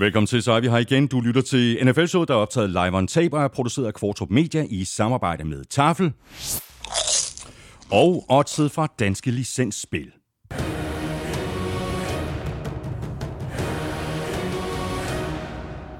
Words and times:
Velkommen 0.00 0.26
til, 0.26 0.42
så 0.42 0.52
er 0.52 0.60
vi 0.60 0.68
her 0.68 0.78
igen. 0.78 1.06
Du 1.06 1.20
lytter 1.20 1.42
til 1.42 1.86
NFL-showet, 1.86 2.28
der 2.28 2.34
er 2.34 2.38
optaget 2.38 2.70
live 2.70 2.96
on 2.96 3.06
tape 3.06 3.36
og 3.36 3.42
er 3.42 3.48
produceret 3.48 3.86
af 3.86 3.94
Kvartrup 3.94 4.30
Media 4.30 4.66
i 4.70 4.84
samarbejde 4.84 5.44
med 5.44 5.64
Tafel 5.64 6.12
og 7.92 8.24
oddset 8.28 8.70
fra 8.72 8.88
Danske 8.98 9.30
Licensspil. 9.30 10.12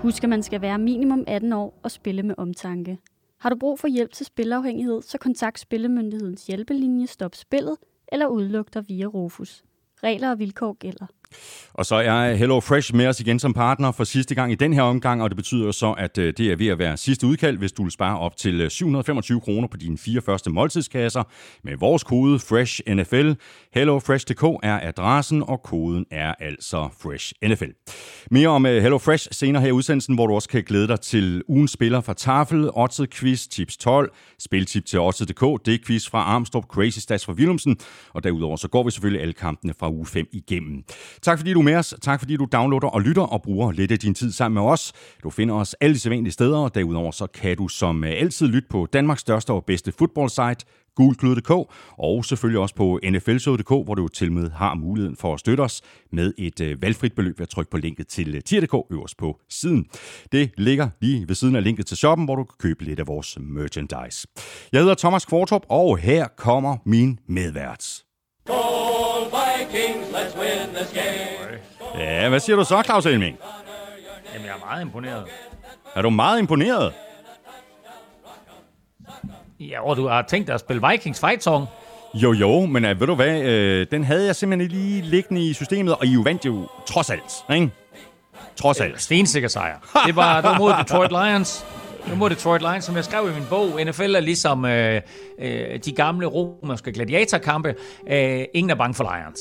Husk, 0.03 0.23
at 0.23 0.29
man 0.29 0.43
skal 0.43 0.61
være 0.61 0.79
minimum 0.79 1.25
18 1.27 1.53
år 1.53 1.81
og 1.83 1.91
spille 1.91 2.23
med 2.23 2.35
omtanke. 2.39 2.99
Har 3.41 3.51
du 3.51 3.57
brug 3.57 3.79
for 3.79 3.89
hjælp 3.89 4.13
til 4.13 4.27
spilafhængighed, 4.27 5.03
så 5.03 5.19
kontakt 5.19 5.61
Spillemyndighedens 5.61 6.47
hjælpelinje 6.47 7.07
Stop 7.07 7.35
Spillet 7.35 7.77
eller 8.13 8.27
udluk 8.27 8.75
dig 8.75 8.85
via 8.89 9.07
Rufus. 9.07 9.63
Regler 10.03 10.31
og 10.31 10.39
vilkår 10.39 10.73
gælder. 10.73 11.07
Og 11.75 11.87
så 11.87 11.95
er 11.95 12.35
Hello 12.35 12.61
Fresh 12.61 12.95
med 12.95 13.07
os 13.07 13.21
igen 13.21 13.39
som 13.39 13.53
partner 13.53 13.93
for 13.93 14.05
sidste 14.05 14.35
gang 14.35 14.53
i 14.53 14.55
den 14.55 14.73
her 14.73 14.83
omgang, 14.83 15.23
og 15.23 15.31
det 15.31 15.37
betyder 15.37 15.73
så, 15.73 15.93
at 15.93 16.19
øh, 16.19 16.33
det 16.37 16.53
er 16.53 16.57
ved 16.57 16.67
at 16.67 16.79
være 16.79 16.97
sidste 16.97 17.27
udkald, 17.27 17.59
hvis 17.59 17.73
du 17.73 17.83
vil 17.83 17.93
spare 17.93 18.19
op 18.19 18.37
til 18.37 18.61
øh, 18.61 18.71
725 18.71 19.41
kroner 19.41 19.69
på 19.69 19.77
dine 19.77 19.99
fire 19.99 20.21
første 20.21 20.51
måltidskasser 20.51 21.23
med 21.65 21.77
vores 21.77 22.05
kode 22.05 22.39
FRESHNFL. 22.39 23.33
HelloFresh.dk 23.75 24.43
er 24.63 24.81
adressen, 24.89 25.43
og 25.43 25.63
koden 25.63 26.07
er 26.11 26.35
altså 26.41 26.89
FRESHNFL. 27.03 27.71
Mere 28.31 28.49
om 28.49 28.67
øh, 28.67 28.83
Hello 28.83 28.99
Fresh 28.99 29.29
senere 29.33 29.63
her 29.63 29.69
i 29.69 29.73
udsendelsen, 29.73 30.15
hvor 30.15 30.27
du 30.27 30.35
også 30.35 30.49
kan 30.49 30.65
glæde 30.65 30.89
dig 30.89 31.01
til 31.01 31.43
ugens 31.49 31.71
spiller 31.71 32.01
fra 32.01 32.15
Tafel, 32.15 32.71
Oddset 32.75 33.11
Quiz, 33.11 33.47
Tips 33.47 33.77
12, 33.77 34.13
Spiltip 34.39 34.87
til 34.87 35.01
Oddset.dk, 35.01 35.67
det 35.67 35.87
quiz 35.87 36.09
fra 36.09 36.19
Armstrong, 36.19 36.67
Crazy 36.67 36.99
Stats 36.99 37.25
fra 37.25 37.33
Willumsen, 37.33 37.77
og 38.15 38.25
derudover 38.25 38.57
så 38.57 38.69
går 38.69 38.83
vi 38.83 38.91
selvfølgelig 38.91 39.23
alle 39.23 39.35
kampene 39.35 39.75
fra 39.81 39.91
uge 39.91 40.07
5 40.07 40.27
igennem. 40.33 40.85
Tak 41.23 41.39
fordi 41.39 41.53
du 41.53 41.59
er 41.59 41.65
med 41.65 41.75
os. 41.75 41.95
Tak 42.03 42.21
fordi 42.21 42.37
du 42.37 42.47
downloader 42.53 42.89
og 42.89 43.01
lytter 43.01 43.23
og 43.23 43.43
bruger 43.43 43.73
lidt 43.73 43.93
af 43.93 43.99
din 43.99 44.15
tid 44.15 44.33
sammen 44.33 44.63
med 44.63 44.71
os. 44.71 44.93
Du 45.23 45.31
finder 45.31 45.55
os 45.55 45.75
alle 45.75 45.95
de 45.95 46.01
sædvanlige 46.01 46.33
steder, 46.33 46.59
og 46.59 46.75
derudover 46.75 47.11
så 47.11 47.27
kan 47.27 47.57
du 47.57 47.69
som 47.69 48.05
øh, 48.05 48.11
altid 48.11 48.47
lytte 48.47 48.69
på 48.71 48.87
Danmarks 48.93 49.21
største 49.21 49.51
og 49.51 49.65
bedste 49.65 49.93
fodboldsite, 49.93 50.67
gulklud.dk, 50.95 51.51
og 51.99 52.25
selvfølgelig 52.25 52.61
også 52.61 52.75
på 52.75 53.01
nflshow.dk, 53.11 53.69
hvor 53.69 53.95
du 53.95 54.09
til 54.09 54.33
med 54.33 54.51
har 54.51 54.75
muligheden 54.75 55.17
for 55.17 55.35
at 55.35 55.41
støtte 55.41 55.61
os 55.61 55.83
med 56.13 56.33
et 56.39 56.61
øh, 56.61 56.83
valgfrit 56.83 57.13
beløb 57.13 57.39
ved 57.39 57.43
at 57.43 57.49
trykke 57.49 57.71
på 57.71 57.77
linket 57.77 58.07
til 58.07 58.35
øh, 58.35 58.43
tier.dk 58.43 58.75
øverst 58.91 59.17
på 59.17 59.41
siden. 59.49 59.87
Det 60.33 60.51
ligger 60.57 60.89
lige 61.01 61.29
ved 61.29 61.35
siden 61.35 61.57
af 61.57 61.65
linket 61.65 61.87
til 61.87 61.97
shoppen, 61.97 62.25
hvor 62.25 62.37
du 62.37 62.45
kan 62.45 62.57
købe 62.59 62.85
lidt 62.85 63.01
af 63.01 63.07
vores 63.07 63.39
merchandise. 63.41 64.29
Jeg 64.73 64.81
hedder 64.81 64.95
Thomas 64.95 65.25
Kvartrup, 65.25 65.63
og 65.69 65.99
her 65.99 66.29
kommer 66.37 66.77
min 66.85 67.19
medvært. 67.29 68.03
Vikings, 69.73 70.09
let's 70.13 70.39
win 70.41 70.75
this 70.75 70.93
game. 70.93 71.59
Ja, 71.99 72.29
hvad 72.29 72.41
siger 72.41 72.57
du 72.57 72.65
så, 72.65 72.83
Claus 72.85 73.07
Elming? 73.07 73.39
Jamen, 74.35 74.47
jeg 74.47 74.55
er 74.55 74.67
meget 74.67 74.83
imponeret. 74.83 75.25
Er 75.95 76.03
du 76.03 76.11
meget 76.11 76.39
imponeret? 76.39 76.93
Ja, 79.61 79.89
og 79.89 79.97
du 79.97 80.09
har 80.09 80.23
tænkt 80.23 80.47
dig 80.47 80.55
at 80.55 80.61
spille 80.61 80.89
Vikings 80.89 81.21
Fight 81.21 81.43
Song. 81.43 81.67
Jo, 82.15 82.33
jo, 82.33 82.67
men 82.67 82.85
uh, 82.85 83.01
ved 83.01 83.07
du 83.07 83.15
hvad, 83.15 83.41
uh, 83.41 83.87
den 83.91 84.05
havde 84.05 84.27
jeg 84.27 84.37
simpelthen 84.37 84.71
lige 84.71 85.03
liggende 85.03 85.49
i 85.51 85.53
systemet, 85.53 85.95
og 85.95 86.07
I 86.07 86.11
jo 86.11 86.21
vandt 86.21 86.45
jo 86.47 86.69
trods 86.87 87.11
alt, 87.11 87.45
ikke? 87.55 87.71
Trods 88.57 88.81
alt. 88.81 89.03
Stensikker 89.03 89.49
sejr. 89.49 89.77
Det 90.07 90.17
var, 90.17 90.41
det 90.41 90.51
var 90.51 90.59
mod 90.59 90.73
Detroit 90.79 91.11
Lions. 91.11 91.67
Nu 92.09 92.15
må 92.17 92.29
Detroit 92.29 92.63
Lions, 92.63 92.85
som 92.85 92.97
jeg 92.97 93.05
skrev 93.05 93.31
i 93.31 93.35
min 93.35 93.43
bog, 93.49 93.81
NFL 93.85 94.15
er 94.15 94.21
ligesom 94.21 94.65
øh, 94.65 95.01
øh, 95.39 95.79
de 95.85 95.93
gamle 95.93 96.27
romerske 96.27 96.93
gladiatorkampe. 96.93 97.75
Øh, 98.11 98.45
ingen 98.55 98.71
er 98.71 98.75
bange 98.75 98.95
for 98.95 99.05
Lions. 99.15 99.41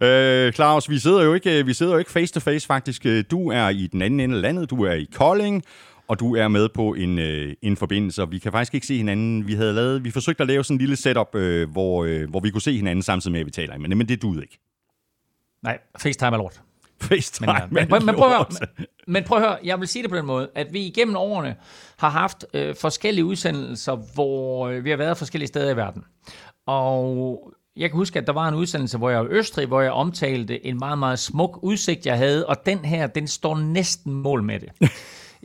øh, 0.46 0.52
Claus, 0.52 0.90
vi 0.90 0.98
sidder 0.98 1.24
jo 1.24 1.34
ikke, 1.34 1.66
vi 1.66 1.74
sidder 1.74 1.92
jo 1.92 1.98
ikke 1.98 2.10
face 2.10 2.34
to 2.34 2.40
face 2.40 2.66
faktisk. 2.66 3.06
Du 3.30 3.50
er 3.50 3.68
i 3.68 3.86
den 3.86 4.02
anden 4.02 4.20
ende 4.20 4.36
af 4.36 4.42
landet, 4.42 4.70
du 4.70 4.84
er 4.84 4.92
i 4.92 5.08
Kolding, 5.14 5.62
og 6.08 6.20
du 6.20 6.36
er 6.36 6.48
med 6.48 6.68
på 6.68 6.94
en, 6.94 7.18
øh, 7.18 7.54
en 7.62 7.76
forbindelse, 7.76 8.22
og 8.22 8.32
vi 8.32 8.38
kan 8.38 8.52
faktisk 8.52 8.74
ikke 8.74 8.86
se 8.86 8.96
hinanden. 8.96 9.46
Vi 9.46 9.54
havde 9.54 9.72
lavet, 9.72 10.04
vi 10.04 10.10
forsøgte 10.10 10.42
at 10.42 10.46
lave 10.46 10.64
sådan 10.64 10.74
en 10.74 10.78
lille 10.78 10.96
setup, 10.96 11.34
øh, 11.34 11.70
hvor, 11.70 12.04
øh, 12.04 12.30
hvor 12.30 12.40
vi 12.40 12.50
kunne 12.50 12.62
se 12.62 12.76
hinanden 12.76 13.02
samtidig 13.02 13.32
med, 13.32 13.40
at 13.40 13.46
vi 13.46 13.50
taler. 13.50 13.78
Men, 13.78 13.98
men 13.98 14.08
det 14.08 14.22
duede 14.22 14.42
ikke. 14.42 14.58
Nej, 15.62 15.78
FaceTime 15.98 16.36
er 16.36 16.38
lort. 16.38 16.63
FaceTime 17.00 17.52
men, 17.52 17.68
men, 17.70 17.88
men, 17.90 18.06
men, 18.06 18.14
prøv 18.14 18.28
høre, 18.28 18.46
men, 18.50 18.86
men 19.06 19.24
prøv 19.24 19.38
at 19.38 19.44
høre, 19.44 19.58
jeg 19.64 19.80
vil 19.80 19.88
sige 19.88 20.02
det 20.02 20.10
på 20.10 20.16
den 20.16 20.26
måde, 20.26 20.50
at 20.54 20.72
vi 20.72 20.80
igennem 20.80 21.16
årene 21.16 21.56
har 21.96 22.08
haft 22.08 22.44
øh, 22.54 22.74
forskellige 22.80 23.24
udsendelser, 23.24 23.96
hvor 24.14 24.68
øh, 24.68 24.84
vi 24.84 24.90
har 24.90 24.96
været 24.96 25.18
forskellige 25.18 25.48
steder 25.48 25.70
i 25.70 25.76
verden. 25.76 26.04
Og 26.66 27.52
jeg 27.76 27.90
kan 27.90 27.96
huske, 27.96 28.18
at 28.18 28.26
der 28.26 28.32
var 28.32 28.48
en 28.48 28.54
udsendelse, 28.54 28.98
hvor 28.98 29.10
jeg 29.10 29.20
var 29.20 29.24
i 29.24 29.28
Østrig, 29.30 29.66
hvor 29.66 29.80
jeg 29.80 29.92
omtalte 29.92 30.66
en 30.66 30.78
meget, 30.78 30.98
meget 30.98 31.18
smuk 31.18 31.58
udsigt, 31.62 32.06
jeg 32.06 32.18
havde, 32.18 32.46
og 32.46 32.66
den 32.66 32.78
her, 32.78 33.06
den 33.06 33.28
står 33.28 33.58
næsten 33.58 34.12
mål 34.12 34.42
med 34.42 34.60
det. 34.60 34.70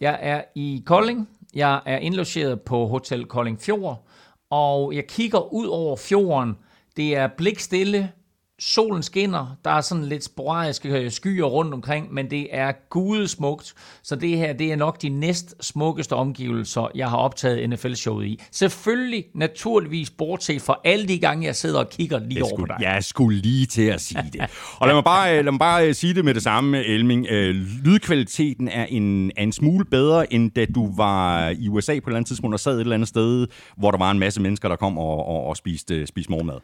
Jeg 0.01 0.19
er 0.21 0.41
i 0.55 0.83
Kolding, 0.85 1.29
jeg 1.53 1.81
er 1.85 1.97
indlogeret 1.97 2.61
på 2.61 2.87
Hotel 2.87 3.25
Kolding 3.25 3.61
Fjord, 3.61 4.07
og 4.49 4.95
jeg 4.95 5.07
kigger 5.07 5.53
ud 5.53 5.67
over 5.67 5.97
fjorden. 5.97 6.57
Det 6.97 7.15
er 7.15 7.27
blikstille, 7.37 8.11
solen 8.59 9.03
skinner, 9.03 9.57
der 9.65 9.71
er 9.71 9.81
sådan 9.81 10.05
lidt 10.05 10.23
sporadiske 10.23 10.89
øh, 10.89 11.11
skyer 11.11 11.45
rundt 11.45 11.73
omkring, 11.73 12.13
men 12.13 12.31
det 12.31 12.47
er 12.51 12.71
gudesmukt, 12.89 13.73
så 14.03 14.15
det 14.15 14.37
her 14.37 14.53
det 14.53 14.71
er 14.71 14.75
nok 14.75 15.01
de 15.01 15.09
næst 15.09 15.55
smukkeste 15.65 16.13
omgivelser, 16.13 16.91
jeg 16.95 17.09
har 17.09 17.17
optaget 17.17 17.69
NFL-showet 17.69 18.25
i. 18.25 18.41
Selvfølgelig, 18.51 19.25
naturligvis, 19.33 20.09
bortset 20.09 20.61
fra 20.61 20.75
alle 20.83 21.07
de 21.07 21.19
gange, 21.19 21.45
jeg 21.45 21.55
sidder 21.55 21.79
og 21.79 21.89
kigger 21.89 22.19
lige 22.19 22.35
jeg 22.35 22.43
over 22.43 22.49
skulle, 22.49 22.67
på 22.67 22.75
dig. 22.79 22.85
Jeg 22.85 23.03
skulle 23.03 23.37
lige 23.37 23.65
til 23.65 23.81
at 23.81 24.01
sige 24.01 24.29
det. 24.33 24.41
Og 24.77 24.87
lad 24.87 24.95
mig 24.95 25.03
bare, 25.03 25.43
lad 25.43 25.51
mig 25.51 25.59
bare 25.59 25.87
øh, 25.87 25.95
sige 25.95 26.13
det 26.13 26.25
med 26.25 26.33
det 26.33 26.43
samme, 26.43 26.85
Elming. 26.85 27.27
Øh, 27.29 27.55
lydkvaliteten 27.83 28.67
er 28.67 28.85
en, 28.85 29.31
er 29.37 29.43
en 29.43 29.51
smule 29.51 29.85
bedre, 29.85 30.33
end 30.33 30.51
da 30.51 30.65
du 30.65 30.95
var 30.95 31.49
i 31.49 31.67
USA 31.67 31.91
på 31.91 31.97
et 31.97 32.03
eller 32.05 32.17
andet 32.17 32.27
tidspunkt 32.27 32.53
og 32.53 32.59
sad 32.59 32.75
et 32.75 32.81
eller 32.81 32.93
andet 32.93 33.09
sted, 33.09 33.47
hvor 33.77 33.91
der 33.91 33.97
var 33.97 34.11
en 34.11 34.19
masse 34.19 34.41
mennesker, 34.41 34.69
der 34.69 34.75
kom 34.75 34.97
og, 34.97 35.25
og, 35.27 35.43
og 35.47 35.57
spiste, 35.57 36.07
spiste 36.07 36.31
morgenmad. 36.31 36.59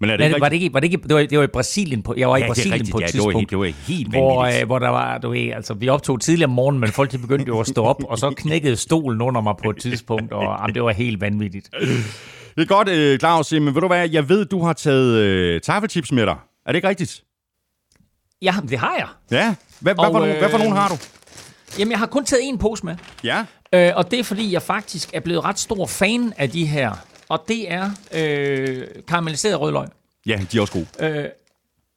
Men 0.00 0.10
er 0.10 0.16
det, 0.16 0.24
ikke 0.24 0.40
var 0.40 0.48
det 0.48 0.56
ikke, 0.56 0.74
var 0.74 0.80
det 0.80 0.92
ikke, 0.92 1.08
det 1.08 1.14
var, 1.14 1.20
det 1.20 1.38
var 1.38 1.44
i 1.44 1.46
Brasilien, 1.46 2.02
på, 2.02 2.14
jeg 2.16 2.28
var 2.28 2.36
ja, 2.36 2.44
i 2.44 2.48
Brasilien 2.48 2.72
rigtigt, 2.72 2.92
på 2.92 2.98
et 2.98 3.02
ja, 3.02 3.06
tidspunkt, 3.06 3.50
det 3.50 3.58
var, 3.58 3.64
helt, 3.64 3.76
det 3.80 3.88
var 3.88 3.94
helt 3.94 4.08
hvor, 4.08 4.60
øh, 4.60 4.66
hvor 4.66 4.78
der 4.78 4.88
var, 4.88 5.18
du 5.18 5.30
ved, 5.30 5.52
altså 5.52 5.74
vi 5.74 5.88
optog 5.88 6.20
tidligere 6.20 6.48
om 6.48 6.54
morgenen, 6.54 6.80
men 6.80 6.92
folk 6.92 7.12
de 7.12 7.18
begyndte 7.18 7.48
jo 7.48 7.60
at 7.60 7.66
stå 7.66 7.84
op, 7.84 8.04
og 8.04 8.18
så 8.18 8.30
knækkede 8.30 8.76
stolen 8.76 9.20
under 9.20 9.40
mig 9.40 9.54
på 9.64 9.70
et 9.70 9.76
tidspunkt, 9.76 10.32
og 10.32 10.58
jamen, 10.60 10.74
det 10.74 10.82
var 10.82 10.92
helt 10.92 11.20
vanvittigt. 11.20 11.70
Det 12.56 12.62
er 12.62 12.66
godt, 12.66 12.88
øh, 12.88 13.18
Claus, 13.18 13.52
men 13.52 13.74
ved 13.74 13.80
du 13.80 13.86
hvad, 13.86 14.10
jeg 14.10 14.28
ved, 14.28 14.44
du 14.44 14.62
har 14.62 14.72
taget 14.72 15.14
øh, 15.14 15.60
taffelchips 15.60 16.12
med 16.12 16.26
dig. 16.26 16.36
Er 16.66 16.72
det 16.72 16.76
ikke 16.76 16.88
rigtigt? 16.88 17.22
Ja, 18.42 18.54
det 18.68 18.78
har 18.78 18.94
jeg. 18.98 19.08
Ja, 19.30 19.54
hvad, 19.80 19.98
og, 19.98 20.10
hvad, 20.10 20.20
for, 20.20 20.26
øh, 20.26 20.38
hvad 20.38 20.50
for 20.50 20.58
nogen 20.58 20.76
har 20.76 20.88
du? 20.88 20.96
Jamen, 21.78 21.90
jeg 21.90 21.98
har 21.98 22.06
kun 22.06 22.24
taget 22.24 22.48
en 22.48 22.58
pose 22.58 22.86
med. 22.86 22.96
Ja. 23.24 23.44
Øh, 23.72 23.92
og 23.96 24.10
det 24.10 24.18
er, 24.18 24.24
fordi 24.24 24.52
jeg 24.52 24.62
faktisk 24.62 25.10
er 25.12 25.20
blevet 25.20 25.44
ret 25.44 25.58
stor 25.58 25.86
fan 25.86 26.32
af 26.36 26.50
de 26.50 26.66
her. 26.66 26.92
Og 27.28 27.44
det 27.48 27.72
er 27.72 27.90
øh, 28.14 28.82
karamelliseret 29.08 29.60
rødløg. 29.60 29.86
Ja, 30.26 30.40
de 30.52 30.56
er 30.56 30.60
også 30.60 30.72
gode. 30.72 30.86
Øh, 31.00 31.24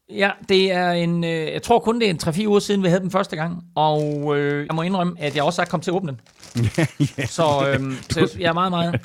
ja, 0.09 0.31
det 0.49 0.71
er 0.71 0.91
en, 0.91 1.23
øh, 1.23 1.53
jeg 1.53 1.61
tror 1.63 1.79
kun 1.79 1.99
det 2.01 2.05
er 2.05 2.09
en 2.09 2.19
3-4 2.23 2.47
uger 2.47 2.59
siden, 2.59 2.83
vi 2.83 2.87
havde 2.87 3.01
den 3.01 3.11
første 3.11 3.35
gang. 3.35 3.63
Og 3.75 4.37
øh, 4.37 4.65
jeg 4.67 4.75
må 4.75 4.81
indrømme, 4.81 5.15
at 5.19 5.35
jeg 5.35 5.43
også 5.43 5.61
er 5.61 5.65
kommet 5.65 5.83
til 5.83 5.91
at 5.91 5.95
åbne 5.95 6.17
den. 6.55 6.69
ja. 7.17 7.25
Så, 7.25 7.43
øh, 7.69 7.93
så 8.09 8.37
jeg 8.39 8.49
er 8.49 8.53
meget, 8.53 8.71
meget... 8.71 8.99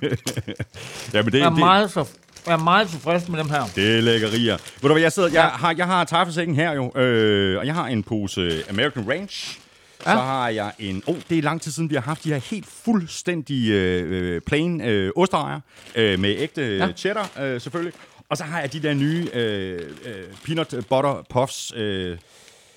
ja, 1.14 1.22
men 1.22 1.32
det, 1.32 1.38
jeg 1.38 1.46
er 1.46 1.50
det, 1.50 1.58
meget 1.58 1.90
så 1.90 2.06
jeg 2.46 2.52
er 2.52 2.64
meget 2.64 2.88
tilfreds 2.88 3.28
med 3.28 3.38
dem 3.38 3.50
her. 3.50 3.62
Det 3.74 3.96
er 3.98 4.00
lækkerier. 4.00 4.56
Ved 4.56 4.88
du 4.88 4.88
hvad, 4.88 5.02
jeg 5.02 5.12
sidder, 5.12 5.28
jeg 5.32 5.44
har, 5.44 5.74
jeg 5.78 5.86
har 5.86 6.04
taffelsækken 6.04 6.56
her 6.56 6.72
jo, 6.72 7.00
øh, 7.00 7.58
og 7.58 7.66
jeg 7.66 7.74
har 7.74 7.86
en 7.86 8.02
pose 8.02 8.62
American 8.70 9.10
Ranch. 9.10 9.58
Ja. 10.06 10.12
Så 10.12 10.20
har 10.20 10.48
jeg 10.48 10.72
en... 10.78 11.02
Oh, 11.06 11.16
det 11.30 11.38
er 11.38 11.42
lang 11.42 11.60
tid 11.60 11.72
siden, 11.72 11.90
vi 11.90 11.94
har 11.94 12.02
haft 12.02 12.24
de 12.24 12.28
her 12.28 12.38
helt 12.38 12.66
fuldstændig 12.66 13.70
øh, 13.70 14.40
plain 14.40 14.80
øh, 14.80 15.12
osterejer 15.16 15.60
øh, 15.94 16.20
med 16.20 16.34
ægte 16.38 16.76
ja. 16.76 16.92
cheddar, 16.92 17.30
øh, 17.40 17.60
selvfølgelig. 17.60 17.92
Og 18.28 18.36
så 18.36 18.44
har 18.44 18.60
jeg 18.60 18.72
de 18.72 18.82
der 18.82 18.94
nye 18.94 19.28
øh, 19.34 19.80
øh, 20.04 20.24
peanut 20.44 20.68
butter 20.68 21.26
puffs. 21.30 21.72
Øh, 21.76 22.18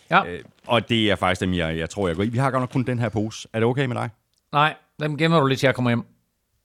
ja. 0.09 0.25
Øh, 0.25 0.44
og 0.68 0.89
det 0.89 1.12
er 1.12 1.15
faktisk 1.15 1.41
dem, 1.41 1.53
jeg, 1.53 1.77
jeg 1.77 1.89
tror, 1.89 2.07
jeg 2.07 2.15
går 2.15 2.24
i. 2.24 2.29
Vi 2.29 2.38
har 2.38 2.51
godt 2.51 2.62
nok 2.62 2.69
kun 2.69 2.83
den 2.83 3.00
her 3.00 3.09
pose. 3.09 3.47
Er 3.53 3.59
det 3.59 3.68
okay 3.68 3.85
med 3.85 3.95
dig? 3.95 4.09
Nej, 4.51 4.75
dem 5.00 5.18
gemmer 5.18 5.39
du 5.39 5.45
lidt, 5.45 5.59
til 5.59 5.68
jeg 5.68 5.75
kommer 5.75 5.89
hjem. 5.89 6.03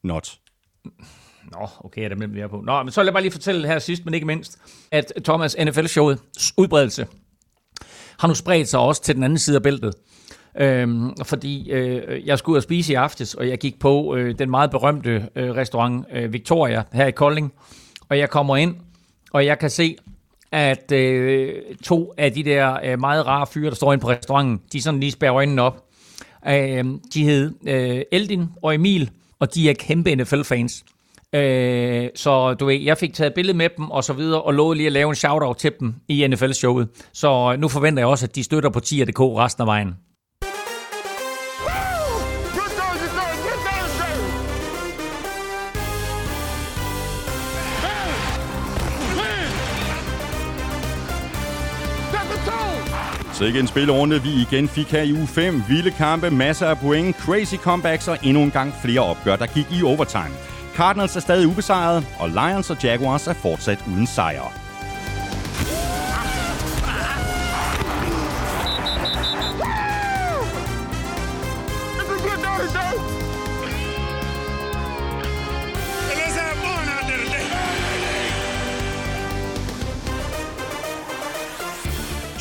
Not. 0.04 0.38
Nå, 1.52 1.68
okay, 1.80 2.04
er 2.04 2.08
der 2.08 2.26
mere 2.26 2.48
på. 2.48 2.60
Nå, 2.60 2.82
men 2.82 2.92
så 2.92 3.00
vil 3.00 3.06
jeg 3.06 3.12
bare 3.12 3.22
lige 3.22 3.32
fortælle 3.32 3.68
her 3.68 3.78
sidst, 3.78 4.04
men 4.04 4.14
ikke 4.14 4.26
mindst, 4.26 4.58
at 4.90 5.12
Thomas 5.24 5.56
NFL-showet 5.60 6.18
udbredelse 6.56 7.06
har 8.18 8.28
nu 8.28 8.34
spredt 8.34 8.68
sig 8.68 8.80
også 8.80 9.02
til 9.02 9.14
den 9.14 9.22
anden 9.22 9.38
side 9.38 9.56
af 9.56 9.62
bæltet. 9.62 9.94
Øhm, 10.60 11.16
fordi 11.24 11.70
øh, 11.70 12.26
jeg 12.26 12.38
skulle 12.38 12.52
ud 12.52 12.56
og 12.56 12.62
spise 12.62 12.92
i 12.92 12.94
aftes, 12.94 13.34
og 13.34 13.48
jeg 13.48 13.58
gik 13.58 13.78
på 13.78 14.16
øh, 14.16 14.38
den 14.38 14.50
meget 14.50 14.70
berømte 14.70 15.28
øh, 15.36 15.50
restaurant 15.50 16.06
øh, 16.12 16.32
Victoria 16.32 16.82
her 16.92 17.06
i 17.06 17.10
Kolding 17.10 17.52
og 18.12 18.18
jeg 18.18 18.30
kommer 18.30 18.56
ind, 18.56 18.76
og 19.32 19.46
jeg 19.46 19.58
kan 19.58 19.70
se, 19.70 19.96
at 20.52 20.92
øh, 20.92 21.54
to 21.84 22.14
af 22.16 22.32
de 22.32 22.42
der 22.42 22.78
øh, 22.84 23.00
meget 23.00 23.26
rare 23.26 23.46
fyre, 23.46 23.70
der 23.70 23.76
står 23.76 23.92
inde 23.92 24.02
på 24.02 24.08
restauranten, 24.08 24.60
de 24.72 24.82
sådan 24.82 25.00
lige 25.00 25.12
spærer 25.12 25.34
øjnene 25.34 25.62
op. 25.62 25.84
Øh, 26.48 26.84
de 27.14 27.24
hed 27.24 27.52
øh, 27.66 28.02
Eldin 28.12 28.48
og 28.62 28.74
Emil, 28.74 29.10
og 29.38 29.54
de 29.54 29.70
er 29.70 29.74
kæmpe 29.74 30.14
NFL-fans. 30.14 30.84
Øh, 31.32 32.08
så 32.14 32.54
du 32.54 32.64
ved, 32.66 32.80
jeg 32.80 32.98
fik 32.98 33.14
taget 33.14 33.34
billede 33.34 33.56
med 33.56 33.68
dem 33.76 33.90
og 33.90 34.04
så 34.04 34.12
videre, 34.12 34.42
og 34.42 34.54
lovede 34.54 34.76
lige 34.76 34.86
at 34.86 34.92
lave 34.92 35.08
en 35.08 35.14
shout-out 35.14 35.56
til 35.56 35.72
dem 35.80 35.94
i 36.08 36.26
NFL-showet. 36.26 36.88
Så 37.12 37.52
øh, 37.52 37.60
nu 37.60 37.68
forventer 37.68 38.00
jeg 38.00 38.08
også, 38.08 38.26
at 38.26 38.34
de 38.34 38.44
støtter 38.44 38.70
på 38.70 38.78
10.dk 38.78 39.20
resten 39.20 39.60
af 39.60 39.66
vejen. 39.66 39.94
Sikke 53.42 53.60
en 53.60 53.66
spillerunde, 53.66 54.22
vi 54.22 54.28
igen 54.42 54.68
fik 54.68 54.90
her 54.90 55.02
i 55.02 55.12
uge 55.12 55.26
5. 55.26 55.62
Vilde 55.68 55.90
kampe, 55.90 56.30
masser 56.30 56.66
af 56.66 56.78
point, 56.78 57.16
crazy 57.16 57.54
comebacks 57.54 58.08
og 58.08 58.18
endnu 58.22 58.42
en 58.42 58.50
gang 58.50 58.74
flere 58.82 59.00
opgør, 59.00 59.36
der 59.36 59.46
gik 59.46 59.66
i 59.72 59.82
overtime. 59.82 60.34
Cardinals 60.74 61.16
er 61.16 61.20
stadig 61.20 61.46
ubesejret, 61.46 62.06
og 62.18 62.28
Lions 62.28 62.70
og 62.70 62.76
Jaguars 62.82 63.26
er 63.26 63.32
fortsat 63.32 63.84
uden 63.92 64.06
sejre. 64.06 64.61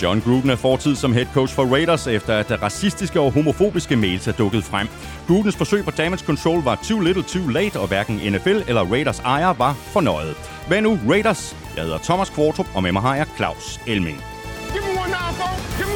John 0.01 0.21
Gruden 0.21 0.49
er 0.49 0.55
fortid 0.55 0.95
som 0.95 1.13
head 1.13 1.25
coach 1.33 1.55
for 1.55 1.65
Raiders, 1.65 2.07
efter 2.07 2.33
at 2.37 2.49
der 2.49 2.57
racistiske 2.57 3.19
og 3.19 3.31
homofobiske 3.31 3.95
mails 3.95 4.27
er 4.27 4.31
dukket 4.31 4.63
frem. 4.63 4.87
Grudens 5.27 5.55
forsøg 5.55 5.85
på 5.85 5.91
damage 5.91 6.25
control 6.25 6.63
var 6.63 6.79
too 6.83 6.99
little 6.99 7.23
too 7.23 7.47
late, 7.47 7.79
og 7.79 7.87
hverken 7.87 8.15
NFL 8.15 8.61
eller 8.67 8.83
Raiders 8.83 9.19
ejer 9.19 9.53
var 9.53 9.73
fornøjet. 9.73 10.35
Hvad 10.67 10.81
nu 10.81 10.99
Raiders? 11.09 11.55
Jeg 11.75 11.83
hedder 11.83 11.97
Thomas 11.97 12.29
Kvartrup, 12.29 12.67
og 12.75 12.83
med 12.83 12.91
mig 12.91 13.01
har 13.01 13.15
jeg 13.15 13.25
Claus 13.35 13.79
Elming. 13.87 14.23
Give 14.73 14.83
me 14.83 15.01
one 15.03 15.11
now, 15.11 15.47
give 15.77 15.90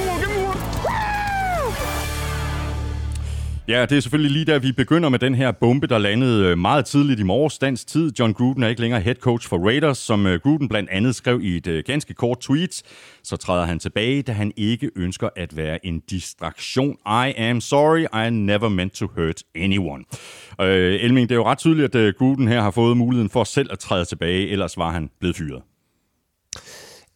Ja, 3.67 3.85
det 3.85 3.97
er 3.97 3.99
selvfølgelig 3.99 4.31
lige 4.31 4.45
der, 4.45 4.59
vi 4.59 4.71
begynder 4.71 5.09
med 5.09 5.19
den 5.19 5.35
her 5.35 5.51
bombe, 5.51 5.87
der 5.87 5.97
landede 5.97 6.45
øh, 6.45 6.57
meget 6.57 6.85
tidligt 6.85 7.19
i 7.19 7.23
morges 7.23 7.57
dansk 7.57 7.87
tid. 7.87 8.11
John 8.19 8.33
Gruden 8.33 8.63
er 8.63 8.67
ikke 8.67 8.81
længere 8.81 9.01
head 9.01 9.15
coach 9.15 9.49
for 9.49 9.57
Raiders, 9.57 9.97
som 9.97 10.25
øh, 10.25 10.39
Gruden 10.39 10.67
blandt 10.67 10.89
andet 10.89 11.15
skrev 11.15 11.39
i 11.43 11.57
et 11.57 11.67
øh, 11.67 11.83
ganske 11.85 12.13
kort 12.13 12.39
tweet. 12.39 12.83
Så 13.23 13.37
træder 13.37 13.65
han 13.65 13.79
tilbage, 13.79 14.21
da 14.21 14.31
han 14.31 14.51
ikke 14.57 14.91
ønsker 14.95 15.29
at 15.35 15.57
være 15.57 15.85
en 15.85 15.99
distraktion. 15.99 16.97
I 17.07 17.33
am 17.37 17.61
sorry, 17.61 18.27
I 18.27 18.29
never 18.29 18.69
meant 18.69 18.93
to 18.93 19.07
hurt 19.15 19.43
anyone. 19.55 20.03
Øh, 20.61 21.03
Elming, 21.03 21.29
det 21.29 21.35
er 21.35 21.39
jo 21.39 21.45
ret 21.45 21.57
tydeligt, 21.57 21.95
at 21.95 22.15
Gruden 22.17 22.47
her 22.47 22.61
har 22.61 22.71
fået 22.71 22.97
muligheden 22.97 23.29
for 23.29 23.43
selv 23.43 23.69
at 23.71 23.79
træde 23.79 24.05
tilbage, 24.05 24.47
ellers 24.47 24.77
var 24.77 24.91
han 24.91 25.09
blevet 25.19 25.35
fyret. 25.35 25.61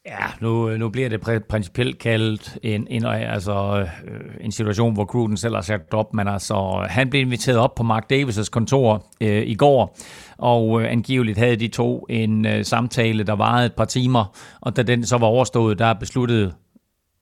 Ja, 0.06 0.26
nu, 0.42 0.78
nu 0.78 0.90
bliver 0.90 1.10
det 1.10 1.44
principielt 1.50 2.00
kaldt 2.00 2.58
en, 2.64 2.88
en, 2.90 3.06
altså, 3.06 3.86
øh, 4.08 4.20
en 4.42 4.52
situation, 4.52 4.94
hvor 4.94 5.06
Gruden 5.06 5.38
selv 5.38 5.56
har 5.56 5.62
sat 5.62 5.94
op, 5.94 6.14
men 6.14 6.28
altså, 6.28 6.86
han 6.90 7.10
blev 7.10 7.22
inviteret 7.22 7.58
op 7.58 7.76
på 7.76 7.84
Mark 7.84 8.12
Davis' 8.14 8.50
kontor 8.50 9.06
øh, 9.22 9.48
i 9.48 9.56
går, 9.56 9.98
og 10.38 10.82
øh, 10.82 10.92
angiveligt 10.92 11.38
havde 11.38 11.56
de 11.56 11.68
to 11.68 12.06
en 12.10 12.46
øh, 12.46 12.66
samtale, 12.66 13.24
der 13.24 13.34
varede 13.34 13.66
et 13.66 13.74
par 13.74 13.86
timer, 13.86 14.38
og 14.62 14.76
da 14.76 14.84
den 14.84 15.06
så 15.06 15.18
var 15.18 15.28
overstået, 15.28 15.80
der 15.80 15.94
besluttede 15.94 16.54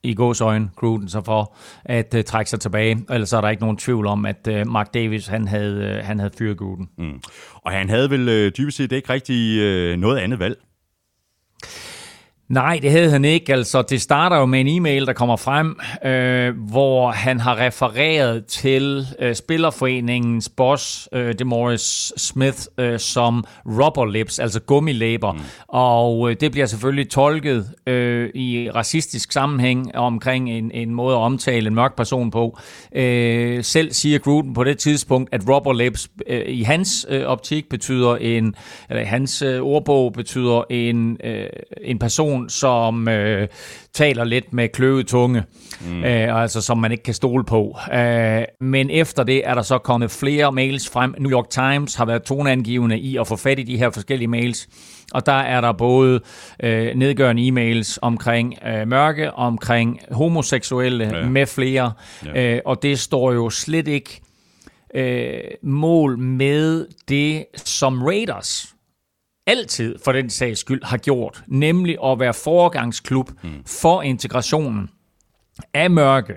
i 0.04 0.14
gåsøjne 0.14 0.70
Gruden 0.76 1.10
så 1.10 1.22
for 1.22 1.56
at 1.86 2.14
uh, 2.18 2.22
trække 2.22 2.50
sig 2.50 2.60
tilbage. 2.60 3.06
Ellers 3.10 3.34
er 3.34 3.42
der 3.42 3.50
ikke 3.50 3.64
nogen 3.64 3.78
tvivl 3.78 4.08
om, 4.08 4.26
at 4.26 4.48
uh, 4.52 4.68
Mark 4.68 4.94
Davis 4.94 5.28
han 5.28 5.48
havde, 5.48 6.00
uh, 6.00 6.06
han 6.06 6.20
havde 6.20 6.32
fyret 6.38 6.58
Gruden. 6.58 6.90
Mm. 6.98 7.22
Og 7.54 7.72
han 7.72 7.90
havde 7.90 8.10
vel 8.10 8.30
uh, 8.30 8.52
dybest 8.58 8.78
set 8.78 8.92
ikke 8.92 9.14
rigtig 9.14 9.58
uh, 9.94 10.00
noget 10.00 10.18
andet 10.18 10.40
valg? 10.40 10.58
Nej, 12.50 12.80
det 12.82 12.92
havde 12.92 13.10
han 13.10 13.26
ikke. 13.26 13.54
Altså, 13.54 13.82
det 13.82 14.02
starter 14.02 14.38
jo 14.38 14.46
med 14.46 14.60
en 14.60 14.68
e-mail, 14.68 15.06
der 15.06 15.14
kommer 15.14 15.36
frem, 15.36 15.80
øh, 16.06 16.70
hvor 16.70 17.12
han 17.12 17.40
har 17.40 17.60
refereret 17.60 18.46
til 18.46 19.08
øh, 19.20 19.36
Spillerforeningens 19.36 20.50
boss, 20.50 21.10
øh, 21.14 21.34
Demoris 21.40 22.14
Smith, 22.18 22.58
øh, 22.78 23.00
som 23.00 23.46
rubber 23.66 24.06
lips, 24.06 24.40
altså 24.40 24.60
gummilæber. 24.60 25.32
Mm. 25.32 25.40
Og 25.68 26.30
øh, 26.30 26.36
det 26.40 26.52
bliver 26.52 26.66
selvfølgelig 26.66 27.10
tolket 27.10 27.70
øh, 27.88 28.30
i 28.36 28.70
racistisk 28.76 29.32
sammenhæng 29.32 29.96
omkring 29.96 30.50
en, 30.50 30.72
en 30.74 30.96
måde 30.96 31.16
at 31.16 31.20
omtale 31.20 31.68
en 31.68 31.76
mørk 31.76 31.96
person 31.96 32.32
på. 32.32 32.60
Øh, 32.96 33.64
selv 33.64 33.92
siger 33.92 34.20
Gruden 34.20 34.54
på 34.54 34.64
det 34.64 34.78
tidspunkt, 34.78 35.30
at 35.34 35.42
rubber 35.50 35.74
lips 35.74 36.10
øh, 36.28 36.44
i 36.48 36.64
hans 36.64 37.06
øh, 37.10 37.24
optik 37.26 37.70
betyder 37.70 38.16
en, 38.16 38.56
eller 38.90 39.06
hans 39.06 39.42
øh, 39.42 39.62
ordbog 39.62 40.14
betyder 40.14 40.64
en, 40.70 41.18
øh, 41.24 41.46
en 41.82 42.00
person, 42.00 42.37
person, 42.44 42.50
som 42.50 43.08
øh, 43.08 43.48
taler 43.94 44.24
lidt 44.24 44.54
med 44.54 44.70
kløvet 44.70 45.08
tunge, 45.08 45.44
mm. 45.82 46.04
øh, 46.04 46.42
altså 46.42 46.62
som 46.62 46.78
man 46.78 46.92
ikke 46.92 47.04
kan 47.04 47.14
stole 47.14 47.46
på. 47.46 47.78
Øh, 47.94 48.44
men 48.62 48.90
efter 48.90 49.24
det 49.24 49.48
er 49.48 49.54
der 49.54 49.62
så 49.62 49.78
kommet 49.78 50.12
flere 50.12 50.52
mails 50.52 50.90
frem. 50.90 51.16
New 51.20 51.32
York 51.32 51.50
Times 51.50 51.96
har 51.96 52.06
været 52.06 52.24
toneangivende 52.24 53.00
i 53.00 53.18
at 53.18 53.28
få 53.28 53.36
fat 53.36 53.60
i 53.60 53.64
de 53.64 53.78
her 53.78 53.90
forskellige 53.90 54.28
mails. 54.28 54.68
Og 55.14 55.26
der 55.26 55.32
er 55.32 55.62
der 55.62 55.72
både 55.72 56.20
øh, 56.64 56.96
nedgørende 56.96 57.48
e-mails 57.48 57.98
omkring 58.02 58.56
øh, 58.68 58.88
mørke, 58.88 59.32
omkring 59.32 60.00
homoseksuelle 60.12 61.18
ja. 61.18 61.30
med 61.30 61.46
flere. 61.46 61.92
Ja. 62.26 62.56
Øh, 62.56 62.62
og 62.66 62.84
det 62.84 63.00
står 63.00 63.32
jo 63.32 63.50
slet 63.50 63.88
ikke 63.88 64.22
øh, 64.96 65.40
mål 65.64 66.18
med 66.18 66.88
det, 67.10 67.46
som 67.56 68.04
Raiders 68.04 68.77
altid 69.48 69.96
for 70.06 70.12
den 70.12 70.30
sags 70.30 70.60
skyld 70.60 70.84
har 70.84 70.98
gjort, 70.98 71.44
nemlig 71.48 71.98
at 72.06 72.20
være 72.20 72.34
foregangsklub 72.34 73.30
mm. 73.44 73.50
for 73.66 74.02
integrationen 74.02 74.90
af 75.74 75.92
mørke, 75.92 76.34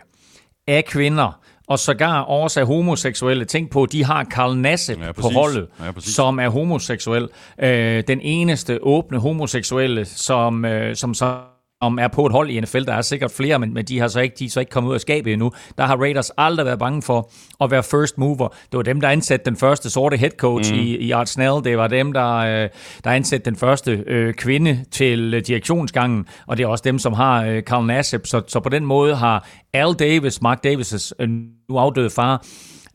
af 0.66 0.84
kvinder, 0.84 1.40
og 1.66 1.78
sågar 1.78 2.20
også 2.20 2.60
af 2.60 2.66
homoseksuelle. 2.66 3.44
Tænk 3.44 3.70
på, 3.70 3.86
de 3.86 4.04
har 4.04 4.24
Karl 4.24 4.56
Nasse 4.56 4.96
ja, 5.00 5.12
på 5.12 5.28
holdet, 5.28 5.68
ja, 5.80 5.92
som 5.98 6.38
er 6.38 6.48
homoseksuel. 6.48 7.28
Øh, 7.62 8.04
den 8.08 8.20
eneste 8.20 8.78
åbne 8.82 9.18
homoseksuelle, 9.18 10.04
som, 10.04 10.64
øh, 10.64 10.96
som 10.96 11.14
så 11.14 11.40
om 11.80 11.98
er 11.98 12.08
på 12.08 12.26
et 12.26 12.32
hold 12.32 12.50
i 12.50 12.60
NFL. 12.60 12.84
Der 12.84 12.92
er 12.92 13.02
sikkert 13.02 13.30
flere, 13.30 13.58
men, 13.58 13.74
men 13.74 13.84
de 13.84 13.98
har 13.98 14.08
så 14.08 14.20
ikke, 14.20 14.36
de 14.38 14.44
er 14.44 14.50
så 14.50 14.60
ikke 14.60 14.70
kommet 14.70 14.90
ud 14.90 14.94
af 14.94 15.00
skabet 15.00 15.32
endnu. 15.32 15.52
Der 15.78 15.86
har 15.86 15.96
Raiders 15.96 16.30
aldrig 16.38 16.66
været 16.66 16.78
bange 16.78 17.02
for 17.02 17.30
at 17.60 17.70
være 17.70 17.82
first 17.82 18.18
mover. 18.18 18.48
Det 18.48 18.76
var 18.76 18.82
dem, 18.82 19.00
der 19.00 19.08
ansatte 19.08 19.44
den 19.44 19.56
første 19.56 19.90
sorte 19.90 20.16
head 20.16 20.30
coach 20.30 20.72
mm. 20.74 20.80
i, 20.80 20.96
i 20.96 21.10
Art 21.10 21.28
Snell. 21.28 21.64
Det 21.64 21.78
var 21.78 21.86
dem, 21.86 22.12
der, 22.12 22.36
øh, 22.36 22.68
der 23.04 23.10
ansatte 23.10 23.50
den 23.50 23.56
første 23.56 24.04
øh, 24.06 24.34
kvinde 24.34 24.84
til 24.90 25.34
øh, 25.34 25.42
direktionsgangen, 25.46 26.26
og 26.46 26.56
det 26.56 26.64
er 26.64 26.68
også 26.68 26.82
dem, 26.84 26.98
som 26.98 27.12
har 27.12 27.44
øh, 27.44 27.62
Carl 27.62 27.86
Nassib. 27.86 28.26
Så, 28.26 28.42
så 28.46 28.60
på 28.60 28.68
den 28.68 28.84
måde 28.86 29.16
har 29.16 29.48
Al 29.72 29.94
Davis, 29.98 30.42
Mark 30.42 30.66
Davis' 30.66 31.10
øh, 31.18 31.28
nu 31.68 31.78
afdøde 31.78 32.10
far, 32.10 32.44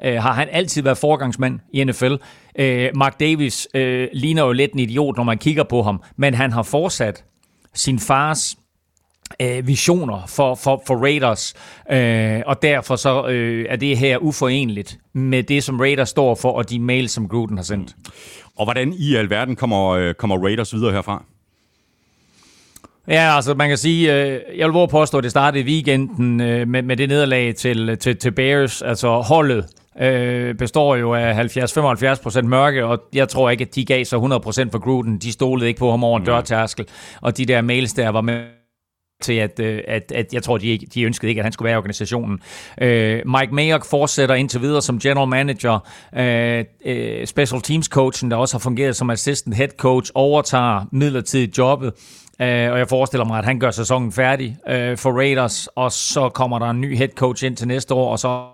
øh, 0.05 0.15
har 0.15 0.33
han 0.33 0.48
altid 0.51 0.81
været 0.81 0.98
forgangsmand 0.98 1.59
i 1.74 1.83
NFL. 1.83 2.13
Øh, 2.59 2.89
Mark 2.95 3.19
Davis 3.19 3.67
øh, 3.74 4.07
ligner 4.13 4.45
jo 4.45 4.51
lidt 4.51 4.74
en 4.74 4.79
idiot, 4.79 5.17
når 5.17 5.24
man 5.24 5.38
kigger 5.38 5.63
på 5.63 5.83
ham, 5.83 6.03
men 6.17 6.33
han 6.33 6.51
har 6.51 6.63
fortsat 6.63 7.24
sin 7.74 8.00
fars 8.00 8.55
øh, 9.41 9.67
visioner 9.67 10.25
for, 10.27 10.55
for, 10.55 10.83
for 10.87 10.95
Raiders, 10.95 11.53
øh, 11.91 12.41
og 12.45 12.61
derfor 12.61 12.95
så 12.95 13.27
øh, 13.27 13.65
er 13.69 13.75
det 13.75 13.97
her 13.97 14.17
uforenligt 14.17 14.97
med 15.13 15.43
det, 15.43 15.63
som 15.63 15.79
Raiders 15.79 16.09
står 16.09 16.35
for, 16.35 16.51
og 16.51 16.69
de 16.69 16.79
mails, 16.79 17.11
som 17.11 17.27
Gruden 17.27 17.57
har 17.57 17.63
sendt. 17.63 17.95
Og 18.57 18.65
hvordan 18.65 18.93
i 18.93 19.15
alverden 19.15 19.55
kommer, 19.55 19.89
øh, 19.89 20.13
kommer 20.13 20.37
Raiders 20.43 20.73
videre 20.73 20.91
herfra? 20.91 21.23
Ja, 23.07 23.35
altså 23.35 23.53
man 23.53 23.69
kan 23.69 23.77
sige, 23.77 24.13
øh, 24.15 24.39
jeg 24.57 24.67
vil 24.67 24.73
våge 24.73 24.87
påstå, 24.87 25.17
at 25.17 25.23
det 25.23 25.31
startede 25.31 25.63
i 25.63 25.65
weekenden 25.65 26.41
øh, 26.41 26.67
med, 26.67 26.81
med 26.81 26.97
det 26.97 27.09
nederlag 27.09 27.55
til, 27.55 27.97
til, 27.97 28.17
til 28.17 28.31
Bears, 28.31 28.81
altså 28.81 29.21
holdet 29.21 29.65
øh, 30.01 30.55
består 30.55 30.95
jo 30.95 31.13
af 31.13 31.57
70-75% 32.37 32.41
mørke, 32.41 32.85
og 32.85 32.99
jeg 33.13 33.29
tror 33.29 33.49
ikke, 33.49 33.61
at 33.61 33.75
de 33.75 33.85
gav 33.85 34.05
sig 34.05 34.17
100% 34.17 34.21
for 34.71 34.79
Gruden. 34.79 35.17
De 35.17 35.31
stolede 35.31 35.67
ikke 35.67 35.79
på 35.79 35.91
ham 35.91 36.03
over 36.03 36.19
en 36.19 36.25
dørtærskel, 36.25 36.85
og 37.21 37.37
de 37.37 37.45
der 37.45 37.61
mails 37.61 37.93
der 37.93 38.09
var 38.09 38.21
med 38.21 38.43
til, 39.22 39.34
at, 39.34 39.60
øh, 39.60 39.81
at, 39.88 40.12
at 40.15 40.34
jeg 40.34 40.43
tror, 40.43 40.57
de, 40.57 40.79
de 40.93 41.03
ønskede 41.03 41.29
ikke, 41.29 41.39
at 41.39 41.45
han 41.45 41.51
skulle 41.51 41.65
være 41.65 41.74
i 41.74 41.77
organisationen. 41.77 42.39
Øh, 42.81 43.22
Mike 43.25 43.55
Mayock 43.55 43.86
fortsætter 43.86 44.36
indtil 44.36 44.62
videre 44.62 44.81
som 44.81 45.00
general 45.00 45.27
manager. 45.27 45.79
Øh, 46.15 46.65
øh, 46.86 47.27
special 47.27 47.62
teams 47.62 47.86
coachen, 47.86 48.31
der 48.31 48.38
også 48.38 48.55
har 48.55 48.60
fungeret 48.60 48.95
som 48.95 49.10
assistant 49.10 49.55
head 49.55 49.69
coach, 49.77 50.12
overtager 50.15 50.86
midlertidigt 50.91 51.57
jobbet. 51.57 51.93
Øh, 52.41 52.72
og 52.72 52.77
jeg 52.77 52.88
forestiller 52.89 53.25
mig, 53.25 53.39
at 53.39 53.45
han 53.45 53.60
gør 53.60 53.72
sæsonen 53.72 54.12
færdig 54.12 54.57
øh, 54.67 54.98
for 54.98 55.12
Raiders, 55.12 55.67
og 55.67 55.91
så 55.91 56.29
kommer 56.29 56.60
der 56.60 56.69
en 56.69 56.81
ny 56.81 56.98
head 56.98 57.10
coach 57.15 57.45
ind 57.45 57.57
til 57.57 57.67
næste 57.67 57.93
år, 57.93 58.12
og 58.12 58.19
så 58.19 58.45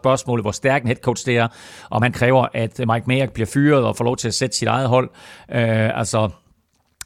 spørgsmålet, 0.00 0.44
hvor 0.44 0.52
stærk 0.52 0.82
en 0.82 0.86
head 0.86 0.96
coach 0.96 1.26
det 1.26 1.36
er, 1.36 1.48
om 1.90 2.02
han 2.02 2.12
kræver, 2.12 2.46
at 2.54 2.78
Mike 2.78 3.04
Mayock 3.06 3.32
bliver 3.32 3.46
fyret 3.46 3.84
og 3.84 3.96
får 3.96 4.04
lov 4.04 4.16
til 4.16 4.28
at 4.28 4.34
sætte 4.34 4.56
sit 4.56 4.68
eget 4.68 4.88
hold. 4.88 5.10
Øh, 5.50 5.98
altså, 5.98 6.28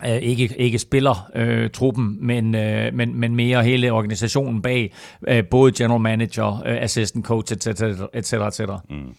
øh, 0.07 0.17
ikke, 0.17 0.55
ikke 0.59 0.79
spiller 0.79 1.31
øh, 1.35 1.71
truppen, 1.71 2.19
men, 2.21 2.55
øh, 2.55 2.95
men, 2.95 3.15
men 3.15 3.37
mere 3.37 3.65
hele 3.65 3.93
organisationen 3.93 4.63
bag, 4.63 4.95
øh, 5.29 5.45
både 5.45 5.73
general 5.73 6.01
manager, 6.01 6.63
øh, 6.67 6.83
assistant 6.83 7.25
coach, 7.25 7.53
etc. 7.53 7.69
etc., 8.15 8.33
etc. 8.33 8.61
Mm. 8.91 9.15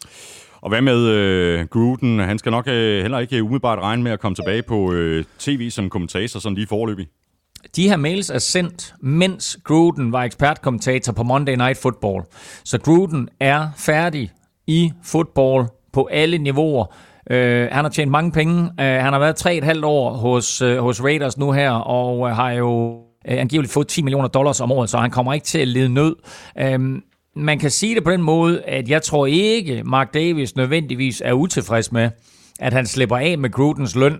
Og 0.61 0.69
hvad 0.69 0.81
med 0.81 1.07
øh, 1.07 1.67
Gruden? 1.67 2.19
Han 2.19 2.37
skal 2.37 2.51
nok 2.51 2.67
øh, 2.67 3.01
heller 3.01 3.19
ikke 3.19 3.43
umiddelbart 3.43 3.79
regne 3.79 4.03
med 4.03 4.11
at 4.11 4.19
komme 4.19 4.35
tilbage 4.35 4.61
på 4.61 4.93
øh, 4.93 5.25
tv 5.39 5.69
som 5.69 5.89
kommentator, 5.89 6.39
sådan 6.39 6.55
lige 6.55 6.67
forløbig. 6.67 7.07
De 7.75 7.89
her 7.89 7.97
mails 7.97 8.29
er 8.29 8.37
sendt, 8.37 8.93
mens 9.01 9.59
Gruden 9.63 10.11
var 10.11 10.23
ekspertkommentator 10.23 11.13
på 11.13 11.23
Monday 11.23 11.55
Night 11.55 11.77
Football. 11.77 12.23
Så 12.63 12.77
Gruden 12.77 13.29
er 13.39 13.67
færdig 13.77 14.31
i 14.67 14.91
fodbold 15.03 15.65
på 15.93 16.07
alle 16.11 16.37
niveauer. 16.37 16.85
Øh, 17.31 17.67
han 17.71 17.85
har 17.85 17.89
tjent 17.89 18.11
mange 18.11 18.31
penge. 18.31 18.63
Øh, 18.63 18.85
han 18.85 19.13
har 19.13 19.19
været 19.19 19.35
tre 19.35 19.55
et 19.55 19.63
halvt 19.63 19.85
år 19.85 20.13
hos, 20.13 20.61
øh, 20.61 20.77
hos 20.77 21.03
Raiders 21.03 21.37
nu 21.37 21.51
her, 21.51 21.71
og 21.71 22.29
øh, 22.29 22.35
har 22.35 22.51
jo 22.51 22.99
øh, 23.27 23.39
angiveligt 23.39 23.73
fået 23.73 23.87
10 23.87 24.01
millioner 24.01 24.27
dollars 24.27 24.61
om 24.61 24.71
året, 24.71 24.89
så 24.89 24.97
han 24.97 25.11
kommer 25.11 25.33
ikke 25.33 25.45
til 25.45 25.59
at 25.59 25.67
lide 25.67 25.89
nød. 25.89 26.15
Øh, 26.59 26.79
man 27.35 27.59
kan 27.59 27.71
sige 27.71 27.95
det 27.95 28.03
på 28.03 28.11
den 28.11 28.21
måde, 28.21 28.61
at 28.63 28.89
jeg 28.89 29.01
tror 29.01 29.25
ikke, 29.25 29.81
Mark 29.85 30.13
Davis 30.13 30.55
nødvendigvis 30.55 31.21
er 31.25 31.33
utilfreds 31.33 31.91
med, 31.91 32.09
at 32.59 32.73
han 32.73 32.85
slipper 32.85 33.17
af 33.17 33.37
med 33.37 33.51
Grudens 33.51 33.95
løn. 33.95 34.19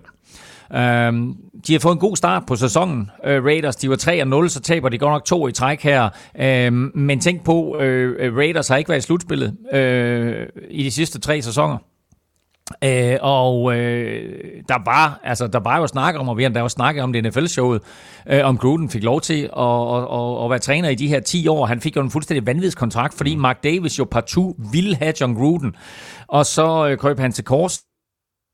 Um, 0.70 1.36
de 1.66 1.72
har 1.72 1.80
fået 1.80 1.92
en 1.92 1.98
god 1.98 2.16
start 2.16 2.42
på 2.46 2.56
sæsonen. 2.56 3.10
Uh, 3.24 3.44
Raiders, 3.44 3.76
de 3.76 3.90
var 3.90 3.96
3-0, 4.44 4.48
så 4.48 4.60
taber 4.60 4.88
de 4.88 4.98
godt 4.98 5.12
nok 5.12 5.24
to 5.24 5.48
i 5.48 5.52
træk 5.52 5.82
her. 5.82 6.08
Um, 6.68 6.92
men 6.94 7.20
tænk 7.20 7.44
på, 7.44 7.52
uh, 7.52 7.80
Raiders 8.36 8.68
har 8.68 8.76
ikke 8.76 8.88
været 8.88 8.98
i 8.98 9.02
slutspillet 9.02 9.56
uh, 9.72 10.62
i 10.70 10.82
de 10.82 10.90
sidste 10.90 11.20
tre 11.20 11.42
sæsoner. 11.42 11.78
Uh, 12.84 13.16
og 13.20 13.62
uh, 13.62 13.74
der 14.68 14.84
var 14.84 15.20
altså 15.24 15.46
der 15.46 15.60
var 15.60 15.78
jo 15.78 15.86
snak 15.86 16.14
om, 16.14 16.28
og 16.28 16.38
vi 16.38 16.42
har 16.42 16.62
også 16.62 16.74
snakket 16.74 17.02
om 17.02 17.12
det 17.12 17.24
NFL-showet, 17.24 17.82
uh, 18.32 18.38
om 18.42 18.58
Gruden 18.58 18.90
fik 18.90 19.02
lov 19.02 19.20
til 19.20 19.42
at, 19.42 19.94
at, 19.94 20.02
at, 20.12 20.44
at 20.44 20.50
være 20.50 20.58
træner 20.58 20.88
i 20.88 20.94
de 20.94 21.08
her 21.08 21.20
10 21.20 21.48
år. 21.48 21.66
Han 21.66 21.80
fik 21.80 21.96
jo 21.96 22.00
en 22.00 22.10
fuldstændig 22.10 22.46
vanvidskontrakt, 22.46 23.14
fordi 23.14 23.34
Mark 23.34 23.64
Davis 23.64 23.98
jo 23.98 24.04
partout 24.04 24.56
ville 24.72 24.96
have 24.96 25.12
John 25.20 25.34
Gruden. 25.34 25.74
Og 26.26 26.46
så 26.46 26.90
uh, 26.92 26.98
krøb 26.98 27.18
han 27.18 27.32
til 27.32 27.44
kors 27.44 27.80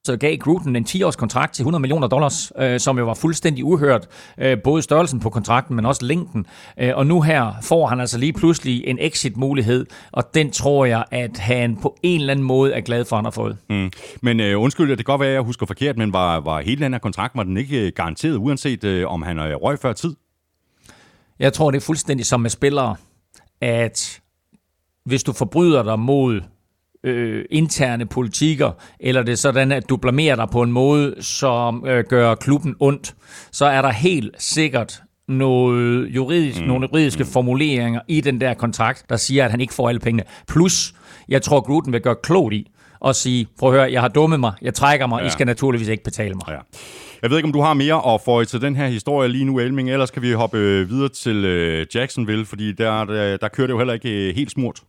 så 0.05 0.17
gav 0.17 0.37
Gruden 0.37 0.77
en 0.77 0.85
10-års 0.89 1.17
kontrakt 1.17 1.55
til 1.55 1.63
100 1.63 1.81
millioner 1.81 2.09
dollars, 2.09 2.53
øh, 2.59 2.81
som 2.81 2.99
jo 2.99 3.05
var 3.05 3.15
fuldstændig 3.15 3.65
uhørt, 3.65 4.09
øh, 4.39 4.59
både 4.65 4.83
størrelsen 4.83 5.21
på 5.21 5.31
kontrakten, 5.31 5.77
men 5.77 5.87
også 5.87 6.05
længden. 6.05 6.47
Øh, 6.79 6.93
og 6.95 7.07
nu 7.07 7.21
her 7.21 7.53
får 7.63 7.87
han 7.87 8.01
altså 8.01 8.19
lige 8.19 8.33
pludselig 8.33 8.85
en 8.87 8.99
exit-mulighed, 9.01 9.87
og 10.13 10.35
den 10.35 10.51
tror 10.51 10.85
jeg, 10.85 11.05
at 11.11 11.39
han 11.39 11.77
på 11.77 11.97
en 12.03 12.21
eller 12.21 12.33
anden 12.33 12.47
måde 12.47 12.73
er 12.73 12.81
glad 12.81 13.05
for, 13.05 13.17
at 13.17 13.19
han 13.19 13.25
har 13.25 13.31
fået. 13.31 13.57
Mm. 13.71 13.91
Men 14.21 14.41
øh, 14.41 14.61
undskyld, 14.61 14.89
det 14.89 14.99
kan 14.99 15.05
godt 15.05 15.21
være, 15.21 15.29
at 15.29 15.35
jeg 15.35 15.43
husker 15.43 15.67
forkert, 15.67 15.99
men 15.99 16.13
var, 16.13 16.41
var 16.41 16.61
hele 16.61 16.85
den 16.85 16.93
her 16.93 16.99
kontrakt, 16.99 17.37
var 17.37 17.43
den 17.43 17.57
ikke 17.57 17.87
øh, 17.87 17.93
garanteret, 17.97 18.37
uanset 18.37 18.85
øh, 18.85 19.09
om 19.09 19.23
han 19.23 19.39
øh, 19.39 19.55
røg 19.55 19.79
før 19.79 19.93
tid? 19.93 20.15
Jeg 21.39 21.53
tror, 21.53 21.71
det 21.71 21.77
er 21.79 21.87
fuldstændig 21.87 22.27
som 22.27 22.41
med 22.41 22.51
spillere, 22.51 22.97
at 23.61 24.21
hvis 25.05 25.23
du 25.23 25.33
forbryder 25.33 25.83
dig 25.83 25.99
mod 25.99 26.41
øh, 27.05 27.45
interne 27.51 28.07
politikker, 28.07 28.71
eller 29.01 29.23
det 29.23 29.33
er 29.33 29.37
sådan, 29.37 29.73
at 29.73 29.89
du 29.89 29.97
blamerer 29.97 30.37
dig 30.37 30.49
på 30.53 30.63
en 30.63 30.73
måde, 30.73 31.15
som 31.21 31.87
øh, 31.87 32.05
gør 32.09 32.35
klubben 32.35 32.75
ondt, 32.81 33.15
så 33.53 33.65
er 33.65 33.83
der 33.83 33.91
helt 33.91 34.35
sikkert 34.39 35.03
noget 35.29 36.09
juridisk, 36.15 36.61
mm. 36.61 36.67
nogle 36.67 36.89
juridiske 36.93 37.25
mm. 37.25 37.31
formuleringer 37.31 38.01
i 38.09 38.21
den 38.21 38.41
der 38.41 38.55
kontrakt, 38.55 39.05
der 39.09 39.17
siger, 39.17 39.45
at 39.45 39.51
han 39.51 39.61
ikke 39.61 39.75
får 39.75 39.89
alle 39.89 40.01
pengene. 40.01 40.25
Plus, 40.49 40.95
jeg 41.29 41.43
tror, 41.43 41.61
Gruden 41.61 41.93
vil 41.93 42.01
gøre 42.01 42.17
klogt 42.23 42.55
i 42.55 42.71
at 43.05 43.17
sige, 43.17 43.47
prøv 43.59 43.69
at 43.69 43.79
høre, 43.79 43.93
jeg 43.93 44.01
har 44.01 44.09
dummet 44.09 44.41
mig, 44.41 44.53
jeg 44.63 44.75
trækker 44.75 45.07
mig, 45.07 45.21
ja. 45.21 45.27
I 45.27 45.31
skal 45.31 45.47
naturligvis 45.47 45.89
ikke 45.89 46.05
betale 46.05 46.35
mig. 46.35 46.45
Ja. 46.49 46.59
Jeg 47.23 47.31
ved 47.31 47.37
ikke, 47.37 47.47
om 47.47 47.53
du 47.53 47.61
har 47.61 47.75
mere 47.75 48.15
at 48.15 48.21
få 48.25 48.45
til 48.45 48.61
den 48.61 48.77
her 48.77 48.87
historie 48.87 49.29
lige 49.29 49.45
nu, 49.45 49.59
Elming, 49.59 49.91
ellers 49.91 50.11
kan 50.11 50.23
vi 50.23 50.33
hoppe 50.33 50.59
øh, 50.59 50.91
videre 50.91 51.09
til 51.09 51.45
øh, 51.45 51.87
Jacksonville, 51.95 52.45
fordi 52.45 52.73
der, 52.73 53.05
der, 53.05 53.37
der 53.37 53.49
kører 53.49 53.67
det 53.67 53.73
jo 53.73 53.79
heller 53.79 53.95
ikke 53.95 54.29
øh, 54.29 54.35
helt 54.35 54.51
smurt. 54.51 54.81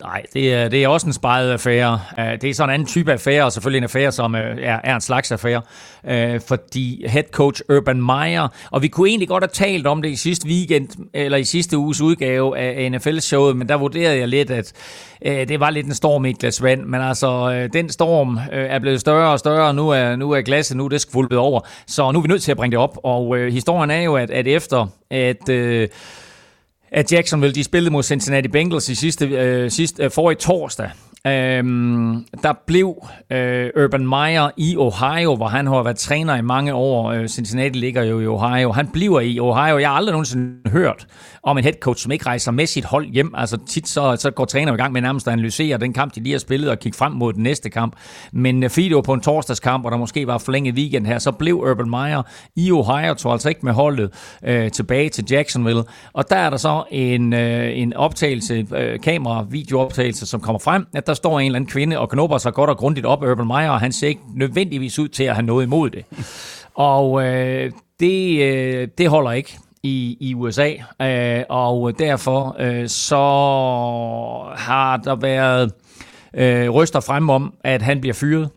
Nej, 0.00 0.22
det 0.32 0.54
er, 0.54 0.68
det 0.68 0.84
er 0.84 0.88
også 0.88 1.06
en 1.06 1.12
sparet 1.12 1.50
affære. 1.50 2.00
Øh, 2.18 2.40
det 2.40 2.50
er 2.50 2.54
sådan 2.54 2.70
en 2.70 2.74
anden 2.74 2.88
type 2.88 3.12
affære, 3.12 3.44
og 3.44 3.52
selvfølgelig 3.52 3.78
en 3.78 3.84
affære, 3.84 4.12
som 4.12 4.34
øh, 4.34 4.58
er, 4.60 4.80
er 4.84 4.94
en 4.94 5.00
slags 5.00 5.32
affære. 5.32 5.62
Øh, 6.08 6.40
fordi 6.40 7.04
head 7.08 7.22
coach 7.30 7.62
Urban 7.68 8.02
Meyer, 8.02 8.48
og 8.70 8.82
vi 8.82 8.88
kunne 8.88 9.08
egentlig 9.08 9.28
godt 9.28 9.44
have 9.44 9.50
talt 9.52 9.86
om 9.86 10.02
det 10.02 10.08
i 10.08 10.16
sidste 10.16 10.48
weekend, 10.48 10.88
eller 11.14 11.38
i 11.38 11.44
sidste 11.44 11.78
uges 11.78 12.00
udgave 12.00 12.58
af 12.58 12.92
NFL-showet, 12.92 13.56
men 13.56 13.68
der 13.68 13.76
vurderede 13.76 14.18
jeg 14.18 14.28
lidt, 14.28 14.50
at 14.50 14.72
det 15.22 15.60
var 15.60 15.70
lidt 15.70 15.86
en 15.86 15.94
storm 15.94 16.24
i 16.24 16.30
et 16.30 16.38
glas 16.38 16.62
vand. 16.62 16.84
Men 16.84 17.00
altså, 17.00 17.68
den 17.72 17.88
storm 17.88 18.38
er 18.52 18.78
blevet 18.78 19.00
større 19.00 19.32
og 19.32 19.38
større, 19.38 19.68
og 19.68 19.74
nu 19.74 19.88
er, 19.88 20.16
nu 20.16 20.30
er 20.30 20.40
glasset, 20.40 20.76
nu 20.76 20.84
er 20.84 20.88
det 20.88 21.00
skvulpet 21.00 21.38
over. 21.38 21.60
Så 21.86 22.12
nu 22.12 22.18
er 22.18 22.22
vi 22.22 22.28
nødt 22.28 22.42
til 22.42 22.50
at 22.50 22.56
bringe 22.56 22.70
det 22.70 22.78
op, 22.78 22.98
og 23.02 23.36
historien 23.50 23.90
er 23.90 24.00
jo, 24.00 24.16
at, 24.16 24.30
at 24.30 24.46
efter 24.46 24.86
at... 25.10 25.48
Øh, 25.48 25.88
at 26.92 27.12
Jacksonville 27.12 27.54
de 27.54 27.64
spillede 27.64 27.92
mod 27.92 28.02
Cincinnati 28.02 28.48
Bengals 28.48 28.88
i 28.88 28.94
sidste, 28.94 29.26
øh, 29.26 29.70
sidste 29.70 30.04
øh, 30.04 30.10
forrige 30.10 30.36
torsdag. 30.36 30.90
Øhm, 31.26 32.24
der 32.42 32.52
blev 32.66 33.06
øh, 33.32 33.70
Urban 33.84 34.06
Meyer 34.06 34.50
i 34.56 34.76
Ohio, 34.76 35.36
hvor 35.36 35.46
han 35.46 35.66
har 35.66 35.82
været 35.82 35.96
træner 35.96 36.36
i 36.36 36.42
mange 36.42 36.74
år. 36.74 37.12
Øh, 37.12 37.28
Cincinnati 37.28 37.78
ligger 37.78 38.02
jo 38.02 38.20
i 38.20 38.26
Ohio. 38.26 38.72
Han 38.72 38.88
bliver 38.88 39.20
i 39.20 39.40
Ohio. 39.40 39.78
Jeg 39.78 39.88
har 39.88 39.96
aldrig 39.96 40.12
nogensinde 40.12 40.70
hørt 40.70 41.06
om 41.42 41.58
en 41.58 41.64
head 41.64 41.74
coach, 41.80 42.02
som 42.02 42.12
ikke 42.12 42.26
rejser 42.26 42.52
med 42.52 42.66
sit 42.66 42.84
hold 42.84 43.06
hjem. 43.06 43.34
Altså 43.36 43.58
tit 43.66 43.88
så, 43.88 44.16
så 44.16 44.30
går 44.30 44.44
træner 44.44 44.72
i 44.72 44.76
gang 44.76 44.92
med 44.92 45.00
nærmest 45.00 45.28
at 45.28 45.32
analysere 45.32 45.78
den 45.78 45.92
kamp, 45.92 46.14
de 46.14 46.20
lige 46.20 46.32
har 46.32 46.38
spillet, 46.38 46.70
og 46.70 46.78
kigge 46.78 46.98
frem 46.98 47.12
mod 47.12 47.32
den 47.32 47.42
næste 47.42 47.70
kamp. 47.70 47.96
Men 48.32 48.62
øh, 48.62 48.70
fordi 48.70 48.88
det 48.88 48.96
var 48.96 49.02
på 49.02 49.12
en 49.12 49.20
torsdagskamp, 49.20 49.84
og 49.84 49.90
der 49.90 49.98
måske 49.98 50.26
var 50.26 50.38
forlænget 50.38 50.74
weekend 50.74 51.06
her, 51.06 51.18
så 51.18 51.32
blev 51.32 51.54
Urban 51.54 51.90
Meyer 51.90 52.22
i 52.56 52.72
Ohio, 52.72 53.14
tog 53.14 53.32
altså 53.32 53.48
ikke 53.48 53.60
med 53.62 53.72
holdet 53.72 54.10
øh, 54.44 54.70
tilbage 54.70 55.08
til 55.08 55.24
Jacksonville. 55.30 55.82
Og 56.12 56.30
der 56.30 56.36
er 56.36 56.50
der 56.50 56.56
så 56.56 56.84
en, 56.90 57.32
øh, 57.32 57.78
en 57.78 57.92
optagelse, 57.92 58.66
øh, 58.76 59.00
kamera, 59.00 59.46
videooptagelse, 59.50 60.26
som 60.26 60.40
kommer 60.40 60.58
frem, 60.58 60.86
at 60.94 61.06
der 61.06 61.14
står 61.16 61.40
en 61.40 61.46
eller 61.46 61.56
anden 61.56 61.70
kvinde 61.70 61.98
og 61.98 62.08
knupper 62.08 62.38
sig 62.38 62.54
godt 62.54 62.70
og 62.70 62.76
grundigt 62.76 63.06
op 63.06 63.22
Urban 63.22 63.46
Meyer, 63.46 63.70
og 63.70 63.80
han 63.80 63.92
ser 63.92 64.08
ikke 64.08 64.20
nødvendigvis 64.34 64.98
ud 64.98 65.08
til 65.08 65.24
at 65.24 65.34
have 65.34 65.46
noget 65.46 65.64
imod 65.64 65.90
det. 65.90 66.04
Og 66.74 67.26
øh, 67.26 67.72
det, 68.00 68.42
øh, 68.42 68.88
det 68.98 69.08
holder 69.08 69.32
ikke 69.32 69.58
i, 69.82 70.16
i 70.20 70.34
USA, 70.34 70.72
øh, 71.02 71.44
og 71.48 71.98
derfor 71.98 72.56
øh, 72.58 72.88
så 72.88 73.16
har 74.56 74.96
der 74.96 75.16
været 75.16 75.72
øh, 76.34 76.70
ryster 76.70 77.00
frem 77.00 77.30
om, 77.30 77.54
at 77.64 77.82
han 77.82 78.00
bliver 78.00 78.14
fyret 78.14 78.50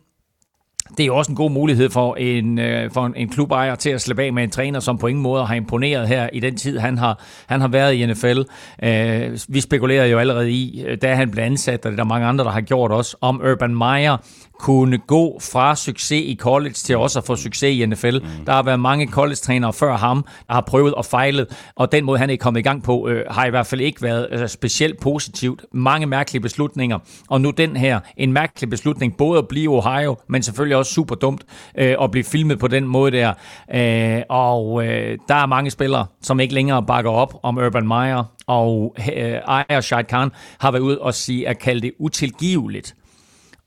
det 0.98 1.04
er 1.04 1.08
jo 1.08 1.18
også 1.18 1.32
en 1.32 1.36
god 1.36 1.52
mulighed 1.52 1.90
for 1.90 2.16
en, 2.16 2.60
øh, 2.60 2.92
for 2.92 3.06
en, 3.06 3.14
en 3.16 3.30
klubejer 3.30 3.76
til 3.76 3.90
at 3.90 4.02
slippe 4.02 4.24
af 4.24 4.34
med 4.34 4.44
en 4.44 4.50
træner, 4.50 4.80
som 4.80 4.98
på 4.98 5.08
ingen 5.08 5.24
måde 5.24 5.46
har 5.46 5.56
imponeret 5.56 6.08
her 6.08 6.30
i 6.34 6.40
den 6.40 6.58
tid, 6.58 6.80
han 6.80 6.98
har, 6.98 7.24
han 7.48 7.62
har 7.62 7.68
været 7.68 7.94
i 7.94 8.06
NFL. 8.06 8.42
Øh, 8.84 9.40
vi 9.48 9.62
spekulerer 9.62 10.06
jo 10.06 10.20
allerede 10.20 10.52
i, 10.52 10.84
øh, 10.88 10.98
da 11.02 11.16
han 11.16 11.32
blev 11.32 11.44
ansat, 11.44 11.86
og 11.86 11.92
det 11.92 12.00
er 12.00 12.04
der 12.04 12.10
mange 12.10 12.28
andre, 12.28 12.46
der 12.46 12.52
har 12.52 12.62
gjort 12.62 12.92
også, 12.92 13.18
om 13.22 13.42
Urban 13.52 13.76
Meyer 13.76 14.18
kunne 14.60 14.98
gå 14.98 15.40
fra 15.52 15.76
succes 15.76 16.24
i 16.26 16.38
college 16.40 16.74
til 16.74 16.98
også 16.98 17.20
at 17.20 17.26
få 17.26 17.36
succes 17.36 17.76
i 17.76 17.86
NFL. 17.86 18.18
Mm. 18.20 18.46
Der 18.46 18.54
har 18.54 18.64
været 18.64 18.80
mange 18.80 19.08
college-trænere 19.08 19.74
før 19.74 19.98
ham, 19.98 20.26
der 20.48 20.54
har 20.54 20.62
prøvet 20.62 20.94
og 20.94 21.06
fejlet, 21.06 21.48
og 21.76 21.92
den 21.92 22.06
måde, 22.06 22.20
han 22.20 22.30
er 22.30 22.38
kommet 22.38 22.60
i 22.60 22.64
gang 22.64 22.84
på, 22.84 23.08
øh, 23.08 23.26
har 23.30 23.46
i 23.46 23.50
hvert 23.50 23.68
fald 23.68 23.82
ikke 23.82 24.02
været 24.02 24.28
øh, 24.32 24.48
specielt 24.48 25.00
positivt. 25.00 25.66
Mange 25.72 26.06
mærkelige 26.06 26.42
beslutninger, 26.42 27.00
og 27.30 27.42
nu 27.42 27.50
den 27.50 27.78
her, 27.78 28.00
en 28.18 28.34
mærkelig 28.34 28.70
beslutning, 28.70 29.18
både 29.18 29.38
at 29.38 29.48
blive 29.48 29.72
Ohio, 29.72 30.18
men 30.28 30.44
selvfølgelig 30.44 30.78
også 30.78 30.94
super 30.94 31.16
dumt 31.16 31.46
øh, 31.78 31.96
at 32.02 32.12
blive 32.12 32.24
filmet 32.24 32.60
på 32.60 32.68
den 32.68 32.88
måde 32.88 33.12
der. 33.12 33.34
Øh, 33.74 34.22
og 34.30 34.86
øh, 34.86 35.18
der 35.28 35.36
er 35.36 35.46
mange 35.46 35.72
spillere, 35.72 36.06
som 36.22 36.40
ikke 36.40 36.54
længere 36.54 36.84
bakker 36.84 37.12
op 37.12 37.40
om 37.44 37.58
Urban 37.58 37.88
Meyer, 37.88 38.24
og 38.48 38.96
øh, 39.16 39.38
Aya 39.48 39.82
Shad 39.82 40.04
Khan 40.04 40.32
har 40.60 40.72
været 40.72 40.82
ude 40.82 41.02
og 41.02 41.14
sige 41.14 41.48
at 41.48 41.60
kalde 41.60 41.82
det 41.82 41.92
utilgiveligt, 42.00 42.96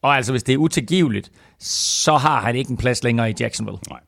og 0.03 0.17
altså, 0.17 0.33
hvis 0.33 0.43
det 0.43 0.53
er 0.53 0.57
utilgiveligt, 0.57 1.31
så 1.59 2.17
har 2.17 2.41
han 2.41 2.57
ikke 2.57 2.71
en 2.71 2.77
plads 2.77 3.05
længere 3.05 3.31
i 3.31 3.35
Jacksonville. 3.41 3.79
Nej. 3.91 4.01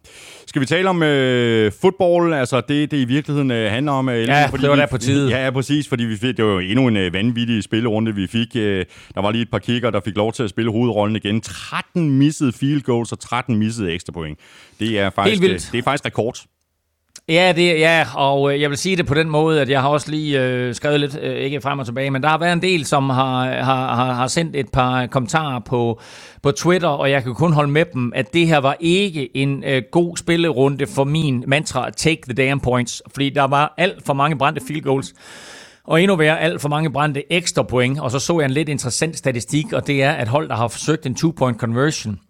Skal 0.47 0.61
vi 0.61 0.67
tale 0.67 0.89
om 0.89 1.03
øh, 1.03 1.73
fodbold? 1.81 2.35
Altså 2.35 2.61
det, 2.61 2.91
det 2.91 2.97
i 2.97 3.05
virkeligheden 3.05 3.51
øh, 3.51 3.71
handler 3.71 3.93
om... 3.93 4.09
Øh, 4.09 4.27
ja, 4.27 4.47
fordi 4.47 4.63
det 4.63 4.71
var 4.71 4.77
der 4.77 4.87
på 4.87 4.99
tide. 4.99 5.31
Ja, 5.31 5.45
ja, 5.45 5.51
præcis, 5.51 5.89
fordi 5.89 6.05
vi 6.05 6.17
fik, 6.17 6.37
det 6.37 6.45
var 6.45 6.53
jo 6.53 6.59
endnu 6.59 6.89
en 6.89 6.97
øh, 6.97 7.13
vanvittig 7.13 7.63
spillerunde, 7.63 8.15
vi 8.15 8.27
fik. 8.27 8.57
Øh, 8.57 8.85
der 9.15 9.21
var 9.21 9.31
lige 9.31 9.43
et 9.43 9.51
par 9.51 9.59
kicker, 9.59 9.91
der 9.91 10.01
fik 10.05 10.17
lov 10.17 10.33
til 10.33 10.43
at 10.43 10.51
spille 10.51 10.71
hovedrollen 10.71 11.17
igen. 11.17 11.41
13 11.41 12.11
missede 12.11 12.53
field 12.53 12.83
goals 12.83 13.13
og 13.13 13.21
13 13.21 13.57
missede 13.57 13.93
ekstra 13.93 14.13
point. 14.13 14.39
Det 14.81 14.99
er 14.99 15.11
faktisk, 15.11 15.33
Helt 15.33 15.51
vildt. 15.51 15.67
Øh, 15.69 15.73
det 15.73 15.79
er 15.79 15.83
faktisk 15.83 16.07
rekord. 16.07 16.39
Ja, 17.29 17.53
det, 17.57 17.81
ja, 17.81 18.07
og 18.15 18.55
øh, 18.55 18.61
jeg 18.61 18.71
vil 18.71 18.79
sige 18.79 18.97
det 18.97 19.07
på 19.07 19.15
den 19.15 19.31
måde, 19.31 19.61
at 19.61 19.69
jeg 19.69 19.81
har 19.81 19.89
også 19.89 20.11
lige 20.11 20.43
øh, 20.43 20.75
skrevet 20.75 21.01
lidt, 21.01 21.19
øh, 21.23 21.37
ikke 21.37 21.61
frem 21.61 21.79
og 21.79 21.87
tilbage, 21.87 22.11
men 22.11 22.23
der 22.23 22.29
har 22.29 22.39
været 22.39 22.53
en 22.53 22.63
del, 22.63 22.85
som 22.85 23.11
har, 23.11 23.47
har, 23.47 23.95
har, 23.95 24.13
har 24.13 24.27
sendt 24.27 24.57
et 24.57 24.69
par 24.73 25.07
kommentarer 25.07 25.59
på, 25.59 26.01
på 26.43 26.51
Twitter, 26.51 26.89
og 26.89 27.11
jeg 27.11 27.23
kan 27.23 27.35
kun 27.35 27.53
holde 27.53 27.71
med 27.71 27.85
dem, 27.85 28.13
at 28.15 28.35
det 28.35 28.47
her 28.47 28.59
var 28.59 28.77
ikke 28.81 29.37
en 29.37 29.65
øh, 29.65 29.83
god 29.93 30.17
spillerunde 30.17 30.87
for 30.87 31.05
min 31.05 31.45
mantra, 31.47 31.91
take 31.91 32.23
the 32.29 32.35
damn 32.35 32.61
points, 32.61 33.03
fordi 33.13 33.31
der 33.31 33.45
var 33.45 33.75
alt 33.79 34.07
for 34.07 34.15
mange 34.15 34.39
brændte 34.39 34.63
field 34.67 34.83
goals. 34.83 35.15
Og 35.85 36.03
endnu 36.03 36.17
værre, 36.17 36.41
alt 36.41 36.61
for 36.61 36.69
mange 36.69 36.93
brændte 36.93 37.33
ekstra 37.33 37.63
point. 37.63 38.01
Og 38.01 38.11
så 38.11 38.19
så 38.19 38.41
jeg 38.41 38.45
en 38.45 38.51
lidt 38.51 38.69
interessant 38.69 39.19
statistik, 39.19 39.73
og 39.73 39.87
det 39.87 40.03
er, 40.03 40.13
at 40.13 40.29
hold, 40.29 40.49
der 40.49 40.57
har 40.57 40.69
forsøgt 40.69 41.07
en 41.07 41.15
two-point 41.15 41.59
conversion, 41.59 42.21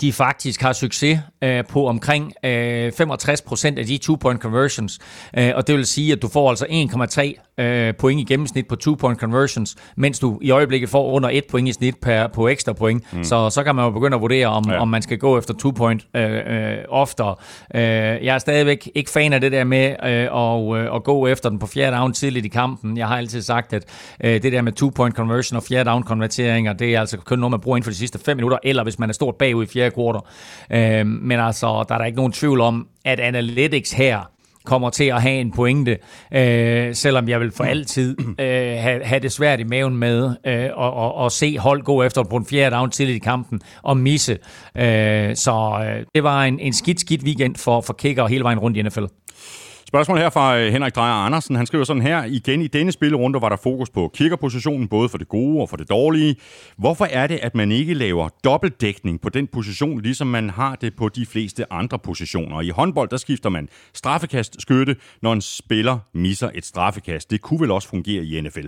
de 0.00 0.12
faktisk 0.12 0.62
har 0.62 0.72
succes 0.72 1.20
øh, 1.42 1.64
på 1.64 1.86
omkring 1.86 2.32
øh, 2.44 2.92
65% 3.00 3.78
af 3.78 3.86
de 3.86 3.98
two-point 4.04 4.38
conversions. 4.38 4.98
Øh, 5.38 5.52
og 5.54 5.66
det 5.66 5.74
vil 5.76 5.86
sige, 5.86 6.12
at 6.12 6.22
du 6.22 6.28
får 6.28 6.50
altså 6.50 6.64
1,3 6.64 7.62
øh, 7.64 7.94
point 7.94 8.20
i 8.20 8.24
gennemsnit 8.24 8.68
på 8.68 8.76
two-point 8.76 9.18
conversions, 9.18 9.76
mens 9.96 10.18
du 10.18 10.38
i 10.42 10.50
øjeblikket 10.50 10.88
får 10.88 11.12
under 11.12 11.28
1 11.32 11.44
point 11.50 11.68
i 11.68 11.72
snit 11.72 11.94
per, 12.02 12.26
på 12.26 12.48
ekstra 12.48 12.72
point. 12.72 13.12
Mm. 13.12 13.24
Så 13.24 13.50
så 13.50 13.64
kan 13.64 13.74
man 13.74 13.84
jo 13.84 13.90
begynde 13.90 14.14
at 14.14 14.20
vurdere, 14.20 14.46
om, 14.46 14.64
ja. 14.70 14.80
om 14.80 14.88
man 14.88 15.02
skal 15.02 15.18
gå 15.18 15.38
efter 15.38 15.54
two-point 15.54 16.06
øh, 16.16 16.32
øh, 16.32 16.76
oftere. 16.88 17.34
Øh, 17.74 17.80
jeg 18.24 18.34
er 18.34 18.38
stadigvæk 18.38 18.90
ikke 18.94 19.10
fan 19.10 19.32
af 19.32 19.40
det 19.40 19.52
der 19.52 19.64
med 19.64 19.88
øh, 19.88 20.08
at, 20.08 20.86
øh, 20.86 20.94
at 20.96 21.04
gå 21.04 21.26
efter 21.26 21.48
den 21.48 21.58
på 21.58 21.66
fjerde 21.66 21.96
down 21.96 22.12
tidligt 22.12 22.46
i 22.46 22.48
kampen. 22.48 22.96
Jeg 22.96 23.08
har 23.08 23.16
altid 23.16 23.42
sagt, 23.42 23.72
at 23.72 23.84
øh, 24.24 24.42
det 24.42 24.52
der 24.52 24.62
med 24.62 24.72
two-point 24.72 25.14
conversion 25.14 25.56
og 25.56 25.62
fjerde 25.62 25.90
down 25.90 26.02
konverteringer, 26.02 26.72
det 26.72 26.94
er 26.94 27.00
altså 27.00 27.16
kun 27.16 27.38
noget, 27.38 27.50
man 27.50 27.60
bruger 27.60 27.76
inden 27.76 27.84
for 27.84 27.90
de 27.90 27.96
sidste 27.96 28.18
5 28.18 28.36
minutter, 28.36 28.58
eller 28.62 28.82
hvis 28.82 28.98
man 28.98 29.08
er 29.08 29.12
stort 29.12 29.34
bagud 29.36 29.64
i 29.64 29.66
fjerde 29.66 29.90
kvartal. 29.90 30.20
Øh, 30.70 31.06
men 31.28 31.40
altså, 31.40 31.84
der 31.88 31.94
er 31.94 31.98
der 31.98 32.04
ikke 32.04 32.16
nogen 32.16 32.32
tvivl 32.32 32.60
om, 32.60 32.88
at 33.04 33.20
analytics 33.20 33.92
her 33.92 34.30
kommer 34.64 34.90
til 34.90 35.04
at 35.04 35.22
have 35.22 35.40
en 35.40 35.52
pointe, 35.52 35.98
øh, 36.34 36.94
selvom 36.94 37.28
jeg 37.28 37.40
vil 37.40 37.52
for 37.52 37.64
altid 37.64 38.16
øh, 38.40 38.82
have, 38.82 39.04
have 39.04 39.20
det 39.20 39.32
svært 39.32 39.60
i 39.60 39.64
maven 39.64 39.96
med 39.96 40.36
øh, 40.46 40.70
og, 40.74 40.94
og, 40.94 41.14
og 41.14 41.32
se 41.32 41.58
hold 41.58 41.82
gå 41.82 42.02
efter 42.02 42.22
på 42.22 42.36
en 42.36 42.46
fjerde 42.46 42.76
down 42.76 42.90
tidligt 42.90 43.16
i 43.16 43.18
kampen 43.18 43.60
og 43.82 43.96
misse. 43.96 44.38
Øh, 44.76 45.36
så 45.36 45.84
øh, 45.84 46.06
det 46.14 46.22
var 46.22 46.44
en, 46.44 46.60
en 46.60 46.72
skidt, 46.72 47.00
skidt 47.00 47.22
weekend 47.22 47.56
for, 47.56 47.80
for 47.80 47.92
kicker 47.92 48.26
hele 48.26 48.44
vejen 48.44 48.58
rundt 48.58 48.76
i 48.76 48.82
NFL. 48.82 49.04
Spørgsmål 49.88 50.18
her 50.18 50.30
fra 50.30 50.58
øh, 50.58 50.72
Henrik 50.72 50.94
Drejer 50.94 51.12
Andersen. 51.12 51.56
Han 51.56 51.66
skriver 51.66 51.84
sådan 51.84 52.02
her. 52.02 52.24
Igen 52.24 52.62
i 52.62 52.66
denne 52.66 52.92
spillerunde 52.92 53.42
var 53.42 53.48
der 53.48 53.56
fokus 53.56 53.90
på 53.90 54.10
kickerpositionen, 54.14 54.88
både 54.88 55.08
for 55.08 55.18
det 55.18 55.28
gode 55.28 55.60
og 55.60 55.68
for 55.68 55.76
det 55.76 55.90
dårlige. 55.90 56.36
Hvorfor 56.78 57.04
er 57.04 57.26
det, 57.26 57.38
at 57.42 57.54
man 57.54 57.72
ikke 57.72 57.94
laver 57.94 58.28
dobbeltdækning 58.44 59.20
på 59.20 59.28
den 59.28 59.46
position, 59.46 60.00
ligesom 60.00 60.26
man 60.26 60.50
har 60.50 60.74
det 60.74 60.96
på 60.96 61.08
de 61.08 61.26
fleste 61.26 61.72
andre 61.72 61.98
positioner? 61.98 62.60
I 62.60 62.68
håndbold, 62.68 63.08
der 63.08 63.16
skifter 63.16 63.48
man 63.48 63.68
straffekast 63.94 64.62
skytte, 64.62 64.96
når 65.22 65.32
en 65.32 65.40
spiller 65.40 65.98
misser 66.14 66.50
et 66.54 66.64
straffekast. 66.66 67.30
Det 67.30 67.40
kunne 67.40 67.60
vel 67.60 67.70
også 67.70 67.88
fungere 67.88 68.24
i 68.24 68.40
NFL? 68.40 68.66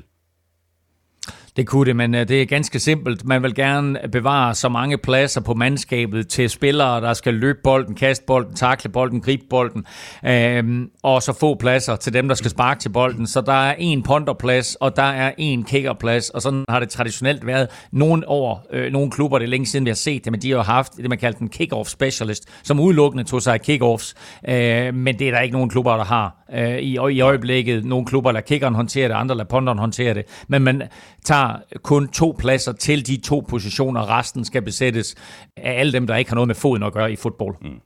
Det 1.57 1.67
kunne 1.67 1.85
det, 1.87 1.97
men 1.97 2.15
øh, 2.15 2.29
det 2.29 2.43
er 2.43 2.47
ganske 2.47 2.79
simpelt. 2.79 3.25
Man 3.25 3.43
vil 3.43 3.55
gerne 3.55 3.99
bevare 4.13 4.55
så 4.55 4.69
mange 4.69 4.99
pladser 4.99 5.41
på 5.41 5.55
mandskabet 5.55 6.29
til 6.29 6.51
spillere, 6.51 7.01
der 7.01 7.13
skal 7.13 7.35
løbe 7.35 7.59
bolden, 7.65 7.95
kaste 7.95 8.25
bolden, 8.27 8.55
takle 8.55 8.91
bolden, 8.91 9.21
gribe 9.21 9.43
bolden, 9.51 9.85
øh, 10.27 10.87
og 11.03 11.23
så 11.23 11.33
få 11.33 11.55
pladser 11.55 11.97
til 11.97 12.13
dem, 12.13 12.29
der 12.29 12.35
skal 12.35 12.51
sparke 12.51 12.81
til 12.81 12.89
bolden. 12.89 13.27
Så 13.27 13.41
der 13.41 13.53
er 13.53 13.75
en 13.79 14.03
ponderplads, 14.03 14.75
og 14.75 14.97
der 14.97 15.03
er 15.03 15.33
en 15.39 15.65
kickerplads, 15.65 16.31
og 16.31 16.43
sådan 16.43 16.65
har 16.69 16.81
det 16.81 16.89
traditionelt 16.89 17.47
været. 17.47 17.69
Nogle 17.93 18.29
år, 18.29 18.67
øh, 18.73 18.93
nogle 18.93 19.11
klubber, 19.11 19.39
det 19.39 19.45
er 19.45 19.49
længe 19.49 19.67
siden, 19.67 19.85
vi 19.85 19.91
har 19.91 19.95
set 19.95 20.25
det, 20.25 20.33
men 20.33 20.43
de 20.43 20.51
har 20.51 20.63
haft 20.63 20.97
det, 20.97 21.09
man 21.09 21.19
kalder 21.19 21.39
en 21.39 21.51
kick-off 21.57 21.89
specialist, 21.89 22.49
som 22.63 22.81
udelukkende 22.81 23.25
tog 23.25 23.43
sig 23.43 23.55
af 23.55 23.61
kick-offs, 23.61 24.15
øh, 24.49 24.95
men 24.95 25.19
det 25.19 25.29
er 25.29 25.33
der 25.33 25.41
ikke 25.41 25.53
nogen 25.53 25.71
klubber, 25.71 25.97
der 25.97 26.05
har 26.05 26.40
øh, 26.55 26.79
i, 26.79 26.99
i 27.11 27.21
øjeblikket. 27.21 27.85
Nogle 27.85 28.07
klubber 28.07 28.33
lader 28.33 28.45
kickeren 28.45 28.75
håndtere 28.75 29.09
det, 29.09 29.15
andre 29.15 29.35
lader 29.35 29.49
punteren 29.49 29.79
håndtere 29.79 30.15
det, 30.15 30.25
men 30.49 30.63
man 30.63 30.83
tager 31.25 31.57
kun 31.83 32.09
to 32.09 32.37
pladser 32.39 32.73
til 32.73 33.07
de 33.07 33.17
to 33.17 33.45
positioner. 33.49 34.19
Resten 34.19 34.45
skal 34.45 34.63
besættes 34.63 35.15
af 35.57 35.81
alle 35.81 35.93
dem, 35.93 36.07
der 36.07 36.17
ikke 36.17 36.31
har 36.31 36.35
noget 36.35 36.49
med 36.49 36.55
foden 36.55 36.83
at 36.83 36.93
gøre 36.93 37.13
i 37.13 37.17
fodbold. 37.17 37.57
Mm. 37.63 37.81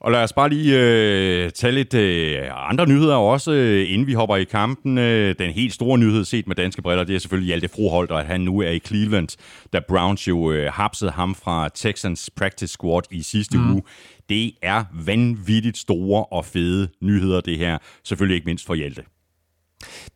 Og 0.00 0.12
lad 0.12 0.22
os 0.22 0.32
bare 0.32 0.48
lige 0.48 0.78
øh, 0.78 1.50
tage 1.50 1.72
lidt 1.72 1.94
øh, 1.94 2.38
andre 2.70 2.86
nyheder 2.86 3.16
også, 3.16 3.52
øh, 3.52 3.92
inden 3.92 4.06
vi 4.06 4.12
hopper 4.12 4.36
i 4.36 4.44
kampen. 4.44 4.98
Øh, 4.98 5.34
den 5.38 5.50
helt 5.50 5.72
store 5.72 5.98
nyhed 5.98 6.24
set 6.24 6.46
med 6.46 6.56
danske 6.56 6.82
briller, 6.82 7.04
det 7.04 7.14
er 7.14 7.18
selvfølgelig 7.18 7.46
Hjalte 7.46 7.68
Froholt, 7.68 8.10
og 8.10 8.20
at 8.20 8.26
han 8.26 8.40
nu 8.40 8.60
er 8.60 8.70
i 8.70 8.78
Cleveland, 8.78 9.28
da 9.72 9.80
Browns 9.88 10.28
jo 10.28 10.52
øh, 10.52 10.72
hapsede 10.72 11.10
ham 11.10 11.34
fra 11.34 11.68
Texans 11.74 12.30
practice 12.36 12.72
squad 12.72 13.02
i 13.10 13.22
sidste 13.22 13.58
mm. 13.58 13.72
uge. 13.72 13.82
Det 14.30 14.52
er 14.62 14.84
vanvittigt 15.06 15.78
store 15.78 16.24
og 16.24 16.44
fede 16.44 16.88
nyheder, 17.00 17.40
det 17.40 17.58
her. 17.58 17.78
Selvfølgelig 18.04 18.34
ikke 18.34 18.46
mindst 18.46 18.66
for 18.66 18.74
Hjalte. 18.74 19.02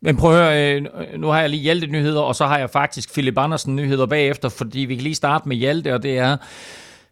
Men 0.01 0.17
prøv 0.17 0.31
at 0.31 0.37
høre, 0.37 0.75
øh, 0.75 0.85
nu 1.19 1.27
har 1.27 1.39
jeg 1.39 1.49
lige 1.49 1.61
Hjalte 1.61 1.87
nyheder, 1.87 2.21
og 2.21 2.35
så 2.35 2.45
har 2.45 2.57
jeg 2.57 2.69
faktisk 2.69 3.13
Philip 3.13 3.37
Andersen 3.37 3.75
nyheder 3.75 4.05
bagefter, 4.05 4.49
fordi 4.49 4.79
vi 4.79 4.95
kan 4.95 5.03
lige 5.03 5.15
starte 5.15 5.47
med 5.47 5.57
Hjalte, 5.57 5.93
og 5.93 6.03
det 6.03 6.17
er, 6.17 6.37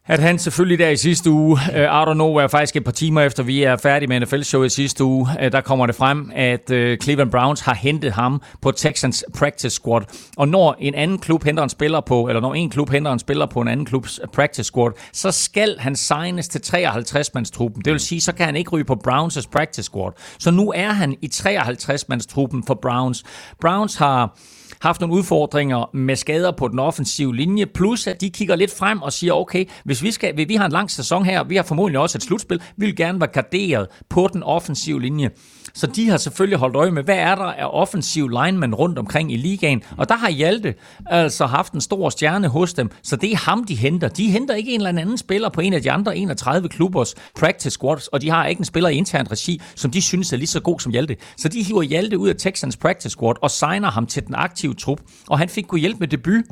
at 0.08 0.20
han 0.20 0.40
selvfølgelig 0.40 0.80
der 0.80 0.90
i 0.90 0.98
sidste 0.98 1.30
uge, 1.30 1.60
uh, 1.70 2.00
out 2.00 2.08
of 2.08 2.16
nowhere, 2.16 2.50
faktisk 2.50 2.76
et 2.76 2.84
par 2.84 2.92
timer 2.92 3.22
efter 3.22 3.44
vi 3.44 3.64
er 3.64 3.78
færdige 3.78 4.08
med 4.08 4.20
NFL-showet 4.22 4.66
i 4.66 4.70
sidste 4.70 5.04
uge, 5.04 5.28
uh, 5.44 5.52
der 5.52 5.62
kommer 5.62 5.86
det 5.86 5.96
frem, 5.96 6.32
at 6.36 6.72
uh, 6.72 6.98
Cleveland 7.04 7.32
Browns 7.32 7.62
har 7.62 7.74
hentet 7.74 8.14
ham 8.14 8.42
på 8.62 8.72
Texans 8.72 9.26
practice 9.38 9.70
squad. 9.70 10.02
Og 10.38 10.48
når 10.48 10.76
en 10.80 10.96
anden 10.96 11.20
klub 11.20 11.44
henter 11.44 11.64
en 11.64 11.70
spiller 11.70 12.02
på, 12.02 12.28
eller 12.28 12.42
når 12.42 12.54
en 12.54 12.70
klub 12.70 12.90
henter 12.90 13.12
en 13.12 13.20
spiller 13.20 13.46
på 13.46 13.62
en 13.62 13.68
anden 13.68 13.86
klubs 13.86 14.20
practice 14.34 14.64
squad, 14.64 14.92
så 15.14 15.32
skal 15.32 15.76
han 15.80 15.96
signes 15.96 16.48
til 16.48 16.60
53-mandstruppen. 16.60 17.82
Det 17.86 17.92
vil 17.92 18.00
sige, 18.00 18.22
så 18.22 18.34
kan 18.34 18.46
han 18.46 18.56
ikke 18.56 18.70
ryge 18.70 18.86
på 18.86 18.98
Browns' 19.08 19.50
practice 19.52 19.84
squad. 19.84 20.12
Så 20.40 20.52
nu 20.52 20.72
er 20.76 20.92
han 20.92 21.16
i 21.22 21.30
53-mandstruppen 21.34 22.64
for 22.68 22.80
Browns. 22.82 23.24
Browns 23.62 23.96
har 23.96 24.38
haft 24.84 25.02
nogle 25.02 25.16
udfordringer 25.16 25.90
med 25.94 26.16
skader 26.16 26.52
på 26.52 26.68
den 26.68 26.80
offensive 26.80 27.36
linje, 27.36 27.66
plus 27.66 28.08
at 28.08 28.22
de 28.22 28.30
kigger 28.30 28.56
lidt 28.56 28.78
frem 28.78 29.02
og 29.02 29.14
siger, 29.14 29.34
okay, 29.34 29.66
hvis 29.86 30.04
vi, 30.04 30.12
skal, 30.12 30.38
vi 30.48 30.56
har 30.56 30.66
en 30.66 30.72
lang 30.72 30.92
sæson 30.92 31.26
her, 31.26 31.44
vi 31.44 31.56
har 31.56 31.64
formodentlig 31.64 32.00
også 32.00 32.18
et 32.18 32.24
slutspil, 32.24 32.62
vi 32.78 32.86
vil 32.86 32.96
gerne 32.96 33.20
være 33.20 33.30
garderet 33.30 33.88
på 34.10 34.30
den 34.34 34.44
offensive 34.44 35.02
linje. 35.02 35.30
Så 35.74 35.88
de 35.88 36.10
har 36.10 36.18
selvfølgelig 36.18 36.60
holdt 36.60 36.76
øje 36.76 36.92
med, 36.92 37.04
hvad 37.04 37.16
er 37.16 37.36
der 37.36 37.44
af 37.44 37.66
offensiv 37.72 38.30
linemen 38.30 38.76
rundt 38.76 39.00
omkring 39.00 39.32
i 39.32 39.36
ligaen. 39.36 39.84
Og 39.98 40.10
der 40.10 40.16
har 40.16 40.30
Hjalte 40.30 40.74
altså 41.06 41.46
haft 41.46 41.74
en 41.74 41.82
stor 41.82 42.10
stjerne 42.10 42.48
hos 42.48 42.74
dem, 42.74 42.90
så 43.04 43.16
det 43.16 43.32
er 43.32 43.38
ham, 43.38 43.64
de 43.64 43.76
henter. 43.76 44.08
De 44.08 44.32
henter 44.32 44.56
ikke 44.56 44.72
en 44.72 44.80
eller 44.80 45.02
anden 45.02 45.18
spiller 45.18 45.50
på 45.50 45.62
en 45.62 45.74
af 45.74 45.82
de 45.82 45.92
andre 45.92 46.18
31 46.18 46.70
klubbers 46.70 47.16
practice 47.40 47.72
squads, 47.72 48.08
og 48.08 48.22
de 48.22 48.30
har 48.30 48.46
ikke 48.46 48.60
en 48.60 48.66
spiller 48.66 48.90
i 48.90 48.96
intern 48.96 49.32
regi, 49.32 49.62
som 49.76 49.92
de 49.92 50.02
synes 50.02 50.34
er 50.34 50.38
lige 50.38 50.48
så 50.48 50.60
god 50.60 50.80
som 50.80 50.92
Hjalte. 50.92 51.16
Så 51.38 51.50
de 51.50 51.64
hiver 51.64 51.82
Hjalte 51.82 52.18
ud 52.18 52.30
af 52.30 52.36
Texans 52.36 52.78
practice 52.78 53.10
squad 53.10 53.36
og 53.42 53.52
signer 53.52 53.92
ham 53.92 54.06
til 54.06 54.28
den 54.28 54.36
aktive 54.36 54.73
trup. 54.74 55.02
Og 55.28 55.40
han 55.40 55.50
fik 55.50 55.66
kunne 55.66 55.82
hjælpe 55.82 56.00
med 56.00 56.08
debut 56.08 56.46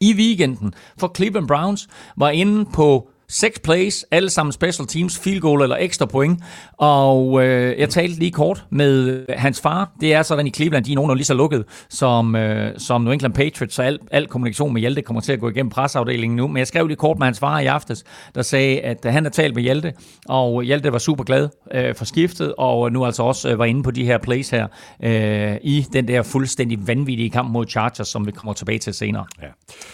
i 0.00 0.14
weekenden 0.14 0.74
for 0.98 1.12
Cleveland 1.16 1.48
Browns, 1.48 1.88
var 2.16 2.30
inde 2.30 2.64
på 2.64 3.10
Seks 3.28 3.58
plays, 3.58 4.04
alle 4.10 4.30
sammen 4.30 4.52
special 4.52 4.88
teams, 4.88 5.18
field 5.18 5.40
goal 5.40 5.62
eller 5.62 5.76
ekstra 5.80 6.06
point. 6.06 6.42
Og 6.78 7.44
øh, 7.44 7.78
jeg 7.78 7.88
talte 7.88 8.18
lige 8.18 8.30
kort 8.30 8.64
med 8.70 9.24
hans 9.28 9.60
far. 9.60 9.92
Det 10.00 10.14
er 10.14 10.22
sådan 10.22 10.46
i 10.46 10.50
Cleveland, 10.50 10.84
de 10.84 10.92
er 10.92 10.94
nogen, 10.94 11.08
der 11.08 11.14
er 11.14 11.16
lige 11.16 11.24
så 11.24 11.34
lukket 11.34 11.64
som, 11.88 12.36
øh, 12.36 12.78
som 12.78 13.00
New 13.00 13.12
England 13.12 13.34
Patriots, 13.34 13.74
så 13.74 13.82
al, 13.82 13.98
al 14.10 14.26
kommunikation 14.26 14.72
med 14.72 14.80
Hjalte 14.80 15.02
kommer 15.02 15.20
til 15.20 15.32
at 15.32 15.40
gå 15.40 15.48
igennem 15.48 15.70
presseafdelingen 15.70 16.36
nu. 16.36 16.48
Men 16.48 16.56
jeg 16.56 16.66
skrev 16.66 16.86
lige 16.86 16.96
kort 16.96 17.18
med 17.18 17.26
hans 17.26 17.38
far 17.38 17.60
i 17.60 17.66
aftes, 17.66 18.04
der 18.34 18.42
sagde, 18.42 18.80
at 18.80 18.98
han 19.04 19.24
har 19.24 19.30
talt 19.30 19.54
med 19.54 19.62
Hjalte, 19.62 19.92
og 20.28 20.62
Hjalte 20.62 20.92
var 20.92 20.98
super 20.98 21.24
glad 21.24 21.48
øh, 21.74 21.94
for 21.94 22.04
skiftet, 22.04 22.54
og 22.58 22.92
nu 22.92 23.04
altså 23.04 23.22
også 23.22 23.50
øh, 23.50 23.58
var 23.58 23.64
inde 23.64 23.82
på 23.82 23.90
de 23.90 24.04
her 24.04 24.18
plays 24.18 24.50
her 24.50 24.66
øh, 25.04 25.56
i 25.62 25.86
den 25.92 26.08
der 26.08 26.22
fuldstændig 26.22 26.86
vanvittige 26.86 27.30
kamp 27.30 27.50
mod 27.50 27.66
Chargers, 27.66 28.08
som 28.08 28.26
vi 28.26 28.30
kommer 28.30 28.52
tilbage 28.52 28.78
til 28.78 28.94
senere. 28.94 29.24
Ja. 29.42 29.48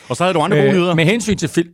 Og 0.08 0.16
så 0.16 0.24
havde 0.24 0.34
du 0.34 0.40
andre 0.40 0.56
gode 0.56 0.68
øh, 0.68 0.74
nyheder. 0.74 0.94
Med 0.94 1.04
hensyn 1.04 1.36
til 1.36 1.48
film 1.48 1.68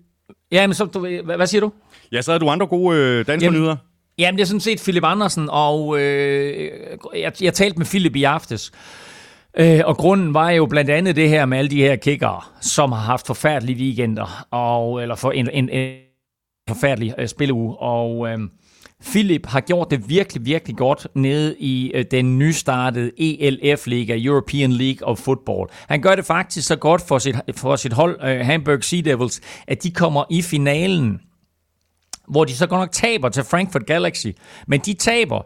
Ja, 0.52 0.66
men 0.66 0.74
så, 0.74 0.84
du, 0.84 1.22
hvad, 1.24 1.46
siger 1.46 1.60
du? 1.60 1.72
Ja, 2.12 2.22
så 2.22 2.32
er 2.32 2.38
du 2.38 2.48
andre 2.48 2.66
gode 2.66 2.98
øh, 2.98 3.26
danske 3.26 3.44
jamen, 3.44 3.60
nyheder. 3.60 3.76
Jamen, 4.18 4.38
det 4.38 4.42
er 4.42 4.46
sådan 4.46 4.60
set 4.60 4.80
Philip 4.82 5.04
Andersen, 5.04 5.48
og 5.50 6.00
øh, 6.00 6.70
jeg, 7.16 7.32
jeg 7.42 7.54
talte 7.54 7.78
med 7.78 7.86
Philip 7.86 8.16
i 8.16 8.24
aftes. 8.24 8.72
Øh, 9.58 9.80
og 9.84 9.96
grunden 9.96 10.34
var 10.34 10.50
jo 10.50 10.66
blandt 10.66 10.90
andet 10.90 11.16
det 11.16 11.28
her 11.28 11.46
med 11.46 11.58
alle 11.58 11.70
de 11.70 11.82
her 11.82 11.96
kickere, 11.96 12.40
som 12.60 12.92
har 12.92 13.00
haft 13.00 13.26
forfærdelige 13.26 13.78
weekender, 13.78 14.46
og, 14.50 15.02
eller 15.02 15.14
for 15.14 15.30
en, 15.30 15.50
en, 15.52 15.68
en 15.68 15.96
forfærdelig 16.68 17.14
øh, 17.18 17.28
spilleuge. 17.28 17.76
Og 17.76 18.28
øh, 18.28 18.38
Philip 19.04 19.46
har 19.46 19.60
gjort 19.60 19.90
det 19.90 20.08
virkelig, 20.08 20.44
virkelig 20.44 20.76
godt 20.76 21.06
nede 21.14 21.56
i 21.58 21.92
øh, 21.94 22.04
den 22.10 22.38
nystartede 22.38 23.12
ELF-liga, 23.18 24.16
European 24.18 24.72
League 24.72 25.08
of 25.08 25.18
Football. 25.18 25.68
Han 25.88 26.02
gør 26.02 26.14
det 26.14 26.24
faktisk 26.24 26.68
så 26.68 26.76
godt 26.76 27.02
for 27.08 27.18
sit, 27.18 27.36
for 27.56 27.76
sit 27.76 27.92
hold, 27.92 28.18
øh, 28.22 28.40
Hamburg 28.40 28.84
Sea 28.84 29.00
Devils, 29.00 29.40
at 29.66 29.82
de 29.82 29.90
kommer 29.90 30.24
i 30.30 30.42
finalen 30.42 31.20
hvor 32.28 32.44
de 32.44 32.56
så 32.56 32.66
godt 32.66 32.80
nok 32.80 32.92
taber 32.92 33.28
til 33.28 33.44
Frankfurt 33.44 33.86
Galaxy. 33.86 34.26
Men 34.66 34.80
de 34.80 34.94
taber 34.94 35.40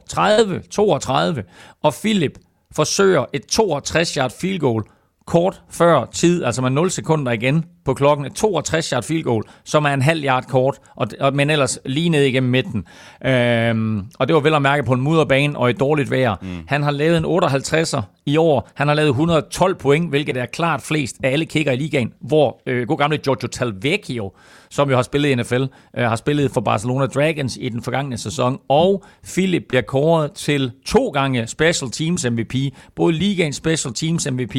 30-32, 1.43 1.79
og 1.83 1.95
Philip 1.95 2.39
forsøger 2.73 3.25
et 3.33 3.61
62-yard 3.61 4.41
field 4.41 4.59
goal 4.59 4.85
kort 5.27 5.63
før 5.71 6.05
tid, 6.13 6.45
altså 6.45 6.63
med 6.63 6.71
0 6.71 6.91
sekunder 6.91 7.33
igen 7.33 7.65
på 7.85 7.95
klokken, 7.95 8.27
et 8.27 8.33
62 8.33 8.91
yard 8.91 9.03
field 9.03 9.23
goal, 9.23 9.45
som 9.65 9.85
er 9.85 9.89
en 9.89 10.03
halv 10.03 10.25
yard 10.25 10.45
kort, 10.45 10.79
og, 10.97 11.09
og, 11.21 11.35
men 11.35 11.51
ellers 11.51 11.79
lige 11.85 12.09
ned 12.09 12.23
igennem 12.23 12.51
midten. 12.51 12.85
Øhm, 13.27 14.05
og 14.19 14.29
det 14.29 14.35
var 14.35 14.41
vel 14.41 14.55
at 14.55 14.63
mærke 14.63 14.83
på 14.83 14.93
en 14.93 15.01
mudderbane 15.01 15.59
og 15.59 15.71
et 15.71 15.81
dårligt 15.81 16.11
vejr. 16.11 16.37
Mm. 16.43 16.49
Han 16.67 16.83
har 16.83 16.91
lavet 16.91 17.17
en 17.17 17.25
58'er 17.25 18.03
i 18.27 18.37
år. 18.37 18.71
Han 18.75 18.89
har 18.89 18.95
lavet 18.95 19.09
112 19.09 19.75
point, 19.75 20.09
hvilket 20.09 20.37
er 20.37 20.47
klart 20.47 20.83
flest 20.83 21.17
af 21.23 21.31
alle 21.31 21.45
kicker 21.45 21.73
i 21.73 21.77
ligaen, 21.77 22.13
hvor 22.21 22.63
øh, 22.67 22.89
god 22.89 22.99
gamle 22.99 23.19
Giorgio 23.19 23.49
Talvecchio, 23.49 24.33
som 24.71 24.91
jo 24.91 24.97
har 24.97 25.03
spillet 25.03 25.29
i 25.29 25.35
NFL, 25.35 25.63
øh, 25.63 26.05
har 26.05 26.17
spillet 26.17 26.51
for 26.51 26.61
Barcelona 26.61 27.07
Dragons 27.07 27.59
i 27.61 27.69
den 27.69 27.83
forgangne 27.83 28.19
sæson, 28.19 28.59
og 28.69 29.05
Philip 29.25 29.63
bliver 29.69 29.83
kåret 29.83 30.33
til 30.33 30.73
to 30.87 31.09
gange 31.09 31.47
Special 31.47 31.91
Teams 31.91 32.27
MVP, 32.31 32.55
både 32.97 33.13
ligaens 33.13 33.57
Special 33.57 33.95
Teams 33.95 34.31
MVP, 34.31 34.57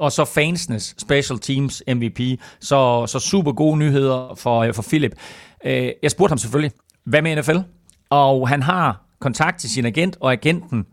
og 0.00 0.12
så 0.12 0.24
fansenes 0.24 0.94
Special 0.98 1.38
Teams 1.38 1.82
MVP. 1.88 2.20
Så, 2.60 3.06
så 3.06 3.18
super 3.18 3.52
gode 3.52 3.76
nyheder 3.76 4.34
for, 4.36 4.60
øh, 4.60 4.74
for 4.74 4.82
Philip. 4.82 5.12
Øh, 5.64 5.92
jeg 6.02 6.10
spurgte 6.10 6.30
ham 6.30 6.38
selvfølgelig, 6.38 6.72
hvad 7.04 7.22
med 7.22 7.36
NFL? 7.36 7.58
Og 8.10 8.48
han 8.48 8.62
har 8.62 9.04
kontakt 9.20 9.60
til 9.60 9.70
sin 9.70 9.86
agent, 9.86 10.16
og 10.20 10.32
agenten 10.32 10.86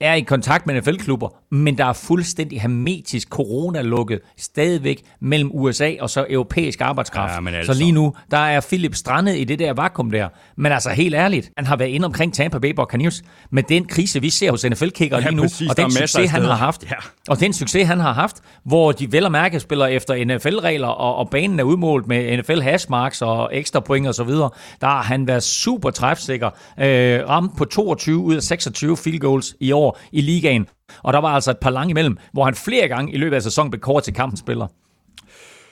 er 0.00 0.14
i 0.14 0.20
kontakt 0.20 0.66
med 0.66 0.80
NFL-klubber, 0.80 1.28
men 1.56 1.78
der 1.78 1.84
er 1.84 1.92
fuldstændig 1.92 2.60
hermetisk 2.60 3.28
coronalukket 3.28 4.20
stadigvæk 4.38 5.02
mellem 5.20 5.50
USA 5.54 5.92
og 6.00 6.10
så 6.10 6.26
europæisk 6.30 6.80
arbejdskraft. 6.80 7.46
Ja, 7.46 7.56
altså. 7.56 7.72
Så 7.72 7.78
lige 7.78 7.92
nu, 7.92 8.14
der 8.30 8.36
er 8.36 8.60
Philip 8.60 8.94
strandet 8.94 9.36
i 9.36 9.44
det 9.44 9.58
der 9.58 9.72
vakuum 9.72 10.10
der. 10.10 10.28
Men 10.56 10.72
altså 10.72 10.90
helt 10.90 11.14
ærligt, 11.14 11.50
han 11.56 11.66
har 11.66 11.76
været 11.76 11.88
inde 11.88 12.04
omkring 12.04 12.34
Tampa 12.34 12.58
Bay 12.58 12.70
Buccaneers 12.70 13.22
med 13.50 13.62
den 13.62 13.84
krise, 13.84 14.20
vi 14.20 14.30
ser 14.30 14.50
hos 14.50 14.64
NFL-kicker 14.64 15.18
ja, 15.18 15.22
lige 15.22 15.36
nu, 15.36 15.42
præcis, 15.42 15.70
og 15.70 15.76
den 15.76 15.90
succes, 15.90 16.30
han 16.30 16.42
har 16.42 16.54
haft. 16.54 16.84
Ja. 16.90 16.96
Og 17.28 17.40
den 17.40 17.52
succes, 17.52 17.88
han 17.88 18.00
har 18.00 18.12
haft, 18.12 18.36
hvor 18.64 18.92
de 18.92 19.12
vel 19.12 19.24
og 19.24 19.32
mærke 19.32 19.60
spiller 19.60 19.86
efter 19.86 20.24
NFL-regler, 20.24 20.88
og, 20.88 21.16
og 21.16 21.30
banen 21.30 21.60
er 21.60 21.64
udmålt 21.64 22.06
med 22.06 22.38
NFL 22.38 22.60
hashmarks 22.60 23.22
og 23.22 23.50
ekstra 23.52 23.80
point 23.80 24.06
og 24.06 24.14
så 24.14 24.24
videre. 24.24 24.50
Der 24.80 24.86
har 24.86 25.02
han 25.02 25.26
været 25.26 25.42
super 25.42 25.90
træfsikker. 25.90 26.50
Øh, 26.80 27.28
ramt 27.28 27.56
på 27.56 27.64
22 27.64 28.18
ud 28.18 28.34
af 28.34 28.42
26 28.42 28.96
field 28.96 29.18
goals 29.18 29.54
i 29.60 29.72
år 29.72 29.98
i 30.12 30.20
ligaen. 30.20 30.66
Og 31.02 31.12
der 31.12 31.18
var 31.18 31.28
altså 31.28 31.50
et 31.50 31.58
par 31.58 31.70
lange 31.70 31.90
imellem, 31.90 32.18
hvor 32.32 32.44
han 32.44 32.54
flere 32.54 32.88
gange 32.88 33.12
i 33.12 33.16
løbet 33.16 33.36
af 33.36 33.42
sæsonen 33.42 33.70
blev 33.70 33.80
kort 33.80 34.02
til 34.02 34.14
kampens 34.14 34.40
spiller. 34.40 34.66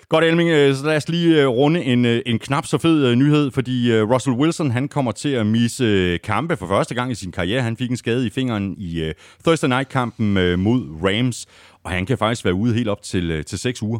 Godt, 0.08 0.24
Elming. 0.24 0.50
Øh, 0.50 0.74
så 0.74 0.86
lad 0.86 0.96
os 0.96 1.08
lige 1.08 1.42
øh, 1.42 1.48
runde 1.48 1.84
en, 1.84 2.04
øh, 2.04 2.22
en 2.26 2.38
knap 2.38 2.66
så 2.66 2.78
fed 2.78 3.16
nyhed, 3.16 3.50
fordi 3.50 4.00
Russell 4.02 4.36
Wilson 4.36 4.70
han 4.70 4.88
kommer 4.88 5.12
til 5.12 5.28
at 5.28 5.46
misse 5.46 6.18
kampe 6.18 6.56
for 6.56 6.66
første 6.66 6.94
gang 6.94 7.10
i 7.10 7.14
sin 7.14 7.32
karriere. 7.32 7.62
Han 7.62 7.76
fik 7.76 7.90
en 7.90 7.96
skade 7.96 8.26
i 8.26 8.30
fingeren 8.30 8.74
i 8.78 9.12
Thursday 9.44 9.68
Night-kampen 9.68 10.60
mod 10.60 10.80
Rams, 11.02 11.46
og 11.84 11.90
han 11.90 12.06
kan 12.06 12.18
faktisk 12.18 12.44
være 12.44 12.54
ude 12.54 12.74
helt 12.74 12.88
op 12.88 13.02
til, 13.02 13.44
til 13.44 13.58
seks 13.58 13.82
uger. 13.82 13.98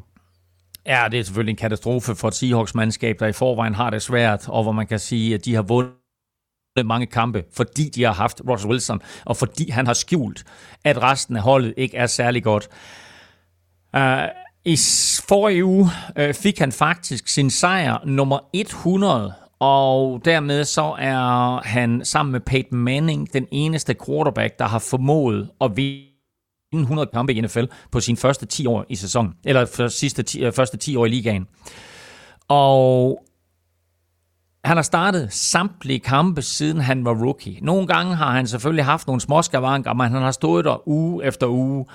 Ja, 0.87 1.05
det 1.11 1.19
er 1.19 1.23
selvfølgelig 1.23 1.53
en 1.53 1.57
katastrofe 1.57 2.15
for 2.15 2.29
et 2.29 2.35
Seahawks-mandskab, 2.35 3.17
der 3.21 3.27
i 3.27 3.33
forvejen 3.33 3.75
har 3.75 3.91
det 3.91 4.03
svært, 4.03 4.49
og 4.49 4.63
hvor 4.63 4.73
man 4.73 4.87
kan 4.87 4.99
sige, 4.99 5.35
at 5.35 5.45
de 5.45 5.55
har 5.55 5.63
vundet 5.63 5.93
mange 6.83 7.07
kampe, 7.07 7.45
fordi 7.53 7.89
de 7.89 8.03
har 8.03 8.13
haft 8.13 8.43
Russell 8.49 8.71
Wilson, 8.71 9.01
og 9.25 9.37
fordi 9.37 9.71
han 9.71 9.87
har 9.87 9.95
skjult, 9.95 10.45
at 10.85 11.03
resten 11.03 11.37
af 11.37 11.43
holdet 11.43 11.75
ikke 11.77 11.97
er 11.97 12.07
særlig 12.07 12.43
godt. 12.45 12.69
Uh, 13.97 14.03
I 14.65 14.77
forrige 15.29 15.65
uge 15.65 15.91
uh, 16.21 16.35
fik 16.35 16.59
han 16.59 16.73
faktisk 16.73 17.29
sin 17.29 17.51
sejr 17.51 17.99
nummer 18.05 18.39
100, 18.53 19.35
og 19.61 20.21
dermed 20.25 20.65
så 20.65 20.95
er 20.99 21.61
han 21.69 22.05
sammen 22.05 22.33
med 22.33 22.41
Peyton 22.41 22.79
Manning 22.79 23.33
den 23.33 23.47
eneste 23.53 23.95
quarterback, 24.07 24.59
der 24.59 24.65
har 24.65 24.79
formået 24.79 25.51
at 25.61 25.77
vinde 25.77 26.05
100 26.73 27.11
kampe 27.15 27.35
i 27.35 27.41
NFL 27.41 27.65
på 27.93 28.01
sine 28.01 28.17
første 28.17 28.47
10 28.47 28.67
år 28.67 28.85
i 28.89 28.97
sæsonen, 28.97 29.33
eller 29.45 29.67
for 29.67 29.89
sidste 29.89 30.23
10, 30.23 30.47
uh, 30.47 30.53
første 30.53 30.77
10 30.77 30.97
år 30.97 31.07
i 31.07 31.09
ligaen. 31.09 31.47
Og 32.49 33.25
han 34.65 34.77
har 34.77 34.83
startet 34.83 35.33
samtlige 35.33 35.99
kampe, 35.99 36.43
siden 36.43 36.81
han 36.81 37.05
var 37.05 37.15
rookie. 37.15 37.59
Nogle 37.63 37.87
gange 37.87 38.15
har 38.15 38.31
han 38.31 38.47
selvfølgelig 38.47 38.85
haft 38.85 39.07
nogle 39.07 39.21
småskavanker, 39.21 39.93
men 39.93 40.13
han 40.13 40.23
har 40.23 40.31
stået 40.31 40.65
der 40.65 40.89
uge 40.89 41.25
efter 41.25 41.47
uge. 41.47 41.87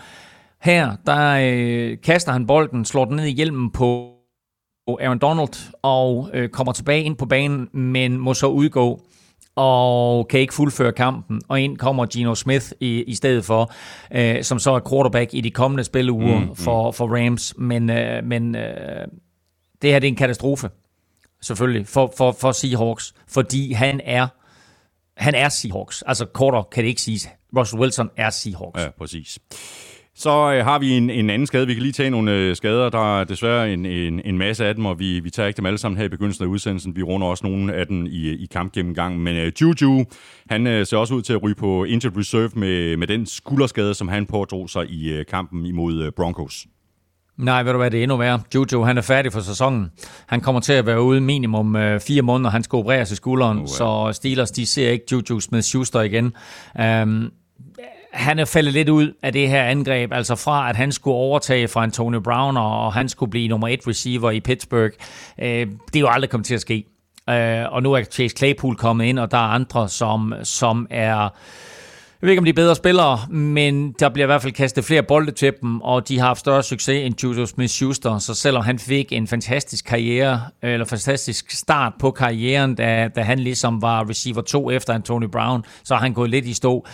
Her, 0.62 0.96
der 1.06 1.40
øh, 1.42 1.98
kaster 2.04 2.32
han 2.32 2.48
bolden, 2.48 2.86
slår 2.86 3.06
den 3.06 3.16
ned 3.16 3.26
i 3.26 3.32
hjelmen 3.32 3.72
på 3.72 4.10
Aaron 4.88 5.20
Donald, 5.20 5.74
og 5.82 6.30
øh, 6.34 6.50
kommer 6.50 6.74
tilbage 6.74 7.04
ind 7.04 7.16
på 7.16 7.26
banen, 7.26 7.70
men 7.74 8.18
må 8.18 8.34
så 8.34 8.48
udgå 8.48 9.02
og 9.56 10.28
kan 10.28 10.40
ikke 10.40 10.54
fuldføre 10.54 10.92
kampen. 10.92 11.42
Og 11.48 11.62
ind 11.62 11.78
kommer 11.78 12.06
Gino 12.06 12.36
Smith 12.36 12.66
i, 12.80 13.04
i 13.04 13.16
stedet 13.16 13.46
for, 13.46 13.72
øh, 14.16 14.44
som 14.44 14.60
så 14.60 14.72
er 14.72 14.90
quarterback 14.90 15.34
i 15.34 15.42
de 15.42 15.52
kommende 15.52 15.84
spilleuger 15.84 16.40
mm, 16.40 16.56
for, 16.56 16.90
mm. 16.90 16.94
for 16.94 17.18
Rams. 17.18 17.54
Men, 17.58 17.90
øh, 17.90 18.24
men 18.24 18.56
øh, 18.56 19.08
det 19.82 19.92
her 19.92 20.00
det 20.00 20.08
er 20.08 20.12
en 20.12 20.16
katastrofe 20.16 20.70
selvfølgelig, 21.42 21.88
for, 21.88 22.14
for, 22.18 22.32
for 22.42 22.52
Seahawks, 22.52 23.14
fordi 23.28 23.74
han 23.74 24.02
er, 24.04 24.28
han 25.18 25.36
er 25.36 25.50
Seahawks. 25.50 26.02
Altså 26.02 26.26
kortere 26.26 26.64
kan 26.72 26.84
det 26.84 26.90
ikke 26.90 27.02
siges. 27.02 27.28
Russell 27.58 27.82
Wilson 27.82 28.10
er 28.18 28.30
Seahawks. 28.30 28.82
Ja, 28.82 28.90
præcis. 28.98 29.40
Så 30.20 30.54
øh, 30.54 30.66
har 30.66 30.80
vi 30.80 30.92
en, 30.92 31.10
en 31.10 31.30
anden 31.30 31.46
skade. 31.46 31.68
Vi 31.68 31.74
kan 31.74 31.84
lige 31.84 31.94
tage 31.94 32.10
nogle 32.10 32.32
øh, 32.32 32.56
skader. 32.56 32.90
Der 32.90 33.20
er 33.20 33.24
desværre 33.24 33.74
en, 33.74 33.86
en, 33.86 34.22
en 34.26 34.38
masse 34.38 34.66
af 34.66 34.76
dem, 34.76 34.86
og 34.86 35.00
vi, 35.00 35.20
vi 35.20 35.30
tager 35.30 35.48
ikke 35.48 35.58
dem 35.58 35.66
alle 35.66 35.78
sammen 35.78 35.98
her 35.98 36.06
i 36.06 36.10
begyndelsen 36.10 36.44
af 36.44 36.48
udsendelsen. 36.48 36.96
Vi 36.96 37.04
runder 37.04 37.28
også 37.28 37.48
nogle 37.48 37.74
af 37.74 37.88
dem 37.88 38.06
i, 38.06 38.30
i 38.30 38.46
kampgennemgangen. 38.52 39.22
Men 39.22 39.36
øh, 39.36 39.52
Juju, 39.62 40.06
han 40.50 40.68
øh, 40.68 40.86
ser 40.86 40.98
også 40.98 41.14
ud 41.14 41.22
til 41.22 41.34
at 41.34 41.44
ryge 41.44 41.56
på 41.56 41.84
injured 41.84 42.18
reserve 42.18 42.50
med, 42.56 42.98
med 42.98 43.08
den 43.08 43.26
skulderskade, 43.26 43.94
som 43.94 44.08
han 44.08 44.26
pådrog 44.26 44.70
sig 44.70 44.90
i 44.90 45.10
øh, 45.10 45.26
kampen 45.26 45.66
imod 45.66 46.04
øh, 46.04 46.12
Broncos. 46.12 46.66
Nej, 47.40 47.64
ved 47.64 47.72
du 47.72 47.78
hvad, 47.78 47.92
det 47.92 48.00
er 48.00 48.04
endnu 48.04 48.18
værre. 48.18 48.42
Juju, 48.56 48.84
han 48.84 48.98
er 48.98 49.02
færdig 49.02 49.34
for 49.34 49.40
sæsonen. 49.40 49.92
Han 50.28 50.42
kommer 50.42 50.62
til 50.62 50.74
at 50.74 50.86
være 50.86 51.02
ude 51.02 51.22
minimum 51.22 51.76
øh, 51.76 52.00
fire 52.00 52.22
måneder, 52.22 52.50
han 52.50 52.64
skal 52.64 52.78
opereres 52.78 53.12
i 53.12 53.16
skulderen, 53.16 53.58
uh, 53.58 53.68
så 53.68 54.10
Steelers, 54.14 54.52
de 54.52 54.66
ser 54.66 54.90
ikke 54.90 55.06
Juju 55.12 55.40
Smith-Schuster 55.40 56.00
igen. 56.00 56.26
Um, 56.80 57.32
han 58.14 58.40
er 58.40 58.46
faldet 58.46 58.74
lidt 58.74 58.90
ud 58.90 59.14
af 59.24 59.34
det 59.34 59.50
her 59.50 59.64
angreb, 59.64 60.14
altså 60.14 60.36
fra 60.36 60.70
at 60.70 60.76
han 60.76 60.92
skulle 60.92 61.16
overtage 61.16 61.68
fra 61.68 61.84
Antonio 61.84 62.20
Brown, 62.20 62.58
og 62.58 62.94
han 62.94 63.10
skulle 63.10 63.30
blive 63.30 63.48
nummer 63.48 63.68
et 63.68 63.88
receiver 63.88 64.32
i 64.32 64.40
Pittsburgh. 64.40 64.94
Uh, 65.38 65.46
det 65.46 65.96
er 65.96 66.00
jo 66.00 66.08
aldrig 66.08 66.30
kommet 66.30 66.46
til 66.46 66.56
at 66.56 66.62
ske. 66.62 66.84
Uh, 67.28 67.74
og 67.74 67.84
nu 67.84 67.94
er 67.94 68.04
Chase 68.04 68.36
Claypool 68.38 68.76
kommet 68.76 69.06
ind, 69.06 69.20
og 69.20 69.32
der 69.32 69.38
er 69.38 69.52
andre, 69.52 69.90
som, 69.90 70.34
som 70.44 70.88
er 70.90 71.30
jeg 72.22 72.28
ved 72.28 72.32
ikke, 72.32 72.40
om 72.40 72.46
de 72.46 72.50
er 72.50 72.54
bedre 72.54 72.76
spillere, 72.76 73.20
men 73.30 73.92
der 74.00 74.10
bliver 74.10 74.26
i 74.26 74.32
hvert 74.32 74.42
fald 74.42 74.54
kastet 74.54 74.86
flere 74.86 75.04
bolde 75.04 75.32
til 75.32 75.54
dem, 75.62 75.82
og 75.82 76.08
de 76.08 76.20
har 76.20 76.28
haft 76.28 76.40
større 76.40 76.64
succes 76.64 77.06
end 77.06 77.24
Juju 77.24 77.46
Smith-Schuster, 77.46 78.20
så 78.20 78.34
selvom 78.34 78.64
han 78.64 78.80
fik 78.80 79.14
en 79.14 79.28
fantastisk 79.28 79.86
karriere, 79.86 80.42
eller 80.62 80.86
fantastisk 80.86 81.52
start 81.52 81.94
på 82.00 82.12
karrieren, 82.12 82.76
da, 82.76 83.10
da 83.16 83.22
han 83.22 83.40
ligesom 83.40 83.82
var 83.82 84.10
receiver 84.10 84.42
2 84.42 84.72
efter 84.72 84.94
Anthony 84.94 85.26
Brown, 85.26 85.64
så 85.84 85.96
har 85.96 86.02
han 86.02 86.14
gået 86.14 86.30
lidt 86.30 86.46
i 86.46 86.54
stå. 86.54 86.86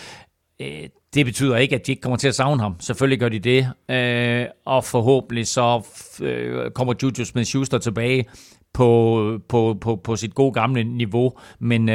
Øh, 0.62 0.68
det 1.14 1.26
betyder 1.26 1.58
ikke, 1.58 1.76
at 1.76 1.88
de 1.88 1.92
ikke 1.92 2.02
kommer 2.02 2.18
til 2.18 2.28
at 2.28 2.36
savne 2.36 2.62
ham. 2.62 2.76
Selvfølgelig 2.80 3.20
gør 3.20 3.30
de 3.30 3.40
det, 3.40 3.70
øh, 3.90 4.46
og 4.66 4.84
forhåbentlig 4.84 5.48
så 5.48 5.86
øh, 6.22 6.72
kommer 6.72 6.94
Juju 7.04 7.24
Smith-Schuster 7.24 7.78
tilbage 7.78 8.26
på, 8.74 9.40
på, 9.50 9.78
på, 9.82 9.96
på 9.96 10.16
sit 10.16 10.36
gode 10.36 10.54
gamle 10.54 10.84
niveau, 10.84 11.34
men 11.60 11.88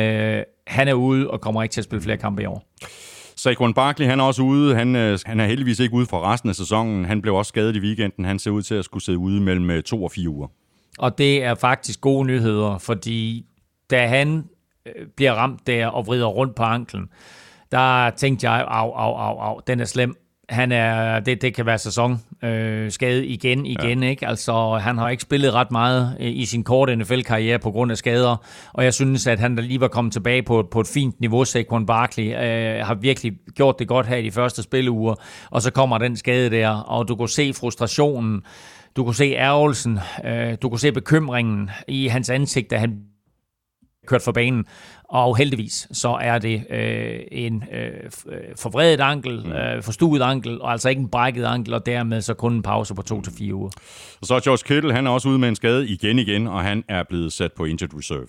han 0.67 0.89
er 0.89 0.93
ude 0.95 1.31
og 1.31 1.41
kommer 1.41 1.63
ikke 1.63 1.73
til 1.73 1.81
at 1.81 1.85
spille 1.85 2.03
flere 2.03 2.17
kampe 2.17 2.43
i 2.43 2.47
år. 2.47 2.65
Saquon 3.43 3.75
Barkley, 3.75 4.07
han 4.07 4.21
er 4.21 4.25
også 4.25 4.43
ude. 4.43 4.75
Han, 4.75 4.97
øh, 4.97 5.19
han 5.27 5.41
er 5.41 5.47
heldigvis 5.47 5.81
ikke 5.81 5.95
ude 5.95 6.07
for 6.07 6.33
resten 6.33 6.49
af 6.49 6.55
sæsonen. 6.55 7.05
Han 7.05 7.23
blev 7.23 7.35
også 7.35 7.49
skadet 7.49 7.77
i 7.77 7.81
weekenden. 7.81 8.25
Han 8.25 8.39
ser 8.39 8.51
ud 8.51 8.63
til 8.63 8.75
at 8.75 8.85
skulle 8.85 9.05
sidde 9.05 9.19
ude 9.19 9.41
mellem 9.41 9.71
øh, 9.71 9.83
to 9.83 10.05
og 10.05 10.11
fire 10.11 10.29
uger. 10.29 10.49
Og 10.99 11.19
det 11.19 11.45
er 11.45 11.55
faktisk 11.55 12.01
gode 12.01 12.27
nyheder, 12.27 12.79
fordi 12.79 13.47
da 13.91 14.07
han 14.07 14.45
øh, 14.87 15.07
bliver 15.17 15.33
ramt 15.33 15.67
der 15.67 15.87
og 15.87 16.07
vrider 16.07 16.27
rundt 16.27 16.55
på 16.55 16.63
anklen, 16.63 17.09
der 17.73 18.11
tænkte 18.11 18.51
jeg, 18.51 18.65
au, 18.69 18.91
au, 18.91 19.15
au, 19.15 19.39
au, 19.39 19.61
den 19.67 19.81
er 19.81 19.85
slem 19.85 20.17
han 20.51 20.73
er, 20.73 21.21
det, 21.21 21.43
det 21.43 21.55
kan 21.55 21.67
være 21.67 21.79
sæson 21.79 22.21
øh, 22.45 22.91
skade 22.91 23.27
igen, 23.27 23.67
igen, 23.67 24.03
ja. 24.03 24.09
ikke? 24.09 24.27
Altså, 24.27 24.79
han 24.83 24.99
har 24.99 25.09
ikke 25.09 25.23
spillet 25.23 25.55
ret 25.55 25.71
meget 25.71 26.17
øh, 26.21 26.27
i 26.27 26.45
sin 26.45 26.65
korte 26.65 26.97
NFL-karriere 26.97 27.59
på 27.59 27.71
grund 27.71 27.91
af 27.91 27.99
skader, 27.99 28.37
og 28.73 28.85
jeg 28.85 28.95
synes, 28.95 29.27
at 29.27 29.41
han 29.41 29.57
lige 29.57 29.81
var 29.81 29.89
kommet 29.89 30.13
tilbage 30.13 30.43
på, 30.43 30.69
på 30.71 30.81
et 30.81 30.87
fint 30.87 31.21
niveau, 31.21 31.45
Saquon 31.45 31.87
Barkley, 31.87 32.25
øh, 32.25 32.87
har 32.87 32.95
virkelig 32.95 33.33
gjort 33.55 33.79
det 33.79 33.89
godt 33.89 34.07
her 34.07 34.17
i 34.17 34.23
de 34.23 34.31
første 34.31 34.63
spilleuger, 34.63 35.15
og 35.51 35.63
så 35.63 35.71
kommer 35.71 35.99
den 35.99 36.17
skade 36.17 36.51
der, 36.51 36.69
og 36.69 37.09
du 37.09 37.17
kunne 37.17 37.29
se 37.29 37.53
frustrationen, 37.53 38.43
du 38.97 39.05
kunne 39.05 39.15
se 39.15 39.33
ærgelsen, 39.33 39.99
øh, 40.25 40.57
du 40.63 40.69
kunne 40.69 40.81
se 40.81 40.93
bekymringen 40.93 41.71
i 41.89 42.07
hans 42.07 42.31
ansigt, 42.31 42.71
da 42.71 42.77
han 42.77 43.01
kørt 44.07 44.23
for 44.23 44.33
banen. 44.33 44.65
Og 45.11 45.37
heldigvis 45.37 45.89
så 45.93 46.09
er 46.21 46.39
det 46.39 46.65
øh, 46.71 47.21
en 47.33 47.65
øh, 47.73 48.11
forvredet 48.57 49.01
ankel, 49.01 49.47
mm. 49.47 49.53
øh, 49.53 49.83
forstuet 49.83 50.23
ankel, 50.23 50.61
og 50.61 50.73
altså 50.73 50.89
ikke 50.89 51.01
en 51.01 51.09
brækket 51.09 51.45
ankel, 51.45 51.75
og 51.75 51.87
dermed 51.87 52.21
så 52.21 52.35
kun 52.35 52.53
en 52.53 52.63
pause 52.63 52.95
på 52.95 53.03
to 53.03 53.23
til 53.23 53.33
fire 53.39 53.55
uger. 53.55 53.71
Og 54.21 54.27
så 54.27 54.35
er 54.35 54.41
George 54.41 54.75
Kittle, 54.75 54.93
han 54.93 55.07
er 55.07 55.11
også 55.11 55.29
ude 55.29 55.39
med 55.39 55.49
en 55.49 55.57
skade 55.57 55.89
igen 55.89 56.19
igen, 56.19 56.47
og 56.47 56.61
han 56.61 56.85
er 56.89 57.03
blevet 57.09 57.33
sat 57.33 57.53
på 57.53 57.65
injured 57.65 57.99
reserve. 57.99 58.27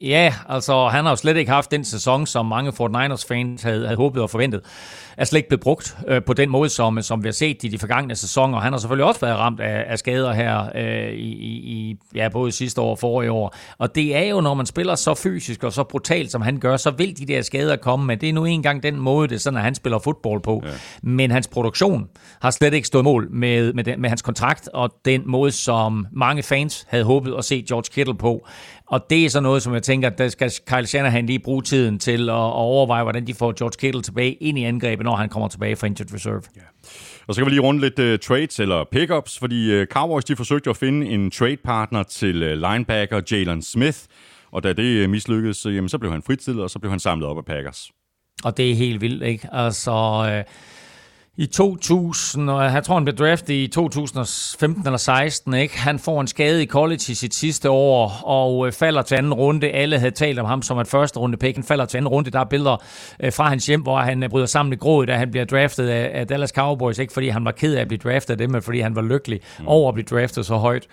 Ja, 0.00 0.34
altså 0.48 0.88
han 0.88 1.04
har 1.04 1.12
jo 1.12 1.16
slet 1.16 1.36
ikke 1.36 1.50
haft 1.50 1.70
den 1.70 1.84
sæson, 1.84 2.26
som 2.26 2.46
mange 2.46 2.70
49ers-fans 2.70 3.62
havde, 3.62 3.84
havde 3.84 3.96
håbet 3.96 4.22
og 4.22 4.30
forventet. 4.30 4.60
Er 5.16 5.24
slet 5.24 5.38
ikke 5.38 5.48
blevet 5.48 5.60
brugt 5.60 5.96
øh, 6.08 6.22
på 6.22 6.32
den 6.32 6.50
måde, 6.50 6.68
som, 6.68 7.02
som 7.02 7.22
vi 7.22 7.28
har 7.28 7.32
set 7.32 7.64
i 7.64 7.68
de 7.68 7.78
forgangne 7.78 8.14
sæsoner. 8.14 8.60
Han 8.60 8.72
har 8.72 8.80
selvfølgelig 8.80 9.04
også 9.04 9.20
været 9.20 9.38
ramt 9.38 9.60
af, 9.60 9.84
af 9.88 9.98
skader 9.98 10.32
her 10.32 10.64
øh, 10.74 11.12
i, 11.12 11.32
i 11.72 11.96
ja, 12.14 12.28
både 12.28 12.52
sidste 12.52 12.80
år 12.80 12.90
og 12.90 12.98
forrige 12.98 13.30
år. 13.30 13.56
Og 13.78 13.94
det 13.94 14.16
er 14.16 14.28
jo, 14.28 14.40
når 14.40 14.54
man 14.54 14.66
spiller 14.66 14.94
så 14.94 15.14
fysisk 15.14 15.64
og 15.64 15.72
så 15.72 15.84
brutalt, 15.84 16.32
som 16.32 16.42
han 16.42 16.58
gør, 16.58 16.76
så 16.76 16.90
vil 16.90 17.18
de 17.18 17.26
der 17.26 17.42
skader 17.42 17.76
komme. 17.76 18.06
Men 18.06 18.20
det 18.20 18.28
er 18.28 18.32
nu 18.32 18.44
engang 18.44 18.82
den 18.82 18.96
måde, 18.96 19.28
det 19.28 19.34
er 19.34 19.40
sådan, 19.40 19.56
at 19.56 19.62
han 19.62 19.74
spiller 19.74 19.98
fodbold 19.98 20.40
på. 20.40 20.62
Ja. 20.64 20.70
Men 21.02 21.30
hans 21.30 21.48
produktion 21.48 22.08
har 22.40 22.50
slet 22.50 22.74
ikke 22.74 22.86
stået 22.86 23.04
mål 23.04 23.28
med, 23.30 23.72
med, 23.72 23.84
den, 23.84 24.00
med 24.00 24.08
hans 24.08 24.22
kontrakt 24.22 24.68
og 24.74 24.90
den 25.04 25.22
måde, 25.26 25.50
som 25.50 26.06
mange 26.12 26.42
fans 26.42 26.86
havde 26.88 27.04
håbet 27.04 27.34
at 27.38 27.44
se 27.44 27.64
George 27.68 27.88
Kittle 27.92 28.14
på. 28.14 28.46
Og 28.86 29.10
det 29.10 29.24
er 29.24 29.30
så 29.30 29.40
noget, 29.40 29.62
som 29.62 29.74
jeg 29.74 29.82
tænker, 29.82 30.08
der 30.08 30.28
skal 30.28 30.52
Kyle 30.66 30.86
Shanahan 30.86 31.26
lige 31.26 31.38
bruge 31.38 31.62
tiden 31.62 31.98
til 31.98 32.28
at, 32.28 32.34
overveje, 32.34 33.02
hvordan 33.02 33.26
de 33.26 33.34
får 33.34 33.52
George 33.58 33.76
Kittle 33.78 34.02
tilbage 34.02 34.32
ind 34.32 34.58
i 34.58 34.64
angrebet, 34.64 35.01
når 35.02 35.16
han 35.16 35.28
kommer 35.28 35.48
tilbage 35.48 35.76
fra 35.76 35.86
injured 35.86 36.14
reserve. 36.14 36.42
Yeah. 36.56 36.66
Og 37.26 37.34
så 37.34 37.40
kan 37.40 37.46
vi 37.46 37.50
lige 37.50 37.60
runde 37.60 37.80
lidt 37.80 37.98
uh, 37.98 38.18
trades 38.18 38.60
eller 38.60 38.84
pickups, 38.92 39.38
fordi 39.38 39.80
uh, 39.80 39.86
Cowboys 39.86 40.24
de 40.24 40.36
forsøgte 40.36 40.70
at 40.70 40.76
finde 40.76 41.06
en 41.06 41.30
trade 41.30 41.56
partner 41.56 42.02
til 42.02 42.42
uh, 42.42 42.70
linebacker 42.70 43.20
Jalen 43.30 43.62
Smith, 43.62 43.98
og 44.52 44.62
da 44.62 44.72
det 44.72 45.10
mislykkedes, 45.10 45.56
så, 45.56 45.70
jamen, 45.70 45.88
så 45.88 45.98
blev 45.98 46.12
han 46.12 46.22
fritstillet, 46.22 46.62
og 46.62 46.70
så 46.70 46.78
blev 46.78 46.90
han 46.90 47.00
samlet 47.00 47.28
op 47.28 47.38
af 47.38 47.44
Packers. 47.44 47.90
Og 48.44 48.56
det 48.56 48.70
er 48.70 48.74
helt 48.74 49.00
vildt, 49.00 49.22
ikke? 49.22 49.48
Altså, 49.52 49.92
øh, 49.92 50.44
i 51.36 51.46
2000, 51.46 52.50
og 52.50 52.64
jeg 52.64 52.84
tror, 52.84 52.94
han 52.94 53.04
blev 53.04 53.16
draftet 53.16 53.54
i 53.54 53.66
2015 53.66 54.86
eller 54.86 54.98
16, 54.98 55.54
ikke? 55.54 55.78
Han 55.78 55.98
får 55.98 56.20
en 56.20 56.26
skade 56.26 56.62
i 56.62 56.66
college 56.66 57.02
i 57.08 57.14
sit 57.14 57.34
sidste 57.34 57.70
år, 57.70 58.20
og 58.24 58.66
øh, 58.66 58.72
falder 58.72 59.02
til 59.02 59.14
anden 59.14 59.34
runde. 59.34 59.70
Alle 59.70 59.98
havde 59.98 60.10
talt 60.10 60.38
om 60.38 60.46
ham 60.46 60.62
som 60.62 60.78
et 60.78 60.88
første 60.88 61.18
runde 61.18 61.36
pick. 61.36 61.56
Han 61.56 61.64
falder 61.64 61.84
til 61.84 61.96
anden 61.96 62.08
runde. 62.08 62.30
Der 62.30 62.40
er 62.40 62.44
billeder 62.44 62.76
øh, 63.20 63.32
fra 63.32 63.48
hans 63.48 63.66
hjem, 63.66 63.82
hvor 63.82 63.98
han 63.98 64.22
øh, 64.22 64.28
bryder 64.28 64.46
sammen 64.46 64.72
i 64.72 64.76
grådet, 64.76 65.08
da 65.08 65.16
han 65.16 65.30
bliver 65.30 65.44
draftet 65.44 65.88
af, 65.88 66.26
Dallas 66.26 66.50
Cowboys. 66.50 66.98
Ikke 66.98 67.12
fordi 67.12 67.28
han 67.28 67.44
var 67.44 67.52
ked 67.52 67.74
af 67.74 67.80
at 67.80 67.88
blive 67.88 68.00
draftet 68.04 68.30
af 68.30 68.38
dem, 68.38 68.50
men 68.50 68.62
fordi 68.62 68.80
han 68.80 68.96
var 68.96 69.02
lykkelig 69.02 69.40
mm. 69.58 69.68
over 69.68 69.88
at 69.88 69.94
blive 69.94 70.06
draftet 70.10 70.46
så 70.46 70.56
højt. 70.56 70.86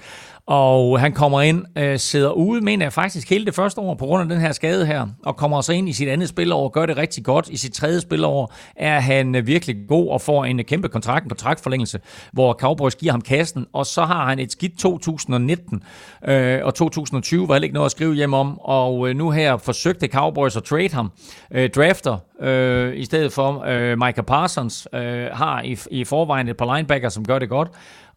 Og 0.50 1.00
han 1.00 1.14
kommer 1.14 1.42
ind, 1.42 1.66
øh, 1.78 2.00
sidder 2.00 2.32
ude, 2.32 2.62
mener 2.62 2.86
jeg 2.86 2.94
faktisk 2.94 3.30
hele 3.30 3.46
det 3.46 3.56
første 3.56 3.82
år 3.82 3.96
på 3.96 4.06
grund 4.06 4.22
af 4.22 4.30
den 4.30 4.42
her 4.42 4.52
skade 4.52 4.86
her, 4.86 5.08
og 5.26 5.38
kommer 5.38 5.62
så 5.62 5.74
ind 5.74 5.90
i 5.90 5.94
sit 5.94 6.10
andet 6.10 6.30
spilår 6.30 6.64
og 6.64 6.72
gør 6.72 6.86
det 6.86 6.98
rigtig 6.98 7.24
godt. 7.24 7.50
I 7.50 7.58
sit 7.58 7.74
tredje 7.74 8.02
spilår 8.02 8.54
er 8.76 9.00
han 9.00 9.36
øh, 9.36 9.48
virkelig 9.48 9.76
god 9.88 10.10
og 10.10 10.22
får 10.22 10.46
en 10.46 10.60
øh, 10.60 10.66
kæmpe 10.66 10.90
kontrakt, 10.90 11.24
en 11.24 11.30
kontraktforlængelse, 11.30 12.00
hvor 12.32 12.54
Cowboys 12.54 12.96
giver 12.96 13.12
ham 13.12 13.22
kassen, 13.22 13.66
og 13.74 13.86
så 13.86 14.04
har 14.04 14.26
han 14.26 14.40
et 14.40 14.52
skidt 14.52 14.80
2019, 14.80 15.84
øh, 16.28 16.60
og 16.64 16.76
2020 16.76 17.48
var 17.48 17.54
heller 17.54 17.64
ikke 17.64 17.74
noget 17.74 17.86
at 17.86 17.92
skrive 17.92 18.14
hjem 18.14 18.34
om, 18.34 18.60
og 18.60 19.10
øh, 19.10 19.16
nu 19.16 19.30
her 19.32 19.58
forsøgte 19.58 20.08
Cowboys 20.08 20.58
at 20.58 20.64
trade 20.64 20.94
ham, 20.94 21.12
øh, 21.52 21.70
drafter, 21.70 22.18
øh, 22.42 22.98
i 22.98 23.06
stedet 23.06 23.34
for 23.34 23.64
øh, 23.68 23.98
Micah 23.98 24.26
Parsons, 24.26 24.88
øh, 24.94 25.26
har 25.32 25.62
i, 25.62 25.78
i 25.92 26.04
forvejen 26.04 26.48
et 26.48 26.58
par 26.58 26.76
linebacker, 26.76 27.10
som 27.10 27.26
gør 27.26 27.40
det 27.40 27.50
godt, 27.50 27.70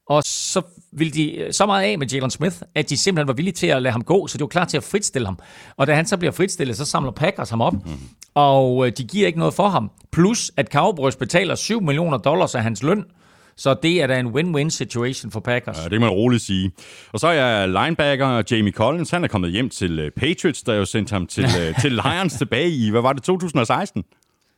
og 0.08 0.22
så 0.26 0.62
ville 0.92 1.12
de 1.12 1.36
øh, 1.36 1.52
så 1.52 1.66
meget 1.66 1.84
af 1.84 1.98
med 1.98 2.06
Jalen 2.06 2.30
Smith, 2.30 2.56
at 2.74 2.90
de 2.90 2.96
simpelthen 2.96 3.28
var 3.28 3.34
villige 3.34 3.54
til 3.54 3.66
at 3.66 3.82
lade 3.82 3.92
ham 3.92 4.04
gå, 4.04 4.26
så 4.26 4.38
de 4.38 4.42
var 4.42 4.48
klar 4.48 4.64
til 4.64 4.76
at 4.76 4.84
fritstille 4.84 5.26
ham. 5.26 5.38
Og 5.76 5.86
da 5.86 5.94
han 5.94 6.06
så 6.06 6.16
bliver 6.16 6.32
fritstillet, 6.32 6.76
så 6.76 6.84
samler 6.84 7.10
Packers 7.10 7.50
ham 7.50 7.60
op, 7.60 7.72
mm-hmm. 7.72 8.08
og 8.34 8.86
øh, 8.86 8.92
de 8.98 9.04
giver 9.04 9.26
ikke 9.26 9.38
noget 9.38 9.54
for 9.54 9.68
ham. 9.68 9.90
Plus 10.12 10.50
at 10.56 10.72
Cowboys 10.72 11.16
betaler 11.16 11.54
7 11.54 11.82
millioner 11.82 12.18
dollars 12.18 12.54
af 12.54 12.62
hans 12.62 12.82
løn, 12.82 13.04
så 13.56 13.74
det 13.82 14.02
er 14.02 14.06
da 14.06 14.18
en 14.18 14.26
win-win 14.26 14.70
situation 14.70 15.30
for 15.30 15.40
Packers. 15.40 15.76
Ja, 15.78 15.82
det 15.82 15.90
kan 15.90 16.00
man 16.00 16.10
roligt 16.10 16.42
sige. 16.42 16.72
Og 17.12 17.20
så 17.20 17.26
er 17.26 17.66
linebacker 17.66 18.42
Jamie 18.50 18.72
Collins, 18.72 19.10
han 19.10 19.24
er 19.24 19.28
kommet 19.28 19.50
hjem 19.52 19.70
til 19.70 19.98
øh, 19.98 20.10
Patriots, 20.10 20.62
der 20.62 20.74
jo 20.74 20.84
sendte 20.84 21.12
ham 21.12 21.26
til, 21.26 21.46
til 21.80 21.92
Lions 22.04 22.34
tilbage 22.34 22.70
i, 22.70 22.90
hvad 22.90 23.00
var 23.00 23.12
det, 23.12 23.22
2016? 23.22 24.04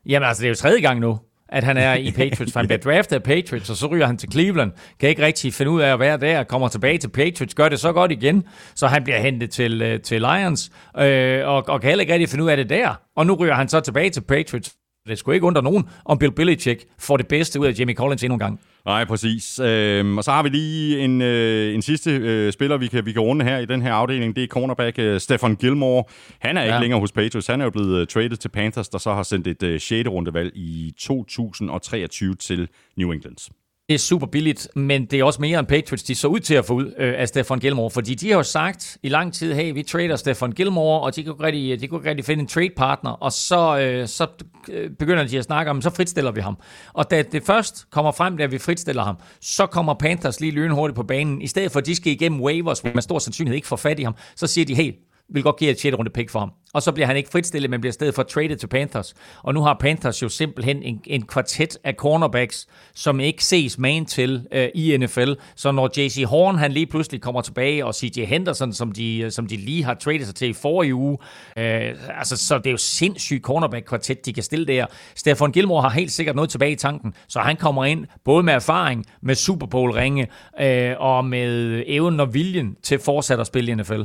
Jamen 0.06 0.28
altså, 0.28 0.40
det 0.40 0.46
er 0.46 0.50
jo 0.50 0.54
tredje 0.54 0.80
gang 0.80 1.00
nu 1.00 1.18
at 1.48 1.64
han 1.64 1.76
er 1.76 1.94
i 1.94 2.10
Patriots. 2.16 2.52
For 2.52 2.60
han 2.60 2.66
bliver 2.66 2.80
draftet 2.80 3.16
af 3.16 3.22
Patriots, 3.22 3.70
og 3.70 3.76
så 3.76 3.86
ryger 3.86 4.06
han 4.06 4.16
til 4.16 4.32
Cleveland. 4.32 4.72
Kan 5.00 5.08
ikke 5.08 5.22
rigtig 5.26 5.54
finde 5.54 5.70
ud 5.70 5.80
af 5.80 5.92
at 5.92 6.00
være 6.00 6.16
der, 6.16 6.44
kommer 6.44 6.68
tilbage 6.68 6.98
til 6.98 7.08
Patriots, 7.08 7.54
gør 7.54 7.68
det 7.68 7.80
så 7.80 7.92
godt 7.92 8.12
igen, 8.12 8.44
så 8.74 8.86
han 8.86 9.04
bliver 9.04 9.18
hentet 9.18 9.50
til, 9.50 9.82
øh, 9.82 10.00
til 10.00 10.20
Lions, 10.20 10.70
øh, 10.98 11.46
og, 11.48 11.68
og 11.68 11.80
kan 11.80 11.88
heller 11.88 12.00
ikke 12.00 12.12
rigtig 12.12 12.28
finde 12.28 12.44
ud 12.44 12.50
af 12.50 12.56
det 12.56 12.70
der. 12.70 12.94
Og 13.16 13.26
nu 13.26 13.34
ryger 13.34 13.54
han 13.54 13.68
så 13.68 13.80
tilbage 13.80 14.10
til 14.10 14.20
Patriots. 14.20 14.74
Det 15.08 15.18
skulle 15.18 15.36
ikke 15.36 15.46
undre 15.46 15.62
nogen, 15.62 15.84
om 16.04 16.18
Bill 16.18 16.32
Belichick 16.32 16.84
får 16.98 17.16
det 17.16 17.28
bedste 17.28 17.60
ud 17.60 17.66
af 17.66 17.72
Jimmy 17.78 17.96
Collins 17.96 18.22
endnu 18.22 18.34
en 18.34 18.38
gang. 18.38 18.60
Nej, 18.84 19.04
præcis. 19.04 19.58
Øhm, 19.58 20.18
og 20.18 20.24
så 20.24 20.30
har 20.30 20.42
vi 20.42 20.48
lige 20.48 21.00
en, 21.00 21.22
øh, 21.22 21.74
en 21.74 21.82
sidste 21.82 22.10
øh, 22.10 22.52
spiller, 22.52 22.76
vi 22.76 22.86
kan, 22.86 23.06
vi 23.06 23.12
kan 23.12 23.22
runde 23.22 23.44
her 23.44 23.58
i 23.58 23.66
den 23.66 23.82
her 23.82 23.92
afdeling. 23.92 24.36
Det 24.36 24.44
er 24.44 24.48
cornerback 24.48 24.98
øh, 24.98 25.20
Stefan 25.20 25.56
Gilmore. 25.56 26.04
Han 26.38 26.56
er 26.56 26.62
ja. 26.62 26.66
ikke 26.66 26.80
længere 26.80 27.00
hos 27.00 27.12
Patriots. 27.12 27.46
Han 27.46 27.60
er 27.60 27.64
jo 27.64 27.70
blevet 27.70 28.00
øh, 28.00 28.06
traded 28.06 28.36
til 28.36 28.48
Panthers, 28.48 28.88
der 28.88 28.98
så 28.98 29.14
har 29.14 29.22
sendt 29.22 29.46
et 29.46 29.62
øh, 29.62 29.80
6. 29.80 30.08
rundevalg 30.08 30.52
i 30.54 30.94
2023 30.98 32.34
til 32.34 32.68
New 32.96 33.10
England. 33.10 33.63
Det 33.88 33.94
er 33.94 33.98
super 33.98 34.26
billigt, 34.26 34.68
men 34.76 35.06
det 35.06 35.20
er 35.20 35.24
også 35.24 35.40
mere 35.40 35.58
end 35.58 35.66
Patriots, 35.66 36.02
de 36.02 36.14
så 36.14 36.28
ud 36.28 36.40
til 36.40 36.54
at 36.54 36.64
få 36.64 36.74
ud 36.74 36.94
øh, 36.98 37.14
af 37.16 37.28
Stefan 37.28 37.58
Gilmore, 37.58 37.90
fordi 37.90 38.14
de 38.14 38.30
har 38.30 38.36
jo 38.36 38.42
sagt 38.42 38.98
i 39.02 39.08
lang 39.08 39.34
tid, 39.34 39.54
hey, 39.54 39.74
vi 39.74 39.82
trader 39.82 40.16
Stefan 40.16 40.52
Gilmore, 40.52 41.00
og 41.00 41.16
de 41.16 41.24
kunne 41.24 41.46
rigtig, 41.46 41.80
de 41.80 41.88
kunne 41.88 42.10
rigtig 42.10 42.24
finde 42.24 42.40
en 42.40 42.46
trade 42.46 42.70
partner, 42.76 43.10
og 43.10 43.32
så, 43.32 43.78
øh, 43.78 44.08
så 44.08 44.26
øh, 44.68 44.90
begynder 44.90 45.24
de 45.24 45.38
at 45.38 45.44
snakke 45.44 45.70
om, 45.70 45.82
så 45.82 45.90
fritstiller 45.90 46.30
vi 46.30 46.40
ham. 46.40 46.56
Og 46.92 47.10
da 47.10 47.22
det 47.22 47.42
først 47.42 47.90
kommer 47.90 48.12
frem, 48.12 48.36
da 48.36 48.46
vi 48.46 48.58
fritstiller 48.58 49.02
ham, 49.02 49.16
så 49.40 49.66
kommer 49.66 49.94
Panthers 49.94 50.40
lige 50.40 50.52
lynhurtigt 50.52 50.96
på 50.96 51.02
banen. 51.02 51.42
I 51.42 51.46
stedet 51.46 51.72
for, 51.72 51.80
at 51.80 51.86
de 51.86 51.94
skal 51.94 52.12
igennem 52.12 52.40
waivers, 52.40 52.80
hvor 52.80 52.90
man 52.94 53.02
stor 53.02 53.18
sandsynlighed 53.18 53.56
ikke 53.56 53.68
får 53.68 53.76
fat 53.76 53.98
i 53.98 54.02
ham, 54.02 54.14
så 54.36 54.46
siger 54.46 54.64
de, 54.64 54.74
hey, 54.74 54.92
vil 55.28 55.42
godt 55.42 55.56
give 55.56 55.70
et 55.70 55.80
6. 55.80 55.96
runde 55.98 56.10
pick 56.10 56.30
for 56.30 56.38
ham. 56.38 56.52
Og 56.74 56.82
så 56.82 56.92
bliver 56.92 57.06
han 57.06 57.16
ikke 57.16 57.30
fritstillet, 57.30 57.70
men 57.70 57.80
bliver 57.80 57.92
stedet 57.92 58.14
for 58.14 58.22
traded 58.22 58.56
til 58.56 58.66
Panthers. 58.66 59.14
Og 59.42 59.54
nu 59.54 59.62
har 59.62 59.76
Panthers 59.80 60.22
jo 60.22 60.28
simpelthen 60.28 60.82
en, 60.82 61.00
en 61.06 61.26
kvartet 61.26 61.78
af 61.84 61.94
cornerbacks, 61.94 62.66
som 62.94 63.20
ikke 63.20 63.44
ses 63.44 63.78
man 63.78 64.06
til 64.06 64.46
øh, 64.52 64.68
i 64.74 64.96
NFL. 64.96 65.32
Så 65.56 65.72
når 65.72 66.00
J.C. 66.00 66.24
Horn 66.26 66.58
han 66.58 66.72
lige 66.72 66.86
pludselig 66.86 67.20
kommer 67.20 67.40
tilbage, 67.40 67.86
og 67.86 67.94
C.J. 67.94 68.24
Henderson, 68.24 68.72
som 68.72 68.92
de, 68.92 69.18
øh, 69.18 69.30
som 69.30 69.46
de 69.46 69.56
lige 69.56 69.84
har 69.84 69.94
traded 69.94 70.24
sig 70.24 70.34
til 70.34 70.48
i 70.48 70.52
forrige 70.52 70.94
uge, 70.94 71.18
øh, 71.58 71.94
altså, 72.18 72.36
så 72.36 72.58
det 72.58 72.66
er 72.66 72.70
jo 72.70 72.76
sindssygt 72.76 73.42
cornerback-kvartet, 73.42 74.26
de 74.26 74.32
kan 74.32 74.42
stille 74.42 74.66
der. 74.66 74.86
Stefan 75.14 75.52
Gilmore 75.52 75.82
har 75.82 75.90
helt 75.90 76.12
sikkert 76.12 76.36
noget 76.36 76.50
tilbage 76.50 76.72
i 76.72 76.76
tanken, 76.76 77.14
så 77.28 77.40
han 77.40 77.56
kommer 77.56 77.84
ind 77.84 78.06
både 78.24 78.42
med 78.42 78.54
erfaring, 78.54 79.04
med 79.22 79.34
Super 79.34 79.66
Bowl-ringe, 79.66 80.26
øh, 80.60 80.94
og 80.98 81.24
med 81.24 81.82
evnen 81.86 82.20
og 82.20 82.34
viljen 82.34 82.76
til 82.82 82.98
fortsat 82.98 83.40
at 83.40 83.46
spille 83.46 83.72
i 83.72 83.74
NFL. 83.74 84.02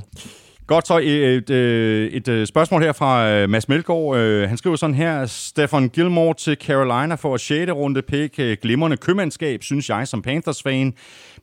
Godt, 0.69 0.87
så 0.87 0.97
et, 0.97 1.35
et, 1.35 1.49
øh, 1.49 2.11
et, 2.11 2.27
øh, 2.27 2.47
spørgsmål 2.47 2.81
her 2.81 2.93
fra 2.93 3.29
øh, 3.29 3.49
Mads 3.49 3.69
Melgaard. 3.69 4.47
Han 4.47 4.57
skriver 4.57 4.75
sådan 4.75 4.95
her, 4.95 5.25
Stefan 5.25 5.89
Gilmore 5.89 6.33
til 6.33 6.57
Carolina 6.61 7.15
for 7.15 7.37
6. 7.37 7.71
runde 7.71 8.01
pick. 8.01 8.61
Glimrende 8.61 8.97
købmandskab, 8.97 9.63
synes 9.63 9.89
jeg 9.89 10.07
som 10.07 10.21
Panthers-fan. 10.21 10.93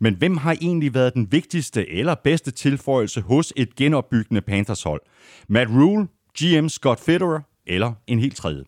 Men 0.00 0.14
hvem 0.14 0.36
har 0.36 0.56
egentlig 0.60 0.94
været 0.94 1.14
den 1.14 1.32
vigtigste 1.32 1.90
eller 1.90 2.14
bedste 2.14 2.50
tilføjelse 2.50 3.20
hos 3.20 3.52
et 3.56 3.76
genopbyggende 3.76 4.40
Panthers-hold? 4.40 5.00
Matt 5.48 5.70
Rule, 5.70 6.06
GM 6.38 6.68
Scott 6.68 7.00
Federer 7.00 7.40
eller 7.66 7.92
en 8.06 8.18
helt 8.18 8.36
tredje? 8.36 8.64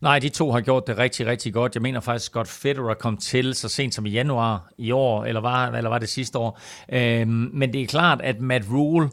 Nej, 0.00 0.18
de 0.18 0.28
to 0.28 0.50
har 0.52 0.60
gjort 0.60 0.86
det 0.86 0.98
rigtig, 0.98 1.26
rigtig 1.26 1.52
godt. 1.52 1.74
Jeg 1.74 1.82
mener 1.82 2.00
faktisk, 2.00 2.26
Scott 2.26 2.48
Federer 2.48 2.94
kom 2.94 3.16
til 3.16 3.54
så 3.54 3.68
sent 3.68 3.94
som 3.94 4.06
i 4.06 4.10
januar 4.10 4.68
i 4.78 4.90
år, 4.90 5.24
eller 5.24 5.40
var, 5.40 5.68
eller 5.68 5.90
var 5.90 5.98
det 5.98 6.08
sidste 6.08 6.38
år. 6.38 6.60
Øhm, 6.92 7.50
men 7.52 7.72
det 7.72 7.82
er 7.82 7.86
klart, 7.86 8.20
at 8.22 8.40
Matt 8.40 8.64
Rule, 8.72 9.08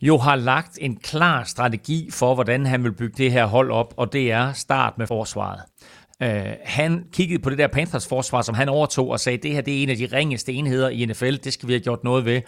jo 0.00 0.18
har 0.18 0.36
lagt 0.36 0.78
en 0.80 0.96
klar 0.96 1.44
strategi 1.44 2.10
for, 2.10 2.34
hvordan 2.34 2.66
han 2.66 2.84
vil 2.84 2.92
bygge 2.92 3.14
det 3.16 3.32
her 3.32 3.46
hold 3.46 3.70
op, 3.70 3.94
og 3.96 4.12
det 4.12 4.32
er 4.32 4.52
start 4.52 4.98
med 4.98 5.06
forsvaret. 5.06 5.60
Uh, 6.24 6.28
han 6.64 7.04
kiggede 7.12 7.42
på 7.42 7.50
det 7.50 7.58
der 7.58 7.66
Panthers 7.66 8.08
forsvar, 8.08 8.42
som 8.42 8.54
han 8.54 8.68
overtog 8.68 9.10
og 9.10 9.20
sagde, 9.20 9.38
det 9.38 9.50
her 9.50 9.60
det 9.60 9.78
er 9.78 9.82
en 9.82 9.90
af 9.90 9.96
de 9.96 10.08
ringeste 10.12 10.52
enheder 10.52 10.88
i 10.88 11.06
NFL, 11.06 11.36
det 11.36 11.52
skal 11.52 11.68
vi 11.68 11.72
have 11.72 11.80
gjort 11.80 12.04
noget 12.04 12.24
ved. 12.24 12.40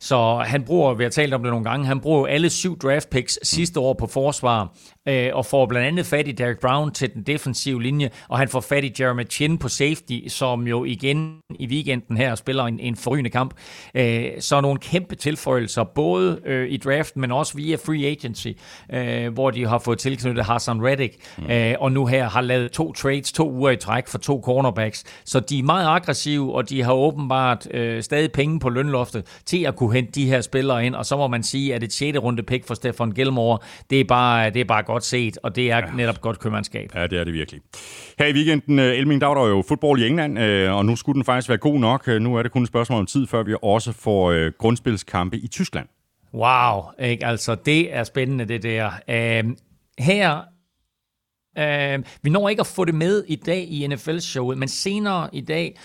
Så 0.00 0.44
han 0.46 0.64
bruger, 0.64 0.94
vi 0.94 1.02
har 1.02 1.10
talt 1.10 1.34
om 1.34 1.42
det 1.42 1.50
nogle 1.50 1.64
gange, 1.64 1.86
han 1.86 2.00
bruger 2.00 2.26
alle 2.26 2.50
syv 2.50 2.78
draft 2.78 3.10
picks 3.10 3.38
sidste 3.42 3.80
år 3.80 3.94
på 3.94 4.06
forsvar, 4.06 4.76
øh, 5.08 5.30
og 5.32 5.46
får 5.46 5.66
blandt 5.66 5.86
andet 5.86 6.06
fat 6.06 6.28
i 6.28 6.32
Derek 6.32 6.60
Brown 6.60 6.92
til 6.92 7.14
den 7.14 7.22
defensive 7.22 7.82
linje, 7.82 8.10
og 8.28 8.38
han 8.38 8.48
får 8.48 8.60
fat 8.60 8.84
i 8.84 8.92
Jeremy 9.00 9.28
Chin 9.30 9.58
på 9.58 9.68
safety, 9.68 10.18
som 10.28 10.66
jo 10.66 10.84
igen 10.84 11.38
i 11.58 11.66
weekenden 11.66 12.16
her 12.16 12.34
spiller 12.34 12.64
en, 12.64 12.80
en 12.80 12.96
forrygende 12.96 13.30
kamp. 13.30 13.54
Øh, 13.94 14.24
så 14.40 14.60
nogle 14.60 14.78
kæmpe 14.78 15.14
tilføjelser, 15.14 15.84
både 15.84 16.40
øh, 16.46 16.70
i 16.70 16.76
draften, 16.76 17.20
men 17.20 17.32
også 17.32 17.56
via 17.56 17.76
free 17.76 18.06
agency, 18.06 18.48
øh, 18.92 19.32
hvor 19.32 19.50
de 19.50 19.66
har 19.66 19.78
fået 19.78 19.98
tilknyttet 19.98 20.44
Hassan 20.44 20.84
Reddick, 20.84 21.14
mm. 21.38 21.50
øh, 21.50 21.74
og 21.80 21.92
nu 21.92 22.06
her 22.06 22.28
har 22.28 22.40
lavet 22.40 22.72
to 22.72 22.92
trades, 22.92 23.32
to 23.32 23.50
uger 23.50 23.70
i 23.70 23.76
træk 23.76 24.08
for 24.08 24.18
to 24.18 24.40
cornerbacks. 24.44 25.04
Så 25.24 25.40
de 25.40 25.58
er 25.58 25.62
meget 25.62 25.86
aggressive, 25.86 26.54
og 26.54 26.68
de 26.68 26.82
har 26.82 26.92
åbenbart 26.92 27.68
øh, 27.74 28.02
stadig 28.02 28.32
penge 28.32 28.60
på 28.60 28.68
lønloftet 28.68 29.26
til 29.46 29.64
at 29.64 29.76
kunne 29.76 29.92
hente 29.92 30.12
de 30.12 30.26
her 30.26 30.40
spillere 30.40 30.86
ind, 30.86 30.94
og 30.94 31.06
så 31.06 31.16
må 31.16 31.26
man 31.26 31.42
sige, 31.42 31.74
at 31.74 31.82
et 31.82 31.92
6. 31.92 32.18
runde 32.18 32.42
pick 32.42 32.66
for 32.66 32.74
Stefan 32.74 33.10
Gilmore, 33.10 33.58
det 33.90 34.00
er 34.00 34.04
bare, 34.04 34.50
det 34.50 34.60
er 34.60 34.64
bare 34.64 34.82
godt 34.92 35.04
set, 35.04 35.38
og 35.42 35.56
det 35.56 35.70
er 35.70 35.76
ja. 35.76 35.92
netop 35.94 36.20
godt 36.20 36.38
købmandskab. 36.38 36.90
Ja, 36.94 37.06
det 37.06 37.18
er 37.20 37.24
det 37.24 37.34
virkelig. 37.34 37.60
Her 38.18 38.26
i 38.26 38.32
weekenden, 38.32 38.78
øh, 38.78 38.96
Elming, 38.96 39.20
der 39.20 39.26
var 39.26 39.34
der 39.34 39.48
jo 39.48 39.64
fodbold 39.68 40.00
i 40.00 40.06
England, 40.06 40.38
øh, 40.38 40.76
og 40.76 40.86
nu 40.86 40.96
skulle 40.96 41.14
den 41.14 41.24
faktisk 41.24 41.48
være 41.48 41.58
god 41.58 41.78
nok. 41.78 42.08
Øh, 42.08 42.20
nu 42.20 42.36
er 42.36 42.42
det 42.42 42.52
kun 42.52 42.62
et 42.62 42.68
spørgsmål 42.68 43.00
om 43.00 43.06
tid, 43.06 43.26
før 43.26 43.42
vi 43.42 43.54
også 43.62 43.92
får 43.92 44.50
grundspilskampe 44.50 45.36
i 45.36 45.46
Tyskland. 45.46 45.86
Wow, 46.34 46.82
ikke? 47.00 47.26
altså 47.26 47.54
det 47.54 47.94
er 47.94 48.04
spændende 48.04 48.44
det 48.44 48.62
der. 48.62 48.90
Uh, 49.08 49.50
her 49.98 50.40
Uh, 51.58 52.04
vi 52.22 52.30
når 52.30 52.48
ikke 52.48 52.60
at 52.60 52.66
få 52.66 52.84
det 52.84 52.94
med 52.94 53.24
i 53.28 53.36
dag 53.36 53.62
i 53.68 53.86
NFL-showet, 53.86 54.58
men 54.58 54.68
senere 54.68 55.28
i 55.32 55.40
dag, 55.40 55.78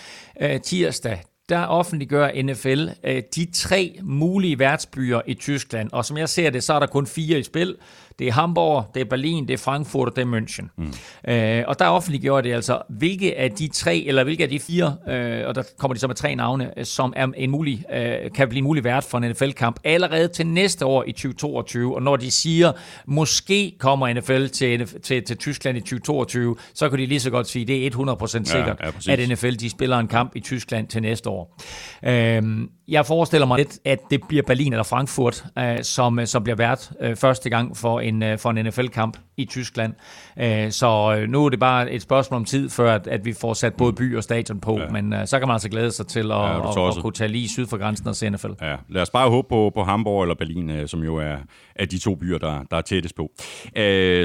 uh, 0.44 0.60
tirsdag, 0.60 1.22
der 1.48 1.66
offentliggør 1.66 2.42
NFL 2.42 2.88
uh, 3.08 3.10
de 3.34 3.52
tre 3.52 3.98
mulige 4.02 4.58
værtsbyer 4.58 5.20
i 5.26 5.34
Tyskland. 5.34 5.90
Og 5.92 6.04
som 6.04 6.18
jeg 6.18 6.28
ser 6.28 6.50
det, 6.50 6.62
så 6.62 6.72
er 6.72 6.78
der 6.78 6.86
kun 6.86 7.06
fire 7.06 7.38
i 7.38 7.42
spil. 7.42 7.76
Det 8.18 8.28
er 8.28 8.32
Hamburg, 8.32 8.84
det 8.94 9.00
er 9.00 9.04
Berlin, 9.04 9.48
det 9.48 9.54
er 9.54 9.58
Frankfurt 9.58 10.08
og 10.08 10.16
det 10.16 10.22
er 10.22 10.26
München. 10.26 10.68
Mm. 10.76 11.32
Øh, 11.32 11.64
og 11.66 11.78
der 11.78 11.88
offentliggjorde 11.88 12.48
det 12.48 12.54
altså, 12.54 12.82
hvilke 12.88 13.38
af 13.38 13.50
de 13.50 13.68
tre, 13.68 14.04
eller 14.06 14.24
hvilke 14.24 14.42
af 14.42 14.48
de 14.48 14.58
fire, 14.58 14.96
øh, 15.08 15.48
og 15.48 15.54
der 15.54 15.62
kommer 15.78 15.94
de 15.94 16.00
så 16.00 16.06
med 16.06 16.14
tre 16.14 16.34
navne, 16.34 16.70
som 16.82 17.12
er 17.16 17.26
en 17.36 17.50
mulig, 17.50 17.84
øh, 17.92 18.30
kan 18.34 18.48
blive 18.48 18.58
en 18.58 18.64
mulig 18.64 18.84
vært 18.84 19.04
for 19.04 19.18
en 19.18 19.30
NFL-kamp 19.30 19.80
allerede 19.84 20.28
til 20.28 20.46
næste 20.46 20.86
år 20.86 21.04
i 21.06 21.12
2022. 21.12 21.94
Og 21.94 22.02
når 22.02 22.16
de 22.16 22.30
siger, 22.30 22.72
måske 23.06 23.76
kommer 23.78 24.12
NFL 24.12 24.46
til, 24.46 24.86
til, 25.02 25.24
til 25.24 25.36
Tyskland 25.36 25.78
i 25.78 25.80
2022, 25.80 26.56
så 26.74 26.88
kan 26.88 26.98
de 26.98 27.06
lige 27.06 27.20
så 27.20 27.30
godt 27.30 27.48
sige, 27.48 27.64
det 27.64 27.86
er 27.86 27.90
100% 27.90 28.26
sikkert, 28.26 28.80
ja, 28.82 28.90
ja, 29.06 29.12
at 29.12 29.28
NFL 29.28 29.50
de 29.50 29.70
spiller 29.70 29.98
en 29.98 30.08
kamp 30.08 30.36
i 30.36 30.40
Tyskland 30.40 30.88
til 30.88 31.02
næste 31.02 31.30
år. 31.30 31.60
Øh, 32.04 32.42
jeg 32.88 33.06
forestiller 33.06 33.46
mig 33.46 33.58
lidt, 33.58 33.78
at 33.84 33.98
det 34.10 34.20
bliver 34.28 34.42
Berlin 34.42 34.72
eller 34.72 34.84
Frankfurt, 34.84 35.44
øh, 35.58 35.82
som, 35.82 36.26
som 36.26 36.42
bliver 36.42 36.56
vært 36.56 36.90
øh, 37.00 37.16
første 37.16 37.50
gang 37.50 37.76
for 37.76 38.00
en, 38.08 38.22
øh, 38.22 38.38
for 38.38 38.50
en 38.50 38.66
NFL-kamp 38.66 39.18
i 39.36 39.44
Tyskland. 39.44 39.92
Øh, 40.38 40.70
så 40.70 41.16
øh, 41.18 41.28
nu 41.28 41.44
er 41.44 41.48
det 41.48 41.60
bare 41.60 41.92
et 41.92 42.02
spørgsmål 42.02 42.36
om 42.36 42.44
tid, 42.44 42.70
før 42.70 42.94
at, 42.94 43.06
at 43.06 43.24
vi 43.24 43.32
får 43.32 43.54
sat 43.54 43.74
både 43.74 43.92
by 43.92 44.16
og 44.16 44.22
stadion 44.22 44.60
på, 44.60 44.78
ja. 44.78 44.88
men 44.88 45.26
så 45.26 45.38
kan 45.38 45.48
man 45.48 45.54
altså 45.54 45.68
glæde 45.68 45.90
sig 45.90 46.06
til 46.06 46.32
at, 46.32 46.38
ja, 46.38 46.70
at, 46.70 46.96
at, 46.96 47.02
kunne 47.02 47.12
tage 47.12 47.28
lige 47.28 47.48
syd 47.48 47.66
for 47.66 47.76
grænsen 47.76 48.08
og 48.08 48.16
se 48.16 48.30
NFL. 48.30 48.46
Ja, 48.62 48.76
lad 48.88 49.02
os 49.02 49.10
bare 49.10 49.30
håbe 49.30 49.48
på, 49.48 49.70
på 49.74 49.82
Hamburg 49.82 50.22
eller 50.22 50.34
Berlin, 50.34 50.88
som 50.88 51.02
jo 51.02 51.16
er, 51.16 51.36
er 51.76 51.86
de 51.86 51.98
to 51.98 52.14
byer, 52.14 52.38
der, 52.38 52.62
der 52.70 52.76
er 52.76 52.80
tættest 52.80 53.14
på. 53.14 53.30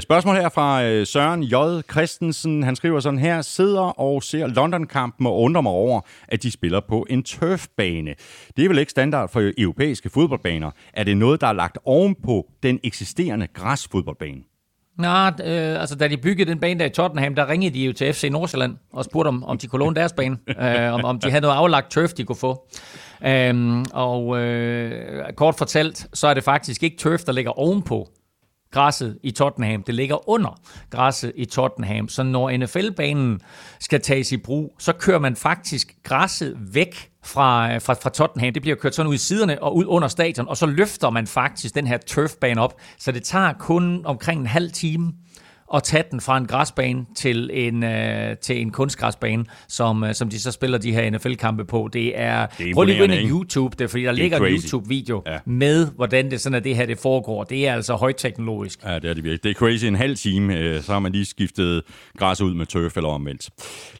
Spørgsmål 0.01 0.35
her 0.35 0.49
fra 0.49 1.03
Søren 1.05 1.43
J. 1.43 1.55
Christensen. 1.91 2.63
Han 2.63 2.75
skriver 2.75 2.99
sådan 2.99 3.19
her, 3.19 3.41
sidder 3.41 3.99
og 3.99 4.23
ser 4.23 4.47
London-kampen 4.47 5.27
og 5.27 5.39
undrer 5.39 5.61
mig 5.61 5.71
over, 5.71 6.01
at 6.27 6.43
de 6.43 6.51
spiller 6.51 6.79
på 6.79 7.05
en 7.09 7.23
turfbane. 7.23 8.15
Det 8.57 8.65
er 8.65 8.69
vel 8.69 8.77
ikke 8.77 8.89
standard 8.89 9.29
for 9.29 9.51
europæiske 9.57 10.09
fodboldbaner. 10.09 10.71
Er 10.93 11.03
det 11.03 11.17
noget, 11.17 11.41
der 11.41 11.47
er 11.47 11.53
lagt 11.53 11.77
ovenpå 11.85 12.49
den 12.63 12.79
eksisterende 12.83 13.47
græsfodboldbane? 13.73 14.41
Nej, 14.99 15.33
øh, 15.43 15.81
altså 15.81 15.95
da 15.95 16.07
de 16.07 16.17
byggede 16.17 16.49
den 16.49 16.59
bane 16.59 16.79
der 16.79 16.85
i 16.85 16.89
Tottenham, 16.89 17.35
der 17.35 17.49
ringede 17.49 17.73
de 17.73 17.85
jo 17.85 17.93
til 17.93 18.13
FC 18.13 18.27
Nordsjælland 18.31 18.77
og 18.93 19.05
spurgte, 19.05 19.27
om, 19.27 19.43
om 19.43 19.57
de 19.57 19.67
kunne 19.67 19.79
låne 19.79 19.95
deres 19.95 20.13
bane, 20.13 20.37
øh, 20.63 20.93
om, 20.93 21.05
om 21.05 21.19
de 21.19 21.29
havde 21.29 21.41
noget 21.41 21.55
aflagt 21.55 21.91
turf, 21.91 22.13
de 22.13 22.23
kunne 22.23 22.35
få. 22.35 22.67
Øhm, 23.25 23.85
og 23.93 24.39
øh, 24.39 25.33
kort 25.33 25.55
fortalt, 25.55 26.07
så 26.13 26.27
er 26.27 26.33
det 26.33 26.43
faktisk 26.43 26.83
ikke 26.83 26.97
turf, 26.97 27.21
der 27.23 27.31
ligger 27.31 27.51
ovenpå 27.51 28.09
græsset 28.73 29.17
i 29.23 29.31
Tottenham. 29.31 29.83
Det 29.83 29.95
ligger 29.95 30.29
under 30.29 30.59
græsset 30.89 31.31
i 31.35 31.45
Tottenham. 31.45 32.07
Så 32.07 32.23
når 32.23 32.57
NFL-banen 32.57 33.39
skal 33.79 34.01
tages 34.01 34.31
i 34.31 34.37
brug, 34.37 34.75
så 34.79 34.93
kører 34.93 35.19
man 35.19 35.35
faktisk 35.35 35.95
græsset 36.03 36.57
væk 36.73 37.09
fra, 37.23 37.73
øh, 37.73 37.81
fra, 37.81 37.93
fra 37.93 38.09
Tottenham. 38.09 38.53
Det 38.53 38.61
bliver 38.61 38.75
kørt 38.75 38.95
sådan 38.95 39.09
ud 39.09 39.15
i 39.15 39.17
siderne 39.17 39.63
og 39.63 39.75
ud 39.75 39.85
under 39.87 40.07
stadion, 40.07 40.47
og 40.47 40.57
så 40.57 40.65
løfter 40.65 41.09
man 41.09 41.27
faktisk 41.27 41.75
den 41.75 41.87
her 41.87 41.97
turfbane 41.97 42.61
op. 42.61 42.73
Så 42.97 43.11
det 43.11 43.23
tager 43.23 43.53
kun 43.53 44.05
omkring 44.05 44.39
en 44.39 44.47
halv 44.47 44.71
time 44.71 45.13
at 45.73 45.83
tage 45.83 46.03
den 46.11 46.21
fra 46.21 46.37
en 46.37 46.45
græsbane 46.45 47.05
til 47.15 47.49
en, 47.53 47.83
øh, 47.83 48.37
til 48.37 48.61
en 48.61 48.71
kunstgræsbane, 48.71 49.45
som, 49.67 50.03
øh, 50.03 50.13
som 50.13 50.29
de 50.29 50.39
så 50.39 50.51
spiller 50.51 50.77
de 50.77 50.93
her 50.93 51.09
NFL-kampe 51.09 51.65
på. 51.65 51.89
Det 51.93 52.19
er, 52.19 52.45
det 52.57 52.69
er 52.69 52.73
prøv 52.73 52.83
lige 52.83 53.03
at 53.03 53.29
YouTube, 53.29 53.75
det 53.79 53.83
er, 53.83 53.87
fordi 53.87 54.03
der 54.03 54.11
det 54.11 54.19
ligger 54.19 54.37
en 54.37 54.53
YouTube-video 54.53 55.23
ja. 55.27 55.37
med, 55.45 55.87
hvordan 55.95 56.31
det, 56.31 56.41
sådan, 56.41 56.55
at 56.55 56.63
det 56.63 56.75
her 56.75 56.85
det 56.85 56.99
foregår. 56.99 57.43
Det 57.43 57.67
er 57.67 57.73
altså 57.73 57.93
højteknologisk. 57.93 58.83
Ja, 58.83 58.95
det 58.95 59.09
er 59.09 59.13
det 59.13 59.23
virkelig. 59.23 59.43
Det 59.43 59.49
er 59.49 59.53
crazy. 59.53 59.85
En 59.85 59.95
halv 59.95 60.15
time, 60.15 60.57
øh, 60.57 60.81
så 60.81 60.91
har 60.91 60.99
man 60.99 61.11
lige 61.11 61.25
skiftet 61.25 61.81
græs 62.17 62.41
ud 62.41 62.53
med 62.53 62.65
turf 62.65 62.97
eller 62.97 63.09
omvendt. 63.09 63.49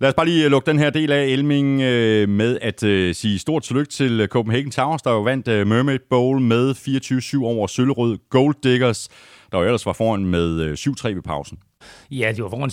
Lad 0.02 0.10
os 0.10 0.16
bare 0.16 0.26
lige 0.26 0.46
øh, 0.46 0.52
lukke 0.52 0.72
den 0.72 0.80
her 0.80 0.90
del 0.90 1.12
af 1.12 1.24
Elming 1.24 1.82
øh, 1.82 2.30
med 2.30 2.58
at 2.62 2.84
øh, 2.84 3.16
sige 3.16 3.40
stort 3.40 3.64
tillykke 3.64 3.92
til 3.92 4.28
Copenhagen 4.30 4.72
Towers, 4.72 5.02
der 5.02 5.12
jo 5.12 5.22
vandt 5.22 5.48
øh, 5.48 5.68
Mermaid 5.68 6.00
Bowl 6.10 6.42
med 6.42 6.72
24-7 7.42 7.46
over 7.46 7.68
Søllerød 7.68 8.18
Gold 8.30 8.56
Diggers 8.64 9.10
der 9.54 9.60
jo 9.60 9.66
ellers 9.66 9.86
var 9.86 9.94
foran 9.94 10.26
med 10.26 10.62
øh, 10.62 10.74
7-3 10.74 11.08
ved 11.08 11.22
pausen. 11.22 11.60
Ja, 12.12 12.32
de 12.36 12.44
var 12.44 12.50
foran 12.50 12.70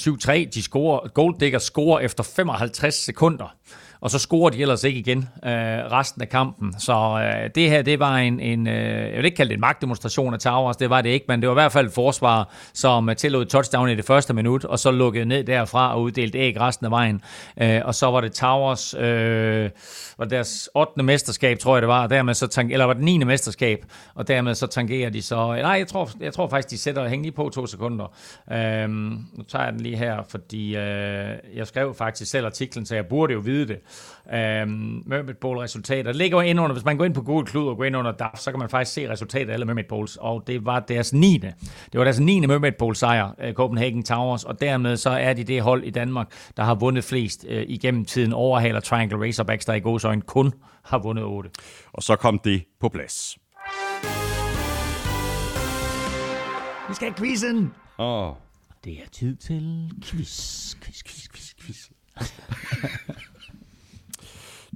7-3. 0.47 0.51
De 0.55 0.63
scorer, 0.63 1.09
Gold 1.09 1.39
Digger 1.41 1.59
scorer 1.59 2.01
efter 2.01 2.23
55 2.23 2.95
sekunder 2.95 3.57
og 4.01 4.11
så 4.11 4.19
scorer 4.19 4.51
de 4.51 4.61
ellers 4.61 4.85
ikke 4.85 5.01
igen 5.01 5.29
øh, 5.45 5.51
resten 5.93 6.23
af 6.23 6.29
kampen. 6.29 6.75
Så 6.79 6.93
øh, 6.93 7.51
det 7.55 7.71
her, 7.71 7.83
det 7.83 7.99
var 7.99 8.17
en, 8.17 8.41
en 8.41 8.67
øh, 8.67 9.09
jeg 9.11 9.17
vil 9.17 9.25
ikke 9.25 9.37
kalde 9.37 9.49
det 9.49 9.55
en 9.55 9.61
magtdemonstration 9.61 10.35
af 10.35 10.41
Towers, 10.41 10.77
det 10.77 10.91
var 10.91 11.01
det 11.01 11.11
ikke, 11.11 11.25
men 11.29 11.41
det 11.41 11.49
var 11.49 11.55
i 11.55 11.61
hvert 11.63 11.73
fald 11.73 11.87
et 11.87 11.93
forsvar, 11.93 12.55
som 12.75 13.11
tillod 13.17 13.45
touchdown 13.45 13.89
i 13.89 13.95
det 13.95 14.05
første 14.05 14.35
minut, 14.35 14.65
og 14.65 14.79
så 14.79 14.91
lukkede 14.91 15.25
ned 15.25 15.45
derfra 15.45 15.95
og 15.95 16.03
uddelte 16.03 16.39
æg 16.39 16.61
resten 16.61 16.87
af 16.87 16.91
vejen. 16.91 17.21
Øh, 17.61 17.81
og 17.85 17.95
så 17.95 18.11
var 18.11 18.21
det 18.21 18.33
Towers, 18.33 18.95
øh, 18.95 19.71
var 20.19 20.25
det 20.25 20.31
deres 20.31 20.69
8. 20.75 21.03
mesterskab, 21.03 21.59
tror 21.59 21.77
jeg 21.77 21.83
det 21.83 21.89
var, 21.89 22.03
og 22.03 22.11
dermed 22.11 22.35
så 22.35 22.47
tank, 22.47 22.73
eller 22.73 22.85
var 22.85 22.93
det 22.93 23.03
9. 23.03 23.19
mesterskab, 23.19 23.85
og 24.15 24.29
dermed 24.29 24.55
så 24.55 24.67
tangerer 24.67 25.11
de 25.11 25.23
så, 25.23 25.47
nej, 25.47 25.71
jeg 25.71 25.89
tror, 25.89 26.11
jeg 26.21 26.33
tror 26.33 26.49
faktisk, 26.49 26.71
de 26.71 26.79
sætter 26.79 27.09
hæng 27.09 27.23
lige 27.23 27.33
på 27.33 27.51
to 27.55 27.67
sekunder. 27.67 28.15
Øh, 28.53 28.89
nu 28.89 29.43
tager 29.49 29.65
jeg 29.65 29.73
den 29.73 29.81
lige 29.81 29.97
her, 29.97 30.23
fordi 30.29 30.77
øh, 30.77 31.35
jeg 31.55 31.67
skrev 31.67 31.95
faktisk 31.95 32.31
selv 32.31 32.47
artiklen, 32.47 32.87
så 32.87 32.95
jeg 32.95 33.07
burde 33.07 33.33
jo 33.33 33.39
vide 33.39 33.69
det 33.69 33.79
øhm, 34.35 35.03
Mermaid 35.07 35.35
Bowl 35.35 35.59
resultater. 35.59 36.03
Det 36.03 36.17
ligger 36.17 36.43
ind 36.43 36.61
under, 36.61 36.73
hvis 36.73 36.85
man 36.85 36.97
går 36.97 37.05
ind 37.05 37.15
på 37.15 37.23
Google 37.23 37.47
Klud 37.47 37.69
og 37.69 37.77
går 37.77 37.85
ind 37.85 37.97
under 37.97 38.13
DAF, 38.13 38.39
så 38.39 38.51
kan 38.51 38.59
man 38.59 38.69
faktisk 38.69 38.95
se 38.95 39.11
resultatet 39.11 39.49
af 39.49 39.53
alle 39.53 39.67
Mermaid 39.67 39.85
Bowls, 39.89 40.17
og 40.17 40.43
det 40.47 40.65
var 40.65 40.81
deres 40.81 41.13
9. 41.13 41.39
Det 41.39 41.99
var 41.99 42.05
deres 42.05 42.21
9. 42.21 42.47
Mermaid 42.47 42.73
Bowl 42.79 42.97
sejr, 42.97 43.35
øh, 43.39 43.53
Copenhagen 43.53 44.03
Towers, 44.03 44.45
og 44.45 44.61
dermed 44.61 44.97
så 44.97 45.11
er 45.11 45.33
de 45.33 45.45
det 45.45 45.63
hold 45.63 45.85
i 45.85 45.91
Danmark, 45.91 46.33
der 46.57 46.63
har 46.63 46.75
vundet 46.75 47.05
flest 47.05 47.47
øh, 47.49 47.65
igennem 47.69 48.05
tiden, 48.05 48.33
overhaler 48.33 48.81
Triangle 48.81 49.27
Razorbacks, 49.27 49.65
der 49.65 49.75
i 49.75 49.81
godsøjne 49.81 50.23
kun 50.23 50.53
har 50.85 50.99
vundet 50.99 51.25
8. 51.25 51.51
Og 51.93 52.03
så 52.03 52.17
kom 52.17 52.39
det 52.39 52.65
på 52.81 52.89
plads. 52.89 53.39
Vi 56.89 56.95
skal 56.95 57.09
have 57.09 57.17
quizzen! 57.19 57.73
Åh. 57.99 58.29
Oh. 58.29 58.35
Det 58.85 58.93
er 58.93 59.09
tid 59.13 59.37
til 59.37 59.91
quiz, 60.05 60.75
quiz, 60.83 61.03
quiz, 61.03 61.29
quiz, 61.29 61.55
quiz. 61.61 61.91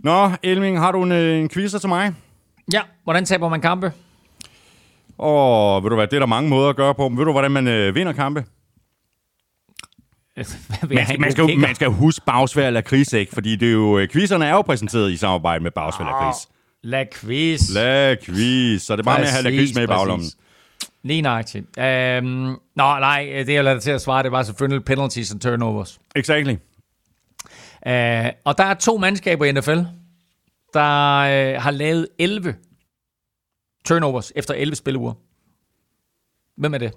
Nå, 0.04 0.30
Elming, 0.42 0.78
har 0.78 0.92
du 0.92 1.02
en, 1.02 1.12
øh, 1.12 1.38
en 1.38 1.48
quizzer 1.48 1.78
til 1.78 1.88
mig? 1.88 2.14
Ja, 2.72 2.80
hvordan 3.04 3.24
taber 3.24 3.48
man 3.48 3.60
kampe? 3.60 3.92
Og 5.18 5.82
ved 5.82 5.90
du 5.90 5.96
hvad, 5.96 6.06
det 6.06 6.16
er 6.16 6.20
der 6.20 6.26
mange 6.26 6.50
måder 6.50 6.68
at 6.68 6.76
gøre 6.76 6.94
på. 6.94 7.08
Men 7.08 7.18
ved 7.18 7.24
du, 7.24 7.32
hvordan 7.32 7.50
man 7.50 7.68
øh, 7.68 7.94
vinder 7.94 8.12
kampe? 8.12 8.40
man, 10.36 10.44
skal, 10.44 11.20
man, 11.20 11.32
skal, 11.32 11.58
man 11.58 11.74
skal 11.74 11.88
huske 11.88 12.24
bagsvær 12.26 12.66
eller 12.66 12.80
kris, 12.80 13.12
ikke? 13.12 13.34
Fordi 13.34 13.56
det 13.56 13.68
er 13.68 13.72
jo, 13.72 13.98
øh, 13.98 14.08
quizzerne 14.08 14.46
er 14.46 14.50
jo 14.50 14.62
præsenteret 14.62 15.10
i 15.10 15.16
samarbejde 15.16 15.62
med 15.62 15.70
bagsvær 15.70 16.04
eller 16.04 16.32
kris. 16.32 16.48
La 16.82 17.04
quiz. 17.14 17.74
La 17.74 18.14
quiz. 18.24 18.82
Så 18.82 18.96
det 18.96 19.00
er 19.00 19.04
bare 19.04 19.16
præcis, 19.16 19.32
med 19.32 19.38
at 19.38 19.44
have 19.44 19.54
la 19.54 19.60
quiz 19.60 19.74
med 19.74 19.82
i 19.82 19.86
baglommen. 19.86 20.26
Lige 21.02 21.22
nøjagtigt. 21.22 21.78
Øhm, 21.78 22.26
nå, 22.76 22.98
nej, 22.98 23.44
det 23.46 23.54
jeg 23.54 23.64
lader 23.64 23.80
til 23.80 23.90
at 23.90 24.00
svare, 24.00 24.22
det 24.22 24.32
var 24.32 24.42
selvfølgelig 24.42 24.84
penalties 24.84 25.30
and 25.30 25.40
turnovers. 25.40 26.00
Exactly. 26.16 26.54
Uh, 27.86 28.30
og 28.44 28.58
der 28.58 28.64
er 28.64 28.74
to 28.74 28.96
mandskaber 28.96 29.44
i 29.44 29.52
NFL, 29.52 29.78
der 30.72 31.20
uh, 31.54 31.62
har 31.62 31.70
lavet 31.70 32.08
11 32.18 32.54
turnovers 33.84 34.32
efter 34.36 34.54
11 34.54 34.74
spilleuger. 34.76 35.12
Hvem 36.56 36.74
er 36.74 36.78
det? 36.78 36.92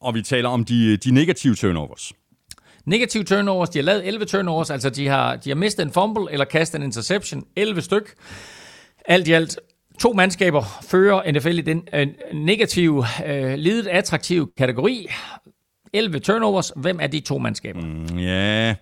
Og 0.00 0.14
vi 0.14 0.22
taler 0.22 0.48
om 0.48 0.64
de, 0.64 0.96
de 0.96 1.10
negative 1.10 1.54
turnovers. 1.54 2.12
Negative 2.84 3.24
turnovers, 3.24 3.70
de 3.70 3.78
har 3.78 3.84
lavet 3.84 4.06
11 4.06 4.24
turnovers, 4.24 4.70
altså 4.70 4.90
de 4.90 5.08
har, 5.08 5.36
de 5.36 5.50
har 5.50 5.56
mistet 5.56 5.82
en 5.82 5.92
fumble 5.92 6.32
eller 6.32 6.44
kastet 6.44 6.78
en 6.78 6.84
interception, 6.84 7.44
11 7.56 7.82
styk. 7.82 8.14
Alt 9.04 9.28
i 9.28 9.32
alt 9.32 9.58
to 9.98 10.12
mandskaber 10.12 10.80
fører 10.82 11.32
NFL 11.32 11.58
i 11.58 11.60
den 11.60 11.88
uh, 11.94 12.00
negative, 12.34 12.98
uh, 12.98 13.54
lidet 13.54 13.86
attraktive 13.86 14.48
kategori. 14.58 15.08
11 15.92 16.18
turnovers. 16.18 16.72
Hvem 16.76 16.98
er 17.00 17.06
de 17.06 17.20
to 17.20 17.38
mandskaber? 17.38 17.80
Mm, 17.80 18.18
ja, 18.18 18.74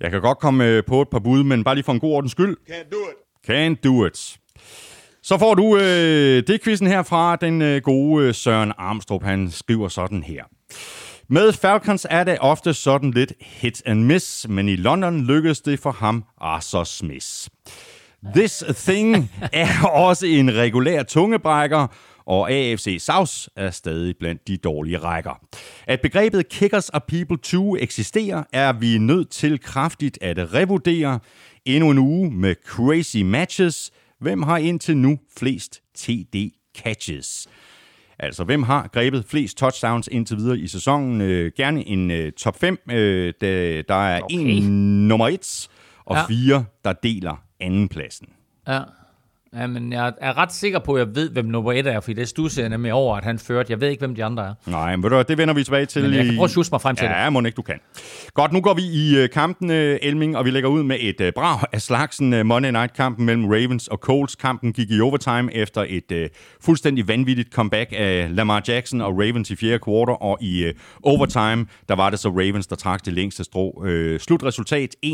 jeg 0.00 0.10
kan 0.10 0.20
godt 0.20 0.38
komme 0.38 0.64
øh, 0.64 0.84
på 0.84 1.02
et 1.02 1.08
par 1.08 1.18
bud, 1.18 1.42
men 1.42 1.64
bare 1.64 1.74
lige 1.74 1.84
for 1.84 1.92
en 1.92 2.00
god 2.00 2.12
ordens 2.12 2.32
skyld. 2.32 2.56
Can't 2.70 2.90
do 2.92 2.96
it. 2.96 3.50
Can't 3.50 3.80
do 3.84 4.06
it. 4.06 4.38
Så 5.22 5.38
får 5.38 5.54
du 5.54 5.76
øh, 5.76 6.42
det 6.46 6.62
quizzen 6.64 6.86
her 6.86 7.02
fra 7.02 7.36
den 7.36 7.62
øh, 7.62 7.82
gode 7.82 8.26
øh, 8.26 8.34
Søren 8.34 8.72
Armstrong. 8.78 9.24
Han 9.24 9.50
skriver 9.50 9.88
sådan 9.88 10.22
her. 10.22 10.44
Med 11.28 11.52
Falcons 11.52 12.06
er 12.10 12.24
det 12.24 12.38
ofte 12.40 12.74
sådan 12.74 13.10
lidt 13.10 13.32
hit 13.40 13.82
and 13.86 14.04
miss, 14.04 14.48
men 14.48 14.68
i 14.68 14.76
London 14.76 15.20
lykkedes 15.20 15.60
det 15.60 15.78
for 15.78 15.90
ham 15.90 16.24
Arthur 16.40 16.84
Smith. 16.84 17.26
This 18.34 18.64
Thing 18.76 19.30
er 19.52 19.86
også 19.86 20.26
en 20.26 20.54
regulær 20.54 21.02
tungebrækker, 21.02 21.86
og 22.30 22.50
AFC 22.50 22.96
South 23.00 23.32
er 23.56 23.70
stadig 23.70 24.16
blandt 24.16 24.48
de 24.48 24.56
dårlige 24.56 24.98
rækker. 24.98 25.40
At 25.86 26.00
begrebet 26.00 26.48
Kickers 26.48 26.88
of 26.88 27.00
People 27.08 27.36
2 27.36 27.76
eksisterer, 27.76 28.42
er 28.52 28.72
vi 28.72 28.98
nødt 28.98 29.30
til 29.30 29.60
kraftigt 29.60 30.18
at 30.22 30.54
revurdere. 30.54 31.18
Endnu 31.64 31.90
en 31.90 31.98
uge 31.98 32.30
med 32.30 32.54
crazy 32.66 33.16
matches. 33.16 33.90
Hvem 34.20 34.42
har 34.42 34.56
indtil 34.56 34.96
nu 34.96 35.18
flest 35.38 35.80
TD 35.94 36.50
catches? 36.76 37.48
Altså, 38.18 38.44
hvem 38.44 38.62
har 38.62 38.88
grebet 38.92 39.24
flest 39.24 39.58
touchdowns 39.58 40.08
indtil 40.12 40.36
videre 40.36 40.58
i 40.58 40.66
sæsonen? 40.66 41.20
Øh, 41.20 41.52
gerne 41.56 41.88
en 41.88 42.10
øh, 42.10 42.32
top 42.32 42.60
5. 42.60 42.78
Øh, 42.90 43.34
der, 43.40 43.82
der 43.82 43.94
er 43.94 44.20
okay. 44.22 44.36
en 44.36 45.08
nummer 45.08 45.28
1, 45.28 45.68
og 46.04 46.16
ja. 46.16 46.26
fire, 46.26 46.64
der 46.84 46.92
deler 46.92 47.42
andenpladsen. 47.60 48.28
Ja. 48.68 48.80
Ja, 49.56 49.66
men 49.66 49.92
jeg 49.92 50.12
er 50.20 50.38
ret 50.38 50.52
sikker 50.52 50.78
på, 50.78 50.94
at 50.94 51.06
jeg 51.06 51.14
ved, 51.14 51.30
hvem 51.30 51.44
nummer 51.44 51.72
et 51.72 51.86
er, 51.86 52.00
fordi 52.00 52.14
det 52.14 52.28
stusser 52.28 52.62
jeg 52.62 52.68
nemlig 52.68 52.92
over, 52.92 53.16
at 53.16 53.24
han 53.24 53.38
førte. 53.38 53.72
Jeg 53.72 53.80
ved 53.80 53.88
ikke, 53.88 54.00
hvem 54.00 54.14
de 54.14 54.24
andre 54.24 54.46
er. 54.46 54.70
Nej, 54.70 54.96
men 54.96 55.12
det 55.12 55.38
vender 55.38 55.54
vi 55.54 55.64
tilbage 55.64 55.86
til. 55.86 56.02
Men 56.02 56.14
jeg 56.14 56.24
kan 56.24 56.36
prøve 56.36 56.60
at 56.60 56.68
mig 56.72 56.80
frem 56.80 56.96
til 56.96 57.04
ja, 57.04 57.10
det. 57.10 57.16
Ja, 57.16 57.30
må 57.30 57.40
ikke, 57.40 57.56
du 57.56 57.62
kan. 57.62 57.78
Godt, 58.34 58.52
nu 58.52 58.60
går 58.60 58.74
vi 58.74 58.82
i 58.82 59.18
øh, 59.18 59.30
kampen, 59.30 59.70
øh, 59.70 59.98
Elming, 60.02 60.36
og 60.36 60.44
vi 60.44 60.50
lægger 60.50 60.68
ud 60.68 60.82
med 60.82 60.96
et 61.00 61.20
uh, 61.20 61.28
brag 61.34 61.58
af 61.72 61.82
slagsen 61.82 62.32
uh, 62.32 62.46
Monday 62.46 62.70
Night-kampen 62.70 63.26
mellem 63.26 63.44
Ravens 63.44 63.88
og 63.88 63.98
Colts. 63.98 64.34
Kampen 64.34 64.72
gik 64.72 64.90
i 64.90 65.00
overtime 65.00 65.54
efter 65.54 65.84
et 65.88 66.12
uh, 66.12 66.18
fuldstændig 66.60 67.08
vanvittigt 67.08 67.52
comeback 67.52 67.92
af 67.92 68.36
Lamar 68.36 68.62
Jackson 68.68 69.00
og 69.00 69.12
Ravens 69.12 69.50
i 69.50 69.56
fjerde 69.56 69.78
kvartal, 69.78 70.16
og 70.20 70.38
i 70.40 70.68
uh, 70.68 70.72
overtime, 71.02 71.66
der 71.88 71.94
var 71.94 72.10
det 72.10 72.18
så 72.18 72.28
Ravens, 72.28 72.66
der 72.66 72.76
trak 72.76 73.04
det 73.04 73.12
længste 73.12 73.44
strå. 73.44 73.70
Uh, 73.76 74.18
slutresultat 74.18 74.96
31-25, 75.06 75.10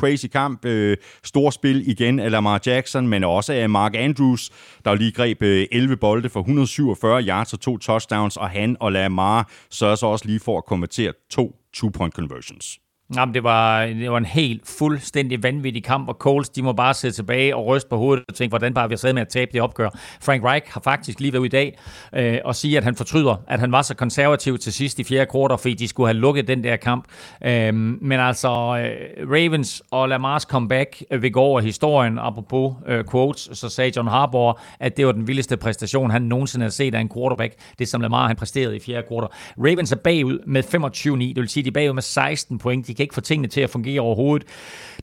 crazy 0.00 0.26
kamp, 0.26 0.64
uh, 0.64 0.92
storspil 1.24 1.88
igen 1.88 2.18
af 2.18 2.30
Lamar 2.30 2.60
Jackson, 2.66 2.73
men 3.08 3.24
også 3.24 3.52
af 3.52 3.70
Mark 3.70 3.94
Andrews, 3.94 4.50
der 4.84 4.94
lige 4.94 5.12
greb 5.12 5.42
øh, 5.42 5.66
11 5.72 5.96
bolde 5.96 6.28
for 6.28 6.40
147 6.40 7.22
yards 7.22 7.52
og 7.52 7.60
to 7.60 7.78
touchdowns, 7.78 8.36
og 8.36 8.50
han 8.50 8.76
og 8.80 8.92
Lamar 8.92 9.50
sørger 9.70 9.94
så 9.94 10.06
også 10.06 10.26
lige 10.26 10.40
for 10.40 10.58
at 10.58 10.64
konvertere 10.64 11.12
to 11.30 11.56
two-point 11.76 12.14
conversions. 12.14 12.78
Jamen, 13.16 13.34
det 13.34 13.44
var, 13.44 13.86
det 13.86 14.10
var 14.10 14.18
en 14.18 14.24
helt 14.24 14.62
fuldstændig 14.78 15.42
vanvittig 15.42 15.84
kamp, 15.84 16.08
og 16.08 16.14
Coles, 16.14 16.48
de 16.48 16.62
må 16.62 16.72
bare 16.72 16.94
sidde 16.94 17.14
tilbage 17.14 17.56
og 17.56 17.66
ryste 17.66 17.88
på 17.88 17.96
hovedet 17.96 18.24
og 18.28 18.34
tænke, 18.34 18.50
hvordan 18.50 18.74
bare 18.74 18.88
vi 18.88 18.92
har 18.92 18.96
siddet 18.96 19.14
med 19.14 19.22
at 19.22 19.28
tabe 19.28 19.50
det 19.52 19.60
opgør. 19.60 19.88
Frank 20.22 20.44
Reich 20.44 20.66
har 20.72 20.80
faktisk 20.80 21.20
lige 21.20 21.32
været 21.32 21.40
ude 21.40 21.46
i 21.46 21.50
dag 21.50 21.78
øh, 22.14 22.38
og 22.44 22.56
sige, 22.56 22.76
at 22.76 22.84
han 22.84 22.96
fortryder, 22.96 23.36
at 23.48 23.60
han 23.60 23.72
var 23.72 23.82
så 23.82 23.94
konservativ 23.94 24.58
til 24.58 24.72
sidst 24.72 24.98
i 24.98 25.04
fjerde 25.04 25.30
kvartal, 25.30 25.58
fordi 25.58 25.74
de 25.74 25.88
skulle 25.88 26.06
have 26.06 26.18
lukket 26.18 26.48
den 26.48 26.64
der 26.64 26.76
kamp. 26.76 27.04
Øh, 27.44 27.74
men 27.74 28.12
altså, 28.12 28.48
øh, 28.48 29.30
Ravens 29.30 29.82
og 29.90 30.08
Lamars 30.08 30.42
comeback 30.42 31.02
vil 31.20 31.32
gå 31.32 31.40
over 31.40 31.60
historien, 31.60 32.18
apropos 32.18 32.74
øh, 32.86 33.04
quotes, 33.10 33.48
så 33.52 33.68
sagde 33.68 33.92
John 33.96 34.08
Harbaugh, 34.08 34.58
at 34.80 34.96
det 34.96 35.06
var 35.06 35.12
den 35.12 35.26
vildeste 35.26 35.56
præstation, 35.56 36.10
han 36.10 36.22
nogensinde 36.22 36.64
har 36.64 36.70
set 36.70 36.94
af 36.94 37.00
en 37.00 37.10
quarterback, 37.14 37.54
det 37.78 37.88
som 37.88 38.00
Lamar 38.00 38.26
han 38.26 38.36
præsterede 38.36 38.76
i 38.76 38.80
fjerde 38.80 39.06
kvartal. 39.08 39.28
Ravens 39.58 39.92
er 39.92 39.96
bagud 39.96 40.38
med 40.46 40.64
25-9, 40.64 41.28
det 41.28 41.36
vil 41.36 41.48
sige, 41.48 41.64
de 41.64 41.68
er 41.68 41.72
bagud 41.72 41.94
med 41.94 42.02
16 42.02 42.58
point. 42.58 42.86
De 42.86 42.94
kan 42.94 43.03
ikke 43.04 43.14
få 43.14 43.20
tingene 43.20 43.48
til 43.48 43.60
at 43.60 43.70
fungere 43.70 44.00
overhovedet. 44.00 44.48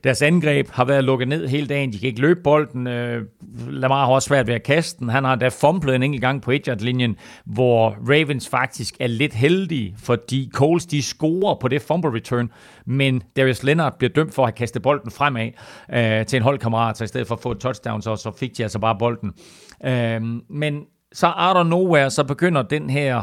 Deres 0.04 0.22
angreb 0.22 0.68
har 0.70 0.84
været 0.84 1.04
lukket 1.04 1.28
ned 1.28 1.48
hele 1.48 1.66
dagen. 1.66 1.92
De 1.92 1.98
kan 1.98 2.06
ikke 2.06 2.20
løbe 2.20 2.40
bolden. 2.44 2.86
Øh, 2.86 3.22
Lamar 3.68 4.06
har 4.06 4.12
også 4.12 4.26
svært 4.26 4.46
ved 4.46 4.54
at 4.54 4.62
kaste 4.62 4.98
den. 4.98 5.08
Han 5.08 5.24
har 5.24 5.34
da 5.34 5.48
fumblet 5.48 5.94
en 5.94 6.02
enkelt 6.02 6.20
gang 6.20 6.42
på 6.42 6.50
1 6.50 6.82
linjen 6.82 7.16
hvor 7.44 7.96
Ravens 8.08 8.48
faktisk 8.48 8.96
er 9.00 9.06
lidt 9.06 9.34
heldige, 9.34 9.94
fordi 9.98 10.50
Coles 10.54 10.86
de 10.86 11.02
scorer 11.02 11.54
på 11.60 11.68
det 11.68 11.82
fumble 11.82 12.14
return, 12.14 12.50
men 12.86 13.22
Darius 13.36 13.62
Leonard 13.62 13.98
bliver 13.98 14.12
dømt 14.12 14.34
for 14.34 14.42
at 14.42 14.46
have 14.46 14.56
kastet 14.56 14.82
bolden 14.82 15.10
fremad 15.10 15.50
øh, 15.92 16.26
til 16.26 16.36
en 16.36 16.42
holdkammerat, 16.42 16.98
så 16.98 17.04
i 17.04 17.06
stedet 17.06 17.26
for 17.26 17.34
at 17.34 17.40
få 17.40 17.50
et 17.50 17.58
touchdown, 17.58 18.02
så, 18.02 18.16
så 18.16 18.32
fik 18.38 18.56
de 18.56 18.62
altså 18.62 18.78
bare 18.78 18.96
bolden. 18.98 19.32
Øh, 19.84 20.22
men 20.50 20.82
så 21.12 21.32
out 21.36 21.56
of 21.56 21.66
nowhere, 21.66 22.10
så 22.10 22.24
begynder 22.24 22.62
den 22.62 22.90
her 22.90 23.22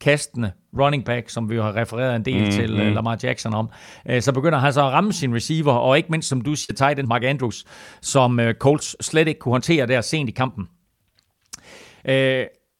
kastende 0.00 0.52
running 0.78 1.04
back, 1.04 1.28
som 1.28 1.50
vi 1.50 1.54
jo 1.54 1.62
har 1.62 1.76
refereret 1.76 2.16
en 2.16 2.24
del 2.24 2.44
mm, 2.44 2.50
til 2.50 2.70
mm. 2.70 2.94
Lamar 2.94 3.18
Jackson 3.22 3.54
om, 3.54 3.70
øh, 4.10 4.22
så 4.22 4.32
begynder 4.32 4.58
han 4.58 4.72
så 4.72 4.80
at 4.80 4.92
ramme 4.92 5.12
sin 5.12 5.34
receiver, 5.34 5.72
og 5.72 5.96
ikke 5.96 6.08
mindst, 6.10 6.28
som 6.28 6.40
du 6.40 6.54
siger, 6.54 6.74
tight 6.74 6.98
end 6.98 7.08
Mark 7.08 7.24
Andrews, 7.24 7.64
som 8.02 8.40
øh, 8.40 8.54
Colts 8.54 9.06
slet 9.06 9.28
ikke 9.28 9.40
kunne 9.40 9.52
håndtere 9.52 9.86
der 9.86 10.00
sent 10.00 10.28
i 10.28 10.32
kampen. 10.32 10.68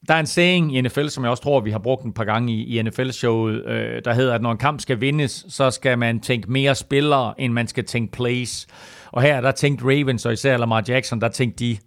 Der 0.09 0.15
er 0.15 0.21
en 0.21 0.27
saying 0.27 0.77
i 0.77 0.81
NFL, 0.81 1.09
som 1.09 1.25
jeg 1.25 1.31
også 1.31 1.43
tror, 1.43 1.61
vi 1.61 1.71
har 1.71 1.79
brugt 1.79 2.05
en 2.05 2.13
par 2.13 2.25
gange 2.25 2.53
i, 2.53 2.79
i 2.79 2.83
NFL-showet, 2.83 3.63
der 4.05 4.13
hedder, 4.13 4.35
at 4.35 4.43
når 4.43 4.53
en 4.53 4.59
kamp 4.59 4.81
skal 4.81 5.01
vindes, 5.01 5.47
så 5.49 5.71
skal 5.71 5.99
man 5.99 6.21
tænke 6.21 6.53
mere 6.53 6.75
spillere, 6.75 7.41
end 7.41 7.53
man 7.53 7.69
skal 7.69 7.85
tænke 7.85 8.13
plays. 8.13 8.67
Og 9.13 9.23
her, 9.23 9.41
der 9.41 9.51
tænkte 9.51 9.85
Ravens, 9.85 10.27
og 10.27 10.33
især 10.33 10.57
Lamar 10.57 10.85
Jackson, 10.89 11.21
der 11.21 11.29
tænkte 11.29 11.65
de 11.65 11.79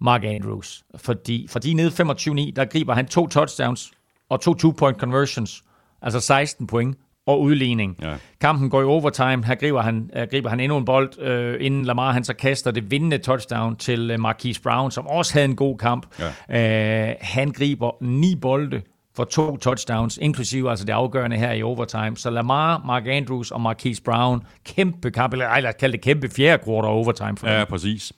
Mark 0.00 0.24
Andrews. 0.24 0.84
Fordi, 0.96 1.46
fordi 1.50 1.74
nede 1.74 1.88
25-9, 1.88 2.52
der 2.56 2.64
griber 2.64 2.94
han 2.94 3.06
to 3.06 3.26
touchdowns, 3.26 3.92
og 4.30 4.40
to 4.40 4.54
two-point 4.54 4.98
conversions, 4.98 5.62
altså 6.02 6.20
16 6.20 6.66
point 6.66 6.96
og 7.26 7.40
udligning. 7.40 7.96
Ja. 8.02 8.14
Kampen 8.40 8.70
går 8.70 8.80
i 8.80 8.84
overtime. 8.84 9.44
Her 9.44 9.54
griber 9.54 9.82
han, 9.82 10.10
uh, 10.16 10.22
griber 10.30 10.50
han 10.50 10.60
endnu 10.60 10.78
en 10.78 10.84
bold, 10.84 11.18
uh, 11.18 11.66
inden 11.66 11.84
Lamar 11.84 12.12
han 12.12 12.24
så 12.24 12.34
kaster 12.34 12.70
det 12.70 12.90
vindende 12.90 13.18
touchdown 13.18 13.76
til 13.76 14.10
uh, 14.10 14.20
Marquise 14.20 14.62
Brown, 14.62 14.90
som 14.90 15.06
også 15.06 15.32
havde 15.32 15.44
en 15.44 15.56
god 15.56 15.78
kamp. 15.78 16.06
Ja. 16.48 17.10
Uh, 17.10 17.16
han 17.20 17.50
griber 17.50 17.90
ni 18.00 18.36
bolde 18.36 18.82
for 19.20 19.24
to 19.24 19.56
touchdowns, 19.56 20.18
inklusive 20.22 20.70
altså 20.70 20.84
det 20.84 20.92
afgørende 20.92 21.36
her 21.36 21.52
i 21.52 21.62
overtime. 21.62 22.16
Så 22.16 22.30
Lamar, 22.30 22.82
Mark 22.86 23.06
Andrews 23.06 23.50
og 23.50 23.60
Marquise 23.60 24.02
Brown, 24.02 24.42
kæmpe 24.66 25.10
kamp, 25.10 25.32
eller 25.32 25.46
ej, 25.46 25.60
lad 25.60 25.68
os 25.70 25.74
kalde 25.80 25.92
det 25.92 26.00
kæmpe 26.04 26.28
fjerde 26.36 26.64
quarter 26.64 26.88
overtime 26.88 27.36
for 27.36 27.48
Ja, 27.48 27.58
dem. 27.58 27.66
præcis. 27.66 28.12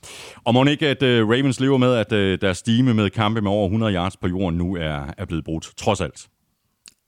Og 0.45 0.53
må 0.53 0.63
ikke, 0.65 0.87
at 0.87 1.03
uh, 1.03 1.29
Ravens 1.29 1.59
lever 1.59 1.77
med, 1.77 1.93
at 1.95 2.11
uh, 2.11 2.41
deres 2.41 2.57
stime 2.57 2.93
med 2.93 3.09
kampe 3.09 3.41
med 3.41 3.51
over 3.51 3.65
100 3.65 3.93
yards 3.93 4.17
på 4.17 4.27
jorden 4.27 4.57
nu 4.57 4.75
er, 4.75 4.99
er 5.17 5.25
blevet 5.25 5.43
brudt, 5.45 5.69
trods 5.77 6.01
alt. 6.01 6.27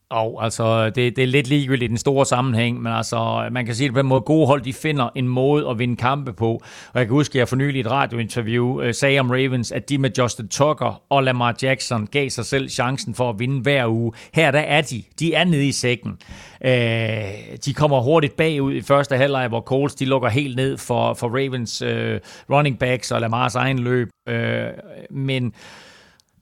Og 0.09 0.43
altså, 0.43 0.89
det, 0.89 1.15
det 1.15 1.23
er 1.23 1.27
lidt 1.27 1.47
ligegyldigt 1.47 1.83
i 1.83 1.87
den 1.87 1.97
store 1.97 2.25
sammenhæng, 2.25 2.81
men 2.81 2.93
altså, 2.93 3.49
man 3.51 3.65
kan 3.65 3.75
sige 3.75 3.87
det 3.87 3.93
på 3.93 3.99
den 3.99 4.07
måde, 4.07 4.21
gode 4.21 4.47
hold, 4.47 4.61
de 4.61 4.73
finder 4.73 5.09
en 5.15 5.27
måde 5.27 5.69
at 5.69 5.79
vinde 5.79 5.95
kampe 5.95 6.33
på. 6.33 6.51
Og 6.93 6.99
jeg 6.99 7.05
kan 7.05 7.13
huske, 7.13 7.31
at 7.31 7.39
jeg 7.39 7.47
for 7.47 7.55
nylig 7.55 7.75
i 7.75 7.79
et 7.79 7.91
radiointerview 7.91 8.81
øh, 8.81 8.93
sagde 8.93 9.19
om 9.19 9.31
Ravens, 9.31 9.71
at 9.71 9.89
de 9.89 9.97
med 9.97 10.09
Justin 10.17 10.47
Tucker 10.47 11.01
og 11.09 11.23
Lamar 11.23 11.55
Jackson 11.61 12.07
gav 12.07 12.29
sig 12.29 12.45
selv 12.45 12.69
chancen 12.69 13.15
for 13.15 13.29
at 13.29 13.39
vinde 13.39 13.61
hver 13.61 13.87
uge. 13.87 14.11
Her 14.33 14.51
der 14.51 14.59
er 14.59 14.81
de. 14.81 15.03
De 15.19 15.33
er 15.33 15.43
nede 15.43 15.67
i 15.67 15.71
sækken. 15.71 16.17
Øh, 16.65 16.71
de 17.65 17.73
kommer 17.73 18.01
hurtigt 18.01 18.35
bagud 18.35 18.73
i 18.73 18.81
første 18.81 19.17
halvleg, 19.17 19.47
hvor 19.47 19.61
Coles 19.61 19.95
de 19.95 20.05
lukker 20.05 20.29
helt 20.29 20.55
ned 20.55 20.77
for, 20.77 21.13
for 21.13 21.27
Ravens 21.27 21.81
øh, 21.81 22.19
running 22.49 22.79
backs 22.79 23.11
og 23.11 23.21
Lamars 23.21 23.55
egen 23.55 23.79
løb. 23.79 24.09
Øh, 24.29 24.67
men 25.11 25.53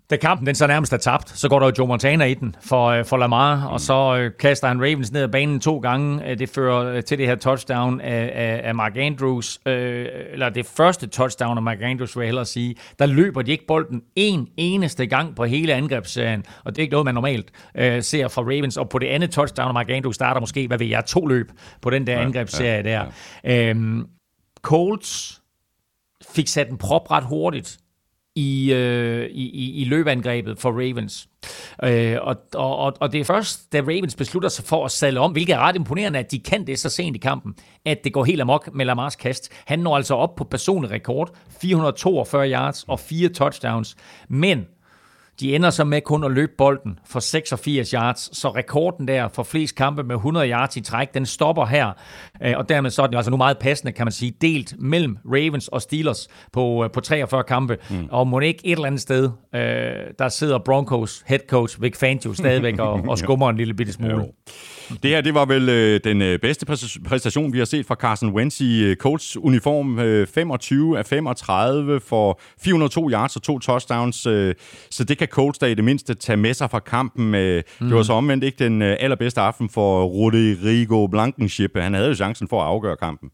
da 0.10 0.18
kampen 0.18 0.48
den 0.48 0.56
så 0.56 0.68
nærmest 0.68 0.94
er 0.94 0.98
tabt, 0.98 1.30
så 1.30 1.50
går 1.50 1.60
der 1.60 1.66
jo 1.66 1.74
Joe 1.78 1.88
Montana 1.88 2.26
i 2.26 2.34
den 2.34 2.56
for, 2.62 2.88
øh, 2.88 3.06
for 3.06 3.18
Lamar, 3.18 3.56
mm. 3.56 3.74
og 3.74 3.80
så 3.80 4.18
øh, 4.18 4.32
kaster 4.40 4.68
han 4.68 4.82
Ravens 4.82 5.12
ned 5.12 5.22
ad 5.22 5.28
banen 5.28 5.60
to 5.60 5.80
gange. 5.80 6.30
Øh, 6.30 6.40
det 6.40 6.50
fører 6.50 7.02
til 7.02 7.18
det 7.18 7.28
her 7.28 7.36
touchdown 7.36 8.02
af, 8.02 8.32
af, 8.36 8.62
af 8.64 8.76
Mark 8.76 8.98
Andrews, 8.98 9.60
øh, 9.66 10.08
eller 10.32 10.50
det 10.50 10.66
første 10.66 11.08
touchdown 11.08 11.58
af 11.58 11.64
Mark 11.64 11.78
Andrews, 11.82 12.16
vil 12.16 12.22
jeg 12.22 12.28
hellere 12.28 12.46
sige. 12.46 12.76
Der 13.00 13.06
løber 13.06 13.42
de 13.42 13.52
ikke 13.52 13.66
bolden 13.68 14.02
en 14.16 14.48
eneste 14.58 15.06
gang 15.06 15.36
på 15.36 15.46
hele 15.46 15.74
angrebsserien, 15.74 16.44
og 16.66 16.76
det 16.76 16.78
er 16.78 16.84
ikke 16.84 16.92
noget, 16.92 17.06
man 17.06 17.14
normalt 17.14 17.52
øh, 17.76 18.04
ser 18.04 18.28
fra 18.28 18.42
Ravens. 18.42 18.78
Og 18.78 18.90
på 18.90 19.00
det 19.00 19.08
andet 19.08 19.32
touchdown 19.32 19.68
af 19.68 19.74
Mark 19.74 19.90
Andrews 19.90 20.16
starter 20.16 20.40
måske, 20.42 20.68
hvad 20.68 20.78
ved 20.78 20.88
jeg, 20.88 21.06
to 21.06 21.26
løb 21.26 21.52
på 21.82 21.90
den 21.90 22.08
der 22.08 22.14
ja, 22.14 22.22
angrebsserie 22.22 22.76
ja, 22.76 22.82
der. 22.82 23.06
Ja. 23.44 23.70
Øhm, 23.70 24.06
Colts 24.62 25.42
fik 26.32 26.48
sat 26.48 26.70
en 26.70 26.78
prop 26.78 27.12
ret 27.12 27.24
hurtigt 27.24 27.78
i, 28.36 28.74
øh, 28.74 29.30
i, 29.30 29.82
i 29.82 29.86
løbeangrebet 29.86 30.60
for 30.60 30.72
Ravens. 30.72 31.28
Øh, 31.84 32.18
og, 32.22 32.36
og, 32.54 32.94
og 33.00 33.12
det 33.12 33.20
er 33.20 33.26
først, 33.26 33.74
da 33.74 33.80
Ravens 33.80 34.16
beslutter 34.16 34.50
sig 34.50 34.66
for 34.66 34.86
at 34.86 34.92
sadle 34.92 35.20
om, 35.20 35.32
hvilket 35.32 35.54
er 35.54 35.60
ret 35.60 35.76
imponerende, 35.76 36.20
at 36.20 36.32
de 36.32 36.40
kan 36.40 36.68
det 36.68 36.80
så 36.80 36.90
sent 36.90 37.16
i 37.16 37.20
kampen, 37.20 37.56
at 37.86 38.04
det 38.04 38.14
går 38.14 38.24
helt 38.24 38.42
amok 38.42 38.70
med 38.74 38.86
Lamars 38.86 39.16
kast. 39.16 39.52
Han 39.66 39.80
når 39.80 39.96
altså 39.96 40.16
op 40.16 40.36
på 40.36 40.44
personlig 40.44 40.92
rekord, 40.92 41.32
442 41.62 42.50
yards 42.52 42.84
og 42.88 43.00
fire 43.00 43.30
touchdowns. 43.30 43.96
Men 44.30 44.66
de 45.40 45.56
ender 45.56 45.70
så 45.70 45.84
med 45.84 46.02
kun 46.02 46.24
at 46.24 46.32
løbe 46.32 46.52
bolden 46.58 47.00
for 47.06 47.20
86 47.20 47.92
yards, 47.92 48.38
så 48.38 48.50
rekorden 48.50 49.08
der 49.08 49.28
for 49.28 49.44
flest 49.44 49.76
kampe 49.76 50.04
med 50.04 50.16
100 50.16 50.50
yards 50.50 50.78
i 50.78 50.82
træk, 50.82 51.14
den 51.14 51.26
stopper 51.26 51.66
her. 51.66 51.92
Øh, 52.44 52.54
og 52.58 52.70
dermed 52.70 52.90
så 52.90 53.02
er 53.04 53.08
den 53.08 53.16
altså 53.16 53.32
nu 53.32 53.38
meget 53.38 53.58
passende, 53.58 53.92
kan 53.92 54.06
man 54.06 54.12
sige, 54.12 54.34
delt 54.42 54.76
mellem 54.80 55.18
Ravens 55.26 55.68
og 55.68 55.82
Steelers 55.82 56.28
på, 56.52 56.84
øh, 56.84 56.92
på 56.92 57.02
43 57.02 57.44
kampe. 57.44 57.78
Mm. 57.90 58.08
Og 58.12 58.28
må 58.28 58.40
ikke 58.40 58.62
et 58.66 58.72
eller 58.72 58.86
andet 58.86 59.02
sted, 59.02 59.32
øh, 59.56 59.62
der 60.20 60.30
sidder 60.30 60.60
Broncos 60.60 61.24
head 61.26 61.40
coach 61.50 61.82
Vic 61.82 61.98
Fangio 61.98 62.34
stadigvæk 62.34 62.80
og, 62.80 62.94
og 63.10 63.18
skummer 63.18 63.50
en 63.50 63.58
lille 63.58 63.74
bitte 63.74 63.94
smule. 63.94 64.26
Det 64.90 65.12
her, 65.12 65.22
det 65.22 65.34
var 65.34 65.46
vel 65.46 65.70
øh, 65.70 66.00
den 66.04 66.22
øh, 66.22 66.40
bedste 66.40 66.66
præstation, 67.06 67.54
vi 67.54 67.58
har 67.58 67.66
set 67.66 67.86
fra 67.86 67.96
Carson 67.96 68.34
Wentz 68.34 68.62
i 68.62 68.84
øh, 68.84 68.96
Colts 68.96 69.38
uniform. 69.38 70.00
Øh, 70.00 70.28
25 70.28 70.98
af 70.98 71.06
35 71.06 72.00
for 72.00 72.40
402 72.62 73.10
yards 73.12 73.36
og 73.36 73.42
to 73.42 73.60
touchdowns. 73.60 74.26
Øh, 74.26 74.56
så 74.92 75.04
det 75.04 75.18
kan 75.18 75.28
Colts 75.28 75.60
da 75.60 75.66
i 75.66 75.74
det 75.74 75.84
mindste 75.84 76.14
tage 76.14 76.38
med 76.38 76.54
sig 76.54 76.72
fra 76.72 76.80
kampen. 76.80 77.36
Øh, 77.36 77.64
mm. 77.80 77.88
Det 77.88 77.96
var 77.96 78.04
så 78.04 78.14
omvendt 78.14 78.44
ikke 78.44 78.64
den 78.64 78.82
øh, 78.82 78.98
allerbedste 79.00 79.42
aften 79.42 79.70
for 79.70 80.04
Rodrigo 80.04 81.08
Blankenship. 81.08 81.78
Han 81.78 81.94
havde 81.94 82.08
jo 82.08 82.16
chancen 82.16 82.48
for 82.48 82.62
at 82.62 82.68
afgøre 82.68 82.98
kampen. 82.98 83.30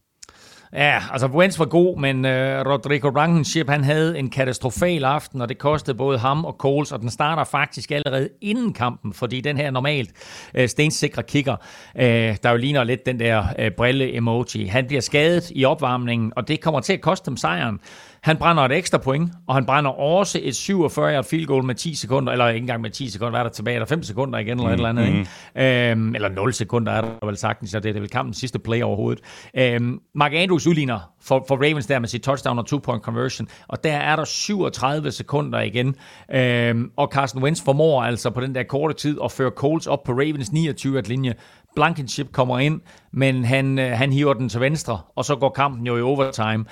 Ja, 0.72 1.02
altså 1.12 1.26
Wentz 1.26 1.58
var 1.58 1.64
god, 1.64 1.98
men 1.98 2.24
øh, 2.24 2.66
Rodrigo 2.66 3.10
Blankenship, 3.10 3.68
han 3.68 3.84
havde 3.84 4.18
en 4.18 4.30
katastrofal 4.30 5.04
aften, 5.04 5.40
og 5.40 5.48
det 5.48 5.58
kostede 5.58 5.96
både 5.96 6.18
ham 6.18 6.44
og 6.44 6.56
Coles, 6.58 6.92
og 6.92 7.00
den 7.00 7.10
starter 7.10 7.44
faktisk 7.44 7.90
allerede 7.90 8.28
inden 8.40 8.72
kampen, 8.72 9.12
fordi 9.12 9.40
den 9.40 9.56
her 9.56 9.70
normalt 9.70 10.10
øh, 10.54 10.68
stensikre 10.68 11.22
kigger, 11.22 11.56
øh, 11.96 12.36
der 12.42 12.50
jo 12.50 12.56
ligner 12.56 12.84
lidt 12.84 13.06
den 13.06 13.20
der 13.20 13.44
øh, 13.58 13.70
brille-emoji, 13.70 14.66
han 14.66 14.86
bliver 14.86 15.00
skadet 15.00 15.52
i 15.54 15.64
opvarmningen, 15.64 16.32
og 16.36 16.48
det 16.48 16.60
kommer 16.60 16.80
til 16.80 16.92
at 16.92 17.00
koste 17.00 17.30
dem 17.30 17.36
sejren. 17.36 17.80
Han 18.22 18.36
brænder 18.36 18.62
et 18.62 18.72
ekstra 18.72 18.98
point, 18.98 19.32
og 19.48 19.54
han 19.54 19.66
brænder 19.66 19.90
også 19.90 20.40
et 20.42 20.56
47 20.56 21.24
field 21.24 21.46
goal 21.46 21.64
med 21.64 21.74
10 21.74 21.94
sekunder, 21.94 22.32
eller 22.32 22.48
ikke 22.48 22.64
engang 22.64 22.82
med 22.82 22.90
10 22.90 23.08
sekunder, 23.08 23.30
hvad 23.30 23.40
er 23.40 23.44
der 23.44 23.50
tilbage? 23.50 23.74
Er 23.74 23.78
der 23.78 23.86
5 23.86 24.02
sekunder 24.02 24.38
igen, 24.38 24.58
eller 24.58 24.62
mm, 24.62 24.68
et 24.68 24.72
eller 24.72 24.88
andet, 24.88 25.12
mm. 25.12 25.18
ikke? 25.54 25.90
Øhm, 25.90 26.14
eller 26.14 26.28
0 26.28 26.52
sekunder 26.52 26.92
er 26.92 27.00
der 27.00 27.26
vel 27.26 27.36
sagtens, 27.36 27.70
så 27.70 27.80
det 27.80 27.96
er 27.96 28.00
vel 28.00 28.10
kampens 28.10 28.36
sidste 28.36 28.58
play 28.58 28.82
overhovedet. 28.82 29.24
Øhm, 29.56 29.98
Mark 30.14 30.32
Andrews 30.34 30.66
udligner 30.66 31.12
for, 31.22 31.44
for 31.48 31.56
Ravens 31.56 31.86
der 31.86 31.98
med 31.98 32.08
sit 32.08 32.22
touchdown 32.22 32.58
og 32.58 32.66
two-point 32.66 33.02
conversion, 33.02 33.48
og 33.68 33.84
der 33.84 33.96
er 33.96 34.16
der 34.16 34.24
37 34.24 35.10
sekunder 35.12 35.60
igen, 35.60 35.94
øhm, 36.34 36.90
og 36.96 37.08
Carson 37.12 37.42
Wentz 37.42 37.64
formår 37.64 38.02
altså 38.02 38.30
på 38.30 38.40
den 38.40 38.54
der 38.54 38.62
korte 38.62 38.94
tid 38.94 39.18
at 39.24 39.32
føre 39.32 39.50
Colts 39.50 39.86
op 39.86 40.02
på 40.02 40.12
Ravens 40.12 40.52
29 40.52 41.02
linje. 41.02 41.34
Blankenship 41.74 42.32
kommer 42.32 42.58
ind, 42.58 42.80
men 43.12 43.44
han, 43.44 43.78
øh, 43.78 43.90
han 43.90 44.12
hiver 44.12 44.34
den 44.34 44.48
til 44.48 44.60
venstre, 44.60 45.00
og 45.14 45.24
så 45.24 45.36
går 45.36 45.50
kampen 45.50 45.86
jo 45.86 45.96
i 45.96 46.02
overtime. 46.02 46.64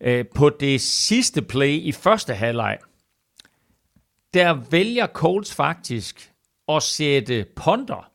Ja. 0.00 0.10
Øh, 0.10 0.24
på 0.34 0.50
det 0.50 0.80
sidste 0.80 1.42
play 1.42 1.80
i 1.80 1.92
første 1.92 2.34
halvleg, 2.34 2.78
der 4.34 4.52
vælger 4.70 5.06
Colts 5.06 5.54
faktisk 5.54 6.30
at 6.68 6.82
sætte 6.82 7.46
ponder 7.56 8.10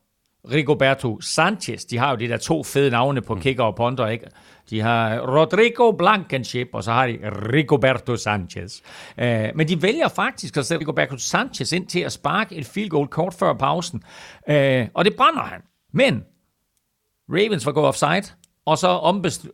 Rigoberto 0.50 1.20
Sanchez. 1.20 1.84
De 1.84 1.98
har 1.98 2.10
jo 2.10 2.16
de 2.16 2.28
der 2.28 2.36
to 2.36 2.62
fede 2.62 2.90
navne 2.90 3.22
på 3.22 3.34
mm. 3.34 3.40
kicker 3.40 3.64
og 3.64 3.76
ponder, 3.76 4.08
ikke? 4.08 4.26
De 4.70 4.80
har 4.80 5.18
Rodrigo 5.18 5.90
Blankenship, 5.90 6.68
og 6.72 6.84
så 6.84 6.92
har 6.92 7.06
de 7.06 7.18
Rigoberto 7.52 8.16
Sanchez. 8.16 8.80
Uh, 9.18 9.24
men 9.54 9.68
de 9.68 9.82
vælger 9.82 10.08
faktisk 10.08 10.56
at 10.56 10.66
sætte 10.66 10.80
Rigoberto 10.80 11.16
Sanchez 11.16 11.72
ind 11.72 11.86
til 11.86 12.00
at 12.00 12.12
sparke 12.12 12.54
et 12.54 12.66
field 12.66 12.90
goal 12.90 13.08
kort 13.08 13.34
før 13.34 13.54
pausen. 13.54 14.02
Uh, 14.48 14.54
og 14.94 15.04
det 15.04 15.16
brænder 15.16 15.42
han. 15.42 15.60
Men 15.94 16.24
Ravens 17.28 17.66
var 17.66 17.72
gået 17.72 17.86
offside, 17.86 18.34
og 18.66 18.78
så 18.78 18.88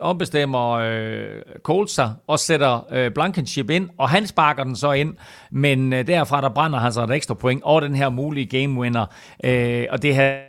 ombestemmer 0.01 0.71
øh, 0.71 1.43
Colts 1.63 1.93
sig 1.93 2.15
og 2.27 2.39
sætter 2.39 2.87
øh, 2.93 3.11
Blankenship 3.11 3.71
ind, 3.71 3.89
og 3.99 4.09
han 4.09 4.27
sparker 4.27 4.65
den 4.65 4.77
så 4.77 4.93
ind, 4.93 5.15
men 5.51 5.93
øh, 5.93 6.07
derfra 6.07 6.41
der 6.41 6.49
brænder 6.49 6.79
han 6.79 6.93
så 6.93 7.05
et 7.05 7.11
ekstra 7.11 7.35
point 7.35 7.63
og 7.65 7.83
den 7.83 7.95
her 7.95 8.09
mulige 8.09 8.47
game 8.47 8.81
winner, 8.81 9.07
øh, 9.45 9.87
og 9.91 10.03
det 10.03 10.15
her 10.15 10.41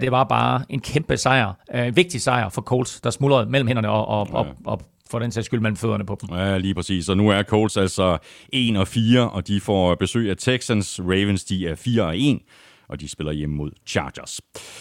det 0.00 0.10
var 0.12 0.24
bare 0.24 0.64
en 0.68 0.80
kæmpe 0.80 1.16
sejr, 1.16 1.52
øh, 1.74 1.86
en 1.86 1.96
vigtig 1.96 2.22
sejr 2.22 2.48
for 2.48 2.62
Colts, 2.62 3.00
der 3.00 3.10
smuldrede 3.10 3.50
mellem 3.50 3.66
hænderne 3.66 3.90
og, 3.90 4.08
og, 4.08 4.28
ja. 4.32 4.36
og, 4.36 4.46
og 4.64 4.80
for 5.10 5.18
den 5.18 5.30
sags 5.30 5.46
skyld 5.46 5.60
mellem 5.60 5.76
fødderne 5.76 6.06
på 6.06 6.18
dem. 6.20 6.36
Ja, 6.36 6.58
lige 6.58 6.74
præcis. 6.74 7.08
Og 7.08 7.16
nu 7.16 7.28
er 7.28 7.42
Colts 7.42 7.76
altså 7.76 8.18
1 8.52 8.76
og 8.76 8.88
4, 8.88 9.30
og 9.30 9.48
de 9.48 9.60
får 9.60 9.94
besøg 9.94 10.30
af 10.30 10.36
Texans. 10.36 11.00
Ravens, 11.00 11.44
de 11.44 11.68
er 11.68 11.74
4 11.74 12.02
og 12.02 12.18
1 12.18 12.40
og 12.88 13.00
de 13.00 13.08
spiller 13.08 13.32
hjemme 13.32 13.56
mod 13.56 13.70
Chargers. 13.86 14.40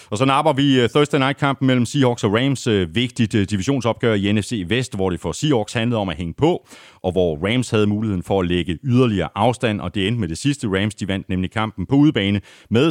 Og 0.09 0.17
så 0.17 0.25
napper 0.25 0.53
vi 0.53 0.81
øh, 0.81 0.89
Thursday 0.89 1.19
Night-kampen 1.19 1.67
mellem 1.67 1.85
Seahawks 1.85 2.23
og 2.23 2.33
Rams. 2.33 2.67
Øh, 2.67 2.95
vigtigt 2.95 3.35
øh, 3.35 3.47
divisionsopgør 3.49 4.13
i 4.13 4.31
NFC 4.31 4.63
Vest, 4.67 4.95
hvor 4.95 5.09
det 5.09 5.19
for 5.19 5.31
Seahawks 5.31 5.73
handlede 5.73 5.99
om 6.01 6.09
at 6.09 6.17
hænge 6.17 6.33
på, 6.33 6.67
og 7.03 7.11
hvor 7.11 7.47
Rams 7.47 7.69
havde 7.69 7.87
muligheden 7.87 8.23
for 8.23 8.39
at 8.39 8.47
lægge 8.47 8.79
yderligere 8.83 9.29
afstand, 9.35 9.81
og 9.81 9.95
det 9.95 10.07
endte 10.07 10.19
med 10.19 10.27
det 10.27 10.37
sidste. 10.37 10.67
Rams 10.67 10.95
de 10.95 11.07
vandt 11.07 11.29
nemlig 11.29 11.51
kampen 11.51 11.85
på 11.85 11.95
udebane 11.95 12.41
med 12.69 12.87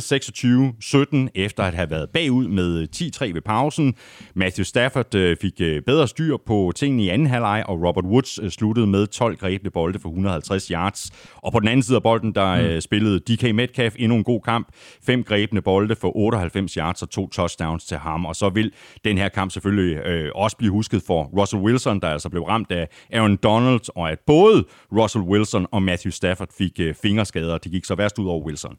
26-17, 1.29 1.31
efter 1.35 1.63
at 1.63 1.75
have 1.75 1.91
været 1.91 2.09
bagud 2.11 2.49
med 2.49 2.89
10-3 2.97 3.35
ved 3.35 3.41
pausen. 3.41 3.95
Matthew 4.35 4.65
Stafford 4.65 5.37
fik 5.41 5.57
bedre 5.87 6.09
styr 6.09 6.37
på 6.47 6.73
tingene 6.77 7.03
i 7.03 7.09
anden 7.09 7.27
halvleg, 7.27 7.65
og 7.67 7.83
Robert 7.83 8.05
Woods 8.05 8.55
sluttede 8.55 8.87
med 8.87 9.07
12 9.07 9.37
grebne 9.37 9.71
bolde 9.71 9.99
for 9.99 10.09
150 10.09 10.69
yards. 10.69 11.11
Og 11.37 11.53
på 11.53 11.61
den 11.61 11.69
anden 11.69 11.83
side 11.83 11.97
af 11.97 12.03
bolden, 12.03 12.35
der 12.35 12.75
mm. 12.75 12.81
spillede 12.81 13.19
DK 13.19 13.55
Metcalf 13.55 13.95
endnu 13.99 14.17
en 14.17 14.25
god 14.25 14.41
kamp. 14.41 14.69
Fem 15.07 15.25
grebne 15.25 15.63
bolde 15.63 15.97
for 15.97 16.17
98 16.17 16.75
yards 16.75 17.03
og 17.03 17.11
to 17.11 17.29
touchdowns 17.29 17.85
til 17.85 17.97
ham. 17.97 18.27
Og 18.27 18.37
så 18.37 18.49
vil 18.49 18.73
den 19.05 19.19
her 19.19 19.29
kamp 19.29 19.51
selvfølgelig 19.51 19.97
øh, 19.97 20.31
også 20.35 20.57
blive 20.57 20.73
husket 20.73 21.03
for 21.07 21.23
Russell 21.25 21.63
Wilson, 21.63 22.01
der 22.01 22.09
altså 22.09 22.29
blev 22.29 22.43
ramt 22.43 22.73
af 22.73 22.89
Aaron 23.13 23.37
Donald, 23.37 23.81
og 23.97 24.02
at 24.09 24.19
både 24.27 24.65
Russell 24.93 25.25
Wilson 25.25 25.67
og 25.71 25.83
Matthew 25.83 26.11
Stafford 26.11 26.49
fik 26.59 26.81
øh, 26.81 26.95
fingerskader. 27.03 27.59
Det 27.59 27.73
gik 27.73 27.85
så 27.85 27.95
værst 27.95 28.19
ud 28.19 28.27
over 28.27 28.45
Wilson. 28.45 28.77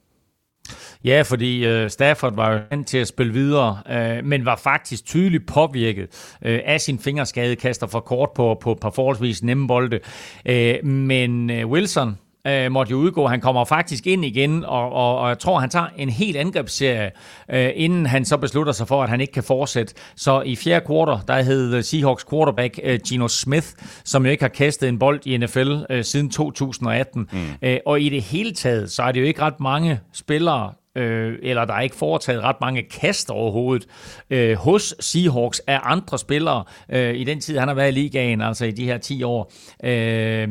Ja, 1.04 1.22
fordi 1.22 1.66
øh, 1.66 1.90
Stafford 1.90 2.36
var 2.36 2.52
jo 2.54 2.84
til 2.84 2.98
at 2.98 3.08
spille 3.08 3.34
videre, 3.34 3.78
øh, 3.90 4.26
men 4.26 4.46
var 4.46 4.56
faktisk 4.56 5.06
tydeligt 5.06 5.48
påvirket 5.48 6.36
øh, 6.42 6.60
af 6.66 6.82
sin 6.82 7.00
fingerskade, 7.00 7.56
kaster 7.56 7.88
for 7.88 8.00
kort 8.00 8.30
på, 8.36 8.58
på, 8.62 8.78
par 8.82 8.90
forholdsvis 8.90 9.44
nemme 9.44 9.68
bolde. 9.68 10.00
Øh, 10.46 10.86
men 10.86 11.50
øh, 11.50 11.68
Wilson, 11.68 12.18
øh, 12.48 12.72
måtte 12.72 12.92
jo 12.92 12.98
udgå. 12.98 13.28
Han 13.28 13.42
kommer 13.42 13.66
faktisk 13.66 14.08
ind 14.08 14.26
igen, 14.26 14.66
og, 14.66 14.92
og, 14.92 15.18
og 15.18 15.30
jeg 15.30 15.40
tror, 15.40 15.60
han 15.60 15.70
tager 15.70 15.88
en 15.98 16.10
helt 16.10 16.38
angrebsserie, 16.38 17.12
øh, 17.52 17.70
inden 17.76 18.06
han 18.06 18.26
så 18.26 18.38
beslutter 18.38 18.74
sig 18.74 18.88
for, 18.88 19.04
at 19.04 19.10
han 19.10 19.22
ikke 19.22 19.34
kan 19.34 19.44
fortsætte. 19.44 19.94
Så 20.16 20.42
i 20.42 20.56
fjerde 20.56 20.86
kvartal, 20.86 21.28
der 21.28 21.42
hed 21.42 21.84
Seahawks 21.84 22.26
quarterback 22.30 22.80
øh, 22.84 23.00
Gino 23.08 23.28
Smith, 23.28 23.68
som 24.06 24.26
jo 24.26 24.32
ikke 24.32 24.44
har 24.44 24.50
kastet 24.50 24.90
en 24.90 25.00
bold 25.00 25.28
i 25.28 25.38
NFL 25.38 25.74
øh, 25.90 26.04
siden 26.04 26.30
2018. 26.30 27.30
Mm. 27.32 27.40
Øh, 27.62 27.78
og 27.86 28.02
i 28.02 28.10
det 28.10 28.22
hele 28.22 28.54
taget, 28.54 28.92
så 28.92 29.04
er 29.04 29.12
det 29.12 29.20
jo 29.20 29.26
ikke 29.26 29.42
ret 29.42 29.60
mange 29.60 30.00
spillere, 30.14 30.74
øh, 30.98 31.34
eller 31.42 31.66
der 31.66 31.74
er 31.74 31.82
ikke 31.82 31.96
foretaget 31.96 32.42
ret 32.42 32.56
mange 32.62 32.84
kast 32.84 33.30
overhovedet 33.30 33.88
øh, 34.30 34.58
hos 34.58 34.96
Seahawks 35.00 35.60
af 35.68 35.80
andre 35.84 36.20
spillere 36.20 36.64
øh, 36.90 37.16
i 37.16 37.24
den 37.24 37.40
tid, 37.40 37.58
han 37.58 37.68
har 37.68 37.76
været 37.76 37.90
i 37.90 37.92
ligaen, 37.92 38.42
altså 38.42 38.66
i 38.66 38.72
de 38.72 38.86
her 38.86 38.98
10 38.98 39.24
år. 39.24 39.52
Øh, 39.84 40.48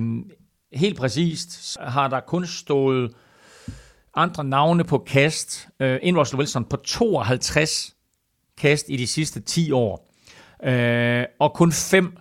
helt 0.74 0.98
præcist 0.98 1.76
har 1.80 2.08
der 2.08 2.20
kun 2.20 2.46
stået 2.46 3.10
andre 4.14 4.44
navne 4.44 4.84
på 4.84 4.98
kast, 4.98 5.68
øh, 5.80 5.98
end 6.02 6.18
Russell 6.18 6.38
Wilson, 6.38 6.64
på 6.64 6.76
52 6.76 7.94
kast 8.58 8.84
i 8.88 8.96
de 8.96 9.06
sidste 9.06 9.40
10 9.40 9.72
år. 9.72 10.08
Øh, 10.64 11.24
og 11.40 11.52
kun 11.54 11.72
fem 11.72 12.16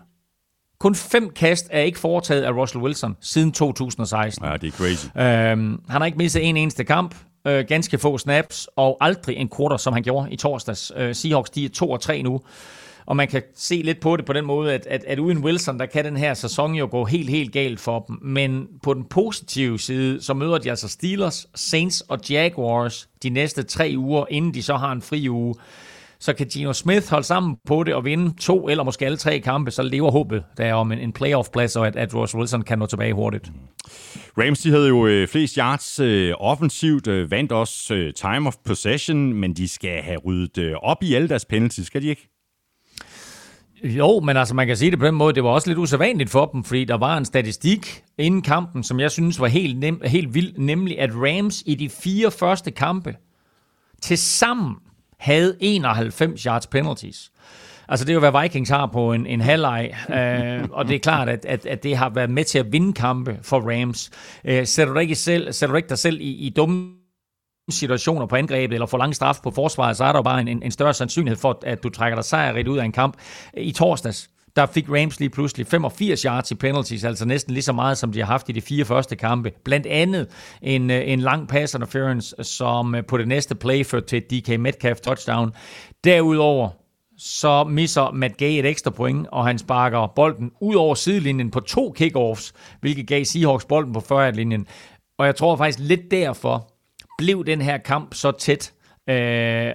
kun 0.80 0.96
fem 0.96 1.30
kast 1.30 1.68
er 1.72 1.82
ikke 1.82 2.00
foretaget 2.00 2.44
af 2.44 2.52
Russell 2.52 2.84
Wilson 2.84 3.18
siden 3.22 3.52
2016. 3.52 4.46
Ja, 4.46 4.58
det 4.58 4.68
er 4.68 4.72
crazy. 4.72 5.06
Øh, 5.06 5.80
han 5.90 6.02
har 6.02 6.06
ikke 6.06 6.18
mistet 6.18 6.50
en 6.50 6.58
eneste 6.58 6.84
kamp, 6.84 7.16
øh, 7.48 7.66
ganske 7.68 7.98
få 7.98 8.18
snaps, 8.18 8.68
og 8.76 8.98
aldrig 9.02 9.38
en 9.38 9.50
quarter, 9.58 9.78
som 9.78 9.94
han 9.94 10.04
gjorde 10.04 10.32
i 10.32 10.36
torsdags. 10.36 10.92
Øh, 10.96 11.16
Seahawks, 11.16 11.50
de 11.50 11.66
er 11.66 11.70
2 11.70 11.90
og 11.90 12.02
3 12.02 12.22
nu. 12.22 12.42
Og 13.12 13.18
man 13.18 13.28
kan 13.28 13.42
se 13.56 13.82
lidt 13.82 14.00
på 14.00 14.16
det 14.16 14.26
på 14.26 14.34
den 14.34 14.46
måde, 14.46 14.74
at, 14.74 14.88
at, 14.90 15.04
at 15.08 15.20
uden 15.20 15.38
Wilson, 15.38 15.80
der 15.80 15.86
kan 15.86 16.06
den 16.06 16.18
her 16.18 16.34
sæson 16.34 16.76
jo 16.76 16.88
gå 16.92 17.06
helt, 17.06 17.30
helt 17.30 17.52
galt 17.52 17.80
for 17.80 18.06
dem. 18.08 18.20
Men 18.22 18.68
på 18.84 18.94
den 18.94 19.04
positive 19.10 19.80
side, 19.80 20.22
så 20.22 20.34
møder 20.34 20.58
de 20.58 20.70
altså 20.70 20.88
Steelers, 20.88 21.48
Saints 21.56 22.02
og 22.02 22.20
Jaguars 22.30 23.10
de 23.24 23.30
næste 23.30 23.64
tre 23.64 23.94
uger, 23.98 24.26
inden 24.30 24.54
de 24.54 24.64
så 24.64 24.76
har 24.76 24.92
en 24.92 25.02
fri 25.02 25.30
uge. 25.30 25.56
Så 26.20 26.34
kan 26.34 26.48
Gino 26.48 26.74
Smith 26.74 27.10
holde 27.10 27.24
sammen 27.24 27.56
på 27.68 27.84
det 27.84 27.94
og 27.94 28.06
vinde 28.06 28.34
to 28.40 28.70
eller 28.70 28.84
måske 28.84 29.06
alle 29.06 29.18
tre 29.18 29.40
kampe, 29.40 29.72
så 29.72 29.84
lever 29.84 30.12
håbet 30.12 30.44
der 30.58 30.74
om 30.74 30.92
en, 30.92 31.00
en 31.00 31.14
playoff-plads, 31.14 31.76
og 31.76 31.88
at, 31.88 31.96
at 31.96 32.16
Ross 32.16 32.36
Wilson 32.36 32.62
kan 32.62 32.80
nå 32.80 32.86
tilbage 32.86 33.14
hurtigt. 33.14 33.52
Mm. 33.54 33.60
Rams 34.38 34.60
de 34.60 34.70
havde 34.70 34.88
jo 34.88 35.08
øh, 35.08 35.28
flest 35.28 35.56
yards 35.56 36.00
øh, 36.00 36.34
offensivt, 36.40 37.08
øh, 37.08 37.32
vandt 37.32 37.52
også 37.52 37.94
øh, 37.96 38.14
time 38.14 38.48
of 38.48 38.56
possession, 38.66 39.34
men 39.34 39.54
de 39.54 39.68
skal 39.68 40.02
have 40.02 40.18
ryddet 40.18 40.58
øh, 40.58 40.74
op 40.82 41.04
i 41.04 41.14
alle 41.14 41.30
deres 41.30 41.46
penalties, 41.46 41.88
skal 41.88 42.02
de 42.02 42.08
ikke? 42.08 42.31
Jo, 43.84 44.20
men 44.20 44.38
altså 44.38 44.56
man 44.56 44.68
kan 44.68 44.78
sige 44.78 44.92
det 44.92 45.00
på 45.00 45.06
den 45.06 45.16
måde, 45.16 45.36
det 45.36 45.44
var 45.44 45.50
også 45.50 45.70
lidt 45.70 45.80
usædvanligt 45.80 46.30
for 46.30 46.46
dem, 46.46 46.64
fordi 46.64 46.86
der 46.86 46.98
var 46.98 47.18
en 47.18 47.26
statistik 47.26 48.04
inden 48.18 48.42
kampen, 48.42 48.84
som 48.84 49.00
jeg 49.00 49.12
synes 49.12 49.40
var 49.40 49.48
helt, 49.48 49.80
nem, 49.80 50.02
helt 50.06 50.34
vild, 50.34 50.54
nemlig 50.58 51.00
at 51.00 51.10
Rams 51.14 51.64
i 51.66 51.76
de 51.76 51.90
fire 51.90 52.32
første 52.32 52.72
kampe 52.72 53.16
til 54.02 54.18
sammen 54.18 54.76
havde 55.20 55.56
91 55.60 56.44
yards 56.44 56.68
penalties. 56.68 57.32
Altså 57.88 58.06
det 58.06 58.12
er 58.12 58.14
jo, 58.14 58.30
hvad 58.30 58.42
Vikings 58.42 58.70
har 58.70 58.86
på 58.86 59.14
en, 59.14 59.26
en 59.26 59.42
halvleg, 59.42 59.96
øh, 60.10 60.70
og 60.72 60.88
det 60.88 60.96
er 60.96 61.00
klart, 61.00 61.30
at, 61.30 61.46
at, 61.46 61.66
at 61.66 61.84
det 61.84 61.98
har 61.98 62.10
været 62.10 62.30
med 62.30 62.44
til 62.44 62.60
at 62.60 62.72
vinde 62.72 62.94
kampe 62.94 63.40
for 63.42 63.60
Rams. 63.60 64.12
Øh, 64.46 64.68
sætter, 64.68 64.94
du 64.94 65.00
ikke 65.00 65.16
selv, 65.16 65.54
sætter 65.54 65.74
du 65.74 65.78
ikke 65.78 65.90
dig 65.90 65.98
selv 65.98 66.22
i, 66.22 66.32
i 66.32 66.50
dumme 66.50 67.01
situationer 67.70 68.26
på 68.26 68.36
angrebet, 68.36 68.74
eller 68.74 68.86
får 68.86 68.98
lang 68.98 69.16
straf 69.16 69.38
på 69.44 69.52
forsvaret, 69.52 69.98
så 69.98 70.04
er 70.04 70.12
der 70.12 70.20
jo 70.20 70.24
bare 70.24 70.42
en, 70.42 70.64
en 70.64 70.72
større 70.72 70.94
sandsynlighed 70.94 71.38
for, 71.38 71.60
at 71.64 71.84
du 71.84 71.90
trækker 71.90 72.16
dig 72.16 72.26
sejrigt 72.26 72.68
ud 72.68 72.78
af 72.78 72.86
en 72.86 72.92
kamp. 72.92 73.18
I 73.54 73.72
torsdags, 73.72 74.30
der 74.56 74.66
fik 74.66 74.90
Rams 74.90 75.20
lige 75.20 75.30
pludselig 75.30 75.68
85 75.68 76.22
yards 76.22 76.52
i 76.52 76.56
penalties, 76.56 77.04
altså 77.04 77.26
næsten 77.26 77.54
lige 77.54 77.64
så 77.64 77.74
meget, 77.74 77.98
som 77.98 78.12
de 78.12 78.20
har 78.20 78.26
haft 78.26 78.50
i 78.50 78.52
de 78.52 78.62
fire 78.62 78.86
første 78.86 79.16
kampe. 79.16 79.52
Blandt 79.66 79.88
andet 79.88 80.28
en, 80.62 80.90
en 80.90 81.20
lang 81.20 81.48
pass 81.48 81.74
interference, 81.74 82.36
som 82.44 82.96
på 83.08 83.18
det 83.18 83.28
næste 83.28 83.56
play 83.56 83.86
førte 83.86 84.08
til 84.08 84.22
DK 84.22 84.60
Metcalf 84.60 85.00
touchdown. 85.00 85.52
Derudover 86.04 86.70
så 87.18 87.64
misser 87.64 88.12
Matt 88.12 88.38
Gay 88.38 88.60
et 88.60 88.66
ekstra 88.66 88.92
point, 88.92 89.28
og 89.32 89.46
han 89.46 89.58
sparker 89.58 90.08
bolden 90.16 90.52
ud 90.62 90.76
over 90.76 90.96
sidelinjen 90.96 91.52
på 91.52 91.60
to 91.60 91.92
kickoffs, 91.92 92.54
hvilket 92.82 93.08
gav 93.08 93.26
Seahawks 93.26 93.66
bolden 93.66 93.94
på 93.94 94.00
40-linjen. 94.00 94.66
Og 95.20 95.26
jeg 95.26 95.36
tror 95.36 95.56
faktisk 95.56 95.80
lidt 95.80 96.12
derfor, 96.12 96.71
blev 97.22 97.46
den 97.46 97.62
her 97.62 97.78
kamp 97.78 98.14
så 98.14 98.32
tæt, 98.32 98.74
øh, 99.10 99.72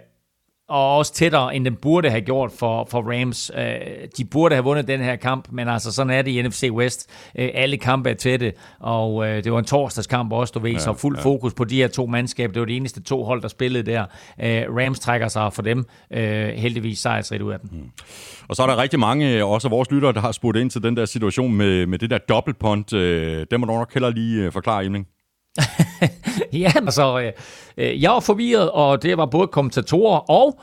og 0.68 0.96
også 0.96 1.14
tættere, 1.14 1.56
end 1.56 1.64
den 1.64 1.76
burde 1.76 2.10
have 2.10 2.20
gjort 2.20 2.52
for, 2.52 2.84
for 2.90 3.20
Rams. 3.20 3.50
Øh, 3.56 3.64
de 4.18 4.24
burde 4.24 4.54
have 4.54 4.64
vundet 4.64 4.88
den 4.88 5.00
her 5.00 5.16
kamp, 5.16 5.48
men 5.52 5.68
altså 5.68 5.92
sådan 5.92 6.10
er 6.10 6.22
det 6.22 6.30
i 6.30 6.42
NFC 6.42 6.68
West. 6.72 7.10
Øh, 7.38 7.50
alle 7.54 7.76
kampe 7.76 8.10
er 8.10 8.14
tætte, 8.14 8.52
og 8.80 9.26
øh, 9.28 9.44
det 9.44 9.52
var 9.52 9.58
en 9.58 9.64
torsdagskamp 9.64 10.32
også, 10.32 10.52
du 10.52 10.58
ved, 10.58 10.72
ja, 10.72 10.78
så 10.78 10.94
fuld 10.94 11.16
ja. 11.16 11.22
fokus 11.22 11.54
på 11.54 11.64
de 11.64 11.76
her 11.76 11.88
to 11.88 12.06
mandskaber. 12.06 12.52
Det 12.52 12.60
var 12.60 12.66
de 12.66 12.76
eneste 12.76 13.02
to 13.02 13.24
hold, 13.24 13.42
der 13.42 13.48
spillede 13.48 13.90
der. 13.90 14.04
Øh, 14.42 14.62
Rams 14.76 15.00
trækker 15.00 15.28
sig 15.28 15.52
for 15.52 15.62
dem 15.62 15.84
øh, 16.12 16.48
heldigvis 16.48 16.98
sejrsrigt 16.98 17.42
ud 17.42 17.52
af 17.52 17.60
den. 17.60 17.70
Mm. 17.72 17.90
Og 18.48 18.56
så 18.56 18.62
er 18.62 18.66
der 18.66 18.76
rigtig 18.76 19.00
mange, 19.00 19.44
også 19.44 19.68
af 19.68 19.72
vores 19.72 19.90
lyttere, 19.90 20.12
der 20.12 20.20
har 20.20 20.32
spurgt 20.32 20.56
ind 20.56 20.70
til 20.70 20.82
den 20.82 20.96
der 20.96 21.04
situation 21.04 21.54
med, 21.54 21.86
med 21.86 21.98
det 21.98 22.10
der 22.10 22.18
dobbeltpunt. 22.18 22.92
Øh, 22.92 23.46
det 23.50 23.60
må 23.60 23.66
du 23.66 23.72
nok 23.72 23.94
heller 23.94 24.10
lige 24.10 24.44
øh, 24.44 24.52
forklare, 24.52 24.84
Emling. 24.84 25.06
ja, 26.62 26.72
altså, 26.76 27.20
øh, 27.20 27.32
øh, 27.76 28.02
jeg 28.02 28.10
var 28.10 28.20
forvirret, 28.20 28.70
og 28.70 29.02
det 29.02 29.16
var 29.16 29.26
både 29.26 29.46
kommentatorer 29.46 30.30
og 30.30 30.60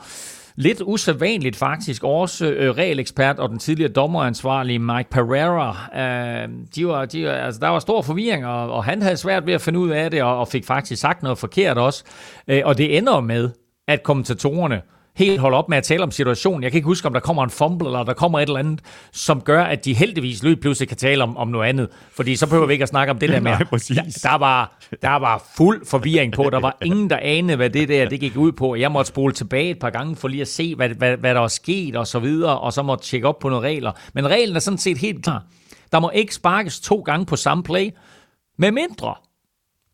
lidt 0.56 0.82
usædvanligt 0.84 1.56
faktisk. 1.56 2.04
Også 2.04 2.46
øh, 2.46 2.70
regelekspert 2.70 3.38
og 3.38 3.48
den 3.48 3.58
tidligere 3.58 3.92
dommeransvarlige 3.92 4.78
Mike 4.78 5.10
Pereira, 5.10 5.76
øh, 5.96 6.48
de 6.74 6.86
var, 6.86 7.04
de, 7.04 7.30
altså, 7.30 7.60
der 7.60 7.68
var 7.68 7.78
stor 7.78 8.02
forvirring, 8.02 8.46
og, 8.46 8.72
og 8.72 8.84
han 8.84 9.02
havde 9.02 9.16
svært 9.16 9.46
ved 9.46 9.54
at 9.54 9.60
finde 9.60 9.78
ud 9.78 9.90
af 9.90 10.10
det, 10.10 10.22
og, 10.22 10.38
og 10.38 10.48
fik 10.48 10.64
faktisk 10.64 11.00
sagt 11.00 11.22
noget 11.22 11.38
forkert 11.38 11.78
også. 11.78 12.04
Øh, 12.48 12.62
og 12.64 12.78
det 12.78 12.98
ender 12.98 13.20
med, 13.20 13.50
at 13.88 14.02
kommentatorerne 14.02 14.82
helt 15.16 15.40
holde 15.40 15.56
op 15.56 15.68
med 15.68 15.78
at 15.78 15.84
tale 15.84 16.02
om 16.02 16.10
situationen. 16.10 16.62
Jeg 16.62 16.72
kan 16.72 16.78
ikke 16.78 16.86
huske, 16.86 17.06
om 17.06 17.12
der 17.12 17.20
kommer 17.20 17.44
en 17.44 17.50
fumble, 17.50 17.88
eller 17.88 18.02
der 18.02 18.12
kommer 18.12 18.40
et 18.40 18.46
eller 18.46 18.58
andet, 18.58 18.80
som 19.12 19.40
gør, 19.40 19.62
at 19.62 19.84
de 19.84 19.94
heldigvis 19.94 20.42
løb 20.42 20.60
pludselig 20.60 20.88
kan 20.88 20.96
tale 20.96 21.22
om, 21.22 21.36
om 21.36 21.48
noget 21.48 21.68
andet. 21.68 21.88
Fordi 22.12 22.36
så 22.36 22.46
behøver 22.46 22.66
vi 22.66 22.72
ikke 22.72 22.82
at 22.82 22.88
snakke 22.88 23.10
om 23.10 23.18
det 23.18 23.28
der 23.28 23.40
med. 23.46 23.50
Nej, 23.50 23.64
præcis. 23.64 23.96
Der, 23.96 24.28
der, 24.30 24.38
var, 24.38 24.78
der 25.02 25.16
var 25.16 25.44
fuld 25.56 25.86
forvirring 25.86 26.32
på. 26.32 26.50
Der 26.50 26.60
var 26.60 26.76
ingen, 26.84 27.10
der 27.10 27.18
anede, 27.22 27.56
hvad 27.56 27.70
det 27.70 27.88
der 27.88 28.08
det 28.08 28.20
gik 28.20 28.36
ud 28.36 28.52
på. 28.52 28.74
Jeg 28.74 28.92
måtte 28.92 29.08
spole 29.08 29.32
tilbage 29.32 29.70
et 29.70 29.78
par 29.78 29.90
gange 29.90 30.16
for 30.16 30.28
lige 30.28 30.40
at 30.40 30.48
se, 30.48 30.74
hvad, 30.74 30.88
hvad, 30.88 31.16
hvad 31.16 31.34
der 31.34 31.40
var 31.40 31.48
sket 31.48 31.96
og 31.96 32.06
så 32.06 32.18
videre, 32.18 32.58
og 32.58 32.72
så 32.72 32.82
måtte 32.82 33.04
tjekke 33.04 33.28
op 33.28 33.38
på 33.38 33.48
nogle 33.48 33.68
regler. 33.68 33.92
Men 34.14 34.28
reglen 34.28 34.56
er 34.56 34.60
sådan 34.60 34.78
set 34.78 34.98
helt 34.98 35.22
klar. 35.24 35.44
Der 35.92 36.00
må 36.00 36.10
ikke 36.10 36.34
sparkes 36.34 36.80
to 36.80 37.00
gange 37.00 37.26
på 37.26 37.36
samme 37.36 37.62
play, 37.62 37.90
med 38.58 38.70
mindre 38.70 39.14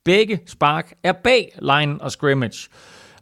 begge 0.05 0.41
spark 0.47 0.93
er 1.03 1.13
bag 1.13 1.53
line 1.63 2.01
og 2.01 2.13
scrimmage. 2.13 2.69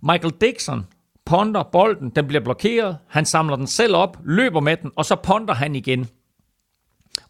Michael 0.03 0.35
Dixon 0.41 0.87
ponder 1.29 1.63
bolden, 1.63 2.11
den 2.11 2.27
bliver 2.27 2.45
blokeret, 2.45 2.99
han 3.09 3.25
samler 3.25 3.57
den 3.57 3.67
selv 3.67 3.97
op, 3.97 4.19
løber 4.25 4.61
med 4.61 4.77
den, 4.77 4.91
og 4.97 5.05
så 5.05 5.17
ponder 5.17 5.55
han 5.55 5.75
igen. 5.75 6.09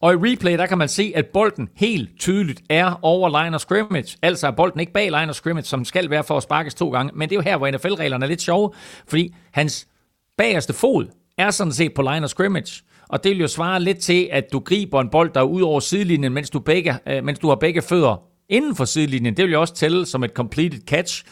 Og 0.00 0.12
i 0.12 0.16
replay, 0.16 0.58
der 0.58 0.66
kan 0.66 0.78
man 0.78 0.88
se, 0.88 1.12
at 1.14 1.26
bolden 1.26 1.68
helt 1.76 2.20
tydeligt 2.20 2.62
er 2.70 2.98
over 3.02 3.42
line 3.42 3.54
of 3.54 3.60
scrimmage. 3.60 4.18
Altså 4.22 4.46
er 4.46 4.50
bolden 4.50 4.80
ikke 4.80 4.92
bag 4.92 5.04
line 5.04 5.28
of 5.28 5.34
scrimmage, 5.34 5.64
som 5.64 5.84
skal 5.84 6.10
være 6.10 6.24
for 6.24 6.36
at 6.36 6.42
sparkes 6.42 6.74
to 6.74 6.90
gange. 6.90 7.12
Men 7.14 7.28
det 7.28 7.34
er 7.34 7.38
jo 7.38 7.42
her, 7.42 7.56
hvor 7.56 7.70
NFL-reglerne 7.70 8.24
er 8.24 8.28
lidt 8.28 8.42
sjove, 8.42 8.72
fordi 9.08 9.34
hans 9.52 9.88
bagerste 10.36 10.72
fod 10.72 11.06
er 11.38 11.50
sådan 11.50 11.72
set 11.72 11.94
på 11.94 12.02
line 12.02 12.24
of 12.24 12.30
scrimmage. 12.30 12.82
Og 13.08 13.24
det 13.24 13.30
vil 13.30 13.40
jo 13.40 13.48
svare 13.48 13.80
lidt 13.80 13.98
til, 13.98 14.28
at 14.32 14.44
du 14.52 14.58
griber 14.58 15.00
en 15.00 15.10
bold, 15.10 15.30
der 15.34 15.40
er 15.40 15.44
ud 15.44 15.62
over 15.62 15.80
sidelinjen, 15.80 16.32
mens 16.32 16.50
du, 16.50 16.58
begge, 16.58 16.98
øh, 17.08 17.24
mens 17.24 17.38
du 17.38 17.48
har 17.48 17.56
begge 17.56 17.82
fødder 17.82 18.22
inden 18.48 18.76
for 18.76 18.84
sidelinjen. 18.84 19.36
Det 19.36 19.44
vil 19.44 19.52
jo 19.52 19.60
også 19.60 19.74
tælle 19.74 20.06
som 20.06 20.24
et 20.24 20.30
completed 20.30 20.80
catch. 20.86 21.24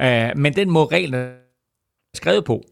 Øh, 0.00 0.30
men 0.36 0.56
den 0.56 0.70
må 0.70 0.84
reglerne 0.84 1.47
skrevet 2.14 2.44
på, 2.44 2.62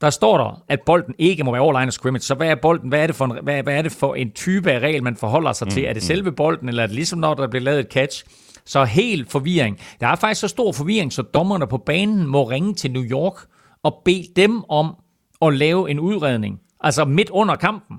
der 0.00 0.10
står 0.10 0.38
der, 0.38 0.62
at 0.68 0.80
bolden 0.86 1.14
ikke 1.18 1.44
må 1.44 1.52
være 1.52 1.60
over 1.60 1.80
line 1.80 1.88
of 1.88 1.92
scrimmage. 1.92 2.22
Så 2.22 2.34
hvad 2.34 2.48
er 2.48 2.54
bolden? 2.54 2.88
Hvad 2.88 3.02
er 3.02 3.06
det 3.06 3.16
for 3.16 3.24
en, 3.24 3.38
hvad, 3.42 3.62
hvad 3.62 3.76
er 3.78 3.82
det 3.82 3.92
for 3.92 4.14
en 4.14 4.30
type 4.30 4.72
af 4.72 4.78
regel, 4.78 5.02
man 5.02 5.16
forholder 5.16 5.52
sig 5.52 5.68
til? 5.68 5.82
Mm, 5.82 5.88
er 5.88 5.92
det 5.92 6.02
mm. 6.02 6.06
selve 6.06 6.32
bolden, 6.32 6.68
eller 6.68 6.82
er 6.82 6.86
det 6.86 6.96
ligesom 6.96 7.18
når 7.18 7.34
der 7.34 7.48
bliver 7.48 7.62
lavet 7.62 7.80
et 7.80 7.92
catch? 7.92 8.24
Så 8.64 8.84
helt 8.84 9.30
forvirring. 9.30 9.80
Der 10.00 10.06
er 10.06 10.16
faktisk 10.16 10.40
så 10.40 10.48
stor 10.48 10.72
forvirring, 10.72 11.12
så 11.12 11.22
dommerne 11.22 11.66
på 11.66 11.78
banen 11.78 12.26
må 12.26 12.50
ringe 12.50 12.74
til 12.74 12.90
New 12.90 13.02
York 13.02 13.34
og 13.82 14.02
bede 14.04 14.26
dem 14.36 14.64
om 14.68 14.94
at 15.42 15.54
lave 15.54 15.90
en 15.90 16.00
udredning. 16.00 16.60
Altså 16.80 17.04
midt 17.04 17.30
under 17.30 17.56
kampen 17.56 17.98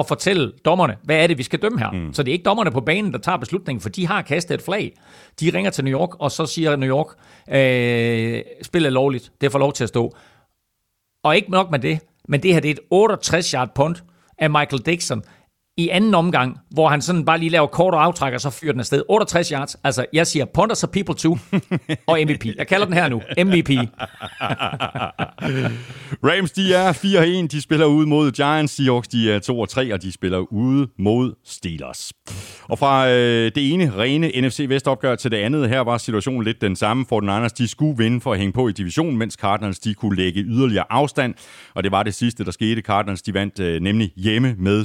og 0.00 0.06
fortælle 0.06 0.52
dommerne, 0.64 0.96
hvad 1.02 1.16
er 1.16 1.26
det, 1.26 1.38
vi 1.38 1.42
skal 1.42 1.62
dømme 1.62 1.78
her. 1.78 1.90
Mm. 1.90 2.12
Så 2.12 2.22
det 2.22 2.30
er 2.30 2.32
ikke 2.32 2.42
dommerne 2.42 2.70
på 2.70 2.80
banen, 2.80 3.12
der 3.12 3.18
tager 3.18 3.38
beslutningen, 3.38 3.80
for 3.80 3.88
de 3.88 4.06
har 4.06 4.22
kastet 4.22 4.54
et 4.54 4.62
flag. 4.62 4.96
De 5.40 5.50
ringer 5.54 5.70
til 5.70 5.84
New 5.84 6.00
York, 6.00 6.10
og 6.18 6.30
så 6.30 6.46
siger 6.46 6.76
New 6.76 6.88
York, 6.88 7.06
øh, 7.50 8.42
spillet 8.62 8.86
er 8.86 8.92
lovligt, 8.92 9.32
det 9.40 9.52
får 9.52 9.58
lov 9.58 9.72
til 9.72 9.84
at 9.84 9.88
stå. 9.88 10.16
Og 11.22 11.36
ikke 11.36 11.50
nok 11.50 11.70
med 11.70 11.78
det, 11.78 12.00
men 12.28 12.42
det 12.42 12.52
her 12.52 12.60
det 12.60 12.70
er 12.70 12.74
et 12.74 13.14
68-yard 13.24 13.68
punt 13.74 14.04
af 14.38 14.50
Michael 14.50 14.82
Dixon 14.86 15.22
i 15.80 15.88
anden 15.88 16.14
omgang, 16.14 16.58
hvor 16.70 16.88
han 16.88 17.02
sådan 17.02 17.24
bare 17.24 17.38
lige 17.38 17.50
laver 17.50 17.66
kort 17.66 17.94
og 17.94 18.04
aftræk, 18.04 18.34
og 18.34 18.40
så 18.40 18.50
fyrer 18.50 18.72
den 18.72 18.80
afsted. 18.80 19.02
68 19.08 19.48
yards. 19.48 19.76
Altså, 19.84 20.06
jeg 20.12 20.26
siger 20.26 20.44
punters 20.44 20.84
og 20.84 20.90
people 20.90 21.14
too, 21.14 21.38
og 22.06 22.18
MVP. 22.24 22.46
Jeg 22.56 22.66
kalder 22.66 22.86
den 22.86 22.94
her 22.94 23.08
nu. 23.08 23.22
MVP. 23.38 23.70
Rams, 26.28 26.52
de 26.52 26.74
er 26.74 26.92
4-1. 27.44 27.46
De 27.46 27.62
spiller 27.62 27.86
ude 27.86 28.06
mod 28.06 28.32
Giants. 28.32 28.72
Seahawks, 28.76 29.08
de 29.08 29.32
er 29.32 29.88
2-3, 29.90 29.94
og 29.94 30.02
de 30.02 30.12
spiller 30.12 30.38
ude 30.52 30.88
mod 30.98 31.34
Steelers. 31.44 32.12
Og 32.70 32.78
fra 32.78 33.10
øh, 33.10 33.52
det 33.54 33.72
ene 33.72 33.92
rene 33.98 34.40
NFC 34.40 34.66
Vest-opgør 34.68 35.14
til 35.14 35.30
det 35.30 35.36
andet, 35.36 35.68
her 35.68 35.80
var 35.80 35.98
situationen 35.98 36.44
lidt 36.44 36.60
den 36.60 36.76
samme. 36.76 37.06
For 37.08 37.20
den 37.20 37.26
Niners, 37.26 37.52
de 37.52 37.68
skulle 37.68 37.96
vinde 37.96 38.20
for 38.20 38.32
at 38.32 38.38
hænge 38.38 38.52
på 38.52 38.68
i 38.68 38.72
divisionen, 38.72 39.16
mens 39.16 39.34
Cardinals, 39.34 39.78
de 39.78 39.94
kunne 39.94 40.16
lægge 40.16 40.40
yderligere 40.40 40.84
afstand. 40.90 41.34
Og 41.74 41.84
det 41.84 41.92
var 41.92 42.02
det 42.02 42.14
sidste, 42.14 42.44
der 42.44 42.50
skete. 42.50 42.80
Cardinals, 42.80 43.22
de 43.22 43.34
vandt 43.34 43.60
øh, 43.60 43.80
nemlig 43.82 44.12
hjemme 44.16 44.54
med 44.58 44.82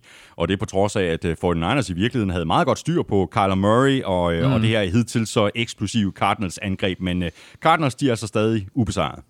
17-10 0.00 0.34
og 0.36 0.48
det 0.48 0.58
på 0.58 0.64
trods 0.64 0.96
af, 0.96 1.02
at 1.02 1.24
49ers 1.24 1.90
øh, 1.90 1.96
i 1.96 2.00
virkeligheden 2.00 2.30
havde 2.30 2.44
meget 2.44 2.66
godt 2.66 2.78
styr 2.78 3.02
på 3.02 3.28
Kyler 3.32 3.54
Murray 3.54 4.02
og, 4.02 4.34
mm. 4.34 4.52
og 4.52 4.60
det 4.60 4.68
her 4.68 4.82
hidtil 4.82 5.26
så 5.26 5.50
eksplosive 5.54 6.12
Cardinals-angreb, 6.18 7.00
men 7.00 7.22
uh, 7.22 7.28
Cardinals 7.60 7.94
de 7.94 8.10
er 8.10 8.14
så 8.14 8.26
stadig 8.26 8.66
ubesejret. 8.74 9.20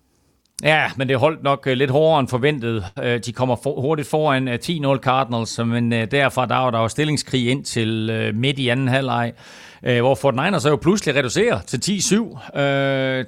Ja, 0.63 0.91
men 0.95 1.09
det 1.09 1.17
holdt 1.17 1.43
nok 1.43 1.67
øh, 1.67 1.77
lidt 1.77 1.91
hårdere 1.91 2.19
end 2.19 2.27
forventet. 2.27 2.85
Øh, 3.03 3.19
de 3.25 3.33
kommer 3.33 3.55
for, 3.63 3.81
hurtigt 3.81 4.07
foran 4.07 4.47
øh, 4.47 4.59
10-0 4.63 4.97
Cardinals, 4.97 5.59
men 5.59 5.91
derfra 5.91 6.45
der 6.45 6.55
var 6.55 6.71
der 6.71 6.79
jo 6.79 6.87
stillingskrig 6.87 7.49
ind 7.49 7.65
til 7.65 8.31
midt 8.35 8.59
i 8.59 8.67
anden 8.67 8.87
halvleg, 8.87 9.33
hvor 9.81 10.15
Fort 10.15 10.35
Niners 10.35 10.65
er 10.65 10.69
jo 10.69 10.75
pludselig 10.75 11.15
reducerer 11.15 11.59
til 11.61 11.77
10-7. 11.77 12.15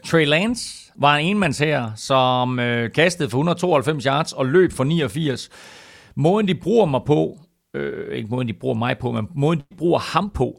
Trey 0.10 0.26
Lance 0.26 0.92
var 0.96 1.16
en 1.16 1.28
enmands 1.28 1.60
her, 1.60 1.92
som 1.96 2.58
kastede 2.96 3.30
for 3.30 3.38
192 3.38 4.04
yards 4.04 4.34
og 4.34 4.46
løb 4.46 4.72
for 4.72 4.84
89. 4.84 5.50
Måden, 6.16 6.48
de 6.48 6.56
bruger 6.56 6.86
mig 6.86 7.02
på, 7.06 7.38
øh, 7.76 8.16
ikke 8.16 8.30
måden, 8.30 8.48
de 8.48 8.54
bruger 8.54 8.76
mig 8.76 8.98
på, 8.98 9.12
men 9.12 9.28
måden, 9.36 9.60
de 9.60 9.76
bruger 9.78 10.00
ham 10.00 10.30
på, 10.30 10.56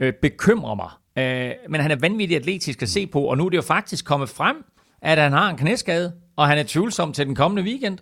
øh, 0.00 0.12
bekymrer 0.22 0.74
mig. 0.74 0.90
Øh, 1.18 1.52
men 1.68 1.80
han 1.80 1.90
er 1.90 1.96
vanvittigt 1.96 2.40
atletisk 2.40 2.82
at 2.82 2.88
se 2.88 3.06
på, 3.06 3.20
og 3.20 3.38
nu 3.38 3.46
er 3.46 3.50
det 3.50 3.56
jo 3.56 3.62
faktisk 3.62 4.04
kommet 4.04 4.28
frem, 4.28 4.56
at 5.04 5.18
han 5.18 5.32
har 5.32 5.50
en 5.50 5.56
knæskade, 5.56 6.12
og 6.36 6.48
han 6.48 6.58
er 6.58 6.62
tvivlsom 6.62 7.12
til 7.12 7.26
den 7.26 7.34
kommende 7.34 7.62
weekend. 7.62 7.98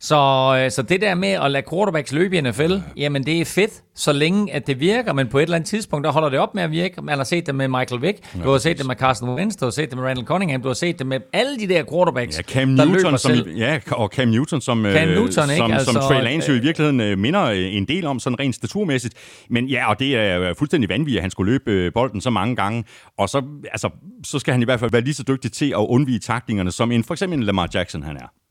Så, 0.00 0.16
øh, 0.64 0.70
så 0.70 0.82
det 0.82 1.00
der 1.00 1.14
med 1.14 1.28
at 1.28 1.50
lade 1.50 1.64
quarterbacks 1.70 2.12
løbe 2.12 2.36
i 2.36 2.40
NFL, 2.40 2.72
jamen 2.96 3.26
det 3.26 3.40
er 3.40 3.44
fedt, 3.44 3.82
så 3.94 4.12
længe 4.12 4.52
at 4.52 4.66
det 4.66 4.80
virker, 4.80 5.12
men 5.12 5.28
på 5.28 5.38
et 5.38 5.42
eller 5.42 5.56
andet 5.56 5.68
tidspunkt, 5.68 6.04
der 6.04 6.12
holder 6.12 6.28
det 6.28 6.38
op 6.38 6.54
med 6.54 6.62
at 6.62 6.70
virke. 6.70 7.02
Man 7.02 7.16
har 7.16 7.24
set 7.24 7.46
det 7.46 7.54
med 7.54 7.68
Michael 7.68 8.02
Vick, 8.02 8.18
ja, 8.36 8.42
du 8.42 8.50
har 8.50 8.58
set 8.58 8.78
det 8.78 8.86
med 8.86 8.96
Carson 8.96 9.28
Wentz, 9.28 9.56
du 9.56 9.64
har 9.64 9.70
set 9.70 9.90
det 9.90 9.98
med 9.98 10.04
Randall 10.04 10.26
Cunningham, 10.26 10.62
du 10.62 10.68
har 10.68 10.74
set 10.74 10.98
det 10.98 11.06
med 11.06 11.20
alle 11.32 11.58
de 11.58 11.68
der 11.68 11.84
quarterbacks, 11.92 12.38
ja, 12.38 12.42
Cam 12.42 12.76
der 12.76 12.84
Newton, 12.84 12.92
løber 12.92 13.16
som, 13.16 13.30
selv. 13.30 13.56
Ja, 13.56 13.78
og 13.90 14.08
Cam 14.08 14.28
Newton, 14.28 14.60
som, 14.60 14.86
Cam 14.92 15.08
Newton, 15.08 15.32
som, 15.32 15.50
ikke? 15.50 15.64
Altså, 15.64 15.92
som 15.92 16.02
Trey 16.02 16.22
Lance 16.22 16.48
jo 16.48 16.54
i 16.54 16.56
øh, 16.56 16.62
virkeligheden 16.62 17.00
øh, 17.00 17.18
minder 17.18 17.44
øh, 17.44 17.74
en 17.74 17.84
del 17.84 18.06
om, 18.06 18.18
sådan 18.18 18.40
rent 18.40 18.54
staturmæssigt. 18.54 19.14
Men 19.50 19.66
ja, 19.66 19.90
og 19.90 19.98
det 19.98 20.16
er 20.16 20.54
fuldstændig 20.58 20.88
vanvittigt, 20.88 21.18
at 21.18 21.22
han 21.22 21.30
skulle 21.30 21.52
løbe 21.52 21.70
øh, 21.70 21.92
bolden 21.92 22.20
så 22.20 22.30
mange 22.30 22.56
gange. 22.56 22.84
Og 23.18 23.28
så, 23.28 23.42
altså, 23.72 23.90
så 24.24 24.38
skal 24.38 24.52
han 24.52 24.62
i 24.62 24.64
hvert 24.64 24.80
fald 24.80 24.90
være 24.90 25.02
lige 25.02 25.14
så 25.14 25.24
dygtig 25.28 25.52
til 25.52 25.70
at 25.70 25.86
undvige 25.88 26.18
taklingerne, 26.18 26.72
som 26.72 26.92
en, 26.92 27.04
for 27.04 27.14
eksempel 27.14 27.38
en 27.38 27.44
Lamar 27.44 27.68
Jackson 27.74 28.02
han 28.02 28.16
er. 28.16 28.45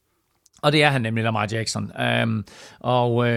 Og 0.66 0.72
det 0.72 0.84
er 0.84 0.90
han 0.90 1.02
nemlig, 1.02 1.24
Lamar 1.24 1.48
Jackson. 1.52 1.92
Um, 2.24 2.46
og 2.80 3.16
uh, 3.16 3.28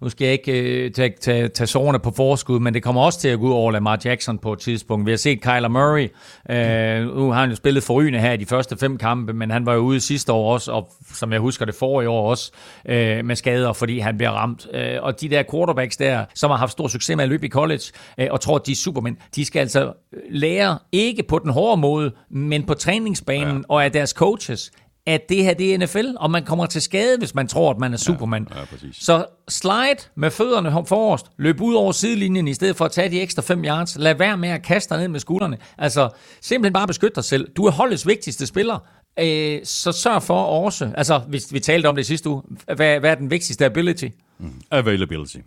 nu 0.00 0.08
skal 0.08 0.24
jeg 0.24 0.32
ikke 0.32 0.84
uh, 0.86 0.92
tage, 0.92 1.14
tage, 1.20 1.48
tage 1.48 1.66
sårene 1.66 1.98
på 1.98 2.10
forskud, 2.16 2.60
men 2.60 2.74
det 2.74 2.82
kommer 2.82 3.02
også 3.02 3.20
til 3.20 3.28
at 3.28 3.38
gå 3.38 3.46
ud 3.46 3.52
over 3.52 3.72
Lamar 3.72 3.98
Jackson 4.04 4.38
på 4.38 4.52
et 4.52 4.58
tidspunkt. 4.58 5.06
Vi 5.06 5.10
har 5.10 5.18
set 5.18 5.42
Kyler 5.42 5.68
Murray. 5.68 6.08
Uh, 6.50 7.16
nu 7.16 7.30
har 7.30 7.40
han 7.40 7.50
jo 7.50 7.56
spillet 7.56 7.82
forrygende 7.82 8.18
her 8.18 8.32
i 8.32 8.36
de 8.36 8.46
første 8.46 8.76
fem 8.76 8.98
kampe, 8.98 9.32
men 9.32 9.50
han 9.50 9.66
var 9.66 9.74
jo 9.74 9.80
ude 9.80 10.00
sidste 10.00 10.32
år 10.32 10.52
også, 10.52 10.72
og 10.72 10.92
som 11.14 11.32
jeg 11.32 11.40
husker 11.40 11.64
det 11.64 11.74
forrige 11.74 12.08
år 12.08 12.30
også, 12.30 12.52
uh, 12.84 12.92
med 13.24 13.36
skader, 13.36 13.72
fordi 13.72 13.98
han 13.98 14.16
bliver 14.16 14.30
ramt. 14.30 14.66
Uh, 14.74 15.04
og 15.04 15.20
de 15.20 15.28
der 15.28 15.42
quarterbacks 15.50 15.96
der, 15.96 16.24
som 16.34 16.50
har 16.50 16.58
haft 16.58 16.72
stor 16.72 16.88
succes 16.88 17.16
med 17.16 17.24
at 17.24 17.28
løbe 17.28 17.46
i 17.46 17.50
college, 17.50 17.82
uh, 18.18 18.24
og 18.30 18.40
tror, 18.40 18.56
at 18.56 18.66
de 18.66 18.72
er 18.72 18.76
supermænd, 18.76 19.16
de 19.36 19.44
skal 19.44 19.60
altså 19.60 19.92
lære 20.30 20.78
ikke 20.92 21.22
på 21.22 21.38
den 21.38 21.50
hårde 21.50 21.80
måde, 21.80 22.12
men 22.30 22.62
på 22.62 22.74
træningsbanen 22.74 23.56
ja. 23.56 23.62
og 23.68 23.84
af 23.84 23.92
deres 23.92 24.10
coaches, 24.10 24.70
at 25.06 25.28
det 25.28 25.44
her 25.44 25.54
det 25.54 25.74
er 25.74 25.78
NFL, 25.78 26.16
og 26.16 26.30
man 26.30 26.44
kommer 26.44 26.66
til 26.66 26.82
skade, 26.82 27.18
hvis 27.18 27.34
man 27.34 27.48
tror, 27.48 27.70
at 27.70 27.78
man 27.78 27.92
er 27.92 27.96
Superman. 27.96 28.46
Ja, 28.50 28.58
ja, 28.58 28.64
præcis. 28.64 28.96
så 28.96 29.26
slide 29.48 30.08
med 30.14 30.30
fødderne 30.30 30.86
forrest, 30.86 31.26
løb 31.38 31.60
ud 31.60 31.74
over 31.74 31.92
sidelinjen, 31.92 32.48
i 32.48 32.54
stedet 32.54 32.76
for 32.76 32.84
at 32.84 32.92
tage 32.92 33.10
de 33.10 33.20
ekstra 33.20 33.42
5 33.42 33.64
yards. 33.64 33.96
Lad 33.98 34.14
være 34.14 34.36
med 34.36 34.48
at 34.48 34.62
kaste 34.62 34.94
dig 34.94 35.00
ned 35.00 35.08
med 35.08 35.20
skuldrene. 35.20 35.58
Altså, 35.78 36.08
simpelthen 36.40 36.72
bare 36.72 36.86
beskyt 36.86 37.14
dig 37.14 37.24
selv. 37.24 37.48
Du 37.56 37.66
er 37.66 37.70
holdets 37.70 38.06
vigtigste 38.06 38.46
spiller. 38.46 38.78
Øh, 39.18 39.60
så 39.64 39.92
sørg 39.92 40.22
for 40.22 40.42
også, 40.44 40.90
altså 40.96 41.18
hvis 41.18 41.52
vi 41.52 41.60
talte 41.60 41.86
om 41.86 41.96
det 41.96 42.06
sidste 42.06 42.28
uge, 42.28 42.42
hvad, 42.76 43.00
hvad 43.00 43.10
er 43.10 43.14
den 43.14 43.30
vigtigste 43.30 43.64
ability? 43.64 44.08
Mm. 44.38 44.52
Availability. 44.70 45.38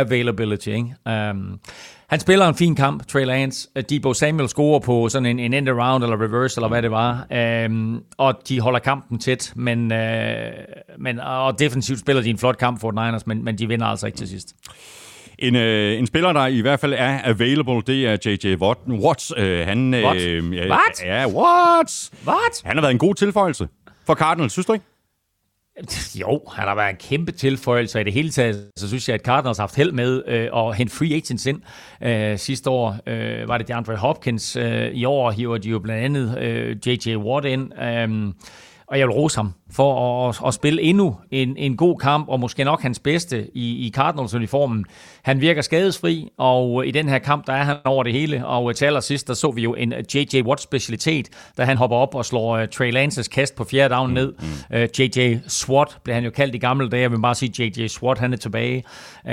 Availability, 0.00 0.68
ikke? 0.68 1.30
Um, 1.30 1.60
han 2.08 2.20
spiller 2.20 2.48
en 2.48 2.54
fin 2.54 2.74
kamp, 2.74 3.06
Trey 3.06 3.24
Lance. 3.24 3.68
Debo 3.90 4.14
Samuel 4.14 4.48
scorer 4.48 4.80
på 4.80 5.08
sådan 5.08 5.26
en, 5.26 5.38
en 5.38 5.54
end 5.54 5.68
around 5.68 6.04
eller 6.04 6.22
reverse, 6.22 6.58
eller 6.58 6.68
hvad 6.68 6.82
det 6.82 6.90
var. 6.90 7.26
Um, 7.66 8.02
og 8.18 8.34
de 8.48 8.60
holder 8.60 8.78
kampen 8.78 9.18
tæt, 9.18 9.52
men, 9.56 9.92
uh, 9.92 9.98
men 10.98 11.20
og 11.20 11.58
defensivt 11.58 12.00
spiller 12.00 12.22
de 12.22 12.30
en 12.30 12.38
flot 12.38 12.58
kamp 12.58 12.80
for 12.80 12.90
Niners, 12.90 13.26
men, 13.26 13.44
men 13.44 13.58
de 13.58 13.68
vinder 13.68 13.86
altså 13.86 14.06
ikke 14.06 14.18
til 14.18 14.28
sidst. 14.28 14.54
En, 15.38 15.56
øh, 15.56 15.98
en 15.98 16.06
spiller, 16.06 16.32
der 16.32 16.46
i 16.46 16.60
hvert 16.60 16.80
fald 16.80 16.94
er 16.96 17.20
available, 17.24 17.82
det 17.86 18.06
er 18.06 18.16
J.J. 18.24 18.56
Watts. 18.90 19.32
Øh, 19.36 19.66
han, 19.66 19.94
What? 19.94 20.16
Øh, 20.16 20.54
ja, 20.54 20.68
What? 20.68 21.04
Ja, 21.04 21.26
Watts! 21.26 22.12
What? 22.26 22.62
Han 22.64 22.76
har 22.76 22.80
været 22.80 22.92
en 22.92 22.98
god 22.98 23.14
tilføjelse 23.14 23.68
for 24.06 24.14
Cardinals, 24.14 24.52
synes 24.52 24.66
du 24.66 24.72
ikke? 24.72 24.84
Jo, 26.20 26.40
han 26.52 26.68
har 26.68 26.74
været 26.74 26.90
en 26.90 26.96
kæmpe 26.96 27.32
tilføjelse. 27.32 28.00
I 28.00 28.04
det 28.04 28.12
hele 28.12 28.30
taget, 28.30 28.70
så 28.76 28.88
synes 28.88 29.08
jeg, 29.08 29.14
at 29.14 29.20
Cardinals 29.20 29.58
har 29.58 29.62
haft 29.62 29.76
held 29.76 29.92
med 29.92 30.22
øh, 30.26 30.48
at 30.54 30.76
hente 30.76 30.94
free 30.94 31.14
agents 31.14 31.46
ind. 31.46 31.62
Øh, 32.02 32.38
sidste 32.38 32.70
år 32.70 32.96
øh, 33.06 33.48
var 33.48 33.58
det 33.58 33.68
DeAndre 33.68 33.96
Hopkins. 33.96 34.56
Øh, 34.56 34.92
I 34.92 35.04
år 35.04 35.30
hiver 35.30 35.58
de 35.58 35.68
jo 35.68 35.78
blandt 35.78 36.04
andet 36.04 36.38
øh, 36.38 36.76
J.J. 36.86 37.16
Watt 37.16 37.46
ind. 37.46 37.82
Øh, 37.82 38.32
og 38.86 38.98
jeg 38.98 39.06
vil 39.06 39.14
rose 39.14 39.36
ham 39.36 39.52
for 39.72 40.28
at, 40.28 40.40
at 40.46 40.54
spille 40.54 40.82
endnu 40.82 41.16
en, 41.30 41.56
en 41.56 41.76
god 41.76 41.98
kamp, 41.98 42.28
og 42.28 42.40
måske 42.40 42.64
nok 42.64 42.82
hans 42.82 42.98
bedste 42.98 43.46
i, 43.54 43.86
i 43.86 43.90
Cardinals-uniformen. 43.90 44.84
Han 45.22 45.40
virker 45.40 45.62
skadesfri, 45.62 46.28
og 46.38 46.86
i 46.86 46.90
den 46.90 47.08
her 47.08 47.18
kamp, 47.18 47.46
der 47.46 47.52
er 47.52 47.64
han 47.64 47.76
over 47.84 48.02
det 48.02 48.12
hele, 48.12 48.46
og 48.46 48.76
til 48.76 48.84
allersidst, 48.84 49.28
der 49.28 49.34
så 49.34 49.50
vi 49.50 49.62
jo 49.62 49.74
en 49.74 49.92
J.J. 50.14 50.42
Watt-specialitet, 50.42 51.28
da 51.58 51.64
han 51.64 51.76
hopper 51.76 51.96
op 51.96 52.14
og 52.14 52.24
slår 52.24 52.60
uh, 52.60 52.68
Trey 52.68 52.92
Lances 52.92 53.28
kast 53.28 53.56
på 53.56 53.64
fjerde 53.64 53.94
down 53.94 54.14
ned. 54.14 54.32
Mm, 54.38 54.46
mm. 54.70 54.76
Uh, 54.76 55.00
J.J. 55.00 55.38
SWAT 55.46 55.98
blev 56.04 56.14
han 56.14 56.24
jo 56.24 56.30
kaldt 56.30 56.54
i 56.54 56.58
gamle 56.58 56.88
dage, 56.88 57.02
jeg 57.02 57.10
vil 57.10 57.20
bare 57.22 57.34
sige, 57.34 57.62
J.J. 57.62 57.86
SWAT, 57.86 58.18
han 58.18 58.32
er 58.32 58.36
tilbage. 58.36 58.84
Uh, 59.24 59.32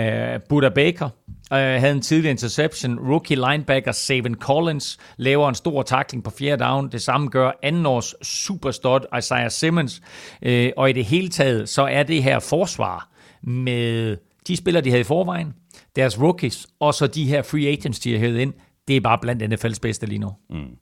Buda 0.50 0.70
Baker, 0.70 1.10
Uh, 1.52 1.58
havde 1.58 1.92
en 1.92 2.02
tidlig 2.02 2.32
interception. 2.32 3.00
Rookie 3.00 3.38
linebacker 3.50 3.92
Savin 3.92 4.36
Collins 4.36 4.98
laver 5.18 5.50
en 5.50 5.56
stor 5.56 5.82
tackling 5.82 6.24
på 6.24 6.30
fjerde 6.40 6.64
down. 6.64 6.92
Det 6.92 7.02
samme 7.02 7.30
gør 7.30 7.52
andenårs 7.64 8.16
superstud 8.22 9.00
Isaiah 9.18 9.52
Simmons. 9.52 10.02
Øh, 10.42 10.72
og 10.78 10.90
i 10.90 10.94
det 10.94 11.06
hele 11.06 11.30
taget, 11.30 11.70
så 11.70 11.82
er 11.82 12.04
det 12.04 12.24
her 12.24 12.40
forsvar 12.40 13.10
med 13.44 14.18
de 14.48 14.58
spillere, 14.58 14.84
de 14.84 14.90
havde 14.90 15.02
i 15.02 15.04
forvejen, 15.04 15.54
deres 15.96 16.22
rookies, 16.22 16.68
og 16.80 16.94
så 16.94 17.08
de 17.08 17.26
her 17.26 17.42
free 17.42 17.68
agents, 17.68 18.00
de 18.00 18.12
har 18.12 18.20
hævet 18.20 18.40
ind, 18.40 18.54
det 18.88 18.96
er 18.96 19.02
bare 19.02 19.18
blandt 19.22 19.44
NFL's 19.44 19.80
bedste 19.82 20.06
lige 20.06 20.20
nu. 20.20 20.32
Mm. 20.50 20.78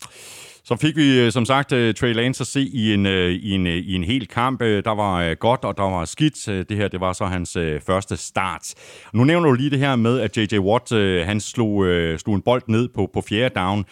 Så 0.66 0.76
fik 0.76 0.96
vi 0.96 1.20
øh, 1.20 1.32
som 1.32 1.46
sagt 1.46 1.72
øh, 1.72 1.94
Trey 1.94 2.14
Lance 2.14 2.42
at 2.42 2.48
se 2.48 2.62
i 2.62 2.94
en, 2.94 3.06
øh, 3.06 3.32
i 3.32 3.52
en, 3.52 3.68
i 3.68 3.94
en 3.94 4.04
hel 4.04 4.28
kamp. 4.28 4.60
Der 4.60 4.96
var 4.96 5.36
godt, 5.36 5.64
og 5.64 5.78
der 5.78 5.84
var 5.84 6.06
skidt. 6.06 6.70
Det 6.70 6.78
her 6.78 6.88
det 6.88 7.00
var 7.00 7.14
så 7.14 7.26
hans 7.26 7.58
første 7.88 8.18
start. 8.18 8.74
Nu 9.14 9.24
nævner 9.24 9.50
du 9.50 9.54
lige 9.54 9.70
det 9.70 9.80
her 9.80 9.96
med, 9.96 10.20
at 10.20 10.38
J.J. 10.38 10.60
Watt 10.60 10.90
han 11.26 11.40
slog, 11.40 11.86
slog 12.20 12.36
en 12.36 12.42
bold 12.42 12.62
ned 12.68 12.90
på, 12.96 13.10
på 13.14 13.22
fjerde 13.22 13.56
down 13.56 13.86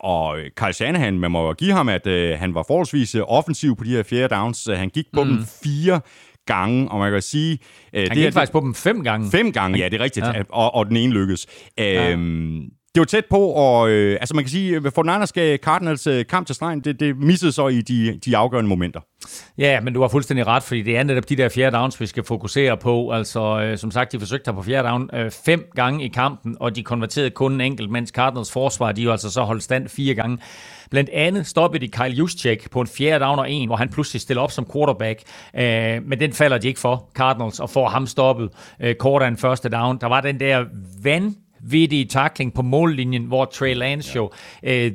og 0.00 0.38
Kyle 0.56 0.72
Shanahan, 0.72 1.18
man 1.18 1.30
må 1.30 1.52
give 1.52 1.72
ham, 1.72 1.88
at 1.88 2.38
han 2.38 2.54
var 2.54 2.64
forholdsvis 2.66 3.14
offensiv 3.14 3.76
på 3.76 3.84
de 3.84 3.90
her 3.90 4.02
fjerde 4.02 4.34
downs. 4.34 4.68
Han 4.74 4.88
gik 4.88 5.06
på 5.12 5.24
mm. 5.24 5.30
dem 5.30 5.44
fire 5.64 6.00
gange, 6.46 6.88
og 6.90 6.98
man 6.98 7.12
kan 7.12 7.22
sige... 7.22 7.58
Han 7.94 8.04
det 8.04 8.12
gik 8.12 8.24
er, 8.24 8.30
faktisk 8.30 8.52
på 8.52 8.60
dem 8.60 8.74
fem 8.74 9.04
gange. 9.04 9.30
Fem 9.30 9.52
gange, 9.52 9.78
ja, 9.78 9.88
det 9.88 10.00
er 10.00 10.04
rigtigt, 10.04 10.26
ja. 10.26 10.42
og, 10.48 10.74
og 10.74 10.86
den 10.86 10.96
ene 10.96 11.12
lykkedes. 11.12 11.46
Ja. 11.78 12.16
Det 12.94 13.00
var 13.00 13.04
tæt 13.04 13.24
på, 13.30 13.38
og 13.38 13.90
øh, 13.90 14.16
altså 14.20 14.34
man 14.34 14.44
kan 14.44 14.50
sige, 14.50 14.76
at 14.76 14.92
for 14.94 15.02
den 15.02 15.26
skal 15.26 15.58
Cardinals 15.58 16.06
øh, 16.06 16.26
kamp 16.26 16.46
til 16.46 16.54
stregen, 16.54 16.80
det, 16.80 17.00
det 17.00 17.16
missede 17.16 17.52
så 17.52 17.68
i 17.68 17.80
de, 17.80 18.18
de 18.24 18.36
afgørende 18.36 18.68
momenter. 18.68 19.00
Ja, 19.58 19.80
men 19.80 19.94
du 19.94 20.00
har 20.00 20.08
fuldstændig 20.08 20.46
ret, 20.46 20.62
fordi 20.62 20.82
det 20.82 20.96
er 20.96 21.02
netop 21.02 21.28
de 21.28 21.36
der 21.36 21.48
fjerde 21.48 21.76
downs, 21.76 22.00
vi 22.00 22.06
skal 22.06 22.24
fokusere 22.24 22.76
på. 22.76 23.10
Altså, 23.10 23.60
øh, 23.60 23.78
som 23.78 23.90
sagt, 23.90 24.12
de 24.12 24.18
forsøgte 24.18 24.48
her 24.48 24.56
på 24.56 24.62
fjerde 24.62 24.88
down 24.88 25.10
øh, 25.14 25.30
fem 25.30 25.70
gange 25.74 26.04
i 26.04 26.08
kampen, 26.08 26.56
og 26.60 26.76
de 26.76 26.82
konverterede 26.82 27.30
kun 27.30 27.52
en 27.52 27.60
enkelt, 27.60 27.90
mens 27.90 28.10
Cardinals 28.10 28.52
forsvar, 28.52 28.92
de 28.92 29.02
jo 29.02 29.12
altså 29.12 29.30
så 29.30 29.42
holdt 29.42 29.62
stand 29.62 29.88
fire 29.88 30.14
gange. 30.14 30.38
Blandt 30.90 31.10
andet 31.10 31.46
stoppede 31.46 31.86
de 31.86 31.90
Kyle 31.90 32.14
Juszczyk 32.16 32.70
på 32.70 32.80
en 32.80 32.86
fjerde 32.86 33.24
down 33.24 33.38
og 33.38 33.50
en, 33.50 33.68
hvor 33.68 33.76
han 33.76 33.88
pludselig 33.88 34.20
stiller 34.20 34.42
op 34.42 34.50
som 34.50 34.66
quarterback. 34.72 35.20
Øh, 35.56 36.08
men 36.08 36.20
den 36.20 36.32
falder 36.32 36.58
de 36.58 36.68
ikke 36.68 36.80
for, 36.80 37.10
Cardinals, 37.14 37.60
og 37.60 37.70
får 37.70 37.88
ham 37.88 38.06
stoppet 38.06 38.50
øh, 38.80 38.94
kort 38.94 39.22
af 39.22 39.28
en 39.28 39.36
første 39.36 39.68
down. 39.68 39.98
Der 40.00 40.06
var 40.06 40.20
den 40.20 40.40
der 40.40 40.64
vand 41.02 41.34
vittige 41.62 42.04
tackling 42.04 42.54
på 42.54 42.62
mållinjen, 42.62 43.24
hvor 43.24 43.44
Trey 43.44 43.74
Lance 43.74 44.16
jo 44.16 44.30
øh, 44.62 44.92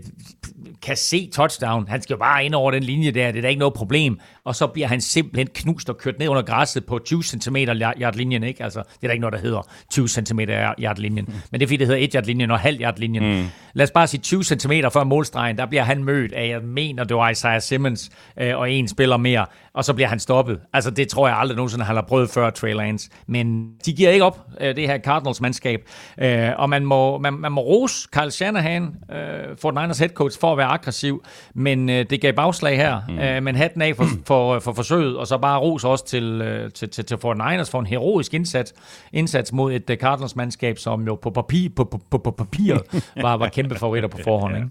kan 0.82 0.98
se 0.98 1.30
touchdown. 1.34 1.88
Han 1.88 2.02
skal 2.02 2.14
jo 2.14 2.18
bare 2.18 2.46
ind 2.46 2.56
over 2.56 2.72
den 2.72 2.84
linje 2.84 3.12
der, 3.12 3.32
det 3.32 3.38
er 3.38 3.42
da 3.42 3.48
ikke 3.48 3.60
noget 3.60 3.74
problem. 3.74 4.20
Og 4.46 4.56
så 4.56 4.68
bliver 4.68 4.88
han 4.88 5.02
simpelthen 5.02 5.48
knust 5.56 5.90
og 5.90 5.98
kørt 5.98 6.20
ned 6.20 6.28
under 6.28 6.42
græsset 6.42 6.86
på 6.86 7.00
20 7.00 7.24
cm 7.24 7.56
yard-linjen. 7.56 8.44
Ikke? 8.44 8.64
Altså, 8.64 8.80
det 8.80 9.04
er 9.04 9.08
der 9.08 9.12
ikke 9.12 9.22
noget, 9.22 9.34
der 9.34 9.40
hedder 9.40 9.68
20 9.92 10.08
cm 10.08 10.40
yard-linjen. 10.80 11.26
Mm. 11.26 11.34
Men 11.52 11.60
det 11.60 11.66
er 11.66 11.68
fordi, 11.68 11.78
det 11.78 11.88
hedder 11.88 12.04
1 12.04 12.14
yard-linjen 12.14 12.52
og 12.52 12.60
halv 12.60 12.82
yard-linjen. 12.82 13.24
Mm. 13.24 13.46
Lad 13.74 13.84
os 13.84 13.92
bare 13.92 14.08
sige 14.08 14.22
20 14.22 14.44
cm 14.44 14.72
før 14.94 15.04
målstregen, 15.04 15.58
der 15.58 15.66
bliver 15.66 15.84
han 15.84 16.04
mødt 16.04 16.34
af, 16.34 16.50
jeg 16.50 16.62
mener, 16.62 17.04
det 17.04 17.18
var 17.18 17.30
Isaiah 17.30 17.62
Simmons 17.62 18.10
øh, 18.40 18.58
og 18.58 18.72
en 18.72 18.88
spiller 18.88 19.18
mere, 19.18 19.46
og 19.74 19.86
så 19.86 19.94
bliver 19.94 20.08
han 20.08 20.20
stoppet. 20.20 20.60
Altså, 20.74 20.92
det 20.92 21.08
tror 21.08 21.28
jeg 21.28 21.38
aldrig 21.38 21.56
nogensinde, 21.56 21.86
han 21.86 21.96
har 21.96 22.06
prøvet 22.08 22.30
før, 22.30 22.50
Trey 22.50 22.74
Lance. 22.74 23.10
Men 23.28 23.70
de 23.86 23.94
giver 23.94 24.10
ikke 24.10 24.26
op, 24.26 24.40
øh, 24.62 24.76
det 24.76 24.88
her 24.88 24.98
Cardinals-mandskab. 24.98 25.80
Øh, 26.22 26.50
og 26.58 26.70
man 26.70 26.86
må, 26.86 27.18
man, 27.18 27.34
man 27.34 27.52
må 27.52 27.62
rose 27.62 28.08
Kyle 28.12 28.32
Shanahan, 28.32 28.96
øh, 29.12 29.58
for 29.62 29.82
Niners 29.82 30.00
head 30.00 30.10
coach, 30.10 30.40
for 30.40 30.52
at 30.52 30.58
være 30.58 30.68
aggressiv, 30.68 31.24
men 31.56 31.90
øh, 31.90 32.06
det 32.10 32.22
gav 32.22 32.34
bagslag 32.34 32.78
her. 32.78 33.02
Mm. 33.10 33.20
Øh, 33.20 33.44
men 33.44 33.56
hatten 33.56 33.82
af 33.82 33.96
for, 33.96 34.06
for, 34.28 34.35
for 34.60 34.74
forsøget, 34.74 35.18
og 35.18 35.28
så 35.28 35.38
bare 35.38 35.60
ros 35.60 35.84
også 35.84 36.06
til, 36.06 36.42
øh, 36.42 36.72
til, 36.72 36.90
til, 36.90 37.06
til 37.06 37.18
for 37.18 37.34
Niners 37.34 37.70
for 37.70 37.80
en 37.80 37.86
heroisk 37.86 38.34
indsats, 38.34 38.74
indsats 39.14 39.54
mod 39.54 39.74
et 39.74 39.90
uh, 39.90 39.96
Cardinals-mandskab, 39.96 40.78
som 40.78 41.06
jo 41.06 41.16
på 41.16 41.30
papir, 41.30 41.70
på, 41.76 41.84
på, 41.84 42.02
på, 42.12 42.18
på 42.18 42.32
papir 42.32 42.78
var, 43.26 43.38
var 43.38 43.50
kæmpe 43.50 43.76
favoritter 43.76 44.10
på 44.10 44.18
forhånd. 44.24 44.56
Ikke? 44.56 44.68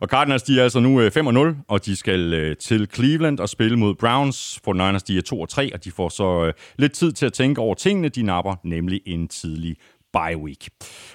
Og 0.00 0.08
Cardinals, 0.08 0.42
de 0.42 0.58
er 0.58 0.62
altså 0.62 0.80
nu 0.80 1.08
5-0, 1.08 1.64
og 1.68 1.86
de 1.86 1.96
skal 1.96 2.56
til 2.56 2.88
Cleveland 2.94 3.40
og 3.40 3.48
spille 3.48 3.76
mod 3.76 3.94
Browns. 3.94 4.60
For 4.64 4.72
Niners, 4.72 5.02
de 5.02 5.18
er 5.18 5.66
2-3, 5.70 5.74
og 5.74 5.84
de 5.84 5.90
får 5.90 6.08
så 6.08 6.52
lidt 6.78 6.92
tid 6.92 7.12
til 7.12 7.26
at 7.26 7.32
tænke 7.32 7.60
over 7.60 7.74
tingene. 7.74 8.08
De 8.08 8.22
napper 8.22 8.54
nemlig 8.64 9.00
en 9.06 9.28
tidlig 9.28 9.76
bye 10.12 10.36
week. 10.36 10.68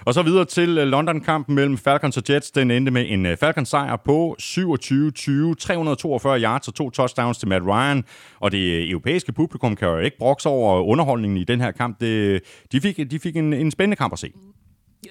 Og 0.06 0.14
så 0.14 0.22
videre 0.22 0.46
til 0.46 0.78
øh, 0.78 0.88
London-kampen 0.88 1.56
mellem 1.56 1.78
Falcons 1.78 2.18
og 2.18 2.24
Jets. 2.30 2.52
Den 2.52 2.72
endte 2.72 2.92
med 2.92 3.06
en 3.08 3.26
øh, 3.26 3.38
Falcons-sejr 3.38 3.96
på 4.06 4.36
27-20, 4.42 4.42
342 5.60 6.40
yards 6.40 6.68
og 6.68 6.76
to 6.76 6.90
touchdowns 6.90 7.38
til 7.38 7.48
Matt 7.48 7.66
Ryan. 7.66 8.04
Og 8.40 8.52
det 8.52 8.90
europæiske 8.90 9.32
publikum 9.32 9.76
kan 9.76 9.88
jo 9.88 9.98
ikke 9.98 10.18
brokse 10.18 10.50
over 10.50 10.82
underholdningen 10.82 11.38
i 11.38 11.44
den 11.44 11.62
her 11.62 11.72
kamp. 11.72 12.00
Det, 12.00 12.42
de 12.72 12.82
fik, 12.82 13.12
de 13.12 13.20
fik 13.20 13.36
en, 13.36 13.54
en 13.54 13.72
spændende 13.72 13.96
kamp 13.96 14.14
at 14.14 14.20
se. 14.20 14.32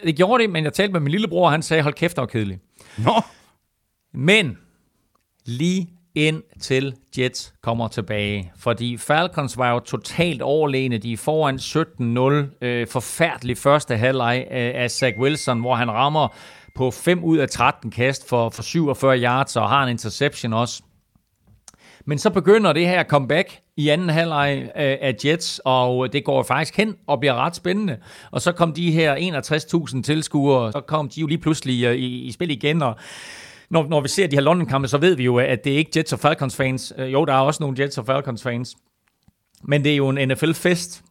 Det 0.05 0.17
gjorde 0.17 0.43
det, 0.43 0.51
men 0.51 0.65
jeg 0.65 0.73
talte 0.73 0.93
med 0.93 1.01
min 1.01 1.11
lillebror, 1.11 1.45
og 1.45 1.51
han 1.51 1.63
sagde, 1.63 1.83
hold 1.83 1.95
kæft, 1.95 2.17
det 2.17 2.21
var 2.21 2.27
kedeligt. 2.27 2.61
Nå. 2.99 3.13
Men 4.15 4.59
lige 5.47 5.94
indtil 6.15 6.95
Jets 7.19 7.55
kommer 7.63 7.89
tilbage. 7.89 8.53
Fordi 8.59 8.97
Falcons 8.97 9.59
var 9.59 9.73
jo 9.73 9.79
totalt 9.79 10.43
overlegne. 10.43 10.99
De 10.99 11.13
er 11.13 11.17
foran 11.17 11.57
17-0. 11.57 12.67
Øh, 12.67 12.87
forfærdelig 12.87 13.59
første 13.59 13.97
halvleg 13.97 14.47
øh, 14.51 14.73
af 14.75 14.91
Zach 14.91 15.19
Wilson, 15.19 15.61
hvor 15.61 15.75
han 15.75 15.91
rammer 15.91 16.29
på 16.75 16.91
5 16.91 17.25
ud 17.25 17.39
af 17.39 17.49
13 17.49 17.91
kast 17.91 18.29
for, 18.29 18.51
for 18.51 18.63
47 18.63 19.19
yards 19.19 19.57
og 19.57 19.69
har 19.69 19.85
en 19.85 19.91
interception 19.91 20.53
også. 20.53 20.83
Men 22.07 22.19
så 22.19 22.31
begynder 22.31 22.73
det 22.73 22.87
her 22.87 23.05
comeback 23.05 23.59
i 23.77 23.89
anden 23.89 24.09
halvleg 24.09 24.63
øh, 24.63 24.71
af 24.77 25.17
Jets, 25.25 25.61
og 25.65 26.13
det 26.13 26.25
går 26.25 26.43
faktisk 26.43 26.77
hen 26.77 26.95
og 27.07 27.21
bliver 27.21 27.35
ret 27.35 27.57
spændende. 27.57 27.97
Og 28.31 28.41
så 28.41 28.53
kom 28.53 28.73
de 28.73 28.91
her 28.91 29.43
61.000 29.97 30.03
tilskuere, 30.03 30.73
så 30.73 30.81
kom 30.81 31.09
de 31.09 31.21
jo 31.21 31.27
lige 31.27 31.39
pludselig 31.39 31.85
øh, 31.85 31.95
i, 31.95 32.23
i 32.23 32.33
spil 32.33 32.51
igen, 32.51 32.83
og 32.83 32.97
når, 33.75 33.89
når 33.89 34.01
vi 34.01 34.09
ser 34.09 34.27
de 34.27 34.37
her 34.37 34.41
London-kampe, 34.43 34.89
så 34.89 34.99
ved 34.99 35.17
vi 35.17 35.25
jo, 35.25 35.39
at 35.39 35.65
det 35.65 35.73
er 35.73 35.77
ikke 35.77 35.91
Jets 35.97 36.13
og 36.13 36.21
Falcons 36.21 36.57
fans. 36.57 36.93
Øh, 36.99 37.13
jo, 37.13 37.25
der 37.25 37.33
er 37.33 37.39
også 37.39 37.63
nogle 37.63 37.83
Jets 37.83 37.99
og 37.99 38.07
Falcons 38.07 38.43
fans. 38.43 38.77
Men 39.63 39.85
det 39.85 39.93
er 39.93 39.97
jo 39.97 40.09
en 40.09 40.29
NFL-fest, 40.29 41.03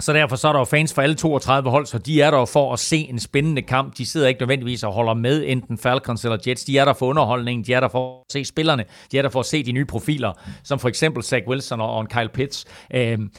så 0.00 0.12
derfor 0.12 0.36
så 0.36 0.48
er 0.48 0.52
der 0.52 0.58
jo 0.58 0.64
fans 0.64 0.94
for 0.94 1.02
alle 1.02 1.14
32 1.14 1.70
hold, 1.70 1.86
så 1.86 1.98
de 1.98 2.22
er 2.22 2.30
der 2.30 2.44
for 2.44 2.72
at 2.72 2.78
se 2.78 2.96
en 2.96 3.18
spændende 3.18 3.62
kamp. 3.62 3.98
De 3.98 4.06
sidder 4.06 4.28
ikke 4.28 4.40
nødvendigvis 4.40 4.82
og 4.82 4.92
holder 4.92 5.14
med 5.14 5.44
enten 5.46 5.78
Falcons 5.78 6.24
eller 6.24 6.38
Jets. 6.46 6.64
De 6.64 6.78
er 6.78 6.84
der 6.84 6.92
for 6.92 7.06
underholdning, 7.06 7.66
de 7.66 7.74
er 7.74 7.80
der 7.80 7.88
for 7.88 8.20
at 8.20 8.32
se 8.32 8.44
spillerne, 8.44 8.84
de 9.12 9.18
er 9.18 9.22
der 9.22 9.28
for 9.28 9.40
at 9.40 9.46
se 9.46 9.62
de 9.62 9.72
nye 9.72 9.84
profiler, 9.84 10.32
som 10.64 10.78
for 10.78 10.88
eksempel 10.88 11.22
Zach 11.22 11.48
Wilson 11.48 11.80
og 11.80 12.08
Kyle 12.08 12.28
Pitts. 12.28 12.64
Øhm, 12.94 13.30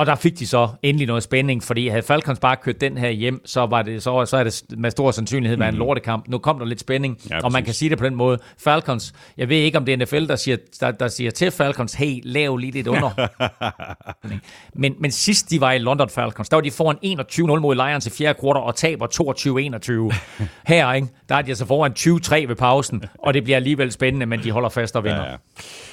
og 0.00 0.06
der 0.06 0.14
fik 0.14 0.38
de 0.38 0.46
så 0.46 0.68
endelig 0.82 1.06
noget 1.06 1.22
spænding, 1.22 1.62
fordi 1.62 1.88
havde 1.88 2.02
Falcons 2.02 2.38
bare 2.38 2.56
kørt 2.56 2.80
den 2.80 2.98
her 2.98 3.08
hjem, 3.08 3.42
så, 3.44 3.66
var 3.66 3.82
det, 3.82 4.02
så, 4.02 4.26
så 4.26 4.36
er 4.36 4.44
det 4.44 4.64
med 4.76 4.90
stor 4.90 5.10
sandsynlighed 5.10 5.58
været 5.58 5.74
mm. 5.74 5.80
en 5.80 5.86
lortekamp. 5.86 6.28
Nu 6.28 6.38
kom 6.38 6.58
der 6.58 6.66
lidt 6.66 6.80
spænding, 6.80 7.18
ja, 7.30 7.40
og 7.44 7.52
man 7.52 7.64
kan 7.64 7.74
sige 7.74 7.88
det 7.88 7.98
på 7.98 8.04
den 8.04 8.14
måde. 8.14 8.38
Falcons, 8.58 9.12
jeg 9.36 9.48
ved 9.48 9.56
ikke, 9.56 9.78
om 9.78 9.84
det 9.84 9.92
er 9.92 9.96
NFL, 9.96 10.26
der 10.26 10.36
siger, 10.36 10.56
der, 10.80 10.90
der 10.90 11.08
siger 11.08 11.30
til 11.30 11.50
Falcons, 11.50 11.94
hey, 11.94 12.20
lav 12.24 12.56
lige 12.56 12.72
lidt 12.72 12.86
under. 12.86 13.28
men, 14.82 14.94
men 14.98 15.10
sidst 15.10 15.50
de 15.50 15.60
var 15.60 15.72
i 15.72 15.78
London 15.78 16.08
Falcons, 16.08 16.48
der 16.48 16.56
var 16.56 16.62
de 16.62 16.70
foran 16.70 16.96
21-0 17.56 17.60
mod 17.60 17.74
Lions 17.74 18.06
i 18.06 18.10
fjerde 18.10 18.38
kvartal 18.40 18.62
og 18.62 18.74
taber 18.74 19.06
22-21. 20.16 20.44
Her, 20.72 20.92
ikke, 20.92 21.08
der 21.28 21.34
er 21.34 21.42
de 21.42 21.48
altså 21.48 21.66
foran 21.66 21.92
20-3 21.98 22.48
ved 22.48 22.56
pausen, 22.56 23.02
og 23.18 23.34
det 23.34 23.44
bliver 23.44 23.56
alligevel 23.56 23.92
spændende, 23.92 24.26
men 24.26 24.42
de 24.42 24.50
holder 24.50 24.68
fast 24.68 24.96
og 24.96 25.04
vinder. 25.04 25.24
Ja, 25.24 25.30
ja. 25.30 25.36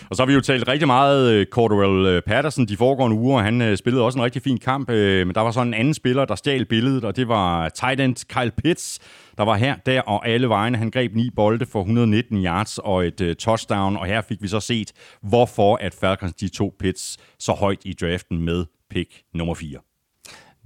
Og 0.09 0.15
så 0.15 0.21
har 0.21 0.27
vi 0.27 0.33
jo 0.33 0.41
talt 0.41 0.67
rigtig 0.67 0.87
meget 0.87 1.31
øh, 1.31 1.41
uh, 1.41 1.45
Cordell 1.45 2.05
øh, 2.05 2.21
Patterson 2.21 2.65
de 2.65 2.77
foregående 2.77 3.17
uger. 3.17 3.41
Han 3.41 3.61
øh, 3.61 3.77
spillede 3.77 4.05
også 4.05 4.19
en 4.19 4.25
rigtig 4.25 4.41
fin 4.41 4.57
kamp, 4.57 4.89
men 4.89 5.35
der 5.35 5.41
var 5.41 5.51
så 5.51 5.61
en 5.61 5.73
anden 5.73 5.93
spiller, 5.93 6.25
der 6.25 6.35
stjal 6.35 6.65
billedet, 6.65 7.03
og 7.05 7.15
det 7.15 7.27
var 7.27 7.69
tight 7.69 8.01
end 8.01 8.15
Kyle 8.29 8.51
Pitts, 8.51 8.99
der 9.37 9.43
var 9.43 9.55
her, 9.55 9.75
der 9.85 10.01
og 10.01 10.27
alle 10.27 10.49
vegne. 10.49 10.77
Han 10.77 10.91
greb 10.91 11.15
ni 11.15 11.29
bolde 11.35 11.65
for 11.65 11.79
119 11.79 12.45
yards 12.45 12.77
og 12.77 13.07
et 13.07 13.21
uh, 13.21 13.33
touchdown, 13.33 13.97
og 13.97 14.05
her 14.05 14.21
fik 14.21 14.41
vi 14.41 14.47
så 14.47 14.59
set, 14.59 14.91
hvorfor 15.21 15.75
at 15.75 15.93
Falcons 15.93 16.33
de 16.33 16.47
to 16.47 16.75
Pitts 16.79 17.17
så 17.39 17.51
højt 17.51 17.79
i 17.85 17.93
draften 17.93 18.41
med 18.41 18.65
pick 18.89 19.21
nummer 19.33 19.53
4. 19.53 19.86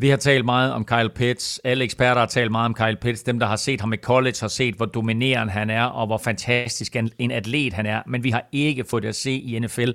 Vi 0.01 0.09
har 0.09 0.17
talt 0.17 0.45
meget 0.45 0.73
om 0.73 0.85
Kyle 0.85 1.09
Pitts. 1.09 1.61
Alle 1.63 1.83
eksperter 1.83 2.21
har 2.21 2.27
talt 2.27 2.51
meget 2.51 2.65
om 2.65 2.73
Kyle 2.73 2.97
Pitts. 3.01 3.23
Dem, 3.23 3.39
der 3.39 3.47
har 3.47 3.55
set 3.55 3.81
ham 3.81 3.93
i 3.93 3.97
college, 3.97 4.35
har 4.41 4.47
set, 4.47 4.75
hvor 4.75 4.85
dominerende 4.85 5.53
han 5.53 5.69
er, 5.69 5.83
og 5.83 6.07
hvor 6.07 6.17
fantastisk 6.17 6.95
en 7.17 7.31
atlet 7.31 7.73
han 7.73 7.85
er. 7.85 8.01
Men 8.07 8.23
vi 8.23 8.29
har 8.29 8.47
ikke 8.51 8.83
fået 8.83 9.03
det 9.03 9.09
at 9.09 9.15
se 9.15 9.31
i 9.31 9.59
NFL 9.59 9.89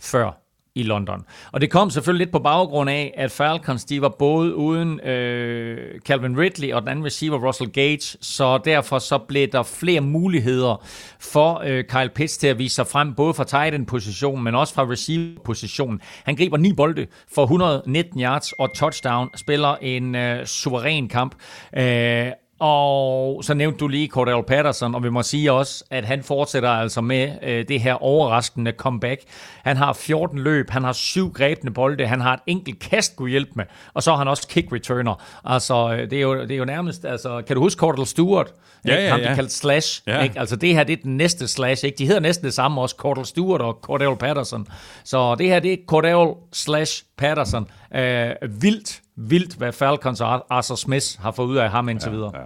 før 0.00 0.47
i 0.78 0.82
London. 0.82 1.24
Og 1.52 1.60
det 1.60 1.70
kom 1.70 1.90
selvfølgelig 1.90 2.26
lidt 2.26 2.32
på 2.32 2.38
baggrund 2.38 2.90
af, 2.90 3.14
at 3.16 3.30
Falcons 3.30 3.84
de 3.84 4.02
var 4.02 4.08
både 4.08 4.54
uden 4.54 5.00
øh, 5.00 6.00
Calvin 6.00 6.38
Ridley 6.38 6.72
og 6.72 6.82
den 6.82 6.88
anden 6.88 7.04
receiver 7.04 7.46
Russell 7.46 7.70
Gage, 7.70 8.18
så 8.20 8.58
derfor 8.58 8.98
så 8.98 9.18
blev 9.18 9.48
der 9.48 9.62
flere 9.62 10.00
muligheder 10.00 10.84
for 11.20 11.62
øh, 11.66 11.84
Kyle 11.84 12.10
Pitts 12.14 12.38
til 12.38 12.46
at 12.46 12.58
vise 12.58 12.74
sig 12.74 12.86
frem, 12.86 13.14
både 13.14 13.34
fra 13.34 13.44
tight 13.44 13.74
end 13.74 13.86
positionen, 13.86 14.44
men 14.44 14.54
også 14.54 14.74
fra 14.74 14.86
receiver 14.90 15.40
positionen. 15.44 16.00
Han 16.24 16.36
griber 16.36 16.56
ni 16.56 16.72
bolde 16.72 17.06
for 17.34 17.42
119 17.42 18.20
yards 18.20 18.52
og 18.52 18.74
touchdown, 18.74 19.30
spiller 19.36 19.76
en 19.82 20.14
øh, 20.14 20.46
suveræn 20.46 21.08
kamp. 21.08 21.34
Øh, 21.76 22.32
og 22.58 23.44
så 23.44 23.54
nævnte 23.54 23.78
du 23.78 23.88
lige 23.88 24.08
Cordell 24.08 24.42
Patterson, 24.42 24.94
og 24.94 25.02
vi 25.02 25.10
må 25.10 25.22
sige 25.22 25.52
også, 25.52 25.84
at 25.90 26.04
han 26.04 26.22
fortsætter 26.22 26.70
altså 26.70 27.00
med 27.00 27.32
øh, 27.42 27.68
det 27.68 27.80
her 27.80 28.02
overraskende 28.02 28.72
comeback. 28.72 29.22
Han 29.64 29.76
har 29.76 29.92
14 29.92 30.38
løb, 30.38 30.70
han 30.70 30.84
har 30.84 30.92
syv 30.92 31.32
grebne 31.32 31.70
bolde, 31.70 32.06
han 32.06 32.20
har 32.20 32.34
et 32.34 32.40
enkelt 32.46 32.78
kast, 32.78 33.16
kunne 33.16 33.30
hjælpe 33.30 33.52
med, 33.54 33.64
og 33.94 34.02
så 34.02 34.10
har 34.10 34.18
han 34.18 34.28
også 34.28 34.48
kick 34.48 34.72
returner. 34.72 35.22
Altså, 35.44 35.92
øh, 35.92 36.10
det 36.10 36.12
er 36.12 36.22
jo, 36.22 36.42
det 36.42 36.50
er 36.50 36.56
jo 36.56 36.64
nærmest, 36.64 37.04
altså, 37.04 37.42
kan 37.46 37.56
du 37.56 37.62
huske 37.62 37.78
Cordell 37.78 38.06
Stewart? 38.06 38.52
Ja, 38.86 38.94
ja, 38.94 39.02
ja. 39.02 39.10
Ham, 39.10 39.20
de 39.20 39.34
kaldte 39.34 39.54
Slash. 39.54 40.02
Ja. 40.06 40.22
Ikke? 40.22 40.40
Altså, 40.40 40.56
det 40.56 40.74
her, 40.74 40.84
det 40.84 40.92
er 40.92 41.02
den 41.02 41.16
næste 41.16 41.48
Slash, 41.48 41.84
ikke? 41.84 41.98
De 41.98 42.06
hedder 42.06 42.20
næsten 42.20 42.44
det 42.44 42.54
samme 42.54 42.80
også, 42.80 42.96
Cordell 42.98 43.26
Stewart 43.26 43.60
og 43.60 43.78
Cordell 43.82 44.16
Patterson. 44.16 44.66
Så 45.04 45.34
det 45.34 45.46
her, 45.46 45.60
det 45.60 45.72
er 45.72 45.76
Cordell 45.86 46.34
slash 46.52 47.04
Patterson. 47.18 47.68
Øh, 47.94 48.62
vildt, 48.62 49.02
vildt, 49.16 49.54
hvad 49.54 49.72
Falcons 49.72 50.20
og 50.20 50.54
Arthur 50.54 50.74
Smith 50.74 51.06
har 51.18 51.30
fået 51.30 51.46
ud 51.46 51.56
af 51.56 51.70
ham 51.70 51.88
indtil 51.88 52.08
ja, 52.08 52.14
videre. 52.14 52.32
Ja. 52.34 52.42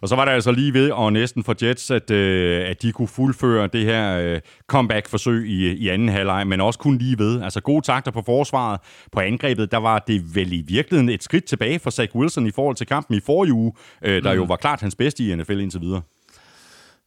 Og 0.00 0.08
så 0.08 0.16
var 0.16 0.24
der 0.24 0.32
altså 0.32 0.52
lige 0.52 0.74
ved, 0.74 0.90
og 0.90 1.12
næsten 1.12 1.44
for 1.44 1.54
Jets, 1.62 1.90
at, 1.90 2.10
øh, 2.10 2.68
at 2.68 2.82
de 2.82 2.92
kunne 2.92 3.08
fuldføre 3.08 3.66
det 3.66 3.84
her 3.84 4.18
øh, 4.18 4.40
comeback-forsøg 4.66 5.46
i, 5.46 5.72
i 5.72 5.88
anden 5.88 6.08
halvleg, 6.08 6.46
men 6.46 6.60
også 6.60 6.78
kun 6.78 6.98
lige 6.98 7.18
ved. 7.18 7.42
Altså 7.42 7.60
gode 7.60 7.82
takter 7.82 8.10
på 8.10 8.22
forsvaret. 8.22 8.80
På 9.12 9.20
angrebet, 9.20 9.70
der 9.70 9.78
var 9.78 9.98
det 9.98 10.34
vel 10.34 10.52
i 10.52 10.64
virkeligheden 10.66 11.08
et 11.08 11.22
skridt 11.22 11.44
tilbage 11.44 11.78
for 11.78 11.90
Zach 11.90 12.16
Wilson 12.16 12.46
i 12.46 12.50
forhold 12.50 12.76
til 12.76 12.86
kampen 12.86 13.16
i 13.16 13.20
forrige 13.20 13.52
uge, 13.52 13.72
øh, 14.02 14.22
der 14.22 14.32
mm. 14.32 14.38
jo 14.38 14.44
var 14.44 14.56
klart 14.56 14.80
hans 14.80 14.94
bedste 14.94 15.24
i 15.24 15.34
NFL 15.34 15.60
indtil 15.60 15.80
videre. 15.80 16.02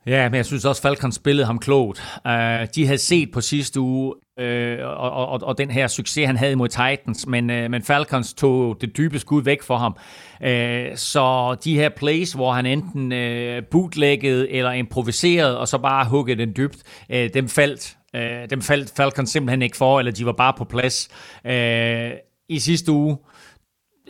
Ja, 0.08 0.30
men 0.30 0.36
jeg 0.36 0.46
synes 0.46 0.66
også, 0.66 0.82
Falcons 0.82 1.16
spillede 1.16 1.46
ham 1.46 1.60
klogt. 1.60 2.04
Uh, 2.26 2.32
de 2.76 2.86
havde 2.86 2.98
set 2.98 3.32
på 3.32 3.42
sidste 3.42 3.80
uge, 3.80 4.14
øh, 4.40 4.80
og, 4.84 5.12
og, 5.12 5.44
og 5.44 5.58
den 5.58 5.72
her 5.72 5.88
succes, 5.88 6.26
han 6.26 6.38
havde 6.38 6.56
mod 6.56 6.68
Titans, 6.68 7.28
men, 7.28 7.50
øh, 7.50 7.72
men 7.72 7.84
Falcons 7.84 8.34
tog 8.34 8.78
det 8.82 8.98
dybe 8.98 9.20
skud 9.20 9.44
væk 9.44 9.64
for 9.64 9.78
ham. 9.78 9.98
Øh, 10.44 10.98
så 10.98 11.56
de 11.64 11.76
her 11.76 11.90
plays, 11.90 12.34
hvor 12.34 12.52
han 12.52 12.66
enten 12.66 13.12
øh, 13.12 13.64
bootleggede 13.72 14.52
eller 14.52 14.72
improviserede, 14.72 15.60
og 15.60 15.68
så 15.68 15.78
bare 15.78 16.06
huggede 16.06 16.46
den 16.46 16.54
dybt, 16.58 16.78
øh, 17.10 17.30
dem 17.34 17.50
faldt. 17.50 17.98
Øh, 18.16 18.50
dem 18.50 18.62
faldt 18.62 18.94
Falcons 18.98 19.30
simpelthen 19.30 19.62
ikke 19.62 19.78
for, 19.78 20.00
eller 20.00 20.12
de 20.12 20.26
var 20.26 20.32
bare 20.32 20.54
på 20.58 20.64
plads. 20.66 21.10
Øh, 21.46 22.12
I 22.50 22.60
sidste 22.60 22.92
uge, 22.92 23.18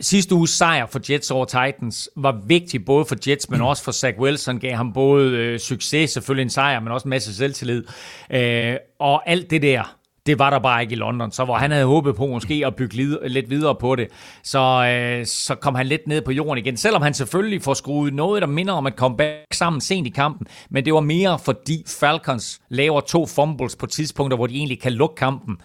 sidste 0.00 0.34
uges 0.34 0.50
sejr 0.50 0.86
for 0.86 1.00
Jets 1.10 1.30
over 1.30 1.44
Titans 1.44 2.10
var 2.16 2.40
vigtig 2.46 2.84
både 2.84 3.04
for 3.04 3.16
Jets, 3.28 3.50
men 3.50 3.60
også 3.60 3.84
for 3.84 3.92
Zach 3.92 4.18
Wilson. 4.18 4.58
Gav 4.58 4.76
ham 4.76 4.92
både 4.92 5.30
øh, 5.32 5.58
succes, 5.58 6.10
selvfølgelig 6.10 6.42
en 6.42 6.50
sejr, 6.50 6.80
men 6.80 6.92
også 6.92 7.04
en 7.04 7.10
masse 7.10 7.34
selvtillid. 7.34 7.84
Øh, 8.30 8.76
og 8.98 9.30
alt 9.30 9.50
det 9.50 9.62
der, 9.62 9.97
det 10.28 10.38
var 10.38 10.50
der 10.50 10.58
bare 10.58 10.82
ikke 10.82 10.92
i 10.92 10.96
London. 10.96 11.32
Så 11.32 11.44
hvor 11.44 11.54
han 11.54 11.70
havde 11.70 11.86
håbet 11.86 12.16
på 12.16 12.26
måske 12.26 12.62
at 12.66 12.76
bygge 12.76 13.28
lidt 13.28 13.50
videre 13.50 13.74
på 13.74 13.96
det, 13.96 14.08
så, 14.42 14.58
øh, 14.58 15.26
så 15.26 15.54
kom 15.54 15.74
han 15.74 15.86
lidt 15.86 16.06
ned 16.06 16.22
på 16.22 16.32
jorden 16.32 16.58
igen. 16.64 16.76
Selvom 16.76 17.02
han 17.02 17.14
selvfølgelig 17.14 17.62
får 17.62 17.74
skruet 17.74 18.14
noget, 18.14 18.42
der 18.42 18.48
minder 18.48 18.72
om 18.72 18.86
at 18.86 18.96
komme 18.96 19.16
back 19.16 19.54
sammen 19.54 19.80
sent 19.80 20.06
i 20.06 20.10
kampen. 20.10 20.46
Men 20.70 20.84
det 20.84 20.94
var 20.94 21.00
mere 21.00 21.38
fordi 21.38 21.84
Falcons 22.00 22.60
laver 22.68 23.00
to 23.00 23.26
fumbles 23.26 23.76
på 23.76 23.86
tidspunkter, 23.86 24.36
hvor 24.36 24.46
de 24.46 24.54
egentlig 24.54 24.80
kan 24.80 24.92
lukke 24.92 25.14
kampen. 25.14 25.56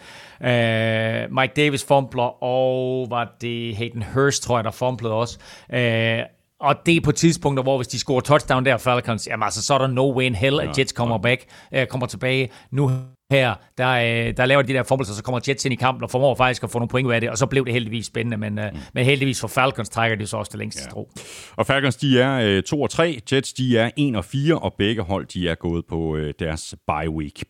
Øh, 0.44 1.32
Mike 1.32 1.54
Davis 1.56 1.86
fumbler, 1.86 2.44
og 2.44 3.08
var 3.10 3.36
det 3.42 3.76
Hayden 3.76 4.04
Hurst, 4.14 4.44
tror 4.44 4.58
jeg, 4.58 4.64
der 4.64 4.72
fumblede 4.72 5.14
også. 5.14 5.40
Øh, 5.74 6.20
og 6.60 6.76
det 6.86 6.98
er 6.98 7.02
på 7.02 7.12
tidspunkter, 7.12 7.64
hvor 7.64 7.78
hvis 7.78 7.88
de 7.88 8.00
scorer 8.00 8.22
touchdown 8.22 8.66
der, 8.66 8.78
Falcons, 8.78 9.28
jamen 9.28 9.44
altså, 9.44 9.62
så 9.62 9.74
er 9.74 9.78
der 9.78 9.88
no 9.88 10.18
way 10.18 10.24
in 10.24 10.36
hell, 10.36 10.60
at 10.60 10.80
Jets 10.80 10.92
kommer 10.92 11.18
back, 11.18 11.46
øh, 11.74 11.88
kommer 11.88 12.08
tilbage. 12.08 12.50
Nu 12.72 12.92
her, 13.34 13.54
der, 13.78 13.90
øh, 13.90 14.34
der 14.38 14.46
laver 14.46 14.62
de 14.62 14.74
der 14.74 14.84
fumbles, 14.84 15.10
og 15.10 15.16
så 15.16 15.24
kommer 15.24 15.40
Jets 15.48 15.66
ind 15.66 15.74
i 15.74 15.76
kampen 15.76 16.04
og 16.04 16.12
formår 16.12 16.36
faktisk 16.36 16.64
at 16.64 16.70
få 16.70 16.80
nogle 16.80 16.90
point 16.90 17.08
ud 17.08 17.14
af 17.14 17.22
det, 17.22 17.30
og 17.30 17.38
så 17.38 17.46
blev 17.46 17.66
det 17.66 17.74
heldigvis 17.74 18.06
spændende, 18.06 18.38
men, 18.38 18.60
øh, 18.60 18.66
mm. 18.74 18.80
men 18.94 19.06
heldigvis 19.06 19.42
for 19.42 19.48
Falcons 19.48 19.90
trækker 19.90 20.18
de 20.18 20.28
så 20.28 20.38
også 20.38 20.50
det 20.50 20.60
længste 20.60 20.82
ja. 20.86 20.90
strå. 20.90 21.10
Og 21.56 21.66
Falcons, 21.66 21.96
de 21.96 22.22
er 22.22 22.40
øh, 22.44 22.64
2 22.64 22.82
og 22.82 22.90
3, 22.90 23.22
Jets, 23.32 23.54
de 23.54 23.78
er 23.78 23.90
1 23.98 24.16
og 24.16 24.26
4, 24.26 24.58
og 24.60 24.74
begge 24.78 25.02
hold, 25.02 25.26
de 25.26 25.50
er 25.50 25.56
gået 25.56 25.86
på 25.90 26.16
øh, 26.16 26.34
deres 26.40 26.76
bye 26.88 27.10
week. 27.10 27.44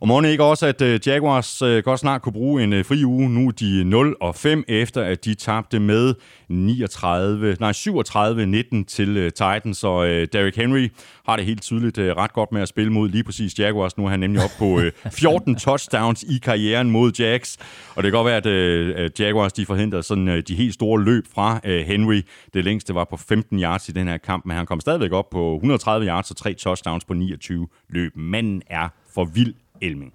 Og 0.00 0.08
må 0.08 0.22
ikke 0.22 0.44
også, 0.44 0.66
at 0.66 0.82
uh, 0.82 1.08
Jaguars 1.08 1.62
uh, 1.62 1.78
godt 1.78 2.00
snart 2.00 2.22
kunne 2.22 2.32
bruge 2.32 2.64
en 2.64 2.72
uh, 2.72 2.84
fri 2.84 3.04
uge. 3.04 3.28
Nu 3.28 3.48
er 3.48 3.50
de 3.50 3.84
0 3.84 4.16
og 4.20 4.34
5 4.34 4.64
efter, 4.68 5.02
at 5.02 5.24
de 5.24 5.34
tabte 5.34 5.80
med 5.80 6.14
39, 6.48 7.56
nej 7.60 7.72
37-19 7.72 8.84
til 8.84 9.32
Titans. 9.32 9.84
Og 9.84 10.06
Derrick 10.06 10.56
Henry 10.56 10.88
har 11.26 11.36
det 11.36 11.44
helt 11.44 11.62
tydeligt 11.62 11.98
ret 11.98 12.32
godt 12.32 12.52
med 12.52 12.62
at 12.62 12.68
spille 12.68 12.92
mod 12.92 13.08
lige 13.08 13.24
præcis 13.24 13.58
Jaguars. 13.58 13.98
Nu 13.98 14.04
er 14.04 14.10
han 14.10 14.20
nemlig 14.20 14.42
op 14.42 14.50
på 14.58 14.64
uh, 15.06 15.12
14 15.12 15.56
touchdowns 15.56 16.22
i 16.22 16.38
karrieren 16.42 16.90
mod 16.90 17.12
Jags. 17.18 17.58
Og 17.96 18.02
det 18.02 18.12
kan 18.12 18.18
godt 18.18 18.46
være, 18.46 18.96
at 19.04 19.20
Jaguars 19.20 19.52
de 19.52 19.66
forhindrer 19.66 20.00
sådan 20.00 20.42
de 20.48 20.54
helt 20.54 20.74
store 20.74 21.02
løb 21.02 21.26
fra 21.34 21.60
Henry. 21.64 22.22
Det 22.54 22.64
længste 22.64 22.94
var 22.94 23.04
på 23.04 23.16
15 23.16 23.60
yards 23.60 23.88
i 23.88 23.92
den 23.92 24.08
her 24.08 24.16
kamp, 24.16 24.46
men 24.46 24.56
han 24.56 24.66
kom 24.66 24.80
stadigvæk 24.80 25.12
op 25.12 25.30
på 25.30 25.54
130 25.54 26.06
yards 26.06 26.30
og 26.30 26.36
tre 26.36 26.54
touchdowns 26.54 27.04
på 27.04 27.14
29 27.14 27.68
løb. 27.88 28.12
Manden 28.16 28.62
er 28.70 28.88
for 29.14 29.24
vild 29.24 29.54
Elming. 29.80 30.12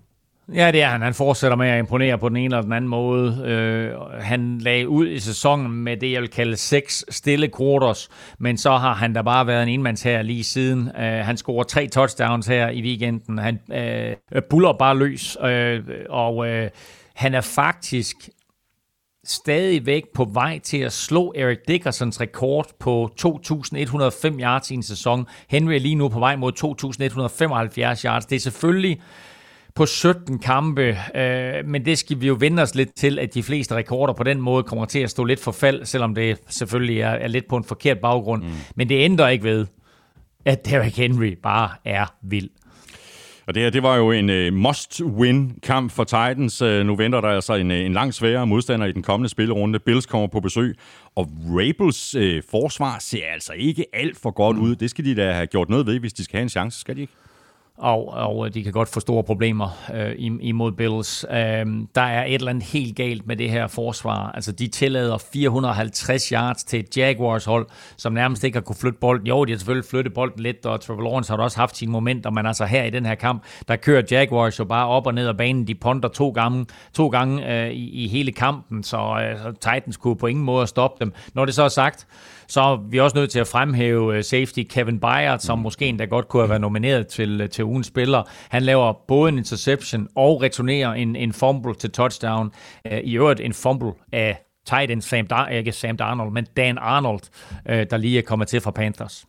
Ja, 0.54 0.72
det 0.72 0.82
er 0.82 0.88
han. 0.88 1.02
Han 1.02 1.14
fortsætter 1.14 1.58
med 1.58 1.68
at 1.68 1.80
imponere 1.80 2.18
på 2.18 2.30
den 2.30 2.38
ene 2.38 2.46
eller 2.46 2.62
den 2.62 2.74
anden 2.74 2.90
måde. 2.90 3.44
Øh, 3.46 4.22
han 4.22 4.58
lagde 4.58 4.90
ud 4.90 5.08
i 5.08 5.20
sæsonen 5.20 5.72
med 5.72 5.98
det, 5.98 6.12
jeg 6.12 6.22
vil 6.22 6.30
kalde 6.30 6.56
seks 6.56 7.06
stille 7.10 7.50
quarters, 7.58 8.10
men 8.40 8.58
så 8.58 8.78
har 8.78 8.94
han 8.94 9.14
da 9.14 9.22
bare 9.22 9.48
været 9.48 9.64
en 9.64 9.70
enmands 9.70 10.04
her 10.04 10.22
lige 10.22 10.44
siden. 10.44 10.88
Øh, 10.88 11.26
han 11.26 11.38
scorer 11.38 11.64
tre 11.64 11.88
touchdowns 11.88 12.48
her 12.48 12.70
i 12.70 12.82
weekenden. 12.82 13.38
Han 13.38 13.60
øh, 13.74 14.42
buller 14.50 14.74
bare 14.74 14.98
løs, 14.98 15.38
øh, 15.44 15.84
og 16.10 16.48
øh, 16.48 16.70
han 17.16 17.34
er 17.34 17.42
faktisk 17.42 18.16
stadigvæk 19.26 20.04
på 20.16 20.26
vej 20.26 20.60
til 20.60 20.78
at 20.78 20.94
slå 20.94 21.34
Eric 21.36 21.58
Dickersons 21.68 22.22
rekord 22.22 22.68
på 22.80 23.10
2.105 23.22 24.42
yards 24.42 24.72
i 24.72 24.74
en 24.74 24.84
sæson. 24.84 25.28
Henry 25.50 25.74
er 25.74 25.80
lige 25.80 25.96
nu 25.96 26.10
på 26.10 26.20
vej 26.20 26.36
mod 26.36 26.52
2.175 28.00 28.06
yards. 28.06 28.26
Det 28.26 28.36
er 28.36 28.40
selvfølgelig 28.40 29.02
på 29.76 29.86
17 29.86 30.40
kampe, 30.40 30.98
øh, 31.16 31.68
men 31.68 31.86
det 31.86 31.98
skal 31.98 32.22
vi 32.22 32.28
jo 32.28 32.38
vende 32.40 32.64
os 32.64 32.76
lidt 32.76 32.96
til, 32.96 33.20
at 33.20 33.34
de 33.34 33.44
fleste 33.44 33.76
rekorder 33.76 34.14
på 34.14 34.24
den 34.24 34.42
måde 34.42 34.64
kommer 34.64 34.86
til 34.86 35.00
at 35.00 35.10
stå 35.10 35.24
lidt 35.24 35.40
for 35.40 35.52
fald, 35.52 35.86
selvom 35.86 36.16
det 36.16 36.38
selvfølgelig 36.48 37.02
er, 37.02 37.10
er 37.10 37.28
lidt 37.28 37.48
på 37.50 37.58
en 37.58 37.64
forkert 37.64 38.00
baggrund. 38.00 38.44
Mm. 38.44 38.50
Men 38.76 38.90
det 38.90 38.96
ændrer 38.96 39.30
ikke 39.30 39.44
ved, 39.44 39.66
at 40.46 40.66
Derrick 40.66 40.98
Henry 40.98 41.38
bare 41.44 41.70
er 41.86 42.06
vild. 42.22 42.50
Og 43.48 43.56
det 43.56 43.64
her, 43.64 43.70
det 43.70 43.84
var 43.84 43.96
jo 43.98 44.12
en 44.12 44.30
uh, 44.30 44.60
must-win-kamp 44.60 45.92
for 45.92 46.04
Titans. 46.04 46.62
Uh, 46.62 46.70
nu 46.70 46.96
venter 46.96 47.22
der 47.22 47.28
altså 47.28 47.54
en, 47.54 47.72
uh, 47.72 47.78
en 47.78 47.94
langt 47.94 48.16
sværere 48.16 48.48
modstander 48.48 48.86
i 48.86 48.92
den 48.92 49.04
kommende 49.04 49.30
spillerunde. 49.30 49.80
Bills 49.80 50.06
kommer 50.06 50.28
på 50.28 50.40
besøg, 50.40 50.76
og 51.16 51.30
Rabels 51.46 52.16
uh, 52.16 52.44
forsvar 52.52 52.98
ser 53.00 53.26
altså 53.34 53.54
ikke 53.54 53.86
alt 53.94 54.18
for 54.18 54.32
godt 54.32 54.58
mm. 54.58 54.64
ud. 54.64 54.76
Det 54.76 54.90
skal 54.90 55.06
de 55.06 55.16
da 55.16 55.32
have 55.32 55.48
gjort 55.48 55.70
noget 55.70 55.86
ved, 55.86 56.00
hvis 56.00 56.14
de 56.14 56.24
skal 56.24 56.38
have 56.38 56.44
en 56.44 56.50
chance, 56.50 56.80
skal 56.80 56.96
de 56.96 57.02
ikke? 57.02 57.14
Og, 57.78 58.08
og 58.08 58.54
de 58.54 58.64
kan 58.64 58.72
godt 58.72 58.90
få 58.90 59.00
store 59.00 59.24
problemer 59.24 59.70
øh, 59.94 60.16
imod 60.20 60.72
Bills. 60.72 61.26
Øh, 61.30 61.66
der 61.96 62.02
er 62.02 62.26
et 62.26 62.34
eller 62.34 62.50
andet 62.50 62.64
helt 62.64 62.96
galt 62.96 63.28
med 63.28 63.36
det 63.36 63.50
her 63.50 63.68
forsvar. 63.68 64.32
Altså, 64.32 64.52
de 64.52 64.68
tillader 64.68 65.18
450 65.34 66.30
yards 66.30 66.64
til 66.64 66.80
et 66.80 66.98
Jaguars 66.98 67.46
hold, 67.46 67.68
som 67.98 68.14
nærmest 68.14 68.44
ikke 68.44 68.56
har 68.56 68.62
kunne 68.62 68.76
flytte 68.76 69.00
bolden. 69.00 69.28
Jo, 69.28 69.46
de 69.46 69.52
har 69.52 69.58
selvfølgelig 69.58 69.90
flyttet 69.90 70.14
bolden 70.14 70.40
lidt, 70.40 70.66
og 70.66 70.82
Trevor 70.82 71.02
Lawrence 71.02 71.34
har 71.34 71.38
også 71.38 71.58
haft 71.58 71.78
sine 71.78 71.92
momenter, 71.92 72.30
men 72.30 72.46
altså 72.46 72.66
her 72.66 72.84
i 72.84 72.90
den 72.90 73.06
her 73.06 73.16
kamp, 73.16 73.44
der 73.68 73.76
kører 73.76 74.04
Jaguars 74.12 74.60
jo 74.60 74.66
bare 74.66 74.88
op 74.88 75.08
og 75.08 75.14
ned 75.14 75.28
af 75.28 75.38
banen. 75.38 75.68
De 75.68 75.76
ponder 75.76 76.10
to 76.10 76.30
gange, 76.30 76.66
to 76.94 77.08
gange 77.08 77.54
øh, 77.54 77.72
i, 77.72 78.04
i 78.04 78.08
hele 78.08 78.32
kampen, 78.32 78.84
så, 78.84 78.98
øh, 78.98 79.38
så 79.38 79.52
Titans 79.52 79.98
kunne 79.98 80.16
på 80.16 80.28
ingen 80.28 80.46
måde 80.46 80.68
stoppe 80.68 81.06
dem. 81.06 81.14
Når 81.34 81.46
det 81.46 81.54
så 81.54 81.64
er 81.64 81.68
sagt, 81.68 82.08
så 82.54 82.62
er 82.62 82.76
vi 82.90 83.00
også 83.00 83.18
nødt 83.18 83.32
til 83.32 83.40
at 83.40 83.48
fremhæve 83.48 84.18
øh, 84.18 84.24
safety 84.24 84.60
Kevin 84.70 85.00
Byard, 85.00 85.40
som 85.40 85.60
måske 85.60 85.86
endda 85.86 86.06
godt 86.06 86.28
kunne 86.28 86.42
have 86.42 86.50
været 86.50 86.62
nomineret 86.62 87.08
til, 87.08 87.42
øh, 87.42 87.50
til 87.50 87.64
ugens 87.66 87.88
spiller. 87.88 88.24
Han 88.50 88.64
laver 88.64 88.94
både 89.08 89.30
en 89.30 89.38
interception 89.38 90.08
og 90.16 90.42
returnerer 90.42 90.94
en, 90.94 91.16
en 91.16 91.34
fumble 91.34 91.76
til 91.76 91.92
touchdown. 91.92 92.52
Øh, 92.92 93.00
I 93.00 93.18
øvrigt 93.18 93.40
en 93.40 93.54
fumble 93.54 93.92
af 94.12 94.42
tight 94.66 94.92
end 94.92 95.02
Sam, 95.02 95.28
Dar- 95.28 95.48
ikke 95.48 95.72
Sam 95.72 95.98
Darnold, 95.98 96.32
men 96.32 96.48
Dan 96.58 96.78
Arnold, 96.78 97.22
der 97.86 97.98
lige 97.98 98.18
er 98.18 98.22
kommet 98.22 98.48
til 98.48 98.62
fra 98.62 98.72
Panthers. 98.72 99.26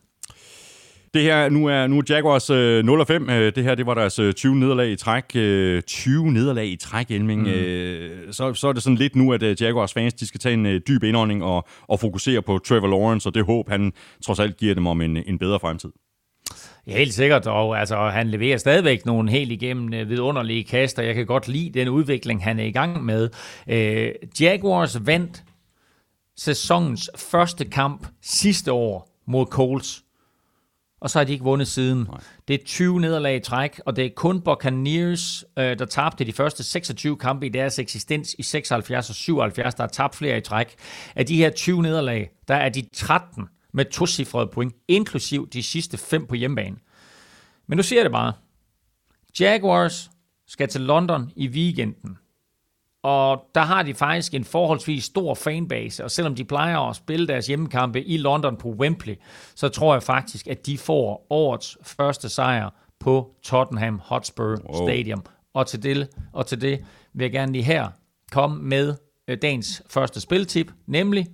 Det 1.15 1.23
her, 1.23 1.49
nu 1.49 1.65
er, 1.65 1.87
nu 1.87 1.97
er 1.97 2.01
Jaguars 2.09 2.49
øh, 2.49 2.85
0 2.85 3.05
5. 3.05 3.29
Øh, 3.29 3.55
det 3.55 3.63
her, 3.63 3.75
det 3.75 3.85
var 3.85 3.93
deres 3.93 4.19
20 4.35 4.51
øh, 4.51 4.59
nederlag 4.59 4.89
i 4.89 4.95
træk. 4.95 5.23
Øh, 5.35 5.81
20 5.81 6.31
nederlag 6.31 6.67
i 6.67 6.75
træk, 6.75 7.11
Elming. 7.11 7.41
Mm. 7.41 7.47
Øh, 7.47 8.33
så, 8.33 8.53
så 8.53 8.67
er 8.67 8.73
det 8.73 8.83
sådan 8.83 8.97
lidt 8.97 9.15
nu, 9.15 9.33
at 9.33 9.43
uh, 9.43 9.61
Jaguars 9.61 9.93
fans, 9.93 10.13
de 10.13 10.27
skal 10.27 10.39
tage 10.39 10.53
en 10.53 10.65
uh, 10.65 10.71
dyb 10.87 11.03
indånding 11.03 11.43
og, 11.43 11.67
og 11.87 11.99
fokusere 11.99 12.41
på 12.41 12.59
Trevor 12.59 12.87
Lawrence, 12.87 13.29
og 13.29 13.35
det 13.35 13.45
håb, 13.45 13.69
han 13.69 13.93
trods 14.23 14.39
alt 14.39 14.57
giver 14.57 14.75
dem 14.75 14.87
om 14.87 15.01
en, 15.01 15.17
en 15.17 15.37
bedre 15.37 15.59
fremtid. 15.59 15.89
Ja, 16.87 16.97
helt 16.97 17.13
sikkert, 17.13 17.47
og 17.47 17.79
altså, 17.79 17.97
han 17.97 18.27
leverer 18.27 18.57
stadigvæk 18.57 19.05
nogle 19.05 19.31
helt 19.31 19.51
igennem 19.51 19.93
øh, 19.93 20.09
vidunderlige 20.09 20.63
kaster. 20.63 21.03
Jeg 21.03 21.15
kan 21.15 21.25
godt 21.25 21.47
lide 21.47 21.79
den 21.79 21.89
udvikling, 21.89 22.43
han 22.43 22.59
er 22.59 22.65
i 22.65 22.71
gang 22.71 23.05
med. 23.05 23.29
Øh, 23.69 24.11
Jaguars 24.39 25.05
vandt 25.05 25.43
sæsonens 26.37 27.09
første 27.17 27.65
kamp 27.65 28.07
sidste 28.21 28.71
år 28.71 29.21
mod 29.27 29.45
Colts 29.45 30.04
og 31.05 31.11
så 31.11 31.19
har 31.19 31.23
de 31.23 31.31
ikke 31.31 31.43
vundet 31.43 31.67
siden. 31.67 31.99
Nej. 31.99 32.21
Det 32.47 32.53
er 32.53 32.65
20 32.65 32.99
nederlag 32.99 33.35
i 33.35 33.39
træk, 33.39 33.81
og 33.85 33.95
det 33.95 34.05
er 34.05 34.09
kun 34.15 34.41
Buccaneers, 34.41 35.45
øh, 35.59 35.79
der 35.79 35.85
tabte 35.85 36.25
de 36.25 36.33
første 36.33 36.63
26 36.63 37.17
kampe 37.17 37.45
i 37.45 37.49
deres 37.49 37.79
eksistens 37.79 38.35
i 38.39 38.43
76 38.43 39.09
og 39.09 39.15
77, 39.15 39.75
der 39.75 39.83
har 39.83 39.87
tabt 39.87 40.15
flere 40.15 40.37
i 40.37 40.41
træk. 40.41 40.75
Af 41.15 41.25
de 41.25 41.37
her 41.37 41.49
20 41.49 41.81
nederlag, 41.81 42.29
der 42.47 42.55
er 42.55 42.69
de 42.69 42.83
13 42.93 43.47
med 43.73 43.85
to 43.85 44.45
point, 44.45 44.75
inklusiv 44.87 45.49
de 45.49 45.63
sidste 45.63 45.97
fem 45.97 46.27
på 46.27 46.35
hjemmebane. 46.35 46.75
Men 47.67 47.77
nu 47.77 47.83
siger 47.83 47.99
jeg 47.99 48.05
det 48.05 48.11
bare. 48.11 48.33
Jaguars 49.39 50.09
skal 50.47 50.67
til 50.67 50.81
London 50.81 51.31
i 51.35 51.47
weekenden. 51.47 52.17
Og 53.05 53.45
der 53.55 53.61
har 53.61 53.83
de 53.83 53.93
faktisk 53.93 54.33
en 54.33 54.43
forholdsvis 54.43 55.03
stor 55.03 55.33
fanbase, 55.33 56.03
og 56.03 56.11
selvom 56.11 56.35
de 56.35 56.43
plejer 56.43 56.79
at 56.79 56.95
spille 56.95 57.27
deres 57.27 57.47
hjemmekampe 57.47 58.03
i 58.03 58.17
London 58.17 58.57
på 58.57 58.69
Wembley, 58.69 59.15
så 59.55 59.69
tror 59.69 59.93
jeg 59.93 60.03
faktisk, 60.03 60.47
at 60.47 60.65
de 60.65 60.77
får 60.77 61.27
årets 61.29 61.77
første 61.81 62.29
sejr 62.29 62.69
på 62.99 63.31
Tottenham 63.43 64.01
Hotspur 64.03 64.57
wow. 64.69 64.87
Stadium. 64.87 65.23
Og 65.53 65.67
til, 65.67 65.83
det, 65.83 66.09
og 66.33 66.45
til 66.45 66.61
det 66.61 66.85
vil 67.13 67.23
jeg 67.23 67.31
gerne 67.31 67.51
lige 67.51 67.63
her 67.63 67.87
komme 68.31 68.63
med 68.63 68.95
øh, 69.27 69.37
dagens 69.41 69.83
første 69.89 70.21
spiltip, 70.21 70.71
nemlig 70.87 71.27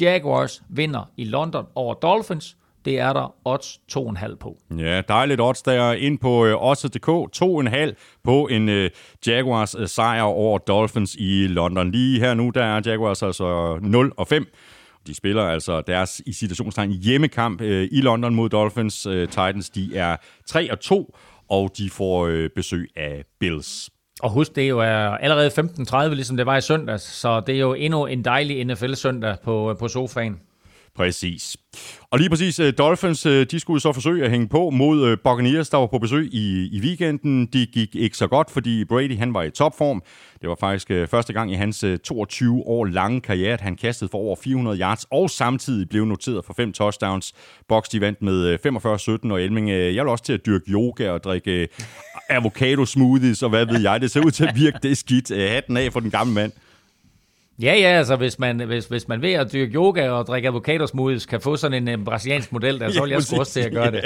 Jaguars 0.00 0.62
vinder 0.68 1.10
i 1.16 1.24
London 1.24 1.66
over 1.74 1.94
Dolphins, 1.94 2.56
det 2.86 2.98
er 2.98 3.12
der 3.12 3.34
odds 3.44 3.80
2,5 3.92 4.36
på. 4.36 4.56
Ja, 4.78 5.00
dejligt 5.08 5.40
odds 5.40 5.62
der 5.62 5.92
ind 5.92 6.18
på 6.18 6.46
øh, 6.46 6.62
odds.dk. 6.62 7.08
2,5 7.36 8.20
på 8.24 8.46
en 8.46 8.68
øh, 8.68 8.90
Jaguars 9.26 9.74
øh, 9.78 9.88
sejr 9.88 10.22
over 10.22 10.58
Dolphins 10.58 11.16
i 11.18 11.46
London. 11.46 11.90
Lige 11.90 12.20
her 12.20 12.34
nu, 12.34 12.50
der 12.50 12.64
er 12.64 12.80
Jaguars 12.84 13.22
altså 13.22 13.78
0 13.82 14.12
og 14.16 14.28
5. 14.28 14.46
De 15.06 15.14
spiller 15.14 15.42
altså 15.42 15.80
deres 15.80 16.22
i 16.26 16.32
situationstegn 16.32 16.90
hjemmekamp 16.90 17.60
øh, 17.60 17.88
i 17.92 18.00
London 18.00 18.34
mod 18.34 18.48
Dolphins. 18.48 19.06
Øh, 19.06 19.28
Titans, 19.28 19.70
de 19.70 19.96
er 19.96 20.16
3 20.46 20.72
og 20.72 20.80
2, 20.80 21.16
og 21.48 21.70
de 21.78 21.90
får 21.90 22.26
øh, 22.26 22.50
besøg 22.56 22.90
af 22.96 23.24
Bills. 23.40 23.90
Og 24.22 24.30
husk, 24.30 24.56
det 24.56 24.64
er 24.64 24.68
jo 24.68 24.80
allerede 24.80 25.48
15.30, 25.48 26.08
ligesom 26.08 26.36
det 26.36 26.46
var 26.46 26.56
i 26.56 26.60
søndags, 26.60 27.02
så 27.02 27.40
det 27.40 27.54
er 27.54 27.58
jo 27.58 27.74
endnu 27.74 28.06
en 28.06 28.24
dejlig 28.24 28.64
NFL-søndag 28.64 29.36
på, 29.44 29.70
øh, 29.70 29.76
på 29.76 29.88
sofaen. 29.88 30.40
Præcis. 30.96 31.56
Og 32.10 32.18
lige 32.18 32.30
præcis, 32.30 32.58
øh, 32.58 32.72
Dolphins, 32.78 33.26
øh, 33.26 33.46
de 33.50 33.60
skulle 33.60 33.80
så 33.80 33.92
forsøge 33.92 34.24
at 34.24 34.30
hænge 34.30 34.48
på 34.48 34.70
mod 34.70 35.08
øh, 35.08 35.18
Buccaneers, 35.24 35.68
der 35.68 35.78
var 35.78 35.86
på 35.86 35.98
besøg 35.98 36.28
i, 36.32 36.68
i 36.72 36.80
weekenden. 36.80 37.46
De 37.46 37.66
gik 37.66 37.94
ikke 37.94 38.16
så 38.16 38.26
godt, 38.26 38.50
fordi 38.50 38.84
Brady 38.84 39.18
han 39.18 39.34
var 39.34 39.42
i 39.42 39.50
topform. 39.50 40.02
Det 40.40 40.48
var 40.48 40.56
faktisk 40.60 40.88
første 41.10 41.32
gang 41.32 41.52
i 41.52 41.54
hans 41.54 41.84
22 42.04 42.62
år 42.66 42.84
lange 42.84 43.20
karriere, 43.20 43.52
at 43.52 43.60
han 43.60 43.76
kastede 43.76 44.10
for 44.10 44.18
over 44.18 44.36
400 44.36 44.78
yards, 44.78 45.06
og 45.10 45.30
samtidig 45.30 45.88
blev 45.88 46.04
noteret 46.04 46.44
for 46.44 46.54
fem 46.56 46.72
touchdowns. 46.72 47.32
Box 47.68 47.84
de 47.88 48.00
vandt 48.00 48.22
med 48.22 48.58
45-17, 49.28 49.32
og 49.32 49.42
Elming, 49.42 49.70
jeg 49.70 50.04
vil 50.04 50.08
også 50.08 50.24
til 50.24 50.32
at 50.32 50.46
dyrke 50.46 50.70
yoga 50.70 51.10
og 51.10 51.24
drikke 51.24 51.68
avocado 52.28 52.84
smoothies, 52.84 53.42
og 53.42 53.50
hvad 53.50 53.66
ved 53.66 53.80
jeg. 53.80 54.00
Det 54.00 54.10
ser 54.10 54.20
ud 54.20 54.30
til 54.30 54.44
at 54.44 54.56
virke 54.56 54.78
det 54.82 54.98
skidt. 54.98 55.50
Hatten 55.50 55.76
af 55.76 55.92
for 55.92 56.00
den 56.00 56.10
gamle 56.10 56.34
mand. 56.34 56.52
Ja, 57.62 57.74
ja, 57.74 57.88
altså 57.88 58.16
hvis 58.16 58.38
man, 58.38 58.60
hvis, 58.60 58.86
hvis 58.86 59.08
man 59.08 59.22
ved 59.22 59.32
at 59.32 59.52
dyrke 59.52 59.74
yoga 59.74 60.10
og 60.10 60.26
drikke 60.26 60.48
avocadosmoothies 60.48 61.26
kan 61.26 61.40
få 61.40 61.56
sådan 61.56 61.82
en, 61.82 61.88
en 61.88 62.04
brasiliansk 62.04 62.52
model, 62.52 62.80
der, 62.80 62.90
så 62.92 63.02
vil 63.02 63.10
jeg 63.10 63.22
sgu 63.22 63.38
også 63.38 63.52
til 63.52 63.60
at 63.60 63.72
gøre 63.72 63.90
det. 63.90 64.04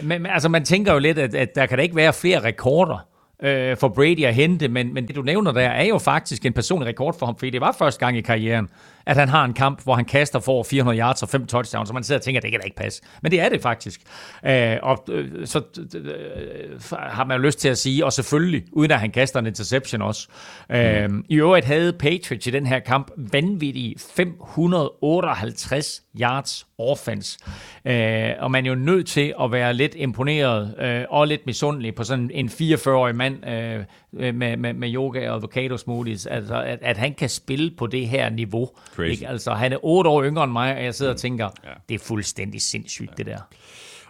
uh, 0.00 0.04
men 0.08 0.26
altså 0.26 0.48
man 0.48 0.64
tænker 0.64 0.92
jo 0.92 0.98
lidt, 0.98 1.18
at, 1.18 1.34
at 1.34 1.54
der 1.54 1.66
kan 1.66 1.78
da 1.78 1.82
ikke 1.82 1.96
være 1.96 2.12
flere 2.12 2.44
rekorder 2.44 3.06
uh, 3.38 3.78
for 3.78 3.88
Brady 3.88 4.24
at 4.24 4.34
hente, 4.34 4.68
men, 4.68 4.94
men 4.94 5.08
det 5.08 5.16
du 5.16 5.22
nævner 5.22 5.52
der 5.52 5.60
er 5.60 5.84
jo 5.84 5.98
faktisk 5.98 6.46
en 6.46 6.52
personlig 6.52 6.88
rekord 6.88 7.18
for 7.18 7.26
ham, 7.26 7.36
fordi 7.36 7.50
det 7.50 7.60
var 7.60 7.76
første 7.78 8.06
gang 8.06 8.18
i 8.18 8.20
karrieren, 8.20 8.68
at 9.06 9.16
han 9.16 9.28
har 9.28 9.44
en 9.44 9.52
kamp, 9.52 9.82
hvor 9.84 9.94
han 9.94 10.04
kaster 10.04 10.40
for 10.40 10.62
400 10.62 10.98
yards 10.98 11.22
og 11.22 11.28
5 11.28 11.46
touchdowns, 11.46 11.88
så 11.88 11.94
man 11.94 12.04
sidder 12.04 12.18
og 12.18 12.22
tænker, 12.22 12.38
at 12.38 12.42
det 12.42 12.50
kan 12.50 12.60
da 12.60 12.64
ikke 12.64 12.76
passe. 12.76 13.02
Men 13.22 13.32
det 13.32 13.40
er 13.40 13.48
det 13.48 13.62
faktisk. 13.62 14.00
Øh, 14.46 14.76
og 14.82 15.04
øh, 15.08 15.46
så 15.46 15.62
øh, 15.94 16.80
har 16.92 17.24
man 17.24 17.36
jo 17.36 17.42
lyst 17.42 17.58
til 17.58 17.68
at 17.68 17.78
sige, 17.78 18.04
og 18.04 18.12
selvfølgelig, 18.12 18.64
uden 18.72 18.90
at 18.90 19.00
han 19.00 19.10
kaster 19.10 19.40
en 19.40 19.46
interception 19.46 20.02
også. 20.02 20.28
Øh, 20.70 21.10
mm. 21.10 21.24
I 21.28 21.36
øvrigt 21.36 21.66
havde 21.66 21.92
Patriots 21.92 22.46
i 22.46 22.50
den 22.50 22.66
her 22.66 22.78
kamp 22.78 23.10
vanvittige 23.16 23.94
558 24.14 26.02
yards 26.20 26.66
offense. 26.78 27.38
Øh, 27.84 28.30
og 28.38 28.50
man 28.50 28.66
er 28.66 28.68
jo 28.68 28.74
nødt 28.74 29.06
til 29.06 29.34
at 29.42 29.52
være 29.52 29.74
lidt 29.74 29.94
imponeret 29.96 30.74
øh, 30.78 31.04
og 31.10 31.26
lidt 31.28 31.46
misundelig 31.46 31.94
på 31.94 32.04
sådan 32.04 32.30
en 32.34 32.48
44-årig 32.48 33.16
mand 33.16 33.48
øh, 33.48 33.84
med, 34.12 34.56
med, 34.56 34.72
med 34.72 34.94
yoga 34.94 35.30
og 35.30 35.36
avocado 35.36 35.76
smoothies, 35.76 36.26
altså 36.26 36.62
at, 36.62 36.78
at 36.82 36.96
han 36.96 37.14
kan 37.14 37.28
spille 37.28 37.70
på 37.78 37.86
det 37.86 38.08
her 38.08 38.30
niveau. 38.30 38.70
Ikke? 39.04 39.28
Altså, 39.28 39.52
han 39.52 39.72
er 39.72 39.78
otte 39.82 40.10
år 40.10 40.24
yngre 40.24 40.44
end 40.44 40.52
mig, 40.52 40.76
og 40.76 40.84
jeg 40.84 40.94
sidder 40.94 41.12
og 41.12 41.18
tænker, 41.18 41.48
ja. 41.64 41.70
det 41.88 41.94
er 41.94 41.98
fuldstændig 41.98 42.62
sindssygt, 42.62 43.10
ja. 43.10 43.14
det 43.16 43.26
der. 43.26 43.38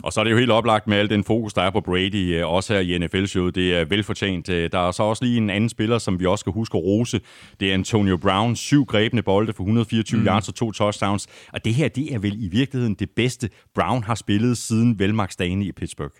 Og 0.02 0.12
så 0.12 0.20
er 0.20 0.24
det 0.24 0.30
jo 0.30 0.36
helt 0.36 0.50
oplagt 0.50 0.86
med 0.86 0.96
al 0.96 1.10
den 1.10 1.24
fokus, 1.24 1.54
der 1.54 1.62
er 1.62 1.70
på 1.70 1.80
Brady, 1.80 2.38
øh, 2.38 2.48
også 2.48 2.74
her 2.74 2.80
i 2.80 2.98
NFL-showet. 2.98 3.54
Det 3.54 3.74
er 3.74 3.84
velfortjent. 3.84 4.48
Øh, 4.48 4.72
der 4.72 4.78
er 4.78 4.90
så 4.90 5.02
også 5.02 5.24
lige 5.24 5.36
en 5.36 5.50
anden 5.50 5.70
spiller, 5.70 5.98
som 5.98 6.20
vi 6.20 6.26
også 6.26 6.42
skal 6.42 6.52
huske 6.52 6.78
at 6.78 6.84
rose. 6.84 7.20
Det 7.60 7.70
er 7.70 7.74
Antonio 7.74 8.16
Brown. 8.16 8.56
Syv 8.56 8.84
grebne 8.84 9.22
bolde 9.22 9.52
for 9.52 9.62
124 9.62 10.20
mm. 10.20 10.26
yards 10.26 10.48
og 10.48 10.54
to 10.54 10.72
touchdowns. 10.72 11.26
Og 11.52 11.64
det 11.64 11.74
her, 11.74 11.88
det 11.88 12.14
er 12.14 12.18
vel 12.18 12.44
i 12.44 12.48
virkeligheden 12.48 12.94
det 12.94 13.10
bedste, 13.10 13.50
Brown 13.74 14.04
har 14.04 14.14
spillet 14.14 14.58
siden 14.58 14.98
velmagsdagen 14.98 15.62
i 15.62 15.72
Pittsburgh. 15.72 16.14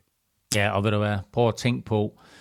Ja, 0.54 0.70
og 0.70 0.84
ved 0.84 0.90
du 0.90 0.98
hvad? 0.98 1.16
Prøv 1.32 1.48
at 1.48 1.56
tænke 1.56 1.84
på, 1.84 2.12
Øh, 2.14 2.31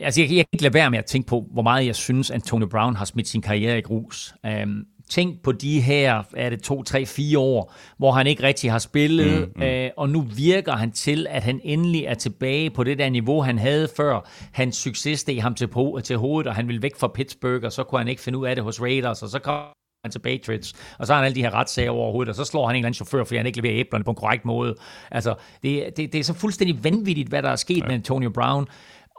altså, 0.00 0.20
jeg, 0.20 0.30
jeg 0.30 0.44
kan 0.44 0.48
ikke 0.52 0.62
lade 0.62 0.74
være 0.74 0.90
med 0.90 0.98
at 0.98 1.04
tænke 1.04 1.28
på, 1.28 1.46
hvor 1.52 1.62
meget 1.62 1.86
jeg 1.86 1.96
synes, 1.96 2.30
Antonio 2.30 2.66
Brown 2.66 2.96
har 2.96 3.04
smidt 3.04 3.28
sin 3.28 3.42
karriere 3.42 3.78
i 3.78 3.80
grus. 3.80 4.34
Um, 4.62 4.86
tænk 5.10 5.42
på 5.42 5.52
de 5.52 5.80
her, 5.80 6.22
er 6.36 6.50
det 6.50 6.62
to, 6.62 6.82
tre, 6.82 7.06
fire 7.06 7.38
år, 7.38 7.72
hvor 7.98 8.12
han 8.12 8.26
ikke 8.26 8.42
rigtig 8.42 8.70
har 8.70 8.78
spillet, 8.78 9.40
mm, 9.40 9.52
mm. 9.56 9.62
Øh, 9.62 9.90
og 9.96 10.08
nu 10.08 10.20
virker 10.20 10.72
han 10.72 10.92
til, 10.92 11.26
at 11.30 11.42
han 11.42 11.60
endelig 11.64 12.04
er 12.04 12.14
tilbage 12.14 12.70
på 12.70 12.84
det 12.84 12.98
der 12.98 13.08
niveau, 13.08 13.42
han 13.42 13.58
havde 13.58 13.88
før. 13.96 14.28
Hans 14.52 14.76
succes 14.76 15.20
steg 15.20 15.42
ham 15.42 15.54
til, 15.54 15.68
på, 15.68 16.00
til 16.04 16.16
hovedet, 16.16 16.48
og 16.48 16.54
han 16.54 16.68
ville 16.68 16.82
væk 16.82 16.96
fra 16.96 17.08
Pittsburgh, 17.08 17.64
og 17.64 17.72
så 17.72 17.84
kunne 17.84 17.98
han 17.98 18.08
ikke 18.08 18.22
finde 18.22 18.38
ud 18.38 18.46
af 18.46 18.54
det 18.54 18.64
hos 18.64 18.80
Raiders, 18.80 19.22
og 19.22 19.28
så 19.28 19.38
kom 19.38 19.64
han 20.04 20.12
til 20.12 20.18
Patriots, 20.18 20.72
og 20.98 21.06
så 21.06 21.12
har 21.12 21.20
han 21.20 21.26
alle 21.26 21.34
de 21.34 21.42
her 21.42 21.54
retssager 21.54 21.90
over 21.90 22.12
hovedet, 22.12 22.28
og 22.28 22.34
så 22.34 22.44
slår 22.44 22.66
han 22.66 22.76
en 22.76 22.78
eller 22.78 22.86
anden 22.86 22.94
chauffør, 22.94 23.24
fordi 23.24 23.36
han 23.36 23.46
ikke 23.46 23.60
leverer 23.60 23.80
æblerne 23.80 24.04
på 24.04 24.10
en 24.10 24.16
korrekt 24.16 24.44
måde. 24.44 24.74
Altså, 25.10 25.34
det, 25.62 25.96
det, 25.96 26.12
det 26.12 26.18
er 26.18 26.24
så 26.24 26.34
fuldstændig 26.34 26.84
vanvittigt, 26.84 27.28
hvad 27.28 27.42
der 27.42 27.48
er 27.48 27.56
sket 27.56 27.82
ja. 27.82 27.86
med 27.86 27.94
Antonio 27.94 28.30
Brown. 28.30 28.66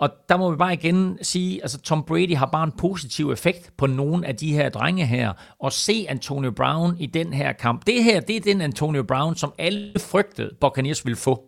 Og 0.02 0.10
der 0.30 0.38
må 0.38 0.52
vi 0.52 0.58
bare 0.58 0.74
igen 0.74 1.18
sige, 1.22 1.62
altså 1.62 1.82
Tom 1.82 2.04
Brady 2.04 2.36
har 2.36 2.45
bare 2.45 2.64
en 2.64 2.72
positiv 2.72 3.32
effekt 3.32 3.72
på 3.78 3.88
nogle 3.88 4.28
af 4.28 4.36
de 4.36 4.54
her 4.54 4.70
drenge 4.70 5.06
her. 5.06 5.34
Og 5.60 5.74
se 5.74 6.06
Antonio 6.10 6.52
Brown 6.52 6.98
i 7.00 7.06
den 7.06 7.34
her 7.34 7.54
kamp. 7.54 7.88
Det 7.88 8.04
her, 8.04 8.20
det 8.20 8.36
er 8.36 8.39
den 8.39 8.62
Antonio 8.62 9.04
Brown, 9.04 9.36
som 9.36 9.54
alle 9.58 9.93
frygtede 10.00 10.50
Buccaneers 10.62 11.06
ville 11.06 11.18
få. 11.18 11.43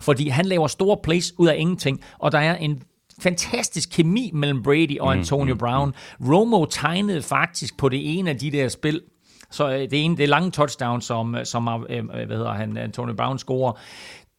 Fordi 0.00 0.28
han 0.28 0.46
laver 0.46 0.66
store 0.66 0.96
plays 1.02 1.34
ud 1.38 1.48
af 1.48 1.54
ingenting, 1.58 2.00
og 2.18 2.32
der 2.32 2.38
er 2.38 2.56
en 2.56 2.82
fantastisk 3.22 3.88
kemi 3.92 4.30
mellem 4.34 4.62
Brady 4.62 4.98
og 4.98 5.14
mm, 5.14 5.18
Antonio 5.20 5.54
mm, 5.54 5.58
Brown. 5.58 5.94
Mm. 6.20 6.32
Romo 6.32 6.64
tegnede 6.64 7.22
faktisk 7.22 7.78
på 7.78 7.88
det 7.88 8.18
ene 8.18 8.30
af 8.30 8.38
de 8.38 8.50
der 8.50 8.68
spil, 8.68 9.00
så 9.50 9.70
øh, 9.70 9.80
det 9.80 10.04
ene, 10.04 10.16
det 10.16 10.28
lange 10.28 10.50
touchdown, 10.50 11.00
som, 11.00 11.34
øh, 11.34 11.46
som 11.46 11.86
øh, 11.90 12.04
hvad 12.26 12.36
hedder 12.36 12.52
han, 12.52 12.76
Antonio 12.76 13.14
Brown 13.14 13.38
scorer 13.38 13.72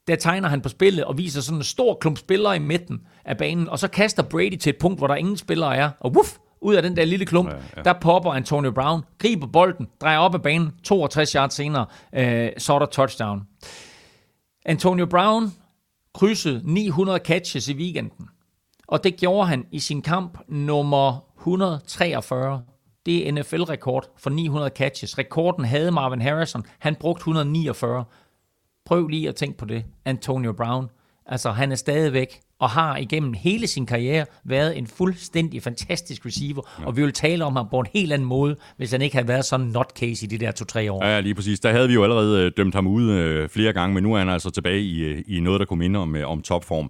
der 0.07 0.15
tegner 0.15 0.49
han 0.49 0.61
på 0.61 0.69
spillet 0.69 1.05
og 1.05 1.17
viser 1.17 1.41
sådan 1.41 1.57
en 1.59 1.63
stor 1.63 1.97
klump 2.01 2.17
spillere 2.17 2.55
i 2.55 2.59
midten 2.59 3.01
af 3.25 3.37
banen, 3.37 3.69
og 3.69 3.79
så 3.79 3.87
kaster 3.87 4.23
Brady 4.23 4.55
til 4.55 4.69
et 4.69 4.77
punkt, 4.77 4.99
hvor 4.99 5.07
der 5.07 5.15
ingen 5.15 5.37
spillere 5.37 5.75
er, 5.75 5.89
og 5.99 6.11
wuff, 6.11 6.37
ud 6.61 6.75
af 6.75 6.83
den 6.83 6.95
der 6.95 7.05
lille 7.05 7.25
klump, 7.25 7.49
ja, 7.49 7.55
ja. 7.77 7.81
der 7.81 7.93
popper 7.93 8.31
Antonio 8.31 8.71
Brown, 8.71 9.01
griber 9.17 9.47
bolden, 9.47 9.87
drejer 10.01 10.17
op 10.17 10.33
af 10.33 10.41
banen, 10.41 10.71
62 10.83 11.31
yards 11.31 11.53
senere, 11.53 11.85
øh, 12.15 12.49
så 12.57 12.73
er 12.73 12.79
der 12.79 12.85
touchdown. 12.85 13.41
Antonio 14.65 15.05
Brown 15.05 15.51
krydsede 16.13 16.61
900 16.63 17.19
catches 17.25 17.67
i 17.69 17.73
weekenden, 17.73 18.27
og 18.87 19.03
det 19.03 19.15
gjorde 19.15 19.47
han 19.47 19.65
i 19.71 19.79
sin 19.79 20.01
kamp 20.01 20.37
nummer 20.47 21.25
143. 21.37 22.61
Det 23.05 23.27
er 23.27 23.31
NFL-rekord 23.31 24.09
for 24.17 24.29
900 24.29 24.71
catches. 24.75 25.17
Rekorden 25.17 25.65
havde 25.65 25.91
Marvin 25.91 26.21
Harrison. 26.21 26.63
Han 26.79 26.95
brugte 26.95 27.19
149. 27.19 28.05
Prøv 28.85 29.07
lige 29.07 29.29
at 29.29 29.35
tænke 29.35 29.57
på 29.57 29.65
det. 29.65 29.85
Antonio 30.05 30.53
Brown. 30.53 30.89
Altså, 31.25 31.51
han 31.51 31.71
er 31.71 31.75
stadigvæk 31.75 32.39
og 32.61 32.69
har 32.69 32.97
igennem 32.97 33.33
hele 33.33 33.67
sin 33.67 33.85
karriere 33.85 34.25
været 34.43 34.77
en 34.77 34.87
fuldstændig 34.87 35.63
fantastisk 35.63 36.25
receiver, 36.25 36.61
ja. 36.79 36.85
og 36.85 36.97
vi 36.97 37.01
vil 37.01 37.13
tale 37.13 37.45
om 37.45 37.55
ham 37.55 37.67
på 37.69 37.79
en 37.79 37.87
helt 37.93 38.13
anden 38.13 38.27
måde, 38.27 38.55
hvis 38.77 38.91
han 38.91 39.01
ikke 39.01 39.15
havde 39.15 39.27
været 39.27 39.45
sådan 39.45 39.65
nutcase 39.65 40.25
i 40.25 40.29
de 40.29 40.37
der 40.37 40.51
to-tre 40.51 40.91
år. 40.91 41.05
Ja, 41.05 41.19
lige 41.19 41.35
præcis. 41.35 41.59
Der 41.59 41.71
havde 41.71 41.87
vi 41.87 41.93
jo 41.93 42.03
allerede 42.03 42.45
øh, 42.45 42.51
dømt 42.57 42.75
ham 42.75 42.87
ud 42.87 43.11
øh, 43.11 43.49
flere 43.49 43.73
gange, 43.73 43.93
men 43.93 44.03
nu 44.03 44.13
er 44.13 44.19
han 44.19 44.29
altså 44.29 44.49
tilbage 44.49 44.81
i, 44.81 45.03
øh, 45.03 45.23
i 45.27 45.39
noget, 45.39 45.59
der 45.59 45.65
kunne 45.65 45.79
minde 45.79 45.99
om, 45.99 46.15
øh, 46.15 46.29
om 46.29 46.41
topform. 46.41 46.89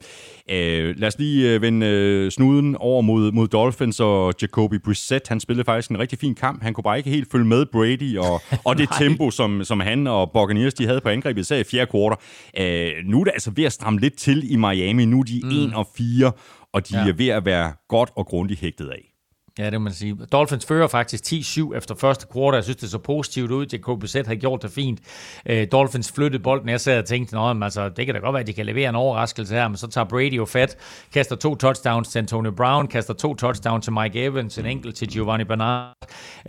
Øh, 0.50 0.96
lad 0.98 1.08
os 1.08 1.20
lige 1.20 1.62
vende 1.62 1.86
øh, 1.86 2.32
snuden 2.32 2.76
over 2.76 3.02
mod, 3.02 3.32
mod 3.32 3.48
Dolphins 3.48 4.00
og 4.00 4.34
Jacoby 4.42 4.76
Brissett. 4.76 5.28
Han 5.28 5.40
spillede 5.40 5.66
faktisk 5.66 5.90
en 5.92 6.00
rigtig 6.00 6.20
fin 6.20 6.36
kamp. 6.36 6.64
Han 6.64 6.74
kunne 6.74 6.84
bare 6.84 6.98
ikke 6.98 7.10
helt 7.10 7.32
følge 7.32 7.46
med 7.46 7.66
Brady 7.66 8.18
og, 8.18 8.42
og 8.68 8.78
det 8.78 8.90
tempo, 8.98 9.32
som, 9.32 9.64
som 9.64 9.80
han 9.80 10.08
og 10.08 10.32
Buccaneers 10.32 10.74
de 10.74 10.86
havde 10.88 11.02
på 11.02 11.10
angrebet, 11.10 11.42
især 11.42 11.58
i 11.58 11.64
fjerde 11.64 11.92
kvartal. 11.92 12.18
Øh, 12.58 12.92
nu 13.06 13.20
er 13.20 13.24
det 13.24 13.32
altså 13.34 13.52
ved 13.56 13.64
at 13.64 13.74
stramme 13.74 14.00
lidt 14.00 14.18
til 14.18 14.52
i 14.52 14.56
Miami. 14.56 15.06
Nu 15.06 15.20
er 15.20 15.24
de 15.24 15.42
mm. 15.44 15.50
1 15.64 15.74
og 15.76 15.88
4, 15.98 16.32
og 16.74 16.90
de 16.90 16.98
ja. 16.98 17.10
er 17.10 17.14
ved 17.14 17.28
at 17.28 17.46
være 17.46 17.74
godt 17.88 18.10
og 18.16 18.26
grundigt 18.26 18.60
hægtet 18.60 18.90
af. 18.90 19.11
Ja, 19.60 19.70
det 19.70 19.74
må 19.74 19.84
man 19.84 19.94
sige. 19.94 20.18
Dolphins 20.32 20.66
fører 20.66 20.88
faktisk 20.88 21.24
10-7 21.24 21.78
efter 21.78 21.96
første 21.96 22.28
kvartal. 22.32 22.58
Jeg 22.58 22.64
synes, 22.64 22.78
det 22.78 22.92
så 22.92 22.98
positivt 22.98 23.52
ud. 23.52 23.66
Jacob 23.74 24.00
Brissett 24.00 24.28
har 24.28 24.36
gjort 24.36 24.62
det 24.62 24.72
fint. 24.72 25.00
Øh, 25.46 25.68
Dolphins 25.72 26.12
flyttede 26.12 26.44
bolden. 26.44 26.70
Jeg 26.70 26.82
sad 26.82 27.00
og 27.00 27.06
tænkte, 27.06 27.36
Nå, 27.36 27.64
altså, 27.64 27.90
det 27.90 28.06
kan 28.06 28.16
da 28.16 28.22
godt 28.22 28.34
være, 28.34 28.42
at 28.42 28.48
de 28.48 28.54
kan 28.54 28.66
levere 28.66 28.90
en 28.90 28.96
overraskelse 28.96 29.56
her, 29.56 29.68
men 29.68 29.78
så 29.78 29.88
tager 29.88 30.06
Brady 30.06 30.38
jo 30.38 30.46
fat, 30.46 30.78
kaster 31.14 31.36
to 31.36 31.56
touchdowns 31.56 32.08
til 32.08 32.20
Antonio 32.20 32.52
Brown, 32.52 32.88
kaster 32.88 33.14
to 33.14 33.36
touchdowns 33.36 33.84
til 33.84 33.94
Mike 33.94 34.24
Evans, 34.24 34.58
en 34.58 34.66
enkelt 34.66 34.96
til 34.96 35.08
Giovanni 35.08 35.44
Bernard. 35.44 35.94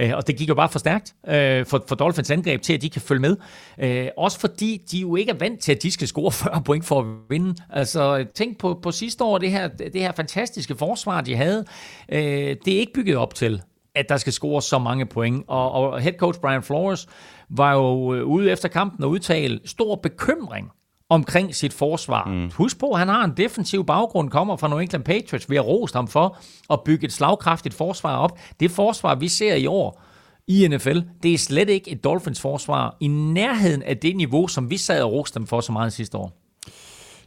Øh, 0.01 0.13
og 0.15 0.27
det 0.27 0.37
gik 0.37 0.49
jo 0.49 0.55
bare 0.55 0.69
for 0.69 0.79
stærkt 0.79 1.15
øh, 1.29 1.67
for, 1.67 1.85
for 1.89 1.95
Dolphins 1.95 2.31
angreb 2.31 2.63
til, 2.63 2.73
at 2.73 2.83
de 2.83 2.91
kan 2.91 3.03
følge 3.03 3.21
med. 3.21 3.37
Øh, 3.79 4.09
også 4.17 4.41
fordi 4.41 4.81
de 4.91 4.99
jo 4.99 5.17
ikke 5.17 5.31
er 5.31 5.39
vant 5.39 5.61
til, 5.61 5.73
at 5.73 5.83
de 5.83 5.91
skal 5.91 6.09
score 6.09 6.33
40 6.33 6.63
point 6.63 6.85
for 6.85 7.01
at 7.01 7.07
vinde. 7.29 7.55
Altså, 7.71 8.27
tænk 8.35 8.59
på, 8.59 8.79
på 8.83 8.91
sidste 8.91 9.25
år, 9.25 9.39
det 9.39 9.51
her, 9.51 9.69
det 9.69 10.01
her 10.01 10.13
fantastiske 10.13 10.77
forsvar, 10.77 11.21
de 11.21 11.37
havde. 11.37 11.65
Øh, 12.09 12.57
det 12.65 12.75
er 12.75 12.79
ikke 12.79 12.92
bygget 12.95 13.17
op 13.17 13.35
til, 13.35 13.63
at 13.95 14.09
der 14.09 14.17
skal 14.17 14.33
score 14.33 14.63
så 14.63 14.79
mange 14.79 15.07
point. 15.07 15.45
Og, 15.49 15.73
og 15.73 16.01
head 16.01 16.15
coach 16.19 16.41
Brian 16.41 16.63
Flores 16.63 17.07
var 17.49 17.73
jo 17.73 18.15
øh, 18.15 18.25
ude 18.25 18.51
efter 18.51 18.69
kampen 18.69 19.05
og 19.05 19.11
udtale 19.11 19.61
stor 19.65 19.97
bekymring 19.97 20.71
omkring 21.09 21.55
sit 21.55 21.73
forsvar. 21.73 22.25
Mm. 22.25 22.51
Husk 22.51 22.79
på, 22.79 22.93
han 22.93 23.09
har 23.09 23.25
en 23.25 23.33
defensiv 23.37 23.87
baggrund, 23.87 24.31
kommer 24.31 24.57
fra 24.57 24.69
New 24.69 24.79
England 24.79 25.05
Patriots. 25.05 25.51
Vi 25.51 25.57
har 25.57 25.63
rost 25.63 25.95
ham 25.95 26.09
for 26.09 26.39
at 26.71 26.81
bygge 26.85 27.05
et 27.05 27.13
slagkraftigt 27.13 27.75
forsvar 27.75 28.17
op. 28.17 28.39
Det 28.61 28.71
forsvar, 28.71 29.15
vi 29.15 29.29
ser 29.29 29.55
i 29.55 29.67
år 29.67 30.03
i 30.47 30.69
NFL, 30.69 30.99
det 31.23 31.35
er 31.35 31.39
slet 31.39 31.69
ikke 31.69 31.91
et 31.91 32.05
Dolphins 32.05 32.41
forsvar 32.41 32.97
i 33.01 33.09
nærheden 33.09 33.83
af 33.83 33.97
det 33.97 34.17
niveau, 34.17 34.49
som 34.49 34.71
vi 34.71 34.77
sad 34.77 35.03
og 35.03 35.13
roste 35.13 35.39
dem 35.39 35.47
for 35.47 35.61
så 35.61 35.73
meget 35.73 35.93
sidste 35.93 36.19
år. 36.19 36.42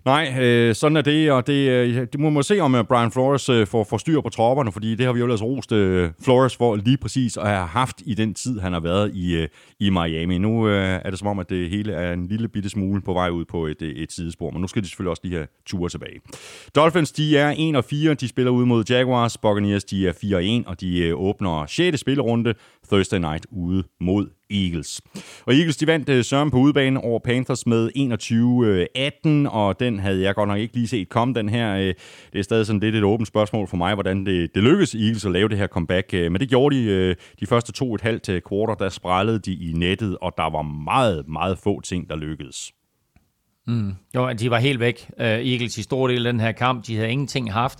Nej, 0.05 0.33
øh, 0.39 0.75
sådan 0.75 0.97
er 0.97 1.01
det, 1.01 1.31
og 1.31 1.47
det, 1.47 1.69
øh, 1.69 1.95
det 1.95 2.19
må 2.19 2.29
man 2.29 2.43
se, 2.43 2.59
om 2.59 2.75
øh, 2.75 2.83
Brian 2.83 3.11
Flores 3.11 3.49
øh, 3.49 3.67
får, 3.67 3.83
får 3.83 3.97
styr 3.97 4.21
på 4.21 4.29
tropperne, 4.29 4.71
fordi 4.71 4.95
det 4.95 5.05
har 5.05 5.13
vi 5.13 5.19
jo 5.19 5.25
ellers 5.25 5.43
rost 5.43 5.71
øh, 5.71 6.09
Flores 6.23 6.55
for 6.55 6.75
lige 6.75 6.97
præcis 6.97 7.37
at 7.37 7.47
have 7.47 7.67
haft 7.67 8.01
i 8.05 8.13
den 8.13 8.33
tid, 8.33 8.59
han 8.59 8.73
har 8.73 8.79
været 8.79 9.11
i, 9.15 9.35
øh, 9.35 9.47
i 9.79 9.89
Miami. 9.89 10.37
Nu 10.37 10.67
øh, 10.67 10.99
er 11.05 11.09
det 11.09 11.19
som 11.19 11.27
om, 11.27 11.39
at 11.39 11.49
det 11.49 11.69
hele 11.69 11.93
er 11.93 12.13
en 12.13 12.27
lille 12.27 12.47
bitte 12.47 12.69
smule 12.69 13.01
på 13.01 13.13
vej 13.13 13.29
ud 13.29 13.45
på 13.45 13.65
et, 13.65 13.81
øh, 13.81 13.89
et 13.89 14.11
sidespor, 14.11 14.51
men 14.51 14.61
nu 14.61 14.67
skal 14.67 14.81
de 14.83 14.87
selvfølgelig 14.87 15.09
også 15.09 15.21
lige 15.23 15.35
have 15.35 15.47
ture 15.65 15.89
tilbage. 15.89 16.19
Dolphins, 16.75 17.11
de 17.11 17.37
er 17.37 17.53
1 17.57 17.75
og 17.75 17.83
4, 17.83 18.13
de 18.13 18.27
spiller 18.27 18.51
ud 18.51 18.65
mod 18.65 18.83
Jaguars, 18.89 19.37
Buccaneers, 19.37 19.83
de 19.83 20.07
er 20.07 20.13
4 20.21 20.35
og 20.35 20.45
1, 20.45 20.63
og 20.67 20.81
de 20.81 20.99
øh, 20.99 21.21
åbner 21.21 21.65
6. 21.65 21.99
spillerunde 21.99 22.53
Thursday 22.85 23.19
night 23.19 23.45
ude 23.51 23.83
mod 24.01 24.27
Eagles. 24.49 25.01
Og 25.45 25.53
Eagles, 25.53 25.77
de 25.77 25.87
vandt 25.87 26.09
øh, 26.09 26.23
Søren 26.23 26.51
på 26.51 26.57
udebane 26.57 27.01
over 27.01 27.19
Panthers 27.19 27.65
med 27.65 27.89
21-18, 29.25 29.29
øh, 29.29 29.53
og 29.55 29.79
den 29.79 29.99
havde 29.99 30.21
jeg 30.21 30.35
godt 30.35 30.47
nok 30.47 30.59
ikke 30.59 30.73
lige 30.73 30.87
set 30.87 31.09
komme, 31.09 31.33
den 31.33 31.49
her. 31.49 31.75
Øh. 31.75 31.93
Det 32.33 32.39
er 32.39 32.41
stadig 32.41 32.65
sådan 32.65 32.79
lidt 32.79 32.95
et 32.95 33.03
åbent 33.03 33.27
spørgsmål 33.27 33.67
for 33.67 33.77
mig, 33.77 33.93
hvordan 33.93 34.25
det, 34.25 34.55
det 34.55 34.63
lykkedes 34.63 34.95
Eagles 34.95 35.25
at 35.25 35.31
lave 35.31 35.49
det 35.49 35.57
her 35.57 35.67
comeback. 35.67 36.13
Men 36.13 36.35
det 36.35 36.49
gjorde 36.49 36.75
de 36.75 37.15
de 37.39 37.45
første 37.45 37.71
to 37.71 37.95
et 37.95 38.01
halvt 38.01 38.29
kvarter, 38.45 38.75
der 38.75 38.89
sprællede 38.89 39.39
de 39.39 39.53
i 39.53 39.73
nettet, 39.73 40.17
og 40.21 40.33
der 40.37 40.49
var 40.49 40.61
meget, 40.61 41.27
meget 41.27 41.57
få 41.57 41.81
ting, 41.81 42.09
der 42.09 42.15
lykkedes. 42.15 42.71
Mm. 43.67 43.93
Jo, 44.15 44.33
de 44.33 44.49
var 44.49 44.59
helt 44.59 44.79
væk. 44.79 45.09
Eagles 45.17 45.77
i 45.77 45.83
stor 45.83 46.07
del 46.07 46.27
af 46.27 46.33
den 46.33 46.39
her 46.39 46.51
kamp, 46.51 46.87
de 46.87 46.95
havde 46.95 47.11
ingenting 47.11 47.53
haft. 47.53 47.79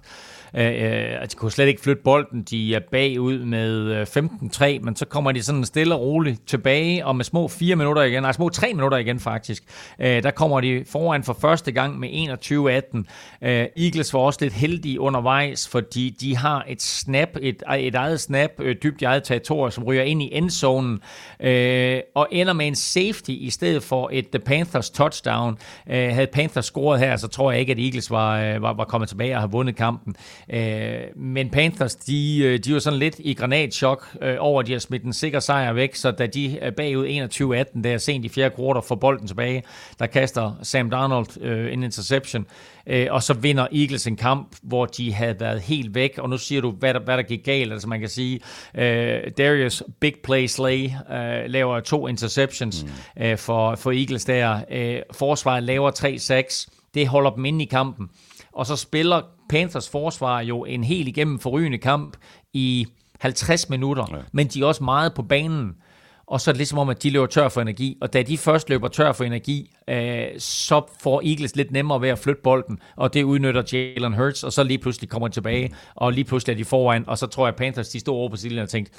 Øh, 0.56 0.66
øh 0.66 1.22
altså, 1.22 1.36
de 1.36 1.40
kunne 1.40 1.52
slet 1.52 1.68
ikke 1.68 1.82
flytte 1.82 2.02
bolden. 2.04 2.44
De 2.44 2.76
er 2.76 2.80
bagud 2.92 3.40
med 3.40 3.92
øh, 3.92 4.08
15-3, 4.18 4.80
men 4.82 4.96
så 4.96 5.06
kommer 5.06 5.32
de 5.32 5.44
sådan 5.44 5.66
stille 5.66 5.96
og 5.96 6.02
roligt 6.02 6.48
tilbage, 6.48 7.06
og 7.06 7.16
med 7.16 7.26
små 7.26 7.48
fire 7.48 7.76
minutter 7.76 8.02
igen, 8.02 8.24
nej, 8.24 8.32
små 8.32 8.50
tre 8.50 8.74
minutter 8.74 8.98
igen 8.98 9.20
faktisk, 9.20 9.64
øh, 10.00 10.24
der 10.24 10.32
kommer 10.32 10.62
de 10.62 10.86
foran 10.92 11.24
for 11.24 11.38
første 11.42 11.72
gang 11.72 12.00
med 12.00 12.10
21-18. 12.10 13.48
Øh, 13.48 13.68
Eagles 13.78 14.14
var 14.14 14.20
også 14.20 14.40
lidt 14.42 14.54
heldige 14.54 15.00
undervejs, 15.00 15.68
fordi 15.68 16.10
de 16.10 16.38
har 16.38 16.66
et 16.68 16.82
snap, 16.82 17.30
et, 17.42 17.64
et 17.78 17.96
eget 17.96 18.20
snap, 18.20 18.52
øh, 18.60 18.76
dybt 18.84 19.02
i 19.02 19.06
eget 19.06 19.24
territorium, 19.24 19.72
som 19.72 19.84
ryger 19.84 20.04
ind 20.04 20.22
i 20.22 20.30
endzonen, 20.32 21.00
øh, 21.40 22.00
og 22.16 22.28
ender 22.32 22.54
med 22.54 22.68
en 22.68 22.76
safety 22.76 23.30
i 23.30 23.50
stedet 23.50 23.84
for 23.84 24.10
et 24.14 24.30
The 24.30 24.40
Panthers 24.40 24.90
touchdown. 24.90 25.58
Øh, 25.90 26.10
havde 26.10 26.28
Panthers 26.28 26.66
scoret 26.66 27.00
her, 27.00 27.16
så 27.16 27.28
tror 27.28 27.52
jeg 27.52 27.60
ikke, 27.60 27.72
at 27.72 27.80
Eagles 27.80 28.12
var, 28.12 28.40
øh, 28.40 28.62
var, 28.62 28.74
var 28.74 28.86
kommet 28.86 29.10
tilbage 29.10 29.36
og 29.36 29.42
havde 29.42 29.52
vundet 29.52 29.76
kampen. 29.76 30.16
Øh, 30.54 30.98
men 31.16 31.50
Panthers, 31.50 31.96
de, 31.96 32.38
øh, 32.44 32.60
de 32.60 32.74
var 32.74 32.80
sådan 32.80 33.00
lidt 33.00 33.16
i 33.20 33.34
granatschok 33.34 34.18
øh, 34.22 34.36
over, 34.40 34.62
at 34.62 34.68
de 34.68 34.72
har 34.72 34.80
smidt 34.80 35.04
en 35.04 35.14
sikker 35.14 35.40
sejr 35.40 35.74
væk, 35.74 35.96
så 35.96 36.12
da 36.12 36.26
de 36.26 36.60
er 36.60 36.72
bagud 36.72 37.08
21-18, 37.76 37.82
der 37.82 37.94
er 37.94 37.98
sent 37.98 38.26
i 38.26 38.30
fjerde 38.30 38.56
kvartal, 38.56 38.88
får 38.88 38.96
bolden 38.96 39.28
tilbage, 39.28 39.64
der 40.00 40.06
kaster 40.06 40.60
Sam 40.64 40.90
Darnold 40.90 41.42
øh, 41.42 41.74
en 41.74 41.84
interception, 41.84 42.46
øh, 42.88 43.08
og 43.10 43.24
så 43.24 43.34
vinder 43.34 43.68
Eagles 43.72 44.08
en 44.08 44.16
kamp, 44.16 44.56
hvor 44.64 44.86
de 44.86 45.14
havde 45.14 45.40
været 45.40 45.62
helt 45.62 45.96
væk, 45.96 46.18
og 46.18 46.30
nu 46.30 46.38
siger 46.38 46.62
du, 46.62 46.72
hvad 46.72 46.94
der, 46.94 47.00
hvad 47.00 47.18
der 47.18 47.24
gik 47.24 47.44
galt, 47.44 47.72
altså 47.72 47.88
man 47.88 48.00
kan 48.00 48.10
sige, 48.10 48.40
øh, 48.76 49.32
Darius 49.38 49.84
Big 50.00 50.14
Play 50.24 50.46
Slay 50.46 50.90
øh, 51.12 51.50
laver 51.50 51.80
to 51.80 52.08
interceptions 52.08 52.84
mm. 52.84 53.24
øh, 53.24 53.38
for, 53.38 53.76
for 53.76 53.92
Eagles 53.92 54.26
der, 54.26 54.60
øh, 54.72 55.00
forsvaret 55.12 55.64
laver 55.64 55.92
3-6, 55.92 56.90
det 56.94 57.08
holder 57.08 57.30
dem 57.30 57.46
inde 57.46 57.64
i 57.64 57.68
kampen, 57.68 58.10
og 58.56 58.66
så 58.66 58.76
spiller 58.76 59.22
Panthers 59.50 59.90
forsvar 59.90 60.40
jo 60.40 60.66
en 60.66 60.84
helt 60.84 61.08
igennem 61.08 61.40
forrygende 61.40 61.78
kamp 61.78 62.18
i 62.54 62.88
50 63.20 63.70
minutter, 63.70 64.06
ja. 64.12 64.18
men 64.32 64.48
de 64.48 64.62
er 64.62 64.66
også 64.66 64.84
meget 64.84 65.14
på 65.14 65.22
banen. 65.22 65.76
Og 66.28 66.42
så 66.42 66.52
er 66.52 66.54
det 66.54 66.58
ligesom 66.58 66.78
om, 66.78 66.90
at 66.90 67.04
de 67.04 67.10
løber 67.10 67.26
tør 67.26 67.50
for 67.50 67.62
energi. 67.62 67.98
Og 68.02 68.14
da 68.14 68.22
de 68.22 68.38
først 68.38 68.70
løber 68.70 68.88
tør 68.88 69.12
for 69.12 69.24
energi, 69.24 69.72
øh, 69.90 70.26
så 70.38 70.82
får 71.02 71.22
Eagles 71.26 71.56
lidt 71.56 71.72
nemmere 71.72 72.02
ved 72.02 72.10
at 72.10 72.20
flytte 72.20 72.42
bolden, 72.42 72.80
og 72.96 73.14
det 73.14 73.24
udnytter 73.24 73.64
Jalen 73.74 74.14
Hurts, 74.14 74.44
og 74.44 74.54
så 74.54 74.64
lige 74.64 74.78
pludselig 74.78 75.10
kommer 75.10 75.28
de 75.28 75.34
tilbage, 75.34 75.76
og 75.96 76.14
lige 76.14 76.26
pludselig 76.26 76.54
er 76.54 76.58
de 76.58 76.66
foran, 76.66 77.04
og 77.08 77.18
så 77.18 77.28
tror 77.28 77.46
jeg, 77.46 77.54
at 77.54 77.56
Panthers 77.56 77.90
de 77.90 78.00
stod 78.00 78.16
over 78.16 78.30
på 78.30 78.36
sidelinjen 78.36 78.64
og 78.64 78.70
tænkte, 78.70 78.94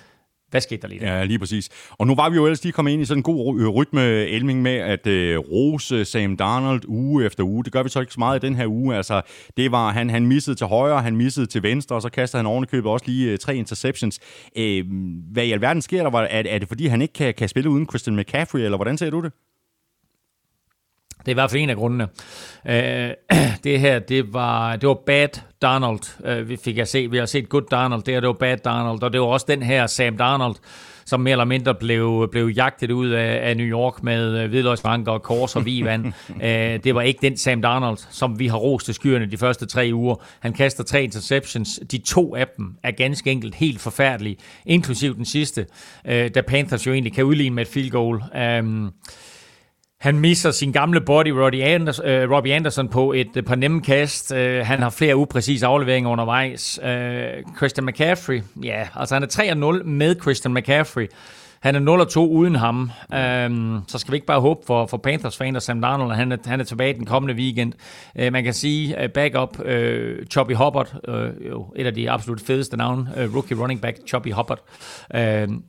hvad 0.51 0.61
skete 0.61 0.83
der 0.83 0.89
lige 0.89 1.01
der? 1.01 1.17
Ja, 1.17 1.25
lige 1.25 1.39
præcis. 1.39 1.69
Og 1.91 2.07
nu 2.07 2.15
var 2.15 2.31
vi 2.31 2.37
jo 2.37 2.45
ellers 2.45 2.63
lige 2.63 2.73
kommet 2.73 2.93
ind 2.93 3.03
i 3.03 3.05
sådan 3.05 3.19
en 3.19 3.23
god 3.23 3.61
øh, 3.61 3.69
rytme, 3.69 4.03
Elming, 4.03 4.63
med 4.63 4.77
at 4.77 5.07
øh, 5.07 5.39
rose 5.39 6.05
Sam 6.05 6.37
Darnold 6.37 6.83
uge 6.89 7.25
efter 7.25 7.45
uge. 7.45 7.65
Det 7.65 7.73
gør 7.73 7.83
vi 7.83 7.89
så 7.89 8.01
ikke 8.01 8.13
så 8.13 8.21
meget 8.21 8.45
i 8.45 8.47
den 8.47 8.55
her 8.55 8.67
uge. 8.67 8.97
Altså, 8.97 9.23
det 9.57 9.73
var, 9.73 9.91
han, 9.91 10.11
han 10.11 10.27
missede 10.27 10.57
til 10.57 10.67
højre, 10.67 11.03
han 11.03 11.17
missede 11.17 11.47
til 11.47 11.63
venstre, 11.63 11.97
og 11.97 12.03
så 12.03 12.09
kastede 12.09 12.39
han 12.39 12.47
ovenikøbet 12.47 12.91
også 12.91 13.07
lige 13.07 13.33
øh, 13.33 13.39
tre 13.39 13.57
interceptions. 13.57 14.21
Øh, 14.57 14.85
hvad 15.33 15.45
i 15.45 15.53
alverden 15.53 15.83
sker 15.83 16.11
der? 16.11 16.19
Er, 16.19 16.43
er 16.47 16.59
det 16.59 16.69
fordi, 16.69 16.87
han 16.87 17.03
ikke 17.03 17.15
kan, 17.15 17.35
kan 17.35 17.49
spille 17.49 17.71
uden 17.71 17.87
Christian 17.89 18.17
McCaffrey, 18.17 18.61
eller 18.61 18.79
hvordan 18.79 18.99
ser 18.99 19.11
du 19.11 19.23
det? 19.23 19.33
Det 21.27 21.33
er 21.33 21.35
i 21.35 21.41
hvert 21.41 21.51
fald 21.51 21.63
en 21.63 21.71
af 21.71 21.77
grundene. 21.77 22.09
Øh, 22.69 23.11
det 23.65 23.81
her, 23.81 23.99
det 23.99 24.35
var, 24.35 24.77
det 24.77 24.89
var 24.89 24.99
bad 25.07 25.29
Donald, 25.63 26.25
øh, 26.25 26.49
vi 26.49 26.57
fik 26.65 26.79
at 26.79 26.89
se. 26.89 27.11
Vi 27.11 27.19
har 27.19 27.27
set 27.27 27.49
good 27.49 27.63
Donald, 27.71 28.03
det 28.03 28.15
her, 28.15 28.21
det 28.21 28.27
var 28.27 28.33
bad 28.33 28.57
Donald, 28.57 29.03
og 29.03 29.13
det 29.13 29.21
var 29.21 29.27
også 29.27 29.47
den 29.49 29.63
her 29.63 29.87
Sam 29.87 30.19
Donald, 30.19 30.55
som 31.07 31.21
mere 31.21 31.33
eller 31.33 31.45
mindre 31.45 31.75
blev, 31.75 32.29
blev 32.33 32.49
jagtet 32.49 32.91
ud 32.91 33.11
af, 33.11 33.49
af 33.49 33.57
New 33.57 33.67
York 33.67 34.03
med 34.03 34.55
øh, 34.55 35.07
og 35.07 35.23
kors 35.23 35.57
og 35.57 35.67
vivand. 35.67 36.07
øh, 36.43 36.85
det 36.85 36.95
var 36.95 37.03
ikke 37.03 37.19
den 37.23 37.37
Sam 37.37 37.63
Donald, 37.63 37.99
som 38.11 38.39
vi 38.39 38.47
har 38.47 38.57
rost 38.57 38.85
til 38.85 38.95
skyerne 38.95 39.27
de 39.27 39.37
første 39.37 39.67
tre 39.67 39.91
uger. 39.93 40.17
Han 40.41 40.53
kaster 40.53 40.85
tre 40.85 41.05
interceptions. 41.05 41.81
De 41.91 41.99
to 41.99 42.35
af 42.35 42.47
dem 42.57 42.77
er 42.83 42.91
ganske 42.91 43.31
enkelt 43.31 43.55
helt 43.55 43.81
forfærdelige, 43.81 44.37
inklusiv 44.67 45.17
den 45.17 45.25
sidste, 45.25 45.67
øh, 46.07 46.31
da 46.35 46.41
Panthers 46.41 46.87
jo 46.87 46.93
egentlig 46.93 47.13
kan 47.13 47.25
udligne 47.25 47.55
med 47.55 47.63
et 47.63 47.69
field 47.69 47.91
goal. 47.91 48.23
Øh, 48.37 48.91
han 50.07 50.19
misser 50.19 50.51
sin 50.51 50.73
gamle 50.73 51.01
body, 51.01 51.29
Robbie 51.29 51.65
Anderson, 51.65 52.07
øh, 52.07 52.31
Robbie 52.31 52.55
Anderson 52.55 52.89
på 52.89 53.13
et 53.13 53.37
øh, 53.37 53.43
par 53.43 53.55
nemme 53.55 53.81
kast. 53.81 54.33
Øh, 54.33 54.67
han 54.67 54.83
har 54.83 54.91
flere 54.91 55.17
upræcise 55.17 55.67
afleveringer 55.67 56.11
undervejs. 56.11 56.81
Øh, 56.83 57.27
Christian 57.57 57.87
McCaffrey, 57.87 58.43
ja, 58.63 58.89
altså 58.95 59.15
han 59.15 59.23
er 59.23 59.79
3-0 59.81 59.85
med 59.85 60.17
Christian 60.23 60.55
McCaffrey. 60.55 61.09
Han 61.61 61.89
er 61.89 62.07
0-2 62.07 62.19
uden 62.19 62.55
ham. 62.55 62.83
Uh, 63.09 63.83
så 63.89 63.99
skal 63.99 64.13
vi 64.13 64.17
ikke 64.17 64.27
bare 64.27 64.41
håbe 64.41 64.61
for, 64.67 64.87
for 64.87 64.97
Panthers 64.97 65.37
fan 65.37 65.57
og 65.57 65.63
Sam 65.63 65.81
Darnold, 65.81 66.11
at 66.11 66.17
han 66.17 66.33
er, 66.33 66.37
han 66.47 66.61
er 66.61 66.65
tilbage 66.65 66.95
den 66.95 67.07
kommende 67.07 67.35
weekend. 67.35 67.73
Øh, 68.19 68.33
man 68.33 68.45
kan 68.45 68.55
sige 68.55 68.97
uh, 69.05 69.11
backup 69.11 69.59
uh, 69.59 70.27
Choppy 70.31 70.55
Hubbard, 70.55 70.95
uh, 71.09 71.49
jo, 71.49 71.67
et 71.77 71.87
af 71.87 71.95
de 71.95 72.11
absolut 72.11 72.41
fedeste 72.41 72.77
navne, 72.77 73.11
uh, 73.17 73.35
rookie 73.35 73.57
running 73.57 73.81
back 73.81 73.97
Choppy 74.09 74.33
Hubbard. 74.33 74.61
Uh, 75.15 75.21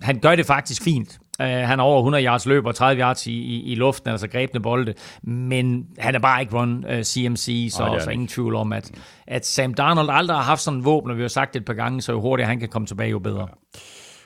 han 0.01 0.19
gør 0.21 0.35
det 0.35 0.45
faktisk 0.45 0.83
fint. 0.83 1.19
Uh, 1.39 1.45
han 1.45 1.79
har 1.79 1.85
over 1.85 1.99
100 1.99 2.25
yards 2.25 2.45
løb 2.45 2.65
og 2.65 2.75
30 2.75 3.01
yards 3.01 3.27
i, 3.27 3.31
i, 3.31 3.71
i 3.71 3.75
luften, 3.75 4.09
altså 4.09 4.27
grebne 4.27 4.59
bolde, 4.59 4.93
men 5.23 5.87
han 5.97 6.15
er 6.15 6.19
bare 6.19 6.41
ikke 6.41 6.57
run 6.57 6.85
uh, 6.89 7.01
CMC, 7.01 7.69
så 7.71 7.83
oh, 7.83 7.95
er 7.95 8.09
ingen 8.09 8.27
tvivl 8.27 8.55
om, 8.55 8.73
at, 8.73 8.91
at 9.27 9.45
Sam 9.45 9.73
Darnold 9.73 10.09
aldrig 10.11 10.37
har 10.37 10.43
haft 10.43 10.61
sådan 10.61 10.79
en 10.79 10.85
våben, 10.85 11.11
og 11.11 11.17
vi 11.17 11.21
har 11.21 11.29
sagt 11.29 11.53
det 11.53 11.59
et 11.59 11.65
par 11.65 11.73
gange, 11.73 12.01
så 12.01 12.11
jo 12.11 12.21
hurtigere 12.21 12.49
han 12.49 12.59
kan 12.59 12.69
komme 12.69 12.85
tilbage, 12.85 13.09
jo 13.09 13.19
bedre. 13.19 13.41
Ja. 13.41 13.79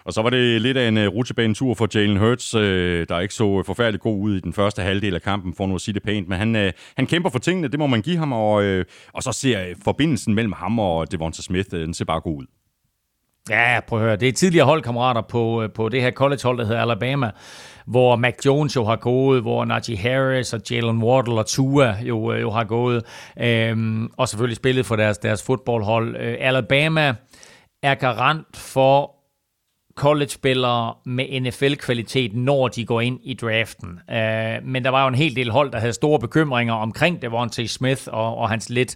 Og 0.06 0.14
så 0.14 0.22
var 0.22 0.30
det 0.30 0.62
lidt 0.62 0.78
af 0.78 0.88
en 0.88 0.98
uh, 0.98 1.04
rutsjebanetur 1.04 1.74
for 1.74 1.88
Jalen 1.96 2.18
Hurts, 2.18 2.50
der 2.50 3.20
ikke 3.20 3.34
så 3.34 3.64
forfærdeligt 3.66 4.04
god 4.04 4.20
ud 4.20 4.38
i 4.38 4.40
den 4.40 4.54
første 4.54 4.82
halvdel 4.82 5.16
af 5.16 5.22
kampen, 5.22 5.56
for 5.56 5.68
nu 5.68 5.76
at 5.76 5.82
sige 5.82 5.94
det 5.94 6.04
pænt. 6.04 6.28
Men 6.28 6.38
han, 6.38 6.74
han 6.98 7.08
kæmper 7.08 7.30
for 7.30 7.40
tingene, 7.40 7.68
det 7.68 7.80
må 7.80 7.88
man 7.88 8.02
give 8.02 8.18
ham, 8.18 8.34
og, 8.34 8.84
og 9.14 9.24
så 9.24 9.32
ser 9.32 9.74
forbindelsen 9.84 10.36
mellem 10.36 10.54
ham 10.54 10.80
og 10.80 11.12
Devonta 11.12 11.42
Smith, 11.42 11.72
den 11.72 11.94
ser 11.94 12.06
bare 12.06 12.22
god 12.22 12.38
ud. 12.38 12.46
Ja, 13.50 13.80
prøv 13.88 14.00
at 14.00 14.06
høre. 14.06 14.16
Det 14.16 14.28
er 14.28 14.34
tidligere 14.34 14.66
holdkammerater 14.66 15.22
på, 15.22 15.64
øh, 15.64 15.70
på 15.72 15.90
det 15.90 16.02
her 16.02 16.12
collegehold, 16.12 16.58
der 16.58 16.66
hedder 16.66 16.82
Alabama, 16.82 17.32
hvor 17.86 18.16
Mac 18.16 18.36
Jones 18.46 18.76
jo 18.76 18.86
har 18.86 18.96
gået, 18.96 19.42
hvor 19.42 19.66
Najee 19.66 19.98
Harris 19.98 20.54
og 20.54 20.62
Jalen 20.72 21.04
Wardle 21.04 21.40
og 21.40 21.46
Tua 21.46 21.96
jo, 22.02 22.34
øh, 22.34 22.42
jo 22.42 22.52
har 22.52 22.64
gået, 22.64 23.04
øhm, 23.40 24.10
og 24.18 24.30
selvfølgelig 24.30 24.58
spillet 24.58 24.86
for 24.86 24.96
deres, 24.96 25.18
deres 25.18 25.44
fodboldhold. 25.44 26.16
Øh, 26.16 26.38
Alabama 26.40 27.16
er 27.84 27.96
garant 27.96 28.58
for 28.58 29.16
college-spillere 29.96 30.94
med 31.06 31.42
NFL-kvalitet, 31.42 32.34
når 32.36 32.68
de 32.68 32.86
går 32.86 33.02
ind 33.02 33.20
i 33.24 33.34
draften. 33.34 34.00
Øh, 34.10 34.66
men 34.66 34.84
der 34.84 34.90
var 34.90 35.02
jo 35.02 35.08
en 35.08 35.16
hel 35.16 35.36
del 35.36 35.52
hold, 35.52 35.72
der 35.72 35.80
havde 35.80 35.94
store 35.94 36.20
bekymringer 36.20 36.74
omkring 36.74 37.22
Devontae 37.22 37.68
Smith 37.68 38.02
og, 38.08 38.38
og 38.38 38.50
hans 38.50 38.70
lidt 38.70 38.96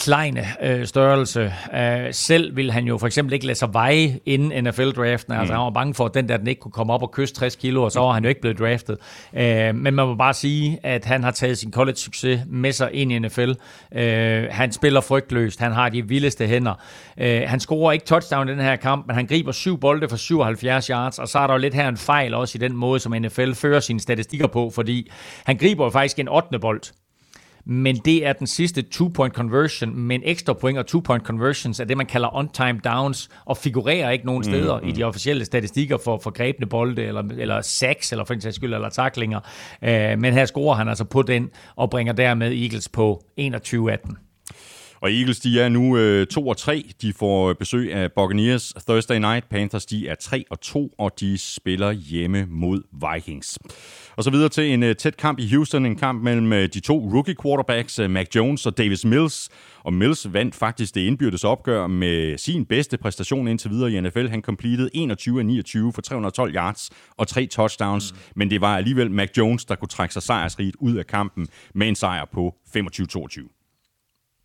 kleine 0.00 0.46
øh, 0.62 0.86
størrelse. 0.86 1.54
Øh, 1.74 2.14
selv 2.14 2.56
ville 2.56 2.72
han 2.72 2.84
jo 2.84 2.98
for 2.98 3.06
eksempel 3.06 3.32
ikke 3.32 3.46
lade 3.46 3.58
sig 3.58 3.74
veje 3.74 4.18
inden 4.26 4.64
NFL-draften. 4.64 5.32
Altså, 5.32 5.52
mm. 5.52 5.56
Han 5.56 5.64
var 5.64 5.70
bange 5.70 5.94
for, 5.94 6.04
at 6.06 6.14
den 6.14 6.28
der 6.28 6.36
den 6.36 6.46
ikke 6.46 6.60
kunne 6.60 6.72
komme 6.72 6.92
op 6.92 7.02
og 7.02 7.10
kysse 7.10 7.34
60 7.34 7.56
kilo, 7.56 7.82
og 7.82 7.92
så 7.92 8.00
var 8.00 8.12
han 8.12 8.22
jo 8.22 8.28
ikke 8.28 8.40
blevet 8.40 8.58
draftet. 8.58 8.98
Øh, 9.34 9.74
men 9.74 9.94
man 9.94 10.06
må 10.06 10.14
bare 10.14 10.34
sige, 10.34 10.78
at 10.82 11.04
han 11.04 11.24
har 11.24 11.30
taget 11.30 11.58
sin 11.58 11.72
college-succes 11.72 12.40
med 12.46 12.72
sig 12.72 12.92
ind 12.92 13.12
i 13.12 13.18
NFL. 13.18 13.52
Øh, 13.94 14.46
han 14.50 14.72
spiller 14.72 15.00
frygtløst. 15.00 15.60
Han 15.60 15.72
har 15.72 15.88
de 15.88 16.08
vildeste 16.08 16.46
hænder. 16.46 16.74
Øh, 17.18 17.42
han 17.46 17.60
scorer 17.60 17.92
ikke 17.92 18.04
touchdown 18.04 18.48
i 18.48 18.52
den 18.52 18.60
her 18.60 18.76
kamp, 18.76 19.06
men 19.06 19.16
han 19.16 19.26
griber 19.26 19.52
syv 19.52 19.80
bolde 19.80 20.08
for 20.08 20.16
77 20.16 20.86
yards, 20.86 21.18
og 21.18 21.28
så 21.28 21.38
er 21.38 21.46
der 21.46 21.54
jo 21.54 21.58
lidt 21.58 21.74
her 21.74 21.88
en 21.88 21.96
fejl 21.96 22.34
også 22.34 22.58
i 22.58 22.60
den 22.60 22.76
måde, 22.76 23.00
som 23.00 23.12
NFL 23.12 23.52
fører 23.52 23.80
sine 23.80 24.00
statistikker 24.00 24.46
på, 24.46 24.70
fordi 24.70 25.10
han 25.44 25.56
griber 25.56 25.84
jo 25.84 25.90
faktisk 25.90 26.18
en 26.18 26.28
8. 26.28 26.58
bold 26.58 26.82
men 27.66 27.96
det 27.96 28.26
er 28.26 28.32
den 28.32 28.46
sidste 28.46 28.82
two-point 28.82 29.34
conversion, 29.34 29.96
men 29.96 30.22
ekstra 30.24 30.52
point 30.52 30.78
og 30.78 30.86
two-point 30.86 31.24
conversions 31.24 31.80
er 31.80 31.84
det, 31.84 31.96
man 31.96 32.06
kalder 32.06 32.36
on-time 32.36 32.80
downs, 32.84 33.28
og 33.44 33.56
figurerer 33.56 34.10
ikke 34.10 34.26
nogen 34.26 34.44
steder 34.44 34.76
mm, 34.78 34.82
mm. 34.82 34.88
i 34.88 34.92
de 34.92 35.04
officielle 35.04 35.44
statistikker 35.44 35.98
for, 36.04 36.18
for 36.18 36.30
grebne 36.30 36.66
bolde, 36.66 37.02
eller, 37.02 37.22
eller 37.38 37.60
sacks, 37.60 38.12
eller 38.12 38.24
for 38.24 38.34
en 38.34 38.40
sags 38.40 38.56
skyld, 38.56 38.74
eller 38.74 38.88
taklinger. 38.88 39.40
Uh, 39.82 39.88
men 40.20 40.32
her 40.32 40.44
scorer 40.44 40.74
han 40.74 40.88
altså 40.88 41.04
på 41.04 41.22
den, 41.22 41.50
og 41.76 41.90
bringer 41.90 42.12
dermed 42.12 42.52
Eagles 42.52 42.88
på 42.88 43.22
21-18. 43.40 44.23
Og 45.04 45.12
Eagles, 45.12 45.40
de 45.40 45.60
er 45.60 45.68
nu 45.68 45.96
øh, 45.96 46.26
2 46.26 46.48
og 46.48 46.56
3. 46.56 46.90
De 47.02 47.12
får 47.12 47.52
besøg 47.52 47.92
af 47.92 48.12
Buccaneers 48.12 48.74
Thursday 48.88 49.18
Night. 49.18 49.48
Panthers, 49.48 49.86
de 49.86 50.08
er 50.08 50.14
3 50.14 50.44
og 50.50 50.60
2, 50.60 50.94
og 50.98 51.20
de 51.20 51.38
spiller 51.38 51.92
hjemme 51.92 52.46
mod 52.48 52.82
Vikings. 52.92 53.58
Og 54.16 54.24
så 54.24 54.30
videre 54.30 54.48
til 54.48 54.72
en 54.72 54.82
uh, 54.82 54.92
tæt 54.92 55.16
kamp 55.16 55.38
i 55.38 55.48
Houston. 55.54 55.86
En 55.86 55.96
kamp 55.96 56.22
mellem 56.22 56.52
uh, 56.52 56.58
de 56.58 56.80
to 56.80 57.10
rookie 57.14 57.34
quarterbacks, 57.42 57.98
uh, 57.98 58.10
Mac 58.10 58.26
Jones 58.36 58.66
og 58.66 58.78
Davis 58.78 59.04
Mills. 59.04 59.48
Og 59.82 59.92
Mills 59.92 60.32
vandt 60.32 60.54
faktisk 60.54 60.94
det 60.94 61.00
indbyrdes 61.00 61.44
opgør 61.44 61.86
med 61.86 62.38
sin 62.38 62.66
bedste 62.66 62.98
præstation 62.98 63.48
indtil 63.48 63.70
videre 63.70 63.92
i 63.92 64.00
NFL. 64.00 64.26
Han 64.26 64.42
completed 64.42 64.90
21 64.94 65.38
af 65.38 65.46
29 65.46 65.92
for 65.92 66.02
312 66.02 66.54
yards 66.54 66.90
og 67.16 67.28
tre 67.28 67.46
touchdowns. 67.46 68.12
Mm. 68.12 68.18
Men 68.36 68.50
det 68.50 68.60
var 68.60 68.76
alligevel 68.76 69.10
Mac 69.10 69.28
Jones, 69.36 69.64
der 69.64 69.74
kunne 69.74 69.88
trække 69.88 70.12
sig 70.12 70.22
sejrsrigt 70.22 70.76
ud 70.80 70.96
af 70.96 71.06
kampen 71.06 71.46
med 71.74 71.88
en 71.88 71.94
sejr 71.94 72.24
på 72.32 72.54
25-22. 72.76 73.63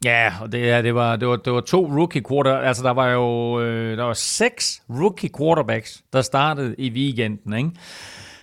Ja, 0.05 0.33
og 0.41 0.51
det, 0.51 0.61
ja, 0.61 0.81
det, 0.81 0.95
var, 0.95 1.15
det, 1.15 1.27
var, 1.27 1.35
det 1.35 1.53
var 1.53 1.61
to 1.61 1.85
rookie 1.85 2.23
quarter, 2.29 2.57
altså 2.57 2.83
der 2.83 2.91
var 2.91 3.09
jo 3.09 3.59
øh, 3.61 3.97
der 3.97 4.03
var 4.03 4.13
seks 4.13 4.81
rookie 4.89 5.29
quarterbacks, 5.37 6.03
der 6.13 6.21
startede 6.21 6.75
i 6.77 6.89
weekenden, 6.89 7.53
ikke? 7.53 7.71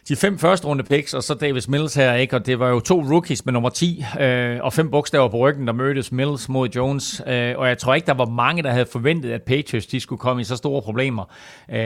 de 0.09 0.17
fem 0.17 0.39
første 0.39 0.67
runde 0.67 0.85
picks, 0.85 1.15
og 1.15 1.23
så 1.23 1.35
Davis 1.35 1.69
Mills 1.69 1.95
her, 1.95 2.15
ikke? 2.15 2.37
og 2.37 2.47
det 2.47 2.59
var 2.59 2.69
jo 2.69 2.81
to 2.81 3.01
rookies 3.01 3.45
med 3.45 3.53
nummer 3.53 3.69
10, 3.69 4.05
øh, 4.21 4.59
og 4.63 4.73
fem 4.73 4.91
bogstaver 4.91 5.29
på 5.29 5.37
ryggen, 5.37 5.67
der 5.67 5.73
mødtes 5.73 6.13
Mills 6.13 6.49
mod 6.49 6.69
Jones, 6.69 7.23
øh, 7.27 7.55
og 7.59 7.69
jeg 7.69 7.79
tror 7.79 7.95
ikke, 7.95 8.07
der 8.07 8.15
var 8.15 8.27
mange, 8.27 8.63
der 8.63 8.71
havde 8.71 8.87
forventet, 8.93 9.33
at 9.33 9.43
Patriots 9.43 9.87
de 9.87 10.01
skulle 10.01 10.19
komme 10.19 10.41
i 10.41 10.45
så 10.45 10.57
store 10.57 10.83
problemer. 10.83 11.25
Øh, 11.71 11.79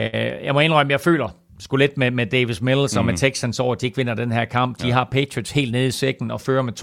jeg 0.43 0.53
må 0.53 0.59
indrømme, 0.59 0.91
jeg 0.91 1.01
føler, 1.01 1.29
sgu 1.61 1.75
lidt 1.75 1.97
med, 1.97 2.11
med 2.11 2.25
Davis 2.25 2.61
Mills 2.61 2.93
mm. 2.93 2.99
og 2.99 3.05
med 3.05 3.13
mhm. 3.13 3.19
Texans 3.19 3.59
over, 3.59 3.75
at 3.75 3.81
de 3.81 3.85
ikke 3.85 3.97
vinder 3.97 4.13
den 4.13 4.31
her 4.31 4.45
kamp. 4.45 4.81
De 4.81 4.87
ja. 4.87 4.93
har 4.93 5.07
Patriots 5.11 5.51
helt 5.51 5.71
nede 5.71 5.87
i 5.87 5.91
sækken 5.91 6.31
og 6.31 6.41
fører 6.41 6.61
med 6.61 6.73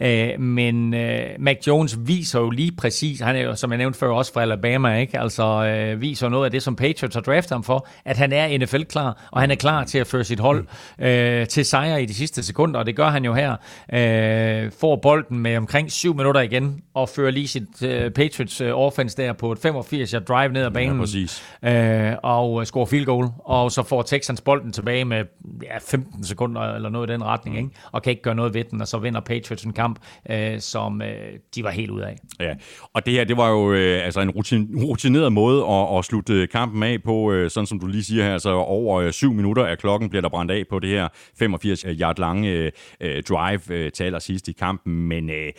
22-9. 0.00 0.04
Øh, 0.06 0.40
men 0.40 0.94
øh, 0.94 1.20
Mac 1.38 1.56
Jones 1.66 1.98
viser 2.00 2.40
jo 2.40 2.50
lige 2.50 2.72
præcis, 2.72 3.20
han 3.20 3.36
er 3.36 3.40
jo, 3.40 3.54
som 3.54 3.70
jeg 3.70 3.78
nævnte 3.78 3.98
før, 3.98 4.10
også 4.10 4.32
fra 4.32 4.42
Alabama, 4.42 4.96
ikke? 4.96 5.20
Altså 5.20 5.42
øh, 5.42 6.00
viser 6.00 6.28
noget 6.28 6.44
af 6.44 6.50
det, 6.50 6.62
som 6.62 6.76
Patriots 6.76 7.14
har 7.14 7.22
draftet 7.22 7.52
ham 7.52 7.64
for, 7.64 7.86
at 8.04 8.16
han 8.16 8.32
er 8.32 8.58
NFL-klar, 8.58 9.28
og 9.30 9.40
han 9.40 9.50
er 9.50 9.54
klar 9.54 9.84
til 9.84 9.98
at 9.98 10.06
føre 10.06 10.24
sit 10.24 10.40
hold 10.40 10.66
mm. 10.98 11.04
øh, 11.04 11.46
til 11.46 11.64
sejr 11.64 11.96
i 11.96 12.06
de 12.06 12.14
sidste 12.14 12.42
sekunder, 12.42 12.80
og 12.80 12.86
det 12.86 12.96
gør 12.96 13.08
han 13.08 13.24
jo 13.24 13.34
her. 13.34 13.56
Øh, 13.92 14.70
får 14.80 14.96
bolden 14.96 15.38
med 15.38 15.56
omkring 15.56 15.92
7 15.92 16.16
minutter 16.16 16.40
igen, 16.40 16.80
og 16.94 17.08
fører 17.08 17.30
lige 17.30 17.48
sit 17.48 17.82
øh, 17.82 18.10
Patriots 18.10 18.60
øh, 18.60 18.78
offense 18.78 19.16
der 19.16 19.32
på 19.32 19.52
et 19.52 19.58
85 19.58 20.14
drive 20.28 20.52
ned 20.52 20.62
ad 20.62 20.70
banen. 20.70 20.96
Ja, 20.96 21.00
præcis. 21.00 21.42
Øh, 21.64 22.12
og 22.22 22.66
scorer 22.66 22.86
field 22.86 23.06
goal 23.06 23.28
og 23.50 23.72
så 23.72 23.82
får 23.82 24.02
Texans 24.02 24.40
bolden 24.40 24.72
tilbage 24.72 25.04
med 25.04 25.24
ja, 25.62 25.78
15 25.78 26.24
sekunder 26.24 26.60
eller 26.60 26.88
noget 26.88 27.10
i 27.10 27.12
den 27.12 27.24
retning, 27.24 27.56
ikke? 27.56 27.70
og 27.92 28.02
kan 28.02 28.10
ikke 28.10 28.22
gøre 28.22 28.34
noget 28.34 28.54
ved 28.54 28.64
den, 28.64 28.80
og 28.80 28.88
så 28.88 28.98
vinder 28.98 29.20
Patriots 29.20 29.64
en 29.64 29.72
kamp, 29.72 29.98
øh, 30.30 30.60
som 30.60 31.02
øh, 31.02 31.38
de 31.54 31.64
var 31.64 31.70
helt 31.70 31.90
ud 31.90 32.00
af. 32.00 32.16
Ja, 32.40 32.54
og 32.92 33.06
det 33.06 33.14
her, 33.14 33.24
det 33.24 33.36
var 33.36 33.48
jo 33.48 33.72
øh, 33.72 34.04
altså 34.04 34.20
en 34.20 34.30
rutineret 34.30 35.32
måde 35.32 35.64
at, 35.66 35.98
at 35.98 36.04
slutte 36.04 36.46
kampen 36.46 36.82
af 36.82 37.02
på, 37.02 37.32
øh, 37.32 37.50
sådan 37.50 37.66
som 37.66 37.80
du 37.80 37.86
lige 37.86 38.04
siger 38.04 38.24
her, 38.24 38.32
altså 38.32 38.50
over 38.50 39.00
øh, 39.00 39.12
syv 39.12 39.32
minutter 39.32 39.66
af 39.66 39.78
klokken 39.78 40.10
bliver 40.10 40.22
der 40.22 40.28
brændt 40.28 40.52
af 40.52 40.64
på 40.70 40.78
det 40.78 40.90
her 40.90 41.08
85 41.38 41.80
yard 41.80 42.18
lange 42.18 42.50
øh, 42.50 42.72
øh, 43.00 43.22
drive 43.22 43.60
øh, 43.70 43.92
til 43.92 44.04
allersidst 44.04 44.48
i 44.48 44.52
kampen, 44.52 44.94
men 44.94 45.30
øh, 45.30 45.52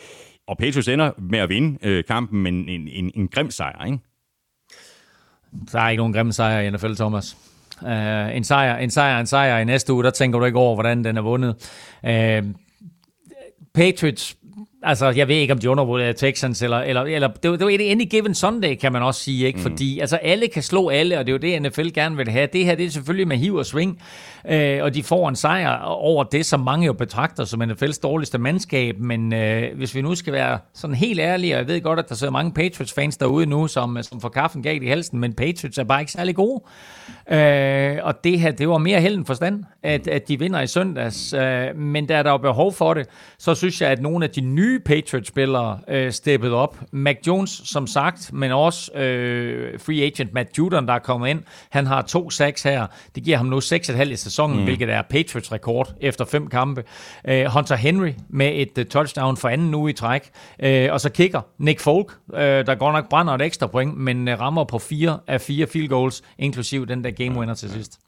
og 0.48 0.58
Patriots 0.58 0.88
ender 0.88 1.10
med 1.18 1.38
at 1.38 1.48
vinde 1.48 1.78
øh, 1.82 2.04
kampen, 2.04 2.42
men 2.42 2.68
en, 2.68 2.88
en, 2.88 3.10
en 3.14 3.28
grim 3.28 3.50
sejr, 3.50 3.84
ikke? 3.84 3.98
Der 5.72 5.80
er 5.80 5.88
ikke 5.88 6.00
nogen 6.00 6.12
grim 6.12 6.32
sejr 6.32 6.60
i 6.60 6.70
NFL, 6.70 6.94
Thomas. 6.94 7.51
Uh, 7.84 8.36
en 8.36 8.44
sejr, 8.44 8.76
en 8.76 8.90
sejr, 8.90 9.20
en 9.20 9.26
sejr 9.26 9.58
i 9.58 9.64
næste 9.64 9.92
uge, 9.92 10.04
der 10.04 10.10
tænker 10.10 10.38
du 10.38 10.44
ikke 10.44 10.58
over, 10.58 10.74
hvordan 10.74 11.04
den 11.04 11.16
er 11.16 11.22
vundet. 11.22 11.54
Uh, 12.02 12.50
Patriots 13.74 14.36
Altså, 14.84 15.10
jeg 15.10 15.28
ved 15.28 15.36
ikke, 15.36 15.52
om 15.52 15.58
de 15.58 15.70
undervurderer 15.70 16.12
Texans, 16.12 16.62
eller, 16.62 16.78
eller, 16.78 17.02
eller 17.02 17.28
det, 17.28 17.50
var, 17.50 17.56
det 17.56 17.64
var 17.64 17.70
et 17.70 17.90
any 17.90 18.04
given 18.10 18.34
Sunday, 18.34 18.74
kan 18.74 18.92
man 18.92 19.02
også 19.02 19.20
sige, 19.20 19.46
ikke? 19.46 19.56
Mm. 19.56 19.62
Fordi 19.62 19.98
altså, 19.98 20.16
alle 20.16 20.48
kan 20.48 20.62
slå 20.62 20.88
alle, 20.88 21.18
og 21.18 21.26
det 21.26 21.32
er 21.32 21.48
jo 21.50 21.60
det, 21.60 21.62
NFL 21.62 21.88
gerne 21.94 22.16
vil 22.16 22.28
have. 22.28 22.48
Det 22.52 22.64
her, 22.64 22.74
det 22.74 22.86
er 22.86 22.90
selvfølgelig 22.90 23.28
med 23.28 23.36
hiv 23.36 23.54
og 23.54 23.66
swing, 23.66 24.02
øh, 24.48 24.82
og 24.82 24.94
de 24.94 25.02
får 25.02 25.28
en 25.28 25.36
sejr 25.36 25.78
over 25.82 26.24
det, 26.24 26.46
som 26.46 26.60
mange 26.60 26.86
jo 26.86 26.92
betragter 26.92 27.44
som 27.44 27.62
NFL's 27.62 28.00
dårligste 28.02 28.38
mandskab, 28.38 28.98
men 28.98 29.32
øh, 29.32 29.76
hvis 29.76 29.94
vi 29.94 30.02
nu 30.02 30.14
skal 30.14 30.32
være 30.32 30.58
sådan 30.74 30.96
helt 30.96 31.20
ærlige, 31.20 31.54
og 31.54 31.58
jeg 31.58 31.68
ved 31.68 31.80
godt, 31.80 31.98
at 31.98 32.08
der 32.08 32.14
sidder 32.14 32.32
mange 32.32 32.52
Patriots-fans 32.52 33.16
derude 33.16 33.46
nu, 33.46 33.66
som, 33.66 33.98
som 34.02 34.20
får 34.20 34.28
kaffen 34.28 34.62
galt 34.62 34.82
i 34.82 34.86
halsen, 34.86 35.18
men 35.18 35.32
Patriots 35.32 35.78
er 35.78 35.84
bare 35.84 36.00
ikke 36.00 36.12
særlig 36.12 36.34
gode. 36.34 36.62
Øh, 37.30 37.98
og 38.02 38.24
det 38.24 38.40
her, 38.40 38.50
det 38.50 38.68
var 38.68 38.78
mere 38.78 39.00
held 39.00 39.14
end 39.14 39.26
forstand, 39.26 39.64
at, 39.82 40.08
at 40.08 40.28
de 40.28 40.38
vinder 40.38 40.60
i 40.60 40.66
søndags, 40.66 41.32
øh, 41.32 41.76
men 41.76 42.08
der 42.08 42.16
er 42.16 42.22
der 42.22 42.30
jo 42.30 42.36
behov 42.36 42.72
for 42.72 42.94
det, 42.94 43.06
så 43.38 43.54
synes 43.54 43.80
jeg, 43.80 43.90
at 43.90 44.02
nogle 44.02 44.24
af 44.24 44.30
de 44.30 44.40
nye 44.40 44.80
Patriots-spillere 44.80 45.78
øh, 45.88 46.12
steppet 46.12 46.52
op. 46.52 46.80
Mac 46.90 47.16
Jones, 47.26 47.62
som 47.64 47.86
sagt, 47.86 48.32
men 48.32 48.52
også 48.52 48.92
øh, 48.92 49.80
free 49.80 50.02
agent 50.02 50.34
Matt 50.34 50.58
Judon, 50.58 50.86
der 50.86 50.94
er 50.94 50.98
kommet 50.98 51.28
ind. 51.28 51.42
Han 51.70 51.86
har 51.86 52.02
to 52.02 52.30
sacks 52.30 52.62
her. 52.62 52.86
Det 53.14 53.22
giver 53.22 53.36
ham 53.36 53.46
nu 53.46 53.58
6,5 53.58 54.02
i 54.02 54.16
sæsonen, 54.16 54.56
mm. 54.56 54.64
hvilket 54.64 54.90
er 54.90 55.02
Patriots 55.02 55.52
rekord 55.52 55.94
efter 56.00 56.24
fem 56.24 56.46
kampe. 56.46 56.84
Øh, 57.28 57.44
Hunter 57.46 57.76
Henry 57.76 58.10
med 58.28 58.50
et 58.54 58.78
uh, 58.78 58.84
touchdown 58.84 59.36
for 59.36 59.48
anden 59.48 59.74
uge 59.74 59.90
i 59.90 59.92
træk. 59.92 60.30
Øh, 60.62 60.88
og 60.92 61.00
så 61.00 61.10
kigger 61.10 61.40
Nick 61.58 61.80
Folk, 61.80 62.12
øh, 62.34 62.40
der 62.40 62.74
godt 62.74 62.94
nok 62.94 63.08
brænder 63.08 63.34
et 63.34 63.42
ekstra 63.42 63.66
point, 63.66 63.96
men 63.96 64.28
øh, 64.28 64.40
rammer 64.40 64.64
på 64.64 64.78
fire 64.78 65.18
af 65.26 65.40
fire 65.40 65.66
field 65.66 65.88
goals, 65.88 66.22
inklusiv 66.38 66.86
den 66.94 67.04
der 67.04 67.10
game 67.10 67.38
winner 67.38 67.54
til 67.54 67.70
sidst. 67.70 67.98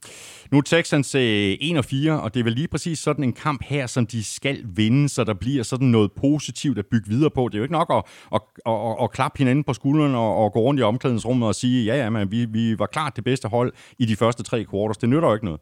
Nu 0.50 0.58
er 0.58 0.62
Texans 0.62 1.14
1 1.14 1.78
og 1.78 1.84
4, 1.84 2.20
og 2.20 2.34
det 2.34 2.40
er 2.40 2.44
vel 2.44 2.52
lige 2.52 2.68
præcis 2.68 2.98
sådan 2.98 3.24
en 3.24 3.32
kamp 3.32 3.62
her, 3.64 3.86
som 3.86 4.06
de 4.06 4.24
skal 4.24 4.64
vinde, 4.64 5.08
så 5.08 5.24
der 5.24 5.34
bliver 5.34 5.62
sådan 5.62 5.88
noget 5.88 6.12
positivt 6.12 6.78
at 6.78 6.86
bygge 6.86 7.08
videre 7.08 7.30
på. 7.30 7.48
Det 7.48 7.54
er 7.54 7.58
jo 7.58 7.64
ikke 7.64 7.72
nok 7.72 7.90
at, 7.90 8.02
at, 8.34 8.40
at, 8.66 8.72
at, 8.72 8.96
at 9.02 9.10
klappe 9.10 9.38
hinanden 9.38 9.64
på 9.64 9.72
skulderen 9.72 10.14
og, 10.14 10.36
og 10.36 10.52
gå 10.52 10.60
rundt 10.60 10.80
i 10.80 10.82
omklædningsrummet 10.82 11.48
og 11.48 11.54
sige, 11.54 11.84
ja, 11.84 12.02
ja, 12.02 12.10
men 12.10 12.30
vi, 12.30 12.44
vi 12.44 12.78
var 12.78 12.86
klart 12.86 13.16
det 13.16 13.24
bedste 13.24 13.48
hold 13.48 13.72
i 13.98 14.06
de 14.06 14.16
første 14.16 14.42
tre 14.42 14.66
quarters. 14.70 14.96
Det 14.96 15.08
nytter 15.08 15.28
jo 15.28 15.34
ikke 15.34 15.44
noget. 15.44 15.60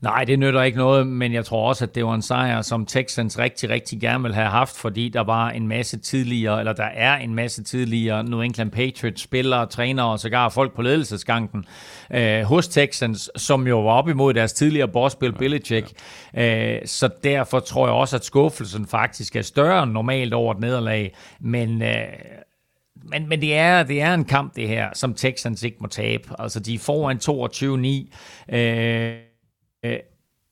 Nej, 0.00 0.24
det 0.24 0.38
nytter 0.38 0.62
ikke 0.62 0.78
noget, 0.78 1.06
men 1.06 1.32
jeg 1.32 1.44
tror 1.44 1.68
også, 1.68 1.84
at 1.84 1.94
det 1.94 2.04
var 2.04 2.14
en 2.14 2.22
sejr, 2.22 2.62
som 2.62 2.86
Texans 2.86 3.38
rigtig, 3.38 3.70
rigtig 3.70 4.00
gerne 4.00 4.22
vil 4.22 4.34
have 4.34 4.48
haft, 4.48 4.76
fordi 4.76 5.08
der 5.08 5.20
var 5.20 5.50
en 5.50 5.68
masse 5.68 5.98
tidligere, 5.98 6.58
eller 6.58 6.72
der 6.72 6.84
er 6.84 7.16
en 7.16 7.34
masse 7.34 7.62
tidligere 7.62 8.24
New 8.24 8.40
England 8.40 8.70
Patriots 8.70 9.22
spillere, 9.22 9.66
trænere 9.66 10.06
og 10.06 10.20
sågar 10.20 10.48
folk 10.48 10.76
på 10.76 10.82
ledelsesgangen 10.82 11.64
øh, 12.10 12.42
hos 12.42 12.68
Texans, 12.68 13.30
som 13.36 13.66
jo 13.66 13.80
var 13.80 13.92
op 13.92 14.08
imod 14.08 14.34
deres 14.34 14.52
tidligere 14.52 14.88
boss 14.88 15.14
Bill 15.14 15.32
Belichick. 15.32 15.92
Ja, 16.34 16.40
ja. 16.42 16.74
Øh, 16.74 16.86
så 16.86 17.08
derfor 17.24 17.60
tror 17.60 17.86
jeg 17.86 17.94
også, 17.94 18.16
at 18.16 18.24
skuffelsen 18.24 18.86
faktisk 18.86 19.36
er 19.36 19.42
større 19.42 19.82
end 19.82 19.92
normalt 19.92 20.34
over 20.34 20.54
et 20.54 20.60
nederlag, 20.60 21.14
men... 21.40 21.82
Øh, 21.82 22.04
men, 23.04 23.28
men 23.28 23.40
det, 23.40 23.56
er, 23.56 23.82
det 23.82 24.00
er 24.00 24.14
en 24.14 24.24
kamp, 24.24 24.56
det 24.56 24.68
her, 24.68 24.88
som 24.94 25.14
Texans 25.14 25.62
ikke 25.62 25.76
må 25.80 25.86
tabe. 25.86 26.28
Altså, 26.38 26.60
de 26.60 26.78
får 26.78 27.10
en 27.10 27.18
22-9. 28.50 28.56
Øh, 28.56 29.29
øh, 29.84 30.00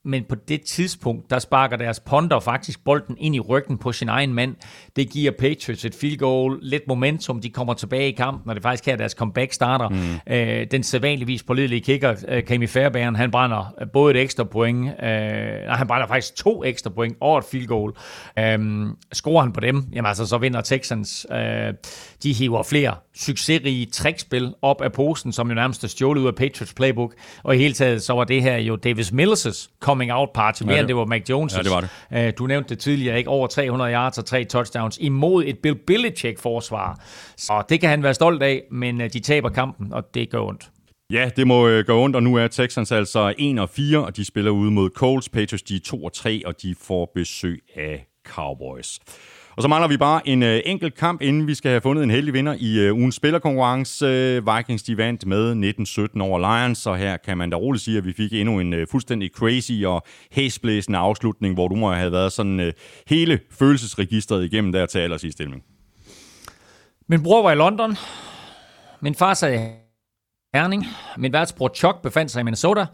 men 0.08 0.24
på 0.28 0.34
det 0.34 0.60
tidspunkt, 0.60 1.30
der 1.30 1.38
sparker 1.38 1.76
deres 1.76 2.00
ponder 2.00 2.40
faktisk 2.40 2.84
bolden 2.84 3.16
ind 3.18 3.34
i 3.34 3.40
ryggen 3.40 3.78
på 3.78 3.92
sin 3.92 4.08
egen 4.08 4.34
mand. 4.34 4.54
Det 4.96 5.10
giver 5.10 5.32
Patriots 5.38 5.84
et 5.84 5.94
field 5.94 6.18
goal, 6.18 6.58
lidt 6.62 6.82
momentum, 6.88 7.40
de 7.40 7.50
kommer 7.50 7.74
tilbage 7.74 8.08
i 8.08 8.12
kampen, 8.12 8.50
og 8.50 8.54
det 8.54 8.62
faktisk 8.62 8.86
her 8.86 8.96
deres 8.96 9.12
comeback 9.12 9.52
starter. 9.52 9.88
Mm. 9.88 10.34
Øh, 10.34 10.66
den 10.70 10.82
sædvanligvis 10.82 11.42
pålidelige 11.42 11.80
kicker, 11.80 12.14
øh, 12.28 12.44
Kami 12.44 12.66
Fairbairn, 12.66 13.16
han 13.16 13.30
brænder 13.30 13.74
både 13.92 14.14
et 14.14 14.22
ekstra 14.22 14.44
point, 14.44 14.88
øh, 14.88 15.08
nej, 15.66 15.76
han 15.76 15.86
brænder 15.86 16.06
faktisk 16.06 16.36
to 16.36 16.64
ekstra 16.64 16.90
point 16.90 17.16
og 17.20 17.38
et 17.38 17.44
field 17.50 17.66
goal. 17.66 17.92
Øh, 18.38 18.86
scorer 19.12 19.42
han 19.42 19.52
på 19.52 19.60
dem, 19.60 19.84
jamen 19.92 20.08
altså, 20.08 20.26
så 20.26 20.38
vinder 20.38 20.60
Texans. 20.60 21.26
Øh, 21.32 21.74
de 22.22 22.32
hiver 22.32 22.62
flere 22.62 22.94
succesrige 23.16 23.86
trickspil 23.86 24.54
op 24.62 24.82
af 24.82 24.92
posen, 24.92 25.32
som 25.32 25.48
jo 25.48 25.54
nærmest 25.54 25.84
er 25.84 25.88
stjålet 25.88 26.22
ud 26.22 26.26
af 26.26 26.34
Patriots 26.34 26.74
playbook. 26.74 27.14
Og 27.42 27.54
i 27.56 27.58
hele 27.58 27.74
taget, 27.74 28.02
så 28.02 28.12
var 28.12 28.24
det 28.24 28.42
her 28.42 28.56
jo 28.56 28.76
Davis 28.76 29.10
Mills' 29.10 29.78
coming 29.98 30.12
out 30.12 30.28
party, 30.34 30.62
mere 30.62 30.72
ja, 30.72 30.76
det, 30.76 30.80
end 30.80 30.88
det 30.88 30.96
var 30.96 31.04
Mac 31.04 31.30
Jones'. 31.30 31.56
Ja, 31.56 31.62
det 31.62 31.70
var 31.70 31.80
det. 31.80 32.26
Øh, 32.26 32.32
du 32.38 32.46
nævnte 32.46 32.68
det 32.68 32.78
tidligere, 32.78 33.18
ikke? 33.18 33.30
Over 33.30 33.46
300 33.46 33.92
yards 33.92 34.18
og 34.18 34.24
tre 34.24 34.44
touchdowns 34.44 34.98
imod 35.00 35.44
et 35.46 35.58
Bill 35.58 35.76
Belichick-forsvar. 35.86 37.00
Så 37.36 37.62
det 37.68 37.80
kan 37.80 37.90
han 37.90 38.02
være 38.02 38.14
stolt 38.14 38.42
af, 38.42 38.62
men 38.70 39.00
øh, 39.00 39.12
de 39.12 39.20
taber 39.20 39.48
kampen, 39.48 39.92
og 39.92 40.14
det 40.14 40.30
gør 40.30 40.40
ondt. 40.40 40.70
Ja, 41.12 41.30
det 41.36 41.46
må 41.46 41.68
øh, 41.68 41.86
gå 41.86 42.02
ondt, 42.04 42.16
og 42.16 42.22
nu 42.22 42.36
er 42.36 42.48
Texans 42.48 42.92
altså 42.92 43.34
1 43.38 43.58
og 43.58 43.68
4, 43.68 43.98
og 43.98 44.16
de 44.16 44.24
spiller 44.24 44.50
ude 44.50 44.70
mod 44.70 44.90
Colts. 44.90 45.28
Patriots 45.28 45.62
de 45.62 45.76
er 45.76 45.80
2 45.84 46.04
og 46.04 46.12
3, 46.12 46.42
og 46.46 46.62
de 46.62 46.74
får 46.82 47.12
besøg 47.14 47.62
af 47.76 48.06
Cowboys. 48.26 48.98
Og 49.58 49.62
så 49.62 49.68
mangler 49.68 49.88
vi 49.88 49.96
bare 49.96 50.28
en 50.28 50.42
øh, 50.42 50.60
enkelt 50.64 50.94
kamp, 50.94 51.22
inden 51.22 51.46
vi 51.46 51.54
skal 51.54 51.70
have 51.70 51.80
fundet 51.80 52.04
en 52.04 52.10
heldig 52.10 52.34
vinder 52.34 52.56
i 52.58 52.78
øh, 52.78 52.94
ugens 52.94 53.14
spillerkonkurrence. 53.14 54.06
Øh, 54.06 54.56
Vikings 54.56 54.82
de 54.82 54.96
vandt 54.96 55.26
med 55.26 55.52
19-17 56.16 56.22
over 56.22 56.38
Lions, 56.38 56.78
så 56.78 56.94
her 56.94 57.16
kan 57.16 57.38
man 57.38 57.50
da 57.50 57.56
roligt 57.56 57.84
sige, 57.84 57.98
at 57.98 58.04
vi 58.04 58.12
fik 58.12 58.32
endnu 58.32 58.60
en 58.60 58.72
øh, 58.72 58.86
fuldstændig 58.90 59.30
crazy 59.34 59.84
og 59.86 60.02
hæsblæsende 60.32 60.98
afslutning, 60.98 61.54
hvor 61.54 61.68
du 61.68 61.74
må 61.74 61.92
have 61.92 62.12
været 62.12 62.32
sådan 62.32 62.60
øh, 62.60 62.72
hele 63.06 63.40
følelsesregistret 63.50 64.44
igennem 64.44 64.72
der 64.72 64.86
til 64.86 64.98
allersidst 64.98 65.36
stilling. 65.36 65.62
Min 67.08 67.22
bror 67.22 67.42
var 67.42 67.52
i 67.52 67.56
London. 67.56 67.96
Min 69.00 69.14
far 69.14 69.34
sagde 69.34 69.70
Herning. 70.54 70.86
Min 71.16 71.32
værtsbror 71.32 71.70
Chuck 71.74 72.02
befandt 72.02 72.30
sig 72.30 72.40
i 72.40 72.42
Minnesota 72.42 72.86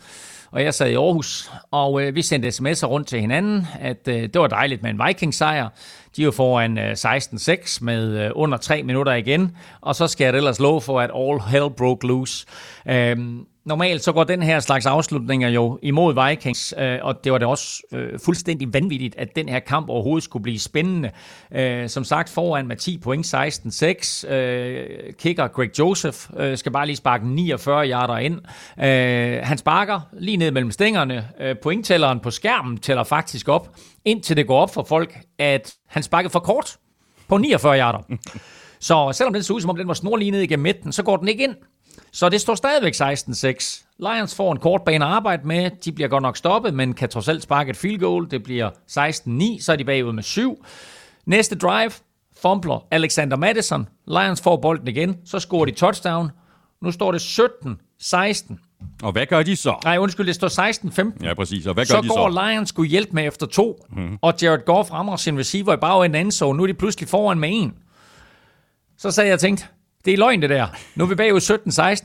og 0.54 0.62
jeg 0.62 0.74
sad 0.74 0.90
i 0.90 0.94
Aarhus, 0.94 1.50
og 1.70 2.02
øh, 2.02 2.14
vi 2.14 2.22
sendte 2.22 2.48
sms'er 2.48 2.86
rundt 2.86 3.08
til 3.08 3.20
hinanden, 3.20 3.66
at 3.80 4.08
øh, 4.08 4.22
det 4.22 4.40
var 4.40 4.46
dejligt 4.46 4.82
med 4.82 4.90
en 4.90 5.00
Vikings-sejr. 5.06 5.68
De 6.16 6.22
jo 6.22 6.30
foran 6.30 6.78
øh, 6.78 6.92
16-6 6.92 7.78
med 7.80 8.24
øh, 8.24 8.30
under 8.34 8.58
3 8.58 8.82
minutter 8.82 9.12
igen, 9.12 9.56
og 9.80 9.94
så 9.94 10.06
skal 10.06 10.24
jeg 10.24 10.34
ellers 10.34 10.60
love 10.60 10.80
for, 10.80 11.00
at 11.00 11.10
all 11.16 11.40
hell 11.40 11.70
broke 11.70 12.06
loose. 12.06 12.46
Øh, 12.88 13.16
normalt 13.64 14.04
så 14.04 14.12
går 14.12 14.24
den 14.24 14.42
her 14.42 14.60
slags 14.60 14.86
afslutninger 14.86 15.48
jo 15.48 15.78
imod 15.82 16.28
Vikings, 16.28 16.74
øh, 16.78 16.98
og 17.02 17.24
det 17.24 17.32
var 17.32 17.38
da 17.38 17.46
også 17.46 17.82
øh, 17.92 18.18
fuldstændig 18.24 18.74
vanvittigt, 18.74 19.14
at 19.18 19.36
den 19.36 19.48
her 19.48 19.58
kamp 19.58 19.88
overhovedet 19.88 20.24
skulle 20.24 20.42
blive 20.42 20.58
spændende. 20.58 21.10
Øh, 21.52 21.88
som 21.88 22.04
sagt, 22.04 22.30
foran 22.30 22.66
med 22.66 22.76
10 22.76 22.98
point, 22.98 23.34
16-6. 24.26 24.32
Øh, 24.32 24.86
kicker 25.18 25.48
Greg 25.48 25.78
Joseph 25.78 26.18
øh, 26.36 26.58
skal 26.58 26.72
bare 26.72 26.86
lige 26.86 26.96
sparke 26.96 27.28
49 27.28 27.88
yarder 27.88 28.16
ind. 28.16 28.40
Øh, 28.78 29.40
han 29.42 29.58
sparker 29.58 30.00
lige 30.12 30.36
ned 30.36 30.50
mellem 30.50 30.70
stængerne. 30.70 31.28
Øh, 31.40 31.56
pointtælleren 31.62 32.20
på 32.20 32.30
skærmen 32.30 32.78
tæller 32.78 33.04
faktisk 33.04 33.48
op, 33.48 33.68
indtil 34.04 34.36
det 34.36 34.46
går 34.46 34.60
op 34.60 34.74
for 34.74 34.84
folk, 34.88 35.18
at 35.38 35.74
han 35.88 36.02
sparkede 36.02 36.30
for 36.30 36.40
kort 36.40 36.76
på 37.28 37.38
49 37.38 37.78
yarder. 37.78 37.98
Så 38.80 39.12
selvom 39.12 39.32
den 39.32 39.42
så 39.42 39.52
ud, 39.52 39.60
som 39.60 39.70
om 39.70 39.76
den 39.76 39.88
var 39.88 39.94
snorlig 39.94 40.30
ned 40.30 40.40
igennem 40.40 40.62
midten, 40.62 40.92
så 40.92 41.02
går 41.02 41.16
den 41.16 41.28
ikke 41.28 41.44
ind. 41.44 41.54
Så 42.14 42.28
det 42.28 42.40
står 42.40 42.54
stadigvæk 42.54 42.94
16-6. 42.94 43.84
Lions 43.98 44.34
får 44.34 44.52
en 44.52 44.58
kort 44.58 44.82
bane 44.82 45.04
at 45.04 45.10
arbejde 45.10 45.46
med. 45.46 45.70
De 45.84 45.92
bliver 45.92 46.08
godt 46.08 46.22
nok 46.22 46.36
stoppet, 46.36 46.74
men 46.74 46.94
kan 46.94 47.08
trods 47.08 47.28
alt 47.28 47.42
sparke 47.42 47.70
et 47.70 47.76
field 47.76 47.98
goal. 47.98 48.30
Det 48.30 48.42
bliver 48.42 48.70
16-9, 49.60 49.62
så 49.62 49.72
er 49.72 49.76
de 49.76 49.84
bagud 49.84 50.12
med 50.12 50.22
7. 50.22 50.64
Næste 51.26 51.54
drive, 51.54 51.90
fumbler 52.42 52.86
Alexander 52.90 53.36
Madison. 53.36 53.88
Lions 54.06 54.40
får 54.40 54.56
bolden 54.56 54.88
igen, 54.88 55.16
så 55.24 55.38
scorer 55.38 55.64
de 55.64 55.70
touchdown. 55.70 56.30
Nu 56.82 56.90
står 56.90 57.12
det 57.12 57.18
17-16. 57.18 58.54
Og 59.02 59.12
hvad 59.12 59.26
gør 59.26 59.42
de 59.42 59.56
så? 59.56 59.74
Nej, 59.84 59.98
undskyld, 59.98 60.26
det 60.26 60.34
står 60.34 61.12
16-15. 61.18 61.24
Ja, 61.24 61.34
præcis. 61.34 61.66
Og 61.66 61.74
hvad 61.74 61.84
gør 61.84 61.94
så 61.94 62.00
de 62.00 62.08
så? 62.08 62.14
går 62.14 62.48
Lions 62.48 62.68
skulle 62.68 62.90
hjælpe 62.90 63.12
med 63.12 63.26
efter 63.26 63.46
to, 63.46 63.86
mm. 63.90 64.18
og 64.22 64.34
Jared 64.42 64.64
Goff 64.64 64.92
rammer 64.92 65.16
sin 65.16 65.38
receiver 65.38 65.74
i 65.74 65.76
bagenden 65.76 66.14
anden 66.14 66.32
så 66.32 66.52
Nu 66.52 66.62
er 66.62 66.66
de 66.66 66.74
pludselig 66.74 67.08
foran 67.08 67.38
med 67.38 67.48
en. 67.52 67.74
Så 68.98 69.10
sagde 69.10 69.30
jeg 69.30 69.40
tænkt, 69.40 69.70
det 70.04 70.12
er 70.12 70.16
løgn, 70.16 70.42
det 70.42 70.50
der. 70.50 70.66
Nu 70.94 71.04
er 71.04 71.08
vi 71.08 71.14
bagud 71.14 71.40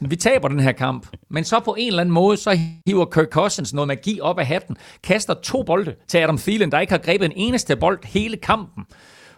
17-16. 0.01 0.07
Vi 0.07 0.15
taber 0.15 0.47
den 0.47 0.59
her 0.59 0.71
kamp. 0.71 1.07
Men 1.29 1.43
så 1.43 1.59
på 1.59 1.75
en 1.77 1.87
eller 1.87 2.01
anden 2.01 2.13
måde, 2.13 2.37
så 2.37 2.59
hiver 2.85 3.05
Kirk 3.05 3.29
Cousins 3.31 3.73
noget 3.73 3.87
magi 3.87 4.19
op 4.21 4.39
af 4.39 4.45
hatten, 4.45 4.77
kaster 5.03 5.33
to 5.33 5.63
bolde 5.63 5.95
til 6.07 6.17
Adam 6.17 6.37
Thielen, 6.37 6.71
der 6.71 6.79
ikke 6.79 6.93
har 6.93 6.97
grebet 6.97 7.25
en 7.25 7.33
eneste 7.35 7.75
bold 7.75 7.99
hele 8.05 8.37
kampen 8.37 8.85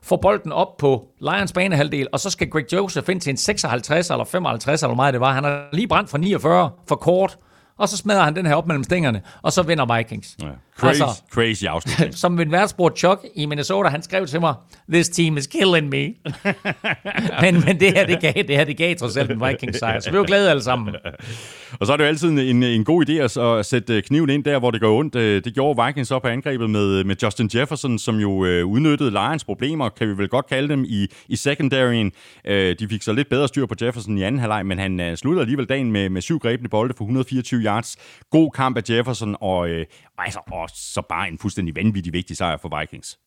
får 0.03 0.17
bolden 0.17 0.51
op 0.51 0.77
på 0.77 1.07
Lions 1.19 1.53
banehalvdel, 1.53 2.07
og 2.13 2.19
så 2.19 2.29
skal 2.29 2.49
Greg 2.49 2.73
Joseph 2.73 3.09
ind 3.09 3.21
til 3.21 3.29
en 3.29 3.37
56 3.37 4.09
eller 4.09 4.23
55 4.23 4.81
eller 4.81 4.87
hvor 4.87 4.95
meget 4.95 5.13
det 5.13 5.21
var. 5.21 5.33
Han 5.33 5.43
har 5.43 5.69
lige 5.73 5.87
brændt 5.87 6.09
for 6.09 6.17
49 6.17 6.69
for 6.87 6.95
kort 6.95 7.37
og 7.81 7.89
så 7.89 7.97
smadrer 7.97 8.23
han 8.23 8.35
den 8.35 8.45
her 8.45 8.55
op 8.55 8.67
mellem 8.67 8.83
stængerne, 8.83 9.21
og 9.41 9.51
så 9.51 9.63
vinder 9.63 9.97
Vikings. 9.97 10.37
Ja. 10.41 10.47
Crazy, 10.81 11.01
altså, 11.01 11.21
crazy 11.31 11.63
afslutning. 11.63 12.15
som 12.23 12.31
min 12.31 12.51
værtsbror 12.51 12.93
Chuck 12.97 13.25
i 13.35 13.45
Minnesota, 13.45 13.89
han 13.89 14.03
skrev 14.03 14.27
til 14.27 14.39
mig, 14.39 14.53
this 14.89 15.09
team 15.09 15.37
is 15.37 15.47
killing 15.47 15.89
me. 15.89 16.03
men, 17.41 17.63
men 17.65 17.79
det 17.79 17.93
her, 17.93 18.05
det 18.05 18.21
gav, 18.21 18.33
det 18.33 18.57
her, 18.57 18.63
det 18.63 18.77
gav 18.77 18.95
trods 18.95 19.17
alt 19.17 19.31
en 19.31 19.41
Vikings 19.47 19.79
sejr, 19.79 19.99
så 19.99 20.11
vi 20.11 20.17
var 20.17 20.23
glade 20.23 20.49
alle 20.49 20.63
sammen. 20.63 20.95
og 21.79 21.87
så 21.87 21.93
er 21.93 21.97
det 21.97 22.03
jo 22.03 22.07
altid 22.07 22.29
en, 22.29 22.63
en 22.63 22.83
god 22.83 23.09
idé 23.09 23.39
at, 23.39 23.65
sætte 23.65 24.01
kniven 24.01 24.29
ind 24.29 24.43
der, 24.43 24.59
hvor 24.59 24.71
det 24.71 24.81
går 24.81 24.99
ondt. 24.99 25.15
Øh, 25.15 25.43
det 25.43 25.53
gjorde 25.53 25.85
Vikings 25.85 26.11
op 26.11 26.21
på 26.21 26.27
angrebet 26.27 26.69
med, 26.69 27.03
med 27.03 27.15
Justin 27.23 27.49
Jefferson, 27.55 27.99
som 27.99 28.19
jo 28.19 28.45
øh, 28.45 28.65
udnyttede 28.65 29.11
Lions 29.11 29.43
problemer, 29.43 29.89
kan 29.89 30.07
vi 30.07 30.17
vel 30.17 30.29
godt 30.29 30.47
kalde 30.47 30.69
dem, 30.69 30.85
i, 30.87 31.07
i 31.27 31.35
secondaryen. 31.35 32.11
Øh, 32.47 32.75
de 32.79 32.87
fik 32.87 33.01
så 33.01 33.13
lidt 33.13 33.29
bedre 33.29 33.47
styr 33.47 33.65
på 33.65 33.75
Jefferson 33.81 34.17
i 34.17 34.23
anden 34.23 34.39
halvleg, 34.39 34.65
men 34.65 34.79
han 34.79 34.99
øh, 34.99 35.17
sluttede 35.17 35.41
alligevel 35.41 35.65
dagen 35.65 35.91
med, 35.91 36.09
med 36.09 36.21
syv 36.21 36.39
grebne 36.39 36.69
bolde 36.69 36.93
for 36.97 37.03
124 37.03 37.61
yards. 37.61 37.97
God 38.29 38.51
kamp 38.51 38.77
af 38.77 38.81
Jefferson, 38.89 39.35
og, 39.41 39.69
øh, 39.69 39.85
altså, 40.23 40.39
og 40.51 40.69
så 40.73 41.01
bare 41.09 41.27
en 41.27 41.37
fuldstændig 41.37 41.75
vanvittig 41.75 42.13
vigtig 42.13 42.37
sejr 42.37 42.57
for 42.57 42.79
Vikings. 42.79 43.19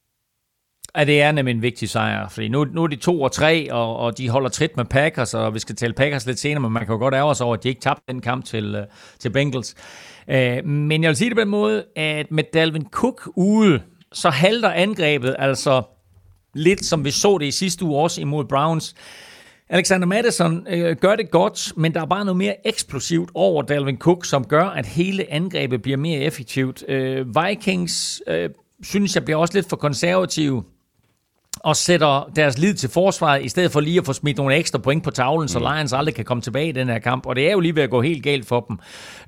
Ja, 0.97 1.05
det 1.05 1.23
er 1.23 1.33
nemlig 1.33 1.55
en 1.55 1.63
vigtig 1.63 1.91
sejr, 1.91 2.29
fordi 2.29 2.49
nu, 2.49 2.65
nu 2.65 2.83
er 2.83 2.87
de 2.87 2.97
to 2.97 3.23
og 3.23 3.33
tre, 3.33 3.73
og, 3.73 3.97
og 3.97 4.19
de 4.19 4.29
holder 4.29 4.49
trit 4.49 4.77
med 4.77 4.85
Packers, 4.85 5.35
og 5.35 5.55
vi 5.55 5.59
skal 5.59 5.77
tale 5.77 5.93
Packers 5.93 6.27
lidt 6.27 6.39
senere, 6.39 6.61
men 6.61 6.73
man 6.73 6.87
kan 6.87 6.93
jo 6.93 6.99
godt 6.99 7.15
ærge 7.15 7.35
sig 7.35 7.47
over, 7.47 7.57
at 7.57 7.63
de 7.63 7.69
ikke 7.69 7.81
tabte 7.81 8.03
den 8.09 8.21
kamp 8.21 8.45
til, 8.45 8.75
øh, 8.75 8.87
til 9.19 9.31
Bengals. 9.31 9.75
Uh, 10.29 10.67
men 10.69 11.03
jeg 11.03 11.09
vil 11.09 11.17
sige 11.17 11.31
det 11.31 11.37
på 11.37 11.41
den 11.41 11.49
måde, 11.49 11.85
at 11.97 12.31
med 12.31 12.45
Dalvin 12.55 12.87
Cook 12.91 13.29
ude, 13.37 13.83
så 14.13 14.31
halter 14.31 14.71
angrebet 14.71 15.37
altså 15.39 15.83
lidt, 16.55 16.85
som 16.85 17.05
vi 17.05 17.11
så 17.11 17.39
det 17.39 17.47
i 17.47 17.51
sidste 17.51 17.85
uge 17.85 18.01
også 18.01 18.21
imod 18.21 18.45
Browns. 18.45 18.95
Alexander 19.71 20.07
Madison 20.07 20.67
øh, 20.71 20.97
gør 20.97 21.17
det 21.17 21.31
godt, 21.31 21.73
men 21.77 21.95
der 21.95 22.01
er 22.01 22.07
bare 22.07 22.25
noget 22.25 22.37
mere 22.37 22.67
eksplosivt 22.67 23.31
over 23.35 23.63
Dalvin 23.63 23.99
Cook, 23.99 24.25
som 24.25 24.45
gør, 24.45 24.65
at 24.65 24.87
hele 24.87 25.33
angrebet 25.33 25.83
bliver 25.83 25.97
mere 25.99 26.19
effektivt. 26.19 26.85
Øh, 26.89 27.27
Vikings 27.37 28.23
øh, 28.27 28.51
synes 28.83 29.15
jeg 29.15 29.25
bliver 29.25 29.39
også 29.39 29.55
lidt 29.55 29.69
for 29.69 29.77
konservative 29.77 30.65
og 31.61 31.77
sætter 31.77 32.31
deres 32.37 32.59
lid 32.59 32.75
til 32.75 32.91
forsvaret, 32.91 33.45
i 33.45 33.49
stedet 33.49 33.73
for 33.73 33.81
lige 33.81 33.99
at 33.99 34.07
få 34.07 34.13
smidt 34.13 34.37
nogle 34.37 34.55
ekstra 34.55 34.79
point 34.79 35.05
på 35.05 35.11
tavlen, 35.11 35.49
så 35.49 35.59
mm. 35.59 35.65
Lions 35.65 35.93
aldrig 35.93 36.15
kan 36.15 36.25
komme 36.25 36.41
tilbage 36.41 36.69
i 36.69 36.73
den 36.73 36.89
her 36.89 36.99
kamp. 36.99 37.27
Og 37.27 37.37
det 37.37 37.49
er 37.49 37.53
jo 37.53 37.61
lige 37.61 37.77
ved 37.77 37.83
at 37.83 37.91
gå 37.91 38.03
helt 38.03 38.23
galt 38.23 38.47
for 38.47 38.61
dem. 38.61 38.79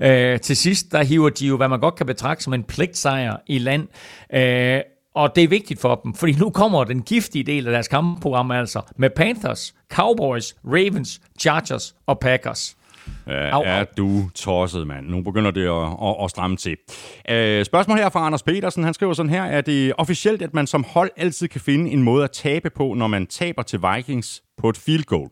Øh, 0.07 0.41
til 0.41 0.57
sidst, 0.57 0.93
der 0.93 1.03
hiver 1.03 1.29
de 1.29 1.47
jo, 1.47 1.57
hvad 1.57 1.69
man 1.69 1.81
godt 1.81 1.95
kan 1.95 2.07
betragte 2.07 2.45
som 2.45 2.55
en 2.55 2.63
pligtsejr 2.63 3.37
i 3.47 3.59
land. 3.59 3.89
Øh, 4.35 4.81
og 5.17 5.37
det 5.37 5.45
er 5.45 5.49
vigtigt 5.49 5.81
for 5.81 6.01
dem, 6.05 6.15
fordi 6.15 6.33
nu 6.33 6.51
kommer 6.51 6.85
den 6.85 7.03
giftige 7.03 7.45
del 7.45 7.67
af 7.67 7.73
deres 7.73 7.89
kampprogram 7.89 8.51
altså 8.51 8.81
med 8.97 9.11
Panthers, 9.11 9.75
Cowboys, 9.93 10.57
Ravens, 10.65 11.21
Chargers 11.41 11.95
og 12.07 12.19
Packers. 12.19 12.77
Ja, 13.27 13.51
au, 13.51 13.63
er 13.63 13.85
du 13.97 14.29
tosset, 14.35 14.87
mand. 14.87 15.07
Nu 15.07 15.23
begynder 15.23 15.51
det 15.51 15.67
at, 15.67 16.09
at, 16.09 16.25
at 16.25 16.31
stramme 16.31 16.57
til. 16.57 16.77
Uh, 17.31 17.65
spørgsmål 17.65 17.99
her 17.99 18.09
fra 18.09 18.27
Anders 18.27 18.43
Petersen. 18.43 18.85
Han 18.85 18.95
skriver 18.95 19.13
sådan 19.13 19.31
her. 19.31 19.43
Er 19.43 19.61
det 19.61 19.93
officielt, 19.99 20.43
at 20.43 20.55
man 20.55 20.67
som 20.67 20.85
hold 20.89 21.11
altid 21.17 21.49
kan 21.49 21.61
finde 21.61 21.91
en 21.91 22.03
måde 22.03 22.25
at 22.25 22.31
tabe 22.31 22.71
på, 22.71 22.95
når 22.95 23.07
man 23.07 23.27
taber 23.27 23.63
til 23.63 23.81
Vikings 23.95 24.43
på 24.59 24.69
et 24.69 24.77
field 24.77 25.05
goal? 25.05 25.29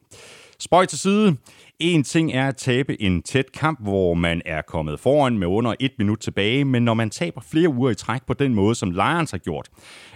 Spøj 0.64 0.86
til 0.86 0.98
side. 0.98 1.36
En 1.78 2.04
ting 2.04 2.32
er 2.32 2.48
at 2.48 2.56
tabe 2.56 3.02
en 3.02 3.22
tæt 3.22 3.52
kamp, 3.52 3.82
hvor 3.82 4.14
man 4.14 4.42
er 4.46 4.62
kommet 4.62 5.00
foran 5.00 5.38
med 5.38 5.46
under 5.46 5.74
et 5.80 5.92
minut 5.98 6.18
tilbage, 6.18 6.64
men 6.64 6.82
når 6.82 6.94
man 6.94 7.10
taber 7.10 7.40
flere 7.40 7.68
uger 7.68 7.90
i 7.90 7.94
træk 7.94 8.20
på 8.26 8.34
den 8.34 8.54
måde, 8.54 8.74
som 8.74 8.90
Lions 8.90 9.30
har 9.30 9.38
gjort, 9.38 9.68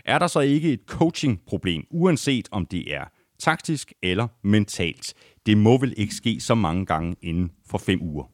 er 0.05 0.19
der 0.19 0.27
så 0.27 0.41
ikke 0.41 0.73
et 0.73 0.81
coaching-problem, 0.87 1.83
uanset 1.91 2.49
om 2.53 2.67
det 2.67 2.95
er 2.95 3.05
taktisk 3.39 3.93
eller 4.03 4.29
mentalt. 4.45 5.15
Det 5.47 5.59
må 5.59 5.79
vel 5.79 5.95
ikke 5.97 6.15
ske 6.15 6.41
så 6.41 6.55
mange 6.55 6.87
gange 6.87 7.17
inden 7.23 7.51
for 7.71 7.79
fem 7.79 8.03
uger. 8.03 8.25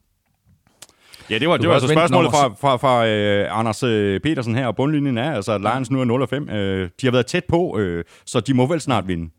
Ja, 1.30 1.38
det 1.38 1.48
var, 1.48 1.56
det 1.56 1.68
var 1.68 1.74
altså 1.74 1.88
spørgsmålet 1.88 2.30
fra, 2.30 2.48
fra, 2.48 2.76
fra 2.76 2.98
uh, 3.00 3.58
Anders 3.58 3.82
uh, 3.82 4.20
Petersen 4.22 4.54
her, 4.54 4.66
og 4.66 4.76
bundlinjen 4.76 5.18
er 5.18 5.32
altså, 5.32 5.52
at 5.52 5.60
Lions 5.60 5.90
nu 5.90 6.00
er 6.00 6.04
0 6.04 6.28
5. 6.28 6.42
Uh, 6.42 6.54
de 6.54 6.90
har 7.02 7.10
været 7.10 7.26
tæt 7.26 7.44
på, 7.44 7.80
uh, 7.80 8.00
så 8.26 8.40
de 8.40 8.54
må 8.54 8.66
vel 8.66 8.80
snart 8.80 9.08
vinde. 9.08 9.30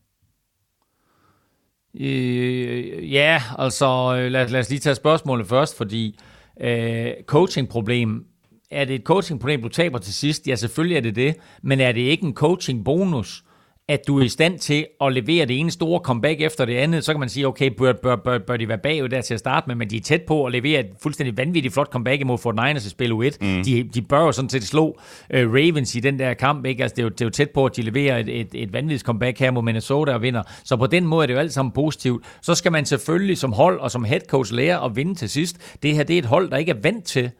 Øh, 2.00 3.14
ja, 3.14 3.42
altså 3.58 4.16
øh, 4.18 4.32
lad, 4.32 4.48
lad 4.50 4.60
os 4.60 4.70
lige 4.70 4.80
tage 4.80 4.96
spørgsmålet 4.96 5.48
først, 5.48 5.78
fordi 5.78 6.20
øh, 6.62 7.12
coachingproblem, 7.26 8.26
er 8.72 8.86
det 8.86 8.96
et 8.96 9.04
coachingproblem, 9.04 9.62
du 9.62 9.70
taber 9.70 9.98
til 9.98 10.14
sidst? 10.14 10.48
Ja, 10.48 10.56
selvfølgelig 10.56 10.98
er 10.98 11.02
det 11.02 11.16
det, 11.16 11.36
men 11.64 11.80
er 11.80 11.92
det 11.92 12.02
ikke 12.02 12.26
en 12.26 12.34
coachingbonus, 12.34 13.44
at 13.90 14.00
du 14.08 14.20
er 14.20 14.24
i 14.24 14.28
stand 14.28 14.60
til 14.60 14.86
at 15.02 15.14
levere 15.14 15.46
det 15.46 15.60
ene 15.60 15.72
store 15.72 16.00
comeback 16.00 16.42
efter 16.42 16.66
det 16.66 16.76
andet, 16.76 17.06
så 17.06 17.14
kan 17.14 17.20
man 17.20 17.30
sige, 17.30 17.48
okay, 17.48 17.72
bør, 17.78 17.94
bør, 17.94 18.16
bør, 18.16 18.38
bør 18.38 18.58
de 18.58 18.68
være 18.68 18.78
bagud 18.78 19.10
der 19.10 19.22
til 19.22 19.34
at 19.34 19.40
starte 19.40 19.68
med, 19.68 19.76
men 19.76 19.90
de 19.90 19.98
er 19.98 20.02
tæt 20.02 20.22
på 20.22 20.46
at 20.46 20.52
levere 20.52 20.80
et 20.80 20.86
fuldstændig 21.02 21.38
vanvittigt 21.38 21.74
flot 21.74 21.92
comeback 21.92 22.22
imod 22.22 22.38
Fort 22.38 22.56
Niners 22.56 22.86
i 22.86 22.90
spil 22.90 23.12
U1. 23.12 23.38
Mm. 23.42 23.64
De, 23.64 23.84
de 23.84 24.02
bør 24.02 24.20
jo 24.20 24.32
sådan 24.32 24.50
set 24.50 24.64
slå 24.64 24.88
uh, 24.88 24.96
Ravens 25.30 25.96
i 25.96 26.00
den 26.00 26.20
der 26.20 26.34
kamp, 26.34 26.66
ikke? 26.66 26.84
Altså, 26.84 26.96
det, 26.96 27.02
er 27.02 27.04
jo, 27.04 27.10
det 27.10 27.22
er 27.22 27.26
jo 27.26 27.30
tæt 27.30 27.50
på, 27.50 27.66
at 27.66 27.76
de 27.76 27.82
leverer 27.82 28.18
et, 28.18 28.40
et, 28.40 28.48
et 28.54 28.74
vanvittigt 28.74 29.04
comeback 29.04 29.40
her 29.40 29.52
mod 29.52 29.64
Minnesota 29.64 30.14
og 30.14 30.22
vinder. 30.22 30.44
Så 30.64 30.78
på 30.78 30.88
den 30.88 31.08
måde 31.08 31.24
er 31.24 31.28
det 31.28 31.34
jo 31.34 31.40
alt 31.40 31.54
sammen 31.54 31.72
positivt. 31.72 32.26
Så 32.42 32.56
skal 32.56 32.72
man 32.72 32.86
selvfølgelig 32.86 33.38
som 33.38 33.54
hold 33.54 33.80
og 33.80 33.92
som 33.92 34.04
head 34.04 34.22
coach 34.30 34.54
lære 34.54 34.86
at 34.86 34.96
vinde 34.96 35.16
til 35.16 35.30
sidst. 35.30 35.78
Det 35.84 35.96
her 35.96 36.04
det 36.04 36.14
er 36.14 36.20
et 36.20 36.26
hold, 36.26 36.50
der 36.50 36.58
ikke 36.58 36.72
er 36.72 36.80
vant 36.84 37.06
til 37.06 37.32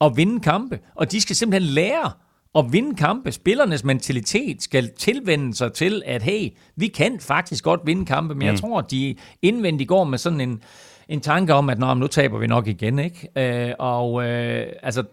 at 0.00 0.12
vinde 0.16 0.40
kampe, 0.40 0.78
og 0.94 1.12
de 1.12 1.20
skal 1.20 1.36
simpelthen 1.36 1.72
lære 1.72 2.10
at 2.58 2.72
vinde 2.72 2.94
kampe. 2.94 3.32
Spillernes 3.32 3.84
mentalitet 3.84 4.62
skal 4.62 4.90
tilvende 4.98 5.54
sig 5.54 5.72
til, 5.72 6.02
at 6.06 6.22
hey, 6.22 6.48
vi 6.76 6.88
kan 6.88 7.20
faktisk 7.20 7.64
godt 7.64 7.80
vinde 7.84 8.06
kampe, 8.06 8.34
men 8.34 8.38
mm. 8.38 8.52
jeg 8.52 8.60
tror, 8.60 8.78
at 8.78 8.90
de 8.90 9.16
indvendigt 9.42 9.88
går 9.88 10.04
med 10.04 10.18
sådan 10.18 10.40
en, 10.40 10.62
en 11.08 11.20
tanke 11.20 11.54
om, 11.54 11.70
at 11.70 11.78
Nå, 11.78 11.94
nu 11.94 12.06
taber 12.06 12.38
vi 12.38 12.46
nok 12.46 12.66
igen, 12.66 12.98
ikke? 12.98 13.28
Øh, 13.68 13.74
og 13.78 14.24
øh, 14.24 14.66
altså, 14.82 15.04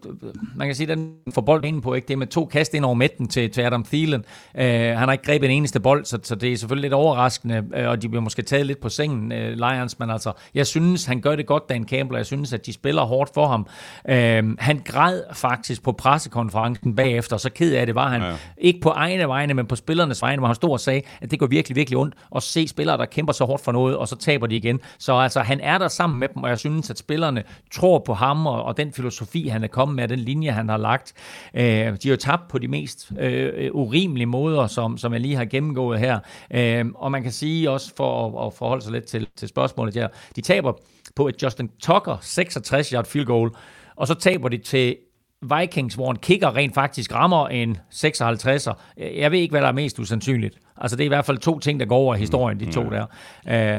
man 0.55 0.67
kan 0.67 0.75
sige, 0.75 0.87
den 0.87 1.11
får 1.33 1.41
bolden 1.41 1.75
ind 1.75 1.81
på, 1.81 1.93
ikke? 1.93 2.07
Det 2.07 2.13
er 2.13 2.17
med 2.17 2.27
to 2.27 2.45
kast 2.45 2.73
ind 2.73 2.85
over 2.85 2.93
midten 2.93 3.27
til, 3.27 3.51
til 3.51 3.61
Adam 3.61 3.83
Thielen. 3.83 4.25
Øh, 4.57 4.65
han 4.65 4.97
har 4.97 5.11
ikke 5.11 5.23
grebet 5.23 5.49
en 5.49 5.57
eneste 5.57 5.79
bold, 5.79 6.05
så, 6.05 6.19
så 6.23 6.35
det 6.35 6.53
er 6.53 6.57
selvfølgelig 6.57 6.81
lidt 6.81 6.93
overraskende, 6.93 7.63
øh, 7.75 7.89
og 7.89 8.01
de 8.01 8.09
bliver 8.09 8.21
måske 8.21 8.41
taget 8.41 8.65
lidt 8.65 8.81
på 8.81 8.89
sengen, 8.89 9.31
øh, 9.31 9.57
Lions, 9.57 9.99
men 9.99 10.09
altså, 10.09 10.31
jeg 10.53 10.67
synes, 10.67 11.05
han 11.05 11.21
gør 11.21 11.35
det 11.35 11.45
godt, 11.45 11.69
Dan 11.69 11.87
Campbell, 11.87 12.11
og 12.11 12.17
jeg 12.17 12.25
synes, 12.25 12.53
at 12.53 12.65
de 12.65 12.73
spiller 12.73 13.01
hårdt 13.01 13.31
for 13.33 13.47
ham. 13.47 13.67
Øh, 14.09 14.55
han 14.59 14.81
græd 14.85 15.21
faktisk 15.33 15.83
på 15.83 15.91
pressekonferencen 15.91 16.95
bagefter, 16.95 17.37
så 17.37 17.49
ked 17.49 17.73
af 17.73 17.85
det 17.85 17.95
var 17.95 18.09
han. 18.09 18.21
Ja. 18.21 18.33
Ikke 18.57 18.79
på 18.81 18.89
egne 18.89 19.27
vegne, 19.27 19.53
men 19.53 19.65
på 19.65 19.75
spillernes 19.75 20.21
vegne, 20.21 20.39
hvor 20.39 20.47
han 20.47 20.55
stod 20.55 20.71
og 20.71 20.79
sagde, 20.79 21.01
at 21.21 21.31
det 21.31 21.39
går 21.39 21.47
virkelig, 21.47 21.75
virkelig 21.75 21.97
ondt 21.97 22.15
at 22.35 22.43
se 22.43 22.67
spillere, 22.67 22.97
der 22.97 23.05
kæmper 23.05 23.33
så 23.33 23.45
hårdt 23.45 23.63
for 23.63 23.71
noget, 23.71 23.97
og 23.97 24.07
så 24.07 24.15
taber 24.15 24.47
de 24.47 24.55
igen. 24.55 24.79
Så 24.99 25.13
altså, 25.13 25.39
han 25.39 25.59
er 25.59 25.77
der 25.81 25.87
sammen 25.87 26.19
med 26.19 26.27
dem, 26.27 26.43
og 26.43 26.49
jeg 26.49 26.59
synes, 26.59 26.89
at 26.89 26.97
spillerne 26.97 27.43
tror 27.71 27.99
på 27.99 28.13
ham 28.13 28.47
og, 28.47 28.63
og 28.63 28.77
den 28.77 28.93
filosofi, 28.93 29.47
han 29.47 29.63
er 29.63 29.67
kommet 29.67 29.95
med, 29.95 30.07
den 30.07 30.19
linje, 30.19 30.51
han 30.51 30.69
har 30.69 30.77
lagt. 30.77 31.13
Øh, 31.53 31.63
de 31.63 31.83
har 31.83 32.09
jo 32.09 32.15
tabt 32.15 32.47
på 32.47 32.57
de 32.57 32.67
mest 32.67 33.11
øh, 33.19 33.69
urimelige 33.73 34.25
måder, 34.25 34.67
som, 34.67 34.97
som 34.97 35.13
jeg 35.13 35.21
lige 35.21 35.35
har 35.35 35.45
gennemgået 35.45 35.99
her. 35.99 36.19
Øh, 36.53 36.85
og 36.95 37.11
man 37.11 37.23
kan 37.23 37.31
sige 37.31 37.71
også, 37.71 37.93
for 37.97 38.41
at, 38.41 38.47
at 38.47 38.53
forholde 38.53 38.83
sig 38.83 38.91
lidt 38.91 39.05
til, 39.05 39.27
til 39.35 39.47
spørgsmålet 39.47 39.93
her, 39.93 40.07
de 40.35 40.41
taber 40.41 40.73
på 41.15 41.27
et 41.27 41.43
Justin 41.43 41.69
Tucker 41.79 42.17
66-yard 42.17 43.05
field 43.05 43.25
goal, 43.25 43.51
og 43.95 44.07
så 44.07 44.13
taber 44.13 44.49
de 44.49 44.57
til 44.57 44.97
Vikings, 45.41 45.95
hvor 45.95 46.11
en 46.11 46.17
kicker 46.17 46.55
rent 46.55 46.73
faktisk 46.73 47.13
rammer 47.13 47.47
en 47.47 47.77
56'er. 47.93 48.73
Jeg 48.97 49.31
ved 49.31 49.39
ikke, 49.39 49.51
hvad 49.51 49.61
der 49.61 49.67
er 49.67 49.71
mest 49.71 49.99
usandsynligt. 49.99 50.57
Altså, 50.77 50.97
det 50.97 51.03
er 51.03 51.05
i 51.05 51.07
hvert 51.07 51.25
fald 51.25 51.37
to 51.37 51.59
ting, 51.59 51.79
der 51.79 51.85
går 51.85 51.97
over 51.97 52.15
i 52.15 52.19
historien, 52.19 52.59
de 52.59 52.71
to 52.71 52.83
der. 52.83 53.05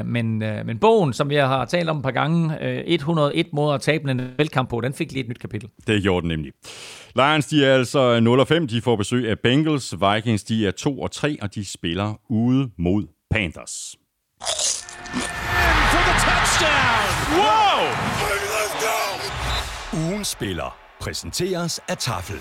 Uh, 0.01 0.07
men, 0.07 0.43
uh, 0.43 0.65
men 0.65 0.77
bogen, 0.79 1.13
som 1.13 1.31
jeg 1.31 1.47
har 1.47 1.65
talt 1.65 1.89
om 1.89 1.97
et 1.97 2.03
par 2.03 2.11
gange, 2.11 2.45
uh, 2.45 2.67
øh, 2.67 2.83
101 2.85 3.47
måder 3.53 3.73
at 3.73 3.81
tabe 3.81 4.11
en 4.11 4.21
velkamp 4.37 4.69
på, 4.69 4.81
den 4.81 4.93
fik 4.93 5.11
lige 5.11 5.23
et 5.23 5.29
nyt 5.29 5.39
kapitel. 5.39 5.69
Det 5.87 6.03
gjorde 6.03 6.21
den 6.21 6.27
nemlig. 6.27 6.51
Lions, 7.15 7.45
de 7.45 7.65
er 7.65 7.73
altså 7.73 8.19
0 8.19 8.39
og 8.39 8.47
5. 8.47 8.67
De 8.67 8.81
får 8.81 8.95
besøg 8.95 9.29
af 9.29 9.39
Bengals. 9.39 9.93
Vikings, 9.93 10.43
de 10.43 10.67
er 10.67 10.71
2 10.71 11.01
og 11.01 11.11
3, 11.11 11.37
og 11.41 11.55
de 11.55 11.65
spiller 11.65 12.19
ude 12.29 12.69
mod 12.77 13.07
Panthers. 13.31 13.95
For 15.91 16.01
the 16.07 16.15
touchdown! 16.25 17.07
Wow! 17.39 17.63
Ugen 20.09 20.25
spiller 20.25 20.82
præsenteres 21.03 21.79
af 21.87 21.97
Tafel. 21.97 22.35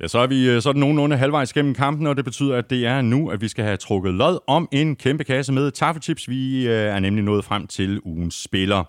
Ja, 0.00 0.08
så 0.08 0.18
er 0.18 0.26
vi 0.26 0.48
øh, 0.48 0.62
sådan 0.62 0.80
nogenlunde 0.80 1.16
halvvejs 1.16 1.52
gennem 1.52 1.74
kampen, 1.74 2.06
og 2.06 2.16
det 2.16 2.24
betyder, 2.24 2.56
at 2.56 2.70
det 2.70 2.86
er 2.86 3.02
nu, 3.02 3.30
at 3.30 3.40
vi 3.40 3.48
skal 3.48 3.64
have 3.64 3.76
trukket 3.76 4.14
lod 4.14 4.38
om 4.46 4.68
en 4.72 4.96
kæmpe 4.96 5.24
kasse 5.24 5.52
med 5.52 5.70
taffelchips. 5.70 6.28
Vi 6.28 6.68
øh, 6.68 6.74
er 6.74 7.00
nemlig 7.00 7.24
nået 7.24 7.44
frem 7.44 7.66
til 7.66 8.00
ugens 8.04 8.42
spiller. 8.42 8.84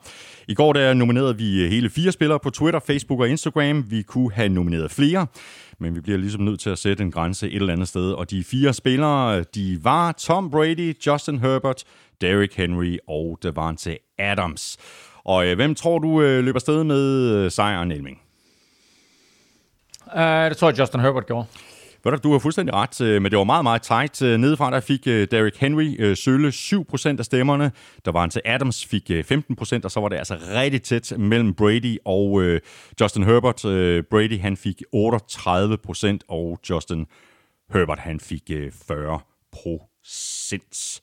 I 0.47 0.53
går 0.53 0.73
der 0.73 0.93
nominerede 0.93 1.37
vi 1.37 1.63
øh, 1.63 1.69
hele 1.69 1.89
fire 1.89 2.11
spillere 2.11 2.39
på 2.39 2.49
Twitter, 2.49 2.79
Facebook 2.79 3.19
og 3.19 3.29
Instagram. 3.29 3.91
Vi 3.91 4.01
kunne 4.01 4.31
have 4.33 4.49
nomineret 4.49 4.91
flere, 4.91 5.27
men 5.79 5.95
vi 5.95 6.01
bliver 6.01 6.17
ligesom 6.17 6.41
nødt 6.41 6.59
til 6.59 6.69
at 6.69 6.77
sætte 6.77 7.03
en 7.03 7.11
grænse 7.11 7.47
et 7.47 7.55
eller 7.55 7.73
andet 7.73 7.87
sted. 7.87 8.11
Og 8.11 8.31
de 8.31 8.43
fire 8.43 8.73
spillere, 8.73 9.43
de 9.43 9.79
var 9.81 10.11
Tom 10.11 10.49
Brady, 10.49 11.05
Justin 11.07 11.39
Herbert, 11.39 11.83
Derrick 12.21 12.55
Henry 12.55 12.97
og 13.07 13.39
Davante 13.43 13.97
Adams. 14.19 14.77
Og 15.23 15.47
øh, 15.47 15.55
hvem 15.55 15.75
tror 15.75 15.99
du 15.99 16.21
øh, 16.21 16.43
løber 16.43 16.59
sted 16.59 16.83
med 16.83 17.35
øh, 17.35 17.51
sejren, 17.51 17.91
Elming? 17.91 18.21
Uh, 20.15 20.21
det 20.21 20.57
tror 20.57 20.69
jeg, 20.69 20.79
Justin 20.79 20.99
Herbert 20.99 21.27
gjorde. 21.27 21.47
Ved 22.03 22.11
du, 22.11 22.17
du 22.23 22.31
har 22.31 22.39
fuldstændig 22.39 22.75
ret, 22.75 23.01
øh, 23.01 23.21
men 23.21 23.31
det 23.31 23.37
var 23.37 23.43
meget, 23.43 23.63
meget 23.63 23.81
tight. 23.81 24.21
Øh, 24.21 24.37
nedefra 24.37 24.71
der 24.71 24.79
fik 24.79 25.05
Derrick 25.05 25.57
Henry 25.57 26.13
sølle 26.15 26.49
7% 26.49 27.19
af 27.19 27.25
stemmerne. 27.25 27.71
Der 28.05 28.11
var 28.11 28.21
han 28.21 28.29
til 28.29 28.41
Adams 28.45 28.85
fik 28.85 29.09
15%, 29.09 29.79
og 29.83 29.91
så 29.91 29.99
var 29.99 30.09
det 30.09 30.17
altså 30.17 30.37
rigtig 30.53 30.81
tæt 30.81 31.13
mellem 31.17 31.53
Brady 31.53 31.97
og 32.05 32.43
Justin 33.01 33.23
Herbert. 33.23 33.61
Brady 34.09 34.39
han 34.39 34.57
fik 34.57 34.81
38%, 34.95 36.17
og 36.27 36.59
Justin 36.69 37.05
Herbert 37.73 37.99
han 37.99 38.19
fik 38.19 38.51
40%. 38.91 41.01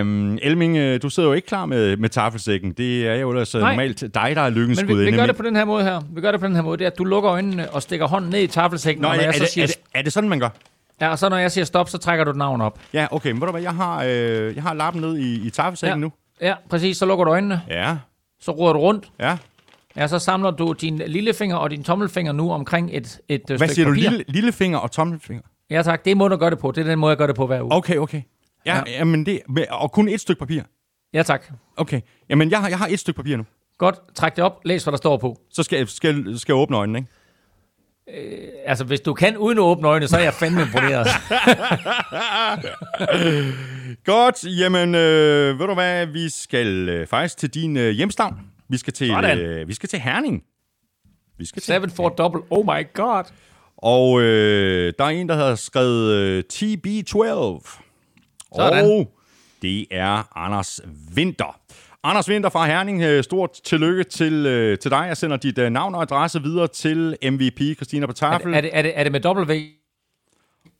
Um, 0.00 0.38
Elming, 0.42 0.76
øh, 0.76 1.02
du 1.02 1.08
sidder 1.08 1.28
jo 1.28 1.32
ikke 1.32 1.46
klar 1.46 1.66
med, 1.66 1.96
med 1.96 2.08
tafelsækken. 2.08 2.72
Det 2.72 3.08
er 3.08 3.14
jo 3.14 3.38
altså 3.38 3.58
Nej. 3.58 3.70
normalt 3.70 4.00
dig, 4.00 4.32
der 4.34 4.40
er 4.40 4.50
lykkens 4.50 4.80
Men 4.82 4.88
vi, 4.98 5.04
vi 5.04 5.10
gør 5.10 5.26
det 5.26 5.36
på 5.36 5.42
den 5.42 5.56
her 5.56 5.64
måde 5.64 5.84
her. 5.84 6.00
Vi 6.14 6.20
gør 6.20 6.30
det 6.30 6.40
på 6.40 6.46
den 6.46 6.54
her 6.54 6.62
måde. 6.62 6.78
Det 6.78 6.84
er, 6.84 6.90
at 6.90 6.98
du 6.98 7.04
lukker 7.04 7.32
øjnene 7.32 7.70
og 7.70 7.82
stikker 7.82 8.06
hånden 8.06 8.30
ned 8.30 8.40
i 8.40 8.46
tafelsækken. 8.46 9.02
Nå, 9.02 9.08
og 9.08 9.16
er, 9.16 9.20
jeg 9.20 9.34
så 9.34 9.40
det, 9.40 9.48
siger, 9.48 9.62
er, 9.62 9.66
det, 9.66 9.76
er 9.94 10.02
det 10.02 10.12
sådan, 10.12 10.28
man 10.28 10.40
gør? 10.40 10.48
Ja, 11.00 11.08
og 11.08 11.18
så 11.18 11.28
når 11.28 11.36
jeg 11.36 11.52
siger 11.52 11.64
stop, 11.64 11.88
så 11.88 11.98
trækker 11.98 12.24
du 12.24 12.30
et 12.30 12.36
navn 12.36 12.60
op. 12.60 12.78
Ja, 12.92 13.06
okay. 13.10 13.30
Men 13.30 13.40
ved 13.40 13.46
du 13.46 13.50
hvad, 13.50 13.62
jeg 13.62 13.74
har, 13.74 14.04
øh, 14.04 14.54
jeg 14.54 14.62
har 14.62 14.74
lappen 14.74 15.02
ned 15.02 15.16
i, 15.16 15.46
i 15.46 15.50
tafelsækken 15.50 15.98
ja. 15.98 16.00
nu. 16.00 16.12
Ja, 16.40 16.54
præcis. 16.70 16.96
Så 16.96 17.06
lukker 17.06 17.24
du 17.24 17.30
øjnene. 17.30 17.62
Ja. 17.68 17.96
Så 18.40 18.52
ruder 18.52 18.72
du 18.72 18.78
rundt. 18.78 19.10
Ja. 19.20 19.36
Ja, 19.96 20.06
så 20.06 20.18
samler 20.18 20.50
du 20.50 20.72
din 20.80 21.02
lillefinger 21.06 21.56
og 21.56 21.70
din 21.70 21.84
tommelfinger 21.84 22.32
nu 22.32 22.52
omkring 22.52 22.90
et, 22.92 23.18
et 23.28 23.42
Hvad 23.46 23.58
stykke 23.58 23.74
siger 23.74 23.86
du? 23.86 23.92
Lille, 23.92 24.24
lillefinger 24.28 24.78
og 24.78 24.90
tommelfinger? 24.90 25.42
Ja 25.70 25.82
tak, 25.82 26.04
det 26.04 26.10
er 26.10 26.14
måden 26.14 26.32
at 26.32 26.38
gøre 26.38 26.50
det 26.50 26.58
på. 26.58 26.70
Det 26.70 26.80
er 26.80 26.84
den 26.90 26.98
måde, 26.98 27.10
jeg 27.10 27.18
gør 27.18 27.26
det 27.26 27.36
på 27.36 27.46
hver 27.46 27.62
uge. 27.62 27.72
Okay, 27.72 27.96
okay. 27.96 28.22
Ja, 28.66 28.76
ja. 28.76 28.82
Jamen 28.98 29.26
det, 29.26 29.40
og 29.70 29.92
kun 29.92 30.08
et 30.08 30.20
stykke 30.20 30.38
papir? 30.38 30.62
Ja, 31.14 31.22
tak. 31.22 31.52
Okay. 31.76 32.00
Jamen, 32.28 32.50
jeg 32.50 32.60
har, 32.60 32.68
jeg 32.68 32.78
har 32.78 32.88
et 32.90 33.00
stykke 33.00 33.16
papir 33.16 33.36
nu. 33.36 33.44
Godt. 33.78 34.14
Træk 34.14 34.36
det 34.36 34.44
op. 34.44 34.60
Læs, 34.64 34.84
hvad 34.84 34.92
der 34.92 34.96
står 34.96 35.16
på. 35.16 35.40
Så 35.50 35.62
skal, 35.62 35.88
skal, 35.88 36.38
skal 36.38 36.52
jeg 36.52 36.60
åbne 36.60 36.76
øjnene, 36.76 36.98
ikke? 36.98 37.10
Øh, 38.08 38.48
altså, 38.66 38.84
hvis 38.84 39.00
du 39.00 39.14
kan 39.14 39.36
uden 39.36 39.58
at 39.58 39.62
åbne 39.62 39.88
øjnene, 39.88 40.08
så 40.08 40.16
er 40.16 40.22
jeg 40.22 40.34
fandme 40.34 40.62
imponeret. 40.62 41.06
Godt. 44.04 44.58
Jamen, 44.58 44.94
øh, 44.94 45.58
ved 45.58 45.66
du 45.66 45.74
hvad? 45.74 46.06
Vi 46.06 46.28
skal 46.28 46.88
øh, 46.88 47.06
faktisk 47.06 47.38
til 47.38 47.50
din 47.50 47.76
øh, 47.76 47.90
hjemstavn. 47.90 48.34
Vi 48.68 48.76
skal 48.76 48.92
til, 48.92 49.10
øh, 49.10 49.68
vi 49.68 49.74
skal 49.74 49.88
til 49.88 49.98
Herning. 49.98 50.42
Vi 51.38 51.46
skal 51.46 51.62
til 51.62 51.74
7 51.88 51.96
for 51.96 52.08
double. 52.08 52.42
Oh 52.50 52.66
my 52.66 52.86
god. 52.94 53.24
Og 53.76 54.20
øh, 54.20 54.92
der 54.98 55.04
er 55.04 55.08
en, 55.08 55.28
der 55.28 55.34
har 55.34 55.54
skrevet 55.54 56.14
øh, 56.14 56.44
TB12. 56.52 57.81
Sådan. 58.56 58.84
Og 58.84 59.12
det 59.62 59.86
er 59.90 60.38
Anders 60.38 60.80
Winter. 61.16 61.60
Anders 62.04 62.30
Winter 62.30 62.50
fra 62.50 62.66
Herning, 62.66 63.02
øh, 63.02 63.24
stort 63.24 63.50
tillykke 63.64 64.04
til, 64.04 64.46
øh, 64.46 64.78
til 64.78 64.90
dig. 64.90 65.04
Jeg 65.08 65.16
sender 65.16 65.36
dit 65.36 65.58
øh, 65.58 65.70
navn 65.70 65.94
og 65.94 66.02
adresse 66.02 66.42
videre 66.42 66.68
til 66.68 67.16
MVP 67.22 67.60
Christina 67.76 68.06
på 68.06 68.12
tafel. 68.12 68.54
Er 68.54 68.60
det, 68.60 68.70
er, 68.72 68.82
det, 68.82 68.92
er 68.94 69.02
det 69.02 69.12
med 69.12 69.20
W? 69.26 69.52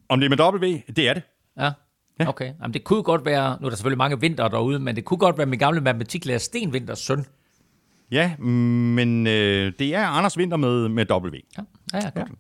Om 0.09 0.21
det 0.21 0.33
er 0.33 0.37
med 0.37 0.53
W? 0.55 0.93
Det 0.97 1.09
er 1.09 1.15
det. 1.15 1.23
Ja. 1.59 1.71
Ja. 2.21 2.29
Okay, 2.29 2.53
Jamen, 2.63 2.75
det 2.75 2.85
kunne 2.85 3.03
godt 3.03 3.25
være, 3.25 3.57
nu 3.61 3.67
er 3.67 3.71
der 3.71 3.77
selvfølgelig 3.77 3.99
mange 3.99 4.21
vinter 4.21 4.49
derude, 4.49 4.79
men 4.79 4.97
det 4.97 5.05
kunne 5.05 5.19
godt 5.19 5.39
være 5.39 5.47
min 5.47 5.59
gamle 5.59 5.81
matematiklærer 5.81 6.39
Sten 6.39 6.71
Winters 6.71 6.99
søn. 6.99 7.27
Ja, 8.11 8.37
men 8.39 9.27
øh, 9.27 9.73
det 9.79 9.95
er 9.95 10.07
Anders 10.07 10.39
Winter 10.39 10.57
med, 10.57 10.89
med 10.89 11.07
W. 11.11 11.37
Ja, 11.59 11.63
ja, 11.95 12.11
ja. 12.17 12.23
Okay. 12.23 12.33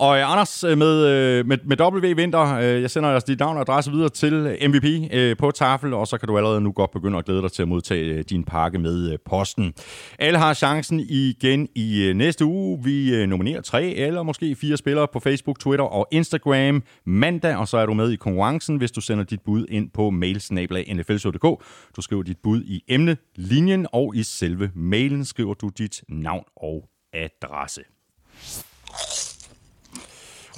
Og 0.00 0.08
uh, 0.08 0.32
Anders, 0.32 0.64
øh, 0.64 0.78
med, 0.78 1.06
øh, 1.06 1.46
med, 1.46 1.58
med 1.64 1.80
W 1.80 2.14
Vinter, 2.16 2.56
jeg 2.56 2.90
sender 2.90 3.12
dig 3.12 3.26
dit 3.26 3.38
navn 3.38 3.56
og 3.56 3.60
adresse 3.60 3.90
videre 3.90 4.08
til 4.08 4.58
MVP 4.68 5.10
på 5.38 5.50
tafel, 5.50 5.94
og 5.94 6.06
så 6.06 6.18
kan 6.18 6.28
du 6.28 6.36
allerede 6.36 6.60
nu 6.60 6.72
godt 6.72 6.90
begynde 6.90 7.18
at 7.18 7.24
glæde 7.24 7.42
dig 7.42 7.52
til 7.52 7.62
at 7.62 7.68
modtage 7.68 8.22
din 8.22 8.44
pakke 8.44 8.78
med 8.78 9.18
posten. 9.18 9.74
Alle 10.18 10.38
har 10.38 10.54
chancen 10.54 11.00
igen 11.00 11.68
i 11.74 12.12
næste 12.14 12.44
uge. 12.44 12.84
Vi 12.84 13.26
nominerer 13.26 13.60
tre 13.60 13.84
eller 13.84 14.22
måske 14.22 14.54
fire 14.54 14.76
spillere 14.76 15.08
på 15.12 15.20
Facebook, 15.20 15.58
Twitter 15.58 15.84
og 15.84 16.08
Instagram 16.10 16.82
mandag, 17.04 17.56
og 17.56 17.68
så 17.68 17.78
er 17.78 17.86
du 17.86 17.94
med 17.94 18.10
i 18.10 18.16
konkurrencen, 18.16 18.76
hvis 18.76 18.90
du 18.90 19.00
sender 19.00 19.24
dit 19.24 19.40
bud 19.44 19.66
ind 19.68 19.90
på 19.90 20.10
mailsnablag.nflshow.dk. 20.10 21.64
Du 21.96 22.02
skriver 22.02 22.22
dit 22.22 22.38
bud 22.42 22.62
i 22.62 22.82
emnelinjen, 22.88 23.86
og 23.92 24.16
i 24.16 24.22
selve 24.22 24.70
mailen 24.74 25.24
skriver 25.24 25.54
du 25.54 25.68
dit 25.78 26.02
navn 26.08 26.44
og 26.56 26.88
adresse. 27.12 27.80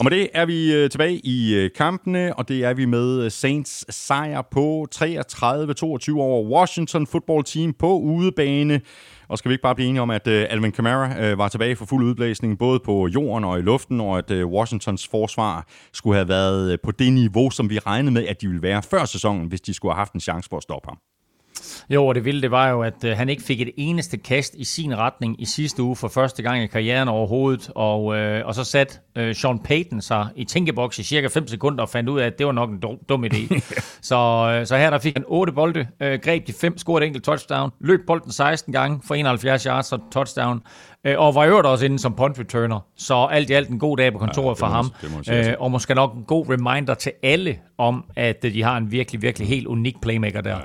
Og 0.03 0.05
med 0.11 0.19
det 0.19 0.29
er 0.35 0.47
vi 0.47 0.75
øh, 0.75 0.91
tilbage 0.91 1.21
i 1.25 1.55
øh, 1.55 1.71
kampene, 1.77 2.39
og 2.39 2.49
det 2.49 2.65
er 2.65 2.75
vi 2.75 2.85
med 2.85 3.25
øh, 3.25 3.31
Saints 3.31 3.95
sejr 3.95 4.43
på 4.51 4.87
33-22 4.95 6.19
over 6.19 6.43
Washington 6.43 7.07
Football 7.07 7.45
Team 7.45 7.73
på 7.73 7.99
udebane. 7.99 8.81
Og 9.29 9.39
skal 9.39 9.49
vi 9.49 9.55
ikke 9.55 9.63
bare 9.63 9.75
blive 9.75 9.89
enige 9.89 10.03
om, 10.03 10.11
at 10.11 10.29
Alvin 10.29 10.73
Kamara 10.73 11.35
var 11.35 11.49
tilbage 11.49 11.77
for 11.77 11.87
fuld 11.87 12.05
udblæsning, 12.05 12.59
både 12.59 12.81
på 12.85 13.09
jorden 13.09 13.45
og 13.45 13.59
i 13.59 13.63
luften, 13.63 14.01
og 14.01 14.19
at 14.19 14.45
Washingtons 14.45 15.09
forsvar 15.09 15.67
skulle 15.93 16.17
have 16.17 16.29
været 16.29 16.81
på 16.81 16.91
det 16.91 17.13
niveau, 17.13 17.51
som 17.51 17.71
vi 17.71 17.79
regnede 17.79 18.13
med, 18.13 18.27
at 18.27 18.41
de 18.41 18.47
ville 18.47 18.63
være 18.63 18.83
før 18.83 19.05
sæsonen, 19.05 19.47
hvis 19.47 19.61
de 19.61 19.75
skulle 19.75 19.93
have 19.93 20.01
haft 20.01 20.13
en 20.13 20.21
chance 20.21 20.49
for 20.49 20.57
at 20.57 20.63
stoppe 20.63 20.89
ham. 20.89 21.12
Jo, 21.91 22.07
og 22.07 22.15
det 22.15 22.25
vilde 22.25 22.43
det 22.43 22.51
var 22.51 22.69
jo, 22.69 22.83
at 22.83 23.05
øh, 23.05 23.17
han 23.17 23.29
ikke 23.29 23.43
fik 23.43 23.61
et 23.61 23.71
eneste 23.77 24.17
kast 24.17 24.55
i 24.55 24.65
sin 24.65 24.99
retning 24.99 25.43
i 25.43 25.45
sidste 25.45 25.83
uge 25.83 25.97
for 25.97 26.09
første 26.09 26.43
gang 26.43 26.63
i 26.63 26.67
karrieren 26.67 27.09
overhovedet. 27.09 27.71
Og, 27.75 28.17
øh, 28.17 28.47
og 28.47 28.55
så 28.55 28.65
satte 28.65 28.95
øh, 29.17 29.35
Sean 29.35 29.59
Payton 29.59 30.01
sig 30.01 30.27
i 30.37 30.45
tænkeboks 30.45 30.99
i 30.99 31.03
cirka 31.03 31.29
5 31.29 31.49
sekunder 31.49 31.83
og 31.83 31.89
fandt 31.89 32.09
ud 32.09 32.21
af, 32.21 32.27
at 32.27 32.39
det 32.39 32.47
var 32.47 32.53
nok 32.53 32.71
en 32.71 32.81
dum, 32.81 32.99
dum 33.09 33.25
idé. 33.25 33.61
så, 34.11 34.17
øh, 34.55 34.67
så 34.67 34.77
her 34.77 34.91
der 34.91 34.99
fik 34.99 35.17
han 35.17 35.25
8 35.27 35.53
bolde, 35.53 35.87
øh, 36.01 36.19
greb 36.23 36.47
de 36.47 36.53
5, 36.53 36.79
scorede 36.79 37.05
et 37.05 37.07
enkelt 37.07 37.25
touchdown, 37.25 37.71
løb 37.81 38.01
bolden 38.07 38.33
16 38.33 38.73
gange 38.73 39.01
for 39.07 39.15
71 39.15 39.63
yards 39.63 39.93
og 39.93 40.01
touchdown. 40.13 40.61
Øh, 41.07 41.19
og 41.19 41.35
var 41.35 41.45
øvrigt 41.47 41.67
også 41.67 41.85
inde 41.85 41.99
som 41.99 42.15
punt 42.15 42.39
returner. 42.39 42.81
Så 42.97 43.29
alt 43.31 43.51
i 43.51 43.53
alt 43.53 43.69
en 43.69 43.79
god 43.79 43.97
dag 43.97 44.13
på 44.13 44.19
kontoret 44.19 44.61
ja, 44.61 44.67
for 44.67 44.67
ham. 44.67 44.91
Øh, 45.31 45.55
og 45.59 45.71
måske 45.71 45.95
nok 45.95 46.15
en 46.15 46.25
god 46.25 46.47
reminder 46.49 46.95
til 46.95 47.13
alle 47.23 47.59
om, 47.79 48.05
at 48.17 48.43
de 48.43 48.63
har 48.63 48.77
en 48.77 48.93
virkelig, 48.93 49.23
virkelig 49.23 49.49
helt 49.49 49.67
unik 49.67 50.01
playmaker 50.01 50.41
der. 50.41 50.57
Ja. 50.57 50.61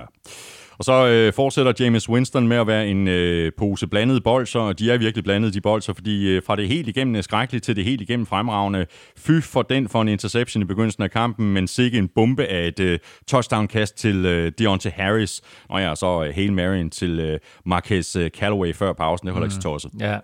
Og 0.80 0.86
så 0.86 1.08
øh, 1.08 1.34
fortsætter 1.34 1.74
James 1.80 2.10
Winston 2.10 2.48
med 2.48 2.58
at 2.58 2.68
være 2.68 2.88
en 2.88 3.08
øh, 3.08 3.52
pose 3.58 3.88
blandede 3.88 4.22
bolser, 4.22 4.60
og 4.60 4.80
de 4.80 4.92
er 4.92 4.98
virkelig 4.98 5.24
blandede, 5.24 5.54
de 5.54 5.62
bolser, 5.62 5.94
fordi 5.94 6.28
øh, 6.28 6.44
fra 6.44 6.56
det 6.56 6.68
helt 6.68 6.88
igennem 6.88 7.22
skrækkeligt 7.22 7.66
til 7.66 7.76
det 7.76 7.84
helt 7.84 8.02
igennem 8.02 8.26
fremragende, 8.26 8.86
fy 9.18 9.42
for 9.42 9.62
den 9.62 9.90
for 9.90 10.02
en 10.02 10.08
interception 10.08 10.62
i 10.62 10.66
begyndelsen 10.66 11.04
af 11.04 11.12
kampen, 11.12 11.54
men 11.54 11.68
sikke 11.68 11.98
en 11.98 12.08
bombe 12.08 12.46
af 12.46 12.68
et 12.68 12.80
øh, 12.80 13.00
touchdown-kast 13.28 13.98
til 13.98 14.26
øh, 14.26 14.52
Deontay 14.60 14.92
Harris, 14.92 15.42
og 15.70 15.82
ja, 15.82 15.96
så 15.96 16.24
øh, 16.24 16.36
Hail 16.36 16.54
Marion 16.54 16.90
til 16.90 17.20
øh, 17.20 17.40
Marquez 17.66 18.16
øh, 18.16 18.30
Callaway 18.30 18.74
før 18.74 18.94
pausen, 18.94 19.28
det 19.28 19.34
holder 19.34 19.46
mm. 19.46 19.48
ikke 19.48 19.56
så 19.56 19.62
tosset. 19.62 19.92
Ja, 20.00 20.18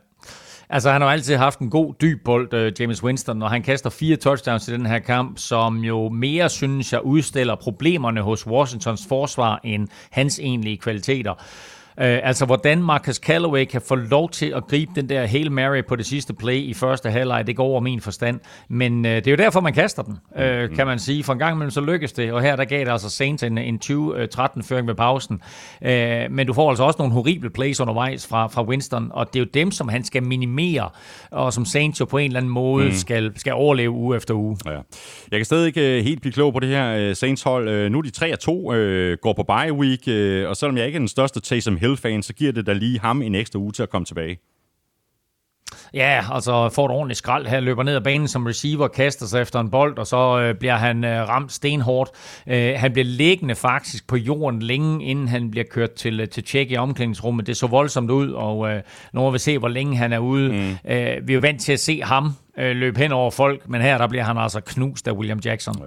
Altså, 0.70 0.92
han 0.92 1.02
har 1.02 1.10
altid 1.10 1.36
haft 1.36 1.60
en 1.60 1.70
god 1.70 1.94
dyb 2.02 2.24
bold, 2.26 2.54
uh, 2.54 2.82
James 2.82 3.04
Winston, 3.04 3.42
og 3.42 3.50
han 3.50 3.62
kaster 3.62 3.90
fire 3.90 4.16
touchdowns 4.16 4.68
i 4.68 4.74
den 4.74 4.86
her 4.86 5.00
kamp, 5.00 5.38
som 5.38 5.78
jo 5.78 6.10
mere, 6.10 6.50
synes 6.50 6.94
jeg, 6.94 7.02
udstiller 7.02 7.56
problemerne 7.56 8.22
hos 8.22 8.48
Washingtons 8.48 9.06
forsvar 9.08 9.60
end 9.64 9.88
hans 10.12 10.40
egentlige 10.40 10.78
kvaliteter. 10.78 11.34
Øh, 12.00 12.20
altså, 12.24 12.46
hvordan 12.46 12.84
Marcus 12.84 13.16
Callaway 13.16 13.66
kan 13.66 13.82
få 13.82 13.96
lov 13.96 14.30
til 14.30 14.46
at 14.46 14.68
gribe 14.68 14.92
den 14.96 15.10
der 15.10 15.26
Hail 15.26 15.52
Mary 15.52 15.82
på 15.88 15.96
det 15.96 16.06
sidste 16.06 16.34
play 16.34 16.56
i 16.56 16.74
første 16.74 17.10
halvleg, 17.10 17.48
det 17.48 17.56
går 17.56 17.66
over 17.66 17.80
min 17.80 18.02
forstand. 18.02 18.40
Men 18.70 19.06
øh, 19.06 19.16
det 19.16 19.28
er 19.28 19.32
jo 19.32 19.38
derfor, 19.38 19.62
man 19.62 19.74
kaster 19.74 20.04
den, 20.04 20.18
øh, 20.38 20.70
mm. 20.70 20.76
kan 20.76 20.88
man 20.88 21.00
sige. 21.00 21.24
For 21.24 21.34
en 21.34 21.40
gang 21.40 21.56
imellem 21.56 21.72
så 21.72 21.82
lykkes 21.82 22.14
det, 22.14 22.34
og 22.34 22.42
her 22.42 22.56
der 22.56 22.66
gav 22.66 22.80
det 22.86 22.92
altså 22.92 23.10
Saints 23.10 23.44
en, 23.44 23.58
en 23.58 23.80
20-13-føring 23.86 24.88
ved 24.88 24.96
pausen. 24.96 25.42
Øh, 25.82 26.32
men 26.32 26.48
du 26.48 26.54
får 26.54 26.70
altså 26.70 26.84
også 26.84 26.98
nogle 27.00 27.14
horrible 27.14 27.50
plays 27.50 27.80
undervejs 27.80 28.28
fra, 28.28 28.48
fra 28.48 28.64
Winston, 28.64 29.12
og 29.12 29.34
det 29.34 29.40
er 29.40 29.44
jo 29.44 29.50
dem, 29.54 29.72
som 29.72 29.90
han 29.90 30.04
skal 30.04 30.24
minimere, 30.24 30.90
og 31.32 31.54
som 31.54 31.66
Saints 31.66 32.00
jo 32.00 32.06
på 32.06 32.18
en 32.18 32.26
eller 32.26 32.40
anden 32.40 32.52
måde 32.52 32.86
mm. 32.86 32.92
skal, 32.92 33.32
skal 33.36 33.54
overleve 33.54 33.92
uge 33.92 34.16
efter 34.16 34.34
uge. 34.34 34.58
Ja. 34.66 34.72
Jeg 35.32 35.40
kan 35.40 35.46
stadig 35.46 35.68
ikke 35.68 35.98
øh, 35.98 36.04
helt 36.04 36.22
blive 36.22 36.34
klog 36.34 36.54
på 36.54 36.60
det 36.60 36.70
her 36.70 37.10
uh, 37.10 37.16
Saints-hold. 37.16 37.86
Uh, 37.86 37.92
nu 37.92 37.98
er 37.98 38.02
de 38.02 38.36
3-2, 38.36 38.52
uh, 38.52 39.18
går 39.22 39.34
på 39.34 39.44
bye 39.44 39.74
week, 39.74 40.08
og 40.48 40.58
selvom 40.58 40.78
jeg 40.78 40.86
ikke 40.86 40.96
er 40.96 41.00
den 41.00 41.08
største 41.08 41.40
Taysom 41.40 41.78
Hill-fan, 41.84 42.24
så 42.24 42.34
giver 42.34 42.52
det 42.52 42.66
da 42.66 42.74
lige 42.74 43.00
ham 43.00 43.22
en 43.22 43.36
ekstra 43.36 43.60
uge 43.60 43.72
til 43.72 43.84
at 43.84 43.90
komme 43.90 44.06
tilbage. 44.06 44.40
Ja, 45.94 46.24
altså 46.32 46.70
får 46.70 46.86
et 46.86 46.92
ordentligt 46.92 47.18
skrald 47.18 47.48
her, 47.48 47.60
løber 47.60 47.84
ned 47.84 47.96
ad 47.96 48.02
banen 48.02 48.28
som 48.28 48.46
receiver, 48.46 48.88
kaster 48.88 49.26
sig 49.26 49.42
efter 49.42 49.60
en 49.60 49.70
bold, 49.70 49.98
og 49.98 50.08
så 50.08 50.40
øh, 50.40 50.56
bliver 50.56 50.76
han 50.76 51.04
øh, 51.04 51.30
ramt 51.30 51.52
stenhårdt. 51.52 52.12
Øh, 52.48 52.74
han 52.78 52.94
bliver 52.94 53.06
liggende 53.06 53.56
faktisk 53.56 54.08
på 54.08 54.18
jorden 54.18 54.62
længe, 54.62 55.06
inden 55.06 55.28
han 55.28 55.52
bliver 55.52 55.64
kørt 55.72 55.92
til, 55.92 56.20
øh, 56.20 56.30
til 56.30 56.44
tjek 56.44 56.72
i 56.72 56.76
omklædningsrummet. 56.76 57.48
Det 57.48 57.58
så 57.58 57.68
voldsomt 57.68 58.12
ud, 58.12 58.32
og 58.32 58.70
øh, 58.70 58.82
nu 59.14 59.22
må 59.22 59.32
vi 59.32 59.40
se, 59.40 59.58
hvor 59.58 59.68
længe 59.68 59.98
han 59.98 60.14
er 60.14 60.20
ude. 60.20 60.50
Mm. 60.50 60.92
Øh, 60.92 61.28
vi 61.28 61.34
er 61.34 61.36
jo 61.36 61.40
vant 61.40 61.62
til 61.62 61.74
at 61.74 61.80
se 61.80 62.02
ham 62.02 62.32
øh, 62.58 62.76
løbe 62.76 63.00
hen 63.00 63.12
over 63.12 63.32
folk, 63.32 63.70
men 63.70 63.82
her 63.82 63.98
der 63.98 64.08
bliver 64.08 64.24
han 64.24 64.38
altså 64.38 64.62
knust 64.62 65.08
af 65.08 65.12
William 65.12 65.40
Jackson. 65.46 65.76
Ja. 65.80 65.86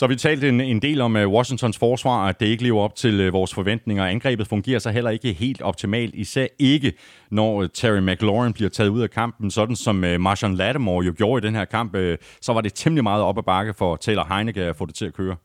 Så 0.00 0.06
vi 0.06 0.16
talt 0.16 0.44
en, 0.44 0.60
en 0.60 0.82
del 0.82 1.00
om 1.00 1.16
uh, 1.16 1.26
Washingtons 1.26 1.78
forsvar, 1.78 2.28
at 2.28 2.40
det 2.40 2.46
ikke 2.46 2.62
lever 2.62 2.82
op 2.82 2.94
til 2.94 3.26
uh, 3.26 3.32
vores 3.32 3.54
forventninger. 3.54 4.06
Angrebet 4.06 4.46
fungerer 4.46 4.78
så 4.78 4.90
heller 4.90 5.10
ikke 5.10 5.32
helt 5.32 5.62
optimalt, 5.62 6.14
især 6.14 6.46
ikke, 6.58 6.92
når 7.30 7.62
uh, 7.62 7.68
Terry 7.74 7.98
McLaurin 7.98 8.52
bliver 8.52 8.70
taget 8.70 8.88
ud 8.88 9.02
af 9.02 9.10
kampen, 9.10 9.50
sådan 9.50 9.76
som 9.76 10.04
uh, 10.04 10.20
Marshawn 10.20 10.54
Lattimore 10.54 11.04
jo 11.04 11.14
gjorde 11.16 11.44
i 11.44 11.46
den 11.46 11.54
her 11.54 11.64
kamp. 11.64 11.94
Uh, 11.94 12.14
så 12.40 12.52
var 12.52 12.60
det 12.60 12.74
temmelig 12.74 13.02
meget 13.02 13.22
op 13.22 13.38
ad 13.38 13.42
bakke 13.42 13.74
for 13.74 13.96
Taylor 13.96 14.34
Heineke 14.34 14.62
at 14.62 14.76
få 14.76 14.86
det 14.86 14.94
til 14.94 15.06
at 15.06 15.14
køre. 15.14 15.36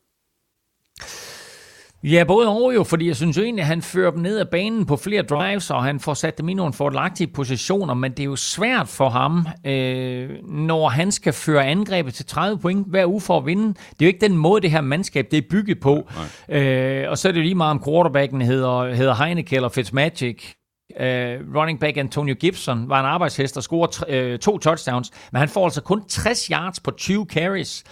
Ja, 2.12 2.24
både 2.24 2.48
og 2.48 2.76
jo, 2.76 2.84
fordi 2.84 3.08
jeg 3.08 3.16
synes 3.16 3.38
jo 3.38 3.44
egentlig, 3.44 3.62
at 3.62 3.68
han 3.68 3.82
fører 3.82 4.12
dem 4.12 4.20
ned 4.20 4.40
ad 4.40 4.46
banen 4.46 4.86
på 4.86 4.98
flere 4.98 5.22
drives, 5.22 5.72
og 5.72 5.84
han 5.84 6.00
får 6.00 6.14
sat 6.14 6.38
dem 6.38 6.50
i 6.50 6.54
nogle 6.54 6.74
fordelagtige 6.74 7.28
positioner, 7.28 7.94
men 7.94 8.12
det 8.12 8.20
er 8.20 8.26
jo 8.26 8.36
svært 8.36 8.88
for 8.88 9.10
ham, 9.10 9.48
øh, 9.66 10.30
når 10.44 10.90
han 10.90 11.12
skal 11.12 11.34
føre 11.34 11.66
angrebet 11.66 12.14
til 12.14 12.26
30 12.26 12.60
point 12.60 12.88
hver 12.88 13.06
uge 13.06 13.22
for 13.22 13.38
at 13.38 13.46
vinde. 13.46 13.68
Det 13.68 14.02
er 14.02 14.06
jo 14.06 14.08
ikke 14.08 14.28
den 14.28 14.38
måde, 14.38 14.62
det 14.62 14.72
her 14.72 14.82
mandskab 14.82 15.28
det 15.32 15.38
er 15.38 15.48
bygget 15.50 15.80
på. 15.80 16.10
Øh, 16.50 17.06
og 17.10 17.18
så 17.18 17.28
er 17.28 17.32
det 17.32 17.40
jo 17.40 17.44
lige 17.44 17.56
meget 17.56 17.72
om 17.72 17.84
quarterbacken 17.84 18.42
hedder, 18.42 18.94
hedder 18.94 19.16
Heineke 19.16 19.56
eller 19.56 19.70
Fitzmagic. 19.70 20.54
Uh, 21.00 21.56
running 21.56 21.80
back 21.80 21.98
Antonio 21.98 22.36
Gibson 22.36 22.90
var 22.90 23.00
en 23.00 23.06
arbejdshest 23.06 23.58
og 23.58 23.64
scorede 23.64 24.34
uh, 24.34 24.40
to 24.40 24.58
touchdowns, 24.58 25.12
men 25.32 25.40
han 25.40 25.50
får 25.50 25.64
altså 25.64 25.82
kun 25.82 26.08
60 26.08 26.46
yards 26.46 26.80
på 26.80 26.92
20 26.92 27.26
carries. 27.26 27.84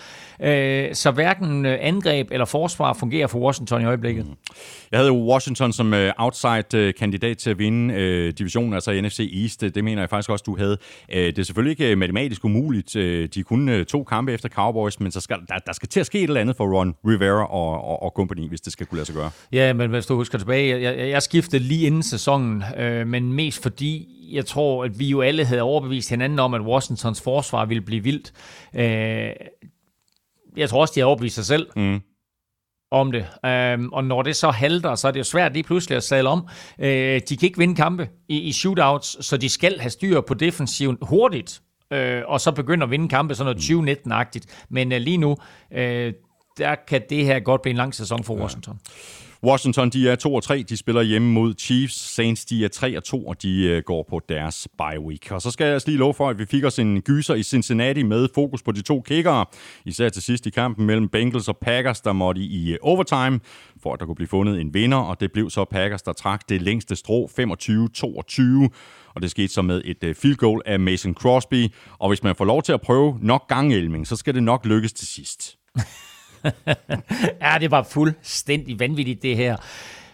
Øh, 0.42 0.96
så 0.96 1.12
hverken 1.12 1.66
øh, 1.66 1.78
angreb 1.82 2.28
eller 2.32 2.46
forsvar 2.46 2.94
fungerer 2.94 3.28
for 3.28 3.40
Washington 3.40 3.82
i 3.82 3.86
øjeblikket. 3.86 4.26
Mm. 4.26 4.34
Jeg 4.92 5.00
havde 5.00 5.08
jo 5.08 5.32
Washington 5.32 5.74
som 5.74 5.94
øh, 5.94 6.14
outside-kandidat 6.18 7.38
til 7.38 7.50
at 7.50 7.58
vinde 7.58 8.32
divisionen, 8.32 8.74
altså 8.74 9.02
NFC 9.02 9.30
East. 9.42 9.62
Det 9.62 9.84
mener 9.84 10.02
jeg 10.02 10.10
faktisk 10.10 10.30
også, 10.30 10.44
du 10.46 10.58
havde. 10.58 10.78
Det 11.10 11.40
er 11.40 11.44
selvfølgelig 11.44 11.82
ikke 11.82 11.96
matematisk 11.96 12.46
umuligt. 12.46 12.94
De 13.34 13.44
kunne 13.44 13.84
to 13.84 14.04
kampe 14.04 14.34
efter 14.34 14.50
Cowboys, 14.50 15.00
men 15.00 15.12
så 15.12 15.20
skal, 15.20 15.38
der, 15.48 15.58
der 15.66 15.74
skal 15.74 15.90
til 15.90 16.00
at 16.00 16.06
ske 16.06 16.18
et 16.18 16.24
eller 16.24 16.42
andet 16.42 16.56
for 16.56 16.78
Ron 16.78 16.96
Rivera 17.08 17.46
og, 17.46 17.84
og, 17.84 18.04
og 18.04 18.12
company, 18.16 18.50
hvis 18.50 18.62
det 18.62 18.74
skal 18.74 18.86
kunne 18.86 18.98
lade 18.98 19.06
sig 19.06 19.16
gøre. 19.16 19.32
Ja, 19.52 19.74
men 19.74 19.90
hvis 19.90 20.06
du 20.06 20.16
husker 20.16 20.38
tilbage, 20.38 20.82
jeg, 20.82 21.10
jeg 21.10 21.24
skiftede 21.24 21.64
lige 21.64 21.86
inden 21.86 22.04
sæsonen, 22.04 22.64
øh, 22.78 23.08
men 23.08 23.34
mest 23.34 23.64
fordi 23.64 24.08
jeg 24.32 24.46
tror, 24.46 24.84
at 24.84 25.00
vi 25.00 25.08
jo 25.08 25.22
alle 25.22 25.46
havde 25.46 25.62
overbevist 25.62 26.10
hinanden 26.10 26.40
om, 26.40 26.54
at 26.54 26.62
Washingtons 26.62 27.22
forsvar 27.22 27.66
ville 27.66 27.82
blive 27.82 28.04
vildt. 28.04 28.34
Øh, 28.76 29.30
jeg 30.58 30.70
tror 30.70 30.82
også, 30.82 30.92
de 30.96 31.00
har 31.00 31.08
overbevist 31.08 31.36
sig 31.36 31.46
selv. 31.46 31.68
Mm 31.76 32.02
om 32.94 33.12
det. 33.12 33.26
Um, 33.78 33.94
og 33.94 34.04
når 34.04 34.22
det 34.22 34.36
så 34.36 34.52
halter, 34.52 34.96
så 34.96 35.08
er 35.08 35.12
det 35.12 35.20
jo 35.20 35.24
svært 35.24 35.54
lige 35.54 35.64
pludselig 35.64 35.98
at 35.98 36.04
sadle 36.04 36.30
om. 36.30 36.48
Uh, 36.80 36.86
de 36.86 37.22
kan 37.28 37.40
ikke 37.42 37.58
vinde 37.58 37.76
kampe 37.76 38.10
i, 38.30 38.40
i 38.40 38.52
shootouts, 38.52 39.26
så 39.26 39.38
de 39.38 39.50
skal 39.50 39.80
have 39.80 39.90
styr 39.90 40.22
på 40.22 40.34
defensiven 40.34 40.98
hurtigt, 41.02 41.62
uh, 41.96 41.98
og 42.26 42.42
så 42.42 42.52
begynde 42.52 42.84
at 42.84 42.92
vinde 42.92 43.10
kampe 43.10 43.36
sådan 43.36 43.56
noget 43.70 43.98
2019-agtigt. 43.98 44.66
Men 44.70 44.92
uh, 44.92 44.98
lige 44.98 45.18
nu, 45.18 45.32
uh, 45.72 45.78
der 46.58 46.76
kan 46.88 47.02
det 47.10 47.26
her 47.26 47.40
godt 47.40 47.62
blive 47.62 47.72
en 47.72 47.78
lang 47.78 47.96
sæson 47.96 48.24
for 48.24 48.36
Washington. 48.36 48.80
Ja. 48.84 49.23
Washington, 49.44 49.90
de 49.90 50.10
er 50.10 50.16
2 50.16 50.36
og 50.36 50.44
3. 50.44 50.64
De 50.70 50.78
spiller 50.78 51.02
hjemme 51.02 51.32
mod 51.32 51.54
Chiefs. 51.60 51.96
Saints, 51.96 52.46
de 52.46 52.66
er 52.66 52.68
3 52.68 52.98
og 52.98 53.04
2, 53.04 53.26
og 53.26 53.42
de 53.42 53.64
øh, 53.64 53.84
går 53.84 54.06
på 54.10 54.22
deres 54.30 54.68
bye 54.78 55.00
week. 55.00 55.32
Og 55.32 55.42
så 55.42 55.52
skal 55.52 55.68
jeg 55.68 55.82
lige 55.86 55.98
love 55.98 56.14
for, 56.14 56.30
at 56.30 56.40
vi 56.40 56.46
fik 56.46 56.64
os 56.64 56.80
en 56.80 57.02
gyser 57.02 57.36
i 57.36 57.44
Cincinnati 57.44 58.04
med 58.04 58.28
fokus 58.36 58.64
på 58.64 58.72
de 58.72 58.82
to 58.82 59.02
kickere. 59.02 59.46
Især 59.86 60.10
til 60.10 60.22
sidst 60.22 60.46
i 60.46 60.50
kampen 60.50 60.86
mellem 60.86 61.10
Bengals 61.10 61.48
og 61.48 61.58
Packers, 61.58 62.02
der 62.02 62.14
måtte 62.14 62.42
i 62.42 62.72
øh, 62.72 62.78
overtime, 62.82 63.40
for 63.84 63.94
at 63.94 64.00
der 64.00 64.06
kunne 64.06 64.16
blive 64.16 64.28
fundet 64.28 64.62
en 64.62 64.74
vinder. 64.74 64.98
Og 64.98 65.20
det 65.20 65.32
blev 65.32 65.50
så 65.50 65.66
Packers, 65.66 66.02
der 66.02 66.14
trak 66.14 66.50
det 66.50 66.62
længste 66.62 66.96
strå 66.96 67.30
25-22 67.40 68.70
og 69.16 69.22
det 69.22 69.32
skete 69.32 69.54
så 69.54 69.62
med 69.62 69.82
et 69.86 70.04
øh, 70.04 70.16
field 70.16 70.36
goal 70.36 70.62
af 70.66 70.80
Mason 70.80 71.14
Crosby. 71.14 71.68
Og 72.00 72.08
hvis 72.08 72.24
man 72.24 72.36
får 72.36 72.46
lov 72.46 72.64
til 72.64 72.74
at 72.74 72.82
prøve 72.82 73.20
nok 73.22 73.48
gangelming, 73.48 74.08
så 74.08 74.16
skal 74.16 74.34
det 74.34 74.44
nok 74.44 74.66
lykkes 74.66 74.94
til 74.94 75.08
sidst. 75.08 75.58
ja, 77.44 77.58
det 77.60 77.72
var 77.72 77.84
fuldstændig 77.84 78.80
vanvittigt, 78.80 79.22
det 79.22 79.38
her. 79.38 79.58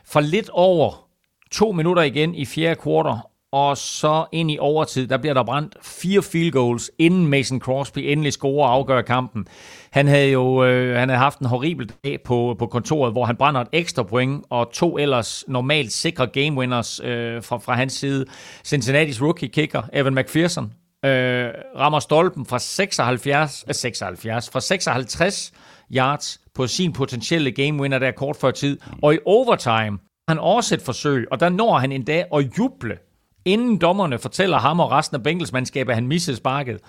For 0.06 0.20
lidt 0.20 0.50
over 0.50 1.08
to 1.52 1.72
minutter 1.72 2.04
igen 2.04 2.36
i 2.36 2.46
fjerde 2.46 2.76
kvartal, 2.76 3.20
og 3.52 3.78
så 3.78 4.26
ind 4.32 4.52
i 4.52 4.58
overtid, 4.60 5.08
der 5.08 5.18
bliver 5.18 5.34
der 5.34 5.44
brændt 5.44 5.76
fire 5.82 6.22
field 6.22 6.52
goals, 6.52 6.92
inden 7.00 7.28
Mason 7.28 7.60
Crosby 7.60 8.00
endelig 8.00 8.34
scorer 8.34 8.68
og 8.68 8.74
afgør 8.74 9.02
kampen. 9.02 9.48
Han 9.92 10.08
havde 10.08 10.32
jo 10.32 10.64
øh, 10.64 10.98
han 10.98 11.10
havde 11.10 11.20
haft 11.20 11.40
en 11.40 11.46
horribel 11.46 11.92
dag 12.04 12.22
på, 12.26 12.56
på 12.60 12.68
kontoret, 12.68 13.12
hvor 13.12 13.26
han 13.26 13.36
brænder 13.36 13.62
et 13.62 13.68
ekstra 13.72 14.04
point, 14.04 14.46
og 14.50 14.72
to 14.72 14.98
ellers 14.98 15.44
normalt 15.48 15.92
sikre 15.92 16.28
game 16.28 16.58
winners 16.58 17.00
øh, 17.04 17.44
fra, 17.44 17.58
fra 17.58 17.74
hans 17.74 17.94
side. 17.94 18.26
Cincinnati's 18.68 19.22
rookie 19.22 19.50
kicker, 19.50 19.82
Evan 19.94 20.16
McPherson, 20.16 20.74
øh, 21.06 21.50
rammer 21.78 22.00
stolpen 22.00 22.46
fra 22.46 22.60
76, 22.60 23.66
76, 23.72 24.48
øh, 24.48 24.52
fra 24.52 24.62
56 24.62 25.52
yards 25.96 26.42
på 26.56 26.68
sin 26.68 26.94
potentielle 26.94 27.52
game 27.52 27.82
winner 27.82 28.00
der 28.00 28.12
kort 28.12 28.36
før 28.36 28.52
tid, 28.52 28.78
og 29.02 29.14
i 29.14 29.18
overtime 29.26 30.00
han 30.28 30.40
også 30.40 30.76
et 30.76 30.82
forsøg, 30.82 31.28
og 31.32 31.40
der 31.40 31.50
når 31.50 31.78
han 31.78 31.92
endda 31.92 32.24
at 32.34 32.58
juble 32.58 32.98
inden 33.46 33.78
dommerne 33.78 34.20
fortæller 34.20 34.58
ham 34.58 34.80
og 34.80 34.92
resten 34.92 35.16
af 35.16 35.24
Bengals-mandskabet, 35.24 35.92
at 35.92 35.96
han 35.96 36.08
missede 36.08 36.38
sparket. 36.38 36.80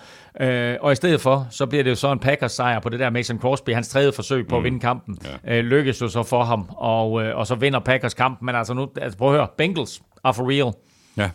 Øh, 0.41 0.77
og 0.81 0.91
i 0.91 0.95
stedet 0.95 1.21
for, 1.21 1.47
så 1.49 1.65
bliver 1.65 1.83
det 1.83 1.89
jo 1.89 1.95
så 1.95 2.11
en 2.11 2.19
Packers 2.19 2.51
sejr 2.51 2.79
på 2.79 2.89
det 2.89 2.99
der 2.99 3.09
Mason 3.09 3.39
Crosby, 3.39 3.69
hans 3.69 3.87
tredje 3.87 4.11
forsøg 4.11 4.47
på 4.47 4.55
mm. 4.55 4.57
at 4.59 4.63
vinde 4.63 4.79
kampen. 4.79 5.17
Ja. 5.45 5.57
Øh, 5.57 5.63
lykkes 5.65 6.01
jo 6.01 6.07
så 6.07 6.23
for 6.23 6.43
ham, 6.43 6.69
og, 6.69 7.23
øh, 7.23 7.37
og 7.37 7.47
så 7.47 7.55
vinder 7.55 7.79
Packers 7.79 8.13
kampen. 8.13 8.45
Men 8.45 8.55
altså 8.55 8.73
nu, 8.73 8.87
altså 9.01 9.17
prøv 9.17 9.29
at 9.29 9.35
høre, 9.35 9.47
Bengals 9.57 10.01
are 10.23 10.33
for 10.33 10.49
real. 10.49 10.73
Ja. 11.17 11.29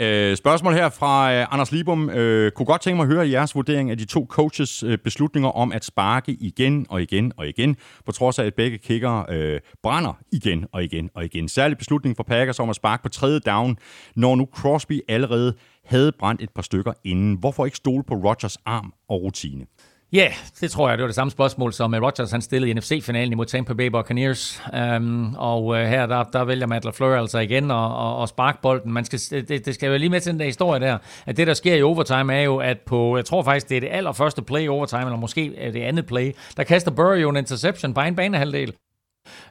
Øh, 0.00 0.36
spørgsmål 0.36 0.72
her 0.72 0.88
fra 0.88 1.34
øh, 1.34 1.52
Anders 1.52 1.72
Libum. 1.72 2.10
Øh, 2.10 2.52
kunne 2.52 2.66
godt 2.66 2.80
tænke 2.80 2.96
mig 2.96 3.04
at 3.04 3.14
høre 3.14 3.30
jeres 3.30 3.54
vurdering 3.54 3.90
af 3.90 3.98
de 3.98 4.04
to 4.04 4.26
coaches 4.28 4.82
øh, 4.82 4.98
beslutninger 4.98 5.50
om 5.50 5.72
at 5.72 5.84
sparke 5.84 6.32
igen 6.32 6.86
og 6.88 7.02
igen 7.02 7.32
og 7.36 7.48
igen, 7.48 7.76
på 8.06 8.12
trods 8.12 8.38
af, 8.38 8.44
at 8.44 8.54
begge 8.54 8.78
kicker 8.78 9.24
øh, 9.30 9.60
brænder 9.82 10.18
igen 10.32 10.66
og 10.72 10.84
igen 10.84 11.10
og 11.14 11.24
igen. 11.24 11.48
Særlig 11.48 11.78
beslutning 11.78 12.16
for 12.16 12.22
Packers 12.22 12.60
om 12.60 12.70
at 12.70 12.76
sparke 12.76 13.02
på 13.02 13.08
tredje 13.08 13.40
down, 13.40 13.76
når 14.16 14.36
nu 14.36 14.48
Crosby 14.54 15.00
allerede 15.08 15.54
havde 15.84 16.12
brændt 16.18 16.42
et 16.42 16.50
par 16.54 16.62
stykker 16.62 16.92
inden. 17.04 17.34
Hvorfor 17.34 17.64
ikke 17.64 17.76
stole 17.76 18.04
på 18.04 18.14
Rodgers 18.14 18.56
arm 18.66 18.92
og 19.08 19.22
rutine? 19.22 19.66
Ja, 20.12 20.18
yeah, 20.18 20.32
det 20.60 20.70
tror 20.70 20.88
jeg. 20.88 20.98
Det 20.98 21.02
var 21.02 21.08
det 21.08 21.14
samme 21.14 21.30
spørgsmål, 21.30 21.72
som 21.72 21.94
øh, 21.94 22.02
Rodgers 22.02 22.30
han 22.30 22.42
stillede 22.42 22.70
i 22.70 22.74
NFC-finalen 22.74 23.32
imod 23.32 23.46
Tampa 23.46 23.72
Bay 23.74 23.86
Buccaneers. 23.86 24.62
Um, 24.96 25.34
og 25.34 25.64
uh, 25.64 25.76
her, 25.76 26.06
der, 26.06 26.24
der 26.24 26.44
vælger 26.44 26.66
Matt 26.66 26.84
LaFleur 26.84 27.16
altså 27.16 27.38
igen 27.38 27.70
og, 27.70 27.96
og, 27.96 28.16
og 28.16 28.28
sparke 28.28 28.58
bolden. 28.62 28.92
Man 28.92 29.04
skal, 29.04 29.20
øh, 29.32 29.48
det, 29.48 29.66
det 29.66 29.74
skal 29.74 29.90
jo 29.90 29.96
lige 29.96 30.10
med 30.10 30.20
til 30.20 30.32
den 30.32 30.40
der 30.40 30.46
historie 30.46 30.80
der, 30.80 30.98
at 31.26 31.36
det, 31.36 31.46
der 31.46 31.54
sker 31.54 31.74
i 31.74 31.82
overtime, 31.82 32.34
er 32.34 32.42
jo, 32.42 32.56
at 32.56 32.78
på, 32.86 33.16
jeg 33.16 33.24
tror 33.24 33.42
faktisk, 33.42 33.68
det 33.68 33.76
er 33.76 33.80
det 33.80 33.88
allerførste 33.90 34.42
play 34.42 34.62
i 34.62 34.68
overtime, 34.68 35.02
eller 35.02 35.16
måske 35.16 35.70
det 35.74 35.82
andet 35.82 36.06
play, 36.06 36.32
der 36.56 36.64
kaster 36.64 36.90
Burrow 36.90 37.12
jo 37.12 37.30
en 37.30 37.36
interception 37.36 37.94
på 37.94 38.00
en 38.00 38.16
banehalvdel. 38.16 38.74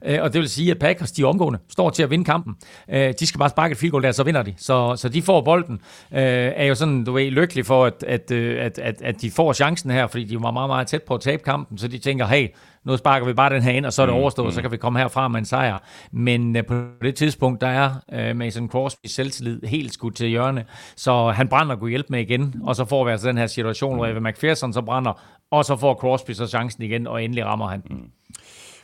Øh, 0.05 0.19
og 0.21 0.33
det 0.33 0.41
vil 0.41 0.49
sige, 0.49 0.71
at 0.71 0.79
Packers, 0.79 1.11
de 1.11 1.23
omgående, 1.23 1.59
står 1.69 1.89
til 1.89 2.03
at 2.03 2.09
vinde 2.09 2.25
kampen. 2.25 2.55
Øh, 2.89 3.13
de 3.19 3.27
skal 3.27 3.39
bare 3.39 3.49
sparke 3.49 3.71
et 3.71 3.77
field 3.77 3.91
goal 3.91 4.03
der, 4.03 4.11
så 4.11 4.23
vinder 4.23 4.43
de. 4.43 4.53
Så, 4.57 4.95
så 4.95 5.09
de 5.09 5.21
får 5.21 5.41
bolden. 5.41 5.79
Øh, 6.13 6.21
er 6.55 6.65
jo 6.65 6.75
sådan, 6.75 7.03
du 7.03 7.11
ved, 7.11 7.31
lykkelig 7.31 7.65
for, 7.65 7.85
at, 7.85 8.03
at, 8.07 8.31
at, 8.31 8.79
at, 8.79 9.01
at 9.01 9.21
de 9.21 9.31
får 9.31 9.53
chancen 9.53 9.91
her, 9.91 10.07
fordi 10.07 10.23
de 10.23 10.41
var 10.41 10.51
meget, 10.51 10.69
meget 10.69 10.87
tæt 10.87 11.03
på 11.03 11.13
at 11.13 11.21
tabe 11.21 11.43
kampen, 11.43 11.77
så 11.77 11.87
de 11.87 11.97
tænker, 11.97 12.25
hey, 12.25 12.47
nu 12.85 12.97
sparker 12.97 13.27
vi 13.27 13.33
bare 13.33 13.53
den 13.53 13.61
her 13.61 13.71
ind, 13.71 13.85
og 13.85 13.93
så 13.93 14.01
er 14.01 14.05
det 14.05 14.15
mm, 14.15 14.21
overstået, 14.21 14.47
mm. 14.47 14.51
så 14.51 14.61
kan 14.61 14.71
vi 14.71 14.77
komme 14.77 14.99
herfra 14.99 15.27
med 15.27 15.39
en 15.39 15.45
sejr. 15.45 15.77
Men 16.11 16.57
på 16.67 16.83
det 17.01 17.15
tidspunkt, 17.15 17.61
der 17.61 17.67
er 18.07 18.33
Mason 18.33 18.69
Crosby 18.69 19.07
selvtillid 19.07 19.61
helt 19.63 19.93
skudt 19.93 20.15
til 20.15 20.27
hjørne, 20.27 20.65
så 20.95 21.29
han 21.29 21.47
brænder 21.47 21.73
og 21.75 21.79
kunne 21.79 21.89
hjælpe 21.89 22.07
med 22.09 22.19
igen, 22.19 22.55
og 22.63 22.75
så 22.75 22.85
får 22.85 23.05
vi 23.05 23.11
altså 23.11 23.27
den 23.27 23.37
her 23.37 23.47
situation, 23.47 23.95
hvor 23.95 24.05
Evan 24.05 24.23
McPherson 24.23 24.73
så 24.73 24.81
brænder, 24.81 25.21
og 25.51 25.65
så 25.65 25.75
får 25.75 25.93
Crosby 25.93 26.31
så 26.31 26.47
chancen 26.47 26.83
igen, 26.83 27.07
og 27.07 27.23
endelig 27.23 27.45
rammer 27.45 27.67
han. 27.67 27.83
Mm. 27.89 28.11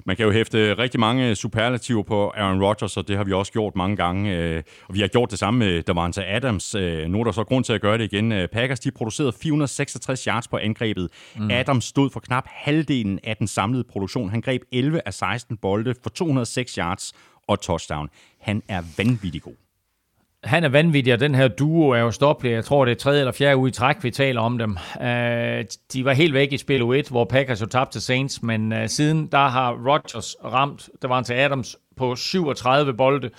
Man 0.06 0.16
kan 0.16 0.26
jo 0.26 0.32
hæfte 0.32 0.74
rigtig 0.74 1.00
mange 1.00 1.36
superlativer 1.36 2.04
på 2.04 2.30
Aaron 2.30 2.64
Rodgers, 2.64 2.98
og 2.98 3.08
det 3.08 3.18
har 3.18 3.24
vi 3.24 3.34
også 3.34 3.52
gjort 3.52 3.76
mange 3.76 3.96
gange. 3.96 4.38
Øh, 4.38 4.64
og 4.88 4.96
vi 4.96 5.00
har 5.00 5.08
gjort 5.08 5.32
det 5.32 5.40
samme 5.40 5.60
med 5.60 5.84
Davante 5.84 6.26
Adams. 6.26 6.76
Øh, 6.76 7.08
nu 7.10 7.20
er 7.20 7.24
der 7.24 7.32
så 7.32 7.44
grund 7.44 7.64
til 7.64 7.74
at 7.74 7.82
gøre 7.82 7.98
det 7.98 8.14
igen. 8.14 8.32
Øh, 8.32 8.48
Packers 8.48 8.80
de 8.80 8.92
producerede 8.92 9.34
466 9.42 10.24
yards 10.24 10.48
på 10.48 10.58
angrebet. 10.58 11.10
Mm. 11.36 11.52
Adams 11.52 11.86
stod 11.86 12.10
for 12.10 12.20
knap 12.20 12.44
halvdelen 12.48 13.20
af 13.24 13.38
den 13.38 13.48
samlede 13.48 13.84
produktion. 13.84 14.30
Han 14.30 14.42
greb 14.42 14.62
11 14.72 15.02
af 15.06 15.14
16 15.14 15.58
bolde 15.58 15.96
for 16.04 16.10
206 16.10 16.76
yards 16.76 17.14
og 17.48 17.62
touchdown. 17.62 18.10
Han 18.40 18.64
er 18.68 18.82
vanvittig 18.98 19.42
god 19.42 19.63
han 20.44 20.64
er 20.64 20.70
vanvittig, 20.70 21.14
og 21.14 21.20
den 21.20 21.36
her 21.36 21.48
duo 21.48 21.90
er 21.90 22.00
jo 22.00 22.12
stoppelig. 22.12 22.52
Jeg 22.52 22.66
tror, 22.66 22.86
det 22.86 22.92
er 22.92 22.96
tredje 22.96 23.20
eller 23.20 23.32
fjerde 23.32 23.58
uge 23.58 23.70
i 23.70 23.72
træk, 23.72 24.04
vi 24.04 24.12
taler 24.12 24.42
om 24.42 24.58
dem. 24.58 24.78
Uh, 24.96 25.06
de 25.94 26.06
var 26.06 26.14
helt 26.14 26.34
væk 26.34 26.54
i 26.54 26.58
spil 26.58 26.82
1, 26.82 27.08
hvor 27.08 27.26
Packers 27.26 27.62
jo 27.62 27.66
tabte 27.66 27.94
til 27.94 28.02
Saints, 28.02 28.44
men 28.44 28.72
uh, 28.72 28.88
siden 28.88 29.28
der 29.28 29.48
har 29.48 29.72
Rodgers 29.72 30.36
ramt, 30.46 30.90
der 31.02 31.08
var 31.08 31.22
til 31.22 31.34
Adams 31.34 31.78
på 31.98 32.16
37 32.16 32.94
bolde 32.94 33.30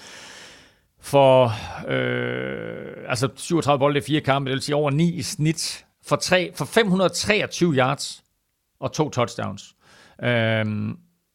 for, 1.05 1.52
øh, 1.89 3.05
altså 3.09 3.28
37 3.36 3.78
bolde 3.78 3.98
i 3.98 4.02
fire 4.02 4.20
kampe, 4.20 4.51
det 4.51 4.55
vil 4.55 4.62
sige 4.62 4.76
over 4.76 4.90
9 4.90 5.12
i 5.12 5.22
snit, 5.22 5.85
for, 6.06 6.16
3, 6.16 6.52
for 6.55 6.64
523 6.64 7.74
yards 7.74 8.24
og 8.81 8.93
to 8.93 9.10
touchdowns. 9.10 9.74
Uh, 10.18 10.28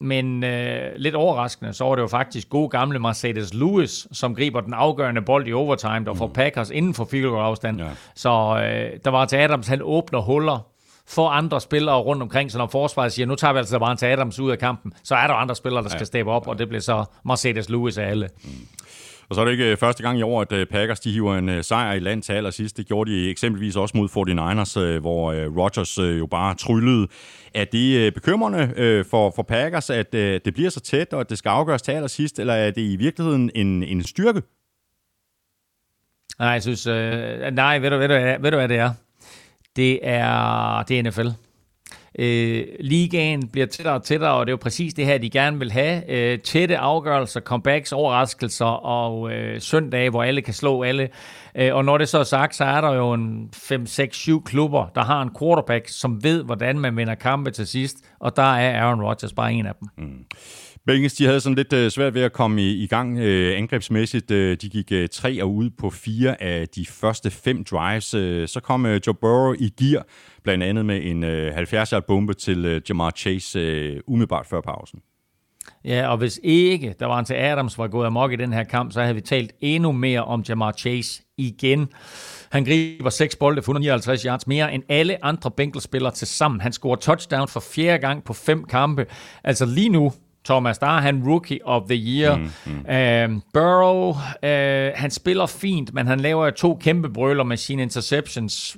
men 0.01 0.43
øh, 0.43 0.91
lidt 0.95 1.15
overraskende, 1.15 1.73
så 1.73 1.83
var 1.83 1.95
det 1.95 2.01
jo 2.01 2.07
faktisk 2.07 2.49
gode 2.49 2.69
gamle 2.69 2.99
Mercedes 2.99 3.53
Lewis, 3.53 4.07
som 4.11 4.35
griber 4.35 4.61
den 4.61 4.73
afgørende 4.73 5.21
bold 5.21 5.47
i 5.47 5.53
overtime, 5.53 6.05
der 6.05 6.13
får 6.13 6.27
mm. 6.27 6.33
Packers 6.33 6.69
inden 6.69 6.93
for 6.93 7.05
field 7.05 7.29
goal 7.29 7.45
afstand. 7.45 7.81
Ja. 7.81 7.89
Så 8.15 8.29
øh, 8.29 8.99
der 9.05 9.11
var 9.11 9.25
til 9.25 9.35
Adams, 9.35 9.67
han 9.67 9.81
åbner 9.81 10.19
huller 10.19 10.67
for 11.07 11.29
andre 11.29 11.61
spillere 11.61 11.97
rundt 11.97 12.21
omkring, 12.21 12.51
så 12.51 12.57
når 12.57 12.67
forsvaret 12.67 13.11
siger, 13.11 13.25
nu 13.25 13.35
tager 13.35 13.53
vi 13.53 13.57
altså 13.57 13.79
bare 13.79 13.95
til 13.95 14.05
Adams 14.05 14.39
ud 14.39 14.51
af 14.51 14.59
kampen, 14.59 14.93
så 15.03 15.15
er 15.15 15.27
der 15.27 15.33
andre 15.33 15.55
spillere, 15.55 15.83
der 15.83 15.89
skal 15.89 15.99
ja. 15.99 16.05
steppe 16.05 16.31
op, 16.31 16.45
ja. 16.45 16.51
og 16.51 16.59
det 16.59 16.67
bliver 16.67 16.81
så 16.81 17.05
Mercedes 17.25 17.69
Lewis 17.69 17.97
af 17.97 18.09
alle. 18.09 18.29
Mm. 18.43 18.49
Og 19.29 19.35
så 19.35 19.41
er 19.41 19.45
det 19.45 19.51
ikke 19.51 19.71
øh, 19.71 19.77
første 19.77 20.03
gang 20.03 20.19
i 20.19 20.21
år, 20.21 20.41
at 20.41 20.51
øh, 20.51 20.65
Packers 20.65 20.99
de 20.99 21.11
hiver 21.11 21.35
en 21.35 21.49
øh, 21.49 21.63
sejr 21.63 21.93
i 21.93 21.99
land 21.99 22.23
til 22.23 22.33
allersidst. 22.33 22.77
Det 22.77 22.87
gjorde 22.87 23.11
de 23.11 23.29
eksempelvis 23.29 23.75
også 23.75 23.97
mod 23.97 24.09
49ers, 24.09 24.99
hvor 24.99 25.33
Rodgers 25.61 25.97
jo 25.97 26.25
bare 26.25 26.55
tryllede. 26.55 27.07
Er 27.53 27.65
det 27.65 28.13
bekymrende 28.13 29.03
for, 29.09 29.33
for 29.35 29.43
Packers, 29.43 29.89
at 29.89 30.13
det 30.13 30.53
bliver 30.53 30.69
så 30.69 30.79
tæt, 30.79 31.13
og 31.13 31.19
at 31.19 31.29
det 31.29 31.37
skal 31.37 31.49
afgøres 31.49 31.81
til 31.81 31.91
allersidst, 31.91 32.39
eller 32.39 32.53
er 32.53 32.71
det 32.71 32.81
i 32.81 32.95
virkeligheden 32.95 33.51
en, 33.55 33.83
en 33.83 34.03
styrke? 34.03 34.41
Nej, 36.39 36.49
jeg 36.49 36.61
synes... 36.61 36.87
Øh, 36.87 37.51
nej, 37.51 37.79
ved 37.79 37.89
du, 37.89 37.97
ved, 37.97 38.07
du, 38.07 38.41
ved 38.43 38.51
du, 38.51 38.57
hvad 38.57 38.67
det 38.67 38.77
er? 38.77 38.91
Det 39.75 39.99
er, 40.03 40.83
det 40.83 40.99
er 40.99 41.03
NFL. 41.03 41.48
Øh, 42.19 42.65
ligaen 42.79 43.47
bliver 43.47 43.67
tættere 43.67 43.95
og 43.95 44.03
tættere, 44.03 44.33
og 44.33 44.45
det 44.45 44.49
er 44.49 44.53
jo 44.53 44.57
præcis 44.57 44.93
det 44.93 45.05
her, 45.05 45.17
de 45.17 45.29
gerne 45.29 45.59
vil 45.59 45.71
have. 45.71 46.11
Øh, 46.11 46.39
tætte 46.39 46.77
afgørelser, 46.77 47.41
comebacks, 47.41 47.91
overraskelser 47.91 48.65
og 48.65 49.31
øh, 49.31 49.61
søndage, 49.61 50.09
hvor 50.09 50.23
alle 50.23 50.41
kan 50.41 50.53
slå 50.53 50.83
alle. 50.83 51.09
Øh, 51.55 51.75
og 51.75 51.85
når 51.85 51.97
det 51.97 52.09
så 52.09 52.19
er 52.19 52.23
sagt, 52.23 52.55
så 52.55 52.63
er 52.63 52.81
der 52.81 52.93
jo 52.93 53.13
en 53.13 53.49
5, 53.53 53.85
6, 53.85 54.17
7 54.17 54.43
klubber, 54.43 54.85
der 54.95 55.03
har 55.03 55.21
en 55.21 55.29
quarterback, 55.39 55.87
som 55.87 56.23
ved, 56.23 56.43
hvordan 56.43 56.79
man 56.79 56.97
vinder 56.97 57.15
kampe 57.15 57.51
til 57.51 57.67
sidst, 57.67 57.97
og 58.19 58.35
der 58.35 58.55
er 58.55 58.83
Aaron 58.83 59.01
Rodgers 59.01 59.33
bare 59.33 59.53
en 59.53 59.65
af 59.65 59.73
dem. 59.79 59.87
Mm. 59.97 60.25
Vikings 60.89 61.13
de 61.13 61.25
havde 61.25 61.41
sådan 61.41 61.55
lidt 61.55 61.73
øh, 61.73 61.91
svært 61.91 62.13
ved 62.13 62.21
at 62.21 62.33
komme 62.33 62.61
i, 62.61 62.83
i 62.83 62.87
gang 62.87 63.17
øh, 63.17 63.57
angrebsmæssigt. 63.57 64.31
Øh, 64.31 64.57
de 64.61 64.69
gik 64.69 64.91
øh, 64.91 65.09
tre 65.09 65.43
og 65.43 65.55
ud 65.55 65.69
på 65.69 65.89
fire 65.89 66.41
af 66.43 66.67
de 66.67 66.85
første 66.85 67.31
fem 67.31 67.63
drives. 67.63 68.13
Øh, 68.13 68.47
så 68.47 68.59
kom 68.59 68.85
øh, 68.85 69.01
Joe 69.07 69.13
Burrow 69.13 69.53
i 69.59 69.69
gear, 69.69 70.05
blandt 70.43 70.63
andet 70.63 70.85
med 70.85 70.99
en 71.03 71.23
øh, 71.23 71.57
70-yard 71.57 72.05
bombe 72.07 72.33
til 72.33 72.65
øh, 72.65 72.81
Jamar 72.89 73.11
Chase 73.11 73.59
øh, 73.59 73.99
umiddelbart 74.07 74.47
før 74.47 74.61
pausen. 74.61 74.99
Ja, 75.85 76.07
og 76.07 76.17
hvis 76.17 76.39
ikke 76.43 76.95
der 76.99 77.05
var 77.05 77.19
en 77.19 77.25
til 77.25 77.33
Adams 77.33 77.77
var 77.77 77.87
gået 77.87 78.05
amok 78.05 78.31
i 78.31 78.35
den 78.35 78.53
her 78.53 78.63
kamp, 78.63 78.91
så 78.91 79.01
havde 79.01 79.15
vi 79.15 79.21
talt 79.21 79.51
endnu 79.61 79.91
mere 79.91 80.23
om 80.23 80.43
Jamar 80.49 80.71
Chase 80.71 81.21
igen. 81.37 81.87
Han 82.51 82.65
griber 82.65 83.09
seks 83.09 83.35
bolde 83.35 83.61
for 83.61 83.71
159 83.71 84.23
yards, 84.23 84.47
mere 84.47 84.73
end 84.73 84.83
alle 84.89 85.25
andre 85.25 85.51
Bengals-spillere 85.51 86.13
til 86.13 86.27
sammen. 86.27 86.61
Han 86.61 86.73
scorer 86.73 86.95
touchdown 86.95 87.47
for 87.47 87.59
fjerde 87.59 87.99
gang 87.99 88.23
på 88.23 88.33
fem 88.33 88.63
kampe. 88.63 89.05
Altså 89.43 89.65
lige 89.65 89.89
nu, 89.89 90.13
Thomas, 90.45 90.77
der 90.77 90.87
er 90.87 91.01
han 91.01 91.23
Rookie 91.27 91.65
of 91.65 91.81
the 91.89 91.95
Year. 91.95 92.37
Mm, 92.37 92.51
mm. 92.65 93.35
Uh, 93.35 93.41
Burrow, 93.53 94.09
uh, 94.09 94.95
han 94.95 95.11
spiller 95.11 95.45
fint, 95.45 95.93
men 95.93 96.07
han 96.07 96.19
laver 96.19 96.49
to 96.49 96.79
kæmpe 96.81 97.09
brøler 97.09 97.43
med 97.43 97.57
sine 97.57 97.81
interceptions. 97.81 98.77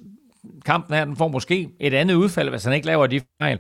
Kampen 0.65 0.95
her, 0.95 1.05
den 1.05 1.15
får 1.15 1.27
måske 1.27 1.69
et 1.79 1.93
andet 1.93 2.15
udfald, 2.15 2.49
hvis 2.49 2.63
han 2.63 2.73
ikke 2.73 2.88
laver 2.88 3.07
de 3.07 3.21
fejl. 3.41 3.59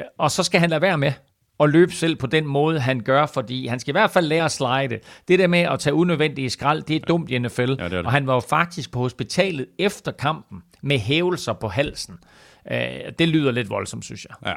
Uh, 0.00 0.04
og 0.18 0.30
så 0.30 0.42
skal 0.42 0.60
han 0.60 0.70
lade 0.70 0.82
være 0.82 0.98
med 0.98 1.12
at 1.60 1.70
løbe 1.70 1.92
selv 1.92 2.16
på 2.16 2.26
den 2.26 2.46
måde, 2.46 2.80
han 2.80 3.00
gør, 3.00 3.26
fordi 3.26 3.66
han 3.66 3.80
skal 3.80 3.90
i 3.90 3.96
hvert 3.96 4.10
fald 4.10 4.26
lære 4.26 4.44
at 4.44 4.52
slide. 4.52 4.98
Det 5.28 5.38
der 5.38 5.46
med 5.46 5.58
at 5.58 5.80
tage 5.80 5.94
unødvendige 5.94 6.50
skrald, 6.50 6.82
det 6.82 6.96
er 6.96 7.00
dumt 7.00 7.30
i 7.30 7.38
NFL. 7.38 7.60
Ja, 7.60 7.66
det 7.66 7.90
det. 7.90 8.06
Og 8.06 8.12
han 8.12 8.26
var 8.26 8.34
jo 8.34 8.40
faktisk 8.40 8.92
på 8.92 8.98
hospitalet 8.98 9.66
efter 9.78 10.12
kampen 10.12 10.62
med 10.82 10.98
hævelser 10.98 11.52
på 11.52 11.68
halsen. 11.68 12.14
Øh, 12.72 13.12
det 13.18 13.28
lyder 13.28 13.52
lidt 13.52 13.70
voldsomt, 13.70 14.04
synes 14.04 14.26
jeg. 14.28 14.50
Ja. 14.50 14.54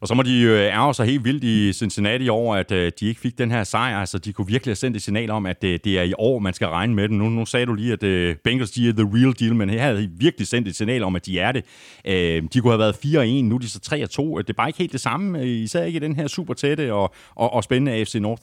Og 0.00 0.08
så 0.08 0.14
må 0.14 0.22
de 0.22 0.40
øh, 0.40 0.60
ærge 0.60 0.94
sig 0.94 1.06
helt 1.06 1.24
vildt 1.24 1.44
i 1.44 1.72
Cincinnati 1.72 2.28
over, 2.28 2.56
at 2.56 2.72
øh, 2.72 2.92
de 3.00 3.06
ikke 3.06 3.20
fik 3.20 3.38
den 3.38 3.50
her 3.50 3.64
sejr. 3.64 3.98
Altså, 3.98 4.18
de 4.18 4.32
kunne 4.32 4.46
virkelig 4.46 4.70
have 4.70 4.76
sendt 4.76 4.96
et 4.96 5.02
signal 5.02 5.30
om, 5.30 5.46
at 5.46 5.62
det 5.62 5.86
er 5.86 6.02
i 6.02 6.12
år, 6.18 6.38
man 6.38 6.54
skal 6.54 6.68
regne 6.68 6.94
med 6.94 7.08
den. 7.08 7.18
Nu, 7.18 7.28
nu 7.28 7.46
sagde 7.46 7.66
du 7.66 7.74
lige, 7.74 7.92
at 7.92 8.38
Bengals 8.44 8.70
de 8.70 8.88
er 8.88 8.92
the 8.92 9.10
real 9.14 9.34
deal, 9.40 9.54
men 9.54 9.70
her 9.70 9.82
havde 9.82 10.02
de 10.02 10.10
virkelig 10.16 10.46
sendt 10.46 10.68
et 10.68 10.76
signal 10.76 11.02
om, 11.02 11.16
at 11.16 11.26
de 11.26 11.40
er 11.40 11.52
det. 11.52 11.64
De 12.52 12.60
kunne 12.60 12.72
have 12.72 12.78
været 12.78 12.94
4-1, 13.40 13.44
nu 13.44 13.54
er 13.54 13.58
de 13.58 13.68
så 13.68 13.80
3-2. 13.86 14.38
Det 14.38 14.50
er 14.50 14.52
bare 14.56 14.68
ikke 14.68 14.78
helt 14.78 14.92
det 14.92 15.00
samme, 15.00 15.48
især 15.48 15.84
ikke 15.84 15.96
i 15.96 16.00
den 16.00 16.16
her 16.16 16.26
super 16.26 16.54
tætte 16.54 16.92
og, 16.92 17.14
og, 17.34 17.52
og 17.52 17.64
spændende 17.64 17.92
AFC 17.92 18.14
North. 18.14 18.42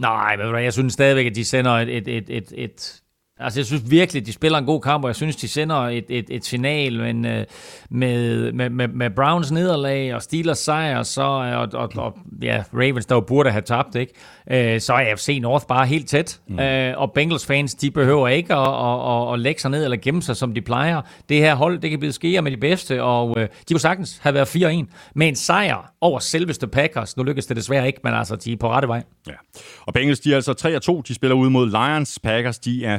Nej, 0.00 0.36
men 0.36 0.64
jeg 0.64 0.72
synes 0.72 0.92
stadigvæk, 0.92 1.26
at 1.26 1.34
de 1.34 1.44
sender 1.44 1.70
et, 1.70 1.96
et, 1.96 2.08
et, 2.08 2.30
et, 2.30 2.52
et 2.56 3.02
Altså, 3.40 3.60
jeg 3.60 3.66
synes 3.66 3.90
virkelig, 3.90 4.26
de 4.26 4.32
spiller 4.32 4.58
en 4.58 4.64
god 4.64 4.80
kamp, 4.80 5.04
og 5.04 5.08
jeg 5.08 5.16
synes, 5.16 5.36
de 5.36 5.48
sender 5.48 5.76
et, 5.76 6.04
et, 6.08 6.24
et 6.28 6.44
signal, 6.44 6.98
men 6.98 7.26
øh, 7.26 7.44
med, 7.90 8.52
med, 8.52 8.70
med, 8.70 8.88
med 8.88 9.10
Browns 9.10 9.52
nederlag 9.52 10.14
og 10.14 10.22
Steelers 10.22 10.58
sejr, 10.58 11.02
så, 11.02 11.22
øh, 11.22 11.58
og, 11.58 11.68
og, 11.72 11.90
og 11.96 12.18
ja, 12.42 12.64
Ravens, 12.74 13.06
der 13.06 13.14
jo 13.14 13.20
burde 13.20 13.50
have 13.50 13.62
tabt, 13.62 13.94
ikke? 13.94 14.12
Øh, 14.50 14.80
så 14.80 14.92
er 14.92 15.10
AFC 15.10 15.38
North 15.42 15.66
bare 15.66 15.86
helt 15.86 16.08
tæt. 16.08 16.40
Mm. 16.48 16.58
Øh, 16.58 16.94
og 16.96 17.12
Bengals 17.12 17.46
fans, 17.46 17.74
de 17.74 17.90
behøver 17.90 18.28
ikke 18.28 18.54
at, 18.54 18.68
at, 18.68 19.28
at, 19.28 19.32
at 19.34 19.40
lægge 19.40 19.60
sig 19.60 19.70
ned 19.70 19.84
eller 19.84 19.96
gemme 19.96 20.22
sig, 20.22 20.36
som 20.36 20.54
de 20.54 20.60
plejer. 20.60 21.02
Det 21.28 21.36
her 21.36 21.54
hold, 21.54 21.78
det 21.78 21.90
kan 21.90 21.98
blive 21.98 22.12
skære 22.12 22.42
med 22.42 22.52
de 22.52 22.56
bedste, 22.56 23.02
og 23.02 23.40
øh, 23.40 23.48
de 23.68 23.74
kunne 23.74 23.80
sagtens 23.80 24.18
have 24.22 24.34
været 24.34 24.56
4-1 24.56 25.12
med 25.14 25.28
en 25.28 25.36
sejr 25.36 25.92
over 26.00 26.18
selveste 26.18 26.66
Packers. 26.66 27.16
Nu 27.16 27.22
lykkedes 27.22 27.46
det 27.46 27.56
desværre 27.56 27.86
ikke, 27.86 28.00
men 28.04 28.14
altså, 28.14 28.36
de 28.36 28.52
er 28.52 28.56
på 28.56 28.70
rette 28.70 28.88
vej. 28.88 29.02
Ja. 29.26 29.32
Og 29.80 29.94
Bengals, 29.94 30.20
de 30.20 30.32
er 30.32 30.36
altså 30.36 31.00
3-2. 31.00 31.02
De 31.08 31.14
spiller 31.14 31.34
ud 31.34 31.50
mod 31.50 31.70
Lions. 31.70 32.18
Packers, 32.18 32.58
de 32.58 32.84
er 32.84 32.98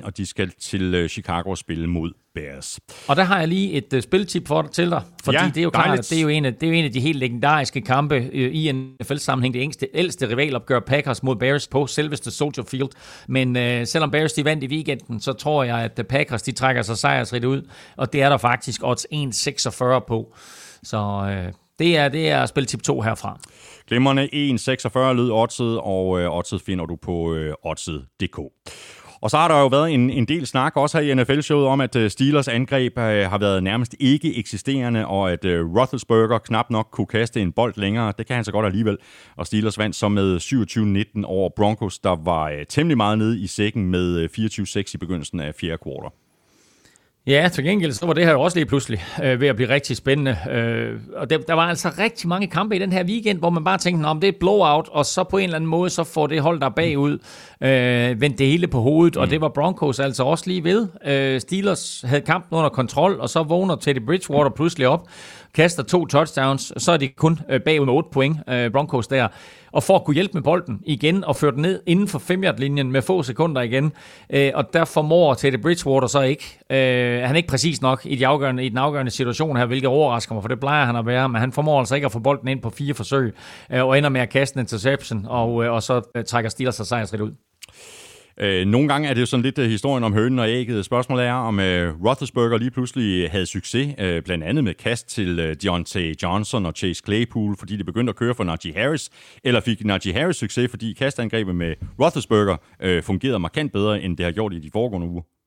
4-1, 0.00 0.06
og 0.06 0.16
de 0.16 0.26
skal 0.26 0.50
til 0.60 0.94
øh, 0.94 1.08
Chicago 1.08 1.50
og 1.50 1.58
spille 1.58 1.86
mod 1.86 2.12
Bears. 2.38 2.80
Og 3.08 3.16
der 3.16 3.24
har 3.24 3.38
jeg 3.38 3.48
lige 3.48 3.72
et 3.72 3.92
uh, 3.92 4.00
spiltip 4.00 4.48
for 4.48 4.62
dig 4.62 4.70
til 4.70 4.90
dig, 4.90 5.02
fordi 5.24 5.38
ja, 5.38 5.46
det 5.46 5.56
er 5.56 5.62
jo 5.62 5.70
klart, 5.70 5.98
at 5.98 6.10
det 6.10 6.18
er 6.18 6.22
jo, 6.22 6.28
en 6.28 6.44
af, 6.44 6.54
det 6.54 6.62
er 6.62 6.70
jo 6.70 6.74
en 6.74 6.84
af 6.84 6.92
de 6.92 7.00
helt 7.00 7.18
legendariske 7.18 7.80
kampe 7.80 8.16
uh, 8.16 8.34
i 8.34 8.68
en 8.68 8.92
NFL-sammenhæng. 9.02 9.54
Det 9.54 9.62
ældste, 9.62 9.88
ældste 9.94 10.28
rivalopgør 10.28 10.80
Packers 10.80 11.22
mod 11.22 11.36
Bears 11.36 11.68
på 11.68 11.86
selveste 11.86 12.30
Soldier 12.30 12.64
Field. 12.64 12.88
Men 13.28 13.56
uh, 13.56 13.86
selvom 13.86 14.10
Bears 14.10 14.32
de 14.32 14.44
vandt 14.44 14.64
i 14.64 14.66
weekenden, 14.66 15.20
så 15.20 15.32
tror 15.32 15.64
jeg, 15.64 15.78
at 15.78 16.06
Packers 16.08 16.42
de 16.42 16.52
trækker 16.52 16.82
sig 16.82 16.98
sejrsrigt 16.98 17.44
ud, 17.44 17.62
og 17.96 18.12
det 18.12 18.22
er 18.22 18.28
der 18.28 18.36
faktisk 18.36 18.80
odds 18.84 19.06
1,46 19.12 19.98
på. 19.98 20.34
Så 20.82 20.98
uh, 21.46 21.52
det 21.78 21.96
er, 21.96 22.08
det 22.08 22.30
er 22.30 22.46
spiltip 22.46 22.82
2 22.82 23.00
herfra. 23.00 23.38
Glimmerne 23.86 24.22
1,46 24.22 25.12
lød 25.12 25.30
oddset, 25.30 25.80
og 25.80 26.20
øh, 26.20 26.36
oddset 26.36 26.62
finder 26.62 26.86
du 26.86 26.96
på 26.96 27.34
øh, 27.34 27.54
oddset.dk. 27.62 28.38
Og 29.20 29.30
så 29.30 29.36
har 29.36 29.48
der 29.48 29.60
jo 29.60 29.66
været 29.66 29.94
en, 29.94 30.10
en 30.10 30.24
del 30.24 30.46
snak 30.46 30.76
også 30.76 31.00
her 31.00 31.12
i 31.12 31.14
NFL-showet 31.14 31.66
om, 31.66 31.80
at 31.80 31.96
øh, 31.96 32.10
Steelers 32.10 32.48
angreb 32.48 32.98
øh, 32.98 33.30
har 33.30 33.38
været 33.38 33.62
nærmest 33.62 33.94
ikke 34.00 34.38
eksisterende, 34.38 35.06
og 35.06 35.32
at 35.32 35.44
øh, 35.44 35.76
Roethlisberger 35.76 36.38
knap 36.38 36.70
nok 36.70 36.88
kunne 36.92 37.06
kaste 37.06 37.40
en 37.40 37.52
bold 37.52 37.74
længere. 37.76 38.12
Det 38.18 38.26
kan 38.26 38.36
han 38.36 38.44
så 38.44 38.52
godt 38.52 38.66
alligevel. 38.66 38.98
Og 39.36 39.46
Steelers 39.46 39.78
vandt 39.78 39.96
så 39.96 40.08
med 40.08 40.36
27-19 41.20 41.26
over 41.26 41.50
Broncos, 41.56 41.98
der 41.98 42.16
var 42.24 42.50
øh, 42.50 42.66
temmelig 42.68 42.96
meget 42.96 43.18
nede 43.18 43.40
i 43.40 43.46
sækken 43.46 43.86
med 43.90 44.18
øh, 44.18 44.28
24-6 44.38 44.90
i 44.94 44.98
begyndelsen 44.98 45.40
af 45.40 45.54
fjerde 45.54 45.78
kvartal. 45.78 46.27
Ja, 47.28 47.48
til 47.52 47.64
gengæld 47.64 47.92
så 47.92 48.06
var 48.06 48.12
det 48.12 48.24
her 48.24 48.32
jo 48.32 48.40
også 48.40 48.56
lige 48.56 48.66
pludselig 48.66 49.04
øh, 49.22 49.40
ved 49.40 49.48
at 49.48 49.56
blive 49.56 49.68
rigtig 49.68 49.96
spændende. 49.96 50.36
Øh, 50.50 51.00
og 51.16 51.30
der, 51.30 51.38
der 51.38 51.54
var 51.54 51.62
altså 51.62 51.90
rigtig 51.98 52.28
mange 52.28 52.46
kampe 52.46 52.76
i 52.76 52.78
den 52.78 52.92
her 52.92 53.04
weekend, 53.04 53.38
hvor 53.38 53.50
man 53.50 53.64
bare 53.64 53.78
tænkte, 53.78 54.06
om 54.06 54.20
det 54.20 54.28
er 54.28 54.32
blowout, 54.40 54.88
og 54.88 55.06
så 55.06 55.24
på 55.24 55.36
en 55.38 55.44
eller 55.44 55.56
anden 55.56 55.70
måde, 55.70 55.90
så 55.90 56.04
får 56.04 56.26
det 56.26 56.40
hold 56.40 56.60
der 56.60 56.68
bagud 56.68 57.18
øh, 57.60 58.20
vendt 58.20 58.38
det 58.38 58.46
hele 58.46 58.66
på 58.66 58.80
hovedet, 58.80 59.14
mm. 59.14 59.20
og 59.20 59.30
det 59.30 59.40
var 59.40 59.48
Broncos 59.48 60.00
altså 60.00 60.22
også 60.24 60.44
lige 60.46 60.64
ved. 60.64 60.88
Øh, 61.06 61.40
Steelers 61.40 62.04
havde 62.06 62.22
kampen 62.22 62.58
under 62.58 62.70
kontrol, 62.70 63.20
og 63.20 63.28
så 63.28 63.42
vågner 63.42 63.76
Teddy 63.76 64.06
Bridgewater 64.06 64.50
pludselig 64.50 64.88
op, 64.88 65.08
kaster 65.58 65.82
to 65.82 66.06
touchdowns, 66.06 66.72
så 66.76 66.92
er 66.92 66.96
de 66.96 67.08
kun 67.08 67.40
øh, 67.48 67.60
bagud 67.60 67.86
med 67.86 67.94
8 67.94 68.08
point, 68.12 68.38
øh, 68.48 68.70
Broncos 68.70 69.06
der 69.06 69.28
og 69.72 69.82
for 69.82 69.96
at 69.96 70.04
kunne 70.04 70.14
hjælpe 70.14 70.34
med 70.34 70.42
bolden 70.42 70.80
igen 70.86 71.24
og 71.24 71.36
føre 71.36 71.52
den 71.52 71.62
ned 71.62 71.82
inden 71.86 72.08
for 72.08 72.18
5 72.18 72.44
linjen 72.58 72.92
med 72.92 73.02
få 73.02 73.22
sekunder 73.22 73.62
igen. 73.62 73.92
Øh, 74.30 74.50
og 74.54 74.72
der 74.72 74.84
formår 74.84 75.34
Teddy 75.34 75.60
Bridgewater 75.62 76.06
så 76.06 76.20
ikke. 76.20 76.58
Øh, 76.70 77.22
han 77.22 77.30
er 77.30 77.36
ikke 77.36 77.48
præcis 77.48 77.80
nok 77.82 78.00
i, 78.04 78.16
de 78.16 78.26
afgørende, 78.26 78.64
i 78.64 78.68
den 78.68 78.78
afgørende 78.78 79.10
situation 79.10 79.56
her, 79.56 79.66
hvilket 79.66 79.88
overrasker 79.88 80.34
mig, 80.34 80.42
for 80.42 80.48
det 80.48 80.60
plejer 80.60 80.86
han 80.86 80.96
at 80.96 81.06
være, 81.06 81.28
men 81.28 81.40
han 81.40 81.52
formår 81.52 81.78
altså 81.78 81.94
ikke 81.94 82.04
at 82.04 82.12
få 82.12 82.18
bolden 82.18 82.48
ind 82.48 82.62
på 82.62 82.70
fire 82.70 82.94
forsøg, 82.94 83.34
øh, 83.72 83.84
og 83.84 83.98
ender 83.98 84.10
med 84.10 84.20
at 84.20 84.30
kaste 84.30 84.56
en 84.56 84.60
interception, 84.60 85.26
og, 85.28 85.64
øh, 85.64 85.72
og 85.72 85.82
så 85.82 86.02
øh, 86.14 86.24
trækker 86.24 86.50
Steelers 86.50 86.74
sig 86.74 86.86
sejrsrigt 86.86 87.22
ud. 87.22 87.47
Øh, 88.40 88.66
nogle 88.66 88.88
gange 88.88 89.08
er 89.08 89.14
det 89.14 89.20
jo 89.20 89.26
sådan 89.26 89.42
lidt 89.42 89.58
uh, 89.58 89.64
historien 89.64 90.04
om 90.04 90.12
hønen 90.12 90.38
og 90.38 90.48
ægget. 90.48 90.84
Spørgsmålet 90.84 91.24
er, 91.24 91.32
om 91.32 91.58
uh, 91.58 91.64
Roethlisberger 92.06 92.58
lige 92.58 92.70
pludselig 92.70 93.30
havde 93.30 93.46
succes, 93.46 93.86
uh, 93.88 94.24
blandt 94.24 94.44
andet 94.44 94.64
med 94.64 94.74
kast 94.74 95.08
til 95.08 95.38
øh, 95.38 95.56
Deontay 95.62 96.14
Johnson 96.22 96.66
og 96.66 96.72
Chase 96.76 97.02
Claypool, 97.04 97.56
fordi 97.58 97.76
det 97.76 97.86
begyndte 97.86 98.10
at 98.10 98.16
køre 98.16 98.34
for 98.34 98.44
Najee 98.44 98.74
Harris, 98.74 99.10
eller 99.44 99.60
fik 99.60 99.84
Najee 99.84 100.12
Harris 100.12 100.36
succes, 100.36 100.70
fordi 100.70 100.92
kastangrebet 100.92 101.56
med 101.56 101.74
Roethlisberger 102.00 102.56
øh, 102.80 103.02
fungerede 103.02 103.38
markant 103.38 103.72
bedre, 103.72 104.02
end 104.02 104.16
det 104.16 104.24
har 104.24 104.32
gjort 104.32 104.52
i 104.52 104.58
de 104.58 104.70
foregående 104.72 105.08
uger. 105.08 105.37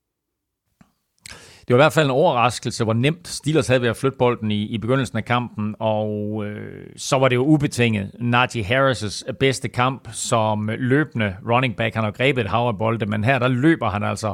Det 1.72 1.78
var 1.78 1.84
i 1.84 1.86
hvert 1.86 1.94
fald 1.94 2.06
en 2.06 2.12
overraskelse, 2.12 2.84
hvor 2.84 2.94
nemt 2.94 3.28
Steelers 3.28 3.68
havde 3.68 3.82
ved 3.82 3.90
at 3.90 3.98
flytte 3.98 4.18
bolden 4.18 4.52
i, 4.52 4.64
i 4.64 4.78
begyndelsen 4.78 5.18
af 5.18 5.26
kampen, 5.26 5.76
og 5.80 6.44
øh, 6.46 6.86
så 6.98 7.18
var 7.18 7.28
det 7.28 7.36
jo 7.36 7.46
ubetinget 7.46 8.12
Najee 8.20 8.64
Harris' 8.64 9.32
bedste 9.40 9.70
kamp 9.70 10.08
som 10.12 10.70
løbende 10.78 11.36
running 11.50 11.76
back. 11.76 11.96
Han 11.96 12.04
har 12.04 12.12
grebet 12.12 12.42
et 12.42 12.50
hav 12.50 12.78
bolde, 12.78 13.06
men 13.06 13.24
her 13.24 13.40
der 13.40 13.48
løber 13.48 13.90
han 13.90 14.04
altså 14.04 14.34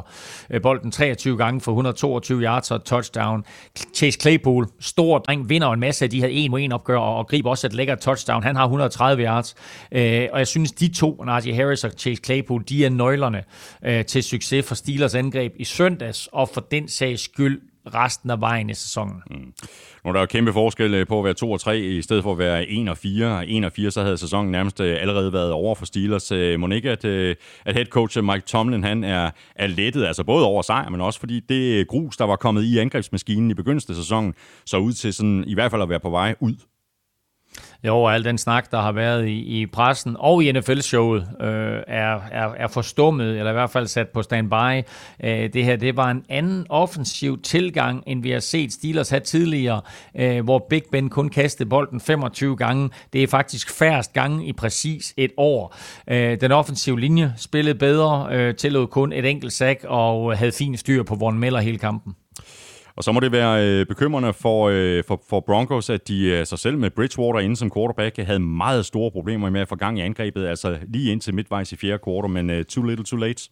øh, 0.50 0.62
bolden 0.62 0.90
23 0.90 1.36
gange 1.36 1.60
for 1.60 1.72
122 1.72 2.42
yards 2.42 2.70
og 2.70 2.84
touchdown. 2.84 3.44
Chase 3.94 4.20
Claypool, 4.20 4.66
stor 4.80 5.18
dreng, 5.18 5.48
vinder 5.48 5.72
en 5.72 5.80
masse 5.80 6.04
af 6.04 6.10
de 6.10 6.20
her 6.20 6.28
1 6.30 6.64
1 6.64 6.72
opgør 6.72 6.98
og, 6.98 7.16
og 7.16 7.26
griber 7.26 7.50
også 7.50 7.66
et 7.66 7.74
lækkert 7.74 7.98
touchdown. 7.98 8.42
Han 8.42 8.56
har 8.56 8.64
130 8.64 9.24
yards, 9.24 9.54
øh, 9.92 10.28
og 10.32 10.38
jeg 10.38 10.46
synes, 10.46 10.72
de 10.72 10.88
to, 10.88 11.22
Najee 11.26 11.54
Harris 11.54 11.84
og 11.84 11.90
Chase 11.98 12.22
Claypool, 12.24 12.64
de 12.68 12.84
er 12.84 12.90
nøglerne 12.90 13.44
øh, 13.84 14.04
til 14.04 14.22
succes 14.22 14.66
for 14.66 14.74
Steelers 14.74 15.14
angreb 15.14 15.52
i 15.56 15.64
søndags, 15.64 16.28
og 16.32 16.48
for 16.48 16.60
den 16.60 16.88
sags 16.88 17.27
skyld 17.32 17.60
resten 17.94 18.30
af 18.30 18.40
vejen 18.40 18.70
i 18.70 18.74
sæsonen. 18.74 19.22
Mm. 19.30 19.52
Nu 20.04 20.08
er 20.08 20.12
der 20.12 20.20
jo 20.20 20.26
kæmpe 20.26 20.52
forskel 20.52 20.94
øh, 20.94 21.06
på 21.06 21.18
at 21.18 21.24
være 21.24 21.34
2 21.34 21.52
og 21.52 21.60
3 21.60 21.80
i 21.80 22.02
stedet 22.02 22.22
for 22.22 22.32
at 22.32 22.38
være 22.38 22.68
1 22.68 22.88
og 22.88 22.98
4. 22.98 23.48
1 23.48 23.64
og 23.64 23.72
4, 23.72 23.90
så 23.90 24.02
havde 24.02 24.18
sæsonen 24.18 24.52
nærmest 24.52 24.80
øh, 24.80 25.00
allerede 25.00 25.32
været 25.32 25.52
over 25.52 25.74
for 25.74 25.86
Steelers. 25.86 26.32
Øh, 26.32 26.60
Må 26.60 26.68
ikke, 26.68 26.90
at, 26.90 27.04
at 27.04 27.74
head 27.74 27.86
coach 27.86 28.22
Mike 28.22 28.46
Tomlin 28.46 28.84
han 28.84 29.04
er, 29.04 29.30
er 29.54 29.66
lettet, 29.66 30.06
altså 30.06 30.24
både 30.24 30.46
over 30.46 30.62
sejr, 30.62 30.88
men 30.88 31.00
også 31.00 31.20
fordi 31.20 31.40
det 31.40 31.88
grus, 31.88 32.16
der 32.16 32.24
var 32.24 32.36
kommet 32.36 32.62
i 32.62 32.78
angrebsmaskinen 32.78 33.50
i 33.50 33.54
begyndelsen 33.54 33.92
af 33.92 33.96
sæsonen, 33.96 34.34
så 34.66 34.76
ud 34.76 34.92
til 34.92 35.14
sådan 35.14 35.44
i 35.46 35.54
hvert 35.54 35.70
fald 35.70 35.82
at 35.82 35.88
være 35.88 36.00
på 36.00 36.10
vej 36.10 36.34
ud 36.40 36.54
jo, 37.84 38.06
al 38.06 38.24
den 38.24 38.38
snak, 38.38 38.70
der 38.70 38.80
har 38.80 38.92
været 38.92 39.26
i, 39.26 39.60
i 39.60 39.66
pressen 39.66 40.16
og 40.18 40.44
i 40.44 40.52
NFL-showet, 40.52 41.28
øh, 41.40 41.82
er, 41.86 42.20
er, 42.30 42.48
er 42.56 42.68
forstummet, 42.68 43.38
eller 43.38 43.50
i 43.50 43.52
hvert 43.52 43.70
fald 43.70 43.86
sat 43.86 44.08
på 44.08 44.22
standby. 44.22 44.82
Øh, 45.24 45.52
det 45.52 45.64
her, 45.64 45.76
det 45.76 45.96
var 45.96 46.10
en 46.10 46.24
anden 46.28 46.66
offensiv 46.68 47.42
tilgang, 47.42 48.02
end 48.06 48.22
vi 48.22 48.30
har 48.30 48.40
set 48.40 48.72
Steelers 48.72 49.10
have 49.10 49.20
tidligere, 49.20 49.80
øh, 50.14 50.44
hvor 50.44 50.66
Big 50.70 50.82
Ben 50.92 51.10
kun 51.10 51.28
kastede 51.28 51.68
bolden 51.68 52.00
25 52.00 52.56
gange. 52.56 52.90
Det 53.12 53.22
er 53.22 53.26
faktisk 53.26 53.70
færrest 53.70 54.12
gange 54.12 54.46
i 54.46 54.52
præcis 54.52 55.14
et 55.16 55.30
år. 55.36 55.76
Øh, 56.10 56.40
den 56.40 56.52
offensive 56.52 57.00
linje 57.00 57.34
spillede 57.36 57.78
bedre, 57.78 58.28
øh, 58.30 58.54
tillod 58.54 58.86
kun 58.86 59.12
et 59.12 59.26
enkelt 59.26 59.52
sack 59.52 59.84
og 59.88 60.38
havde 60.38 60.52
fin 60.52 60.76
styr 60.76 61.02
på 61.02 61.14
Von 61.14 61.38
Miller 61.38 61.60
hele 61.60 61.78
kampen. 61.78 62.14
Og 62.98 63.04
så 63.04 63.12
må 63.12 63.20
det 63.20 63.32
være 63.32 63.66
øh, 63.66 63.86
bekymrende 63.86 64.32
for, 64.32 64.68
øh, 64.68 65.04
for, 65.04 65.22
for 65.28 65.40
Broncos, 65.40 65.90
at 65.90 66.08
de 66.08 66.24
øh, 66.24 66.46
sig 66.46 66.58
selv 66.58 66.78
med 66.78 66.90
Bridgewater 66.90 67.40
inde 67.40 67.56
som 67.56 67.70
quarterback 67.70 68.16
havde 68.16 68.38
meget 68.38 68.86
store 68.86 69.10
problemer 69.10 69.50
med 69.50 69.60
at 69.60 69.68
få 69.68 69.76
gang 69.76 69.98
i 69.98 70.02
angrebet, 70.02 70.46
altså 70.46 70.78
lige 70.88 71.12
indtil 71.12 71.34
midtvejs 71.34 71.72
i 71.72 71.76
fjerde 71.76 71.98
kvartal, 71.98 72.30
men 72.30 72.50
øh, 72.50 72.64
too 72.64 72.84
little 72.84 73.04
too 73.04 73.18
late. 73.18 73.42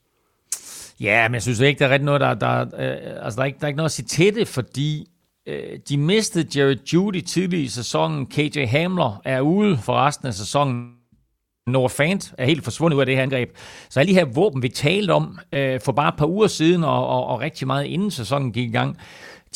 Ja, 1.00 1.28
men 1.28 1.34
jeg 1.34 1.42
synes 1.42 1.60
ikke, 1.60 1.78
der 1.78 1.86
er 1.86 1.90
rigtig 1.90 2.04
noget, 2.04 2.20
der, 2.20 2.34
der, 2.34 2.60
øh, 2.60 3.24
altså, 3.24 3.36
der, 3.36 3.42
er 3.42 3.46
ikke, 3.46 3.58
der 3.58 3.64
er 3.64 3.68
ikke 3.68 3.76
noget 3.76 3.88
at 3.88 3.92
sige 3.92 4.06
til 4.06 4.34
det, 4.34 4.48
fordi 4.48 5.06
øh, 5.48 5.78
de 5.88 5.98
mistede 5.98 6.58
Jared 6.58 6.92
Judy 6.92 7.20
tidlig 7.20 7.62
i 7.62 7.68
sæsonen. 7.68 8.26
KJ 8.26 8.64
Hamler 8.64 9.20
er 9.24 9.40
ude 9.40 9.78
for 9.78 9.92
resten 9.92 10.28
af 10.28 10.34
sæsonen. 10.34 10.92
Noah 11.66 11.90
Fant 11.90 12.34
er 12.38 12.46
helt 12.46 12.64
forsvundet 12.64 12.96
ud 12.96 13.00
af 13.00 13.06
det 13.06 13.16
her 13.16 13.22
angreb. 13.22 13.50
Så 13.88 14.00
alle 14.00 14.12
de 14.12 14.18
her 14.18 14.24
våben, 14.24 14.62
vi 14.62 14.68
talte 14.68 15.10
om 15.10 15.38
øh, 15.52 15.80
for 15.80 15.92
bare 15.92 16.08
et 16.08 16.14
par 16.18 16.26
uger 16.26 16.46
siden, 16.46 16.84
og, 16.84 17.06
og, 17.08 17.26
og 17.26 17.40
rigtig 17.40 17.66
meget 17.66 17.84
inden 17.84 18.10
sæsonen 18.10 18.52
gik 18.52 18.68
i 18.68 18.72
gang, 18.72 18.96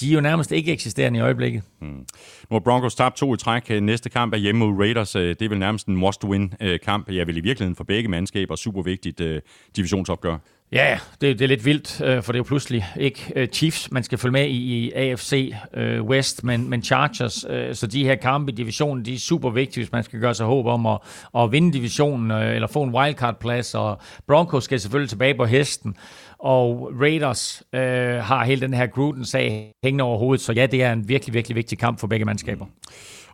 de 0.01 0.11
er 0.11 0.15
jo 0.15 0.21
nærmest 0.21 0.53
ikke 0.53 0.73
eksisterende 0.73 1.19
i 1.19 1.23
øjeblikket. 1.23 1.63
Hmm. 1.81 1.91
Nu 1.91 2.07
har 2.53 2.59
Broncos 2.59 2.95
tabt 2.95 3.17
to 3.17 3.35
i 3.35 3.37
træk. 3.37 3.83
Næste 3.83 4.11
kamp 4.11 4.35
er 4.35 4.39
hjemme 4.39 4.59
mod 4.59 4.79
Raiders. 4.79 5.17
Øh, 5.17 5.29
det 5.29 5.43
er 5.43 5.49
vel 5.49 5.59
nærmest 5.59 5.87
en 5.87 5.97
must-win-kamp. 5.97 7.13
Jeg 7.13 7.27
vil 7.27 7.37
i 7.37 7.41
virkeligheden 7.41 7.77
for 7.77 7.85
begge 7.85 8.09
mandskaber. 8.09 8.57
Super 8.57 8.83
vigtigt 8.83 9.21
uh, 9.21 9.37
divisionsopgør. 9.77 10.37
Ja, 10.73 10.99
det, 11.21 11.39
det 11.39 11.45
er 11.45 11.49
lidt 11.49 11.65
vildt, 11.65 12.01
øh, 12.01 12.23
for 12.23 12.33
det 12.33 12.37
er 12.37 12.41
jo 12.41 12.45
pludselig 12.45 12.87
ikke 12.97 13.49
Chiefs, 13.53 13.91
man 13.91 14.03
skal 14.03 14.19
følge 14.19 14.33
med 14.33 14.47
i, 14.47 14.79
i 14.79 14.93
AFC 14.93 15.53
West, 16.01 16.45
men, 16.45 16.71
men 16.71 16.83
Chargers. 16.83 17.47
Så 17.79 17.87
de 17.93 18.05
her 18.05 18.15
kampe 18.15 18.53
i 18.53 18.55
divisionen, 18.55 19.05
de 19.05 19.15
er 19.15 19.19
super 19.19 19.51
vigtige, 19.51 19.85
hvis 19.85 19.93
man 19.93 20.05
skal 20.05 20.21
gøre 20.21 20.35
sig 20.35 20.47
håb 20.47 20.67
om 20.67 20.87
at, 20.87 20.99
at 21.39 21.53
vinde 21.53 21.73
divisionen 21.73 22.31
eller 22.31 22.69
få 22.69 22.83
en 22.83 22.95
wildcard-plads. 22.95 23.75
Og 23.75 24.01
Broncos 24.27 24.65
skal 24.65 24.81
selvfølgelig 24.81 25.11
tilbage 25.11 25.35
på 25.35 25.45
hesten 25.45 25.97
og 26.43 26.93
Raiders 27.01 27.63
øh, 27.75 27.81
har 28.15 28.45
hele 28.45 28.61
den 28.61 28.75
her 28.75 28.87
Gruden-sag 28.87 29.73
hængende 29.85 30.05
over 30.05 30.19
hovedet, 30.19 30.41
så 30.41 30.53
ja, 30.53 30.67
det 30.67 30.83
er 30.83 30.93
en 30.93 31.09
virkelig, 31.09 31.35
virkelig 31.35 31.57
vigtig 31.57 31.79
kamp 31.79 32.01
for 32.01 32.07
begge 32.07 32.25
mandskaber. 32.25 32.65
Mm. 32.65 32.73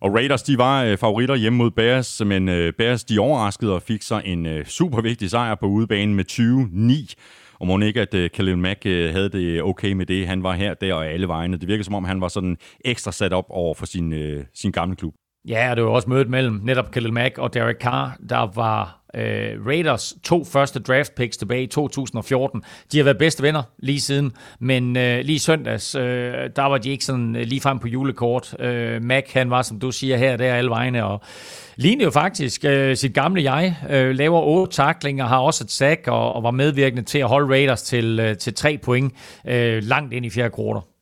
Og 0.00 0.14
Raiders, 0.14 0.42
de 0.42 0.58
var 0.58 0.84
øh, 0.84 0.98
favoritter 0.98 1.34
hjemme 1.34 1.56
mod 1.56 1.70
Bears, 1.70 2.22
men 2.24 2.48
øh, 2.48 2.72
Bears, 2.78 3.04
de 3.04 3.18
overraskede 3.18 3.74
og 3.74 3.82
fik 3.82 4.02
sig 4.02 4.22
en 4.24 4.46
øh, 4.46 4.66
super 4.66 5.00
vigtig 5.00 5.30
sejr 5.30 5.54
på 5.54 5.66
udebanen 5.66 6.14
med 6.14 6.24
20-9. 6.32 7.14
Og 7.60 7.66
må 7.66 7.78
ikke, 7.78 8.00
at 8.00 8.14
uh, 8.14 8.26
Khalil 8.34 8.58
Mack 8.58 8.82
uh, 8.86 8.92
havde 8.92 9.28
det 9.28 9.62
okay 9.62 9.92
med 9.92 10.06
det. 10.06 10.26
Han 10.26 10.42
var 10.42 10.52
her, 10.52 10.74
der 10.74 10.94
og 10.94 11.06
alle 11.06 11.28
vegne. 11.28 11.56
Det 11.56 11.68
virker 11.68 11.84
som 11.84 11.94
om, 11.94 12.04
han 12.04 12.20
var 12.20 12.28
sådan 12.28 12.56
ekstra 12.84 13.12
sat 13.12 13.32
op 13.32 13.44
over 13.48 13.74
for 13.74 13.86
sin, 13.86 14.12
uh, 14.12 14.44
sin 14.54 14.72
gamle 14.72 14.96
klub. 14.96 15.14
Ja, 15.48 15.72
det 15.74 15.84
var 15.84 15.90
også 15.90 16.10
mødet 16.10 16.30
mellem 16.30 16.60
netop 16.62 16.90
Khalil 16.90 17.12
Mack 17.12 17.38
og 17.38 17.54
Derek 17.54 17.76
Carr, 17.80 18.16
der 18.28 18.50
var 18.54 19.00
øh, 19.14 19.66
Raiders 19.66 20.14
to 20.24 20.44
første 20.44 20.80
draft 20.80 21.14
picks 21.14 21.36
tilbage 21.36 21.62
i 21.62 21.66
2014. 21.66 22.62
De 22.92 22.96
har 22.96 23.04
været 23.04 23.18
bedste 23.18 23.42
venner 23.42 23.62
lige 23.78 24.00
siden, 24.00 24.32
men 24.60 24.96
øh, 24.96 25.24
lige 25.24 25.38
søndags, 25.38 25.94
øh, 25.94 26.32
der 26.56 26.62
var 26.62 26.78
de 26.78 26.90
ikke 26.90 27.04
sådan 27.04 27.36
øh, 27.36 27.42
lige 27.42 27.60
frem 27.60 27.78
på 27.78 27.88
julekort. 27.88 28.60
Øh, 28.60 29.02
Mac, 29.02 29.32
han 29.32 29.50
var, 29.50 29.62
som 29.62 29.80
du 29.80 29.90
siger, 29.90 30.16
her 30.16 30.36
der 30.36 30.54
alle 30.54 30.70
vegne, 30.70 31.04
og 31.04 31.20
lignede 31.76 32.04
jo 32.04 32.10
faktisk 32.10 32.64
øh, 32.64 32.96
sit 32.96 33.14
gamle 33.14 33.52
jeg. 33.52 33.76
Øh, 33.90 34.14
laver 34.14 34.40
otte 34.40 34.72
taklinger, 34.72 35.26
har 35.26 35.38
også 35.38 35.64
et 35.64 35.70
sack, 35.70 36.08
og, 36.08 36.32
og 36.32 36.42
var 36.42 36.50
medvirkende 36.50 37.02
til 37.02 37.18
at 37.18 37.28
holde 37.28 37.48
Raiders 37.48 37.82
til, 37.82 38.20
øh, 38.20 38.36
til 38.36 38.54
tre 38.54 38.78
point 38.78 39.12
øh, 39.46 39.82
langt 39.82 40.12
ind 40.12 40.26
i 40.26 40.30
fjerde 40.30 40.50
kvartal. 40.50 40.95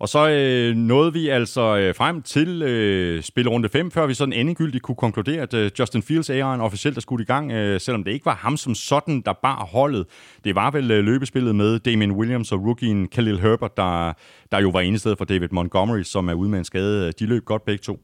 Og 0.00 0.08
så 0.08 0.28
øh, 0.28 0.76
nåede 0.76 1.12
vi 1.12 1.28
altså 1.28 1.76
øh, 1.76 1.94
frem 1.94 2.22
til 2.22 2.62
øh, 2.62 3.22
spillerunde 3.22 3.68
5, 3.68 3.90
før 3.90 4.06
vi 4.06 4.14
sådan 4.14 4.32
endegyldigt 4.32 4.82
kunne 4.82 4.96
konkludere, 4.96 5.42
at 5.42 5.54
øh, 5.54 5.70
Justin 5.78 6.02
Fields 6.02 6.30
æren 6.30 6.60
officielt 6.60 6.96
er 6.96 7.00
skudt 7.00 7.20
i 7.20 7.24
gang, 7.24 7.52
øh, 7.52 7.80
selvom 7.80 8.04
det 8.04 8.12
ikke 8.12 8.26
var 8.26 8.34
ham 8.34 8.56
som 8.56 8.74
sådan, 8.74 9.20
der 9.26 9.32
bar 9.42 9.68
holdet. 9.72 10.06
Det 10.44 10.54
var 10.54 10.70
vel 10.70 10.90
øh, 10.90 11.04
løbespillet 11.04 11.56
med 11.56 11.78
Damien 11.78 12.12
Williams 12.12 12.52
og 12.52 12.66
rookien 12.66 13.08
Khalil 13.08 13.40
Herbert, 13.40 13.76
der, 13.76 14.12
der 14.52 14.60
jo 14.60 14.68
var 14.68 14.80
ene 14.80 14.98
sted 14.98 15.16
for 15.16 15.24
David 15.24 15.48
Montgomery, 15.52 16.02
som 16.02 16.28
er 16.28 16.34
ude 16.34 16.50
med 16.50 16.58
en 16.58 16.64
skade. 16.64 17.12
De 17.12 17.26
løb 17.26 17.44
godt 17.44 17.64
begge 17.64 17.82
to. 17.82 18.00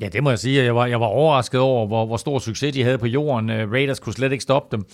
Ja, 0.00 0.08
det 0.08 0.22
må 0.22 0.30
jeg 0.30 0.38
sige. 0.38 0.64
Jeg 0.64 0.74
var, 0.74 0.86
jeg 0.86 1.00
var 1.00 1.06
overrasket 1.06 1.60
over, 1.60 1.86
hvor, 1.86 2.06
hvor 2.06 2.16
stor 2.16 2.38
succes 2.38 2.74
de 2.74 2.82
havde 2.82 2.98
på 2.98 3.06
jorden. 3.06 3.50
Øh, 3.50 3.72
Raiders 3.72 4.00
kunne 4.00 4.12
slet 4.12 4.32
ikke 4.32 4.42
stoppe 4.42 4.76
dem. 4.76 4.84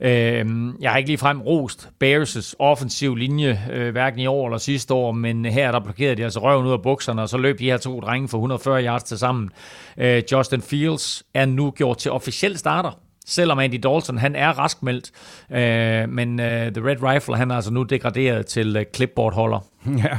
Øh, 0.00 0.46
jeg 0.80 0.90
har 0.90 0.96
ikke 0.96 1.08
lige 1.08 1.18
frem 1.18 1.40
rost 1.40 1.88
Bears' 2.04 2.54
offensiv 2.58 3.16
linje, 3.16 3.60
øh, 3.72 3.90
hverken 3.92 4.20
i 4.20 4.26
år 4.26 4.46
eller 4.46 4.58
sidste 4.58 4.94
år, 4.94 5.12
men 5.12 5.44
her 5.44 5.72
der 5.72 5.80
blokerede 5.80 6.16
de 6.16 6.24
altså 6.24 6.40
røven 6.40 6.66
ud 6.66 6.72
af 6.72 6.82
bukserne, 6.82 7.22
og 7.22 7.28
så 7.28 7.38
løb 7.38 7.58
de 7.58 7.64
her 7.64 7.76
to 7.76 8.00
drenge 8.00 8.28
for 8.28 8.38
140 8.38 8.84
yards 8.84 9.02
til 9.02 9.18
sammen. 9.18 9.50
Øh, 9.96 10.22
Justin 10.32 10.62
Fields 10.62 11.22
er 11.34 11.46
nu 11.46 11.70
gjort 11.70 11.98
til 11.98 12.10
officiel 12.10 12.58
starter 12.58 12.98
selvom 13.26 13.58
Andy 13.58 13.80
Dalton 13.82 14.18
han 14.18 14.36
er 14.36 14.48
raskmeldt, 14.48 15.10
uh, 15.50 16.14
men 16.14 16.38
The 16.38 16.88
Red 16.88 17.02
Rifle 17.02 17.36
han 17.36 17.50
er 17.50 17.54
altså 17.54 17.72
nu 17.72 17.82
degraderet 17.82 18.46
til 18.46 18.76
uh, 18.76 18.82
clipboard-holder. 18.96 19.60
Ja, 20.04 20.16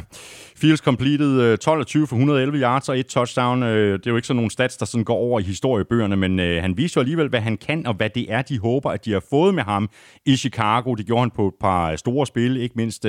Fields 0.57 0.79
completed 0.79 1.41
øh, 1.41 1.57
12 1.57 1.79
af 1.79 1.85
20 1.85 2.07
for 2.07 2.15
111 2.15 2.57
yards 2.57 2.89
og 2.89 2.99
et 2.99 3.07
touchdown. 3.07 3.63
Øh, 3.63 3.93
det 3.93 4.07
er 4.07 4.11
jo 4.11 4.15
ikke 4.15 4.27
sådan 4.27 4.35
nogle 4.35 4.51
stats, 4.51 4.77
der 4.77 4.85
sådan 4.85 5.05
går 5.05 5.15
over 5.15 5.39
i 5.39 5.43
historiebøgerne, 5.43 6.15
men 6.15 6.39
øh, 6.39 6.61
han 6.61 6.77
viser 6.77 7.01
jo 7.01 7.03
alligevel, 7.03 7.27
hvad 7.29 7.41
han 7.41 7.57
kan, 7.57 7.87
og 7.87 7.93
hvad 7.93 8.09
det 8.09 8.31
er, 8.31 8.41
de 8.41 8.59
håber, 8.59 8.91
at 8.91 9.05
de 9.05 9.11
har 9.11 9.23
fået 9.29 9.55
med 9.55 9.63
ham 9.63 9.89
i 10.25 10.35
Chicago. 10.35 10.95
Det 10.95 11.05
gjorde 11.05 11.21
han 11.21 11.31
på 11.31 11.47
et 11.47 11.53
par 11.61 11.95
store 11.95 12.27
spil, 12.27 12.57
ikke 12.57 12.73
mindst 12.75 13.05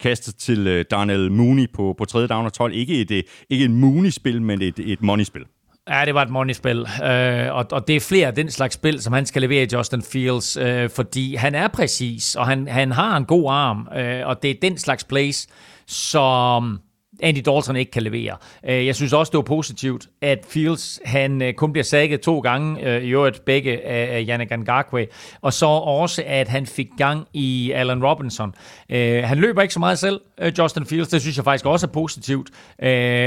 kastet 0.00 0.36
til 0.36 0.84
Darnell 0.90 1.32
Mooney 1.32 1.66
på, 1.74 1.94
på 1.98 2.04
tredje 2.04 2.28
down 2.28 2.46
og 2.46 2.52
12. 2.52 2.72
Ikke 2.72 3.00
et, 3.00 3.10
ikke 3.50 3.64
et 3.64 3.70
Mooney-spil, 3.70 4.42
men 4.42 4.62
et, 4.62 4.78
et 4.78 5.02
money-spil. 5.02 5.44
Ja, 5.88 6.04
det 6.04 6.14
var 6.14 6.22
et 6.22 6.30
money-spil, 6.30 6.86
øh, 7.04 7.54
og, 7.54 7.66
og 7.72 7.88
det 7.88 7.96
er 7.96 8.00
flere 8.00 8.26
af 8.26 8.34
den 8.34 8.50
slags 8.50 8.74
spil, 8.74 9.02
som 9.02 9.12
han 9.12 9.26
skal 9.26 9.42
levere 9.42 9.62
i 9.62 9.68
Justin 9.72 10.02
Fields, 10.02 10.56
øh, 10.56 10.90
fordi 10.90 11.34
han 11.34 11.54
er 11.54 11.68
præcis, 11.68 12.34
og 12.34 12.46
han, 12.46 12.68
han 12.68 12.92
har 12.92 13.16
en 13.16 13.24
god 13.24 13.50
arm, 13.52 13.88
øh, 13.96 14.26
og 14.26 14.42
det 14.42 14.50
er 14.50 14.54
den 14.62 14.78
slags 14.78 15.04
plays, 15.04 15.46
som 15.86 16.80
Andy 17.22 17.38
Dalton 17.46 17.76
ikke 17.76 17.90
kan 17.90 18.02
levere. 18.02 18.36
Øh, 18.68 18.86
jeg 18.86 18.94
synes 18.94 19.12
også, 19.12 19.30
det 19.30 19.36
var 19.36 19.42
positivt, 19.42 20.06
at 20.22 20.38
Fields 20.48 21.00
han 21.04 21.42
øh, 21.42 21.54
kun 21.54 21.72
bliver 21.72 21.84
sækket 21.84 22.20
to 22.20 22.40
gange, 22.40 22.88
øh, 22.88 23.02
i 23.02 23.08
øvrigt 23.08 23.44
begge 23.44 23.86
af 23.86 24.24
Yannick 24.28 24.58
Ngakwe, 24.58 25.06
og 25.42 25.52
så 25.52 25.66
også, 25.66 26.22
at 26.26 26.48
han 26.48 26.66
fik 26.66 26.88
gang 26.98 27.26
i 27.32 27.72
Allen 27.74 28.04
Robinson. 28.04 28.54
Han 28.90 29.38
løber 29.38 29.62
ikke 29.62 29.74
så 29.74 29.80
meget 29.80 29.98
selv, 29.98 30.20
Justin 30.58 30.86
Fields, 30.86 31.08
det 31.08 31.20
synes 31.20 31.36
jeg 31.36 31.44
faktisk 31.44 31.66
også 31.66 31.86
er 31.86 31.90
positivt, 31.90 32.50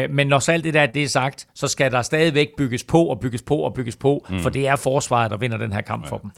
men 0.10 0.28
når 0.28 0.40
så 0.40 0.52
alt 0.52 0.64
det 0.64 0.74
der 0.74 0.86
det 0.86 1.04
er 1.04 1.08
sagt, 1.08 1.48
så 1.56 1.68
skal 1.68 1.92
der 1.92 2.02
stadigvæk 2.02 2.48
bygges 2.58 2.84
på 2.84 3.06
og 3.06 3.20
bygges 3.20 3.42
på 3.42 3.56
og 3.56 3.74
bygges 3.74 3.96
på, 3.96 4.26
mm. 4.30 4.40
for 4.40 4.50
det 4.50 4.68
er 4.68 4.76
forsvaret, 4.76 5.32
der 5.32 5.38
vinder 5.38 5.58
den 5.58 5.74
her 5.74 5.82
kamp 5.82 6.06
ja. 6.06 6.10
for 6.10 6.18
dem. 6.18 6.32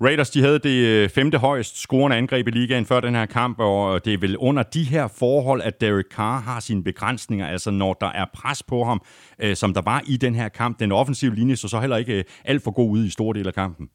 Raiders 0.00 0.30
de 0.30 0.40
havde 0.40 0.58
det 0.58 0.86
øh, 0.86 1.08
femte 1.08 1.38
højst 1.38 1.78
scorende 1.78 2.16
angreb 2.16 2.48
i 2.48 2.50
ligaen 2.50 2.86
før 2.86 3.00
den 3.00 3.14
her 3.14 3.26
kamp, 3.26 3.60
og 3.60 4.04
det 4.04 4.14
er 4.14 4.18
vel 4.18 4.36
under 4.36 4.62
de 4.62 4.84
her 4.84 5.08
forhold, 5.08 5.62
at 5.62 5.80
Derek 5.80 6.04
Carr 6.14 6.40
har 6.40 6.60
sine 6.60 6.84
begrænsninger, 6.84 7.46
altså 7.46 7.70
når 7.70 7.96
der 8.00 8.06
er 8.06 8.24
pres 8.34 8.62
på 8.62 8.84
ham, 8.84 9.02
øh, 9.38 9.56
som 9.56 9.74
der 9.74 9.82
var 9.82 10.02
i 10.06 10.16
den 10.16 10.34
her 10.34 10.48
kamp. 10.48 10.80
Den 10.80 10.92
offensive 10.92 11.34
linje 11.34 11.56
så 11.56 11.68
så 11.68 11.80
heller 11.80 11.96
ikke 11.96 12.14
øh, 12.14 12.24
alt 12.44 12.64
for 12.64 12.70
god 12.70 12.90
ud 12.90 13.04
i 13.04 13.10
store 13.10 13.38
dele 13.38 13.48
af 13.48 13.54
kampen. 13.54 13.88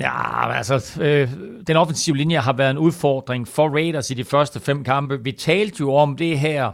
Ja, 0.00 0.52
altså, 0.52 1.00
øh, 1.02 1.28
den 1.66 1.76
offensive 1.76 2.16
linje 2.16 2.38
har 2.38 2.52
været 2.52 2.70
en 2.70 2.78
udfordring 2.78 3.48
for 3.48 3.68
Raiders 3.68 4.10
i 4.10 4.14
de 4.14 4.24
første 4.24 4.60
fem 4.60 4.84
kampe. 4.84 5.24
Vi 5.24 5.32
talte 5.32 5.76
jo 5.80 5.94
om 5.94 6.16
det 6.16 6.38
her 6.38 6.72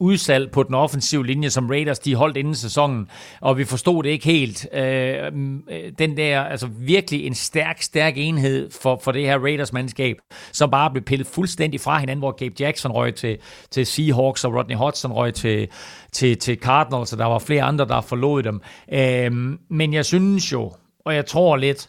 udsalg 0.00 0.50
på 0.50 0.62
den 0.62 0.74
offensive 0.74 1.26
linje, 1.26 1.50
som 1.50 1.70
Raiders 1.70 1.98
de 1.98 2.14
holdt 2.14 2.36
inden 2.36 2.54
sæsonen, 2.54 3.08
og 3.40 3.58
vi 3.58 3.64
forstod 3.64 4.02
det 4.02 4.10
ikke 4.10 4.24
helt. 4.24 4.68
Øh, 4.72 5.32
øh, 5.70 5.92
den 5.98 6.16
der, 6.16 6.40
altså 6.40 6.66
virkelig 6.66 7.26
en 7.26 7.34
stærk, 7.34 7.82
stærk 7.82 8.12
enhed 8.16 8.70
for, 8.70 9.00
for 9.02 9.12
det 9.12 9.22
her 9.22 9.38
Raiders-mandskab, 9.38 10.16
som 10.52 10.70
bare 10.70 10.90
blev 10.90 11.04
pillet 11.04 11.26
fuldstændig 11.26 11.80
fra 11.80 11.98
hinanden, 11.98 12.18
hvor 12.18 12.32
Gabe 12.32 12.54
Jackson 12.60 12.92
røg 12.92 13.14
til, 13.14 13.38
til 13.70 13.86
Seahawks, 13.86 14.44
og 14.44 14.54
Rodney 14.54 14.76
Hodgson 14.76 15.12
røg 15.12 15.34
til, 15.34 15.68
til, 16.12 16.38
til 16.38 16.58
Cardinals, 16.58 17.12
og 17.12 17.18
der 17.18 17.26
var 17.26 17.38
flere 17.38 17.62
andre, 17.62 17.84
der 17.84 18.00
forlod 18.00 18.42
dem. 18.42 18.60
Øh, 18.92 19.58
men 19.70 19.94
jeg 19.94 20.04
synes 20.04 20.52
jo, 20.52 20.72
og 21.04 21.14
jeg 21.14 21.26
tror 21.26 21.56
lidt, 21.56 21.88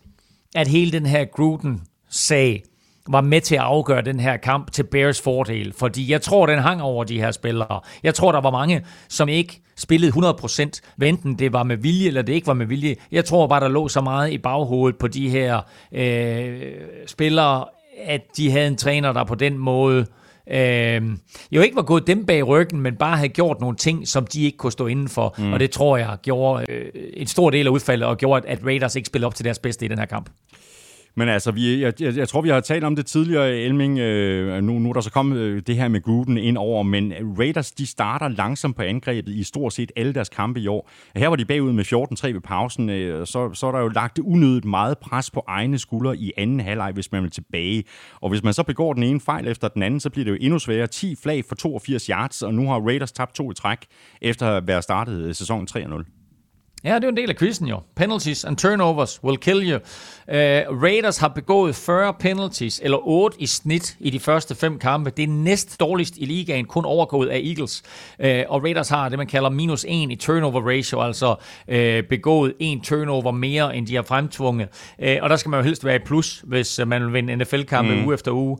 at 0.55 0.67
hele 0.67 0.91
den 0.91 1.05
her 1.05 1.25
Gruden-sag, 1.25 2.63
var 3.09 3.21
med 3.21 3.41
til 3.41 3.55
at 3.55 3.61
afgøre 3.61 4.01
den 4.01 4.19
her 4.19 4.37
kamp 4.37 4.71
til 4.71 4.83
Bears 4.83 5.21
fordel, 5.21 5.73
fordi 5.73 6.11
jeg 6.11 6.21
tror, 6.21 6.45
den 6.45 6.59
hang 6.59 6.81
over 6.81 7.03
de 7.03 7.19
her 7.19 7.31
spillere. 7.31 7.81
Jeg 8.03 8.15
tror, 8.15 8.31
der 8.31 8.41
var 8.41 8.51
mange, 8.51 8.85
som 9.09 9.29
ikke 9.29 9.61
spillede 9.77 10.11
100%, 10.11 11.03
enten 11.03 11.39
det 11.39 11.53
var 11.53 11.63
med 11.63 11.77
vilje, 11.77 12.07
eller 12.07 12.21
det 12.21 12.33
ikke 12.33 12.47
var 12.47 12.53
med 12.53 12.65
vilje. 12.65 12.95
Jeg 13.11 13.25
tror 13.25 13.47
bare, 13.47 13.59
der 13.59 13.67
lå 13.67 13.87
så 13.87 14.01
meget 14.01 14.31
i 14.31 14.37
baghovedet 14.37 14.99
på 14.99 15.07
de 15.07 15.29
her 15.29 15.61
øh, 15.91 16.61
spillere, 17.07 17.65
at 18.03 18.21
de 18.37 18.51
havde 18.51 18.67
en 18.67 18.77
træner, 18.77 19.13
der 19.13 19.23
på 19.23 19.35
den 19.35 19.57
måde 19.57 20.05
øh, 20.51 21.01
jo 21.51 21.61
ikke 21.61 21.75
var 21.75 21.81
gået 21.81 22.07
dem 22.07 22.25
bag 22.25 22.47
ryggen, 22.47 22.81
men 22.81 22.95
bare 22.95 23.17
havde 23.17 23.29
gjort 23.29 23.61
nogle 23.61 23.75
ting, 23.75 24.07
som 24.07 24.27
de 24.27 24.43
ikke 24.43 24.57
kunne 24.57 24.71
stå 24.71 24.87
inden 24.87 25.09
for. 25.09 25.35
Mm. 25.37 25.53
Og 25.53 25.59
det 25.59 25.71
tror 25.71 25.97
jeg 25.97 26.17
gjorde 26.21 26.71
øh, 26.71 26.85
en 27.13 27.27
stor 27.27 27.49
del 27.49 27.67
af 27.67 27.71
udfaldet, 27.71 28.07
og 28.07 28.17
gjorde, 28.17 28.47
at 28.47 28.59
Raiders 28.65 28.95
ikke 28.95 29.07
spillede 29.07 29.27
op 29.27 29.35
til 29.35 29.45
deres 29.45 29.59
bedste 29.59 29.85
i 29.85 29.87
den 29.87 29.99
her 29.99 30.05
kamp. 30.05 30.29
Men 31.17 31.29
altså, 31.29 31.51
vi, 31.51 31.81
jeg, 31.81 32.01
jeg, 32.01 32.17
jeg 32.17 32.29
tror, 32.29 32.41
vi 32.41 32.49
har 32.49 32.59
talt 32.59 32.83
om 32.83 32.95
det 32.95 33.05
tidligere, 33.05 33.57
Elming. 33.57 33.99
Øh, 33.99 34.63
nu, 34.63 34.79
nu 34.79 34.89
er 34.89 34.93
der 34.93 35.01
så 35.01 35.11
kommet 35.11 35.37
øh, 35.37 35.61
det 35.67 35.75
her 35.75 35.87
med 35.87 36.01
Gruden 36.01 36.37
ind 36.37 36.57
over, 36.57 36.83
men 36.83 37.13
Raiders, 37.39 37.71
de 37.71 37.87
starter 37.87 38.27
langsomt 38.27 38.75
på 38.75 38.81
angrebet 38.81 39.31
i 39.31 39.43
stort 39.43 39.73
set 39.73 39.91
alle 39.95 40.13
deres 40.13 40.29
kampe 40.29 40.59
i 40.59 40.67
år. 40.67 40.89
Her 41.15 41.27
var 41.27 41.35
de 41.35 41.45
bagud 41.45 41.71
med 41.71 41.85
14-3 41.85 42.33
ved 42.33 42.41
pausen, 42.41 42.89
øh, 42.89 43.27
så, 43.27 43.53
så 43.53 43.67
er 43.67 43.71
der 43.71 43.79
jo 43.79 43.87
lagt 43.87 44.19
unødigt 44.19 44.65
meget 44.65 44.97
pres 44.97 45.31
på 45.31 45.43
egne 45.47 45.79
skuldre 45.79 46.17
i 46.17 46.31
anden 46.37 46.59
halvleg, 46.59 46.91
hvis 46.93 47.11
man 47.11 47.23
vil 47.23 47.31
tilbage. 47.31 47.83
Og 48.21 48.29
hvis 48.29 48.43
man 48.43 48.53
så 48.53 48.63
begår 48.63 48.93
den 48.93 49.03
ene 49.03 49.19
fejl 49.19 49.47
efter 49.47 49.67
den 49.67 49.83
anden, 49.83 49.99
så 49.99 50.09
bliver 50.09 50.23
det 50.23 50.31
jo 50.31 50.37
endnu 50.41 50.59
sværere. 50.59 50.87
10 50.87 51.15
flag 51.23 51.45
for 51.45 51.55
82 51.55 52.05
yards, 52.05 52.41
og 52.41 52.53
nu 52.53 52.67
har 52.67 52.79
Raiders 52.79 53.11
tabt 53.11 53.35
to 53.35 53.51
i 53.51 53.53
træk, 53.53 53.79
efter 54.21 54.47
at 54.47 54.67
være 54.67 54.81
startet 54.81 55.21
øh, 55.21 55.35
sæsonen 55.35 55.67
3-0. 55.71 56.14
Ja, 56.83 56.95
det 56.95 57.03
er 57.03 57.07
jo 57.07 57.09
en 57.09 57.17
del 57.17 57.29
af 57.29 57.35
quizzen 57.35 57.67
jo. 57.67 57.79
Penalties 57.95 58.43
and 58.43 58.57
turnovers 58.57 59.23
will 59.23 59.37
kill 59.37 59.71
you. 59.71 59.75
Uh, 59.75 60.83
Raiders 60.83 61.17
har 61.17 61.27
begået 61.27 61.75
40 61.75 62.13
penalties, 62.19 62.81
eller 62.83 63.07
8 63.07 63.41
i 63.41 63.45
snit 63.45 63.95
i 63.99 64.09
de 64.09 64.19
første 64.19 64.55
fem 64.55 64.79
kampe. 64.79 65.09
Det 65.09 65.23
er 65.23 65.27
næst 65.27 65.79
dårligst 65.79 66.13
i 66.17 66.25
ligaen, 66.25 66.65
kun 66.65 66.85
overgået 66.85 67.27
af 67.27 67.41
Eagles. 67.45 67.83
Uh, 68.19 68.53
og 68.53 68.63
Raiders 68.63 68.89
har 68.89 69.09
det, 69.09 69.17
man 69.17 69.27
kalder 69.27 69.49
minus 69.49 69.85
1 69.89 70.11
i 70.11 70.15
turnover 70.15 70.69
ratio, 70.69 71.01
altså 71.01 71.35
uh, 71.67 72.07
begået 72.09 72.53
en 72.59 72.81
turnover 72.81 73.31
mere, 73.31 73.75
end 73.75 73.87
de 73.87 73.95
har 73.95 74.03
fremtvunget. 74.03 74.67
Uh, 74.99 75.07
og 75.21 75.29
der 75.29 75.35
skal 75.35 75.49
man 75.49 75.59
jo 75.59 75.63
helst 75.63 75.85
være 75.85 75.95
i 75.95 75.99
plus, 76.05 76.43
hvis 76.47 76.79
man 76.87 77.05
vil 77.05 77.13
vinde 77.13 77.35
NFL-kampe 77.35 77.95
mm. 77.95 78.05
uge 78.05 78.13
efter 78.13 78.31
uge. 78.31 78.57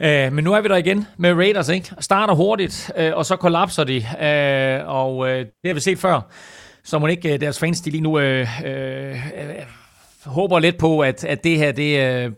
Uh, 0.00 0.32
men 0.32 0.44
nu 0.44 0.52
er 0.52 0.60
vi 0.60 0.68
der 0.68 0.76
igen 0.76 1.06
med 1.16 1.34
Raiders, 1.34 1.68
ikke? 1.68 1.90
Starter 2.00 2.34
hurtigt, 2.34 2.90
uh, 2.98 3.16
og 3.16 3.26
så 3.26 3.36
kollapser 3.36 3.84
de, 3.84 3.96
uh, 3.96 4.94
og 4.94 5.16
uh, 5.16 5.28
det 5.28 5.66
har 5.66 5.74
vi 5.74 5.80
set 5.80 5.98
før 5.98 6.20
så 6.84 6.98
må 6.98 7.06
ikke 7.06 7.34
øh, 7.34 7.40
deres 7.40 7.58
fans 7.58 7.80
de 7.80 7.90
lige 7.90 8.00
nu 8.00 8.18
øh, 8.18 8.48
øh, 8.64 9.26
øh, 9.26 9.54
håber 10.24 10.58
lidt 10.58 10.78
på, 10.78 11.00
at, 11.00 11.24
at 11.24 11.44
det 11.44 11.58
her 11.58 11.72
det 11.72 12.24
øh, 12.24 12.32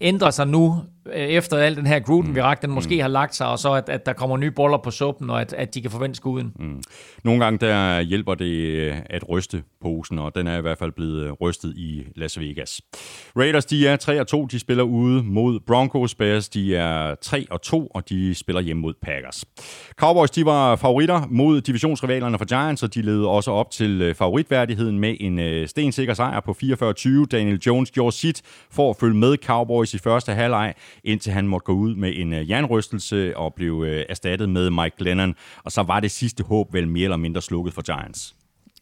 ændrer 0.00 0.30
sig 0.30 0.46
nu 0.46 0.82
efter 1.12 1.56
al 1.56 1.76
den 1.76 1.86
her 1.86 2.00
Gruden-virak, 2.00 2.62
den 2.62 2.70
måske 2.70 2.94
mm. 2.94 3.00
har 3.00 3.08
lagt 3.08 3.34
sig, 3.34 3.46
og 3.46 3.58
så 3.58 3.72
at, 3.72 3.88
at 3.88 4.06
der 4.06 4.12
kommer 4.12 4.36
nye 4.36 4.50
boller 4.50 4.78
på 4.78 4.90
suppen, 4.90 5.30
og 5.30 5.40
at, 5.40 5.52
at 5.52 5.74
de 5.74 5.82
kan 5.82 5.90
forvente 5.90 6.16
skuden. 6.16 6.52
Mm. 6.58 6.82
Nogle 7.24 7.44
gange 7.44 7.66
der 7.66 8.00
hjælper 8.00 8.34
det 8.34 8.52
øh, 8.52 8.96
at 9.10 9.28
ryste 9.28 9.62
posen, 9.82 10.18
og 10.18 10.34
den 10.34 10.46
er 10.46 10.58
i 10.58 10.60
hvert 10.60 10.78
fald 10.78 10.92
blevet 10.92 11.24
øh, 11.24 11.32
rystet 11.32 11.74
i 11.76 12.06
Las 12.16 12.40
Vegas. 12.40 12.80
Raiders, 13.36 13.64
de 13.64 13.88
er 13.88 13.96
3 13.96 14.20
og 14.20 14.26
2, 14.26 14.46
de 14.46 14.58
spiller 14.58 14.84
ude 14.84 15.22
mod 15.22 15.60
Broncos. 15.66 16.14
Bears, 16.14 16.48
de 16.48 16.76
er 16.76 17.14
3 17.14 17.46
og 17.50 17.62
2, 17.62 17.86
og 17.86 18.08
de 18.08 18.34
spiller 18.34 18.62
hjemme 18.62 18.80
mod 18.80 18.94
Packers. 19.02 19.44
Cowboys, 19.96 20.30
de 20.30 20.44
var 20.44 20.76
favoritter 20.76 21.22
mod 21.30 21.60
divisionsrivalerne 21.60 22.38
for 22.38 22.44
Giants, 22.44 22.82
og 22.82 22.94
de 22.94 23.02
led 23.02 23.22
også 23.24 23.50
op 23.50 23.70
til 23.70 24.14
favoritværdigheden 24.14 24.98
med 24.98 25.16
en 25.20 25.68
stensikker 25.68 26.14
sejr 26.14 26.40
på 26.40 26.56
44-20. 26.62 27.26
Daniel 27.26 27.58
Jones 27.66 27.90
gjorde 27.90 28.16
sit 28.16 28.42
for 28.70 28.90
at 28.90 28.96
følge 29.00 29.14
med 29.14 29.36
Cowboys 29.36 29.94
i 29.94 29.98
første 29.98 30.32
halvleg. 30.32 30.74
Indtil 31.06 31.32
han 31.32 31.48
måtte 31.48 31.64
gå 31.64 31.72
ud 31.72 31.94
med 31.94 32.12
en 32.16 32.32
øh, 32.32 32.50
jernrystelse 32.50 33.36
og 33.36 33.54
blev 33.54 33.84
øh, 33.86 34.04
erstattet 34.08 34.48
med 34.48 34.70
Mike 34.70 34.96
Glennon. 34.98 35.34
Og 35.64 35.72
så 35.72 35.82
var 35.82 36.00
det 36.00 36.10
sidste 36.10 36.44
håb 36.44 36.74
vel 36.74 36.88
mere 36.88 37.04
eller 37.04 37.16
mindre 37.16 37.42
slukket 37.42 37.74
for 37.74 37.82
Giants. 37.82 38.34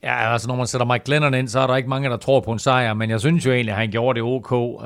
Ja, 0.02 0.32
altså 0.32 0.48
når 0.48 0.56
man 0.56 0.66
sætter 0.66 0.86
Mike 0.86 1.04
Glennon 1.04 1.34
ind, 1.34 1.48
så 1.48 1.60
er 1.60 1.66
der 1.66 1.76
ikke 1.76 1.88
mange, 1.88 2.08
der 2.08 2.16
tror 2.16 2.40
på 2.40 2.52
en 2.52 2.58
sejr, 2.58 2.94
men 2.94 3.10
jeg 3.10 3.20
synes 3.20 3.46
jo 3.46 3.52
egentlig, 3.52 3.72
at 3.72 3.78
han 3.78 3.90
gjorde 3.90 4.20
det 4.20 4.22
ok. 4.22 4.52
Uh, 4.52 4.84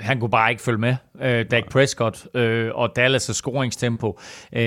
han 0.00 0.20
kunne 0.20 0.30
bare 0.30 0.50
ikke 0.50 0.62
følge 0.62 0.78
med, 0.78 0.96
uh, 1.14 1.50
Dak 1.50 1.68
Prescott 1.70 2.26
uh, 2.34 2.40
og 2.74 2.90
Dallas' 2.98 3.32
scoringstempo. 3.32 4.18
Uh, 4.52 4.60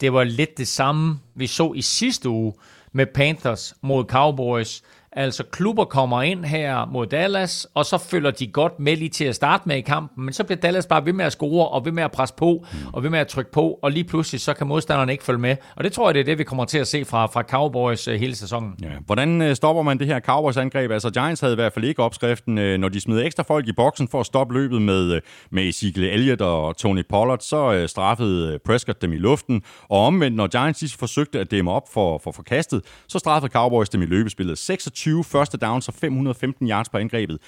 det 0.00 0.12
var 0.12 0.24
lidt 0.24 0.58
det 0.58 0.68
samme, 0.68 1.18
vi 1.34 1.46
så 1.46 1.72
i 1.72 1.82
sidste 1.82 2.28
uge 2.28 2.52
med 2.92 3.06
Panthers 3.14 3.74
mod 3.82 4.04
Cowboys. 4.04 4.82
Altså 5.12 5.44
klubber 5.52 5.84
kommer 5.84 6.22
ind 6.22 6.44
her 6.44 6.86
mod 6.86 7.06
Dallas, 7.06 7.66
og 7.74 7.86
så 7.86 7.98
følger 7.98 8.30
de 8.30 8.46
godt 8.46 8.80
med 8.80 8.96
lige 8.96 9.08
til 9.08 9.24
at 9.24 9.34
starte 9.34 9.62
med 9.66 9.76
i 9.76 9.80
kampen, 9.80 10.24
men 10.24 10.34
så 10.34 10.44
bliver 10.44 10.60
Dallas 10.60 10.86
bare 10.86 11.06
ved 11.06 11.12
med 11.12 11.24
at 11.24 11.32
score, 11.32 11.68
og 11.68 11.84
ved 11.84 11.92
med 11.92 12.02
at 12.02 12.12
presse 12.12 12.34
på, 12.34 12.64
mm. 12.72 12.78
og 12.92 13.02
ved 13.02 13.10
med 13.10 13.18
at 13.18 13.28
trykke 13.28 13.52
på, 13.52 13.78
og 13.82 13.90
lige 13.90 14.04
pludselig 14.04 14.40
så 14.40 14.54
kan 14.54 14.66
modstanderne 14.66 15.12
ikke 15.12 15.24
følge 15.24 15.38
med. 15.38 15.56
Og 15.76 15.84
det 15.84 15.92
tror 15.92 16.08
jeg, 16.08 16.14
det 16.14 16.20
er 16.20 16.24
det, 16.24 16.38
vi 16.38 16.44
kommer 16.44 16.64
til 16.64 16.78
at 16.78 16.88
se 16.88 17.04
fra, 17.04 17.26
fra 17.26 17.42
Cowboys 17.42 18.08
uh, 18.08 18.14
hele 18.14 18.34
sæsonen. 18.36 18.74
Ja. 18.82 18.88
Hvordan 19.06 19.42
uh, 19.42 19.52
stopper 19.52 19.82
man 19.82 19.98
det 19.98 20.06
her 20.06 20.20
Cowboys-angreb? 20.20 20.90
Altså 20.90 21.10
Giants 21.10 21.40
havde 21.40 21.52
i 21.52 21.54
hvert 21.54 21.72
fald 21.72 21.84
ikke 21.84 22.02
opskriften. 22.02 22.58
Uh, 22.58 22.64
når 22.64 22.88
de 22.88 23.00
smider 23.00 23.24
ekstra 23.24 23.42
folk 23.42 23.68
i 23.68 23.72
boksen 23.72 24.08
for 24.08 24.20
at 24.20 24.26
stoppe 24.26 24.54
løbet 24.54 24.82
med, 24.82 25.20
med 25.50 25.68
Ezekiel 25.68 26.04
Elliott 26.04 26.40
og 26.40 26.76
Tony 26.76 27.02
Pollard, 27.08 27.38
så 27.40 27.84
straffede 27.86 28.58
Prescott 28.64 29.02
dem 29.02 29.12
i 29.12 29.18
luften. 29.18 29.62
Og 29.88 30.06
omvendt, 30.06 30.36
når 30.36 30.46
Giants 30.46 30.96
forsøgte 30.96 31.40
at 31.40 31.50
dæmme 31.50 31.70
op 31.70 31.84
for, 31.92 32.20
for 32.24 32.32
forkastet, 32.32 32.82
så 33.08 33.18
straffede 33.18 33.52
Cowboys 33.52 33.88
dem 33.88 34.02
i 34.02 34.06
løbespillet. 34.06 34.58
26 34.58 34.99
20 35.00 35.24
første 35.24 35.56
downs 35.58 35.88
og 35.88 35.94
515 35.94 36.68
yards 36.68 36.88
på 36.88 36.98
angrebet. 36.98 37.38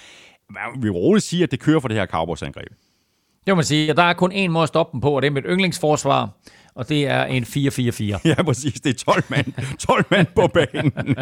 Vi 0.75 0.81
vil 0.81 0.91
roligt 0.91 1.25
sige, 1.25 1.43
at 1.43 1.51
det 1.51 1.61
kører 1.61 1.81
for 1.81 1.89
det 1.89 1.97
her 1.97 2.07
Cowboys-angreb. 2.07 2.69
Det 3.47 3.53
må 3.53 3.55
man 3.55 3.65
sige, 3.65 3.91
at 3.91 3.97
der 3.97 4.03
er 4.03 4.13
kun 4.13 4.33
én 4.33 4.49
måde 4.49 4.63
at 4.63 4.69
stoppe 4.69 4.93
dem 4.93 5.01
på, 5.01 5.17
og 5.17 5.23
det 5.23 5.27
er 5.27 5.33
med 5.33 5.43
yndlingsforsvar 5.43 6.31
og 6.75 6.89
det 6.89 7.07
er 7.07 7.25
en 7.25 7.43
4-4-4. 7.43 8.21
Ja, 8.33 8.43
præcis. 8.43 8.81
Det 8.81 8.91
er 8.91 9.13
12 9.13 9.25
mand, 9.29 9.77
12 9.79 10.05
mand 10.11 10.27
på 10.35 10.47
banen. 10.47 10.93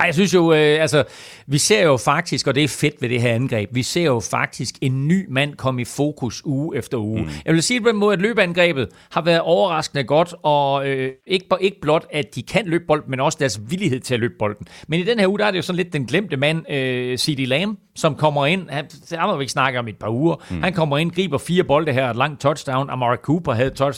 Ej, 0.00 0.06
jeg 0.06 0.14
synes 0.14 0.34
jo, 0.34 0.52
øh, 0.52 0.82
altså, 0.82 1.04
vi 1.46 1.58
ser 1.58 1.82
jo 1.82 1.96
faktisk, 1.96 2.46
og 2.46 2.54
det 2.54 2.64
er 2.64 2.68
fedt 2.68 2.94
ved 3.02 3.08
det 3.08 3.22
her 3.22 3.34
angreb, 3.34 3.68
vi 3.72 3.82
ser 3.82 4.04
jo 4.04 4.20
faktisk 4.20 4.74
en 4.80 5.08
ny 5.08 5.26
mand 5.28 5.54
komme 5.54 5.82
i 5.82 5.84
fokus 5.84 6.42
uge 6.44 6.76
efter 6.76 6.98
uge. 6.98 7.22
Mm. 7.22 7.28
Jeg 7.44 7.54
vil 7.54 7.62
sige 7.62 7.80
på 7.80 7.88
den 7.88 7.96
måde, 7.96 8.12
at 8.12 8.20
løbeangrebet 8.20 8.88
har 9.10 9.22
været 9.22 9.40
overraskende 9.40 10.04
godt, 10.04 10.34
og 10.42 10.88
øh, 10.88 11.12
ikke, 11.26 11.46
ikke 11.60 11.80
blot, 11.80 12.06
at 12.12 12.34
de 12.34 12.42
kan 12.42 12.66
løbe 12.66 12.84
bolden, 12.86 13.10
men 13.10 13.20
også 13.20 13.38
deres 13.40 13.60
villighed 13.70 14.00
til 14.00 14.14
at 14.14 14.20
løbe 14.20 14.34
bolden. 14.38 14.66
Men 14.88 15.00
i 15.00 15.02
den 15.02 15.18
her 15.18 15.28
uge, 15.28 15.38
der 15.38 15.46
er 15.46 15.50
det 15.50 15.58
jo 15.58 15.62
sådan 15.62 15.76
lidt 15.76 15.92
den 15.92 16.06
glemte 16.06 16.36
mand, 16.36 16.72
øh, 16.72 17.18
C.D. 17.18 17.46
Lamb, 17.46 17.78
som 17.96 18.14
kommer 18.14 18.46
ind, 18.46 18.70
han, 18.70 18.84
det 19.10 19.18
har 19.18 19.36
vi 19.36 19.42
ikke 19.42 19.52
snakket 19.52 19.78
om 19.78 19.88
et 19.88 19.96
par 19.96 20.08
uger, 20.08 20.36
mm. 20.50 20.62
han 20.62 20.72
kommer 20.72 20.98
ind, 20.98 21.10
griber 21.10 21.38
fire 21.38 21.64
bolde 21.64 21.92
her, 21.92 22.10
et 22.10 22.16
langt 22.16 22.40
touchdown, 22.40 22.90
Amari 22.90 23.16
Cooper 23.16 23.52
havde 23.52 23.70
touchdown, 23.70 23.89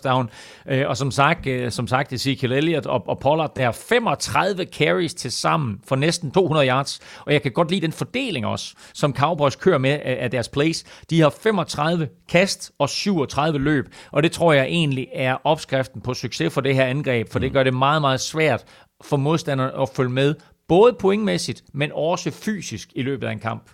øh, 0.68 0.88
og 0.88 0.96
som 0.96 1.10
sagt, 1.10 1.46
øh, 1.46 1.70
som 1.70 1.86
sagt 1.86 2.12
Ezekiel 2.12 2.52
Elliott 2.52 2.86
og, 2.86 3.08
og 3.08 3.18
Pollard, 3.18 3.56
der 3.56 3.66
er 3.66 3.72
35 3.72 4.64
carries 4.64 5.14
til 5.14 5.32
sammen 5.32 5.80
for 5.88 5.96
næsten 5.96 6.30
200 6.30 6.68
yards, 6.68 7.00
og 7.26 7.32
jeg 7.32 7.42
kan 7.42 7.52
godt 7.52 7.70
lide 7.70 7.80
den 7.80 7.92
fordeling 7.92 8.46
også, 8.46 8.74
som 8.94 9.14
Cowboys 9.14 9.56
kører 9.56 9.78
med 9.78 9.90
af, 9.90 10.18
af 10.20 10.30
deres 10.30 10.48
plays. 10.48 10.84
De 11.10 11.20
har 11.20 11.30
35 11.42 12.08
kast 12.28 12.72
og 12.78 12.88
37 12.88 13.58
løb, 13.58 13.94
og 14.12 14.22
det 14.22 14.32
tror 14.32 14.52
jeg 14.52 14.64
egentlig 14.64 15.08
er 15.12 15.36
opskriften 15.44 16.00
på 16.00 16.14
succes 16.14 16.54
for 16.54 16.60
det 16.60 16.74
her 16.74 16.84
angreb, 16.84 17.32
for 17.32 17.38
det 17.38 17.50
mm. 17.50 17.52
gør 17.52 17.62
det 17.62 17.74
meget, 17.74 18.00
meget 18.00 18.20
svært 18.20 18.64
for 19.04 19.16
modstanderne 19.16 19.82
at 19.82 19.88
følge 19.88 20.10
med 20.10 20.34
Både 20.72 20.92
pointmæssigt, 20.92 21.64
men 21.72 21.90
også 21.94 22.30
fysisk 22.30 22.92
i 22.94 23.02
løbet 23.02 23.26
af 23.26 23.32
en 23.32 23.38
kamp. 23.38 23.70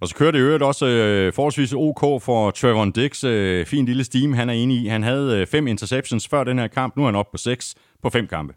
Og 0.00 0.08
så 0.08 0.14
kører 0.14 0.30
det 0.30 0.38
øvrigt 0.38 0.62
også 0.62 0.86
øh, 0.86 1.32
forholdsvis 1.32 1.72
OK 1.72 2.22
for 2.22 2.50
Trevor 2.50 2.84
Dix. 2.84 3.24
Øh, 3.24 3.66
fin 3.66 3.84
lille 3.84 4.04
steam, 4.04 4.32
han 4.32 4.48
er 4.48 4.52
inde 4.52 4.74
i. 4.74 4.86
Han 4.86 5.02
havde 5.02 5.38
øh, 5.38 5.46
fem 5.46 5.66
interceptions 5.66 6.28
før 6.28 6.44
den 6.44 6.58
her 6.58 6.66
kamp. 6.66 6.96
Nu 6.96 7.02
er 7.02 7.06
han 7.06 7.16
oppe 7.16 7.30
på 7.30 7.38
seks 7.38 7.74
på 8.02 8.10
fem 8.10 8.26
kampe. 8.26 8.54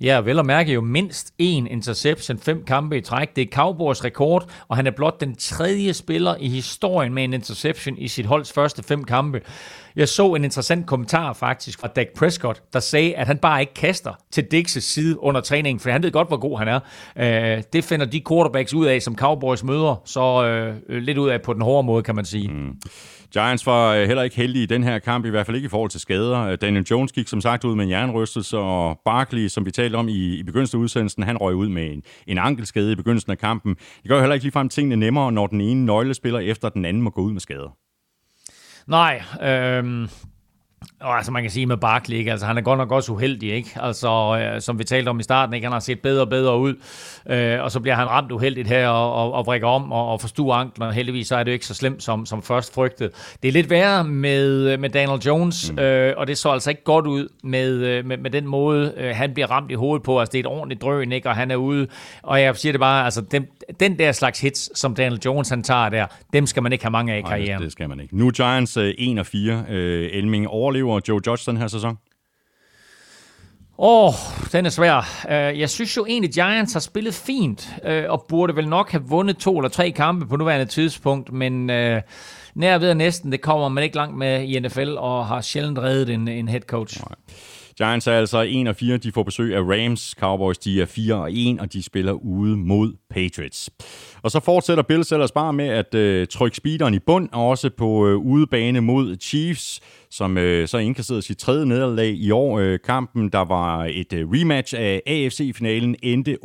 Ja, 0.00 0.20
vel 0.20 0.38
at 0.38 0.46
mærke 0.46 0.72
jo 0.72 0.80
mindst 0.80 1.28
én 1.42 1.44
interception, 1.44 2.38
fem 2.38 2.64
kampe 2.64 2.98
i 2.98 3.00
træk. 3.00 3.36
Det 3.36 3.42
er 3.42 3.46
Cowboys 3.52 4.04
rekord, 4.04 4.50
og 4.68 4.76
han 4.76 4.86
er 4.86 4.90
blot 4.90 5.20
den 5.20 5.34
tredje 5.34 5.94
spiller 5.94 6.36
i 6.40 6.48
historien 6.48 7.14
med 7.14 7.24
en 7.24 7.32
interception 7.32 7.98
i 7.98 8.08
sit 8.08 8.26
holds 8.26 8.52
første 8.52 8.82
fem 8.82 9.04
kampe. 9.04 9.40
Jeg 9.96 10.08
så 10.08 10.34
en 10.34 10.44
interessant 10.44 10.86
kommentar 10.86 11.32
faktisk 11.32 11.80
fra 11.80 11.88
Dak 11.88 12.06
Prescott, 12.16 12.62
der 12.72 12.80
sagde, 12.80 13.16
at 13.16 13.26
han 13.26 13.38
bare 13.38 13.60
ikke 13.60 13.74
kaster 13.74 14.12
til 14.30 14.44
Dixes 14.44 14.84
side 14.84 15.22
under 15.22 15.40
træningen, 15.40 15.80
for 15.80 15.90
han 15.90 16.02
ved 16.02 16.10
godt, 16.10 16.28
hvor 16.28 16.36
god 16.36 16.58
han 16.58 16.68
er. 16.68 16.80
Øh, 17.16 17.62
det 17.72 17.84
finder 17.84 18.06
de 18.06 18.22
quarterbacks 18.28 18.74
ud 18.74 18.86
af, 18.86 19.02
som 19.02 19.16
Cowboys 19.16 19.64
møder, 19.64 20.02
så 20.04 20.44
øh, 20.44 21.02
lidt 21.02 21.18
ud 21.18 21.28
af 21.28 21.42
på 21.42 21.52
den 21.52 21.62
hårde 21.62 21.86
måde, 21.86 22.02
kan 22.02 22.14
man 22.14 22.24
sige. 22.24 22.48
Mm. 22.48 22.74
Giants 23.32 23.66
var 23.66 23.94
øh, 23.94 24.06
heller 24.06 24.22
ikke 24.22 24.36
heldige 24.36 24.62
i 24.62 24.66
den 24.66 24.84
her 24.84 24.98
kamp, 24.98 25.24
i 25.24 25.28
hvert 25.28 25.46
fald 25.46 25.56
ikke 25.56 25.66
i 25.66 25.68
forhold 25.68 25.90
til 25.90 26.00
skader. 26.00 26.40
Øh, 26.40 26.58
Daniel 26.60 26.84
Jones 26.90 27.12
gik 27.12 27.28
som 27.28 27.40
sagt 27.40 27.64
ud 27.64 27.74
med 27.74 27.84
en 27.84 27.90
jernrystelse, 27.90 28.58
og 28.58 29.00
Barkley, 29.04 29.48
som 29.48 29.66
vi 29.66 29.70
talte 29.70 29.96
om 29.96 30.08
i, 30.08 30.34
i 30.34 30.42
begyndelsen 30.42 30.78
af 30.78 30.82
udsendelsen, 30.82 31.22
han 31.22 31.36
røg 31.36 31.54
ud 31.54 31.68
med 31.68 31.92
en, 31.92 32.02
en 32.26 32.38
ankelskade 32.38 32.92
i 32.92 32.94
begyndelsen 32.94 33.32
af 33.32 33.38
kampen. 33.38 33.74
Det 33.74 34.08
gør 34.08 34.14
jo 34.14 34.20
heller 34.20 34.34
ikke 34.34 34.44
ligefrem 34.44 34.68
tingene 34.68 34.96
nemmere, 34.96 35.32
når 35.32 35.46
den 35.46 35.60
ene 35.60 35.86
nøglespiller 35.86 36.38
efter 36.38 36.68
den 36.68 36.84
anden 36.84 37.02
må 37.02 37.10
gå 37.10 37.20
ud 37.20 37.32
med 37.32 37.40
skader. 37.40 37.76
Nej, 38.86 39.22
øh, 39.42 40.08
og 41.00 41.16
altså 41.16 41.32
man 41.32 41.42
kan 41.42 41.50
sige 41.50 41.66
med 41.66 41.76
Barkley, 41.76 42.16
ikke? 42.16 42.30
Altså, 42.30 42.46
han 42.46 42.58
er 42.58 42.62
godt 42.62 42.78
nok 42.78 42.92
også 42.92 43.12
uheldig, 43.12 43.52
ikke? 43.52 43.70
Altså, 43.76 44.40
øh, 44.54 44.60
som 44.60 44.78
vi 44.78 44.84
talte 44.84 45.08
om 45.08 45.20
i 45.20 45.22
starten, 45.22 45.54
ikke? 45.54 45.64
han 45.64 45.72
har 45.72 45.80
set 45.80 46.00
bedre 46.00 46.20
og 46.20 46.28
bedre 46.28 46.58
ud, 46.58 46.74
øh, 47.30 47.62
og 47.62 47.70
så 47.70 47.80
bliver 47.80 47.94
han 47.94 48.06
ramt 48.06 48.32
uheldigt 48.32 48.68
her 48.68 48.88
og, 48.88 49.14
og, 49.14 49.32
og 49.32 49.46
vrikker 49.46 49.68
om 49.68 49.92
og, 49.92 50.08
og 50.08 50.20
forstuer 50.20 50.54
anklen, 50.54 50.86
og 50.86 50.92
heldigvis 50.92 51.26
så 51.26 51.36
er 51.36 51.42
det 51.42 51.50
jo 51.50 51.52
ikke 51.52 51.66
så 51.66 51.74
slemt 51.74 52.02
som, 52.02 52.26
som 52.26 52.42
først 52.42 52.74
frygtet. 52.74 53.10
Det 53.42 53.48
er 53.48 53.52
lidt 53.52 53.70
værre 53.70 54.04
med, 54.04 54.76
med 54.76 54.90
Daniel 54.90 55.20
Jones, 55.20 55.72
mm. 55.72 55.78
øh, 55.78 56.14
og 56.16 56.26
det 56.26 56.38
så 56.38 56.50
altså 56.50 56.70
ikke 56.70 56.84
godt 56.84 57.06
ud 57.06 57.28
med, 57.44 57.70
øh, 57.70 58.06
med, 58.06 58.16
med 58.16 58.30
den 58.30 58.46
måde, 58.46 58.94
øh, 58.96 59.16
han 59.16 59.34
bliver 59.34 59.50
ramt 59.50 59.70
i 59.70 59.74
hovedet 59.74 60.02
på. 60.02 60.20
Altså, 60.20 60.32
det 60.32 60.38
er 60.38 60.42
et 60.42 60.46
ordentligt 60.46 60.82
drøn, 60.82 61.12
ikke? 61.12 61.28
Og 61.28 61.36
han 61.36 61.50
er 61.50 61.56
ude, 61.56 61.86
og 62.22 62.40
jeg 62.40 62.56
siger 62.56 62.72
det 62.72 62.80
bare, 62.80 63.04
altså, 63.04 63.20
den, 63.20 63.46
den 63.80 63.98
der 63.98 64.12
slags 64.12 64.40
hits, 64.40 64.78
som 64.78 64.94
Daniel 64.94 65.20
Jones 65.24 65.48
han 65.48 65.62
tager 65.62 65.88
der, 65.88 66.06
dem 66.32 66.46
skal 66.46 66.62
man 66.62 66.72
ikke 66.72 66.84
have 66.84 66.92
mange 66.92 67.12
af 67.12 67.18
i 67.18 67.22
karrieren. 67.22 67.50
Nej, 67.50 67.64
det 67.64 67.72
skal 67.72 67.88
man 67.88 68.00
ikke. 68.00 68.18
Nu 68.18 68.30
Giants 68.30 68.76
øh, 68.76 68.94
1 68.98 69.18
og 69.18 69.26
4. 69.26 69.64
Øh, 69.68 70.10
Elming 70.12 70.48
overlever 70.48 70.87
Joe 71.08 71.20
Judge 71.26 71.50
den 71.50 71.56
her 71.56 71.66
sæson? 71.66 71.98
Åh, 73.80 74.06
oh, 74.06 74.14
den 74.52 74.66
er 74.66 74.70
svær. 74.70 75.24
Uh, 75.24 75.60
jeg 75.60 75.70
synes 75.70 75.96
jo 75.96 76.06
egentlig, 76.06 76.32
Giants 76.32 76.72
har 76.72 76.80
spillet 76.80 77.14
fint, 77.14 77.76
uh, 77.88 78.10
og 78.10 78.24
burde 78.28 78.56
vel 78.56 78.68
nok 78.68 78.90
have 78.90 79.02
vundet 79.04 79.36
to 79.36 79.58
eller 79.58 79.68
tre 79.68 79.90
kampe 79.90 80.26
på 80.26 80.36
nuværende 80.36 80.66
tidspunkt, 80.66 81.32
men 81.32 81.70
uh, 81.70 82.00
nær 82.54 82.78
ved 82.78 82.94
næsten, 82.94 83.32
det 83.32 83.40
kommer 83.40 83.68
man 83.68 83.84
ikke 83.84 83.96
langt 83.96 84.16
med 84.16 84.42
i 84.42 84.60
NFL, 84.60 84.94
og 84.98 85.26
har 85.26 85.40
sjældent 85.40 85.78
reddet 85.78 86.14
en, 86.14 86.28
en 86.28 86.48
head 86.48 86.60
coach. 86.60 87.00
Nej. 87.00 87.16
Giants 87.78 88.06
er 88.06 88.12
altså 88.12 88.46
1 88.48 88.68
og 88.68 88.76
4, 88.76 88.96
de 88.96 89.12
får 89.12 89.22
besøg 89.22 89.54
af 89.54 89.60
Rams. 89.60 90.14
Cowboys, 90.20 90.58
de 90.58 90.82
er 90.82 90.86
4 90.86 91.14
og 91.14 91.32
1, 91.32 91.60
og 91.60 91.72
de 91.72 91.82
spiller 91.82 92.12
ude 92.12 92.56
mod 92.56 92.92
Patriots. 93.10 93.70
Og 94.22 94.30
så 94.30 94.40
fortsætter 94.40 94.82
Bills 94.82 95.12
ellers 95.12 95.32
bare 95.32 95.52
med 95.52 95.68
at 95.68 95.94
øh, 95.94 96.26
trykke 96.26 96.56
speederen 96.56 96.94
i 96.94 96.98
bund, 96.98 97.28
også 97.32 97.70
på 97.70 98.06
øh, 98.06 98.16
udebane 98.16 98.80
mod 98.80 99.16
Chiefs 99.20 99.80
som 100.10 100.38
øh, 100.38 100.68
så 100.68 100.78
indkasserede 100.78 101.22
sit 101.22 101.38
tredje 101.38 101.66
nederlag 101.66 102.10
i 102.10 102.30
år. 102.30 102.58
Øh, 102.58 102.78
kampen, 102.84 103.28
der 103.28 103.44
var 103.44 103.84
et 103.90 104.12
øh, 104.12 104.28
rematch 104.30 104.74
af 104.76 105.02
AFC-finalen, 105.06 105.96
endte 106.02 106.38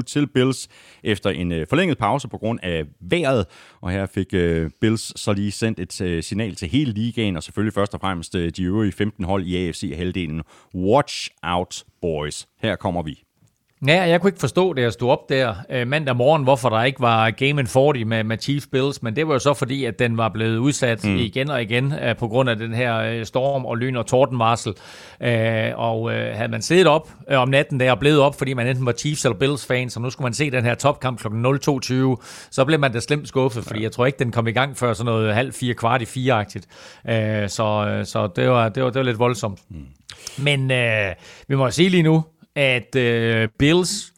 38-20 0.00 0.02
til 0.02 0.26
Bills 0.26 0.68
efter 1.04 1.30
en 1.30 1.52
øh, 1.52 1.66
forlænget 1.68 1.98
pause 1.98 2.28
på 2.28 2.38
grund 2.38 2.58
af 2.62 2.84
vejret. 3.00 3.46
Og 3.80 3.90
her 3.90 4.06
fik 4.06 4.34
øh, 4.34 4.70
Bills 4.80 5.20
så 5.20 5.32
lige 5.32 5.52
sendt 5.52 5.80
et 5.80 6.00
øh, 6.00 6.22
signal 6.22 6.54
til 6.54 6.68
hele 6.68 6.92
ligaen, 6.92 7.36
og 7.36 7.42
selvfølgelig 7.42 7.74
først 7.74 7.94
og 7.94 8.00
fremmest 8.00 8.34
øh, 8.34 8.52
de 8.56 8.62
øvrige 8.62 8.92
15 8.92 9.24
hold 9.24 9.46
i 9.46 9.68
AFC-halvdelen. 9.68 10.42
Watch 10.74 11.30
out, 11.42 11.84
boys. 12.00 12.46
Her 12.62 12.76
kommer 12.76 13.02
vi. 13.02 13.25
Ja, 13.86 14.02
jeg 14.02 14.20
kunne 14.20 14.28
ikke 14.28 14.40
forstå 14.40 14.72
det, 14.72 14.82
jeg 14.82 14.92
stod 14.92 15.10
op 15.10 15.28
der 15.28 15.54
øh, 15.70 15.86
mandag 15.86 16.16
morgen, 16.16 16.42
hvorfor 16.42 16.68
der 16.68 16.82
ikke 16.82 17.00
var 17.00 17.30
Game 17.30 17.60
in 17.60 17.66
40 17.66 18.04
med, 18.04 18.24
med 18.24 18.38
Chiefs 18.38 18.66
Bills, 18.66 19.02
men 19.02 19.16
det 19.16 19.28
var 19.28 19.32
jo 19.32 19.38
så 19.38 19.54
fordi, 19.54 19.84
at 19.84 19.98
den 19.98 20.16
var 20.16 20.28
blevet 20.28 20.58
udsat 20.58 21.04
mm. 21.04 21.16
igen 21.16 21.50
og 21.50 21.62
igen 21.62 21.92
øh, 21.92 22.16
på 22.16 22.28
grund 22.28 22.50
af 22.50 22.56
den 22.56 22.74
her 22.74 22.96
øh, 22.98 23.24
storm 23.26 23.64
og 23.64 23.76
lyn 23.76 23.96
og 23.96 24.06
tordenvarsel. 24.06 24.74
Øh, 25.22 25.72
og 25.74 26.12
øh, 26.12 26.36
havde 26.36 26.48
man 26.48 26.62
siddet 26.62 26.86
op 26.86 27.10
øh, 27.30 27.38
om 27.38 27.48
natten 27.48 27.80
der 27.80 27.90
og 27.90 27.98
blevet 27.98 28.20
op, 28.20 28.38
fordi 28.38 28.54
man 28.54 28.66
enten 28.66 28.86
var 28.86 28.92
Chiefs 28.92 29.24
eller 29.24 29.38
Bills 29.38 29.66
fan, 29.66 29.90
så 29.90 30.00
nu 30.00 30.10
skulle 30.10 30.24
man 30.24 30.34
se 30.34 30.50
den 30.50 30.64
her 30.64 30.74
topkamp 30.74 31.20
kl. 31.20 31.26
0.22, 31.26 32.22
så 32.50 32.64
blev 32.66 32.80
man 32.80 32.92
da 32.92 33.00
slemt 33.00 33.28
skuffet, 33.28 33.64
fordi 33.64 33.78
ja. 33.78 33.82
jeg 33.82 33.92
tror 33.92 34.06
ikke, 34.06 34.18
den 34.18 34.32
kom 34.32 34.46
i 34.46 34.52
gang 34.52 34.76
før 34.76 34.92
sådan 34.92 35.12
noget 35.12 35.34
halv 35.34 35.52
fire, 35.52 35.74
kvart 35.74 36.02
i 36.02 36.04
fire-agtigt. 36.04 36.66
Øh, 37.08 37.48
så 37.48 37.86
øh, 37.88 38.06
så 38.06 38.28
det, 38.36 38.48
var, 38.48 38.68
det, 38.68 38.82
var, 38.82 38.90
det 38.90 38.98
var 38.98 39.04
lidt 39.04 39.18
voldsomt. 39.18 39.60
Mm. 39.68 39.76
Men 40.38 40.70
øh, 40.70 41.14
vi 41.48 41.54
må 41.54 41.70
sige 41.70 41.88
lige 41.88 42.02
nu, 42.02 42.24
at 42.56 42.96
øh, 42.96 43.48
Bills 43.58 44.12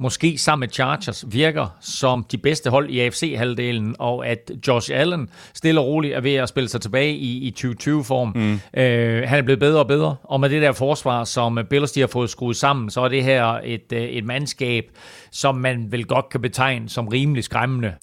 måske 0.00 0.38
sammen 0.38 0.60
med 0.60 0.68
Chargers 0.72 1.24
virker 1.28 1.76
som 1.80 2.24
de 2.30 2.38
bedste 2.38 2.70
hold 2.70 2.90
i 2.90 3.00
AFC-halvdelen, 3.00 3.96
og 3.98 4.26
at 4.26 4.50
Josh 4.68 4.90
Allen 4.94 5.28
stille 5.54 5.80
og 5.80 5.86
roligt 5.86 6.14
er 6.14 6.20
ved 6.20 6.34
at 6.34 6.48
spille 6.48 6.68
sig 6.68 6.80
tilbage 6.80 7.16
i, 7.16 7.38
i 7.38 7.54
2020-form. 7.58 8.32
Mm. 8.34 8.60
Øh, 8.80 9.28
han 9.28 9.38
er 9.38 9.42
blevet 9.42 9.60
bedre 9.60 9.78
og 9.78 9.88
bedre, 9.88 10.16
og 10.22 10.40
med 10.40 10.50
det 10.50 10.62
der 10.62 10.72
forsvar, 10.72 11.24
som 11.24 11.58
Bills 11.70 11.92
de 11.92 12.00
har 12.00 12.06
fået 12.06 12.30
skruet 12.30 12.56
sammen, 12.56 12.90
så 12.90 13.00
er 13.00 13.08
det 13.08 13.24
her 13.24 13.44
et, 13.64 13.92
øh, 13.92 14.02
et 14.02 14.24
mandskab, 14.24 14.84
som 15.32 15.54
man 15.54 15.92
vel 15.92 16.04
godt 16.04 16.28
kan 16.28 16.40
betegne 16.40 16.88
som 16.88 17.08
rimelig 17.08 17.44
skræmmende. 17.44 17.94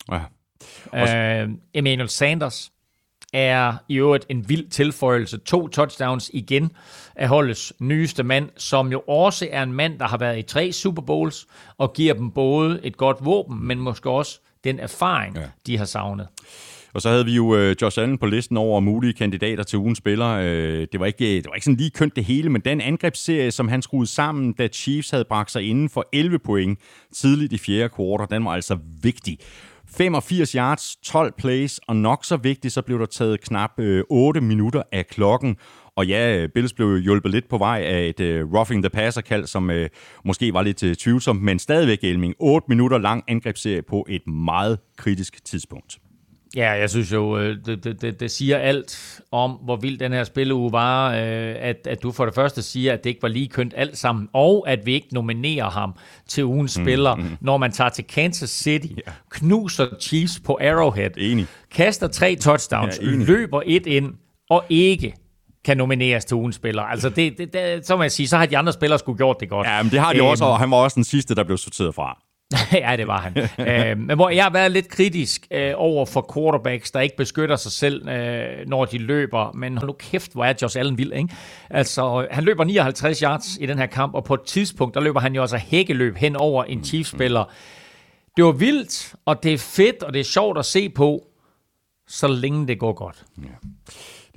Ja. 0.94 1.42
Øh, 1.42 1.50
Emmanuel 1.74 2.10
Sanders 2.10 2.72
er 3.34 3.74
i 3.88 3.96
øvrigt 3.96 4.26
en 4.30 4.50
vild 4.50 4.70
tilføjelse. 4.70 5.38
To 5.38 5.68
touchdowns 5.68 6.32
igen 6.34 6.72
af 7.16 7.28
holdets 7.28 7.74
nyeste 7.80 8.24
mand, 8.24 8.50
som 8.58 8.92
jo 8.92 9.00
også 9.00 9.48
er 9.52 9.64
en 9.64 9.74
mand, 9.74 10.00
der 10.00 10.08
har 10.08 10.18
været 10.18 10.40
i 10.40 10.42
tre 10.42 10.72
Super 10.72 11.02
Bowls, 11.02 11.48
og 11.78 11.94
giver 11.94 12.14
dem 12.14 12.32
både 12.32 12.80
et 12.84 12.98
godt 12.98 13.18
våben, 13.22 13.68
men 13.68 13.80
måske 13.80 14.10
også 14.10 14.40
den 14.64 14.80
erfaring, 14.80 15.36
ja. 15.36 15.44
de 15.66 15.78
har 15.78 15.86
savnet. 15.86 16.28
Og 16.94 17.02
så 17.02 17.10
havde 17.10 17.26
vi 17.26 17.32
jo 17.36 17.56
øh, 17.56 17.76
Josh 17.82 18.00
Allen 18.00 18.18
på 18.18 18.26
listen 18.26 18.58
over 18.58 18.80
mulige 18.80 19.14
kandidater 19.14 19.64
til 19.64 19.80
ugens 19.80 19.98
spiller. 19.98 20.28
Øh, 20.28 20.88
det, 20.92 21.00
var 21.00 21.06
ikke, 21.06 21.36
det 21.36 21.46
var 21.46 21.54
ikke 21.54 21.66
sådan 21.66 21.78
lige 21.78 21.90
kønt 21.90 22.16
det 22.16 22.26
hele, 22.26 22.50
men 22.50 22.62
den 22.62 22.82
angrebsserie, 22.82 23.52
som 23.52 23.68
han 23.68 23.82
skruede 23.82 24.08
sammen, 24.08 24.54
da 24.54 24.68
Chiefs 24.68 25.10
havde 25.10 25.26
bragt 25.30 25.52
sig 25.52 25.70
inden 25.70 25.90
for 25.90 26.06
11 26.14 26.40
point 26.40 26.80
tidligt 27.14 27.54
i 27.54 27.58
fjerde 27.58 27.90
kvartal, 27.90 28.28
den 28.36 28.46
var 28.46 28.52
altså 28.52 28.78
vigtig. 29.02 29.40
85 29.90 30.52
yards, 30.52 30.96
12 30.96 31.34
plays, 31.38 31.80
og 31.88 31.96
nok 31.96 32.26
så 32.26 32.38
vigtigt, 32.38 32.74
så 32.74 32.82
blev 32.82 33.00
der 33.00 33.06
taget 33.06 33.42
knap 33.42 33.72
øh, 33.78 34.04
8 34.10 34.42
minutter 34.42 34.84
af 34.92 35.08
klokken. 35.08 35.58
Og 35.96 36.08
ja, 36.08 36.48
Bills 36.54 36.74
blev 36.74 36.98
hjulpet 36.98 37.32
lidt 37.32 37.50
på 37.50 37.58
vej 37.58 37.82
af 37.86 38.14
et 38.20 38.20
uh, 38.20 38.54
roughing 38.54 38.84
the 38.84 38.90
passer 38.90 39.22
kald, 39.22 39.46
som 39.46 39.70
uh, 39.70 39.76
måske 40.26 40.54
var 40.54 40.62
lidt 40.62 40.84
uh, 40.84 40.94
tvivlsomt, 40.94 41.42
men 41.42 41.60
stadigvæk 41.60 42.04
Elming. 42.04 42.36
8 42.40 42.66
minutter 42.70 42.98
lang 42.98 43.24
angrebsserie 43.28 43.82
på 43.82 44.06
et 44.10 44.28
meget 44.28 44.80
kritisk 44.98 45.46
tidspunkt. 45.46 45.98
Ja, 46.58 46.72
jeg 46.72 46.90
synes 46.90 47.14
jo, 47.14 47.40
det, 47.40 47.84
det, 47.84 48.02
det, 48.02 48.20
det 48.20 48.32
siger 48.32 48.58
alt 48.58 49.22
om, 49.32 49.52
hvor 49.52 49.76
vild 49.76 50.00
den 50.00 50.14
her 50.14 50.24
spilleuge 50.24 50.72
var, 50.72 51.10
at, 51.10 51.88
at 51.88 52.04
du 52.04 52.12
for 52.12 52.26
det 52.26 52.36
første 52.36 52.62
siger, 52.62 52.94
at 52.94 53.04
det 53.04 53.10
ikke 53.10 53.22
var 53.22 53.28
lige 53.28 53.48
kønt 53.48 53.74
alt 53.78 53.98
sammen, 53.98 54.30
og 54.34 54.64
at 54.68 54.86
vi 54.86 54.94
ikke 54.94 55.08
nominerer 55.12 55.70
ham 55.70 55.94
til 56.28 56.46
ugens 56.46 56.78
mm, 56.78 56.84
spiller, 56.84 57.16
mm. 57.16 57.38
når 57.42 57.58
man 57.58 57.72
tager 57.72 57.90
til 57.90 58.04
Kansas 58.04 58.50
City, 58.50 58.88
ja. 58.88 59.12
knuser 59.30 59.88
Chiefs 60.02 60.40
på 60.40 60.60
Arrowhead, 60.62 61.10
enig. 61.18 61.48
kaster 61.72 62.08
tre 62.08 62.36
touchdowns, 62.36 63.00
ja, 63.02 63.06
løber 63.06 63.62
et 63.66 63.86
ind, 63.86 64.14
og 64.50 64.64
ikke 64.70 65.14
kan 65.66 65.78
nomineres 65.78 66.26
til 66.26 66.36
ugens 66.36 66.56
spiller. 66.56 66.82
Altså, 66.82 67.10
det, 67.10 67.38
det, 67.38 67.54
det, 67.54 67.88
så 67.88 67.96
må 67.96 68.04
jeg 68.04 68.12
sige, 68.12 68.28
så 68.28 68.38
har 68.38 68.46
de 68.46 68.58
andre 68.58 68.74
spillere 68.74 69.00
skulle 69.00 69.18
gjort 69.18 69.38
det 69.40 69.50
godt. 69.50 69.68
Ja, 69.68 69.84
men 69.84 69.92
det 69.92 70.00
har 70.00 70.14
de 70.14 70.20
æm... 70.20 70.26
også, 70.26 70.46
og 70.46 70.60
han 70.60 70.72
var 70.72 70.78
også 70.78 70.96
den 70.96 71.04
sidste, 71.04 71.36
der 71.36 71.44
blev 71.44 71.58
sorteret 71.58 71.96
fra. 71.96 72.18
ja, 72.72 72.96
det 72.98 73.08
var 73.08 73.20
han. 73.20 73.38
øh, 73.68 73.98
men 73.98 74.16
hvor 74.16 74.30
jeg 74.30 74.44
har 74.44 74.50
været 74.52 74.72
lidt 74.72 74.90
kritisk 74.90 75.48
øh, 75.52 75.74
over 75.76 76.06
for 76.06 76.34
quarterbacks, 76.34 76.92
der 76.92 77.00
ikke 77.00 77.18
beskytter 77.18 77.56
sig 77.56 77.72
selv, 77.72 78.10
øh, 78.10 78.68
når 78.68 78.86
de 78.86 78.98
løber. 78.98 79.52
Men 79.52 79.80
nu 79.84 79.94
kæft, 79.94 80.34
hvor 80.34 80.46
er 80.46 80.54
Josh 80.62 80.80
Allen 80.80 80.98
vild, 80.98 81.14
ikke? 81.14 81.36
Altså, 81.70 82.28
han 82.32 82.44
løber 82.44 82.64
59 82.64 83.20
yards 83.20 83.58
i 83.62 83.66
den 83.66 83.78
her 83.78 83.86
kamp, 83.86 84.14
og 84.16 84.24
på 84.24 84.34
et 84.34 84.42
tidspunkt, 84.42 84.96
der 84.96 85.02
løber 85.02 85.20
han 85.20 85.36
jo 85.36 85.42
altså 85.42 85.58
hækkeløb 85.58 86.16
hen 86.16 86.36
over 86.36 86.64
en 86.64 86.84
Chiefs-spiller. 86.84 87.44
Det 88.38 88.46
var 88.46 88.52
vildt, 88.52 89.16
og 89.26 89.44
det 89.44 89.54
er 89.54 89.58
fedt, 89.58 90.04
og 90.04 90.14
det 90.14 90.20
er 90.20 90.24
sjovt 90.24 90.58
at 90.58 90.66
se 90.66 90.90
på, 90.90 91.28
så 92.08 92.28
længe 92.28 92.68
det 92.68 92.80
går 92.80 92.94
godt. 92.94 93.26
Ja. 93.44 93.50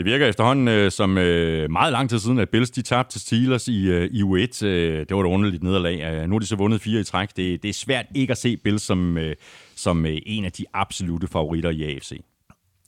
Det 0.00 0.06
virker 0.06 0.26
efterhånden 0.26 0.68
øh, 0.68 0.90
som 0.90 1.18
øh, 1.18 1.70
meget 1.70 1.92
lang 1.92 2.10
tid 2.10 2.18
siden, 2.18 2.38
at 2.38 2.48
Bills 2.48 2.70
de 2.70 2.82
tabte 2.82 3.12
til 3.12 3.20
Steelers 3.20 3.68
i, 3.68 3.88
øh, 3.88 4.10
i 4.12 4.22
U1. 4.22 4.64
Øh, 4.64 4.98
det 4.98 5.16
var 5.16 5.22
et 5.22 5.26
underligt 5.26 5.62
nederlag. 5.62 6.00
Øh, 6.00 6.28
nu 6.28 6.34
har 6.34 6.38
de 6.38 6.46
så 6.46 6.56
vundet 6.56 6.80
fire 6.80 7.00
i 7.00 7.04
træk. 7.04 7.28
Det, 7.36 7.62
det 7.62 7.68
er 7.68 7.72
svært 7.72 8.06
ikke 8.14 8.30
at 8.30 8.38
se 8.38 8.56
Bills 8.56 8.82
som, 8.82 9.18
øh, 9.18 9.36
som 9.76 10.06
øh, 10.06 10.18
en 10.26 10.44
af 10.44 10.52
de 10.52 10.64
absolute 10.74 11.26
favoritter 11.26 11.70
i 11.70 11.94
AFC. 11.94 12.20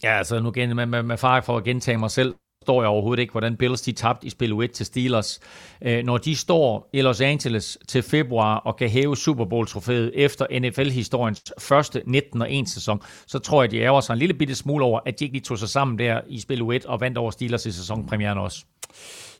Ja, 0.02 0.18
altså 0.18 0.40
nu 0.40 0.52
igen 0.56 0.76
med, 0.76 0.86
med, 0.86 1.02
med 1.02 1.16
far 1.16 1.40
for 1.40 1.56
at 1.56 1.64
gentage 1.64 1.98
mig 1.98 2.10
selv, 2.10 2.34
står 2.62 2.82
jeg 2.82 2.88
overhovedet 2.88 3.20
ikke, 3.20 3.32
hvordan 3.32 3.56
Bills 3.56 3.82
de 3.82 3.92
tabte 3.92 4.26
i 4.26 4.30
spil 4.30 4.52
1 4.52 4.70
til 4.70 4.86
Steelers. 4.86 5.40
Øh, 5.82 6.04
når 6.04 6.18
de 6.18 6.36
står 6.36 6.90
i 6.92 7.00
Los 7.00 7.20
Angeles 7.20 7.78
til 7.88 8.02
februar 8.02 8.56
og 8.56 8.76
kan 8.76 8.88
hæve 8.88 9.16
Super 9.16 9.44
Bowl-trofæet 9.44 10.10
efter 10.14 10.46
NFL-historiens 10.60 11.52
første 11.58 12.02
19 12.06 12.42
1 12.42 12.68
sæson, 12.68 13.00
så 13.26 13.38
tror 13.38 13.62
jeg, 13.62 13.70
de 13.70 13.80
ærger 13.80 14.00
sig 14.00 14.12
en 14.12 14.18
lille 14.18 14.34
bitte 14.34 14.54
smule 14.54 14.84
over, 14.84 15.00
at 15.06 15.18
de 15.18 15.24
ikke 15.24 15.34
lige 15.34 15.44
tog 15.44 15.58
sig 15.58 15.68
sammen 15.68 15.98
der 15.98 16.20
i 16.28 16.40
spil 16.40 16.62
1 16.62 16.86
og 16.86 17.00
vandt 17.00 17.18
over 17.18 17.30
Steelers 17.30 17.66
i 17.66 17.72
sæsonpremieren 17.72 18.38
også. 18.38 18.64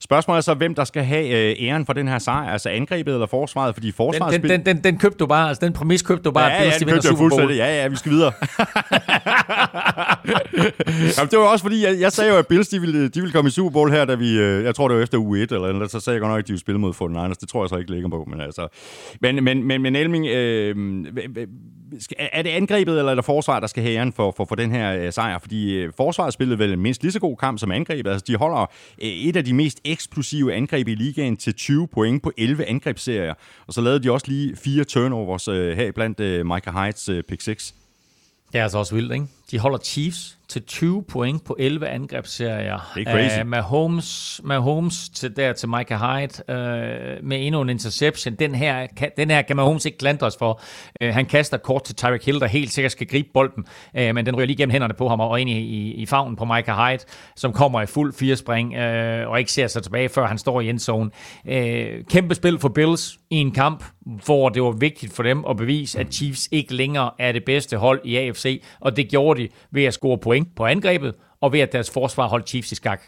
Spørgsmålet 0.04 0.38
er 0.38 0.42
så, 0.42 0.54
hvem 0.54 0.74
der 0.74 0.84
skal 0.84 1.04
have 1.04 1.28
øh, 1.28 1.56
æren 1.68 1.86
for 1.86 1.92
den 1.92 2.08
her 2.08 2.18
sejr, 2.18 2.50
altså 2.50 2.68
angrebet 2.68 3.14
eller 3.14 3.26
forsvaret, 3.26 3.74
fordi 3.74 3.92
forsvaret... 3.92 4.42
Den, 4.42 4.50
den, 4.50 4.66
den, 4.66 4.84
den 4.84 4.98
købte 4.98 5.18
du 5.18 5.26
bare, 5.26 5.48
altså 5.48 5.66
den 5.66 5.72
præmis 5.72 6.02
købte 6.02 6.22
du 6.22 6.30
bare, 6.30 6.44
ja, 6.44 6.64
ja, 6.64 6.70
den 6.78 6.88
købte 6.88 7.08
jeg 7.08 7.16
fuldstændig. 7.18 7.56
Ja, 7.56 7.82
ja, 7.82 7.88
vi 7.88 7.96
skal 7.96 8.12
videre. 8.12 8.32
Jamen, 11.18 11.30
det 11.30 11.38
var 11.38 11.44
også 11.44 11.64
fordi, 11.64 11.84
jeg, 11.84 12.00
jeg 12.00 12.12
sagde 12.12 12.32
jo, 12.32 12.38
at 12.38 12.46
Bills, 12.46 12.68
de 12.68 12.80
ville, 12.80 13.08
de 13.08 13.20
ville 13.20 13.32
komme 13.32 13.48
i 13.48 13.50
Super 13.50 13.70
Bowl 13.70 13.90
her, 13.90 14.04
da 14.04 14.14
vi, 14.14 14.38
øh, 14.38 14.64
jeg 14.64 14.74
tror 14.74 14.88
det 14.88 14.96
var 14.96 15.02
efter 15.02 15.18
u 15.18 15.34
1 15.34 15.52
eller 15.52 15.68
eller 15.68 15.88
så 15.88 16.00
sagde 16.00 16.14
jeg 16.14 16.20
godt 16.20 16.30
nok, 16.30 16.38
at 16.38 16.46
de 16.46 16.52
ville 16.52 16.60
spille 16.60 16.80
mod 16.80 16.94
49ers. 16.94 17.34
Det 17.40 17.48
tror 17.48 17.64
jeg 17.64 17.68
så 17.68 17.76
ikke 17.76 17.90
ligger 17.90 18.08
på, 18.08 18.26
men 18.30 18.40
altså... 18.40 18.68
Men, 19.20 19.44
men, 19.44 19.64
men, 19.64 19.82
men 19.82 19.96
Elming, 19.96 20.26
øh, 20.26 20.76
er 22.18 22.42
det 22.42 22.50
angrebet 22.50 22.98
eller 22.98 23.10
er 23.10 23.14
det 23.14 23.24
forsvaret, 23.24 23.62
der 23.62 23.68
skal 23.68 23.82
have 23.82 23.96
æren 23.96 24.12
for, 24.12 24.34
for, 24.36 24.44
for 24.44 24.54
den 24.54 24.70
her 24.70 24.96
øh, 24.96 25.12
sejr? 25.12 25.38
Fordi 25.38 25.74
øh, 25.74 25.92
forsvaret 25.96 26.32
spillede 26.32 26.58
vel 26.58 26.78
mindst 26.78 27.02
lige 27.02 27.12
så 27.12 27.20
god 27.20 27.36
kamp 27.36 27.58
som 27.58 27.70
angrebet. 27.70 28.10
Altså, 28.10 28.24
de 28.26 28.36
holder 28.36 28.60
øh, 29.02 29.08
et 29.08 29.36
af 29.36 29.44
de 29.44 29.54
mest 29.54 29.80
eksplosive 29.84 30.54
angreb 30.54 30.88
i 30.88 30.94
ligaen 30.94 31.36
til 31.36 31.54
20 31.54 31.88
point 31.88 32.22
på 32.22 32.32
11 32.38 32.64
angrebsserier. 32.64 33.34
Og 33.66 33.72
så 33.72 33.80
lavede 33.80 34.02
de 34.02 34.12
også 34.12 34.26
lige 34.28 34.56
fire 34.56 34.84
turnovers 34.84 35.48
øh, 35.48 35.76
her 35.76 35.92
blandt 35.92 36.20
øh, 36.20 36.46
Micah 36.46 36.74
Heights 36.74 37.08
øh, 37.08 37.22
pick 37.22 37.40
6. 37.40 37.74
Det 38.52 38.58
er 38.58 38.62
altså 38.62 38.78
også 38.78 38.94
vildt, 38.94 39.12
ikke? 39.12 39.26
De 39.52 39.58
holder 39.58 39.78
Chiefs 39.78 40.38
til 40.52 40.62
20 40.62 41.04
point 41.08 41.44
på 41.44 41.56
11 41.58 41.88
angrebsserier. 41.88 42.92
Det 42.94 43.08
er 43.08 43.12
crazy. 43.12 43.40
Uh, 43.40 43.46
med, 43.46 43.60
Holmes, 43.60 44.40
med 44.44 44.58
Holmes 44.58 45.08
til, 45.08 45.36
der 45.36 45.52
til 45.52 45.68
Micah 45.68 46.00
Hyde 46.00 46.42
uh, 46.48 47.26
med 47.26 47.46
endnu 47.46 47.60
en 47.60 47.68
interception. 47.68 48.34
Den 48.34 48.54
her, 48.54 48.86
kan, 48.96 49.10
den 49.16 49.30
her 49.30 49.42
kan 49.42 49.56
Mahomes 49.56 49.86
ikke 49.86 49.98
klandres 49.98 50.36
for. 50.36 50.60
Uh, 51.04 51.08
han 51.08 51.26
kaster 51.26 51.56
kort 51.56 51.84
til 51.84 51.94
Tyreek 51.94 52.24
Hill, 52.24 52.40
der 52.40 52.46
helt 52.46 52.72
sikkert 52.72 52.92
skal 52.92 53.06
gribe 53.06 53.28
bolden, 53.34 53.64
uh, 53.94 54.14
men 54.14 54.26
den 54.26 54.36
ryger 54.36 54.46
lige 54.46 54.56
gennem 54.56 54.70
hænderne 54.70 54.94
på 54.94 55.08
ham 55.08 55.20
og 55.20 55.40
ind 55.40 55.50
i, 55.50 55.58
i, 55.58 55.92
i 55.94 56.06
favnen 56.06 56.36
på 56.36 56.44
Micah 56.44 56.76
Hyde, 56.76 57.04
som 57.36 57.52
kommer 57.52 57.82
i 57.82 57.86
fuld 57.86 58.14
firespring 58.14 58.74
uh, 58.76 59.30
og 59.30 59.38
ikke 59.38 59.52
ser 59.52 59.66
sig 59.66 59.82
tilbage, 59.82 60.08
før 60.08 60.26
han 60.26 60.38
står 60.38 60.60
i 60.60 60.68
endzone. 60.68 61.10
Uh, 61.44 61.52
kæmpe 62.10 62.34
spil 62.34 62.58
for 62.58 62.68
Bills 62.68 63.18
i 63.30 63.36
en 63.36 63.50
kamp, 63.50 63.84
hvor 64.24 64.48
det 64.48 64.62
var 64.62 64.70
vigtigt 64.70 65.12
for 65.12 65.22
dem 65.22 65.44
at 65.50 65.56
bevise, 65.56 65.98
at 65.98 66.14
Chiefs 66.14 66.48
ikke 66.52 66.74
længere 66.74 67.10
er 67.18 67.32
det 67.32 67.44
bedste 67.44 67.76
hold 67.76 68.00
i 68.04 68.16
AFC, 68.16 68.62
og 68.80 68.96
det 68.96 69.08
gjorde 69.08 69.41
de 69.41 69.41
ved 69.70 69.84
at 69.84 69.94
score 69.94 70.18
point 70.18 70.48
på 70.56 70.66
angrebet, 70.66 71.14
og 71.40 71.52
ved 71.52 71.60
at 71.60 71.72
deres 71.72 71.90
forsvar 71.90 72.28
holdt 72.28 72.48
Chiefs 72.48 72.72
i 72.72 72.74
skak. 72.74 73.02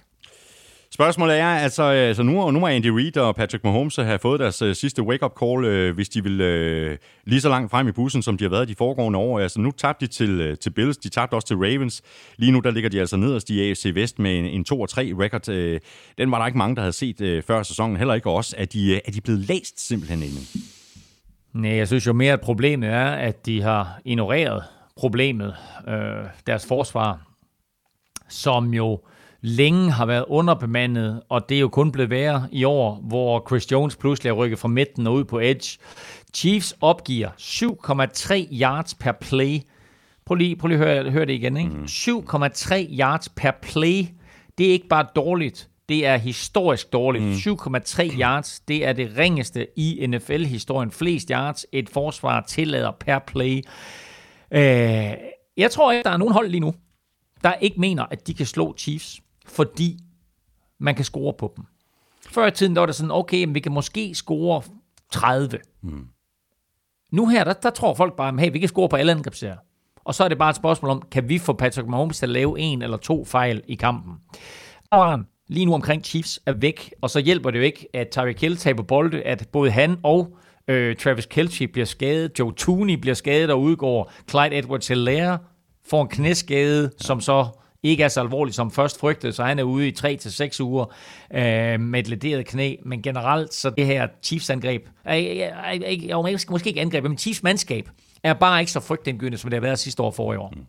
Spørgsmålet 0.94 1.38
er, 1.38 1.46
altså, 1.46 1.82
altså 1.82 2.22
nu, 2.22 2.50
nu 2.50 2.60
må 2.60 2.66
Andy 2.66 2.86
Reid 2.86 3.16
og 3.16 3.36
Patrick 3.36 3.64
Mahomes 3.64 3.96
have 3.96 4.18
fået 4.18 4.40
deres 4.40 4.62
uh, 4.62 4.72
sidste 4.72 5.02
wake-up 5.02 5.32
call, 5.40 5.88
uh, 5.88 5.94
hvis 5.94 6.08
de 6.08 6.22
vil 6.22 6.40
uh, 6.40 6.96
lige 7.24 7.40
så 7.40 7.48
langt 7.48 7.70
frem 7.70 7.88
i 7.88 7.92
bussen, 7.92 8.22
som 8.22 8.38
de 8.38 8.44
har 8.44 8.48
været 8.48 8.68
de 8.68 8.74
foregående 8.74 9.18
år. 9.18 9.40
Altså 9.40 9.60
nu 9.60 9.70
tabte 9.70 10.06
de 10.06 10.12
til, 10.12 10.50
uh, 10.50 10.58
til 10.58 10.70
Bills, 10.70 10.96
de 10.96 11.08
tabte 11.08 11.34
også 11.34 11.46
til 11.46 11.56
Ravens. 11.56 12.02
Lige 12.36 12.52
nu 12.52 12.60
der 12.60 12.70
ligger 12.70 12.90
de 12.90 13.00
altså 13.00 13.16
nederst 13.16 13.50
i 13.50 13.70
AFC 13.70 13.90
Vest 13.94 14.18
med 14.18 14.38
en, 14.38 14.44
en 14.44 14.64
2-3 14.72 14.74
record. 14.74 15.48
Uh, 15.48 15.80
den 16.18 16.30
var 16.30 16.38
der 16.38 16.46
ikke 16.46 16.58
mange, 16.58 16.76
der 16.76 16.82
havde 16.82 16.92
set 16.92 17.20
uh, 17.20 17.42
før 17.42 17.62
sæsonen, 17.62 17.96
heller 17.96 18.14
ikke 18.14 18.30
også. 18.30 18.54
Er 18.58 18.64
de, 18.64 18.92
uh, 18.92 18.98
er 19.08 19.12
de 19.12 19.20
blevet 19.20 19.40
læst 19.40 19.88
simpelthen 19.88 20.22
inden? 20.22 20.48
Nej, 21.52 21.72
jeg 21.72 21.86
synes 21.86 22.06
jo 22.06 22.12
mere, 22.12 22.32
at 22.32 22.40
problemet 22.40 22.88
er, 22.88 23.06
at 23.06 23.46
de 23.46 23.62
har 23.62 24.00
ignoreret 24.04 24.62
problemet, 24.96 25.54
øh, 25.88 26.24
deres 26.46 26.66
forsvar, 26.66 27.20
som 28.28 28.74
jo 28.74 29.00
længe 29.40 29.90
har 29.90 30.06
været 30.06 30.24
underbemandet, 30.28 31.22
og 31.28 31.48
det 31.48 31.56
er 31.56 31.60
jo 31.60 31.68
kun 31.68 31.92
blevet 31.92 32.10
værre 32.10 32.48
i 32.52 32.64
år, 32.64 33.00
hvor 33.02 33.44
Chris 33.48 33.72
Jones 33.72 33.96
pludselig 33.96 34.30
er 34.30 34.34
rykket 34.34 34.58
fra 34.58 34.68
midten 34.68 35.06
og 35.06 35.14
ud 35.14 35.24
på 35.24 35.40
edge. 35.40 35.78
Chiefs 36.34 36.76
opgiver 36.80 37.28
7,3 37.38 38.48
yards 38.60 38.94
per 38.94 39.12
play. 39.12 39.60
Prøv 40.26 40.34
lige, 40.34 40.56
prøv 40.56 40.68
lige 40.68 40.78
at 40.78 40.86
høre, 40.86 41.10
høre 41.10 41.26
det 41.26 41.32
igen. 41.32 41.56
Ikke? 41.56 41.70
Mm. 41.70 41.84
7,3 41.84 42.74
yards 42.98 43.28
per 43.28 43.50
play. 43.62 44.04
Det 44.58 44.66
er 44.66 44.72
ikke 44.72 44.88
bare 44.88 45.06
dårligt, 45.16 45.68
det 45.88 46.06
er 46.06 46.16
historisk 46.16 46.92
dårligt. 46.92 47.24
Mm. 47.24 47.32
7,3 47.32 48.20
yards, 48.20 48.60
det 48.60 48.86
er 48.86 48.92
det 48.92 49.12
ringeste 49.18 49.66
i 49.76 50.06
NFL-historien. 50.06 50.90
Flest 50.90 51.28
yards 51.28 51.66
et 51.72 51.88
forsvar 51.88 52.44
tillader 52.48 52.90
per 53.00 53.18
play. 53.18 53.62
Øh, 54.54 55.14
jeg 55.56 55.70
tror 55.70 55.92
ikke, 55.92 56.04
der 56.04 56.10
er 56.10 56.16
nogen 56.16 56.34
hold 56.34 56.48
lige 56.48 56.60
nu, 56.60 56.74
der 57.44 57.54
ikke 57.54 57.80
mener, 57.80 58.06
at 58.10 58.26
de 58.26 58.34
kan 58.34 58.46
slå 58.46 58.74
Chiefs, 58.78 59.20
fordi 59.46 59.98
man 60.78 60.94
kan 60.94 61.04
score 61.04 61.32
på 61.32 61.52
dem. 61.56 61.64
Før 62.30 62.46
i 62.46 62.50
tiden 62.50 62.74
der 62.74 62.80
var 62.80 62.86
det 62.86 62.94
sådan, 62.94 63.10
okay, 63.10 63.46
vi 63.48 63.60
kan 63.60 63.72
måske 63.72 64.14
score 64.14 64.62
30. 65.12 65.58
Mm. 65.82 66.06
Nu 67.12 67.28
her, 67.28 67.44
der, 67.44 67.52
der 67.52 67.70
tror 67.70 67.94
folk 67.94 68.16
bare, 68.16 68.38
hey, 68.38 68.52
vi 68.52 68.58
kan 68.58 68.68
score 68.68 68.88
på 68.88 68.96
alle 68.96 69.12
angrebsserier. 69.12 69.56
Og 70.04 70.14
så 70.14 70.24
er 70.24 70.28
det 70.28 70.38
bare 70.38 70.50
et 70.50 70.56
spørgsmål 70.56 70.90
om, 70.90 71.02
kan 71.10 71.28
vi 71.28 71.38
få 71.38 71.52
Patrick 71.52 71.88
Mahomes 71.88 72.18
til 72.18 72.26
at 72.26 72.30
lave 72.30 72.60
en 72.60 72.82
eller 72.82 72.96
to 72.96 73.24
fejl 73.24 73.62
i 73.68 73.74
kampen? 73.74 74.14
Og 74.90 75.20
lige 75.48 75.66
nu 75.66 75.74
omkring 75.74 76.04
Chiefs 76.04 76.40
er 76.46 76.52
væk, 76.52 76.94
og 77.00 77.10
så 77.10 77.20
hjælper 77.20 77.50
det 77.50 77.58
jo 77.58 77.64
ikke, 77.64 77.88
at 77.94 78.08
Tyreek 78.08 78.40
Hill 78.40 78.56
taber 78.56 78.82
bolde, 78.82 79.22
at 79.22 79.48
både 79.52 79.70
han 79.70 79.98
og 80.02 80.38
Øh, 80.68 80.96
Travis 80.96 81.26
Kelce 81.26 81.68
bliver 81.68 81.86
skadet. 81.86 82.38
Joe 82.38 82.52
Tooney 82.52 82.94
bliver 82.94 83.14
skadet 83.14 83.50
og 83.50 83.60
udgår. 83.60 84.12
Clyde 84.30 84.58
edwards 84.58 84.88
helaire 84.88 85.38
får 85.90 86.02
en 86.02 86.08
knæskade, 86.08 86.90
som 86.98 87.20
så 87.20 87.46
ikke 87.82 88.02
er 88.02 88.08
så 88.08 88.20
alvorligt 88.20 88.56
som 88.56 88.70
først 88.70 89.00
frygtet, 89.00 89.34
så 89.34 89.44
han 89.44 89.58
er 89.58 89.62
ude 89.62 89.88
i 89.88 89.94
3-6 89.98 90.62
uger 90.62 90.84
øh, 91.34 91.80
med 91.80 92.00
et 92.00 92.08
lederet 92.08 92.46
knæ. 92.46 92.76
Men 92.84 93.02
generelt, 93.02 93.54
så 93.54 93.70
det 93.70 93.86
her 93.86 94.08
Chiefs-angreb, 94.22 94.86
er, 95.04 95.14
er, 95.14 95.48
er, 96.10 96.50
måske 96.50 96.68
ikke 96.68 96.80
angreb, 96.80 97.04
men 97.04 97.18
Chiefs-mandskab, 97.18 97.88
er 98.22 98.32
bare 98.32 98.60
ikke 98.60 98.72
så 98.72 98.80
frygtindgydende, 98.80 99.38
som 99.38 99.50
det 99.50 99.56
har 99.56 99.60
været 99.60 99.78
sidste 99.78 100.02
år 100.02 100.10
for 100.10 100.32
i 100.32 100.36
år. 100.36 100.52
Mm. 100.56 100.64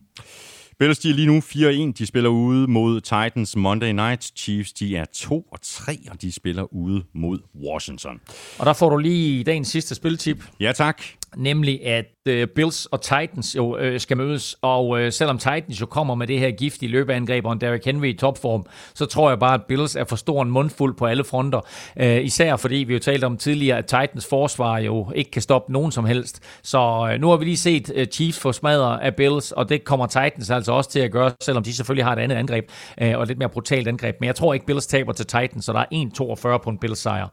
Bills 0.80 1.00
de 1.00 1.10
er 1.10 1.14
lige 1.14 1.28
nu 1.28 1.40
4-1. 1.40 1.92
De 1.98 2.06
spiller 2.06 2.30
ude 2.30 2.68
mod 2.68 3.02
Titans 3.02 3.56
Monday 3.56 3.92
Night. 3.92 4.32
Chiefs 4.38 4.74
de 4.74 4.98
er 4.98 5.06
2 5.14 5.48
og 5.52 5.60
3, 5.62 5.98
og 6.12 6.22
de 6.22 6.32
spiller 6.32 6.74
ude 6.74 7.04
mod 7.14 7.40
Washington. 7.64 8.22
Og 8.60 8.66
der 8.66 8.74
får 8.74 8.90
du 8.90 8.98
lige 8.98 9.44
dagens 9.44 9.68
sidste 9.68 9.96
spiltip. 9.96 10.44
Ja, 10.60 10.72
tak 10.72 11.02
nemlig 11.38 11.86
at 11.86 12.06
uh, 12.30 12.48
Bills 12.56 12.86
og 12.86 13.02
Titans 13.02 13.56
jo 13.56 13.78
uh, 13.78 13.98
skal 13.98 14.18
mødes, 14.18 14.58
og 14.62 14.88
uh, 14.88 15.10
selvom 15.10 15.38
Titans 15.38 15.82
jo 15.82 15.86
kommer 15.86 16.16
med 16.16 16.28
det 16.28 16.40
her 16.40 16.52
giftige 16.52 16.90
løbeangreb 16.90 17.46
og 17.46 17.54
en 17.54 17.62
Derrick 17.62 17.86
Henry 17.86 18.08
i 18.08 18.14
topform, 18.14 18.66
så 18.94 19.06
tror 19.06 19.30
jeg 19.30 19.40
bare, 19.40 19.54
at 19.54 19.62
Bills 19.68 19.96
er 19.96 20.04
for 20.04 20.16
stor 20.16 20.42
en 20.42 20.52
mundfuld 20.52 20.96
på 20.96 21.06
alle 21.06 21.24
fronter. 21.24 21.62
Uh, 22.02 22.26
især 22.26 22.56
fordi 22.56 22.76
vi 22.76 22.94
jo 22.94 23.00
talte 23.00 23.26
om 23.26 23.38
tidligere, 23.38 23.78
at 23.78 23.86
Titans 23.86 24.26
forsvar 24.30 24.78
jo 24.78 25.12
ikke 25.16 25.32
kan 25.32 25.42
stoppe 25.42 25.74
nogen 25.74 25.92
som 25.92 26.06
helst. 26.06 26.44
Så 26.64 27.10
uh, 27.14 27.22
nu 27.22 27.30
har 27.30 27.38
vi 27.38 27.46
lige 27.46 27.58
set 27.58 27.92
uh, 27.98 28.04
Chiefs 28.04 28.40
få 28.40 28.52
smadret 28.52 29.00
af 29.02 29.16
Bills, 29.16 29.52
og 29.52 29.70
det 29.70 29.84
kommer 29.84 30.08
Titans 30.08 30.50
altså 30.50 30.72
også 30.72 30.90
til 30.90 31.00
at 31.00 31.12
gøre, 31.12 31.32
selvom 31.42 31.64
de 31.64 31.74
selvfølgelig 31.74 32.06
har 32.06 32.14
et 32.14 32.20
andet 32.20 32.36
angreb, 32.36 32.66
uh, 33.02 33.08
og 33.16 33.22
et 33.22 33.28
lidt 33.28 33.40
mere 33.40 33.50
brutalt 33.50 33.88
angreb. 33.88 34.16
Men 34.20 34.28
jeg 34.28 34.36
tror 34.36 34.54
ikke, 34.54 34.66
Bills 34.66 34.88
taber 34.88 35.14
til 35.14 35.26
Titans, 35.26 35.66
så 35.66 35.74
der 35.74 35.80
er 35.80 36.56
1-42 36.56 36.64
på 36.64 36.70
en 36.70 36.78
Bills 36.78 37.00
sejr. 37.00 37.28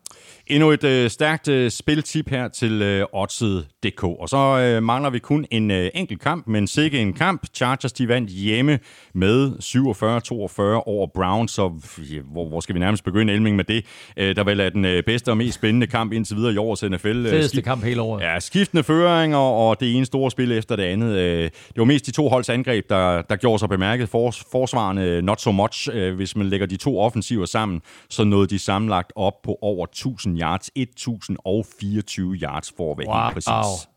Endnu 0.46 0.70
et 0.70 0.84
øh, 0.84 1.10
stærkt 1.10 1.48
øh, 1.48 1.70
spiltip 1.70 2.28
her 2.28 2.48
til 2.48 2.82
øh, 2.82 3.06
Odset.dk. 3.12 4.04
Og 4.04 4.28
så 4.28 4.36
øh, 4.36 4.81
mangler 4.82 5.10
vi 5.10 5.18
kun 5.18 5.46
en 5.50 5.70
øh, 5.70 5.90
enkelt 5.94 6.20
kamp, 6.20 6.46
men 6.46 6.66
sikke 6.66 6.98
en 6.98 7.12
kamp. 7.12 7.46
Chargers 7.54 7.92
de 7.92 8.08
vandt 8.08 8.30
hjemme 8.30 8.78
med 9.14 9.50
47-42 9.50 10.82
over 10.86 11.06
Browns, 11.14 11.52
så 11.52 11.72
ja, 11.98 12.20
hvor, 12.32 12.48
hvor 12.48 12.60
skal 12.60 12.74
vi 12.74 12.80
nærmest 12.80 13.04
begynde 13.04 13.32
Elming 13.32 13.56
med 13.56 13.64
det? 13.64 13.84
Øh, 14.16 14.36
der 14.36 14.44
vel 14.44 14.60
er 14.60 14.68
den 14.68 14.84
øh, 14.84 15.02
bedste 15.02 15.30
og 15.30 15.36
mest 15.36 15.54
spændende 15.54 15.86
kamp 15.86 16.12
indtil 16.12 16.36
videre 16.36 16.52
i 16.52 16.56
årets 16.56 16.82
NFL. 16.82 17.08
Øh, 17.08 17.30
Fedeste 17.30 17.48
Skift, 17.48 17.64
kamp 17.64 17.84
hele 17.84 18.02
året. 18.02 18.22
Ja, 18.22 18.40
skiftende 18.40 18.82
føringer 18.82 19.38
og 19.38 19.80
det 19.80 19.96
ene 19.96 20.06
store 20.06 20.30
spil 20.30 20.52
efter 20.52 20.76
det 20.76 20.82
andet. 20.82 21.16
Øh, 21.16 21.42
det 21.44 21.76
var 21.76 21.84
mest 21.84 22.06
de 22.06 22.10
to 22.10 22.28
holds 22.28 22.48
angreb, 22.48 22.88
der, 22.88 23.22
der 23.22 23.36
gjorde 23.36 23.58
sig 23.58 23.68
bemærket. 23.68 24.08
Fors, 24.08 24.44
forsvarende 24.52 25.22
not 25.22 25.40
so 25.40 25.52
much. 25.52 25.88
Øh, 25.92 26.14
hvis 26.14 26.36
man 26.36 26.46
lægger 26.46 26.66
de 26.66 26.76
to 26.76 27.00
offensiver 27.00 27.46
sammen, 27.46 27.80
så 28.10 28.24
nåede 28.24 28.46
de 28.46 28.58
sammenlagt 28.58 29.12
op 29.16 29.42
på 29.44 29.58
over 29.62 29.86
1000 29.86 30.40
yards, 30.40 30.70
1024 30.76 32.34
yards 32.34 32.72
for 32.76 32.92
at 32.92 32.98
være 32.98 33.08
wow. 33.08 33.24
helt 33.24 33.34
præcis. 33.34 33.48
Wow, 33.48 33.91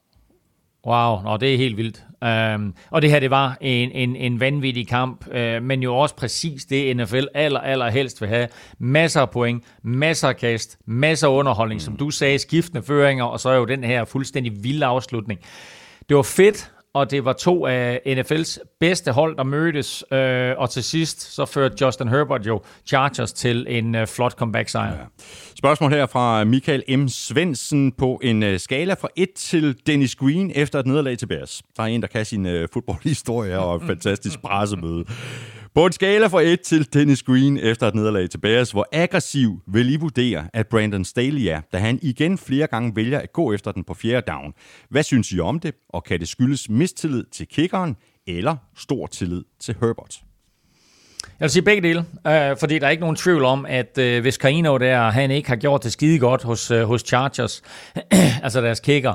Nå, 0.85 1.37
det 1.37 1.53
er 1.53 1.57
helt 1.57 1.77
vildt. 1.77 2.03
Um, 2.55 2.75
og 2.89 3.01
det 3.01 3.09
her, 3.09 3.19
det 3.19 3.29
var 3.29 3.57
en, 3.61 3.91
en, 3.91 4.15
en 4.15 4.39
vanvittig 4.39 4.87
kamp, 4.87 5.27
uh, 5.27 5.63
men 5.63 5.83
jo 5.83 5.95
også 5.95 6.15
præcis 6.15 6.65
det, 6.65 6.97
NFL 6.97 7.23
aller, 7.33 7.59
aller 7.59 7.89
helst 7.89 8.21
vil 8.21 8.29
have. 8.29 8.47
Masser 8.79 9.21
af 9.21 9.29
point, 9.29 9.63
masser 9.83 10.27
af 10.27 10.37
kast, 10.37 10.77
masser 10.85 11.27
af 11.27 11.31
underholdning, 11.31 11.77
mm. 11.77 11.83
som 11.83 11.97
du 11.97 12.09
sagde, 12.09 12.39
skiftende 12.39 12.83
føringer, 12.83 13.25
og 13.25 13.39
så 13.39 13.49
er 13.49 13.55
jo 13.55 13.65
den 13.65 13.83
her 13.83 14.05
fuldstændig 14.05 14.63
vilde 14.63 14.85
afslutning. 14.85 15.39
Det 16.09 16.17
var 16.17 16.23
fedt, 16.23 16.71
og 16.95 17.11
det 17.11 17.25
var 17.25 17.33
to 17.33 17.65
af 17.65 18.01
NFL's 18.05 18.77
bedste 18.79 19.11
hold, 19.11 19.37
der 19.37 19.43
mødtes, 19.43 20.03
øh, 20.11 20.53
og 20.57 20.69
til 20.69 20.83
sidst 20.83 21.33
så 21.35 21.45
førte 21.45 21.85
Justin 21.85 22.07
Herbert 22.07 22.47
jo 22.47 22.61
Chargers 22.85 23.33
til 23.33 23.65
en 23.69 23.95
øh, 23.95 24.07
flot 24.07 24.31
comeback-sejr. 24.31 24.91
Ja. 24.91 25.03
Spørgsmål 25.57 25.91
her 25.91 26.05
fra 26.05 26.43
Michael 26.43 26.99
M. 26.99 27.07
Svendsen 27.07 27.91
på 27.91 28.19
en 28.23 28.43
øh, 28.43 28.59
skala 28.59 28.93
fra 28.93 29.07
1 29.15 29.29
til 29.35 29.75
Dennis 29.87 30.15
Green 30.15 30.51
efter 30.55 30.79
et 30.79 30.85
nederlag 30.85 31.17
til 31.17 31.25
Bears. 31.25 31.61
Der 31.77 31.83
er 31.83 31.87
en, 31.87 32.01
der 32.01 32.07
kan 32.07 32.25
sin 32.25 32.45
øh, 32.45 32.67
fodboldhistorie 32.73 33.59
og 33.59 33.75
et 33.75 33.81
fantastisk 33.87 34.41
pressemøde. 34.41 35.05
På 35.75 35.85
en 35.85 35.91
skala 35.91 36.27
fra 36.27 36.41
1 36.41 36.61
til 36.61 36.93
Dennis 36.93 37.23
Green 37.23 37.57
efter 37.57 37.87
et 37.87 37.95
nederlag 37.95 38.29
til 38.29 38.37
Bears, 38.37 38.71
hvor 38.71 38.87
aggressiv 38.91 39.61
vil 39.67 39.93
I 39.93 39.95
vurdere, 39.95 40.47
at 40.53 40.67
Brandon 40.67 41.05
Staley 41.05 41.41
er, 41.41 41.61
da 41.73 41.77
han 41.77 41.99
igen 42.01 42.37
flere 42.37 42.67
gange 42.67 42.95
vælger 42.95 43.19
at 43.19 43.33
gå 43.33 43.53
efter 43.53 43.71
den 43.71 43.83
på 43.83 43.93
fjerde 43.93 44.31
down. 44.31 44.53
Hvad 44.89 45.03
synes 45.03 45.31
I 45.31 45.39
om 45.39 45.59
det, 45.59 45.75
og 45.89 46.03
kan 46.03 46.19
det 46.19 46.27
skyldes 46.27 46.69
mistillid 46.69 47.23
til 47.23 47.47
kickeren 47.47 47.95
eller 48.27 48.55
stor 48.77 49.07
tillid 49.07 49.43
til 49.59 49.75
Herbert? 49.81 50.21
Jeg 51.23 51.45
vil 51.45 51.49
sige 51.49 51.63
begge 51.63 51.87
dele, 51.87 52.05
øh, 52.27 52.57
fordi 52.57 52.79
der 52.79 52.85
er 52.85 52.91
ikke 52.91 53.01
nogen 53.01 53.15
tvivl 53.15 53.43
om, 53.43 53.65
at 53.65 53.97
øh, 53.97 54.21
hvis 54.21 54.35
Carino 54.35 54.77
der, 54.77 55.09
han 55.09 55.31
ikke 55.31 55.49
har 55.49 55.55
gjort 55.55 55.83
det 55.83 55.91
skide 55.91 56.19
godt 56.19 56.43
hos, 56.43 56.71
øh, 56.71 56.83
hos 56.83 57.01
Chargers, 57.01 57.61
altså 58.43 58.61
deres 58.61 58.79
kicker, 58.79 59.13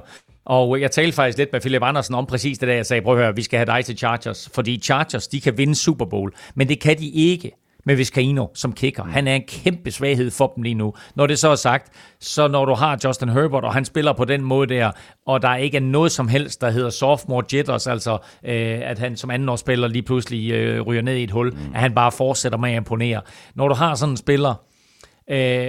og 0.51 0.81
jeg 0.81 0.91
talte 0.91 1.13
faktisk 1.13 1.39
lidt 1.39 1.53
med 1.53 1.61
Philip 1.61 1.83
Andersen 1.83 2.15
om 2.15 2.27
præcis 2.27 2.59
det 2.59 2.69
der, 2.69 2.75
jeg 2.75 2.87
sagde, 2.87 3.03
prøv 3.03 3.15
at 3.15 3.23
høre, 3.25 3.37
vi 3.37 3.43
skal 3.43 3.59
have 3.59 3.67
dig 3.67 3.85
til 3.85 3.99
Chargers, 3.99 4.51
fordi 4.55 4.81
Chargers, 4.83 5.29
de 5.29 5.41
kan 5.41 5.59
vinde 5.59 5.75
Super 5.75 6.05
Bowl, 6.05 6.33
men 6.55 6.69
det 6.69 6.81
kan 6.81 6.99
de 6.99 7.09
ikke 7.09 7.53
med 7.85 7.97
Vizcaino 7.97 8.47
som 8.55 8.73
kicker. 8.73 9.05
Han 9.05 9.29
er 9.29 9.35
en 9.35 9.43
kæmpe 9.49 9.91
svaghed 9.91 10.31
for 10.31 10.53
dem 10.57 10.63
lige 10.63 10.75
nu. 10.75 10.95
Når 11.15 11.27
det 11.27 11.39
så 11.39 11.49
er 11.49 11.55
sagt, 11.55 11.93
så 12.21 12.49
når 12.49 12.65
du 12.65 12.75
har 12.75 12.99
Justin 13.05 13.29
Herbert, 13.29 13.65
og 13.65 13.75
han 13.75 13.85
spiller 13.85 14.13
på 14.13 14.25
den 14.25 14.43
måde 14.43 14.75
der, 14.75 14.91
og 15.27 15.43
der 15.43 15.57
ikke 15.57 15.77
er 15.77 15.81
noget 15.81 16.13
som 16.13 16.29
helst, 16.29 16.61
der 16.61 16.71
hedder 16.71 16.91
sophomore 16.91 17.45
jitters, 17.53 17.87
altså 17.87 18.19
øh, 18.45 18.81
at 18.83 18.99
han 18.99 19.17
som 19.17 19.31
anden 19.31 19.59
spiller 19.59 19.89
lige 19.89 20.03
pludselig 20.03 20.51
øh, 20.53 20.81
ryger 20.81 21.03
ned 21.03 21.17
i 21.17 21.23
et 21.23 21.31
hul, 21.31 21.51
mm. 21.51 21.75
at 21.75 21.81
han 21.81 21.95
bare 21.95 22.13
fortsætter 22.13 22.59
med 22.59 22.71
at 22.71 22.77
imponere. 22.77 23.21
Når 23.55 23.69
du 23.69 23.75
har 23.75 23.95
sådan 23.95 24.11
en 24.11 24.17
spiller, 24.17 24.55
øh, 25.31 25.69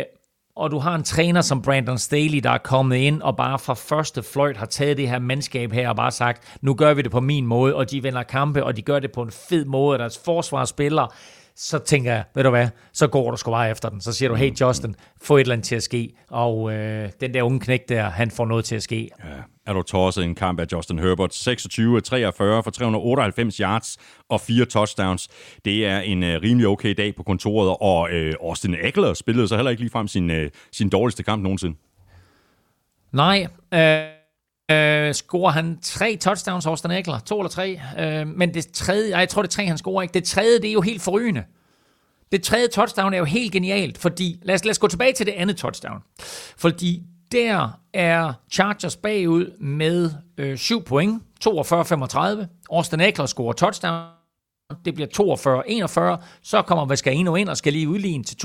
og 0.56 0.72
du 0.72 0.80
har 0.80 0.95
en 0.95 1.03
træner 1.03 1.41
som 1.41 1.61
Brandon 1.61 1.98
Staley, 1.98 2.40
der 2.40 2.49
er 2.49 2.57
kommet 2.57 2.95
ind 2.95 3.22
og 3.22 3.38
bare 3.38 3.60
fra 3.60 3.73
første 3.73 4.23
fløjt 4.23 4.57
har 4.57 4.65
taget 4.65 4.98
det 4.98 5.10
her 5.10 5.19
mandskab 5.19 5.72
her 5.72 5.90
og 5.90 5.95
bare 5.95 6.11
sagt, 6.11 6.57
nu 6.61 6.73
gør 6.73 6.94
vi 6.94 7.02
det 7.02 7.11
på 7.11 7.19
min 7.19 7.45
måde, 7.45 7.76
og 7.76 7.91
de 7.91 8.03
vinder 8.03 8.23
kampe, 8.23 8.64
og 8.64 8.78
de 8.78 8.82
gør 8.82 8.99
det 8.99 9.11
på 9.11 9.22
en 9.22 9.32
fed 9.32 9.65
måde, 9.65 9.95
og 9.95 9.99
deres 9.99 10.22
forsvarsspillere 10.26 11.07
så 11.62 11.80
tænker 11.80 12.14
jeg, 12.14 12.24
ved 12.36 12.44
du 12.44 12.50
hvad, 12.50 12.68
så 12.94 13.08
går 13.08 13.32
du 13.32 13.38
sgu 13.38 13.52
bare 13.52 13.72
efter 13.72 13.90
den. 13.90 14.02
Så 14.02 14.14
siger 14.14 14.30
du, 14.30 14.36
hey 14.36 14.52
Justin, 14.62 14.96
få 15.22 15.38
et 15.38 15.42
eller 15.42 15.54
andet 15.54 15.68
til 15.68 15.76
at 15.76 15.84
ske. 15.84 16.14
Og 16.30 16.74
øh, 16.74 17.10
den 17.22 17.34
der 17.34 17.44
unge 17.44 17.60
knæk 17.60 17.90
der, 17.90 18.10
han 18.10 18.32
får 18.32 18.46
noget 18.46 18.66
til 18.66 18.76
at 18.76 18.84
ske. 18.84 19.10
Ja. 19.24 19.30
Er 19.66 19.74
du 19.74 19.82
tosset 19.82 20.24
en 20.24 20.36
kamp 20.36 20.60
af 20.60 20.66
Justin 20.72 21.00
Herbert? 21.00 21.34
26-43 21.34 22.62
for 22.62 22.72
398 22.72 23.58
yards 23.58 23.98
og 24.30 24.42
fire 24.42 24.66
touchdowns. 24.66 25.30
Det 25.66 25.86
er 25.86 26.00
en 26.00 26.24
øh, 26.24 26.42
rimelig 26.42 26.68
okay 26.68 26.94
dag 26.98 27.16
på 27.16 27.24
kontoret, 27.24 27.78
og 27.82 28.12
øh, 28.12 28.34
Austin 28.42 28.76
Eckler 28.82 29.14
spillede 29.14 29.48
så 29.48 29.56
heller 29.56 29.72
ikke 29.72 29.82
ligefrem 29.82 30.08
sin, 30.08 30.30
øh, 30.30 30.52
sin 30.72 30.90
dårligste 30.90 31.24
kamp 31.24 31.44
nogensinde. 31.44 31.78
Nej, 33.12 33.48
øh, 33.74 34.20
Øh, 34.72 35.14
scorer 35.14 35.52
han 35.52 35.80
tre 35.81 36.18
touchdowns, 36.22 36.65
Austin 36.65 36.91
Eckler? 36.91 37.19
To 37.19 37.39
eller 37.39 37.49
tre? 37.49 37.81
Øh, 37.99 38.27
men 38.27 38.53
det 38.53 38.68
tredje, 38.72 39.18
jeg 39.18 39.30
tror 39.30 39.41
det 39.41 39.49
er 39.49 39.52
tre, 39.52 39.65
han 39.65 39.77
scorer 39.77 40.02
ikke. 40.02 40.14
Det 40.14 40.23
tredje, 40.23 40.60
det 40.60 40.69
er 40.69 40.73
jo 40.73 40.81
helt 40.81 41.02
forrygende. 41.02 41.43
Det 42.31 42.43
tredje 42.43 42.68
touchdown 42.68 43.14
er 43.14 43.18
jo 43.18 43.26
helt 43.26 43.52
genialt, 43.52 43.98
fordi, 43.98 44.39
lad 44.43 44.56
os, 44.56 44.65
lad 44.65 44.72
os 44.72 44.80
gå 44.80 44.88
tilbage 44.88 45.14
til 45.14 45.26
det 45.26 45.31
andet 45.31 45.57
touchdown. 45.57 45.99
Fordi 46.57 47.03
der 47.31 47.69
er 47.93 48.34
Chargers 48.52 48.95
bagud 48.95 49.57
med 49.60 50.11
øh, 50.38 50.57
7 50.57 50.84
point, 50.84 51.23
42-35. 51.48 52.45
Austin 52.72 53.02
Eckler 53.02 53.26
scorer 53.26 53.53
touchdown. 53.53 54.06
Det 54.85 54.93
bliver 54.95 56.18
42-41. 56.19 56.23
Så 56.43 56.61
kommer 56.61 56.85
Vascaino 56.85 57.35
ind 57.35 57.49
og 57.49 57.57
skal 57.57 57.73
lige 57.73 57.89
udligne 57.89 58.23
til 58.23 58.35
42-42. 58.35 58.39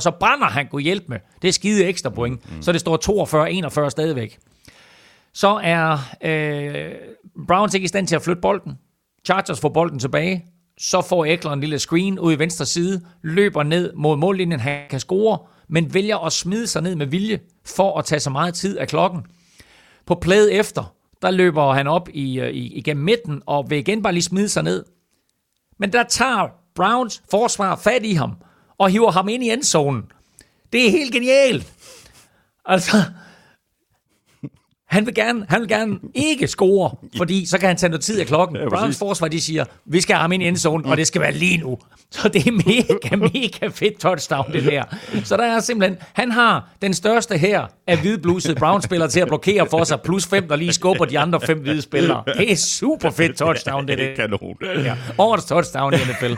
Så 0.00 0.12
brænder 0.20 0.46
han 0.46 0.68
kunne 0.68 0.82
hjælpe 0.82 1.06
med. 1.08 1.18
Det 1.42 1.48
er 1.48 1.52
skide 1.52 1.84
ekstra 1.84 2.10
point. 2.10 2.56
Mm. 2.56 2.62
Så 2.62 2.72
det 2.72 2.80
står 2.80 3.86
42-41 3.86 3.90
stadigvæk. 3.90 4.38
Så 5.32 5.60
er 5.62 5.98
øh, 6.22 6.94
Browns 7.48 7.74
ikke 7.74 7.84
i 7.84 7.88
stand 7.88 8.06
til 8.06 8.16
at 8.16 8.22
flytte 8.22 8.40
bolden. 8.40 8.78
Chargers 9.24 9.60
får 9.60 9.68
bolden 9.68 9.98
tilbage. 9.98 10.44
Så 10.78 11.00
får 11.00 11.24
Eckler 11.24 11.52
en 11.52 11.60
lille 11.60 11.78
screen 11.78 12.18
ud 12.18 12.32
i 12.32 12.38
venstre 12.38 12.66
side, 12.66 13.00
løber 13.22 13.62
ned 13.62 13.92
mod 13.94 14.16
mållinjen, 14.16 14.60
han 14.60 14.82
kan 14.90 15.00
score, 15.00 15.38
men 15.68 15.94
vælger 15.94 16.18
at 16.18 16.32
smide 16.32 16.66
sig 16.66 16.82
ned 16.82 16.94
med 16.94 17.06
vilje 17.06 17.40
for 17.64 17.98
at 17.98 18.04
tage 18.04 18.20
så 18.20 18.30
meget 18.30 18.54
tid 18.54 18.78
af 18.78 18.88
klokken. 18.88 19.26
På 20.06 20.14
plædet 20.14 20.54
efter, 20.54 20.94
der 21.22 21.30
løber 21.30 21.72
han 21.72 21.86
op 21.86 22.08
i, 22.14 22.40
øh, 22.40 22.50
i, 22.50 22.72
igennem 22.72 23.04
midten 23.04 23.42
og 23.46 23.70
vil 23.70 23.78
igen 23.78 24.02
bare 24.02 24.12
lige 24.12 24.22
smide 24.22 24.48
sig 24.48 24.62
ned. 24.62 24.84
Men 25.78 25.92
der 25.92 26.02
tager 26.02 26.48
Browns 26.74 27.22
forsvar 27.30 27.76
fat 27.76 28.04
i 28.04 28.12
ham 28.12 28.32
og 28.78 28.90
hiver 28.90 29.10
ham 29.10 29.28
ind 29.28 29.44
i 29.44 29.50
endzonen. 29.50 30.02
Det 30.72 30.86
er 30.86 30.90
helt 30.90 31.12
genialt. 31.12 31.72
Altså, 32.64 32.96
han 34.88 35.06
vil 35.06 35.14
gerne, 35.14 35.46
han 35.48 35.60
vil 35.60 35.68
gerne 35.68 35.98
ikke 36.14 36.46
score, 36.46 36.90
fordi 37.16 37.46
så 37.46 37.58
kan 37.58 37.68
han 37.68 37.76
tage 37.76 37.90
noget 37.90 38.02
tid 38.04 38.20
af 38.20 38.26
klokken. 38.26 38.56
Ja, 38.56 38.68
Browns 38.68 38.98
forsvar, 38.98 39.28
de 39.28 39.40
siger, 39.40 39.64
vi 39.86 40.00
skal 40.00 40.14
have 40.14 40.20
ham 40.20 40.32
ind 40.32 40.42
i 40.42 40.48
endzone, 40.48 40.84
og 40.90 40.96
det 40.96 41.06
skal 41.06 41.20
være 41.20 41.32
lige 41.32 41.58
nu. 41.58 41.78
Så 42.10 42.28
det 42.28 42.46
er 42.46 42.52
mega, 42.52 43.16
mega 43.34 43.68
fedt 43.68 44.00
touchdown, 44.00 44.52
det 44.52 44.64
der. 44.64 44.82
Så 45.24 45.36
der 45.36 45.44
er 45.44 45.60
simpelthen, 45.60 45.98
han 46.12 46.30
har 46.30 46.68
den 46.82 46.94
største 46.94 47.38
her 47.38 47.66
af 47.86 47.98
hvidblusede 47.98 48.54
Browns-spillere 48.54 49.08
til 49.08 49.20
at 49.20 49.28
blokere 49.28 49.66
for 49.66 49.84
sig, 49.84 50.00
plus 50.00 50.26
fem, 50.26 50.48
der 50.48 50.56
lige 50.56 50.72
skubber 50.72 51.04
de 51.04 51.18
andre 51.18 51.40
fem 51.40 51.58
hvide 51.58 51.82
spillere. 51.82 52.22
Det 52.26 52.52
er 52.52 52.56
super 52.56 53.10
fedt 53.10 53.36
touchdown, 53.36 53.88
det 53.88 53.98
der. 53.98 54.14
Kanon. 54.16 54.56
Ja, 54.84 54.96
årets 55.18 55.44
touchdown 55.44 55.94
i 55.94 55.96
NFL. 55.96 56.34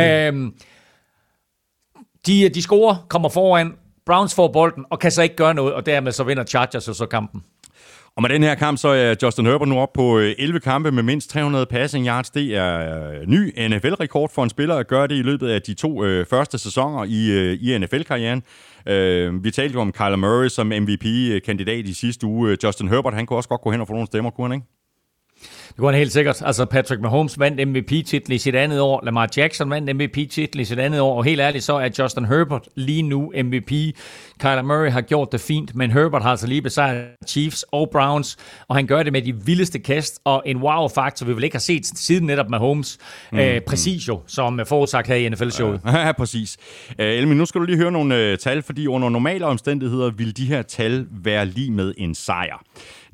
øhm, 0.00 0.52
de, 2.26 2.48
de 2.48 2.62
scorer, 2.62 3.06
kommer 3.08 3.28
foran, 3.28 3.72
Browns 4.06 4.34
får 4.34 4.48
bolden, 4.52 4.84
og 4.90 4.98
kan 4.98 5.10
så 5.10 5.22
ikke 5.22 5.36
gøre 5.36 5.54
noget, 5.54 5.74
og 5.74 5.86
dermed 5.86 6.12
så 6.12 6.24
vinder 6.24 6.44
Chargers 6.44 6.84
så 6.84 7.06
kampen. 7.10 7.42
Og 8.16 8.22
med 8.22 8.30
den 8.30 8.42
her 8.42 8.54
kamp, 8.54 8.78
så 8.78 8.88
er 8.88 9.14
Justin 9.22 9.46
Herbert 9.46 9.68
nu 9.68 9.78
op 9.78 9.92
på 9.92 10.18
øh, 10.18 10.34
11 10.38 10.60
kampe 10.60 10.92
med 10.92 11.02
mindst 11.02 11.30
300 11.30 11.66
passing 11.66 12.06
yards. 12.06 12.30
Det 12.30 12.56
er 12.56 12.78
øh, 13.10 13.26
ny 13.26 13.68
NFL-rekord 13.68 14.30
for 14.34 14.42
en 14.42 14.50
spiller 14.50 14.74
at 14.74 14.86
gøre 14.86 15.06
det 15.06 15.14
i 15.14 15.22
løbet 15.22 15.48
af 15.48 15.62
de 15.62 15.74
to 15.74 16.04
øh, 16.04 16.26
første 16.26 16.58
sæsoner 16.58 17.04
i, 17.04 17.30
øh, 17.30 17.58
i 17.62 17.78
NFL-karrieren. 17.78 18.42
Øh, 18.86 19.44
vi 19.44 19.50
talte 19.50 19.74
jo 19.74 19.80
om 19.80 19.92
Kyler 19.92 20.16
Murray 20.16 20.48
som 20.48 20.66
MVP-kandidat 20.66 21.86
i 21.86 21.94
sidste 21.94 22.26
uge. 22.26 22.56
Justin 22.64 22.88
Herbert, 22.88 23.14
han 23.14 23.26
kunne 23.26 23.36
også 23.36 23.48
godt 23.48 23.60
gå 23.60 23.70
hen 23.70 23.80
og 23.80 23.86
få 23.86 23.92
nogle 23.92 24.06
stemmer, 24.06 24.30
kunne 24.30 24.48
han 24.48 24.52
ikke? 24.52 24.66
Det 25.68 25.76
går 25.76 25.92
helt 25.92 26.12
sikkert. 26.12 26.42
Altså 26.44 26.64
Patrick 26.64 27.02
Mahomes 27.02 27.38
vandt 27.38 27.68
MVP-titel 27.68 28.32
i 28.32 28.38
sit 28.38 28.54
andet 28.54 28.80
år. 28.80 29.00
Lamar 29.04 29.28
Jackson 29.36 29.70
vandt 29.70 29.96
MVP-titel 29.96 30.60
i 30.60 30.64
sit 30.64 30.78
andet 30.78 31.00
år. 31.00 31.16
Og 31.16 31.24
helt 31.24 31.40
ærligt, 31.40 31.64
så 31.64 31.74
er 31.74 31.88
Justin 31.98 32.24
Herbert 32.24 32.68
lige 32.74 33.02
nu 33.02 33.32
MVP. 33.44 33.70
Kyler 34.40 34.62
Murray 34.62 34.90
har 34.90 35.00
gjort 35.00 35.32
det 35.32 35.40
fint, 35.40 35.74
men 35.74 35.90
Herbert 35.90 36.22
har 36.22 36.30
altså 36.30 36.46
lige 36.46 36.62
besejret 36.62 37.04
Chiefs 37.26 37.64
og 37.72 37.88
Browns, 37.92 38.36
og 38.68 38.76
han 38.76 38.86
gør 38.86 39.02
det 39.02 39.12
med 39.12 39.22
de 39.22 39.34
vildeste 39.44 39.78
kast, 39.78 40.20
og 40.24 40.42
en 40.46 40.56
wow-faktor, 40.56 41.26
vi 41.26 41.32
vil 41.34 41.44
ikke 41.44 41.54
have 41.54 41.60
set 41.60 41.86
siden 41.86 42.26
netop 42.26 42.50
Mahomes. 42.50 42.98
Mm. 43.32 43.38
Øh, 43.38 43.60
præcis 43.60 44.08
jo, 44.08 44.20
som 44.26 44.60
forudsagt 44.66 45.08
her 45.08 45.14
i 45.14 45.28
NFL-showet. 45.28 45.80
Ja, 46.06 46.12
præcis. 46.12 46.56
Uh, 46.98 47.04
Elmin, 47.04 47.36
nu 47.36 47.44
skal 47.46 47.60
du 47.60 47.66
lige 47.66 47.76
høre 47.76 47.92
nogle 47.92 48.32
uh, 48.32 48.38
tal, 48.38 48.62
fordi 48.62 48.86
under 48.86 49.08
normale 49.08 49.46
omstændigheder 49.46 50.10
vil 50.10 50.36
de 50.36 50.46
her 50.46 50.62
tal 50.62 51.06
være 51.10 51.46
lige 51.46 51.70
med 51.70 51.94
en 51.98 52.14
sejr. 52.14 52.62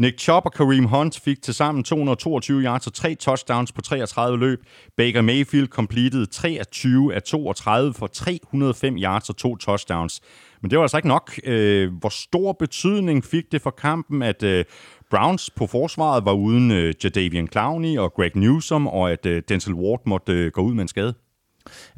Nick 0.02 0.18
Chubb 0.18 0.46
og 0.46 0.52
Kareem 0.52 0.84
Hunt 0.84 1.20
fik 1.24 1.42
til 1.42 1.54
sammen 1.54 1.84
222 1.84 2.62
yards 2.62 2.86
og 2.86 2.94
tre 2.94 3.14
touchdowns 3.14 3.72
på 3.72 3.80
33 3.80 4.38
løb. 4.38 4.62
Baker 4.96 5.22
Mayfield 5.22 5.68
completed 5.68 6.26
23 6.26 7.14
af 7.14 7.22
32 7.22 7.94
for 7.94 8.06
305 8.06 8.96
yards 8.96 9.28
og 9.28 9.36
to 9.36 9.56
touchdowns. 9.56 10.20
Men 10.62 10.70
det 10.70 10.78
var 10.78 10.84
altså 10.84 10.96
ikke 10.96 11.08
nok. 11.08 11.32
Øh, 11.44 11.92
hvor 12.00 12.08
stor 12.08 12.52
betydning 12.52 13.24
fik 13.24 13.52
det 13.52 13.62
for 13.62 13.70
kampen, 13.70 14.22
at 14.22 14.42
øh, 14.42 14.64
Browns 15.10 15.50
på 15.50 15.66
forsvaret 15.66 16.24
var 16.24 16.32
uden 16.32 16.70
øh, 16.70 16.94
Jadavian 17.04 17.48
Clowney 17.48 17.98
og 17.98 18.12
Greg 18.12 18.36
Newsom, 18.36 18.86
og 18.86 19.12
at 19.12 19.26
øh, 19.26 19.42
Denzel 19.48 19.74
Ward 19.74 20.02
måtte 20.06 20.32
øh, 20.32 20.52
gå 20.52 20.62
ud 20.62 20.74
med 20.74 20.82
en 20.82 20.88
skade? 20.88 21.14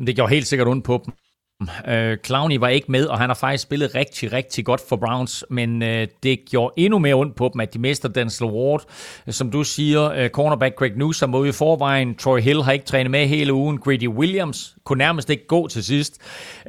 Det 0.07 0.17
gjorde 0.17 0.35
helt 0.35 0.47
sikkert 0.47 0.69
ondt 0.69 0.85
på 0.85 1.03
dem. 1.05 1.15
Øh, 1.89 2.17
Clowney 2.27 2.59
var 2.59 2.69
ikke 2.69 2.93
med, 2.93 3.07
og 3.07 3.19
han 3.19 3.31
har 3.31 3.35
faktisk 3.35 3.63
spillet 3.63 3.95
rigtig, 3.95 4.33
rigtig 4.33 4.65
godt 4.65 4.81
for 4.89 4.97
Browns, 4.97 5.45
men 5.51 5.83
øh, 5.83 6.07
det 6.23 6.39
gjorde 6.51 6.75
endnu 6.77 6.99
mere 6.99 7.15
ondt 7.15 7.37
på 7.37 7.51
dem, 7.53 7.61
at 7.61 7.75
de 7.75 7.79
mister 7.79 8.09
Denzel 8.09 8.47
Ward. 8.47 8.83
Som 9.29 9.51
du 9.51 9.65
siger, 9.65 10.11
øh, 10.11 10.29
cornerback 10.29 10.77
Greg 10.77 10.93
Newsom 10.97 11.33
var 11.33 11.39
ude 11.39 11.49
i 11.49 11.53
forvejen. 11.53 12.15
Troy 12.15 12.41
Hill 12.41 12.63
har 12.63 12.73
ikke 12.73 12.85
trænet 12.85 13.11
med 13.11 13.27
hele 13.27 13.53
ugen. 13.53 13.79
Grady 13.79 14.09
Williams 14.09 14.77
kunne 14.85 14.99
nærmest 14.99 15.31
ikke 15.31 15.47
gå 15.47 15.69
til 15.69 15.85
sidst. 15.85 16.19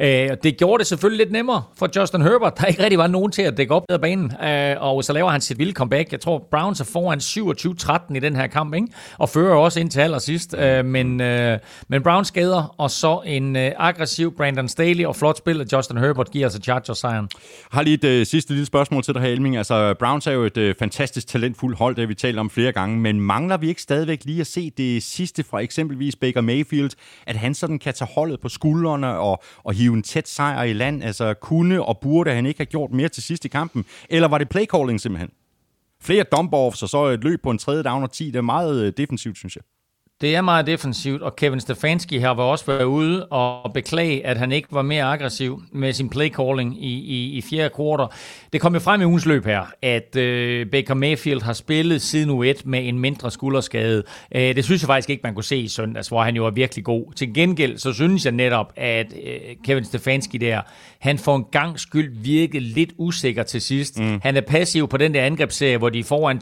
Øh, 0.02 0.30
det 0.44 0.57
gjorde 0.57 0.80
det 0.80 0.88
selvfølgelig 0.88 1.26
lidt 1.26 1.32
nemmere 1.32 1.64
for 1.78 1.90
Justin 1.99 2.22
Herbert, 2.22 2.57
der 2.57 2.66
ikke 2.66 2.84
rigtig 2.84 2.99
var 2.99 3.07
nogen 3.07 3.32
til 3.32 3.41
at 3.41 3.57
dække 3.57 3.74
op 3.74 3.84
af 3.90 4.02
banen. 4.02 4.32
Øh, 4.44 4.76
og 4.80 5.03
så 5.03 5.14
laver 5.14 5.30
han 5.30 5.41
sit 5.41 5.60
vilde 5.60 5.74
comeback. 5.74 6.12
Jeg 6.12 6.20
tror, 6.20 6.48
Browns 6.52 6.80
er 6.80 6.86
foran 6.86 7.20
27-13 7.20 8.16
i 8.16 8.20
den 8.20 8.36
her 8.36 8.48
kamp, 8.48 8.74
ikke? 8.74 8.88
og 9.18 9.30
fører 9.30 9.56
også 9.56 9.80
ind 9.80 9.90
til 9.90 9.99
allersidst. 9.99 10.56
Øh, 10.57 10.86
men, 10.86 11.22
øh, 11.22 11.60
men 11.88 12.03
Browns 12.03 12.28
skader, 12.28 12.76
og 12.78 12.91
så 12.91 13.22
en 13.26 13.56
øh, 13.56 13.72
aggressiv 13.78 14.36
Brandon 14.38 14.68
Staley 14.76 15.06
og 15.06 15.15
flot 15.15 15.38
spil 15.38 15.61
af 15.61 15.65
Justin 15.73 15.97
Herbert 15.97 16.31
giver 16.31 16.45
altså 16.45 16.60
Chargers 16.60 16.97
sejren. 16.97 17.30
Har 17.72 17.81
lige 17.81 17.93
et 17.93 18.03
øh, 18.03 18.26
sidste 18.26 18.52
lille 18.52 18.65
spørgsmål 18.65 19.03
til 19.03 19.14
dig 19.14 19.22
her, 19.22 19.30
Elming. 19.30 19.57
Altså, 19.57 19.93
Browns 19.99 20.27
er 20.27 20.31
jo 20.31 20.43
et 20.43 20.57
øh, 20.57 20.76
fantastisk 20.80 21.27
talentfuldt 21.27 21.77
hold, 21.77 21.95
det 21.95 22.02
har 22.02 22.07
vi 22.07 22.15
talt 22.15 22.39
om 22.39 22.49
flere 22.49 22.72
gange, 22.72 22.99
men 22.99 23.22
mangler 23.22 23.57
vi 23.57 23.68
ikke 23.68 23.81
stadigvæk 23.81 24.26
lige 24.26 24.41
at 24.41 24.47
se 24.47 24.69
det 24.69 25.03
sidste 25.03 25.43
fra 25.43 25.60
eksempelvis 25.60 26.15
Baker 26.15 26.41
Mayfield, 26.41 26.91
at 27.27 27.35
han 27.35 27.53
sådan 27.53 27.80
kan 27.80 27.93
tage 27.93 28.10
holdet 28.15 28.39
på 28.39 28.49
skuldrene 28.49 29.18
og, 29.18 29.43
og 29.64 29.73
hive 29.73 29.93
en 29.93 30.03
tæt 30.03 30.27
sejr 30.27 30.64
i 30.64 30.73
land? 30.73 31.03
Altså, 31.03 31.34
kunne 31.34 31.84
og 31.84 31.99
burde 31.99 32.31
han 32.31 32.45
ikke 32.45 32.60
have 32.60 32.65
gjort 32.65 32.91
mere 32.91 33.10
til 33.10 33.23
sidst 33.23 33.45
i 33.45 33.47
kampen? 33.47 33.85
Eller 34.10 34.27
var 34.27 34.38
det 34.38 34.49
playcalling 34.49 35.02
simpelthen? 35.02 35.30
Flere 36.02 36.26
dump-offs 36.35 36.84
og 36.84 36.89
så 36.89 37.06
et 37.06 37.23
løb 37.23 37.43
på 37.43 37.49
en 37.49 37.57
tredje 37.57 37.84
down 37.84 38.03
og 38.03 38.11
10, 38.11 38.26
det 38.26 38.35
er 38.35 38.41
meget 38.41 38.81
øh, 38.84 38.93
defensivt, 38.97 39.38
synes 39.38 39.56
jeg. 39.56 39.64
Det 40.21 40.35
er 40.35 40.41
meget 40.41 40.67
defensivt, 40.67 41.21
og 41.21 41.35
Kevin 41.35 41.59
Stefanski 41.59 42.17
har 42.17 42.33
også 42.33 42.65
været 42.65 42.83
ude 42.83 43.25
og 43.25 43.73
beklage, 43.73 44.25
at 44.25 44.37
han 44.37 44.51
ikke 44.51 44.67
var 44.71 44.81
mere 44.81 45.03
aggressiv 45.03 45.61
med 45.71 45.93
sin 45.93 46.09
play 46.09 46.29
calling 46.29 46.83
i, 46.83 46.93
i, 46.93 47.37
i 47.37 47.41
fjerde 47.41 47.69
kvartal. 47.75 48.07
Det 48.53 48.61
kom 48.61 48.73
jo 48.73 48.79
frem 48.79 49.01
i 49.01 49.05
ugens 49.05 49.25
løb 49.25 49.45
her, 49.45 49.61
at 49.81 50.15
øh, 50.15 50.67
Baker 50.67 50.93
Mayfield 50.93 51.41
har 51.41 51.53
spillet 51.53 52.01
siden 52.01 52.29
u 52.29 52.43
1 52.43 52.65
med 52.65 52.87
en 52.87 52.99
mindre 52.99 53.31
skulderskade. 53.31 54.03
Øh, 54.35 54.55
det 54.55 54.65
synes 54.65 54.81
jeg 54.81 54.87
faktisk 54.87 55.09
ikke, 55.09 55.21
man 55.23 55.33
kunne 55.33 55.43
se 55.43 55.57
i 55.57 55.67
søndags, 55.67 56.07
hvor 56.07 56.23
han 56.23 56.35
jo 56.35 56.43
var 56.43 56.51
virkelig 56.51 56.85
god. 56.85 57.13
Til 57.13 57.33
gengæld, 57.33 57.77
så 57.77 57.93
synes 57.93 58.25
jeg 58.25 58.33
netop, 58.33 58.73
at 58.75 59.13
øh, 59.25 59.39
Kevin 59.65 59.85
Stefanski 59.85 60.37
der, 60.37 60.61
han 60.99 61.17
får 61.17 61.35
en 61.35 61.45
gang 61.51 61.79
skyld 61.79 62.11
virke 62.23 62.59
lidt 62.59 62.93
usikker 62.97 63.43
til 63.43 63.61
sidst. 63.61 63.99
Mm. 63.99 64.19
Han 64.23 64.37
er 64.37 64.41
passiv 64.41 64.87
på 64.87 64.97
den 64.97 65.13
der 65.13 65.23
angrebsserie, 65.23 65.77
hvor 65.77 65.89
de 65.89 66.03
får 66.03 66.29
en 66.29 66.41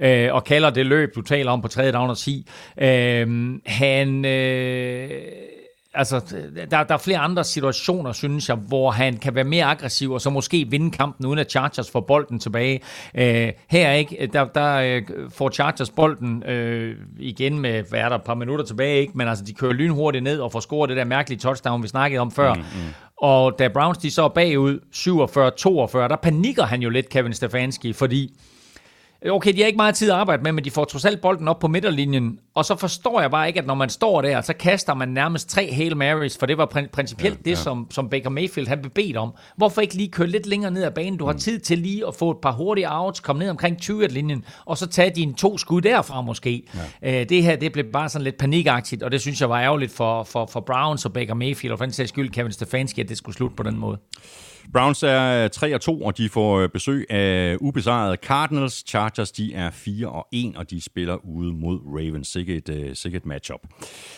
42-41, 0.00 0.06
øh, 0.06 0.34
og 0.34 0.44
kalder 0.44 0.70
det 0.70 0.86
løb, 0.86 1.14
du 1.14 1.22
taler 1.22 1.50
om 1.52 1.62
på 1.62 1.68
tredje 1.68 1.92
down 1.92 2.10
og 2.10 2.18
10. 2.18 2.31
Øh, 2.80 3.58
han... 3.66 4.24
Øh, 4.24 5.10
altså, 5.94 6.20
der, 6.70 6.84
der 6.84 6.94
er 6.94 6.98
flere 6.98 7.18
andre 7.18 7.44
situationer, 7.44 8.12
synes 8.12 8.48
jeg, 8.48 8.56
hvor 8.56 8.90
han 8.90 9.16
kan 9.16 9.34
være 9.34 9.44
mere 9.44 9.64
aggressiv, 9.64 10.12
og 10.12 10.20
så 10.20 10.30
måske 10.30 10.66
vinde 10.70 10.90
kampen, 10.90 11.26
uden 11.26 11.38
at 11.38 11.50
Chargers 11.50 11.90
får 11.90 12.00
bolden 12.00 12.38
tilbage. 12.38 12.80
Øh, 13.14 13.52
her 13.68 13.92
ikke, 13.92 14.30
der, 14.32 14.44
der 14.44 14.74
øh, 14.74 15.02
får 15.30 15.50
Chargers 15.50 15.90
bolden 15.90 16.42
øh, 16.42 16.96
igen 17.18 17.58
med, 17.58 17.82
hvad 17.82 18.00
er 18.00 18.08
der, 18.08 18.16
et 18.16 18.22
par 18.22 18.34
minutter 18.34 18.64
tilbage, 18.64 19.00
ikke? 19.00 19.12
men 19.14 19.28
altså, 19.28 19.44
de 19.44 19.52
kører 19.52 19.72
lynhurtigt 19.72 20.24
ned 20.24 20.40
og 20.40 20.52
får 20.52 20.60
scoret 20.60 20.88
det 20.88 20.96
der 20.96 21.04
mærkelige 21.04 21.38
touchdown, 21.38 21.82
vi 21.82 21.88
snakkede 21.88 22.20
om 22.20 22.30
før. 22.30 22.54
Mm, 22.54 22.60
mm. 22.60 22.94
Og 23.16 23.58
da 23.58 23.68
Browns 23.68 23.98
de 23.98 24.10
så 24.10 24.24
er 24.24 24.28
bagud 24.28 24.78
47-42, 26.04 26.08
der 26.08 26.16
panikker 26.22 26.64
han 26.64 26.82
jo 26.82 26.90
lidt, 26.90 27.08
Kevin 27.08 27.32
Stefanski, 27.32 27.92
fordi 27.92 28.34
Okay, 29.30 29.52
de 29.52 29.60
har 29.60 29.66
ikke 29.66 29.76
meget 29.76 29.94
tid 29.94 30.10
at 30.10 30.16
arbejde 30.16 30.42
med, 30.42 30.52
men 30.52 30.64
de 30.64 30.70
får 30.70 30.84
trods 30.84 31.04
alt 31.04 31.20
bolden 31.20 31.48
op 31.48 31.58
på 31.58 31.68
midterlinjen. 31.68 32.38
Og 32.54 32.64
så 32.64 32.76
forstår 32.76 33.20
jeg 33.20 33.30
bare 33.30 33.48
ikke, 33.48 33.60
at 33.60 33.66
når 33.66 33.74
man 33.74 33.88
står 33.88 34.22
der, 34.22 34.40
så 34.40 34.52
kaster 34.52 34.94
man 34.94 35.08
nærmest 35.08 35.48
tre 35.48 35.72
Hail 35.72 35.96
Marys, 35.96 36.38
for 36.38 36.46
det 36.46 36.58
var 36.58 36.66
principielt 36.92 37.34
ja, 37.34 37.40
ja. 37.46 37.50
det, 37.50 37.58
som, 37.58 37.86
som 37.90 38.08
Baker 38.08 38.30
Mayfield 38.30 38.68
han 38.68 38.80
blev 38.80 38.90
bedt 38.90 39.16
om. 39.16 39.32
Hvorfor 39.56 39.80
ikke 39.80 39.94
lige 39.94 40.08
køre 40.08 40.26
lidt 40.26 40.46
længere 40.46 40.70
ned 40.70 40.82
ad 40.82 40.90
banen? 40.90 41.18
Du 41.18 41.24
har 41.26 41.32
mm. 41.32 41.38
tid 41.38 41.58
til 41.60 41.78
lige 41.78 42.06
at 42.06 42.14
få 42.14 42.30
et 42.30 42.36
par 42.42 42.52
hurtige 42.52 42.86
outs, 42.90 43.20
komme 43.20 43.40
ned 43.40 43.50
omkring 43.50 43.76
20-linjen, 43.82 44.44
og 44.64 44.78
så 44.78 44.86
tage 44.86 45.10
dine 45.10 45.34
to 45.34 45.58
skud 45.58 45.80
derfra 45.80 46.20
måske. 46.20 46.62
Ja. 47.02 47.20
Øh, 47.20 47.28
det 47.28 47.42
her, 47.42 47.56
det 47.56 47.72
blev 47.72 47.84
bare 47.92 48.08
sådan 48.08 48.24
lidt 48.24 48.38
panikagtigt, 48.38 49.02
og 49.02 49.10
det 49.10 49.20
synes 49.20 49.40
jeg 49.40 49.50
var 49.50 49.60
ærgerligt 49.60 49.92
for, 49.92 50.24
for, 50.24 50.46
for 50.46 50.60
Browns 50.60 51.04
og 51.04 51.12
Baker 51.12 51.34
Mayfield, 51.34 51.72
og 51.72 51.78
for 51.78 51.84
den 51.84 51.92
sags 51.92 52.08
skyld 52.08 52.30
Kevin 52.30 52.52
Stefanski, 52.52 53.00
at 53.00 53.08
det 53.08 53.16
skulle 53.16 53.36
slutte 53.36 53.56
på 53.56 53.62
den 53.62 53.78
måde. 53.78 53.98
Browns 54.72 55.02
er 55.02 55.44
øh, 55.44 55.50
3 55.50 55.74
og 55.74 55.80
2, 55.80 56.02
og 56.02 56.18
de 56.18 56.28
får 56.28 56.58
øh, 56.58 56.68
besøg 56.68 57.06
af 57.10 57.56
ubesejrede 57.60 58.16
Cardinals. 58.22 58.84
Chargers 58.86 59.32
de 59.32 59.54
er 59.54 59.70
4 59.70 60.08
og 60.08 60.26
1, 60.32 60.56
og 60.56 60.70
de 60.70 60.80
spiller 60.80 61.16
ude 61.24 61.52
mod 61.52 61.80
Ravens. 61.86 62.28
Sikkert 62.28 62.68
et, 62.68 62.76
øh, 62.76 62.90
uh, 62.90 62.92
sikkert 62.94 63.26
matchup. 63.26 63.60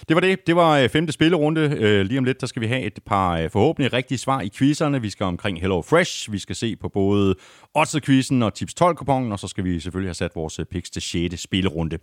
Det 0.09 0.15
var 0.15 0.21
det. 0.21 0.47
Det 0.47 0.57
var 0.57 0.89
femte 0.89 1.13
spillerunde. 1.13 2.05
Lige 2.05 2.19
om 2.19 2.25
lidt, 2.25 2.41
der 2.41 2.47
skal 2.47 2.63
vi 2.63 2.67
have 2.67 2.83
et 2.83 2.99
par 3.07 3.49
forhåbentlig 3.49 3.93
rigtige 3.93 4.19
svar 4.19 4.41
i 4.41 4.49
quizzerne. 4.49 5.03
Vi 5.03 5.11
skal 5.11 5.27
omkring 5.27 5.61
Hello 5.61 5.83
Fresh. 5.83 6.33
Vi 6.33 6.39
skal 6.39 6.57
se 6.57 6.77
på 6.77 6.89
både 6.89 7.35
Odds-quizzen 7.75 8.43
og 8.43 8.55
Tips 8.55 8.75
12 8.75 8.97
kupongen 8.97 9.33
og 9.33 9.39
så 9.39 9.49
skal 9.49 9.65
vi 9.65 9.81
selvfølgelig 9.81 10.09
have 10.09 10.15
sat 10.15 10.31
vores 10.35 10.61
picks 10.71 10.91
til 10.91 11.03
6. 11.03 11.43
spillerunde. 11.43 11.99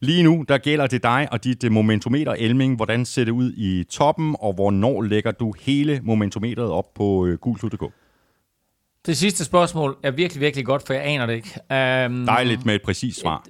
Lige 0.00 0.22
nu, 0.22 0.44
der 0.48 0.58
gælder 0.58 0.86
det 0.86 1.02
dig 1.02 1.28
og 1.30 1.44
dit 1.44 1.72
momentometer, 1.72 2.32
Elming. 2.32 2.76
Hvordan 2.76 3.04
ser 3.04 3.24
det 3.24 3.32
ud 3.32 3.52
i 3.56 3.84
toppen, 3.90 4.36
og 4.40 4.52
hvornår 4.52 5.02
lægger 5.02 5.32
du 5.32 5.54
hele 5.60 6.00
momentometeret 6.02 6.70
op 6.70 6.94
på 6.94 7.04
uh, 7.04 7.32
gulklud.dk? 7.32 7.92
Det 9.06 9.16
sidste 9.16 9.44
spørgsmål 9.44 9.96
er 10.02 10.10
virkelig, 10.10 10.40
virkelig 10.40 10.66
godt, 10.66 10.86
for 10.86 10.94
jeg 10.94 11.04
aner 11.04 11.26
det 11.26 11.34
ikke. 11.34 11.60
Um, 12.06 12.26
Dejligt 12.26 12.66
med 12.66 12.74
et 12.74 12.82
præcist 12.82 13.20
svar. 13.20 13.44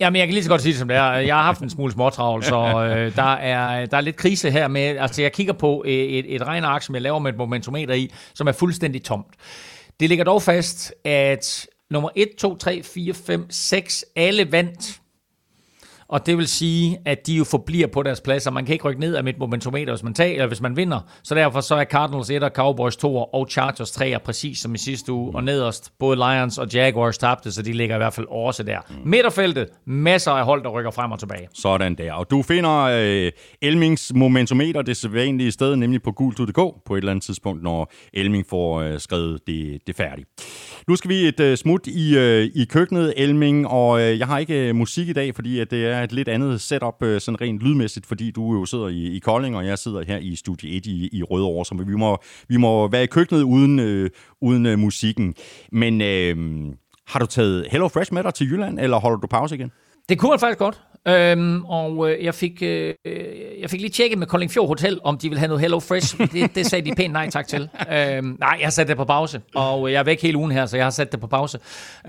Jamen, 0.00 0.18
jeg 0.18 0.26
kan 0.26 0.34
lige 0.34 0.44
så 0.44 0.50
godt 0.50 0.62
sige 0.62 0.72
det, 0.72 0.78
som 0.78 0.88
det 0.88 0.96
er. 0.96 1.12
Jeg 1.12 1.36
har 1.36 1.42
haft 1.42 1.60
en 1.60 1.70
smule 1.70 1.92
småtravl, 1.92 2.44
så 2.44 2.56
øh, 2.84 3.16
der, 3.16 3.32
er, 3.32 3.86
der 3.86 3.96
er 3.96 4.00
lidt 4.00 4.16
krise 4.16 4.50
her 4.50 4.68
med... 4.68 4.80
Altså, 4.80 5.22
jeg 5.22 5.32
kigger 5.32 5.52
på 5.52 5.84
et, 5.86 6.34
et 6.34 6.46
regneark, 6.46 6.82
som 6.82 6.94
jeg 6.94 7.02
laver 7.02 7.18
med 7.18 7.32
et 7.32 7.38
momentometer 7.38 7.94
i, 7.94 8.10
som 8.34 8.46
er 8.46 8.52
fuldstændig 8.52 9.02
tomt. 9.04 9.34
Det 10.00 10.08
ligger 10.08 10.24
dog 10.24 10.42
fast, 10.42 10.94
at 11.04 11.66
nummer 11.90 12.10
1, 12.16 12.28
2, 12.38 12.56
3, 12.56 12.82
4, 12.82 13.14
5, 13.14 13.46
6, 13.50 14.04
alle 14.16 14.52
vandt 14.52 14.99
og 16.10 16.26
det 16.26 16.36
vil 16.36 16.48
sige, 16.48 16.98
at 17.04 17.26
de 17.26 17.34
jo 17.34 17.44
forbliver 17.44 17.86
på 17.86 18.02
deres 18.02 18.20
pladser. 18.20 18.50
Man 18.50 18.64
kan 18.64 18.72
ikke 18.72 18.88
rykke 18.88 19.00
ned 19.00 19.14
af 19.14 19.24
mit 19.24 19.38
momentometer, 19.38 19.92
hvis 19.92 20.02
man 20.02 20.14
tager, 20.14 20.32
eller 20.32 20.46
hvis 20.46 20.60
man 20.60 20.76
vinder. 20.76 21.00
Så 21.22 21.34
derfor 21.34 21.60
så 21.60 21.74
er 21.74 21.84
Cardinals 21.84 22.30
1, 22.30 22.50
Cowboys 22.54 22.96
2 22.96 23.16
og 23.16 23.46
Chargers 23.50 23.90
3 23.90 24.18
præcis 24.24 24.58
som 24.58 24.74
i 24.74 24.78
sidste 24.78 25.12
uge. 25.12 25.34
Og 25.34 25.44
nederst, 25.44 25.92
både 25.98 26.16
Lions 26.16 26.58
og 26.58 26.72
Jaguars 26.72 27.18
tabte, 27.18 27.52
så 27.52 27.62
de 27.62 27.72
ligger 27.72 27.96
i 27.96 27.98
hvert 27.98 28.12
fald 28.12 28.26
også 28.30 28.62
der. 28.62 28.78
Mm. 28.90 29.10
Midterfeltet, 29.10 29.68
masser 29.86 30.30
af 30.30 30.44
hold, 30.44 30.62
der 30.62 30.70
rykker 30.70 30.90
frem 30.90 31.12
og 31.12 31.18
tilbage. 31.18 31.48
Sådan 31.54 31.94
der. 31.94 32.12
Og 32.12 32.30
du 32.30 32.42
finder 32.42 32.80
øh, 32.82 33.32
Elmings 33.62 34.12
momentometer 34.14 34.82
det 34.82 34.96
sædvanlige 34.96 35.52
sted, 35.52 35.76
nemlig 35.76 36.02
på 36.02 36.12
gul.dk 36.12 36.56
på 36.86 36.94
et 36.94 36.98
eller 36.98 37.10
andet 37.10 37.24
tidspunkt, 37.24 37.62
når 37.62 37.92
Elming 38.12 38.44
får 38.50 38.80
øh, 38.80 38.98
skrevet 38.98 39.40
det, 39.46 39.78
det 39.86 39.96
færdigt. 39.96 40.28
Nu 40.88 40.96
skal 40.96 41.08
vi 41.08 41.28
et 41.28 41.40
øh, 41.40 41.56
smut 41.56 41.86
i, 41.86 42.18
øh, 42.18 42.50
i 42.54 42.64
køkkenet, 42.64 43.14
Elming, 43.16 43.66
og 43.66 44.00
øh, 44.00 44.18
jeg 44.18 44.26
har 44.26 44.38
ikke 44.38 44.68
øh, 44.68 44.74
musik 44.74 45.08
i 45.08 45.12
dag, 45.12 45.34
fordi 45.34 45.60
at 45.60 45.70
det 45.70 45.86
er 45.86 45.99
et 46.04 46.12
lidt 46.12 46.28
andet 46.28 46.60
setup, 46.60 47.02
øh, 47.02 47.20
sådan 47.20 47.40
rent 47.40 47.60
lydmæssigt, 47.60 48.06
fordi 48.06 48.30
du 48.30 48.54
jo 48.54 48.64
sidder 48.64 48.88
i, 48.88 49.16
i 49.16 49.18
Kolding, 49.18 49.56
og 49.56 49.66
jeg 49.66 49.78
sidder 49.78 50.04
her 50.04 50.18
i 50.18 50.36
Studie 50.36 50.76
1 50.76 50.86
i, 50.86 51.08
i 51.12 51.22
Rødovre, 51.22 51.64
så 51.64 51.84
vi 51.86 51.94
må, 51.94 52.18
vi 52.48 52.56
må 52.56 52.88
være 52.88 53.02
i 53.02 53.06
køkkenet 53.06 53.42
uden, 53.42 53.78
øh, 53.78 54.10
uden 54.40 54.66
øh, 54.66 54.78
musikken. 54.78 55.34
Men 55.72 56.00
øh, 56.00 56.36
har 57.06 57.18
du 57.18 57.26
taget 57.26 57.66
Hello 57.70 57.88
Fresh 57.88 58.12
med 58.14 58.22
dig 58.22 58.34
til 58.34 58.50
Jylland, 58.52 58.80
eller 58.80 58.96
holder 58.96 59.18
du 59.18 59.26
pause 59.26 59.54
igen? 59.54 59.72
Det 60.08 60.18
kunne 60.18 60.30
man 60.30 60.38
faktisk 60.38 60.58
godt. 60.58 60.80
Øhm, 61.08 61.64
og 61.64 62.10
øh, 62.10 62.24
jeg, 62.24 62.34
fik, 62.34 62.62
øh, 62.62 62.94
jeg 63.60 63.70
fik 63.70 63.80
lige 63.80 63.90
tjekket 63.90 64.18
med 64.18 64.26
Kolding 64.26 64.50
Fjord 64.50 64.66
Hotel, 64.66 64.98
om 65.04 65.18
de 65.18 65.28
vil 65.28 65.38
have 65.38 65.48
noget 65.48 65.60
Hello 65.60 65.78
Fresh. 65.78 66.18
Det, 66.32 66.54
det 66.54 66.66
sagde 66.66 66.90
de 66.90 66.94
pænt 66.94 67.12
nej 67.12 67.30
tak 67.30 67.48
til. 67.48 67.68
Øhm, 67.92 68.36
nej, 68.40 68.56
jeg 68.58 68.66
har 68.66 68.70
sat 68.70 68.88
det 68.88 68.96
på 68.96 69.04
pause, 69.04 69.40
og 69.54 69.88
øh, 69.88 69.92
jeg 69.92 69.98
er 69.98 70.04
væk 70.04 70.22
hele 70.22 70.38
ugen 70.38 70.52
her, 70.52 70.66
så 70.66 70.76
jeg 70.76 70.86
har 70.86 70.90
sat 70.90 71.12
det 71.12 71.20
på 71.20 71.26
pause. 71.26 71.58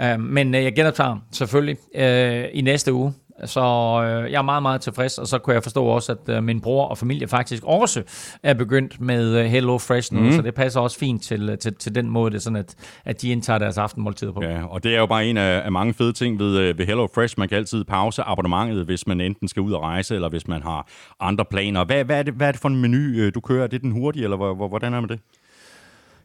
Øhm, 0.01 0.21
men 0.21 0.55
øh, 0.55 0.63
jeg 0.63 0.75
genoptager 0.75 1.17
selvfølgelig 1.31 1.77
øh, 1.95 2.45
i 2.53 2.61
næste 2.61 2.93
uge. 2.93 3.13
Så 3.45 3.61
øh, 4.05 4.31
jeg 4.31 4.37
er 4.37 4.41
meget, 4.41 4.61
meget 4.61 4.81
tilfreds, 4.81 5.17
og 5.17 5.27
så 5.27 5.37
kunne 5.37 5.53
jeg 5.53 5.63
forstå 5.63 5.85
også, 5.85 6.11
at 6.11 6.35
øh, 6.35 6.43
min 6.43 6.61
bror 6.61 6.85
og 6.85 6.97
familie 6.97 7.27
faktisk 7.27 7.63
også 7.65 8.03
er 8.43 8.53
begyndt 8.53 9.01
med 9.01 9.37
øh, 9.37 9.45
Hello 9.45 9.77
Fresh 9.77 10.13
nu, 10.13 10.19
mm. 10.19 10.31
så 10.31 10.41
det 10.41 10.53
passer 10.53 10.79
også 10.79 10.97
fint 10.97 11.23
til, 11.23 11.49
øh, 11.49 11.57
til, 11.57 11.75
til 11.75 11.95
den 11.95 12.09
måde, 12.09 12.31
det 12.31 12.37
er 12.37 12.41
sådan, 12.41 12.55
at, 12.55 12.75
at 13.05 13.21
de 13.21 13.29
indtager 13.29 13.59
deres 13.59 13.77
aftenmåltid 13.77 14.31
på. 14.31 14.43
Ja, 14.43 14.65
og 14.65 14.83
det 14.83 14.95
er 14.95 14.99
jo 14.99 15.05
bare 15.05 15.25
en 15.25 15.37
af, 15.37 15.61
af 15.65 15.71
mange 15.71 15.93
fede 15.93 16.13
ting 16.13 16.39
ved, 16.39 16.57
øh, 16.57 16.77
ved 16.77 16.85
Hello 16.85 17.07
Fresh. 17.15 17.35
Man 17.37 17.49
kan 17.49 17.57
altid 17.57 17.83
pause 17.83 18.23
abonnementet, 18.23 18.85
hvis 18.85 19.07
man 19.07 19.21
enten 19.21 19.47
skal 19.47 19.61
ud 19.61 19.71
og 19.71 19.81
rejse, 19.81 20.15
eller 20.15 20.29
hvis 20.29 20.47
man 20.47 20.63
har 20.63 20.87
andre 21.19 21.45
planer. 21.45 21.85
Hvad, 21.85 22.03
hvad, 22.03 22.19
er, 22.19 22.23
det, 22.23 22.33
hvad 22.33 22.47
er 22.47 22.51
det 22.51 22.61
for 22.61 22.69
en 22.69 22.81
menu, 22.81 23.29
du 23.29 23.39
kører? 23.39 23.63
Er 23.63 23.67
det 23.67 23.81
den 23.81 23.91
hurtige, 23.91 24.23
eller 24.23 24.67
hvordan 24.67 24.93
er 24.93 24.99
det 24.99 25.09
med 25.09 25.17
det? 25.17 25.25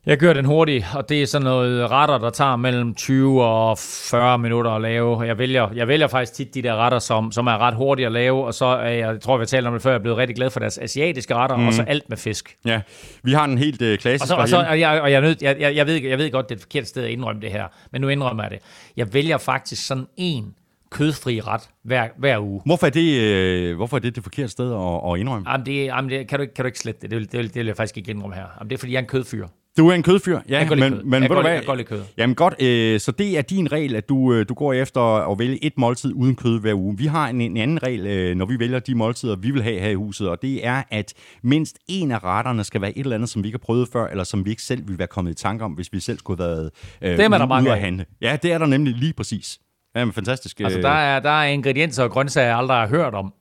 Jeg 0.07 0.19
gør 0.19 0.33
den 0.33 0.45
hurtigt, 0.45 0.87
og 0.95 1.09
det 1.09 1.23
er 1.23 1.27
sådan 1.27 1.45
noget 1.45 1.91
retter, 1.91 2.19
der 2.19 2.31
tager 2.31 2.57
mellem 2.57 2.95
20 2.95 3.45
og 3.45 3.79
40 3.79 4.39
minutter 4.39 4.71
at 4.71 4.83
lave. 4.83 5.23
Jeg 5.23 5.39
vælger, 5.39 5.69
jeg 5.75 5.89
vælger 5.89 6.07
faktisk 6.07 6.33
tit 6.33 6.55
de 6.55 6.63
der 6.63 6.75
retter, 6.77 6.99
som, 6.99 7.33
som 7.33 7.47
er 7.47 7.59
ret 7.59 7.75
hurtige 7.75 8.07
at 8.07 8.13
lave, 8.13 8.45
og 8.45 8.55
så 8.55 8.65
er 8.65 8.89
jeg, 8.89 8.99
jeg 8.99 9.21
tror, 9.21 9.37
vi 9.37 9.41
har 9.41 9.47
talt 9.47 9.67
om 9.67 9.73
det 9.73 9.83
før, 9.83 9.91
jeg 9.91 9.99
er 9.99 10.03
blevet 10.03 10.19
rigtig 10.19 10.37
glad 10.37 10.51
for 10.51 10.61
deres 10.61 10.79
asiatiske 10.79 11.35
retter, 11.35 11.57
mm. 11.57 11.67
og 11.67 11.73
så 11.73 11.83
mhm. 11.83 11.91
alt 11.91 12.09
med 12.09 12.17
fisk. 12.17 12.57
Ja, 12.65 12.81
vi 13.23 13.33
har 13.33 13.47
den 13.47 13.59
helt 13.59 13.83
øh, 13.83 13.99
klassiske. 13.99 14.35
Og, 14.37 14.49
så, 14.49 14.57
og, 14.57 14.65
så, 14.65 14.71
og, 14.71 14.81
jeg, 14.81 15.01
og 15.01 15.13
jeg, 15.13 15.21
nød, 15.21 15.37
jeg, 15.41 15.57
jeg, 15.61 15.77
jeg, 15.77 15.87
ved, 15.87 16.03
jeg 16.03 16.19
ved 16.19 16.31
godt, 16.31 16.49
det 16.49 16.55
er 16.55 16.57
et 16.57 16.63
forkert 16.63 16.89
sted 16.89 17.05
at 17.05 17.11
indrømme 17.11 17.43
det 17.43 17.51
her, 17.51 17.67
men 17.93 18.01
nu 18.01 18.09
indrømmer 18.09 18.43
jeg 18.43 18.51
det. 18.51 18.59
Jeg 18.97 19.15
vælger 19.15 19.39
faktisk 19.39 19.87
sådan 19.87 20.07
en 20.17 20.55
kødfri 20.91 21.41
ret 21.41 21.69
hver, 21.83 22.09
hver 22.19 22.39
uge. 22.39 22.61
Hvorfor 22.67 22.87
er 22.87 22.91
det, 22.91 23.21
øh, 23.21 23.77
hvorfor 23.77 23.97
er 23.97 24.01
det 24.01 24.15
det 24.15 24.23
forkerte 24.23 24.49
sted 24.49 24.73
at, 24.73 25.13
at 25.13 25.21
indrømme? 25.21 25.51
Jamen, 25.51 25.67
det, 25.67 25.85
jamen 25.85 26.11
det, 26.11 26.29
kan, 26.29 26.39
du, 26.39 26.47
kan 26.57 26.65
du 26.65 26.67
ikke 26.67 26.79
slette 26.79 27.01
det? 27.01 27.11
Det 27.11 27.19
vil, 27.19 27.33
det, 27.33 27.39
vil, 27.39 27.49
det 27.49 27.55
vil 27.55 27.67
jeg 27.67 27.77
faktisk 27.77 27.97
ikke 27.97 28.11
indrømme 28.11 28.37
her. 28.37 28.47
Jamen, 28.59 28.71
det 28.71 28.77
er, 28.77 28.79
fordi 28.79 28.93
jeg 28.93 28.99
er 28.99 29.03
en 29.03 29.09
kødfyr. 29.09 29.47
Du 29.77 29.89
er 29.89 29.95
en 29.95 30.03
kødfyr, 30.03 30.41
ja. 30.49 30.59
Jeg 30.59 30.69
men, 30.69 30.79
kød. 30.79 31.03
men 31.03 31.23
jeg, 31.23 31.31
går, 31.31 31.41
hvad? 31.43 31.53
jeg 31.53 31.65
går 31.67 31.75
lidt 31.75 31.89
kød. 31.89 32.03
Jamen 32.17 32.37
godt, 32.37 32.63
øh, 32.63 33.01
så 33.01 33.13
det 33.13 33.39
er 33.39 33.43
din 33.43 33.73
regel, 33.73 33.97
at 33.97 34.09
du, 34.09 34.33
øh, 34.33 34.49
du 34.49 34.55
går 34.55 34.73
efter 34.73 35.01
at 35.31 35.39
vælge 35.39 35.65
et 35.65 35.73
måltid 35.77 36.13
uden 36.15 36.37
kød 36.37 36.61
hver 36.61 36.75
uge. 36.75 36.99
Vi 36.99 37.07
har 37.07 37.29
en, 37.29 37.41
en 37.41 37.57
anden 37.57 37.83
regel, 37.83 38.07
øh, 38.07 38.37
når 38.37 38.47
vi 38.47 38.59
vælger 38.59 38.79
de 38.79 38.95
måltider, 38.95 39.37
vi 39.37 39.51
vil 39.51 39.63
have 39.63 39.81
her 39.81 39.91
i 39.91 39.95
huset, 39.95 40.29
og 40.29 40.43
det 40.43 40.67
er, 40.67 40.83
at 40.91 41.15
mindst 41.43 41.79
en 41.89 42.11
af 42.11 42.25
retterne 42.25 42.65
skal 42.65 42.81
være 42.81 42.99
et 42.99 43.01
eller 43.05 43.15
andet, 43.15 43.29
som 43.29 43.43
vi 43.43 43.49
ikke 43.49 43.59
har 43.59 43.65
prøvet 43.67 43.89
før, 43.93 44.07
eller 44.07 44.25
som 44.25 44.45
vi 44.45 44.51
ikke 44.51 44.63
selv 44.63 44.87
ville 44.87 44.99
være 44.99 45.09
kommet 45.09 45.31
i 45.31 45.35
tanke 45.35 45.65
om, 45.65 45.73
hvis 45.73 45.93
vi 45.93 46.01
selv 46.01 46.19
skulle 46.19 46.43
have 46.43 46.51
været 46.51 46.71
øh, 47.03 47.11
det 47.11 47.25
er 47.25 47.29
der 47.29 47.47
mange 47.47 47.73
at 47.73 47.81
handle. 47.81 48.07
Ja, 48.21 48.39
det 48.43 48.53
er 48.53 48.59
der 48.59 48.67
nemlig 48.67 48.95
lige 48.95 49.13
præcis. 49.13 49.59
Ja, 49.97 50.05
men 50.05 50.13
fantastisk. 50.13 50.61
Altså, 50.61 50.81
der 50.81 50.89
er, 50.89 51.21
der 51.21 51.31
er 51.31 51.45
ingredienser 51.45 52.03
og 52.05 52.11
grøntsager, 52.11 52.47
jeg 52.47 52.59
aldrig 52.59 52.77
har 52.77 52.89
hørt 52.89 53.15
om. 53.15 53.33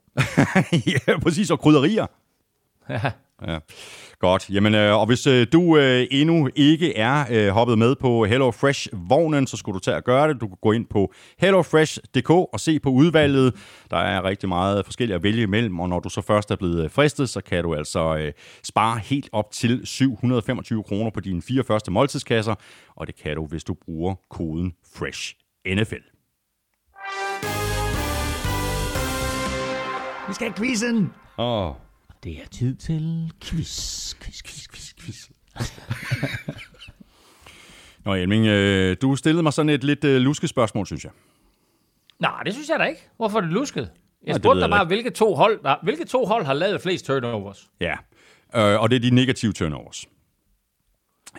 ja, 1.07 1.19
præcis, 1.21 1.51
og 1.51 1.59
krydderier. 1.59 2.05
Ja. 2.89 3.11
ja. 3.47 3.59
Godt. 4.19 4.49
Jamen, 4.49 4.75
øh, 4.75 4.99
og 4.99 5.05
hvis 5.05 5.27
øh, 5.27 5.47
du 5.53 5.77
øh, 5.77 6.07
endnu 6.11 6.49
ikke 6.55 6.97
er 6.97 7.25
øh, 7.31 7.47
hoppet 7.49 7.77
med 7.77 7.95
på 7.95 8.25
HelloFresh-vognen, 8.25 9.47
så 9.47 9.57
skulle 9.57 9.73
du 9.73 9.79
tage 9.79 9.97
og 9.97 10.03
gøre 10.03 10.27
det. 10.27 10.41
Du 10.41 10.47
kan 10.47 10.57
gå 10.61 10.71
ind 10.71 10.85
på 10.85 11.13
hellofresh.dk 11.39 12.29
og 12.29 12.59
se 12.59 12.79
på 12.79 12.89
udvalget. 12.89 13.55
Der 13.91 13.97
er 13.97 14.23
rigtig 14.23 14.49
meget 14.49 14.85
forskelligt 14.85 15.15
at 15.15 15.23
vælge 15.23 15.43
imellem, 15.43 15.79
og 15.79 15.89
når 15.89 15.99
du 15.99 16.09
så 16.09 16.21
først 16.21 16.51
er 16.51 16.55
blevet 16.55 16.91
fristet, 16.91 17.29
så 17.29 17.41
kan 17.41 17.63
du 17.63 17.75
altså 17.75 18.17
øh, 18.17 18.31
spare 18.63 18.99
helt 18.99 19.29
op 19.31 19.51
til 19.51 19.81
725 19.83 20.83
kroner 20.83 21.11
på 21.11 21.19
dine 21.19 21.41
fire 21.41 21.63
første 21.63 21.91
måltidskasser, 21.91 22.55
og 22.95 23.07
det 23.07 23.15
kan 23.15 23.35
du, 23.35 23.45
hvis 23.45 23.63
du 23.63 23.73
bruger 23.85 24.15
koden 24.29 24.73
FRESHNFL. 24.95 25.95
Vi 30.27 30.33
skal 30.33 30.47
have 30.47 30.57
quizzen! 30.57 31.13
Åh. 31.37 31.69
Oh. 31.69 31.84
Det 32.25 32.33
er 32.33 32.47
tid 32.51 32.75
til 32.75 33.31
quiz, 33.41 34.15
quiz, 34.15 34.43
quiz, 34.43 34.67
quiz, 34.67 34.93
quiz. 34.99 35.29
Nå, 38.05 38.13
Elming, 38.13 38.45
øh, 38.45 38.97
du 39.01 39.15
stillede 39.15 39.43
mig 39.43 39.53
sådan 39.53 39.69
et 39.69 39.83
lidt 39.83 40.03
øh, 40.03 40.17
lusket 40.17 40.49
spørgsmål, 40.49 40.85
synes 40.85 41.03
jeg. 41.03 41.11
Nej, 42.19 42.43
det 42.43 42.53
synes 42.53 42.69
jeg 42.69 42.79
da 42.79 42.83
ikke. 42.83 43.09
Hvorfor 43.17 43.37
er 43.37 43.41
det 43.41 43.51
lusket? 43.51 43.91
Jeg 44.23 44.35
spurgte 44.35 44.61
dig 44.61 44.69
bare, 44.69 44.85
hvilke 44.85 45.09
to, 45.09 45.35
hold, 45.35 45.63
der, 45.63 45.75
hvilke 45.83 46.05
to 46.05 46.25
hold 46.25 46.45
har 46.45 46.53
lavet 46.53 46.81
flest 46.81 47.05
turnovers? 47.05 47.69
Ja, 47.79 47.93
øh, 48.55 48.81
og 48.81 48.89
det 48.89 48.95
er 48.95 48.99
de 48.99 49.09
negative 49.09 49.53
turnovers. 49.53 50.05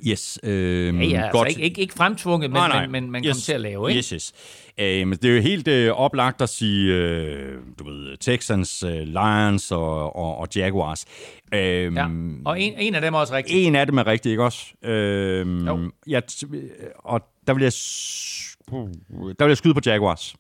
Yes. 0.07 0.39
Øh, 0.43 0.51
ja, 0.53 1.05
ja, 1.05 1.17
altså 1.17 1.31
godt. 1.33 1.47
Altså 1.47 1.59
ikke, 1.59 1.69
ikke, 1.69 1.81
ikke 1.81 1.95
fremtvunget, 1.95 2.51
men, 2.51 2.57
nej, 2.57 2.69
nej. 2.69 2.87
men, 2.87 2.93
men, 2.93 3.11
men 3.11 3.25
yes. 3.25 3.33
kom 3.33 3.41
til 3.41 3.53
at 3.53 3.61
lave, 3.61 3.89
ikke? 3.89 3.99
Yes, 3.99 4.09
yes. 4.09 4.33
Øh, 4.79 5.09
men 5.09 5.19
det 5.19 5.31
er 5.31 5.35
jo 5.35 5.41
helt 5.41 5.69
øh, 5.69 5.93
oplagt 5.93 6.43
at 6.43 6.49
sige, 6.49 6.95
øh, 6.95 7.59
du 7.79 7.85
ved, 7.85 8.17
Texans, 8.17 8.83
øh, 8.83 8.91
Lions 8.91 9.73
og, 9.73 10.17
og, 10.17 10.39
og 10.39 10.49
Jaguars. 10.57 11.05
Øh, 11.55 11.95
ja. 11.95 12.07
Og 12.45 12.61
en, 12.61 12.75
en 12.79 12.95
af 12.95 13.01
dem 13.01 13.15
er 13.15 13.19
også 13.19 13.35
rigtig. 13.35 13.65
En 13.65 13.75
af 13.75 13.87
dem 13.87 13.99
er 13.99 14.07
rigtig, 14.07 14.31
ikke 14.31 14.45
også? 14.45 14.67
Øh, 14.83 15.67
jo. 15.67 15.91
Jeg, 16.07 16.23
og 16.99 17.21
der 17.47 17.55
vil 17.55 17.63
jeg, 17.63 17.73
der 19.39 19.45
vil 19.45 19.51
jeg 19.51 19.57
skyde 19.57 19.75
på 19.75 19.81
Jaguars. 19.87 20.37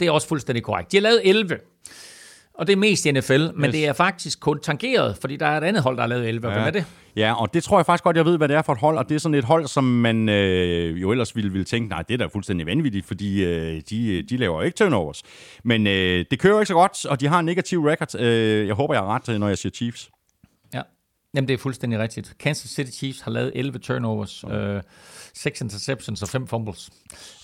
Det 0.00 0.08
er 0.08 0.10
også 0.10 0.28
fuldstændig 0.28 0.62
korrekt. 0.62 0.92
De 0.92 0.96
har 0.96 1.02
lavet 1.02 1.20
11. 1.24 1.58
Og 2.58 2.66
det 2.66 2.72
er 2.72 2.76
mest 2.76 3.06
i 3.06 3.10
NFL, 3.10 3.46
men 3.54 3.64
yes. 3.64 3.72
det 3.72 3.86
er 3.86 3.92
faktisk 3.92 4.40
kun 4.40 4.60
tangeret, 4.60 5.16
fordi 5.20 5.36
der 5.36 5.46
er 5.46 5.58
et 5.58 5.64
andet 5.64 5.82
hold, 5.82 5.96
der 5.96 6.02
har 6.02 6.08
lavet 6.08 6.28
11. 6.28 6.48
Ja. 6.48 6.54
Hvem 6.54 6.66
er 6.66 6.70
det? 6.70 6.84
Ja, 7.16 7.40
og 7.40 7.54
det 7.54 7.64
tror 7.64 7.78
jeg 7.78 7.86
faktisk 7.86 8.04
godt, 8.04 8.16
jeg 8.16 8.24
ved, 8.24 8.36
hvad 8.36 8.48
det 8.48 8.56
er 8.56 8.62
for 8.62 8.72
et 8.72 8.78
hold, 8.78 8.98
og 8.98 9.08
det 9.08 9.14
er 9.14 9.18
sådan 9.18 9.34
et 9.34 9.44
hold, 9.44 9.66
som 9.66 9.84
man 9.84 10.28
øh, 10.28 11.02
jo 11.02 11.10
ellers 11.10 11.36
ville, 11.36 11.52
ville 11.52 11.64
tænke, 11.64 11.88
nej, 11.88 12.02
det 12.02 12.14
er 12.14 12.18
da 12.18 12.26
fuldstændig 12.26 12.66
vanvittigt, 12.66 13.06
fordi 13.06 13.44
øh, 13.44 13.82
de, 13.90 14.22
de 14.22 14.36
laver 14.36 14.62
ikke 14.62 14.76
turnovers. 14.76 15.22
Men 15.64 15.86
øh, 15.86 16.24
det 16.30 16.38
kører 16.38 16.60
ikke 16.60 16.68
så 16.68 16.74
godt, 16.74 17.06
og 17.06 17.20
de 17.20 17.26
har 17.26 17.38
en 17.38 17.46
negativ 17.46 17.84
record. 17.84 18.20
Øh, 18.20 18.66
jeg 18.66 18.74
håber, 18.74 18.94
jeg 18.94 19.02
har 19.02 19.28
ret, 19.28 19.40
når 19.40 19.48
jeg 19.48 19.58
siger 19.58 19.72
Chiefs. 19.72 20.10
Ja, 21.38 21.40
Jamen, 21.40 21.48
det 21.48 21.54
er 21.54 21.58
fuldstændig 21.58 21.98
rigtigt. 21.98 22.34
Kansas 22.38 22.70
City 22.70 22.90
Chiefs 22.90 23.20
har 23.20 23.30
lavet 23.30 23.52
11 23.54 23.78
turnovers. 23.78 24.44
Okay. 24.44 24.56
Øh, 24.56 24.82
6 25.34 25.60
interceptions 25.60 26.22
og 26.22 26.28
5 26.28 26.46
fumbles. 26.46 26.90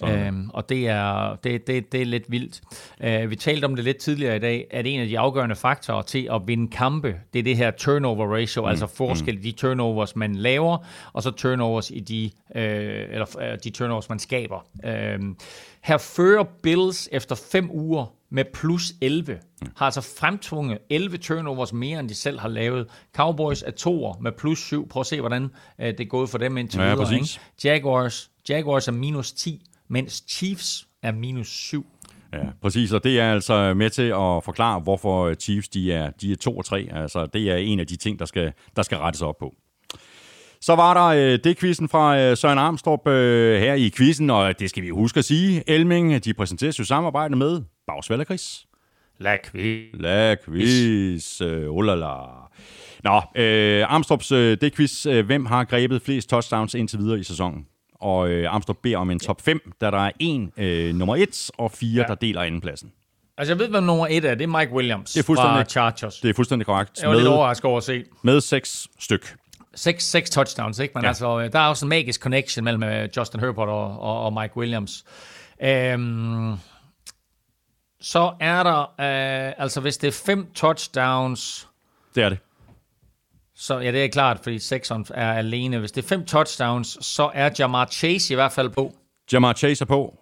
Øhm, 0.05 0.51
og 0.51 0.69
det 0.69 0.89
er, 0.89 1.37
det, 1.45 1.67
det, 1.67 1.93
det 1.93 2.03
er 2.03 2.05
lidt 2.05 2.31
vildt. 2.31 2.61
Uh, 3.05 3.31
vi 3.31 3.37
talte 3.37 3.65
om 3.65 3.77
det 3.77 3.85
lidt 3.85 3.97
tidligere 3.97 4.37
i 4.37 4.39
dag, 4.39 4.67
at 4.71 4.87
en 4.87 5.01
af 5.01 5.07
de 5.07 5.19
afgørende 5.19 5.57
faktorer 5.57 6.03
til 6.03 6.29
at 6.33 6.43
vinde 6.47 6.71
kampe, 6.71 7.17
det 7.33 7.39
er 7.39 7.43
det 7.43 7.57
her 7.57 7.71
turnover 7.71 8.37
ratio, 8.37 8.63
mm. 8.63 8.69
altså 8.69 8.87
forskel 8.87 9.39
i 9.39 9.41
de 9.41 9.53
turnovers, 9.53 10.17
man 10.17 10.35
laver, 10.35 10.79
og 11.13 11.23
så 11.23 11.31
turnovers 11.31 11.91
i 11.91 12.01
de, 12.01 12.31
uh, 12.55 12.61
eller, 12.61 13.27
uh, 13.37 13.59
de 13.65 13.71
turnovers, 13.71 14.09
man 14.09 14.19
skaber. 14.19 14.67
Uh, 14.85 15.35
her 15.83 15.99
fører 15.99 16.45
Bills 16.63 17.09
efter 17.13 17.35
fem 17.35 17.71
uger 17.71 18.07
med 18.35 18.45
plus 18.55 18.93
11. 19.01 19.39
Har 19.77 19.87
altså 19.87 20.01
fremtvunget 20.01 20.79
11 20.91 21.17
turnovers 21.17 21.73
mere, 21.73 22.01
end 22.01 22.09
de 22.09 22.15
selv 22.15 22.39
har 22.39 22.49
lavet. 22.49 22.87
Cowboys 23.17 23.63
er 23.63 23.71
toer 23.71 24.19
med 24.21 24.33
plus 24.33 24.59
7. 24.59 24.89
Prøv 24.89 25.01
at 25.01 25.07
se, 25.07 25.21
hvordan 25.21 25.43
øh, 25.81 25.87
det 25.87 26.01
er 26.01 26.05
gået 26.05 26.29
for 26.29 26.39
dem 26.39 26.57
indtil 26.57 26.81
ja, 26.81 26.95
videre. 26.95 27.15
Ikke? 27.15 27.41
Jaguars, 27.65 28.31
Jaguars 28.49 28.89
er 28.89 28.93
minus 28.93 29.33
10, 29.33 29.63
mens 29.89 30.25
Chiefs 30.29 30.89
er 31.03 31.13
minus 31.13 31.49
7. 31.49 31.87
Ja, 32.33 32.43
præcis, 32.63 32.93
og 32.93 33.05
det 33.05 33.21
er 33.21 33.33
altså 33.33 33.75
med 33.75 33.91
til 33.91 34.03
at 34.03 34.45
forklare, 34.45 34.81
hvorfor 34.81 35.35
Chiefs 35.35 35.69
de 35.69 35.93
er, 35.93 36.11
de 36.11 36.33
er 36.33 36.37
2 36.37 36.57
og 36.57 36.65
3. 36.65 36.89
Altså, 36.93 37.27
det 37.27 37.51
er 37.51 37.57
en 37.57 37.81
af 37.81 37.87
de 37.87 37.97
ting, 37.97 38.19
der 38.19 38.25
skal, 38.25 38.53
der 38.77 38.83
skal 38.83 38.99
rettes 38.99 39.23
op 39.23 39.39
på. 39.39 39.55
Så 40.61 40.75
var 40.75 40.95
der 40.95 41.33
øh, 41.33 41.39
det 41.45 41.59
quizzen 41.59 41.89
fra 41.89 42.19
øh, 42.19 42.37
Søren 42.37 42.59
Armstrong 42.59 43.09
øh, 43.09 43.61
her 43.61 43.75
i 43.75 43.91
quizzen, 43.97 44.31
og 44.31 44.59
det 44.59 44.71
skal 44.71 44.83
vi 44.83 44.89
huske 44.89 45.19
at 45.19 45.25
sige. 45.25 45.71
Elming, 45.71 46.25
de 46.25 46.35
præsenteres 46.35 46.79
jo 46.79 46.85
samarbejde 46.85 47.37
med 47.37 47.63
Bagsvald 47.87 48.21
og 48.21 48.27
Chris. 48.27 48.67
La 49.19 49.37
quiz. 49.45 49.85
La 49.95 50.37
quiz. 50.45 51.41
Øh, 51.41 51.71
oh 51.71 51.85
la 51.85 51.95
la. 51.95 52.15
Nå, 53.05 53.23
øh, 53.43 53.93
Armstrongs 53.93 54.33
øh, 54.33 54.57
det 54.61 54.75
quiz. 54.77 55.07
Øh, 55.07 55.27
hvem 55.27 55.47
har 55.47 55.65
grebet 55.65 56.03
flest 56.03 56.29
touchdowns 56.29 56.75
indtil 56.75 56.99
videre 56.99 57.19
i 57.19 57.23
sæsonen? 57.23 57.67
Og 57.95 58.29
øh, 58.29 58.55
Armstrong 58.55 58.79
beder 58.83 58.99
om 58.99 59.11
en 59.11 59.19
top 59.19 59.41
5, 59.41 59.73
da 59.81 59.91
der 59.91 59.99
er 59.99 60.11
en 60.19 60.53
øh, 60.57 60.95
nummer 60.95 61.17
1 61.17 61.51
og 61.59 61.71
fire, 61.71 62.03
ja. 62.03 62.09
der 62.09 62.15
deler 62.15 62.43
andenpladsen. 62.43 62.93
Altså, 63.39 63.55
jeg 63.55 63.59
ved, 63.59 63.69
hvem 63.69 63.83
nummer 63.83 64.07
1 64.11 64.25
er. 64.25 64.35
Det 64.35 64.43
er 64.43 64.59
Mike 64.59 64.73
Williams 64.73 65.13
det 65.13 65.29
er 65.29 65.35
fra 65.35 65.65
Chargers. 65.65 66.21
Det 66.21 66.31
er 66.31 66.35
fuldstændig 66.35 66.67
korrekt. 66.67 67.01
Jeg 67.01 67.09
var 67.09 67.15
med, 67.15 67.23
lidt 67.23 67.33
overrasket 67.33 67.65
over 67.65 67.79
at 67.79 67.85
se. 67.85 68.05
Med 68.23 68.41
seks 68.41 68.89
styk. 68.99 69.35
Seks, 69.75 70.05
seks 70.05 70.31
touchdowns, 70.31 70.79
ikke? 70.79 70.93
Men 70.95 71.03
ja. 71.03 71.09
altså, 71.09 71.41
øh, 71.41 71.53
der 71.53 71.59
er 71.59 71.69
også 71.69 71.85
en 71.85 71.89
magisk 71.89 72.23
connection 72.23 72.65
mellem 72.65 72.83
øh, 72.83 73.09
Justin 73.17 73.41
Herbert 73.41 73.69
og, 73.69 74.01
og, 74.01 74.25
og 74.25 74.33
Mike 74.33 74.57
Williams. 74.57 75.05
Øhm, 75.63 76.53
så 78.05 78.35
er 78.41 78.63
der, 78.63 78.81
øh, 78.81 79.55
altså 79.59 79.81
hvis 79.81 79.97
det 79.97 80.09
er 80.09 80.13
fem 80.27 80.53
touchdowns... 80.55 81.69
Det 82.15 82.23
er 82.23 82.29
det. 82.29 82.39
Så 83.55 83.79
ja, 83.79 83.93
det 83.93 84.05
er 84.05 84.09
klart, 84.09 84.41
fordi 84.43 84.59
sekseren 84.59 85.07
er 85.15 85.33
alene. 85.33 85.79
Hvis 85.79 85.93
det 85.93 86.05
er 86.05 86.09
fem 86.09 86.27
touchdowns, 86.27 86.99
så 87.07 87.31
er 87.35 87.51
Jamar 87.59 87.87
Chase 87.87 88.33
i 88.33 88.35
hvert 88.35 88.53
fald 88.53 88.71
på. 88.71 88.95
Jamar 89.33 89.53
Chase 89.53 89.85
er 89.85 89.87
på. 89.87 90.19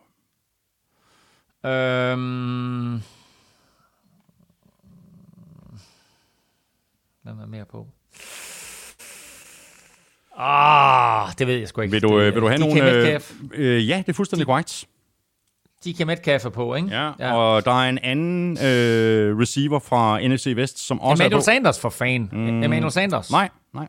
Øhm, 1.64 3.02
Hvem 7.22 7.38
er 7.40 7.46
mere 7.46 7.64
på? 7.64 7.86
Ah, 10.36 11.32
det 11.38 11.46
ved 11.46 11.54
jeg 11.54 11.68
sgu 11.68 11.80
ikke. 11.80 11.92
Vil 11.92 12.02
du, 12.02 12.20
øh, 12.20 12.34
vil 12.34 12.42
du 12.42 12.48
have 12.48 12.58
nogle... 12.58 12.90
Øh, 12.90 13.20
øh, 13.52 13.88
ja, 13.88 13.98
det 13.98 14.08
er 14.08 14.12
fuldstændig 14.12 14.46
korrekt. 14.46 14.86
DK 15.84 16.06
Metcalf 16.06 16.44
er 16.44 16.50
på, 16.50 16.74
ikke? 16.74 16.88
Ja, 16.88 17.12
ja, 17.18 17.34
og 17.34 17.64
der 17.64 17.72
er 17.72 17.88
en 17.88 17.98
anden 17.98 18.50
øh, 18.52 19.38
receiver 19.38 19.78
fra 19.78 20.28
NFC 20.28 20.52
Vest, 20.56 20.86
som 20.86 21.00
også 21.00 21.22
Emmanuel 21.22 21.34
er 21.34 21.38
på. 21.38 21.44
Sanders 21.44 21.80
for 21.80 21.90
fan. 21.90 22.28
Mm. 22.32 22.62
Emmanuel 22.62 22.92
Sanders. 22.92 23.30
Nej, 23.30 23.48
nej. 23.74 23.88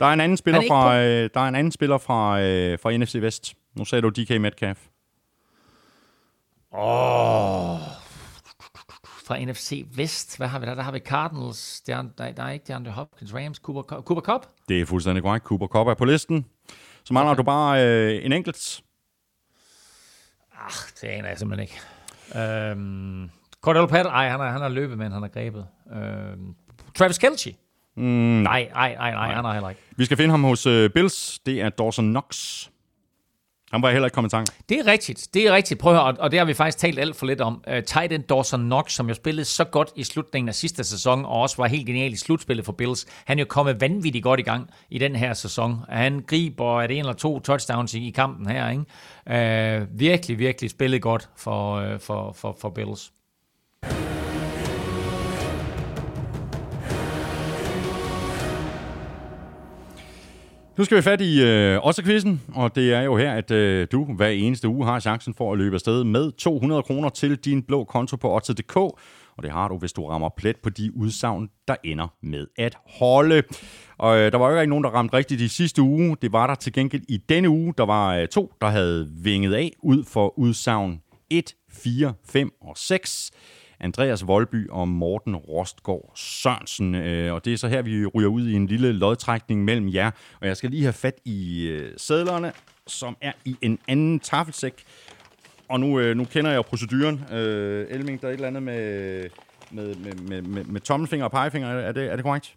Der 0.00 0.06
er 0.06 0.12
en 0.12 0.20
anden 0.20 0.36
spiller 0.36 0.62
fra 0.68 0.98
øh, 1.00 1.30
der 1.34 1.40
er 1.40 1.48
en 1.48 1.54
anden 1.54 1.72
spiller 1.72 1.98
fra 1.98 2.40
øh, 2.40 2.78
fra 2.78 2.96
NFC 2.96 3.14
Vest. 3.14 3.54
Nu 3.76 3.84
sagde 3.84 4.02
du 4.02 4.08
DK 4.08 4.40
Metcalf. 4.40 4.78
Åh. 6.72 7.78
Fra 9.26 9.44
NFC 9.44 9.86
Vest. 9.96 10.36
Hvad 10.36 10.48
har 10.48 10.58
vi 10.58 10.66
der? 10.66 10.74
Der 10.74 10.82
har 10.82 10.92
vi 10.92 10.98
Cardinals. 10.98 11.80
Der 11.80 11.96
er, 11.96 12.02
der, 12.18 12.32
der 12.32 12.42
er 12.42 12.50
ikke 12.50 12.64
DeAndre 12.68 12.92
Hopkins. 12.92 13.34
Rams. 13.34 13.56
Cooper, 13.56 13.82
Cooper 13.82 14.20
Cup. 14.22 14.46
Det 14.68 14.80
er 14.80 14.86
fuldstændig 14.86 15.22
korrekt. 15.22 15.44
Cooper 15.44 15.66
Cup 15.66 15.86
er 15.86 15.94
på 15.94 16.04
listen. 16.04 16.46
Så 17.04 17.14
mangler 17.14 17.30
okay. 17.30 17.38
du 17.38 17.42
bare 17.42 17.86
øh, 17.86 18.24
en 18.24 18.32
enkelt. 18.32 18.82
Ah, 20.64 20.70
det 21.00 21.08
aner 21.08 21.28
jeg 21.28 21.38
simpelthen 21.38 21.62
ikke. 21.68 21.80
Øhm, 22.70 23.30
Cordell 23.60 23.88
Patterson. 23.88 24.12
Ej, 24.14 24.28
han 24.28 24.40
har, 24.40 24.50
han 24.50 24.60
har 24.60 24.68
løbet, 24.68 24.98
men 24.98 25.12
han 25.12 25.22
har 25.22 25.28
grebet. 25.28 25.66
Øhm, 25.96 26.54
Travis 26.98 27.18
Kelce. 27.18 27.54
Mm, 27.96 28.02
Nej, 28.04 28.68
nej, 28.74 28.94
nej, 28.94 29.10
nej, 29.10 29.34
han 29.34 29.44
har 29.44 29.52
heller 29.52 29.68
ikke. 29.68 29.80
Vi 29.96 30.04
skal 30.04 30.16
finde 30.16 30.30
ham 30.30 30.44
hos 30.44 30.66
øh, 30.66 30.90
Bills. 30.90 31.38
Det 31.46 31.60
er 31.60 31.68
Dawson 31.68 32.10
Knox. 32.10 32.34
Han 33.72 33.82
var 33.82 33.90
heller 33.90 34.06
ikke 34.06 34.14
kommet 34.14 34.30
i 34.30 34.34
tanke. 34.36 34.52
Det 34.68 34.78
er 34.78 34.86
rigtigt, 34.86 35.28
det 35.34 35.46
er 35.46 35.52
rigtigt. 35.52 35.80
Prøv 35.80 35.92
at 35.92 35.98
høre, 35.98 36.06
og- 36.12 36.16
og 36.20 36.30
det 36.30 36.38
har 36.38 36.46
vi 36.46 36.54
faktisk 36.54 36.78
talt 36.78 36.98
alt 36.98 37.16
for 37.16 37.26
lidt 37.26 37.40
om. 37.40 37.64
Uh, 37.70 37.74
tight 37.86 38.12
end 38.12 38.22
Dawson 38.22 38.60
Knox, 38.64 38.92
som 38.92 39.08
jo 39.08 39.14
spillede 39.14 39.44
så 39.44 39.64
godt 39.64 39.88
i 39.96 40.04
slutningen 40.04 40.48
af 40.48 40.54
sidste 40.54 40.84
sæson, 40.84 41.24
og 41.24 41.30
også 41.40 41.56
var 41.56 41.66
helt 41.66 41.86
genial 41.86 42.12
i 42.12 42.16
slutspillet 42.16 42.64
for 42.64 42.72
Bills. 42.72 43.06
Han 43.24 43.38
er 43.38 43.42
jo 43.42 43.46
kommet 43.48 43.80
vanvittigt 43.80 44.22
godt 44.22 44.40
i 44.40 44.42
gang 44.42 44.70
i 44.90 44.98
den 44.98 45.16
her 45.16 45.34
sæson. 45.34 45.76
Han 45.88 46.24
griber 46.26 46.80
er 46.82 46.86
det 46.86 46.94
en 46.94 47.00
eller 47.00 47.12
to 47.12 47.40
touchdowns 47.40 47.94
i, 47.94 48.06
i 48.08 48.10
kampen 48.10 48.46
her, 48.50 48.70
ikke? 48.70 49.80
Uh, 49.82 50.00
virkelig, 50.00 50.38
virkelig 50.38 50.70
spillet 50.70 51.02
godt 51.02 51.28
for, 51.36 51.80
uh, 51.94 52.00
for, 52.00 52.32
for, 52.32 52.56
for 52.60 52.70
Bills. 52.70 53.10
Nu 60.78 60.84
skal 60.84 60.96
vi 60.96 61.02
fat 61.02 61.20
i 61.20 61.42
øh, 61.42 61.80
også 61.82 62.02
quizzen, 62.02 62.42
og 62.54 62.74
det 62.74 62.92
er 62.92 63.00
jo 63.00 63.16
her, 63.16 63.32
at 63.32 63.50
øh, 63.50 63.86
du 63.92 64.04
hver 64.04 64.28
eneste 64.28 64.68
uge 64.68 64.86
har 64.86 65.00
chancen 65.00 65.34
for 65.34 65.52
at 65.52 65.58
løbe 65.58 65.74
afsted 65.74 66.04
med 66.04 66.32
200 66.32 66.82
kroner 66.82 67.08
til 67.08 67.36
din 67.36 67.62
blå 67.62 67.84
konto 67.84 68.16
på 68.16 68.34
Odds.dk, 68.34 68.76
og 68.76 69.42
det 69.42 69.50
har 69.50 69.68
du, 69.68 69.78
hvis 69.78 69.92
du 69.92 70.06
rammer 70.06 70.28
plet 70.36 70.56
på 70.56 70.70
de 70.70 70.96
udsagn, 70.96 71.48
der 71.68 71.76
ender 71.84 72.08
med 72.22 72.46
at 72.58 72.76
holde. 72.86 73.42
Og 73.98 74.18
øh, 74.18 74.32
der 74.32 74.38
var 74.38 74.50
jo 74.50 74.60
ikke 74.60 74.70
nogen, 74.70 74.84
der 74.84 74.90
ramte 74.90 75.16
rigtigt 75.16 75.40
i 75.40 75.48
sidste 75.48 75.82
uge. 75.82 76.16
Det 76.22 76.32
var 76.32 76.46
der 76.46 76.54
til 76.54 76.72
gengæld 76.72 77.02
i 77.08 77.16
denne 77.16 77.48
uge. 77.48 77.74
Der 77.78 77.86
var 77.86 78.16
øh, 78.16 78.28
to, 78.28 78.52
der 78.60 78.68
havde 78.68 79.08
vinget 79.22 79.54
af 79.54 79.72
ud 79.82 80.04
for 80.04 80.38
udsagn 80.38 81.00
1, 81.30 81.54
4, 81.72 82.14
5 82.24 82.50
og 82.60 82.72
6. 82.76 83.30
Andreas 83.84 84.26
Voldby 84.26 84.68
og 84.70 84.88
Morten 84.88 85.36
Rostgaard 85.36 86.12
Sørensen. 86.16 86.94
Øh, 86.94 87.34
Og 87.34 87.44
det 87.44 87.52
er 87.52 87.56
så 87.56 87.68
her, 87.68 87.82
vi 87.82 88.06
ryger 88.06 88.28
ud 88.28 88.48
i 88.48 88.52
en 88.52 88.66
lille 88.66 88.92
lodtrækning 88.92 89.64
mellem 89.64 89.88
jer. 89.94 90.10
Og 90.40 90.46
jeg 90.46 90.56
skal 90.56 90.70
lige 90.70 90.82
have 90.82 90.92
fat 90.92 91.14
i 91.24 91.66
øh, 91.66 91.92
sædlerne, 91.96 92.52
som 92.86 93.16
er 93.20 93.32
i 93.44 93.56
en 93.62 93.78
anden 93.88 94.20
taffelsæk. 94.20 94.84
Og 95.68 95.80
nu, 95.80 96.00
øh, 96.00 96.16
nu 96.16 96.24
kender 96.24 96.50
jeg 96.50 96.56
jo 96.56 96.62
proceduren. 96.62 97.24
Øh, 97.32 97.86
Elming, 97.90 98.20
der 98.20 98.28
er 98.28 98.30
et 98.32 98.34
eller 98.34 98.48
andet 98.48 98.62
med, 98.62 99.22
med, 99.70 99.94
med, 99.94 100.14
med, 100.14 100.42
med, 100.42 100.64
med 100.64 100.80
tommelfinger 100.80 101.24
og 101.24 101.30
pegefinger. 101.30 101.68
Er 101.68 101.92
det, 101.92 102.12
er 102.12 102.16
det 102.16 102.24
korrekt? 102.24 102.54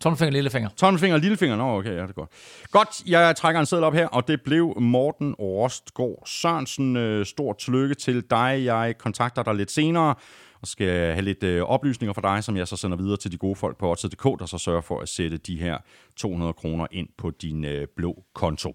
Tommelfinger, 0.00 0.32
lillefinger. 0.32 0.68
Tommelfinger 0.76 1.14
og 1.14 1.20
lillefinger. 1.20 1.56
Nå, 1.56 1.78
okay, 1.78 1.90
ja, 1.90 2.02
det 2.02 2.08
er 2.08 2.12
godt. 2.12 2.30
Godt, 2.70 2.88
jeg 3.06 3.36
trækker 3.36 3.60
en 3.60 3.66
seddel 3.66 3.84
op 3.84 3.94
her, 3.94 4.06
og 4.06 4.28
det 4.28 4.42
blev 4.42 4.80
Morten 4.80 5.34
Rostgaard 5.34 6.22
Sørensen. 6.26 6.96
Øh, 6.96 7.26
Stort 7.26 7.58
tillykke 7.58 7.94
til 7.94 8.22
dig. 8.30 8.62
Jeg 8.64 8.94
kontakter 8.98 9.42
dig 9.42 9.54
lidt 9.54 9.70
senere, 9.70 10.14
og 10.62 10.68
skal 10.68 10.88
have 10.88 11.22
lidt 11.22 11.42
øh, 11.42 11.62
oplysninger 11.62 12.12
fra 12.12 12.34
dig, 12.34 12.44
som 12.44 12.56
jeg 12.56 12.68
så 12.68 12.76
sender 12.76 12.96
videre 12.96 13.16
til 13.16 13.32
de 13.32 13.36
gode 13.36 13.56
folk 13.56 13.78
på 13.78 13.90
Odds.dk, 13.90 14.24
der 14.40 14.46
så 14.46 14.58
sørger 14.58 14.80
for 14.80 15.00
at 15.00 15.08
sætte 15.08 15.36
de 15.36 15.56
her 15.56 15.78
200 16.16 16.52
kroner 16.52 16.86
ind 16.92 17.08
på 17.18 17.30
din 17.30 17.64
øh, 17.64 17.86
blå 17.96 18.24
konto. 18.34 18.74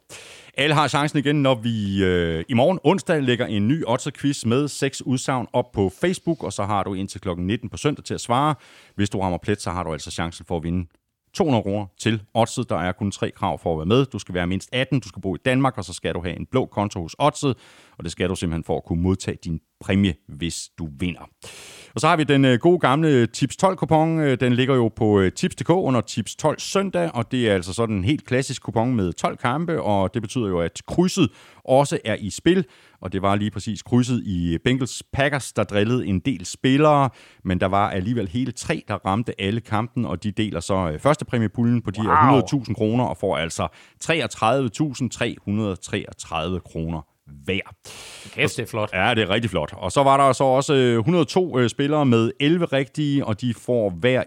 Alle 0.57 0.75
har 0.75 0.87
chancen 0.87 1.19
igen, 1.19 1.41
når 1.41 1.55
vi 1.55 2.03
øh, 2.03 2.43
i 2.49 2.53
morgen 2.53 2.79
onsdag 2.83 3.21
lægger 3.21 3.45
en 3.45 3.67
ny 3.67 3.83
Odds-quiz 3.87 4.47
med 4.47 4.67
seks 4.67 5.01
udsagn 5.01 5.47
op 5.53 5.71
på 5.71 5.91
Facebook, 6.01 6.43
og 6.43 6.53
så 6.53 6.63
har 6.63 6.83
du 6.83 6.93
indtil 6.93 7.21
klokken 7.21 7.47
19 7.47 7.69
på 7.69 7.77
søndag 7.77 8.05
til 8.05 8.13
at 8.13 8.21
svare. 8.21 8.55
Hvis 8.95 9.09
du 9.09 9.19
rammer 9.19 9.37
plet, 9.37 9.61
så 9.61 9.71
har 9.71 9.83
du 9.83 9.93
altså 9.93 10.11
chancen 10.11 10.45
for 10.45 10.57
at 10.57 10.63
vinde 10.63 10.87
200 11.35 11.63
kroner 11.63 11.85
til 11.99 12.23
Oddset. 12.33 12.69
Der 12.69 12.77
er 12.77 12.91
kun 12.91 13.11
tre 13.11 13.31
krav 13.31 13.59
for 13.59 13.73
at 13.73 13.77
være 13.77 13.85
med. 13.85 14.05
Du 14.05 14.19
skal 14.19 14.35
være 14.35 14.47
mindst 14.47 14.69
18, 14.71 14.99
du 14.99 15.07
skal 15.07 15.21
bo 15.21 15.35
i 15.35 15.37
Danmark, 15.45 15.77
og 15.77 15.85
så 15.85 15.93
skal 15.93 16.13
du 16.13 16.21
have 16.21 16.35
en 16.35 16.45
blå 16.45 16.65
konto 16.65 17.01
hos 17.01 17.15
Oddset, 17.19 17.57
og 17.97 18.03
det 18.03 18.11
skal 18.11 18.29
du 18.29 18.35
simpelthen 18.35 18.63
for 18.63 18.77
at 18.77 18.83
kunne 18.83 19.01
modtage 19.01 19.37
din 19.43 19.59
præmie, 19.85 20.13
hvis 20.27 20.69
du 20.79 20.87
vinder. 20.99 21.29
Og 21.95 22.01
så 22.01 22.07
har 22.07 22.15
vi 22.17 22.23
den 22.23 22.45
øh, 22.45 22.59
gode 22.59 22.79
gamle 22.79 23.27
Tips 23.27 23.55
12-kupon. 23.63 24.19
Øh, 24.19 24.39
Den 24.39 24.53
ligger 24.53 24.75
jo 24.75 24.91
på 24.95 25.19
øh, 25.19 25.31
Tips.dk 25.31 25.69
under 25.69 26.01
Tips 26.01 26.35
12 26.35 26.59
søndag, 26.59 27.11
og 27.13 27.31
det 27.31 27.49
er 27.49 27.53
altså 27.53 27.73
sådan 27.73 27.95
en 27.95 28.03
helt 28.03 28.25
klassisk 28.25 28.61
kupon 28.61 28.95
med 28.95 29.13
12 29.13 29.37
kampe, 29.37 29.81
og 29.81 30.13
det 30.13 30.21
betyder 30.21 30.47
jo, 30.47 30.59
at 30.59 30.81
krydset 30.87 31.29
også 31.65 31.99
er 32.05 32.15
i 32.15 32.29
spil, 32.29 32.65
og 33.01 33.13
det 33.13 33.21
var 33.21 33.35
lige 33.35 33.51
præcis 33.51 33.83
krydset 33.83 34.23
i 34.25 34.57
Bengals 34.63 35.03
Packers, 35.13 35.53
der 35.53 35.63
drillede 35.63 36.05
en 36.07 36.19
del 36.19 36.45
spillere, 36.45 37.09
men 37.43 37.59
der 37.59 37.67
var 37.67 37.89
alligevel 37.89 38.27
hele 38.27 38.51
tre, 38.51 38.83
der 38.87 38.95
ramte 38.95 39.41
alle 39.41 39.61
kampen, 39.61 40.05
og 40.05 40.23
de 40.23 40.31
deler 40.31 40.59
så 40.59 40.97
første 40.99 41.25
præmiepuljen 41.25 41.81
på 41.81 41.91
de 41.91 42.01
her 42.01 42.31
Wow. 42.31 42.41
100.000 42.41 42.73
kroner, 42.73 43.03
og 43.03 43.17
får 43.17 43.37
altså 43.37 43.67
33.333 44.03 46.59
kroner 46.59 47.01
hver. 47.27 47.59
Kæft, 48.31 48.57
det 48.57 48.63
er 48.63 48.67
flot. 48.67 48.89
Ja, 48.93 49.13
det 49.15 49.23
er 49.23 49.29
rigtig 49.29 49.49
flot. 49.49 49.73
Og 49.73 49.91
så 49.91 50.03
var 50.03 50.25
der 50.25 50.33
så 50.33 50.43
også 50.43 50.73
øh, 50.73 50.97
102 50.97 51.59
øh, 51.59 51.69
spillere 51.69 52.05
med 52.05 52.31
11 52.39 52.65
rigtige, 52.65 53.25
og 53.25 53.41
de 53.41 53.53
får 53.53 53.89
hver 53.89 54.23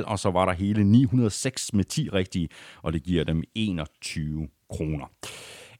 188,5, 0.00 0.10
og 0.10 0.18
så 0.18 0.30
var 0.30 0.44
der 0.44 0.52
hele 0.52 0.84
906 0.84 1.72
med 1.74 1.84
10 1.84 2.08
rigtige, 2.08 2.48
og 2.82 2.92
det 2.92 3.02
giver 3.02 3.24
dem 3.24 3.42
21 3.54 4.48
kroner. 4.70 5.06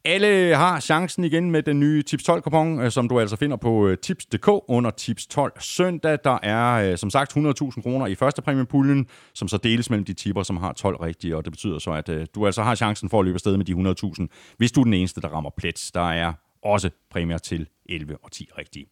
Alle 0.09 0.55
har 0.56 0.80
chancen 0.80 1.24
igen 1.24 1.51
med 1.51 1.62
den 1.62 1.80
nye 1.80 2.02
Tips 2.02 2.28
12-kupon, 2.28 2.80
øh, 2.80 2.90
som 2.90 3.09
du 3.09 3.20
altså 3.20 3.36
finder 3.36 3.56
på 3.56 3.89
øh, 3.89 3.98
tips.dk 3.98 4.48
under 4.68 4.90
Tips 4.90 5.26
12 5.26 5.52
søndag. 5.60 6.18
Der 6.24 6.39
er 6.43 6.90
øh, 6.90 6.98
som 6.98 7.10
sagt 7.10 7.36
100.000 7.36 7.82
kroner 7.82 8.06
i 8.06 8.14
første 8.14 8.43
præmiepuljen, 8.43 9.06
som 9.35 9.48
så 9.48 9.56
deles 9.56 9.90
mellem 9.90 10.05
de 10.05 10.12
tipper, 10.12 10.43
som 10.43 10.56
har 10.56 10.72
12 10.72 10.97
rigtige, 10.97 11.36
og 11.36 11.44
det 11.44 11.52
betyder 11.52 11.78
så, 11.78 11.90
at 11.90 12.35
du 12.35 12.47
altså 12.47 12.62
har 12.62 12.74
chancen 12.74 13.10
for 13.10 13.18
at 13.18 13.24
løbe 13.24 13.36
afsted 13.36 13.56
med 13.56 13.64
de 13.64 13.72
100.000, 14.20 14.55
hvis 14.56 14.72
du 14.72 14.80
er 14.80 14.85
den 14.85 14.94
eneste, 14.94 15.20
der 15.20 15.28
rammer 15.28 15.51
plet. 15.56 15.90
Der 15.94 16.10
er 16.10 16.32
også 16.64 16.90
præmier 17.10 17.39
til 17.39 17.66
11 17.89 18.16
og 18.22 18.32
10 18.32 18.48
rigtige. 18.59 18.86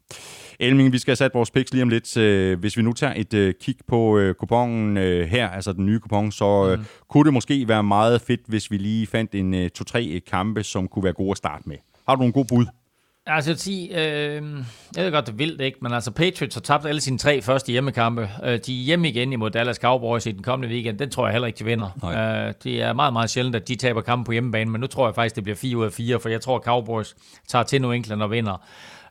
Elming, 0.60 0.92
vi 0.92 0.98
skal 0.98 1.10
have 1.10 1.16
sat 1.16 1.34
vores 1.34 1.50
picks 1.50 1.72
lige 1.72 1.82
om 1.82 1.88
lidt. 1.88 2.16
Øh, 2.16 2.58
Hvis 2.58 2.76
vi 2.76 2.82
nu 2.82 2.92
tager 2.92 3.14
et 3.16 3.34
øh, 3.34 3.54
kig 3.60 3.76
på 3.88 4.18
øh, 4.18 4.34
kupongen 4.34 4.96
her, 5.26 5.48
altså 5.48 5.72
den 5.72 5.86
nye 5.86 5.98
kupon, 6.00 6.32
så 6.32 6.68
øh, 6.70 6.84
kunne 7.08 7.24
det 7.24 7.32
måske 7.32 7.68
være 7.68 7.82
meget 7.82 8.20
fedt, 8.20 8.40
hvis 8.46 8.70
vi 8.70 8.76
lige 8.76 9.06
fandt 9.06 9.34
en 9.34 9.54
øh, 9.54 9.70
to-tre 9.70 10.20
kampe, 10.26 10.62
som 10.62 10.88
kunne 10.88 11.04
være 11.04 11.12
gode 11.12 11.30
at 11.30 11.36
starte 11.36 11.68
med. 11.68 11.76
Har 12.08 12.14
du 12.14 12.18
nogle 12.18 12.32
gode 12.32 12.46
bud? 12.48 12.66
Altså, 13.26 13.50
jeg 13.50 13.54
vil 13.54 13.60
sige, 13.60 13.88
øh, 13.88 14.42
jeg 14.96 15.04
ved 15.04 15.12
godt, 15.12 15.26
det 15.26 15.32
er 15.32 15.36
vildt, 15.36 15.60
ikke? 15.60 15.78
Men 15.82 15.92
altså, 15.92 16.10
Patriots 16.10 16.54
har 16.54 16.60
tabt 16.60 16.86
alle 16.86 17.00
sine 17.00 17.18
tre 17.18 17.42
første 17.42 17.72
hjemmekampe. 17.72 18.30
Øh, 18.44 18.58
de 18.66 18.80
er 18.80 18.84
hjemme 18.84 19.08
igen 19.08 19.32
imod 19.32 19.50
Dallas 19.50 19.76
Cowboys 19.76 20.26
i 20.26 20.32
den 20.32 20.42
kommende 20.42 20.74
weekend. 20.74 20.98
Den 20.98 21.10
tror 21.10 21.26
jeg 21.26 21.32
heller 21.32 21.46
ikke, 21.46 21.58
de 21.58 21.64
vinder. 21.64 21.90
Øh, 22.04 22.54
det 22.64 22.82
er 22.82 22.92
meget, 22.92 23.12
meget 23.12 23.30
sjældent, 23.30 23.56
at 23.56 23.68
de 23.68 23.74
taber 23.74 24.00
kampen 24.00 24.24
på 24.24 24.32
hjemmebane, 24.32 24.70
men 24.70 24.80
nu 24.80 24.86
tror 24.86 25.06
jeg 25.06 25.14
faktisk, 25.14 25.34
det 25.36 25.44
bliver 25.44 25.56
4 25.56 25.76
ud 25.76 25.84
af 25.84 25.92
4, 25.92 26.20
for 26.20 26.28
jeg 26.28 26.40
tror, 26.40 26.58
Cowboys 26.58 27.14
tager 27.48 27.62
til 27.62 27.82
New 27.82 27.90
England 27.90 28.22
og 28.22 28.30
vinder. 28.30 28.66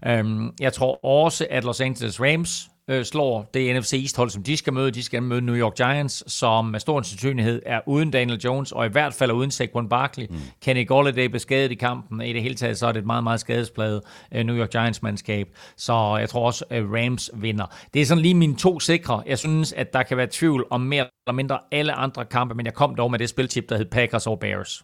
Øh, 0.06 0.26
jeg 0.60 0.74
tror 0.74 1.06
også, 1.06 1.48
at 1.50 1.64
Los 1.64 1.82
Angeles 1.82 2.22
Rams 2.22 2.70
øh, 2.90 3.06
slår 3.06 3.50
det 3.54 3.76
NFC 3.76 3.94
East-hold, 3.94 4.30
som 4.30 4.44
de 4.44 4.58
skal 4.58 4.74
møde. 4.74 4.92
De 4.92 5.04
skal 5.04 5.24
møde 5.24 5.42
New 5.42 5.56
York 5.56 5.76
Giants, 5.76 6.34
som 6.34 6.66
med 6.66 6.80
stor 6.80 7.02
sandsynlighed 7.02 7.62
er 7.66 7.80
uden 7.86 8.12
Daniel 8.12 8.40
Jones, 8.40 8.72
og 8.72 8.86
i 8.86 8.90
hvert 8.90 9.14
fald 9.14 9.30
er 9.30 9.34
uden 9.34 9.52
Saquon 9.52 9.90
Barkley. 9.90 10.26
Mm. 10.30 10.36
Kenny 10.62 10.88
Golladay 10.88 11.26
blev 11.26 11.40
skadet 11.40 11.72
i 11.72 11.76
kampen. 11.76 12.22
I 12.22 12.34
det 12.34 12.42
hele 12.42 12.56
taget, 12.56 12.78
så 12.78 12.88
er 12.88 12.92
det 12.92 13.00
et 13.00 13.06
meget, 13.06 13.24
meget 13.24 13.40
skadespladet 13.40 14.02
øh, 14.34 14.44
New 14.44 14.56
York 14.56 14.72
Giants-mandskab. 14.72 15.48
Så 15.78 16.18
jeg 16.20 16.30
tror 16.30 16.46
også, 16.46 16.66
at 16.70 16.84
Rams 16.84 17.30
vinder. 17.34 17.66
Det 17.94 18.02
er 18.02 18.06
sådan 18.06 18.22
lige 18.22 18.34
mine 18.34 18.56
to 18.56 18.80
sikre. 18.80 19.24
Jeg 19.26 19.40
synes, 19.40 19.74
at 19.74 19.94
der 19.94 20.04
kan 20.04 20.18
være 20.18 20.28
tvivl 20.32 20.66
om 20.70 20.82
mere 20.82 21.08
eller 21.28 21.36
mindre 21.36 21.60
alle 21.72 21.94
andre 21.94 22.26
kampe, 22.26 22.56
men 22.56 22.66
jeg 22.66 22.74
kom 22.74 22.96
dog 22.96 23.12
med 23.12 23.20
det 23.20 23.30
spiltip, 23.30 23.70
der 23.70 23.78
hed 23.78 23.86
Packers 23.86 24.28
og 24.28 24.40
Bears. 24.40 24.84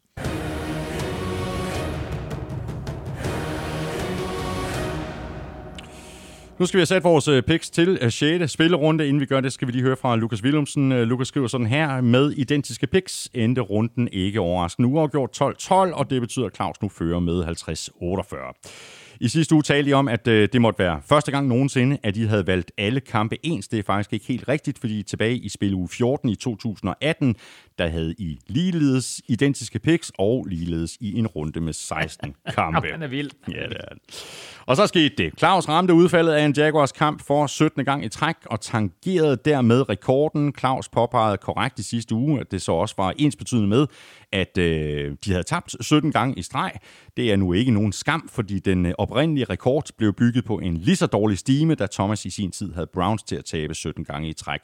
Nu 6.61 6.65
skal 6.65 6.77
vi 6.77 6.79
have 6.79 6.85
sat 6.85 7.03
vores 7.03 7.27
øh, 7.27 7.43
picks 7.43 7.69
til 7.69 7.97
øh, 8.01 8.11
6. 8.11 8.51
spillerunde. 8.51 9.07
Inden 9.07 9.21
vi 9.21 9.25
gør 9.25 9.41
det, 9.41 9.53
skal 9.53 9.67
vi 9.67 9.71
lige 9.71 9.83
høre 9.83 9.95
fra 9.95 10.15
Lukas 10.15 10.43
Willumsen. 10.43 10.91
Øh, 10.91 11.03
Lukas 11.03 11.27
skriver 11.27 11.47
sådan 11.47 11.67
her, 11.67 12.01
med 12.01 12.31
identiske 12.31 12.87
picks 12.87 13.29
endte 13.33 13.61
runden 13.61 14.09
ikke 14.11 14.39
overraskende 14.39 14.89
uafgjort 14.89 15.41
12-12, 15.41 15.73
og 15.73 16.09
det 16.09 16.21
betyder, 16.21 16.45
at 16.45 16.55
Claus 16.55 16.81
nu 16.81 16.89
fører 16.89 17.19
med 17.19 17.43
50-48. 17.43 19.17
I 19.19 19.27
sidste 19.27 19.55
uge 19.55 19.63
talte 19.63 19.89
I 19.89 19.93
om, 19.93 20.07
at 20.07 20.25
det 20.25 20.61
måtte 20.61 20.79
være 20.79 21.01
første 21.05 21.31
gang 21.31 21.47
nogensinde, 21.47 21.97
at 22.03 22.15
de 22.15 22.27
havde 22.27 22.47
valgt 22.47 22.71
alle 22.77 22.99
kampe 22.99 23.45
ens. 23.45 23.67
Det 23.67 23.79
er 23.79 23.83
faktisk 23.83 24.13
ikke 24.13 24.25
helt 24.25 24.47
rigtigt, 24.47 24.79
fordi 24.79 25.03
tilbage 25.03 25.37
i 25.37 25.49
spil 25.49 25.73
uge 25.73 25.89
14 25.89 26.29
i 26.29 26.35
2018, 26.35 27.35
der 27.81 27.87
havde 27.87 28.15
I 28.17 28.39
ligeledes 28.47 29.21
identiske 29.27 29.79
picks 29.79 30.11
og 30.17 30.45
ligeledes 30.45 30.97
i 30.99 31.19
en 31.19 31.27
runde 31.27 31.61
med 31.61 31.73
16 31.73 32.35
kampe. 32.55 32.87
Han 32.91 33.03
er 33.03 33.07
vild. 33.07 33.31
Ja, 33.47 33.53
det 33.53 33.77
er 33.79 33.93
det. 33.93 34.23
Og 34.65 34.75
så 34.75 34.87
skete 34.87 35.15
det. 35.17 35.39
Claus 35.39 35.69
ramte 35.69 35.93
udfaldet 35.93 36.33
af 36.33 36.45
en 36.45 36.53
Jaguars 36.57 36.91
kamp 36.91 37.21
for 37.27 37.47
17. 37.47 37.85
gang 37.85 38.05
i 38.05 38.09
træk 38.09 38.35
og 38.45 38.61
tangerede 38.61 39.37
dermed 39.45 39.89
rekorden. 39.89 40.53
Claus 40.59 40.89
påpegede 40.89 41.37
korrekt 41.37 41.79
i 41.79 41.83
sidste 41.83 42.15
uge, 42.15 42.39
at 42.39 42.51
det 42.51 42.61
så 42.61 42.71
også 42.71 42.95
var 42.97 43.13
ens 43.17 43.35
betydende 43.35 43.67
med, 43.67 43.87
at 44.31 44.57
øh, 44.57 45.15
de 45.25 45.31
havde 45.31 45.43
tabt 45.43 45.75
17 45.81 46.11
gange 46.11 46.35
i 46.39 46.41
streg. 46.41 46.71
Det 47.17 47.31
er 47.31 47.35
nu 47.35 47.53
ikke 47.53 47.71
nogen 47.71 47.91
skam, 47.91 48.29
fordi 48.33 48.59
den 48.59 48.85
øh, 48.85 48.93
oprindelige 48.97 49.45
rekord 49.45 49.89
blev 49.97 50.13
bygget 50.13 50.45
på 50.45 50.59
en 50.59 50.77
lige 50.77 50.95
så 50.95 51.05
dårlig 51.05 51.37
stime, 51.37 51.75
da 51.75 51.87
Thomas 51.91 52.25
i 52.25 52.29
sin 52.29 52.51
tid 52.51 52.73
havde 52.73 52.87
Browns 52.93 53.23
til 53.23 53.35
at 53.35 53.45
tabe 53.45 53.73
17 53.73 54.03
gange 54.03 54.29
i 54.29 54.33
træk. 54.33 54.59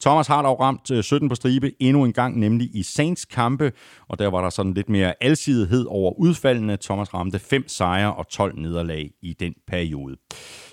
Thomas 0.00 0.26
har 0.26 0.42
dog 0.42 0.60
ramt 0.60 0.90
øh, 0.90 1.02
17 1.02 1.28
på 1.28 1.34
stribe 1.34 1.72
endnu 1.80 2.04
en 2.04 2.12
gang, 2.12 2.38
nemlig 2.38 2.59
i 2.64 2.82
Saints 2.82 3.24
kampe, 3.24 3.72
og 4.08 4.18
der 4.18 4.28
var 4.28 4.42
der 4.42 4.50
sådan 4.50 4.74
lidt 4.74 4.88
mere 4.88 5.14
alsidighed 5.20 5.86
over 5.88 6.18
udfaldene. 6.18 6.76
Thomas 6.76 7.14
ramte 7.14 7.38
fem 7.38 7.68
sejre 7.68 8.14
og 8.14 8.28
12 8.28 8.58
nederlag 8.58 9.10
i 9.22 9.32
den 9.40 9.54
periode. 9.66 10.16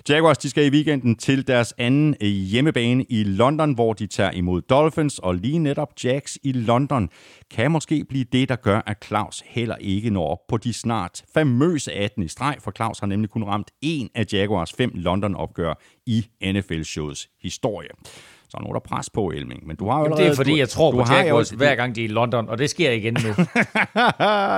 Jaguars 0.08 0.38
de 0.38 0.50
skal 0.50 0.66
i 0.66 0.70
weekenden 0.70 1.16
til 1.16 1.46
deres 1.46 1.74
anden 1.78 2.14
øh, 2.20 2.28
hjemmebane 2.28 3.04
i 3.04 3.24
London, 3.24 3.72
hvor 3.72 3.92
de 3.92 4.06
tager 4.06 4.30
imod 4.30 4.60
Dolphins, 4.60 5.18
og 5.18 5.34
lige 5.34 5.58
netop 5.58 5.88
Jacks 6.04 6.38
i 6.42 6.52
London 6.52 7.08
kan 7.50 7.70
måske 7.70 8.04
blive 8.08 8.24
det, 8.32 8.48
der 8.48 8.56
gør, 8.56 8.80
at 8.86 9.04
Claus 9.04 9.42
heller 9.46 9.76
ikke 9.76 10.10
når 10.10 10.28
op 10.28 10.46
på 10.48 10.56
de 10.56 10.72
snart 10.72 11.24
famøse 11.34 11.92
18 11.92 12.22
i 12.22 12.28
streg, 12.28 12.56
for 12.60 12.70
Claus 12.76 12.98
har 12.98 13.06
nemlig 13.06 13.30
kun 13.30 13.44
ramt 13.44 13.70
en 13.82 14.08
af 14.14 14.26
Jaguars 14.32 14.72
fem 14.72 14.90
London-opgør 14.94 15.74
i 16.06 16.26
NFL-shows 16.42 17.28
historie. 17.42 17.90
Så 18.50 18.58
nu 18.62 18.68
er 18.68 18.72
der 18.72 18.80
pres 18.80 19.10
på, 19.10 19.28
Elming. 19.30 19.66
Men 19.66 19.76
du 19.76 19.88
har 19.88 19.98
jo 19.98 20.04
Jamen, 20.04 20.10
det 20.16 20.18
allerede- 20.18 20.32
er 20.32 20.36
fordi, 20.36 20.50
du, 20.50 20.56
jeg 20.56 20.68
tror 20.68 20.90
du 20.90 20.96
på 20.96 21.02
har 21.02 21.18
jo- 21.18 21.24
Jaguars 21.24 21.50
hver 21.50 21.74
gang 21.74 21.94
de 21.94 22.00
er 22.00 22.04
i 22.04 22.08
London, 22.08 22.48
og 22.48 22.58
det 22.58 22.70
sker 22.70 22.90
igen 22.90 23.14
nu. 23.24 23.28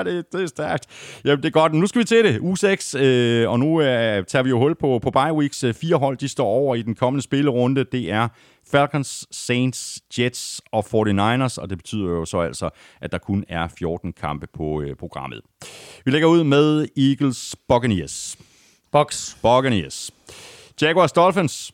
det, 0.04 0.24
det 0.32 0.42
er 0.42 0.46
stærkt. 0.46 0.86
Jamen, 1.24 1.38
det 1.42 1.44
er 1.48 1.50
godt. 1.50 1.74
Nu 1.74 1.86
skal 1.86 1.98
vi 1.98 2.04
til 2.04 2.24
det. 2.24 2.38
U 2.40 2.54
6, 2.56 2.94
øh, 2.94 3.50
og 3.50 3.58
nu 3.58 3.80
øh, 3.80 4.24
tager 4.26 4.42
vi 4.42 4.50
jo 4.50 4.58
hul 4.58 4.74
på, 4.74 4.98
på 5.02 5.10
bye 5.10 5.32
weeks. 5.32 5.64
Øh, 5.64 5.74
Fire 5.74 5.96
hold, 5.96 6.16
de 6.16 6.28
står 6.28 6.46
over 6.46 6.74
i 6.74 6.82
den 6.82 6.94
kommende 6.94 7.22
spillerunde. 7.22 7.84
Det 7.84 8.10
er 8.12 8.28
Falcons, 8.70 9.26
Saints, 9.30 9.98
Jets 10.18 10.60
og 10.72 10.84
49ers, 10.84 11.56
og 11.60 11.70
det 11.70 11.78
betyder 11.78 12.08
jo 12.10 12.24
så 12.24 12.38
altså, 12.40 12.70
at 13.00 13.12
der 13.12 13.18
kun 13.18 13.44
er 13.48 13.68
14 13.78 14.12
kampe 14.12 14.46
på 14.54 14.82
øh, 14.82 14.96
programmet. 14.96 15.40
Vi 16.04 16.10
lægger 16.10 16.28
ud 16.28 16.44
med 16.44 16.86
Eagles 16.96 17.56
Buccaneers. 17.68 18.36
Box. 18.92 19.34
Buccaneers. 19.42 20.10
Jaguars 20.82 21.12
Dolphins. 21.12 21.72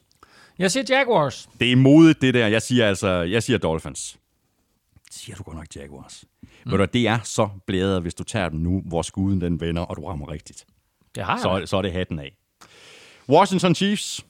Jeg 0.59 0.70
siger 0.70 0.85
Jaguars. 0.99 1.49
Det 1.61 1.73
er 1.73 1.77
modigt, 1.77 2.20
det 2.20 2.35
der. 2.35 2.47
Jeg 2.47 2.62
siger 2.62 2.89
altså, 2.89 3.09
jeg 3.09 3.43
siger 3.43 3.59
Dolphins. 3.59 4.19
Siger 5.11 5.37
du 5.37 5.43
godt 5.43 5.57
nok 5.57 5.66
Jaguars. 5.77 6.24
Mm. 6.65 6.73
Ved 6.73 6.78
du, 6.78 6.85
det 6.93 7.09
er 7.09 7.19
så 7.24 7.49
blæret, 7.66 8.03
hvis 8.03 8.15
du 8.15 8.24
tager 8.24 8.49
den 8.49 8.62
nu, 8.62 8.83
hvor 8.87 9.03
skuden 9.03 9.41
den 9.41 9.61
vender, 9.61 9.83
og 9.83 9.97
du 9.97 10.07
rammer 10.07 10.31
rigtigt. 10.31 10.66
Det 11.15 11.24
har 11.24 11.33
jeg. 11.35 11.43
Så, 11.43 11.49
er- 11.51 11.65
så 11.66 11.77
er 11.77 11.83
det 11.83 11.93
hatten 11.93 12.19
af. 12.19 12.37
Washington 13.28 13.74
Chiefs. 13.74 14.27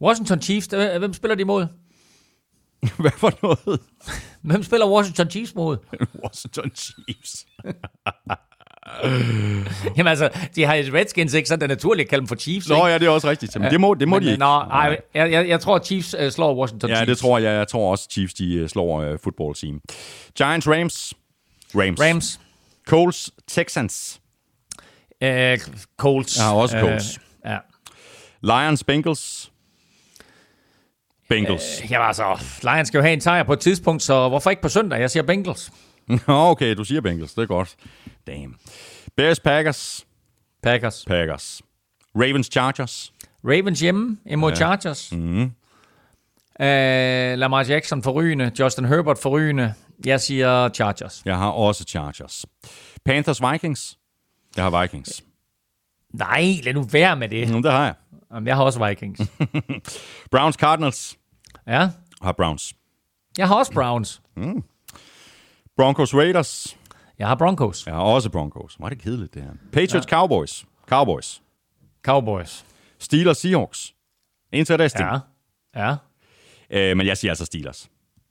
Washington 0.00 0.42
Chiefs, 0.42 0.66
hvem 0.98 1.12
spiller 1.12 1.34
de 1.34 1.44
mod? 1.44 1.66
Hvad 3.00 3.10
for 3.10 3.32
noget? 3.42 3.80
Hvem 4.42 4.62
spiller 4.62 4.86
Washington 4.88 5.30
Chiefs 5.30 5.54
mod? 5.54 5.76
Washington 6.24 6.70
Chiefs. 6.74 7.46
Jamen 9.96 10.06
altså, 10.06 10.30
de 10.54 10.64
har 10.64 10.74
Redskins, 10.94 11.34
ikke? 11.34 11.48
Så 11.48 11.54
er 11.54 11.58
det 11.58 11.68
naturligt 11.68 12.06
at 12.06 12.10
kalde 12.10 12.20
dem 12.20 12.28
for 12.28 12.34
Chiefs, 12.36 12.68
Nå 12.68 12.74
ikke? 12.74 12.86
ja, 12.86 12.98
det 12.98 13.06
er 13.06 13.10
også 13.10 13.30
rigtigt. 13.30 13.60
Men 13.60 13.70
det 13.70 13.80
må, 13.80 13.94
det 13.94 14.08
må 14.08 14.16
Men, 14.16 14.22
de 14.22 14.26
øh, 14.28 14.32
ikke. 14.32 14.40
Nå, 14.40 14.46
ej, 14.58 15.00
jeg, 15.14 15.32
jeg, 15.32 15.48
jeg 15.48 15.60
tror, 15.60 15.78
Chiefs 15.78 16.16
øh, 16.18 16.30
slår 16.32 16.54
Washington 16.60 16.90
Ja, 16.90 16.96
Chiefs. 16.96 17.08
det 17.08 17.18
tror 17.18 17.38
jeg. 17.38 17.54
Jeg 17.58 17.68
tror 17.68 17.90
også, 17.90 18.08
Chiefs 18.10 18.34
de 18.34 18.54
øh, 18.54 18.68
slår 18.68 19.12
uh, 19.12 19.18
football 19.24 19.54
team. 19.54 19.80
Giants 20.38 20.68
Rams. 20.68 21.14
Rams. 21.74 22.00
Rams. 22.00 22.40
Coles 22.88 23.30
Texans. 23.48 24.20
Øh, 25.22 25.58
Colts. 25.96 26.38
Ja, 26.38 26.54
også 26.54 26.80
Colts. 26.80 27.18
Øh, 27.46 27.50
ja. 27.50 27.58
Lions 28.42 28.84
Bengals. 28.84 29.50
Bengals. 31.28 31.90
Jamen 31.90 32.06
altså, 32.06 32.24
Lions 32.62 32.88
skal 32.88 32.98
jo 32.98 33.02
have 33.02 33.12
en 33.12 33.20
sejr 33.20 33.42
på 33.42 33.52
et 33.52 33.60
tidspunkt, 33.60 34.02
så 34.02 34.28
hvorfor 34.28 34.50
ikke 34.50 34.62
på 34.62 34.68
søndag? 34.68 35.00
Jeg 35.00 35.10
siger 35.10 35.22
Bengals. 35.22 35.70
Nå, 36.08 36.18
okay, 36.50 36.74
du 36.76 36.84
siger 36.84 37.00
Bengals. 37.00 37.34
Det 37.34 37.42
er 37.42 37.46
godt. 37.46 37.76
Damn. 38.26 38.56
Bears 39.16 39.40
Packers. 39.40 40.06
Packers. 40.62 41.04
Packers. 41.06 41.62
Ravens 42.14 42.46
Chargers. 42.52 43.12
Ravens 43.44 43.80
hjemme 43.80 44.18
imod 44.26 44.50
ja. 44.50 44.56
Chargers. 44.56 45.12
Mm-hmm. 45.12 45.42
Øh, 46.60 47.38
Lamar 47.38 47.64
Jackson 47.68 48.02
forrygende. 48.02 48.52
Justin 48.58 48.84
Herbert 48.84 49.18
forrygende. 49.18 49.74
Jeg 50.06 50.20
siger 50.20 50.68
Chargers. 50.68 51.22
Jeg 51.24 51.36
har 51.36 51.50
også 51.50 51.84
Chargers. 51.88 52.46
Panthers 53.04 53.40
Vikings. 53.52 53.98
Jeg 54.56 54.64
har 54.64 54.82
Vikings. 54.82 55.24
Nej, 56.14 56.42
lad 56.62 56.74
nu 56.74 56.82
være 56.82 57.16
med 57.16 57.28
det. 57.28 57.54
Mm, 57.54 57.62
det 57.62 57.72
har 57.72 57.84
jeg. 57.84 57.94
Jamen, 58.34 58.46
Jeg 58.46 58.56
har 58.56 58.62
også 58.64 58.86
Vikings. 58.88 59.20
Browns 60.32 60.54
Cardinals. 60.56 61.16
Ja, 61.66 61.72
Jeg 61.80 61.90
har 62.22 62.32
Browns. 62.32 62.74
jeg 63.38 63.48
har 63.48 63.54
også 63.54 63.72
Browns. 63.72 64.22
Broncos 65.78 66.14
Raiders. 66.14 66.78
Jeg 67.18 67.28
har 67.28 67.34
Broncos. 67.34 67.86
Jeg 67.86 67.94
har 67.94 68.02
også 68.02 68.30
Broncos. 68.30 68.74
Hvor 68.74 68.86
er 68.86 68.90
det 68.90 68.98
kedeligt, 68.98 69.34
det 69.34 69.42
her. 69.42 69.50
Patriots 69.72 70.06
ja. 70.06 70.16
Cowboys. 70.16 70.64
Cowboys. 70.88 71.42
Cowboys. 72.02 72.64
Steelers 72.98 73.38
Seahawks. 73.38 73.94
Interesting. 74.52 75.08
Ja. 75.08 75.18
Ja. 75.76 75.96
Øh, 76.70 76.96
men 76.96 77.06
jeg 77.06 77.16
siger 77.16 77.30
altså 77.30 77.44
Steelers. 77.44 77.90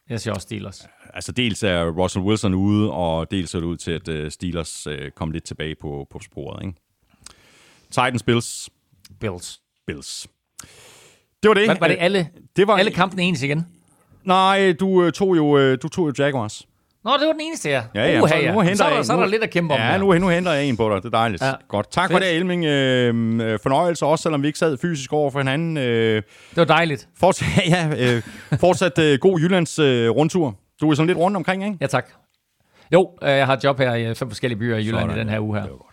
Jeg 0.10 0.22
siger 0.22 0.34
også 0.34 0.46
Steelers. 0.46 0.88
Altså 1.14 1.32
dels 1.32 1.64
er 1.64 1.90
Russell 1.90 2.26
Wilson 2.26 2.54
ude, 2.54 2.92
og 2.92 3.32
dels 3.32 3.50
ser 3.50 3.60
det 3.60 3.68
ud 3.68 3.78
til, 3.78 3.92
at 3.92 4.08
øh, 4.08 4.32
Steelers 4.32 4.88
øh, 4.88 5.12
kom 5.12 5.32
lidt 5.32 5.44
tilbage 5.44 5.76
på, 5.76 6.08
på 6.10 6.20
sporet. 6.20 6.66
Ikke? 6.66 6.78
Titans 7.92 8.24
Bills. 8.24 8.70
Bills. 9.20 9.62
Bills. 9.88 10.28
Det 11.44 11.48
var 11.50 11.54
det. 11.54 11.68
Var, 11.68 11.78
var 11.80 11.88
det 11.88 11.98
alle, 12.00 12.30
det 12.56 12.68
var, 12.68 12.78
alle 12.78 12.92
kampene 12.92 13.24
ens 13.24 13.42
igen? 13.44 13.68
Nej, 14.24 14.74
du 14.80 15.04
øh, 15.04 15.12
tog 15.12 15.38
jo 15.38 15.58
øh, 15.58 15.78
du 15.82 15.90
tog 15.90 16.08
jo 16.08 16.14
Jaguars. 16.24 16.68
Nå, 17.08 17.14
det 17.20 17.28
var 17.28 17.32
den 17.32 17.42
eneste, 17.42 17.70
ja. 17.70 17.84
Ja, 17.96 18.12
ja, 18.12 18.22
Uha, 18.22 18.42
så, 18.48 18.52
nu 18.54 18.60
henter 18.60 18.76
så, 18.76 18.84
er 18.86 18.96
der, 18.96 19.02
så 19.04 19.14
er 19.14 19.20
der 19.20 19.26
lidt 19.28 19.44
at 19.44 19.50
kæmpe 19.50 19.74
om 19.74 19.80
Ja, 19.80 19.92
her. 19.92 19.98
nu, 19.98 20.14
nu 20.14 20.28
henter 20.28 20.52
jeg 20.52 20.66
en 20.66 20.78
på 20.78 20.90
dig. 20.90 20.96
Det 21.04 21.06
er 21.06 21.18
dejligt. 21.18 21.42
Ja. 21.44 21.52
Godt. 21.68 21.92
Tak 21.92 22.12
for 22.12 22.18
Fedt. 22.18 22.26
det, 22.30 22.36
Elming. 22.36 22.66
Øh, 22.66 23.54
øh, 23.54 23.60
fornøjelse 23.64 24.06
også, 24.06 24.22
selvom 24.24 24.42
vi 24.42 24.48
ikke 24.48 24.60
sad 24.60 24.78
fysisk 24.78 25.14
over 25.14 25.32
for 25.32 25.40
hinanden. 25.40 25.78
Øh, 25.78 26.16
Det 26.16 26.24
var 26.56 26.66
dejligt. 26.66 27.08
fortsat 27.20 27.48
ja, 27.70 27.90
øh, 28.16 28.22
fortsat 28.60 29.00
øh, 29.00 29.20
god 29.20 29.40
Jyllands 29.40 29.80
øh, 29.80 30.10
rundtur. 30.10 30.56
Du 30.82 30.90
er 30.90 30.96
sådan 30.96 31.08
lidt 31.08 31.18
rundt 31.18 31.38
omkring, 31.38 31.64
ikke? 31.66 31.78
Ja, 31.82 31.88
tak. 31.88 32.06
Jo, 32.94 33.10
øh, 33.24 33.30
jeg 33.30 33.46
har 33.46 33.54
et 33.54 33.64
job 33.64 33.80
her 33.80 33.96
i 33.96 34.06
øh, 34.06 34.16
fem 34.16 34.30
forskellige 34.30 34.60
byer 34.60 34.78
i 34.78 34.86
Jylland 34.86 35.00
Sådan 35.10 35.18
i 35.18 35.20
den 35.20 35.30
her 35.30 35.40
uge 35.40 35.56
her. 35.56 35.62
Det 35.64 35.72
var 35.72 35.78
godt. 35.78 35.88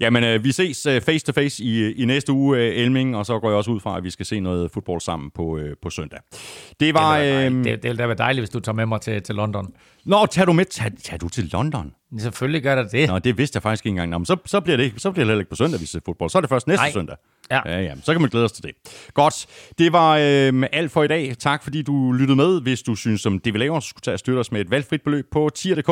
Jamen, 0.00 0.24
øh, 0.24 0.44
vi 0.44 0.52
ses 0.52 0.86
øh, 0.86 1.00
face 1.00 1.26
to 1.26 1.32
face 1.32 1.62
i, 1.64 1.92
i 1.92 2.04
næste 2.04 2.32
uge, 2.32 2.58
øh, 2.58 2.76
Elming, 2.76 3.16
og 3.16 3.26
så 3.26 3.38
går 3.38 3.48
jeg 3.48 3.56
også 3.56 3.70
ud 3.70 3.80
fra, 3.80 3.96
at 3.96 4.04
vi 4.04 4.10
skal 4.10 4.26
se 4.26 4.40
noget 4.40 4.70
fodbold 4.70 5.00
sammen 5.00 5.30
på, 5.34 5.58
øh, 5.58 5.76
på 5.82 5.90
søndag. 5.90 6.18
Det 6.80 6.94
var... 6.94 7.18
Det, 7.18 7.26
Øh, 7.52 7.64
det 7.64 7.82
ville 7.82 7.96
da 7.98 8.06
være 8.06 8.16
dejligt, 8.16 8.40
hvis 8.40 8.50
du 8.50 8.60
tager 8.60 8.74
med 8.76 8.86
mig 8.86 9.00
til, 9.00 9.22
til 9.22 9.34
London. 9.34 9.68
Nå, 10.06 10.26
tager 10.26 10.46
du 10.46 10.52
med? 10.52 10.64
Tag, 10.64 10.92
tager 11.04 11.18
du 11.18 11.28
til 11.28 11.44
London? 11.52 11.92
Selvfølgelig 12.18 12.62
gør 12.62 12.74
der 12.74 12.88
det. 12.88 13.08
Nå, 13.08 13.18
det 13.18 13.38
vidste 13.38 13.56
jeg 13.56 13.62
faktisk 13.62 13.86
ikke 13.86 13.90
engang. 13.90 14.10
Nå, 14.10 14.18
men 14.18 14.26
så, 14.26 14.36
så, 14.46 14.60
bliver 14.60 14.76
det, 14.76 14.84
ikke- 14.84 15.00
så 15.00 15.10
bliver 15.10 15.24
det 15.24 15.30
heller 15.30 15.40
ikke 15.40 15.50
på 15.50 15.56
søndag, 15.56 15.80
vi 15.80 15.86
ser 15.86 16.00
fodbold. 16.06 16.30
Så 16.30 16.38
er 16.38 16.40
det 16.40 16.48
først 16.50 16.66
næste 16.66 16.82
Nej. 16.82 16.92
søndag. 16.92 17.16
Ja. 17.50 17.60
Ja, 17.66 17.80
ja, 17.80 17.94
så 18.02 18.12
kan 18.12 18.20
man 18.20 18.30
glæde 18.30 18.44
os 18.44 18.52
til 18.52 18.62
det. 18.64 18.70
Godt, 19.14 19.46
det 19.78 19.92
var 19.92 20.16
øh, 20.16 20.62
alt 20.72 20.90
for 20.92 21.02
i 21.02 21.08
dag. 21.08 21.34
Tak 21.38 21.62
fordi 21.62 21.82
du 21.82 22.12
lyttede 22.12 22.36
med. 22.36 22.60
Hvis 22.60 22.82
du 22.82 22.94
synes, 22.94 23.20
som 23.20 23.38
det 23.38 23.54
vi 23.54 23.58
laver, 23.58 23.80
så 23.80 23.88
skulle 23.88 24.02
tage 24.02 24.14
og 24.14 24.18
støtte 24.18 24.38
os 24.38 24.52
med 24.52 24.60
et 24.60 24.70
valgfrit 24.70 25.02
beløb 25.02 25.26
på 25.32 25.50
tier.dk. 25.54 25.86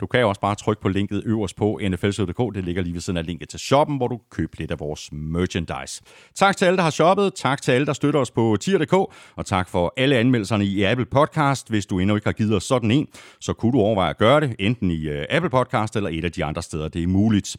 Du 0.00 0.06
kan 0.06 0.20
jo 0.20 0.28
også 0.28 0.40
bare 0.40 0.54
trykke 0.54 0.82
på 0.82 0.88
linket 0.88 1.22
øverst 1.26 1.56
på 1.56 1.80
nflsød.dk. 1.90 2.54
Det 2.54 2.64
ligger 2.64 2.82
lige 2.82 2.94
ved 2.94 3.00
siden 3.00 3.16
af 3.16 3.26
linket 3.26 3.48
til 3.48 3.58
shoppen, 3.60 3.96
hvor 3.96 4.08
du 4.08 4.16
kan 4.16 4.24
købe 4.30 4.58
lidt 4.58 4.70
af 4.70 4.80
vores 4.80 5.08
merchandise. 5.12 6.02
Tak 6.34 6.56
til 6.56 6.64
alle, 6.64 6.76
der 6.76 6.82
har 6.82 6.90
shoppet. 6.90 7.32
Tak 7.34 7.62
til 7.62 7.72
alle, 7.72 7.86
der 7.86 7.92
støtter 7.92 8.20
os 8.20 8.30
på 8.30 8.56
tier.dk. 8.60 8.92
Og 9.36 9.46
tak 9.46 9.68
for 9.68 9.94
alle 9.96 10.16
anmeldelserne 10.16 10.64
i 10.64 10.82
Apple 10.82 11.06
Podcast. 11.06 11.68
Hvis 11.68 11.86
du 11.86 11.98
endnu 11.98 12.14
ikke 12.14 12.26
har 12.26 12.32
givet 12.32 12.56
os 12.56 12.64
sådan 12.64 12.90
en, 12.90 13.06
så 13.40 13.49
kunne 13.52 13.72
du 13.72 13.78
overveje 13.78 14.10
at 14.10 14.18
gøre 14.18 14.40
det, 14.40 14.56
enten 14.58 14.90
i 14.90 15.08
øh, 15.08 15.24
Apple 15.30 15.50
Podcast 15.50 15.96
eller 15.96 16.10
et 16.10 16.24
af 16.24 16.32
de 16.32 16.44
andre 16.44 16.62
steder, 16.62 16.88
det 16.88 17.02
er 17.02 17.06
muligt. 17.06 17.56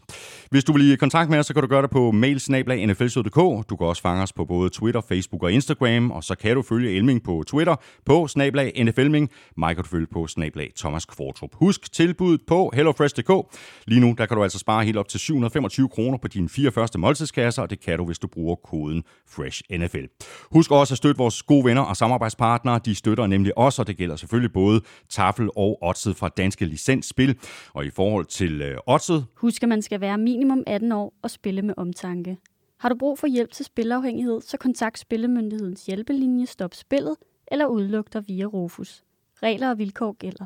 Hvis 0.49 0.63
du 0.63 0.73
vil 0.73 0.91
i 0.91 0.95
kontakt 0.95 1.29
med 1.29 1.39
os, 1.39 1.45
så 1.45 1.53
kan 1.53 1.61
du 1.61 1.67
gøre 1.67 1.81
det 1.81 1.89
på 1.89 2.11
mailsnablag.nflsød.dk. 2.11 3.69
Du 3.69 3.75
kan 3.75 3.87
også 3.87 4.01
fange 4.01 4.23
os 4.23 4.33
på 4.33 4.45
både 4.45 4.69
Twitter, 4.69 5.01
Facebook 5.01 5.43
og 5.43 5.51
Instagram, 5.51 6.11
og 6.11 6.23
så 6.23 6.35
kan 6.35 6.55
du 6.55 6.61
følge 6.61 6.91
Elming 6.91 7.23
på 7.23 7.43
Twitter 7.47 7.75
på 8.05 8.27
snablag 8.27 8.83
NFLming. 8.83 9.29
Mig 9.57 9.75
kan 9.75 9.83
du 9.83 9.89
følge 9.89 10.07
på 10.07 10.27
snablag 10.27 10.71
Thomas 10.77 11.05
Kvartrup. 11.05 11.49
Husk 11.53 11.91
tilbuddet 11.91 12.41
på 12.47 12.71
HelloFresh.dk. 12.73 13.57
Lige 13.87 13.99
nu 14.01 14.15
der 14.17 14.25
kan 14.25 14.37
du 14.37 14.43
altså 14.43 14.59
spare 14.59 14.85
helt 14.85 14.97
op 14.97 15.07
til 15.07 15.19
725 15.19 15.89
kroner 15.89 16.17
på 16.17 16.27
dine 16.27 16.49
fire 16.49 16.71
første 16.71 16.99
måltidskasser, 16.99 17.61
og 17.61 17.69
det 17.69 17.79
kan 17.79 17.97
du, 17.97 18.05
hvis 18.05 18.19
du 18.19 18.27
bruger 18.27 18.55
koden 18.55 19.03
FreshNFL. 19.29 20.05
Husk 20.51 20.71
også 20.71 20.93
at 20.93 20.97
støtte 20.97 21.17
vores 21.17 21.43
gode 21.43 21.65
venner 21.65 21.81
og 21.81 21.97
samarbejdspartnere. 21.97 22.79
De 22.85 22.95
støtter 22.95 23.27
nemlig 23.27 23.57
os, 23.57 23.79
og 23.79 23.87
det 23.87 23.97
gælder 23.97 24.15
selvfølgelig 24.15 24.53
både 24.53 24.81
Tafel 25.09 25.49
og 25.55 25.80
Odset 25.81 26.15
fra 26.15 26.29
Danske 26.29 26.65
Licensspil. 26.65 27.37
Og 27.73 27.85
i 27.85 27.89
forhold 27.89 28.25
til 28.25 28.61
øh, 28.61 28.77
Odset, 28.85 29.25
Husk, 29.35 29.63
at 29.63 29.69
man 29.69 29.81
skal 29.81 30.01
være 30.01 30.17
minimum 30.17 30.63
18 30.67 30.91
år 30.91 31.13
og 31.21 31.31
spille 31.31 31.61
med 31.61 31.73
omtanke. 31.77 32.37
Har 32.79 32.89
du 32.89 32.95
brug 32.95 33.19
for 33.19 33.27
hjælp 33.27 33.51
til 33.51 33.65
spilafhængighed, 33.65 34.41
så 34.41 34.57
kontakt 34.57 34.99
Spillemyndighedens 34.99 35.85
hjælpelinje 35.85 36.45
Stop 36.45 36.73
Spillet 36.73 37.15
eller 37.51 37.65
udluk 37.65 38.13
dig 38.13 38.23
via 38.27 38.45
Rufus. 38.45 39.03
Regler 39.43 39.69
og 39.69 39.77
vilkår 39.77 40.11
gælder. 40.19 40.45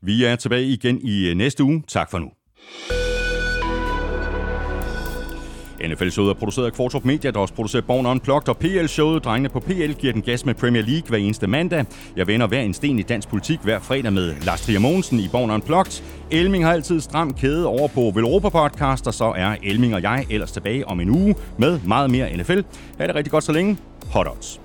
Vi 0.00 0.24
er 0.24 0.36
tilbage 0.36 0.66
igen 0.66 1.00
i 1.00 1.28
øh, 1.28 1.36
næste 1.36 1.64
uge. 1.64 1.82
Tak 1.88 2.10
for 2.10 2.18
nu. 2.18 2.30
NFL-showet 5.80 6.30
er 6.30 6.34
produceret 6.34 6.66
af 6.66 6.72
Kvartrup 6.72 7.04
Media, 7.04 7.30
der 7.30 7.38
også 7.38 7.54
producerer 7.54 7.82
Born 7.82 8.06
Unplugged, 8.06 8.48
og 8.48 8.56
PL-showet, 8.56 9.24
drengene 9.24 9.48
på 9.48 9.60
PL, 9.60 9.92
giver 9.92 10.12
den 10.12 10.22
gas 10.22 10.46
med 10.46 10.54
Premier 10.54 10.82
League 10.82 11.08
hver 11.08 11.18
eneste 11.18 11.46
mandag. 11.46 11.84
Jeg 12.16 12.26
vender 12.26 12.46
hver 12.46 12.60
en 12.60 12.74
sten 12.74 12.98
i 12.98 13.02
dansk 13.02 13.28
politik 13.28 13.58
hver 13.62 13.80
fredag 13.80 14.12
med 14.12 14.34
Lars 14.42 14.60
Trier 14.60 14.78
Mogensen 14.78 15.20
i 15.20 15.28
Born 15.32 15.50
Unplugged. 15.50 16.02
Elming 16.30 16.64
har 16.64 16.72
altid 16.72 17.00
stram 17.00 17.34
kæde 17.34 17.66
over 17.66 17.88
på 17.88 18.12
Velropa 18.14 18.48
Podcast, 18.48 19.06
og 19.06 19.14
så 19.14 19.32
er 19.36 19.56
Elming 19.62 19.94
og 19.94 20.02
jeg 20.02 20.26
ellers 20.30 20.52
tilbage 20.52 20.88
om 20.88 21.00
en 21.00 21.10
uge 21.10 21.34
med 21.58 21.80
meget 21.86 22.10
mere 22.10 22.36
NFL. 22.36 22.60
Ha' 22.98 23.06
det 23.06 23.14
rigtig 23.14 23.30
godt 23.30 23.44
så 23.44 23.52
længe. 23.52 23.78
Hot 24.12 24.26
odds. 24.26 24.63